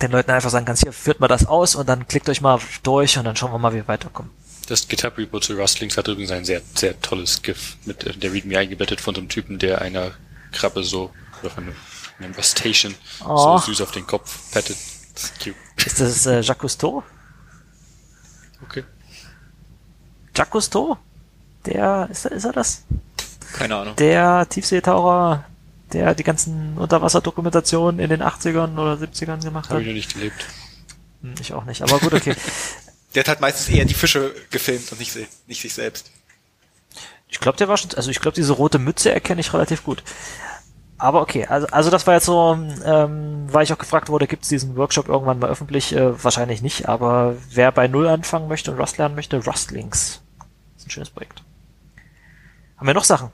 den 0.02 0.12
Leuten 0.12 0.32
einfach 0.32 0.50
sagen 0.50 0.66
kannst, 0.66 0.82
hier 0.82 0.92
führt 0.92 1.20
mal 1.20 1.28
das 1.28 1.46
aus 1.46 1.76
und 1.76 1.88
dann 1.88 2.08
klickt 2.08 2.28
euch 2.30 2.42
mal 2.42 2.60
durch 2.82 3.18
und 3.18 3.26
dann 3.26 3.36
schauen 3.36 3.52
wir 3.52 3.60
mal, 3.60 3.72
wie 3.74 3.78
wir 3.78 3.88
weiterkommen. 3.88 4.32
Das 4.68 4.88
GitHub-Repo 4.88 5.40
zu 5.40 5.54
Rustlinks 5.54 5.98
hat 5.98 6.08
übrigens 6.08 6.32
ein 6.32 6.46
sehr, 6.46 6.62
sehr 6.74 7.00
tolles 7.00 7.44
GIF 7.44 7.78
mit 7.86 8.04
äh, 8.06 8.14
der 8.14 8.32
README 8.34 8.58
eingebettet 8.58 9.02
von 9.02 9.14
so 9.14 9.22
einem 9.22 9.30
Typen, 9.30 9.60
der 9.60 9.82
einer 9.82 10.12
Krabbe 10.52 10.84
so, 10.84 11.12
oder 11.42 11.52
von 11.52 11.66
einem, 11.66 11.76
einem 12.20 12.34
Rustation 12.34 12.96
Oh. 13.24 13.60
so 13.60 13.66
süß 13.68 13.82
auf 13.82 13.92
den 13.92 14.08
Kopf 14.08 14.52
pattet. 14.52 14.78
Das 15.14 15.26
ist 15.26 15.40
cute. 15.44 15.56
Ist 15.86 16.00
das 16.00 16.26
äh, 16.26 16.42
Jacques 16.42 16.62
Cousteau? 16.62 17.04
Okay. 18.64 18.84
Jacques 20.36 20.52
Cousteau? 20.52 20.98
Der, 21.66 22.08
ist 22.12 22.26
er, 22.26 22.32
ist 22.32 22.46
er 22.46 22.54
das? 22.54 22.84
Keine 23.54 23.76
Ahnung. 23.76 23.96
Der 23.98 24.48
Tiefseetaucher, 24.50 25.46
der 25.94 26.16
die 26.16 26.24
ganzen 26.24 26.78
Unterwasserdokumentationen 26.78 28.00
in 28.00 28.10
den 28.10 28.22
80ern 28.22 28.74
oder 28.78 28.94
70ern 28.94 29.42
gemacht 29.44 29.70
Habe 29.70 29.76
hat? 29.76 29.82
ich 29.82 29.88
noch 29.88 29.94
nicht 29.94 30.14
gelebt. 30.14 30.46
Hm, 31.22 31.36
Ich 31.40 31.54
auch 31.54 31.66
nicht, 31.66 31.82
aber 31.82 32.00
gut, 32.00 32.14
okay. 32.14 32.36
Der 33.16 33.22
hat 33.22 33.28
halt 33.28 33.42
meistens 33.42 33.70
eher 33.76 33.86
die 33.86 33.96
Fische 33.96 34.36
gefilmt 34.52 34.92
und 34.92 35.00
nicht, 35.00 35.18
nicht 35.48 35.62
sich 35.62 35.74
selbst. 35.74 36.12
Ich 37.28 37.40
glaube, 37.40 37.58
der 37.58 37.68
war 37.68 37.76
schon, 37.76 37.90
also 37.96 38.12
ich 38.12 38.20
glaube, 38.20 38.36
diese 38.36 38.54
rote 38.54 38.78
Mütze 38.78 39.12
erkenne 39.12 39.42
ich 39.42 39.52
relativ 39.52 39.84
gut. 39.84 40.04
Aber 41.00 41.22
okay, 41.22 41.46
also, 41.48 41.66
also 41.68 41.90
das 41.90 42.06
war 42.06 42.14
jetzt 42.16 42.26
so, 42.26 42.54
ähm, 42.86 43.48
weil 43.52 43.64
ich 43.64 43.74
auch 43.74 43.78
gefragt 43.80 44.10
wurde, 44.10 44.28
gibt 44.28 44.44
es 44.44 44.50
diesen 44.50 44.76
Workshop 44.76 45.08
irgendwann 45.08 45.40
mal 45.40 45.50
öffentlich? 45.50 45.96
Äh, 45.96 46.24
wahrscheinlich 46.24 46.62
nicht, 46.62 46.88
aber 46.88 47.36
wer 47.50 47.72
bei 47.72 47.88
Null 47.88 48.08
anfangen 48.08 48.48
möchte 48.48 48.72
und 48.72 48.80
Rust 48.80 48.98
lernen 49.00 49.16
möchte, 49.16 49.44
Rustlinks. 49.44 50.22
Ist 50.78 50.86
ein 50.88 50.92
schönes 50.92 51.10
Projekt. 51.10 51.42
Haben 52.78 52.88
wir 52.88 52.94
noch 52.94 53.06
Sachen? 53.06 53.32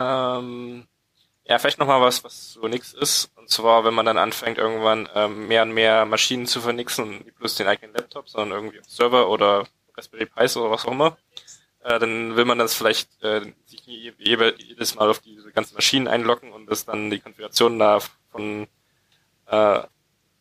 Ähm, 0.00 0.86
ja, 1.44 1.58
vielleicht 1.58 1.78
noch 1.78 1.86
mal 1.86 2.00
was, 2.00 2.24
was 2.24 2.54
so 2.54 2.66
nix 2.68 2.92
ist. 2.92 3.30
Und 3.36 3.50
zwar, 3.50 3.84
wenn 3.84 3.94
man 3.94 4.06
dann 4.06 4.18
anfängt, 4.18 4.58
irgendwann 4.58 5.08
ähm, 5.14 5.48
mehr 5.48 5.62
und 5.62 5.72
mehr 5.72 6.04
Maschinen 6.06 6.46
zu 6.46 6.60
vernixen 6.60 7.04
und 7.04 7.24
nicht 7.24 7.36
bloß 7.38 7.56
den 7.56 7.66
eigenen 7.66 7.94
Laptop, 7.94 8.28
sondern 8.28 8.58
irgendwie 8.58 8.80
Server 8.86 9.28
oder 9.28 9.66
Raspberry 9.96 10.26
Pis 10.26 10.56
oder 10.56 10.70
was 10.70 10.86
auch 10.86 10.92
immer, 10.92 11.18
äh, 11.82 11.98
dann 11.98 12.36
will 12.36 12.44
man 12.44 12.58
das 12.58 12.74
vielleicht 12.74 13.22
äh, 13.22 13.52
sich 13.66 13.82
jedes 13.86 14.94
Mal 14.94 15.10
auf 15.10 15.20
diese 15.20 15.50
ganzen 15.52 15.74
Maschinen 15.74 16.08
einloggen 16.08 16.52
und 16.52 16.66
das 16.66 16.84
dann 16.84 17.10
die 17.10 17.20
Konfiguration 17.20 17.78
da 17.78 18.00
von 18.30 18.68
äh, 19.46 19.80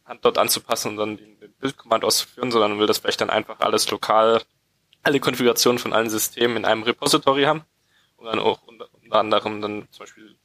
Hand 0.06 0.26
dort 0.26 0.38
anzupassen 0.38 0.90
und 0.90 0.98
dann 0.98 1.18
den, 1.18 1.40
den 1.40 1.54
Bildkommand 1.54 2.04
auszuführen, 2.04 2.52
sondern 2.52 2.80
will 2.80 2.88
das 2.88 3.00
vielleicht 3.00 3.22
dann 3.22 3.30
einfach 3.30 3.60
alles 3.60 3.90
lokal, 3.90 4.42
alle 5.04 5.20
Konfigurationen 5.20 5.80
von 5.80 5.94
allen 5.94 6.10
Systemen 6.10 6.58
in 6.58 6.66
einem 6.66 6.84
Repository 6.84 7.44
haben 7.44 7.64
und 8.18 8.26
dann 8.26 8.40
auch 8.40 8.62
unter, 8.64 8.89
unter 9.10 9.20
anderem 9.20 9.62
dann 9.62 9.88
zum 9.90 10.04
Beispiel 10.04 10.36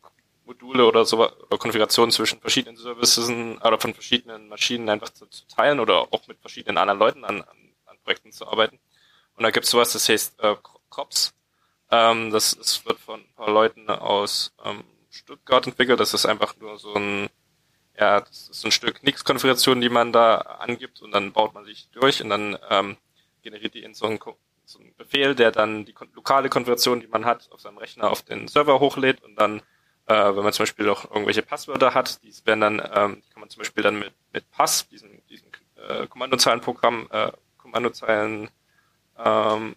Module 0.47 0.87
oder 0.87 1.05
so 1.05 1.19
oder 1.19 1.59
Konfigurationen 1.59 2.11
zwischen 2.11 2.41
verschiedenen 2.41 2.77
Services 2.77 3.29
oder 3.29 3.79
von 3.79 3.93
verschiedenen 3.93 4.49
Maschinen 4.49 4.89
einfach 4.89 5.11
zu, 5.11 5.27
zu 5.27 5.47
teilen 5.49 5.81
oder 5.81 6.13
auch 6.13 6.27
mit 6.29 6.39
verschiedenen 6.41 6.79
anderen 6.79 6.99
Leuten 6.99 7.25
an, 7.25 7.43
an, 7.43 7.73
an 7.87 7.99
Projekten 8.05 8.33
zu 8.33 8.47
arbeiten. 8.47 8.79
Und 9.37 9.43
da 9.43 9.51
gibt's 9.51 9.71
sowas, 9.71 9.93
das 9.93 10.09
heißt 10.09 10.41
äh, 10.41 10.57
COPS. 10.89 11.35
Ähm, 11.91 12.31
das, 12.31 12.57
das 12.57 12.85
wird 12.87 12.99
von 13.01 13.21
ein 13.21 13.35
paar 13.35 13.51
Leuten 13.51 13.91
aus 13.91 14.55
ähm, 14.65 14.85
Stuttgart 15.11 15.67
entwickelt. 15.67 16.01
Das 16.01 16.15
ist 16.15 16.25
einfach 16.25 16.57
nur 16.57 16.79
so 16.79 16.95
ein, 16.95 17.29
ja, 17.99 18.21
das 18.21 18.49
ist 18.49 18.65
ein 18.65 18.73
Stück 18.73 19.03
Nix-Konfiguration, 19.03 19.81
die 19.81 19.91
man 19.91 20.13
da 20.13 20.37
angibt 20.37 21.03
und 21.03 21.13
dann 21.13 21.33
baut 21.33 21.53
man 21.53 21.65
sich 21.65 21.89
durch 21.91 22.23
und 22.23 22.31
dann 22.31 22.59
ähm, 22.71 22.97
generiert 23.43 23.75
die 23.75 23.83
in 23.83 23.95
so 23.95 24.07
einen, 24.07 24.19
so 24.65 24.79
einen 24.79 24.95
Befehl, 24.97 25.35
der 25.35 25.51
dann 25.51 25.85
die 25.85 25.95
lokale 26.15 26.49
Konfiguration, 26.49 27.01
die 27.01 27.07
man 27.07 27.25
hat, 27.25 27.49
auf 27.53 27.61
seinem 27.61 27.79
Rechner 27.79 28.11
auf 28.11 28.23
den 28.23 28.49
Server 28.49 28.81
hochlädt 28.81 29.23
und 29.23 29.37
dann 29.37 29.63
äh, 30.07 30.37
wenn 30.37 30.45
man 30.45 30.53
zum 30.53 30.65
Beispiel 30.65 30.89
auch 30.89 31.11
irgendwelche 31.11 31.43
Passwörter 31.43 31.95
hat, 31.95 32.23
die 32.23 32.33
werden 32.45 32.61
dann, 32.61 32.79
ähm, 32.95 33.23
die 33.25 33.31
kann 33.31 33.41
man 33.41 33.49
zum 33.49 33.61
Beispiel 33.61 33.83
dann 33.83 33.99
mit, 33.99 34.13
mit 34.33 34.51
Pass, 34.51 34.89
diesem, 34.89 35.11
diesem 35.29 35.49
äh, 35.77 36.07
Kommandozeilenprogramm, 36.07 37.09
äh, 37.11 37.33
Kommandozeilen 37.59 38.51
ähm, 39.19 39.77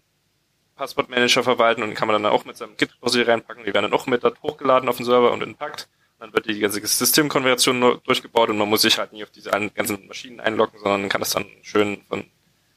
Passwortmanager 0.75 1.43
verwalten 1.43 1.81
und 1.81 1.95
kann 1.95 2.07
man 2.07 2.21
dann 2.21 2.31
auch 2.31 2.45
mit 2.45 2.57
seinem 2.57 2.77
Git-Repository 2.77 3.31
reinpacken. 3.31 3.63
Die 3.63 3.73
werden 3.73 3.89
dann 3.89 3.99
auch 3.99 4.05
mit 4.05 4.23
dort 4.23 4.41
hochgeladen 4.43 4.89
auf 4.89 4.97
den 4.97 5.05
Server 5.05 5.31
und 5.31 5.41
entpackt. 5.41 5.87
Dann 6.19 6.33
wird 6.33 6.47
die 6.47 6.59
ganze 6.59 6.85
Systemkonversion 6.85 8.01
durchgebaut 8.03 8.49
und 8.49 8.57
man 8.57 8.69
muss 8.69 8.81
sich 8.81 8.97
halt 8.97 9.13
nicht 9.13 9.23
auf 9.23 9.29
diese 9.29 9.49
ganzen 9.49 10.07
Maschinen 10.07 10.39
einloggen, 10.39 10.79
sondern 10.79 11.09
kann 11.09 11.21
das 11.21 11.31
dann 11.31 11.45
schön 11.61 12.01
von, 12.09 12.25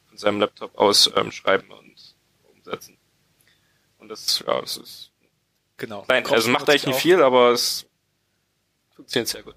von 0.09 0.19
seinem 0.19 0.41
Laptop 0.41 0.79
aus 0.79 1.11
ähm, 1.17 1.33
schreiben 1.33 1.71
und 1.71 1.90
umsetzen. 2.71 2.97
Und 3.99 4.09
das, 4.09 4.43
ja, 4.47 4.61
das 4.61 4.77
ist 4.77 5.11
Genau. 5.81 6.03
Klein. 6.03 6.27
Also 6.27 6.51
macht 6.51 6.69
eigentlich 6.69 6.87
nicht 6.87 7.01
viel, 7.01 7.23
aber 7.23 7.53
es 7.53 7.87
funktioniert 8.95 9.29
sehr 9.29 9.43
gut. 9.43 9.55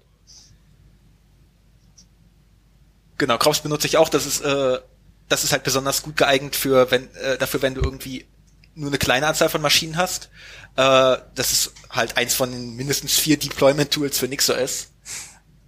Genau, 3.18 3.36
Crops 3.36 3.60
benutze 3.60 3.86
ich 3.86 3.98
auch. 3.98 4.08
Das 4.08 4.24
ist, 4.24 4.40
äh, 4.40 4.80
das 5.28 5.44
ist 5.44 5.52
halt 5.52 5.64
besonders 5.64 6.02
gut 6.02 6.16
geeignet 6.16 6.56
für, 6.56 6.90
wenn, 6.90 7.14
äh, 7.16 7.36
dafür, 7.36 7.60
wenn 7.60 7.74
du 7.74 7.82
irgendwie 7.82 8.26
nur 8.74 8.88
eine 8.88 8.98
kleine 8.98 9.26
Anzahl 9.26 9.50
von 9.50 9.60
Maschinen 9.60 9.98
hast. 9.98 10.30
Äh, 10.76 11.18
das 11.34 11.52
ist 11.52 11.72
halt 11.90 12.16
eins 12.16 12.34
von 12.34 12.50
den 12.50 12.74
mindestens 12.74 13.18
vier 13.18 13.38
Deployment-Tools 13.38 14.18
für 14.18 14.26
NixOS. 14.26 14.92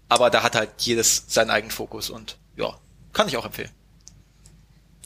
Aber 0.08 0.30
da 0.30 0.42
hat 0.42 0.56
halt 0.56 0.70
jedes 0.78 1.24
seinen 1.28 1.50
eigenen 1.50 1.70
Fokus 1.70 2.08
und 2.08 2.38
ja, 2.56 2.78
kann 3.12 3.28
ich 3.28 3.36
auch 3.36 3.44
empfehlen. 3.44 3.70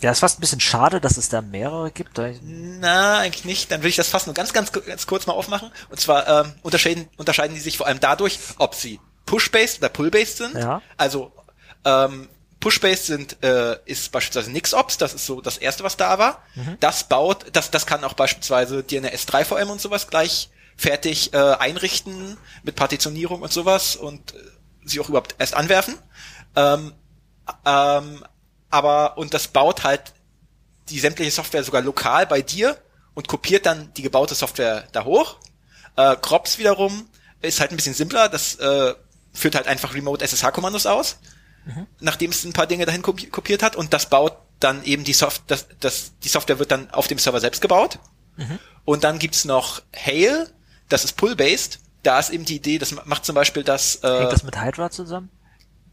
Ja, 0.00 0.10
ist 0.10 0.20
fast 0.20 0.38
ein 0.38 0.40
bisschen 0.40 0.60
schade, 0.60 1.00
dass 1.00 1.16
es 1.16 1.28
da 1.28 1.42
mehrere 1.42 1.90
gibt. 1.90 2.18
Na, 2.42 3.18
eigentlich 3.18 3.44
nicht. 3.44 3.70
Dann 3.70 3.82
will 3.82 3.90
ich 3.90 3.96
das 3.96 4.08
fast 4.08 4.26
nur 4.26 4.34
ganz, 4.34 4.52
ganz, 4.52 4.72
ganz 4.72 5.06
kurz 5.06 5.26
mal 5.26 5.34
aufmachen. 5.34 5.70
Und 5.90 6.00
zwar 6.00 6.26
ähm, 6.26 6.54
unterscheiden, 6.62 7.08
unterscheiden 7.16 7.54
die 7.54 7.60
sich 7.60 7.76
vor 7.76 7.86
allem 7.86 8.00
dadurch, 8.00 8.38
ob 8.58 8.74
sie 8.74 8.98
push-based 9.26 9.78
oder 9.78 9.88
pull-based 9.90 10.38
sind. 10.38 10.54
Ja. 10.54 10.80
Also 10.96 11.32
ähm, 11.84 12.28
push-based 12.60 13.06
sind 13.06 13.42
äh, 13.42 13.78
ist 13.84 14.12
beispielsweise 14.12 14.50
NixOps, 14.50 14.98
das 14.98 15.14
ist 15.14 15.26
so 15.26 15.40
das 15.40 15.58
erste, 15.58 15.84
was 15.84 15.96
da 15.96 16.18
war. 16.18 16.42
Mhm. 16.54 16.76
Das 16.80 17.04
baut, 17.04 17.46
das, 17.52 17.70
das 17.70 17.86
kann 17.86 18.04
auch 18.04 18.14
beispielsweise 18.14 18.82
dir 18.82 19.00
eine 19.00 19.14
S3VM 19.14 19.66
und 19.66 19.80
sowas 19.80 20.08
gleich 20.08 20.50
fertig 20.76 21.34
äh, 21.34 21.36
einrichten 21.36 22.38
mit 22.62 22.76
Partitionierung 22.76 23.42
und 23.42 23.52
sowas 23.52 23.96
und 23.96 24.34
äh, 24.34 24.38
sie 24.84 25.00
auch 25.00 25.08
überhaupt 25.08 25.34
erst 25.38 25.54
anwerfen. 25.54 25.94
Ähm, 26.56 26.92
ähm, 27.66 28.24
aber 28.70 29.18
und 29.18 29.34
das 29.34 29.48
baut 29.48 29.84
halt 29.84 30.12
die 30.88 30.98
sämtliche 30.98 31.30
Software 31.30 31.64
sogar 31.64 31.82
lokal 31.82 32.26
bei 32.26 32.42
dir 32.42 32.76
und 33.14 33.28
kopiert 33.28 33.66
dann 33.66 33.92
die 33.94 34.02
gebaute 34.02 34.34
Software 34.34 34.84
da 34.92 35.04
hoch. 35.04 35.36
Äh, 35.96 36.16
Crops 36.16 36.58
wiederum 36.58 37.08
ist 37.42 37.60
halt 37.60 37.70
ein 37.70 37.76
bisschen 37.76 37.94
simpler, 37.94 38.28
das 38.28 38.56
äh, 38.56 38.94
führt 39.32 39.54
halt 39.54 39.66
einfach 39.66 39.94
Remote 39.94 40.24
SSH-Kommandos 40.24 40.86
aus, 40.86 41.18
mhm. 41.64 41.86
nachdem 42.00 42.30
es 42.30 42.44
ein 42.44 42.52
paar 42.52 42.66
Dinge 42.66 42.86
dahin 42.86 43.02
kopiert 43.02 43.62
hat 43.62 43.76
und 43.76 43.92
das 43.92 44.06
baut 44.06 44.36
dann 44.60 44.84
eben 44.84 45.04
die 45.04 45.14
Software, 45.14 45.44
das, 45.46 45.66
das, 45.80 46.12
die 46.22 46.28
Software 46.28 46.58
wird 46.58 46.70
dann 46.70 46.90
auf 46.90 47.08
dem 47.08 47.18
Server 47.18 47.40
selbst 47.40 47.62
gebaut. 47.62 47.98
Mhm. 48.36 48.58
Und 48.84 49.04
dann 49.04 49.18
gibt's 49.18 49.44
noch 49.44 49.82
Hail, 49.94 50.48
das 50.88 51.04
ist 51.04 51.16
pull-based. 51.16 51.80
Da 52.02 52.18
ist 52.18 52.30
eben 52.30 52.44
die 52.44 52.56
Idee, 52.56 52.78
das 52.78 52.92
macht 53.04 53.24
zum 53.24 53.34
Beispiel 53.34 53.62
das. 53.62 53.96
Äh, 53.96 54.20
Hängt 54.20 54.32
das 54.32 54.42
mit 54.42 54.60
Hydra 54.60 54.90
zusammen? 54.90 55.30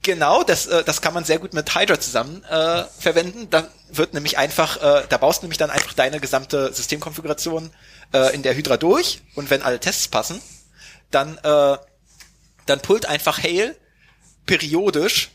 Genau, 0.04 0.44
das, 0.44 0.68
äh, 0.68 0.84
das 0.84 1.02
kann 1.02 1.14
man 1.14 1.26
sehr 1.26 1.40
gut 1.40 1.54
mit 1.54 1.74
Hydra 1.76 2.00
zusammen 2.00 2.44
äh, 2.46 2.84
verwenden. 3.00 3.50
Da 3.50 3.68
wird 3.92 4.14
nämlich 4.14 4.38
einfach, 4.38 4.78
äh, 4.78 5.04
da 5.10 5.18
baust 5.18 5.42
du 5.42 5.46
nämlich 5.46 5.58
dann 5.58 5.70
einfach 5.70 5.94
deine 5.94 6.20
gesamte 6.20 6.74
Systemkonfiguration 6.74 7.72
äh, 8.14 8.34
in 8.34 8.44
der 8.44 8.56
Hydra 8.56 8.78
durch 8.78 9.22
und 9.36 9.50
wenn 9.50 9.62
alle 9.62 9.80
Tests 9.80 10.08
passen, 10.08 10.42
dann 11.12 11.38
äh, 11.40 11.78
dann 12.66 12.82
pullt 12.82 13.06
einfach 13.06 13.42
Hail 13.42 13.76
periodisch 14.46 15.32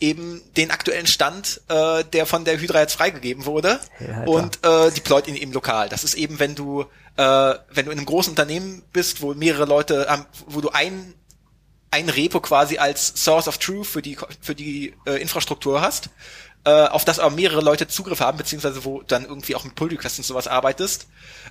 eben 0.00 0.42
den 0.56 0.70
aktuellen 0.70 1.06
Stand, 1.06 1.60
äh, 1.68 2.04
der 2.04 2.26
von 2.26 2.44
der 2.44 2.58
Hydra 2.58 2.80
jetzt 2.80 2.94
freigegeben 2.94 3.46
wurde 3.46 3.78
ja, 4.00 4.24
und 4.24 4.64
äh, 4.64 4.90
deployt 4.90 5.28
ihn 5.28 5.36
eben 5.36 5.52
lokal. 5.52 5.88
Das 5.88 6.04
ist 6.04 6.14
eben, 6.14 6.38
wenn 6.38 6.54
du 6.54 6.82
äh, 7.16 7.54
wenn 7.70 7.86
du 7.86 7.92
in 7.92 7.98
einem 7.98 8.06
großen 8.06 8.32
Unternehmen 8.32 8.82
bist, 8.92 9.22
wo 9.22 9.34
mehrere 9.34 9.66
Leute, 9.66 10.06
ähm, 10.10 10.26
wo 10.46 10.60
du 10.60 10.70
ein 10.70 11.14
ein 11.94 12.08
Repo 12.08 12.40
quasi 12.40 12.78
als 12.78 13.12
Source 13.16 13.48
of 13.48 13.58
Truth 13.58 13.86
für 13.86 14.02
die 14.02 14.18
für 14.40 14.54
die 14.54 14.94
äh, 15.06 15.20
Infrastruktur 15.20 15.80
hast, 15.80 16.10
äh, 16.64 16.70
auf 16.70 17.04
das 17.04 17.18
aber 17.18 17.34
mehrere 17.34 17.60
Leute 17.60 17.88
Zugriff 17.88 18.20
haben, 18.20 18.38
beziehungsweise 18.38 18.84
wo 18.84 19.02
dann 19.02 19.24
irgendwie 19.24 19.54
auch 19.54 19.64
mit 19.64 19.74
Pull 19.74 19.88
Requests 19.88 20.18
und 20.18 20.24
sowas 20.24 20.48
arbeitest, 20.48 21.06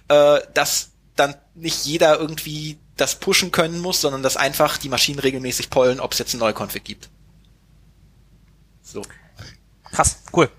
äh, 0.10 0.40
dass 0.54 0.90
dann 1.16 1.36
nicht 1.56 1.86
jeder 1.86 2.20
irgendwie 2.20 2.78
das 2.98 3.16
pushen 3.16 3.52
können 3.52 3.80
muss, 3.80 4.02
sondern 4.02 4.24
dass 4.24 4.38
einfach 4.38 4.78
die 4.78 4.90
Maschinen 4.90 5.20
regelmäßig 5.20 5.70
pollen, 5.70 6.00
ob 6.00 6.14
es 6.14 6.20
jetzt 6.20 6.34
einen 6.34 6.42
Neukonfig 6.42 6.84
gibt. 6.84 7.10
So. 8.82 9.04
Krass, 9.92 10.24
cool. 10.34 10.50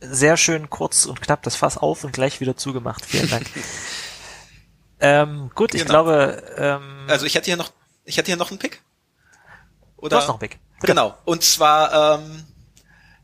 Sehr 0.00 0.36
schön 0.36 0.70
kurz 0.70 1.06
und 1.06 1.20
knapp 1.20 1.42
das 1.42 1.56
Fass 1.56 1.76
auf 1.76 2.04
und 2.04 2.12
gleich 2.12 2.40
wieder 2.40 2.56
zugemacht. 2.56 3.04
Vielen 3.04 3.28
Dank. 3.28 3.46
ähm, 5.00 5.50
gut, 5.54 5.74
ich 5.74 5.82
genau. 5.82 6.04
glaube. 6.04 6.42
Ähm, 6.56 7.06
also 7.08 7.26
ich 7.26 7.34
hätte 7.34 7.46
hier 7.46 7.56
noch, 7.56 7.72
ich 8.04 8.16
hätte 8.16 8.26
hier 8.26 8.36
noch 8.36 8.50
einen 8.50 8.58
Pick. 8.58 8.82
Oder? 10.00 10.16
Du 10.16 10.16
hast 10.16 10.28
noch 10.28 10.38
Pick. 10.38 10.58
Bitte. 10.80 10.92
Genau. 10.92 11.14
Und 11.24 11.44
zwar, 11.44 12.20
ähm, 12.20 12.44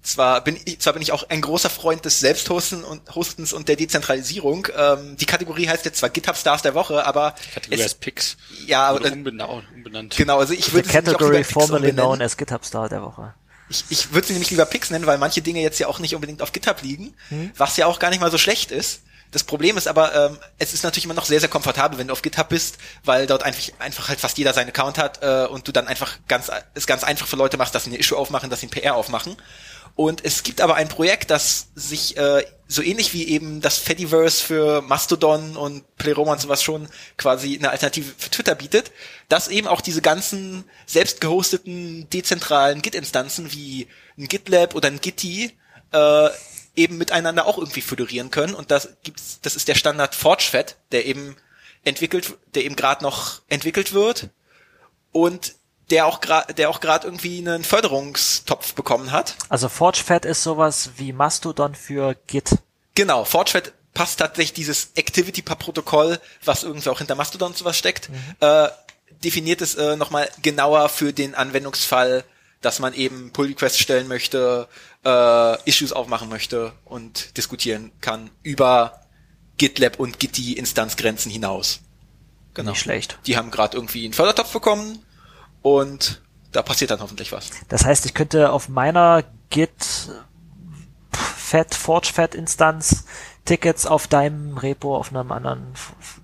zwar 0.03 0.43
bin 0.43 0.59
ich, 0.65 0.79
zwar 0.81 0.93
bin 0.93 1.03
ich 1.03 1.13
auch 1.13 1.29
ein 1.29 1.41
großer 1.41 1.71
Freund 1.71 2.05
des 2.05 2.21
Selbsthostens 2.21 2.85
und 2.85 3.15
Hostens 3.15 3.53
und 3.53 3.69
der 3.69 3.77
Dezentralisierung. 3.77 4.69
Ähm, 4.77 5.17
die 5.17 5.27
Kategorie 5.27 5.69
heißt 5.69 5.85
jetzt 5.85 5.99
zwar 5.99 6.11
GitHub 6.11 6.37
Stars 6.37 6.63
der 6.63 6.75
Woche, 6.75 7.05
aber 7.05 7.35
die 7.45 7.55
Kategorie 7.55 7.83
heißt 7.83 8.01
Picks. 8.01 8.37
Ja, 8.67 8.93
oder 8.95 9.13
umbenannt, 9.13 9.65
umbenannt. 9.75 10.17
Genau, 10.17 10.39
also 10.39 10.53
ich 10.53 10.73
würde 10.73 10.89
Category 10.89 11.45
formerly 11.45 11.93
known 11.93 12.21
as 12.23 12.37
GitHub 12.37 12.65
Star 12.65 12.89
der 12.89 13.03
Woche. 13.03 13.35
Ich, 13.69 13.85
ich 13.89 14.13
würde 14.13 14.27
sie 14.27 14.33
nämlich 14.35 14.51
lieber 14.51 14.65
Picks 14.65 14.91
nennen, 14.91 15.07
weil 15.07 15.19
manche 15.19 15.43
Dinge 15.43 15.61
jetzt 15.61 15.81
ja 15.81 15.89
auch 15.89 15.99
nicht 15.99 16.15
unbedingt 16.15 16.41
auf 16.41 16.53
GitHub 16.53 16.83
liegen, 16.83 17.15
hm. 17.31 17.51
was 17.57 17.77
ja 17.77 17.87
auch 17.87 17.99
gar 17.99 18.11
nicht 18.11 18.21
mal 18.21 18.31
so 18.31 18.39
schlecht 18.39 18.71
ist. 18.71 19.01
Das 19.31 19.45
Problem 19.45 19.77
ist 19.77 19.89
aber, 19.89 20.15
ähm, 20.15 20.39
es 20.59 20.73
ist 20.73 20.85
natürlich 20.85 21.05
immer 21.05 21.15
noch 21.15 21.25
sehr, 21.25 21.41
sehr 21.41 21.49
komfortabel, 21.49 21.99
wenn 21.99 22.09
du 22.09 22.13
auf 22.13 22.23
GitHub 22.23 22.49
bist, 22.49 22.79
weil 23.05 23.27
dort 23.27 23.43
einfach, 23.43 23.63
einfach 23.79 24.09
halt 24.09 24.21
fast 24.21 24.39
jeder 24.39 24.55
seinen 24.55 24.69
Account 24.69 24.99
hat 24.99 25.23
äh, 25.23 25.47
und 25.47 25.67
du 25.67 25.73
dann 25.73 25.89
einfach 25.89 26.19
ganz, 26.29 26.51
es 26.75 26.87
ganz 26.87 27.05
einfach 27.05 27.27
für 27.27 27.37
Leute 27.37 27.57
machst, 27.57 27.75
dass 27.75 27.85
sie 27.85 27.91
eine 27.91 27.99
Issue 27.99 28.17
aufmachen, 28.17 28.51
dass 28.51 28.61
sie 28.61 28.67
ein 28.67 28.71
PR 28.71 28.95
aufmachen. 28.95 29.37
Und 29.97 30.25
es 30.27 30.43
gibt 30.43 30.61
aber 30.61 30.75
ein 30.75 30.89
Projekt, 30.89 31.31
das 31.31 31.69
sich 31.75 32.19
äh, 32.19 32.45
so 32.69 32.83
ähnlich 32.83 33.15
wie 33.15 33.29
eben 33.29 33.63
das 33.63 33.79
Fediverse 33.79 34.45
für 34.45 34.83
Mastodon 34.83 35.57
und 35.57 35.97
Pleroma 35.97 36.33
und 36.33 36.41
sowas 36.41 36.63
schon 36.63 36.89
quasi 37.17 37.57
eine 37.57 37.71
Alternative 37.71 38.13
für 38.19 38.29
Twitter 38.29 38.55
bietet, 38.55 38.93
das 39.31 39.49
eben 39.49 39.67
auch 39.67 39.81
diese 39.81 40.03
ganzen 40.03 40.65
selbst 40.85 41.23
gehosteten 41.23 42.11
dezentralen 42.11 42.83
Git-Instanzen 42.83 43.53
wie 43.53 43.89
ein 44.19 44.29
GitLab 44.29 44.75
oder 44.75 44.89
ein 44.89 45.01
Gitti 45.01 45.57
äh, 45.93 46.29
eben 46.77 46.99
miteinander 46.99 47.47
auch 47.47 47.59
irgendwie 47.59 47.81
föderieren 47.81 48.31
können. 48.31 48.55
Und 48.55 48.71
das 48.71 48.91
gibt's, 49.03 49.41
das 49.43 49.57
ist 49.57 49.69
der 49.69 49.75
Standard 49.75 50.15
ForgeFed, 50.15 50.77
der 50.93 51.07
eben 51.07 51.37
entwickelt, 51.85 52.37
der 52.55 52.65
eben 52.65 52.77
gerade 52.77 53.03
noch 53.03 53.41
entwickelt 53.49 53.93
wird 53.93 54.29
und 55.13 55.55
der 55.91 56.07
auch 56.07 56.21
gerade, 56.21 56.53
der 56.53 56.69
auch 56.69 56.81
gerade 56.81 57.07
irgendwie 57.07 57.39
einen 57.39 57.65
Förderungstopf 57.65 58.75
bekommen 58.75 59.13
hat. 59.13 59.37
Also 59.49 59.69
ForgeFed 59.69 60.25
ist 60.25 60.43
sowas 60.43 60.91
wie 60.97 61.13
Mastodon 61.13 61.75
für 61.75 62.17
Git. 62.27 62.51
Genau, 62.95 63.25
ForgeFed 63.25 63.73
passt 63.95 64.19
tatsächlich 64.19 64.53
dieses 64.53 64.91
Activity 64.97 65.43
per 65.43 65.57
Protokoll, 65.57 66.19
was 66.45 66.65
irgendwie 66.65 66.91
auch 66.91 66.99
hinter 66.99 67.15
Mastodon 67.15 67.55
sowas 67.55 67.79
steckt, 67.79 68.11
mhm. 68.11 68.17
äh, 68.41 68.69
definiert 69.25 69.63
es 69.63 69.75
äh, 69.77 69.97
nochmal 69.97 70.29
genauer 70.43 70.89
für 70.89 71.13
den 71.13 71.35
Anwendungsfall, 71.35 72.25
dass 72.67 72.81
man 72.81 72.95
eben 72.95 73.31
Pull 73.31 73.47
Requests 73.47 73.79
stellen 73.79 74.09
möchte, 74.09 74.67
äh, 75.05 75.69
Issues 75.69 75.93
aufmachen 75.93 76.29
möchte 76.29 76.73
und 76.85 77.37
diskutieren 77.37 77.93
kann 78.01 78.29
über 78.43 79.03
GitLab 79.57 80.01
und 80.01 80.19
Gitti 80.19 80.55
Instanzgrenzen 80.55 81.31
hinaus. 81.31 81.79
Genau. 82.55 82.73
Nicht 82.73 82.81
schlecht. 82.81 83.21
Die 83.25 83.37
haben 83.37 83.53
gerade 83.53 83.77
irgendwie 83.77 84.05
einen 84.05 84.15
Fördertopf 84.15 84.53
bekommen 84.53 84.99
und 85.63 86.21
da 86.51 86.63
passiert 86.63 86.91
dann 86.91 86.99
hoffentlich 86.99 87.31
was. 87.31 87.51
Das 87.69 87.85
heißt, 87.85 88.05
ich 88.05 88.15
könnte 88.15 88.51
auf 88.51 88.69
meiner 88.69 89.23
Git 89.51 90.11
Fat, 91.13 91.73
Forge 91.73 92.09
Fat 92.13 92.35
Instanz 92.35 93.05
Tickets 93.47 93.87
auf 93.87 94.07
deinem 94.07 94.59
Repo 94.59 94.97
auf 94.97 95.09
einem 95.11 95.33
anderen 95.33 95.67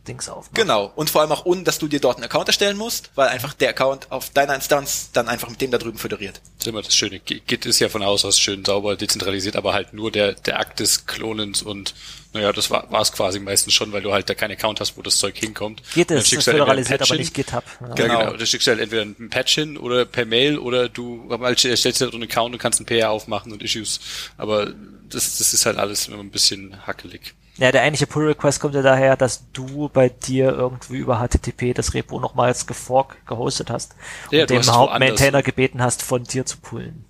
Dings 0.06 0.28
aufmachen. 0.28 0.54
Genau. 0.54 0.92
Und 0.94 1.08
vor 1.08 1.22
allem 1.22 1.32
auch 1.32 1.46
ohne, 1.46 1.62
dass 1.62 1.78
du 1.78 1.88
dir 1.88 2.00
dort 2.00 2.16
einen 2.16 2.24
Account 2.24 2.48
erstellen 2.48 2.76
musst, 2.76 3.10
weil 3.14 3.28
einfach 3.28 3.54
der 3.54 3.70
Account 3.70 4.10
auf 4.10 4.30
deiner 4.30 4.54
Instanz 4.54 5.10
dann 5.12 5.28
einfach 5.28 5.48
mit 5.48 5.60
dem 5.60 5.70
da 5.70 5.78
drüben 5.78 5.98
föderiert. 5.98 6.40
Das 6.62 6.68
ist 6.68 6.72
immer 6.74 6.82
das 6.82 6.94
Schöne. 6.94 7.18
Git 7.18 7.66
ist 7.66 7.80
ja 7.80 7.88
von 7.88 8.04
Haus 8.04 8.24
aus 8.24 8.38
schön 8.38 8.64
sauber 8.64 8.94
dezentralisiert, 8.94 9.56
aber 9.56 9.72
halt 9.72 9.94
nur 9.94 10.12
der, 10.12 10.34
der 10.34 10.60
Akt 10.60 10.78
des 10.78 11.06
Klonens 11.06 11.60
und 11.60 11.92
naja, 12.34 12.52
das 12.52 12.70
war 12.70 12.88
es 13.00 13.10
quasi 13.10 13.40
meistens 13.40 13.74
schon, 13.74 13.90
weil 13.90 14.00
du 14.00 14.12
halt 14.12 14.30
da 14.30 14.34
keinen 14.34 14.52
Account 14.52 14.78
hast, 14.78 14.96
wo 14.96 15.02
das 15.02 15.18
Zeug 15.18 15.36
hinkommt. 15.36 15.82
Git 15.92 16.12
ist, 16.12 16.32
ist 16.32 16.46
halt 16.46 16.56
föderalisiert, 16.58 17.02
aber 17.02 17.16
nicht 17.16 17.34
GitHub. 17.34 17.64
Ja, 17.80 17.94
genau. 17.94 18.18
genau. 18.20 18.36
Du 18.36 18.46
schickst 18.46 18.68
halt 18.68 18.78
entweder 18.78 19.02
ein 19.02 19.28
Patch 19.28 19.56
hin 19.56 19.76
oder 19.76 20.04
per 20.04 20.24
Mail 20.24 20.56
oder 20.56 20.88
du 20.88 21.28
stellst 21.56 21.84
dir 21.84 21.88
halt 21.88 21.96
so 21.96 22.06
einen 22.12 22.22
Account 22.22 22.54
und 22.54 22.60
kannst 22.60 22.80
ein 22.80 22.86
PR 22.86 23.10
aufmachen 23.10 23.50
und 23.50 23.60
Issues. 23.60 23.98
Aber 24.38 24.72
das, 25.10 25.38
das 25.38 25.52
ist 25.52 25.66
halt 25.66 25.78
alles 25.78 26.06
immer 26.06 26.20
ein 26.20 26.30
bisschen 26.30 26.86
hackelig. 26.86 27.34
Ja, 27.58 27.70
der 27.70 27.82
eigentliche 27.82 28.06
Pull 28.06 28.26
Request 28.28 28.60
kommt 28.60 28.74
ja 28.74 28.82
daher, 28.82 29.16
dass 29.16 29.50
du 29.52 29.90
bei 29.90 30.08
dir 30.08 30.50
irgendwie 30.52 30.96
über 30.96 31.18
HTTP 31.18 31.74
das 31.74 31.92
Repo 31.92 32.18
nochmals 32.18 32.66
gefork 32.66 33.18
gehostet 33.26 33.70
hast 33.70 33.94
ja, 34.30 34.42
und 34.42 34.50
dem 34.50 34.66
Hauptmaintainer 34.66 35.42
gebeten 35.42 35.82
hast, 35.82 36.02
von 36.02 36.24
dir 36.24 36.46
zu 36.46 36.58
pullen 36.58 37.04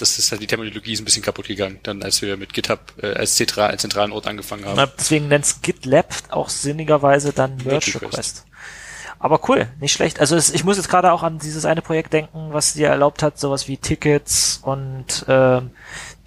das 0.00 0.18
ist 0.18 0.30
halt 0.30 0.40
die 0.40 0.46
Terminologie 0.46 0.92
ist 0.92 1.00
ein 1.00 1.04
bisschen 1.04 1.22
kaputt 1.22 1.46
gegangen, 1.46 1.80
dann 1.82 2.02
als 2.02 2.22
wir 2.22 2.36
mit 2.36 2.52
GitHub 2.52 2.80
äh, 3.02 3.14
als, 3.14 3.36
zentral, 3.36 3.70
als 3.70 3.82
zentralen 3.82 4.12
Ort 4.12 4.26
angefangen 4.26 4.64
haben. 4.64 4.76
Na, 4.76 4.86
deswegen 4.86 5.28
nennt's 5.28 5.60
GitLab 5.60 6.14
auch 6.30 6.48
sinnigerweise 6.48 7.32
dann 7.32 7.56
Merge 7.56 7.94
Request. 7.94 8.02
Request. 8.02 8.44
Aber 9.20 9.40
cool, 9.48 9.66
nicht 9.80 9.92
schlecht. 9.92 10.20
Also 10.20 10.36
es, 10.36 10.50
ich 10.50 10.62
muss 10.62 10.76
jetzt 10.76 10.88
gerade 10.88 11.12
auch 11.12 11.24
an 11.24 11.40
dieses 11.40 11.64
eine 11.64 11.82
Projekt 11.82 12.12
denken, 12.12 12.52
was 12.52 12.74
dir 12.74 12.88
erlaubt 12.88 13.22
hat, 13.22 13.38
sowas 13.38 13.66
wie 13.66 13.76
Tickets 13.76 14.60
und 14.62 15.24
ähm, 15.26 15.72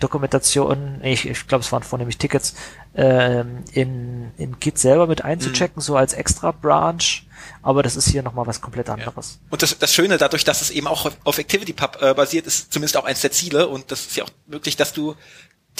Dokumentation, 0.02 1.00
ich, 1.04 1.28
ich 1.28 1.48
glaube 1.48 1.64
es 1.64 1.72
waren 1.72 1.84
vornehmlich 1.84 2.18
Tickets, 2.18 2.56
ähm, 2.96 3.64
in, 3.72 4.32
in 4.38 4.60
Git 4.60 4.78
selber 4.78 5.08
mit 5.08 5.24
einzuchecken, 5.24 5.78
mhm. 5.78 5.82
so 5.82 5.96
als 5.96 6.14
extra 6.14 6.52
Branch 6.52 7.24
aber 7.64 7.84
das 7.84 7.96
ist 7.96 8.10
hier 8.10 8.24
nochmal 8.24 8.48
was 8.48 8.62
komplett 8.62 8.90
anderes. 8.90 9.40
Ja. 9.42 9.48
Und 9.52 9.62
das, 9.62 9.78
das 9.78 9.94
Schöne 9.94 10.18
dadurch, 10.18 10.44
dass 10.44 10.62
es 10.62 10.70
eben 10.70 10.88
auch 10.88 11.12
auf 11.24 11.40
ActivityPub 11.40 12.02
äh, 12.02 12.14
basiert, 12.14 12.48
ist 12.48 12.74
zumindest 12.74 12.98
auch 12.98 13.06
eins 13.06 13.22
der 13.22 13.32
Ziele 13.32 13.68
und 13.68 13.92
das 13.92 14.02
ist 14.02 14.16
ja 14.16 14.24
auch 14.24 14.30
möglich, 14.48 14.76
dass 14.76 14.94
du 14.94 15.16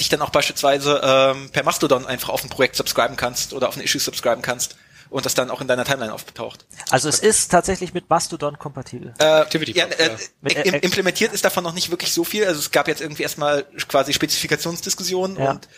dich 0.00 0.08
dann 0.08 0.22
auch 0.22 0.30
beispielsweise 0.30 1.00
ähm, 1.04 1.50
per 1.50 1.64
Mastodon 1.64 2.06
einfach 2.06 2.30
auf 2.30 2.42
ein 2.44 2.50
Projekt 2.50 2.76
subscriben 2.76 3.16
kannst 3.16 3.52
oder 3.52 3.68
auf 3.68 3.76
ein 3.76 3.82
Issue 3.82 4.00
subscriben 4.00 4.42
kannst 4.42 4.76
und 5.12 5.26
das 5.26 5.34
dann 5.34 5.50
auch 5.50 5.60
in 5.60 5.68
deiner 5.68 5.84
Timeline 5.84 6.12
auftaucht. 6.12 6.66
Also 6.90 7.08
es 7.08 7.18
ist 7.18 7.50
tatsächlich 7.50 7.92
mit 7.92 8.08
Mastodon 8.08 8.58
kompatibel. 8.58 9.14
Äh, 9.18 9.42
Activity 9.42 9.72
ja, 9.72 9.86
äh, 9.86 10.16
ja. 10.42 10.72
implementiert 10.74 11.32
ist 11.32 11.44
davon 11.44 11.62
noch 11.62 11.74
nicht 11.74 11.90
wirklich 11.90 12.12
so 12.12 12.24
viel. 12.24 12.44
Also 12.46 12.58
es 12.58 12.70
gab 12.70 12.88
jetzt 12.88 13.00
irgendwie 13.00 13.22
erstmal 13.22 13.64
quasi 13.88 14.12
Spezifikationsdiskussionen 14.12 15.36
ja. 15.36 15.50
und 15.50 15.68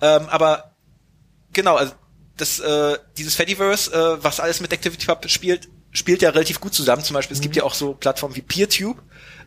ähm, 0.00 0.28
aber 0.28 0.74
genau, 1.52 1.76
also 1.76 1.92
das, 2.36 2.58
äh, 2.58 2.98
dieses 3.16 3.34
Fediverse, 3.34 3.92
äh, 3.92 4.24
was 4.24 4.40
alles 4.40 4.60
mit 4.60 4.72
ActivityPub 4.72 5.28
spielt, 5.28 5.68
spielt 5.92 6.22
ja 6.22 6.30
relativ 6.30 6.60
gut 6.60 6.74
zusammen. 6.74 7.04
Zum 7.04 7.14
Beispiel, 7.14 7.34
mhm. 7.34 7.38
es 7.38 7.42
gibt 7.42 7.54
mhm. 7.54 7.60
ja 7.60 7.64
auch 7.64 7.74
so 7.74 7.94
Plattformen 7.94 8.34
wie 8.34 8.42
PeerTube, 8.42 9.00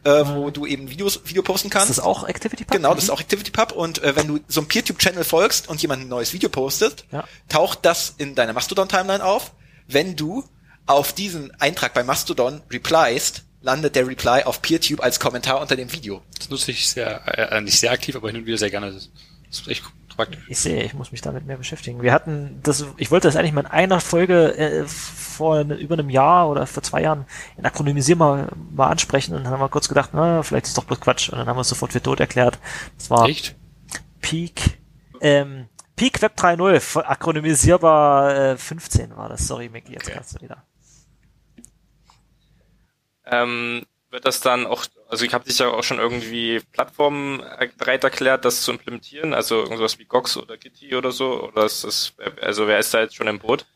äh, 0.04 0.24
wo 0.26 0.50
du 0.50 0.66
eben 0.66 0.90
Videos, 0.90 1.22
Video 1.26 1.44
posten 1.44 1.70
kannst. 1.70 1.90
Ist 1.90 1.98
das 1.98 2.06
auch 2.06 2.24
ActivityPub? 2.24 2.76
Genau, 2.76 2.94
das 2.94 3.06
ist 3.06 3.10
mhm. 3.10 3.16
auch 3.16 3.22
ActivityPub. 3.22 3.72
Und 3.72 4.04
äh, 4.04 4.16
wenn 4.16 4.28
du 4.28 4.40
so 4.48 4.62
einem 4.62 4.68
PeerTube-Channel 4.68 5.24
folgst 5.24 5.70
und 5.70 5.82
jemand 5.82 6.04
ein 6.04 6.08
neues 6.08 6.34
Video 6.34 6.50
postet, 6.50 7.06
ja. 7.12 7.24
taucht 7.50 7.80
das 7.84 8.16
in 8.18 8.36
deiner 8.36 8.54
Mastodon-Timeline 8.54 9.24
auf. 9.24 9.54
Wenn 9.88 10.16
du 10.16 10.44
auf 10.86 11.14
diesen 11.14 11.52
Eintrag 11.60 11.94
bei 11.94 12.04
Mastodon 12.04 12.62
replyst, 12.72 13.44
landet 13.62 13.96
der 13.96 14.08
Reply 14.08 14.44
auf 14.44 14.62
PeerTube 14.62 15.02
als 15.02 15.20
Kommentar 15.20 15.62
unter 15.62 15.76
dem 15.76 15.92
Video. 15.92 16.22
Das 16.38 16.50
nutze 16.50 16.72
ich 16.72 16.88
sehr, 16.88 17.26
äh, 17.38 17.62
nicht 17.62 17.80
sehr 17.80 17.92
aktiv, 17.92 18.16
aber 18.16 18.28
hin 18.30 18.38
und 18.38 18.46
wieder 18.46 18.58
sehr 18.58 18.70
gerne. 18.70 18.92
Das 18.92 19.10
ist 19.50 19.68
echt 19.68 19.84
cool. 19.86 19.92
Praktisch. 20.16 20.44
Ich 20.48 20.60
sehe, 20.60 20.84
ich 20.84 20.94
muss 20.94 21.12
mich 21.12 21.22
damit 21.22 21.46
mehr 21.46 21.58
beschäftigen. 21.58 22.02
Wir 22.02 22.14
hatten 22.14 22.60
das, 22.64 22.86
ich 22.98 23.12
wollte 23.12 23.28
das 23.28 23.36
eigentlich 23.36 23.54
mal 23.54 23.62
in 23.62 23.68
einer 23.68 24.00
Folge 24.00 24.56
äh, 24.56 24.86
vor 24.88 25.64
ne, 25.64 25.76
über 25.76 25.94
einem 25.94 26.10
Jahr 26.10 26.50
oder 26.50 26.68
vor 26.68 26.84
zwei 26.84 27.02
Jahren 27.02 27.26
in 27.58 27.66
Akronymisierung 27.66 28.20
mal, 28.20 28.48
mal 28.72 28.88
ansprechen 28.88 29.36
und 29.36 29.44
dann 29.44 29.54
haben 29.54 29.60
wir 29.60 29.70
kurz 29.70 29.88
gedacht, 29.90 30.12
na, 30.14 30.44
vielleicht 30.44 30.68
ist 30.68 30.78
doch 30.78 30.84
bloß 30.84 31.00
Quatsch. 31.00 31.30
Und 31.30 31.40
dann 31.40 31.48
haben 31.48 31.58
wir 31.58 31.62
es 31.62 31.70
sofort 31.70 31.94
für 31.94 32.02
tot 32.02 32.20
erklärt. 32.20 32.60
Das 32.98 33.10
war 33.10 33.28
Echt? 33.28 33.56
Peak, 34.22 34.80
ähm, 35.22 35.68
Peak 35.96 36.22
Web 36.22 36.34
3.0, 36.38 37.04
akronymisierbar 37.04 38.36
äh, 38.36 38.58
15 38.58 39.16
war 39.16 39.30
das. 39.30 39.48
Sorry, 39.48 39.70
Mickey, 39.70 39.94
jetzt 39.94 40.06
okay. 40.06 40.14
kannst 40.16 40.36
du 40.36 40.42
wieder. 40.42 40.64
Ähm, 43.26 43.86
wird 44.10 44.26
das 44.26 44.42
dann 44.42 44.66
auch, 44.66 44.86
also 45.14 45.26
ich 45.26 45.34
habe 45.36 45.46
dich 45.46 45.60
ja 45.60 45.68
auch 45.68 45.84
schon 45.84 46.00
irgendwie 46.00 46.60
Plattformen 46.72 47.44
bereit 47.78 48.04
erklärt, 48.04 48.46
das 48.46 48.64
zu 48.64 48.72
implementieren, 48.72 49.36
also 49.36 49.62
irgendwas 49.62 50.00
wie 50.00 50.06
Gox 50.06 50.38
oder 50.38 50.58
Gitti 50.58 50.96
oder 50.96 51.12
so, 51.12 51.44
oder 51.44 51.66
ist 51.66 51.84
das, 51.84 52.14
also 52.42 52.66
wer 52.66 52.80
ist 52.80 52.96
da 52.96 53.02
jetzt 53.02 53.16
schon 53.16 53.28
im 53.28 53.38
Boot? 53.38 53.68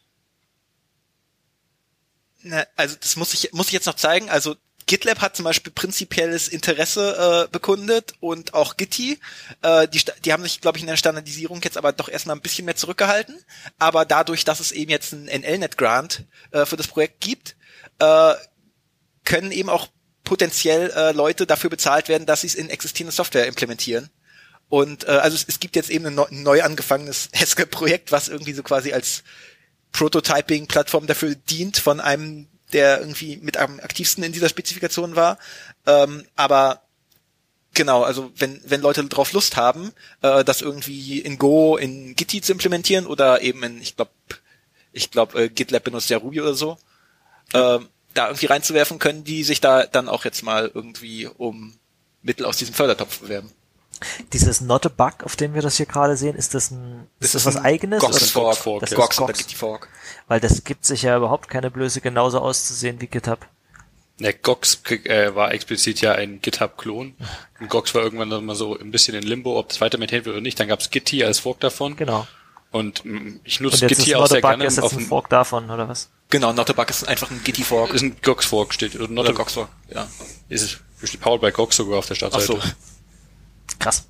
Na, 2.42 2.66
also 2.76 2.96
das 3.00 3.18
muss 3.18 3.36
ich, 3.36 3.54
muss 3.54 3.68
ich 3.68 3.74
jetzt 3.74 3.86
noch 3.86 3.94
zeigen, 3.94 4.32
also 4.32 4.56
GitLab 4.88 5.22
hat 5.22 5.36
zum 5.36 5.46
Beispiel 5.46 5.72
prinzipielles 5.72 6.48
Interesse 6.48 7.46
äh, 7.46 7.52
bekundet 7.52 8.16
und 8.20 8.56
auch 8.56 8.76
Gitti. 8.76 9.20
Äh, 9.62 9.88
die, 9.90 10.02
die 10.26 10.34
haben 10.34 10.42
sich, 10.42 10.60
glaube 10.60 10.80
ich, 10.80 10.84
in 10.84 10.88
der 10.88 10.98
Standardisierung 10.98 11.62
jetzt 11.62 11.78
aber 11.78 11.92
doch 11.92 12.10
erstmal 12.10 12.36
ein 12.36 12.42
bisschen 12.42 12.66
mehr 12.66 12.78
zurückgehalten. 12.78 13.38
Aber 13.78 14.06
dadurch, 14.06 14.46
dass 14.46 14.62
es 14.62 14.72
eben 14.72 14.90
jetzt 14.90 15.12
ein 15.12 15.26
NLNet-Grant 15.26 16.24
äh, 16.52 16.66
für 16.66 16.78
das 16.78 16.88
Projekt 16.88 17.20
gibt, 17.20 17.58
äh, 18.00 18.34
können 19.26 19.52
eben 19.52 19.70
auch 19.70 19.90
potenziell 20.28 20.92
äh, 20.92 21.14
Leute 21.14 21.48
dafür 21.48 21.70
bezahlt 21.70 22.10
werden, 22.10 22.26
dass 22.26 22.42
sie 22.42 22.48
es 22.48 22.56
in 22.56 22.70
existierende 22.70 23.16
Software 23.16 23.48
implementieren. 23.48 24.10
Und 24.68 25.06
äh, 25.06 25.12
also 25.12 25.36
es, 25.36 25.46
es 25.48 25.62
gibt 25.62 25.78
jetzt 25.78 25.90
eben 25.90 26.06
ein, 26.06 26.16
neu, 26.16 26.26
neu 26.32 26.64
angefangenes 26.64 27.30
Haskell-Projekt, 27.36 28.12
was 28.12 28.28
irgendwie 28.28 28.52
so 28.52 28.62
quasi 28.62 28.92
als 28.92 29.24
Prototyping-Plattform 29.94 31.08
dafür 31.08 31.34
dient 31.36 31.78
von 31.78 32.02
einem, 32.02 32.50
der 32.74 33.00
irgendwie 33.00 33.38
mit 33.38 33.56
am 33.56 33.80
aktivsten 33.80 34.22
in 34.22 34.34
dieser 34.34 34.50
Spezifikation 34.50 35.16
war. 35.16 35.38
Ähm, 35.86 36.26
aber 36.36 36.82
genau, 37.74 38.04
also 38.04 38.30
wenn, 38.36 38.60
wenn 38.66 38.82
Leute 38.82 39.06
drauf 39.06 39.32
Lust 39.32 39.56
haben, 39.56 39.94
äh, 40.24 40.44
das 40.44 40.62
irgendwie 40.62 41.20
in 41.20 41.38
Go, 41.38 41.78
in 41.78 42.18
Gitti 42.18 42.42
zu 42.42 42.52
implementieren 42.52 43.08
oder 43.08 43.42
eben 43.42 43.64
in, 43.64 43.82
ich 43.82 43.96
glaube, 43.96 44.12
ich 44.92 45.10
glaube, 45.10 45.44
äh, 45.44 45.48
GitLab 45.48 45.86
benutzt 45.86 46.10
ja 46.10 46.18
Ruby 46.18 46.42
oder 46.42 46.54
so, 46.54 46.78
ähm, 47.54 47.88
da 48.18 48.28
irgendwie 48.28 48.48
reinzuwerfen, 48.48 49.00
können 49.00 49.24
die 49.24 49.44
sich 49.44 49.62
da 49.62 49.86
dann 49.86 50.10
auch 50.10 50.26
jetzt 50.26 50.44
mal 50.44 50.72
irgendwie 50.74 51.28
um 51.28 51.74
Mittel 52.22 52.46
aus 52.46 52.58
diesem 52.58 52.74
Fördertopf 52.74 53.20
bewerben. 53.20 53.52
Dieses 54.34 54.62
Not 54.62 54.86
a 54.86 54.90
Bug, 54.90 55.24
auf 55.24 55.36
dem 55.36 55.56
wir 55.56 55.62
das 55.62 55.78
hier 55.78 55.88
gerade 55.88 56.18
sehen, 56.18 56.36
ist 56.36 56.54
das 56.54 56.70
ein, 56.72 57.08
ist 57.20 57.34
das, 57.34 57.44
das 57.44 57.56
was 57.56 57.64
eigenes? 57.64 58.00
Gox 58.00 58.30
Fork, 58.30 58.58
Fork, 58.58 58.82
das 58.82 58.92
ja. 58.92 58.98
Gox 58.98 59.18
Gox. 59.18 59.54
Fork. 59.54 59.90
Weil 60.28 60.40
das 60.40 60.64
gibt 60.64 60.86
sich 60.86 61.02
ja 61.02 61.18
überhaupt 61.18 61.50
keine 61.50 61.72
Blöße, 61.72 62.02
genauso 62.02 62.40
auszusehen 62.40 63.02
wie 63.02 63.08
GitHub. 63.08 63.48
Ne, 64.20 64.34
Gox 64.34 64.82
äh, 64.90 65.36
war 65.36 65.52
explizit 65.52 66.02
ja 66.02 66.14
ein 66.14 66.42
GitHub-Klon. 66.42 67.16
Und 67.60 67.70
Gox 67.70 67.94
war 67.94 68.04
irgendwann 68.04 68.30
dann 68.30 68.46
mal 68.46 68.56
so 68.56 68.78
ein 68.78 68.92
bisschen 68.92 69.16
in 69.16 69.24
Limbo, 69.24 69.58
ob 69.60 69.70
das 69.70 69.82
weiter 69.82 69.98
maintained 69.98 70.26
wird 70.26 70.36
oder 70.36 70.42
nicht. 70.42 70.60
Dann 70.60 70.68
gab's 70.68 70.90
Gitti 70.90 71.24
als 71.24 71.40
Fork 71.40 71.60
davon. 71.60 71.96
Genau. 71.96 72.28
Und 72.72 73.04
ich 73.44 73.60
nutze 73.60 73.88
Gitti 73.88 74.16
auch 74.16 74.28
sehr 74.28 74.42
gerne. 74.42 74.66
Ist 74.66 74.78
jetzt 74.78 74.94
ein 74.94 75.06
Fork 75.06 75.30
davon, 75.30 75.70
oder 75.70 75.88
was? 75.88 76.10
Genau, 76.30 76.52
Notabug 76.52 76.90
ist 76.90 77.08
einfach 77.08 77.32
ein 77.32 77.42
Gitti 77.44 77.64
Fork. 77.64 77.94
Ist 77.94 78.02
ein 78.02 78.18
Gox 78.22 78.46
Fork 78.46 78.74
steht 78.74 78.96
oder 78.96 79.08
Not 79.08 79.26
oder 79.26 79.34
Gox 79.34 79.54
Fork. 79.54 79.70
Ja. 79.90 80.08
Ist 80.50 80.64
es 81.02 81.10
steht 81.10 81.22
powered 81.22 81.42
by 81.42 81.52
Gox 81.52 81.78
sogar 81.78 82.00
auf 82.00 82.06
der 82.06 82.16
Startseite. 82.16 82.60
Ach 82.60 82.66
so. 82.66 83.78
Krass. 83.80 84.08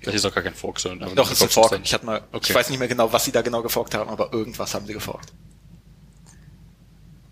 Vielleicht 0.00 0.16
ist 0.16 0.26
auch 0.26 0.34
gar 0.34 0.44
kein 0.44 0.54
Fork, 0.54 0.80
sondern 0.80 1.14
Doch, 1.14 1.30
ist 1.30 1.42
ein 1.42 1.48
Fork. 1.48 1.80
Ich 1.82 1.92
hatte 1.92 2.06
mal, 2.06 2.22
okay. 2.32 2.46
ich 2.48 2.54
weiß 2.54 2.70
nicht 2.70 2.78
mehr 2.78 2.88
genau, 2.88 3.12
was 3.12 3.24
sie 3.24 3.32
da 3.32 3.42
genau 3.42 3.62
geforkt 3.62 3.94
haben, 3.94 4.08
aber 4.08 4.32
irgendwas 4.32 4.74
haben 4.74 4.86
sie 4.86 4.92
geforkt. 4.92 5.32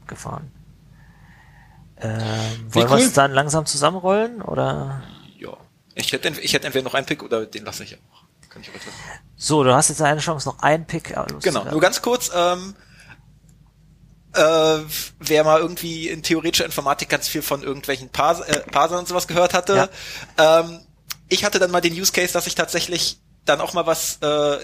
Gefahren. 0.06 0.50
Ähm, 1.98 2.20
wollen 2.70 2.88
wir 2.88 2.96
cool. 2.96 2.98
es 2.98 3.12
dann 3.12 3.30
langsam 3.32 3.66
zusammenrollen 3.66 4.42
oder? 4.42 5.04
Ja. 5.38 5.56
Ich 5.94 6.12
hätte, 6.12 6.28
ich 6.40 6.52
hätte 6.52 6.66
entweder 6.66 6.84
noch 6.84 6.94
einen 6.94 7.06
Pick 7.06 7.22
oder 7.22 7.46
den 7.46 7.64
lasse 7.64 7.84
ich 7.84 7.96
auch. 7.96 8.23
Kann 8.54 8.62
ich 8.62 8.70
so, 9.36 9.64
du 9.64 9.74
hast 9.74 9.88
jetzt 9.88 10.00
eine 10.00 10.20
Chance, 10.20 10.48
noch 10.48 10.60
einen 10.60 10.86
Pick. 10.86 11.12
Genau, 11.42 11.64
nur 11.64 11.80
ganz 11.80 12.00
kurz. 12.00 12.30
Ähm, 12.32 12.76
äh, 14.32 14.78
wer 15.18 15.44
mal 15.44 15.60
irgendwie 15.60 16.08
in 16.08 16.22
theoretischer 16.22 16.64
Informatik 16.64 17.08
ganz 17.08 17.26
viel 17.26 17.42
von 17.42 17.62
irgendwelchen 17.62 18.10
Pars 18.10 18.40
äh, 18.40 18.60
Parsern 18.70 19.00
und 19.00 19.08
sowas 19.08 19.26
gehört 19.26 19.54
hatte. 19.54 19.88
Ja. 20.38 20.60
Ähm, 20.60 20.80
ich 21.28 21.44
hatte 21.44 21.58
dann 21.58 21.72
mal 21.72 21.80
den 21.80 21.92
Use 21.92 22.12
Case, 22.12 22.32
dass 22.32 22.46
ich 22.46 22.54
tatsächlich 22.54 23.20
dann 23.44 23.60
auch 23.60 23.72
mal 23.72 23.86
was 23.86 24.18
äh, 24.22 24.58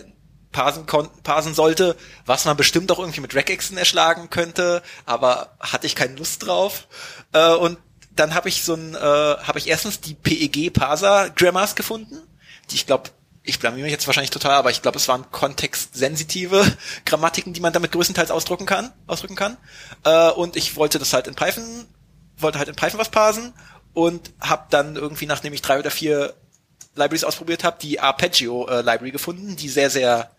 parsen, 0.52 0.86
parsen 1.22 1.54
sollte, 1.54 1.96
was 2.26 2.44
man 2.44 2.56
bestimmt 2.56 2.90
auch 2.92 3.00
irgendwie 3.00 3.20
mit 3.20 3.34
Regexen 3.34 3.76
erschlagen 3.76 4.30
könnte, 4.30 4.82
aber 5.04 5.56
hatte 5.58 5.86
ich 5.86 5.96
keine 5.96 6.14
Lust 6.14 6.46
drauf. 6.46 6.86
Äh, 7.32 7.54
und 7.54 7.78
dann 8.14 8.34
habe 8.34 8.48
ich 8.48 8.62
so 8.62 8.74
ein, 8.74 8.94
äh, 8.94 8.98
habe 8.98 9.58
ich 9.58 9.68
erstens 9.68 10.00
die 10.00 10.14
PEG 10.14 10.72
Parser 10.72 11.30
Grammars 11.30 11.74
gefunden, 11.74 12.20
die 12.70 12.76
ich 12.76 12.86
glaube, 12.86 13.10
ich 13.42 13.58
blamier 13.58 13.82
mich 13.82 13.92
jetzt 13.92 14.06
wahrscheinlich 14.06 14.30
total, 14.30 14.52
aber 14.52 14.70
ich 14.70 14.82
glaube, 14.82 14.98
es 14.98 15.08
waren 15.08 15.30
kontextsensitive 15.30 16.64
Grammatiken, 17.06 17.52
die 17.52 17.60
man 17.60 17.72
damit 17.72 17.92
größtenteils 17.92 18.30
ausdrücken 18.30 18.66
kann, 18.66 18.92
ausdrücken 19.06 19.36
kann. 19.36 19.56
Äh, 20.04 20.30
und 20.30 20.56
ich 20.56 20.76
wollte 20.76 20.98
das 20.98 21.12
halt 21.12 21.26
in 21.26 21.34
Python, 21.34 21.86
wollte 22.36 22.58
halt 22.58 22.68
in 22.68 22.76
Python 22.76 23.00
was 23.00 23.08
parsen 23.08 23.54
und 23.94 24.32
habe 24.40 24.66
dann 24.70 24.96
irgendwie, 24.96 25.26
nachdem 25.26 25.52
ich 25.52 25.62
drei 25.62 25.78
oder 25.78 25.90
vier 25.90 26.34
Libraries 26.94 27.24
ausprobiert 27.24 27.64
habe, 27.64 27.78
die 27.80 28.00
Arpeggio 28.00 28.66
äh, 28.66 28.82
Library 28.82 29.10
gefunden, 29.10 29.56
die 29.56 29.68
sehr, 29.68 29.90
sehr 29.90 30.30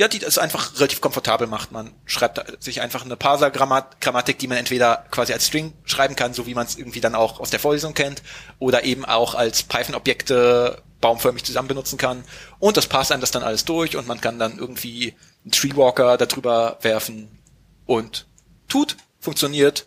ja, 0.00 0.08
die 0.08 0.18
das 0.18 0.38
einfach 0.38 0.76
relativ 0.76 1.02
komfortabel 1.02 1.46
macht. 1.46 1.72
Man 1.72 1.90
schreibt 2.06 2.64
sich 2.64 2.80
einfach 2.80 3.04
eine 3.04 3.18
Parser-Grammatik, 3.18 4.38
die 4.38 4.46
man 4.46 4.56
entweder 4.56 5.04
quasi 5.10 5.34
als 5.34 5.46
String 5.46 5.74
schreiben 5.84 6.16
kann, 6.16 6.32
so 6.32 6.46
wie 6.46 6.54
man 6.54 6.64
es 6.64 6.78
irgendwie 6.78 7.02
dann 7.02 7.14
auch 7.14 7.38
aus 7.38 7.50
der 7.50 7.60
Vorlesung 7.60 7.92
kennt, 7.92 8.22
oder 8.58 8.84
eben 8.84 9.04
auch 9.04 9.34
als 9.34 9.62
Python-Objekte 9.62 10.80
baumförmig 11.02 11.44
zusammen 11.44 11.68
benutzen 11.68 11.98
kann. 11.98 12.24
Und 12.58 12.78
das 12.78 12.86
passt 12.86 13.12
einem 13.12 13.20
das 13.20 13.30
dann 13.30 13.42
alles 13.42 13.66
durch 13.66 13.94
und 13.94 14.08
man 14.08 14.22
kann 14.22 14.38
dann 14.38 14.56
irgendwie 14.56 15.14
einen 15.44 15.52
Treewalker 15.52 16.16
darüber 16.16 16.78
werfen 16.80 17.38
und 17.84 18.26
tut, 18.68 18.96
funktioniert, 19.18 19.86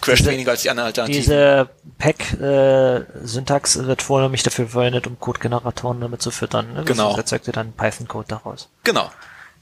crasht 0.00 0.24
weniger 0.26 0.52
als 0.52 0.62
die 0.62 0.70
anderen 0.70 0.86
Alternativen. 0.88 1.22
Diese 1.22 1.68
Pack-Syntax 1.98 3.76
äh, 3.76 3.86
wird 3.86 4.02
vornehmlich 4.02 4.42
dafür 4.42 4.68
verwendet, 4.68 5.06
um 5.06 5.18
Code-Generatoren 5.18 6.00
damit 6.00 6.22
zu 6.22 6.30
füttern. 6.30 6.72
Ne? 6.74 6.84
Genau. 6.84 7.10
Das 7.10 7.18
erzeugt 7.18 7.46
dir 7.46 7.52
dann 7.52 7.72
Python-Code 7.72 8.26
daraus. 8.28 8.68
Genau. 8.84 9.10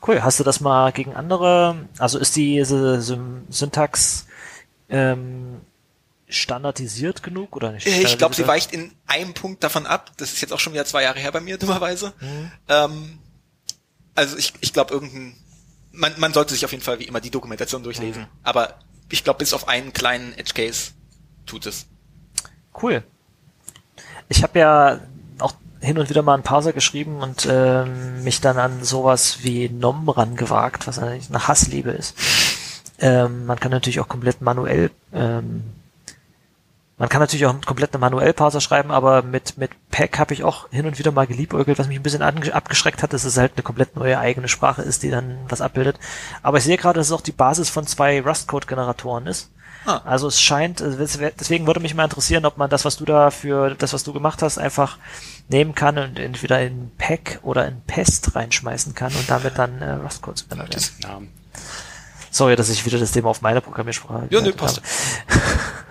Cool. 0.06 0.22
Hast 0.22 0.38
du 0.38 0.44
das 0.44 0.60
mal 0.60 0.92
gegen 0.92 1.14
andere, 1.14 1.88
also 1.98 2.18
ist 2.18 2.36
diese 2.36 3.00
Syntax 3.00 4.26
ähm, 4.88 5.60
standardisiert 6.28 7.22
genug 7.22 7.56
oder 7.56 7.72
nicht? 7.72 7.86
Ich 7.86 8.18
glaube, 8.18 8.34
sie 8.34 8.46
weicht 8.46 8.72
in 8.72 8.92
einem 9.06 9.34
Punkt 9.34 9.64
davon 9.64 9.86
ab. 9.86 10.12
Das 10.16 10.32
ist 10.32 10.40
jetzt 10.40 10.52
auch 10.52 10.60
schon 10.60 10.72
wieder 10.72 10.84
zwei 10.84 11.02
Jahre 11.02 11.18
her 11.18 11.32
bei 11.32 11.40
mir, 11.40 11.58
dummerweise. 11.58 12.12
Mhm. 12.20 12.52
Ähm, 12.68 13.18
also 14.14 14.36
ich, 14.36 14.52
ich 14.60 14.72
glaube, 14.72 14.94
irgendein, 14.94 15.36
man, 15.92 16.12
man 16.18 16.32
sollte 16.32 16.54
sich 16.54 16.64
auf 16.64 16.72
jeden 16.72 16.84
Fall 16.84 16.98
wie 16.98 17.04
immer 17.04 17.20
die 17.20 17.30
Dokumentation 17.30 17.82
durchlesen. 17.82 18.22
Mhm. 18.22 18.28
Aber 18.42 18.74
ich 19.10 19.24
glaube, 19.24 19.38
bis 19.38 19.52
auf 19.52 19.68
einen 19.68 19.92
kleinen 19.92 20.32
Edge 20.36 20.52
Case 20.54 20.92
tut 21.46 21.66
es. 21.66 21.86
Cool. 22.80 23.02
Ich 24.28 24.42
habe 24.42 24.58
ja 24.58 25.00
auch 25.38 25.54
hin 25.80 25.98
und 25.98 26.10
wieder 26.10 26.22
mal 26.22 26.34
einen 26.34 26.42
Parser 26.42 26.72
geschrieben 26.72 27.20
und 27.20 27.46
ähm, 27.50 28.22
mich 28.22 28.40
dann 28.40 28.58
an 28.58 28.84
sowas 28.84 29.38
wie 29.42 29.68
Nom 29.68 30.08
rangewagt, 30.08 30.86
was 30.86 30.98
eigentlich 30.98 31.30
eine 31.30 31.48
Hassliebe 31.48 31.90
ist. 31.90 32.14
Ähm, 33.00 33.46
man 33.46 33.58
kann 33.58 33.70
natürlich 33.70 34.00
auch 34.00 34.08
komplett 34.08 34.40
manuell 34.40 34.90
ähm, 35.12 35.64
man 36.98 37.08
kann 37.08 37.20
natürlich 37.20 37.46
auch 37.46 37.50
einen 37.50 37.64
kompletten 37.64 38.00
manuell 38.00 38.32
Parser 38.32 38.60
schreiben, 38.60 38.90
aber 38.90 39.22
mit, 39.22 39.56
mit 39.56 39.70
Pack 39.90 40.18
habe 40.18 40.34
ich 40.34 40.42
auch 40.42 40.68
hin 40.70 40.86
und 40.86 40.98
wieder 40.98 41.12
mal 41.12 41.28
geliebäugelt, 41.28 41.78
was 41.78 41.86
mich 41.86 41.98
ein 41.98 42.02
bisschen 42.02 42.22
abgeschreckt 42.22 43.02
hat, 43.02 43.12
dass 43.12 43.24
es 43.24 43.36
halt 43.36 43.52
eine 43.54 43.62
komplett 43.62 43.94
neue 43.94 44.18
eigene 44.18 44.48
Sprache 44.48 44.82
ist, 44.82 45.04
die 45.04 45.10
dann 45.10 45.38
was 45.48 45.60
abbildet. 45.60 45.98
Aber 46.42 46.58
ich 46.58 46.64
sehe 46.64 46.76
gerade, 46.76 46.98
dass 46.98 47.06
es 47.06 47.12
auch 47.12 47.20
die 47.20 47.32
Basis 47.32 47.70
von 47.70 47.86
zwei 47.86 48.20
Rust-Code-Generatoren 48.20 49.28
ist. 49.28 49.50
Ah. 49.86 50.00
Also 50.04 50.26
es 50.26 50.40
scheint, 50.40 50.82
also 50.82 50.98
deswegen 50.98 51.68
würde 51.68 51.78
mich 51.78 51.94
mal 51.94 52.04
interessieren, 52.04 52.44
ob 52.44 52.58
man 52.58 52.68
das, 52.68 52.84
was 52.84 52.96
du 52.96 53.04
da 53.04 53.30
für 53.30 53.76
das, 53.76 53.92
was 53.92 54.02
du 54.02 54.12
gemacht 54.12 54.42
hast, 54.42 54.58
einfach 54.58 54.98
nehmen 55.48 55.76
kann 55.76 55.98
und 55.98 56.18
entweder 56.18 56.60
in 56.60 56.90
Pack 56.98 57.38
oder 57.42 57.66
in 57.68 57.80
Pest 57.82 58.34
reinschmeißen 58.34 58.96
kann 58.96 59.12
und 59.14 59.30
damit 59.30 59.56
dann 59.56 59.80
äh, 59.80 59.92
Rust-Code 59.92 60.34
zu 60.34 60.48
generieren. 60.48 60.82
Sorry, 62.30 62.56
dass 62.56 62.68
ich 62.68 62.84
wieder 62.84 62.98
das 62.98 63.12
Thema 63.12 63.30
auf 63.30 63.40
meine 63.40 63.60
Programmiersprache. 63.60 64.26
Ja, 64.30 64.40
ne, 64.40 64.52
passt. 64.52 64.82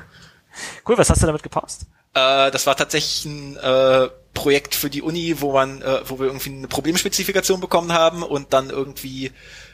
Cool, 0.88 0.98
was 0.98 1.10
hast 1.10 1.22
du 1.22 1.28
damit 1.28 1.44
gepasst? 1.44 1.88
Äh, 2.14 2.52
das 2.52 2.66
war 2.66 2.76
tatsächlich 2.76 3.26
ein 3.26 3.58
äh, 3.58 4.08
Projekt 4.34 4.76
für 4.76 4.90
die 4.90 5.02
Uni, 5.02 5.42
wo 5.42 5.52
man, 5.52 5.82
äh, 5.82 6.02
wo 6.06 6.20
wir 6.20 6.28
irgendwie 6.28 6.52
eine 6.52 6.68
Problemspezifikation 6.68 7.60
bekommen 7.60 7.92
haben 7.92 8.24
und 8.24 8.54
dann 8.54 8.70
irgendwie 8.70 9.32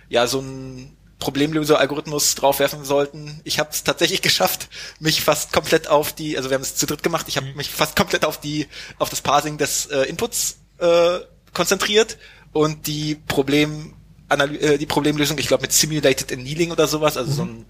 ja 0.10 0.26
so 0.26 0.40
ein 0.40 0.98
Problemlöser-Algorithmus 1.20 2.36
draufwerfen 2.36 2.84
sollten. 2.84 3.40
Ich 3.44 3.60
habe 3.60 3.70
es 3.72 3.84
tatsächlich 3.84 4.22
geschafft, 4.24 4.70
mich 5.00 5.22
fast 5.22 5.54
komplett 5.54 5.88
auf 5.88 6.14
die, 6.14 6.38
also 6.38 6.50
wir 6.50 6.56
haben 6.56 6.64
es 6.64 6.76
zu 6.76 6.86
dritt 6.86 7.04
gemacht, 7.04 7.28
ich 7.28 7.38
habe 7.38 7.48
mhm. 7.48 7.58
mich 7.58 7.70
fast 7.70 7.96
komplett 7.96 8.26
auf 8.26 8.40
die, 8.40 8.68
auf 8.98 9.10
das 9.10 9.22
Parsing 9.22 9.58
des 9.58 9.86
äh, 9.88 10.04
Inputs 10.04 10.58
äh, 10.80 11.20
konzentriert 11.54 12.18
und 12.52 12.88
die 12.88 13.16
Problem, 13.16 13.94
äh, 14.30 14.78
die 14.78 14.86
Problemlösung, 14.86 15.38
ich 15.38 15.48
glaube 15.48 15.62
mit 15.62 15.74
Simulated 15.74 16.34
Annealing 16.34 16.72
oder 16.72 16.88
sowas, 16.88 17.18
also 17.18 17.32
mhm. 17.32 17.36
so 17.36 17.44
ein 17.44 17.66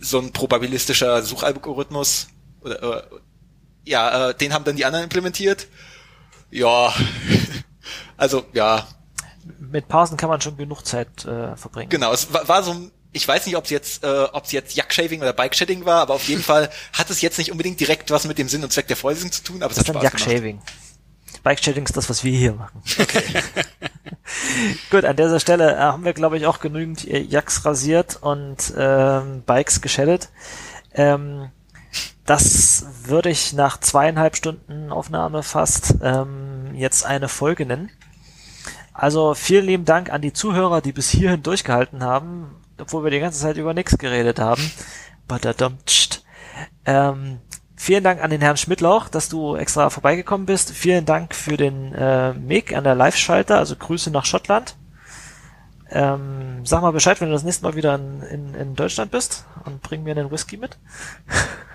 so 0.00 0.18
ein 0.18 0.32
probabilistischer 0.32 1.22
Suchalgorithmus 1.22 2.28
oder, 2.62 2.98
äh, 2.98 3.02
ja, 3.84 4.30
äh, 4.30 4.34
den 4.34 4.52
haben 4.52 4.64
dann 4.64 4.76
die 4.76 4.84
anderen 4.84 5.04
implementiert. 5.04 5.68
Ja, 6.50 6.92
also 8.16 8.44
ja. 8.52 8.86
Mit 9.58 9.88
Parsen 9.88 10.16
kann 10.16 10.28
man 10.28 10.40
schon 10.40 10.56
genug 10.56 10.84
Zeit 10.84 11.24
äh, 11.24 11.56
verbringen. 11.56 11.90
Genau, 11.90 12.12
es 12.12 12.32
war, 12.32 12.46
war 12.46 12.62
so 12.62 12.90
ich 13.12 13.26
weiß 13.26 13.46
nicht, 13.46 13.56
ob 13.56 13.64
es 13.64 13.70
jetzt, 13.70 14.04
äh, 14.04 14.26
ob 14.32 14.44
es 14.44 14.52
jetzt 14.52 14.76
Jack-Shaving 14.76 15.20
oder 15.20 15.32
Bike-Shedding 15.32 15.84
war, 15.84 16.02
aber 16.02 16.14
auf 16.14 16.28
jeden 16.28 16.42
Fall 16.42 16.70
hat 16.92 17.10
es 17.10 17.20
jetzt 17.20 17.38
nicht 17.38 17.50
unbedingt 17.50 17.80
direkt 17.80 18.10
was 18.10 18.26
mit 18.26 18.38
dem 18.38 18.48
Sinn 18.48 18.62
und 18.62 18.72
Zweck 18.72 18.86
der 18.86 18.96
Vorlesung 18.96 19.32
zu 19.32 19.42
tun, 19.42 19.62
aber 19.62 19.72
es 19.72 19.78
das 19.78 19.88
hat 19.88 19.96
Spaß 19.96 20.02
Jack-Shaving. 20.04 20.62
Bike-Shedding 21.42 21.84
ist 21.84 21.96
das, 21.96 22.08
was 22.10 22.22
wir 22.22 22.36
hier 22.36 22.52
machen. 22.52 22.82
Okay. 23.00 23.22
Gut, 24.90 25.04
an 25.04 25.16
dieser 25.16 25.40
Stelle 25.40 25.74
äh, 25.74 25.78
haben 25.78 26.04
wir, 26.04 26.12
glaube 26.12 26.36
ich, 26.36 26.46
auch 26.46 26.60
genügend 26.60 27.04
Jacks 27.04 27.64
rasiert 27.64 28.18
und 28.20 28.72
ähm, 28.76 29.42
Bikes 29.46 29.80
geschädet. 29.80 30.28
Ähm, 30.92 31.50
das 32.30 32.86
würde 33.02 33.28
ich 33.28 33.54
nach 33.54 33.80
zweieinhalb 33.80 34.36
Stunden 34.36 34.92
Aufnahme 34.92 35.42
fast 35.42 35.96
ähm, 36.00 36.76
jetzt 36.76 37.04
eine 37.04 37.26
Folge 37.26 37.66
nennen. 37.66 37.90
Also 38.92 39.34
vielen 39.34 39.66
lieben 39.66 39.84
Dank 39.84 40.12
an 40.12 40.22
die 40.22 40.32
Zuhörer, 40.32 40.80
die 40.80 40.92
bis 40.92 41.10
hierhin 41.10 41.42
durchgehalten 41.42 42.04
haben, 42.04 42.54
obwohl 42.80 43.02
wir 43.02 43.10
die 43.10 43.18
ganze 43.18 43.40
Zeit 43.40 43.56
über 43.56 43.74
nichts 43.74 43.98
geredet 43.98 44.38
haben. 44.38 44.62
Ähm, 46.84 47.40
vielen 47.74 48.04
Dank 48.04 48.22
an 48.22 48.30
den 48.30 48.42
Herrn 48.42 48.56
Schmidtlauch, 48.56 49.08
dass 49.08 49.28
du 49.28 49.56
extra 49.56 49.90
vorbeigekommen 49.90 50.46
bist. 50.46 50.70
Vielen 50.70 51.06
Dank 51.06 51.34
für 51.34 51.56
den 51.56 51.92
äh, 51.94 52.32
Mick 52.34 52.76
an 52.76 52.84
der 52.84 52.94
Live-Schalter, 52.94 53.58
also 53.58 53.74
Grüße 53.74 54.12
nach 54.12 54.24
Schottland. 54.24 54.76
Ähm, 55.90 56.64
sag 56.64 56.82
mal 56.82 56.92
Bescheid, 56.92 57.20
wenn 57.20 57.26
du 57.26 57.34
das 57.34 57.42
nächste 57.42 57.64
Mal 57.64 57.74
wieder 57.74 57.96
in, 57.96 58.22
in, 58.22 58.54
in 58.54 58.74
Deutschland 58.76 59.10
bist 59.10 59.46
und 59.64 59.82
bring 59.82 60.04
mir 60.04 60.12
einen 60.12 60.30
Whisky 60.30 60.58
mit. 60.58 60.78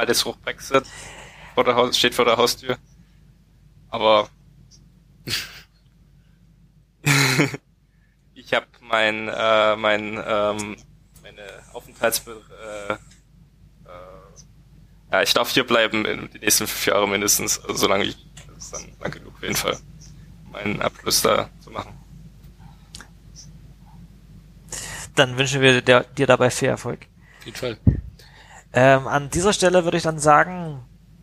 beides 0.00 0.24
hoch 0.24 0.36
Brexit 0.38 0.84
vor 1.54 1.64
der 1.64 1.74
Haus, 1.74 1.98
steht 1.98 2.14
vor 2.14 2.24
der 2.24 2.38
Haustür. 2.38 2.78
Aber 3.90 4.30
ich 8.34 8.54
habe 8.54 8.66
mein 8.80 9.28
äh, 9.28 9.76
mein 9.76 10.14
ähm, 10.26 10.76
meine 11.22 11.42
Aufenthalts 11.74 12.24
äh, 12.26 12.92
äh, 12.92 12.96
ja 15.12 15.22
ich 15.22 15.34
darf 15.34 15.50
hier 15.50 15.66
bleiben 15.66 16.06
in 16.06 16.30
die 16.30 16.38
nächsten 16.38 16.66
fünf 16.66 16.86
Jahre 16.86 17.06
mindestens, 17.06 17.60
also 17.60 17.74
solange 17.74 18.04
ich 18.04 18.16
das 18.46 18.64
ist 18.64 18.72
dann 18.72 18.92
lang 19.00 19.10
genug 19.10 19.34
auf 19.34 19.42
jeden 19.42 19.56
Fall, 19.56 19.76
meinen 20.50 20.80
Abschluss 20.80 21.20
da 21.20 21.50
zu 21.60 21.70
machen. 21.70 21.92
Dann 25.14 25.36
wünschen 25.36 25.60
wir 25.60 25.82
dir, 25.82 26.06
dir 26.16 26.26
dabei 26.26 26.48
viel 26.48 26.68
Erfolg. 26.68 27.06
Auf 27.40 27.44
jeden 27.44 27.56
Fall. 27.58 27.76
Ähm, 28.72 29.06
an 29.06 29.30
dieser 29.30 29.52
Stelle 29.52 29.84
würde 29.84 29.96
ich 29.96 30.04
dann 30.04 30.18
sagen, 30.18 30.80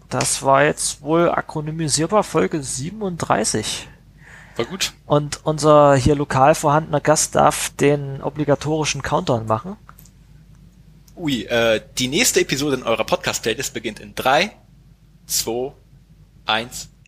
das 0.10 0.44
war 0.44 0.64
jetzt 0.64 1.02
wohl 1.02 1.30
akronymisierbar 1.30 2.24
Folge 2.24 2.62
37. 2.62 3.88
War 4.56 4.66
gut. 4.66 4.94
Und 5.06 5.46
unser 5.46 5.96
hier 5.96 6.16
lokal 6.16 6.56
vorhandener 6.56 7.00
Gast 7.02 7.36
darf 7.36 7.70
den 7.70 8.22
obligatorischen 8.22 9.02
Countdown 9.02 9.46
machen. 9.46 9.78
Ui, 11.16 11.44
äh, 11.46 11.82
die 11.98 12.08
nächste 12.08 12.42
Episode 12.42 12.78
in 12.78 12.84
eurer 12.84 13.04
Podcast-Playlist 13.04 13.74
beginnt 13.74 14.00
in 14.00 14.14
3, 14.16 14.52
2, 15.26 15.74
1. 16.46 16.90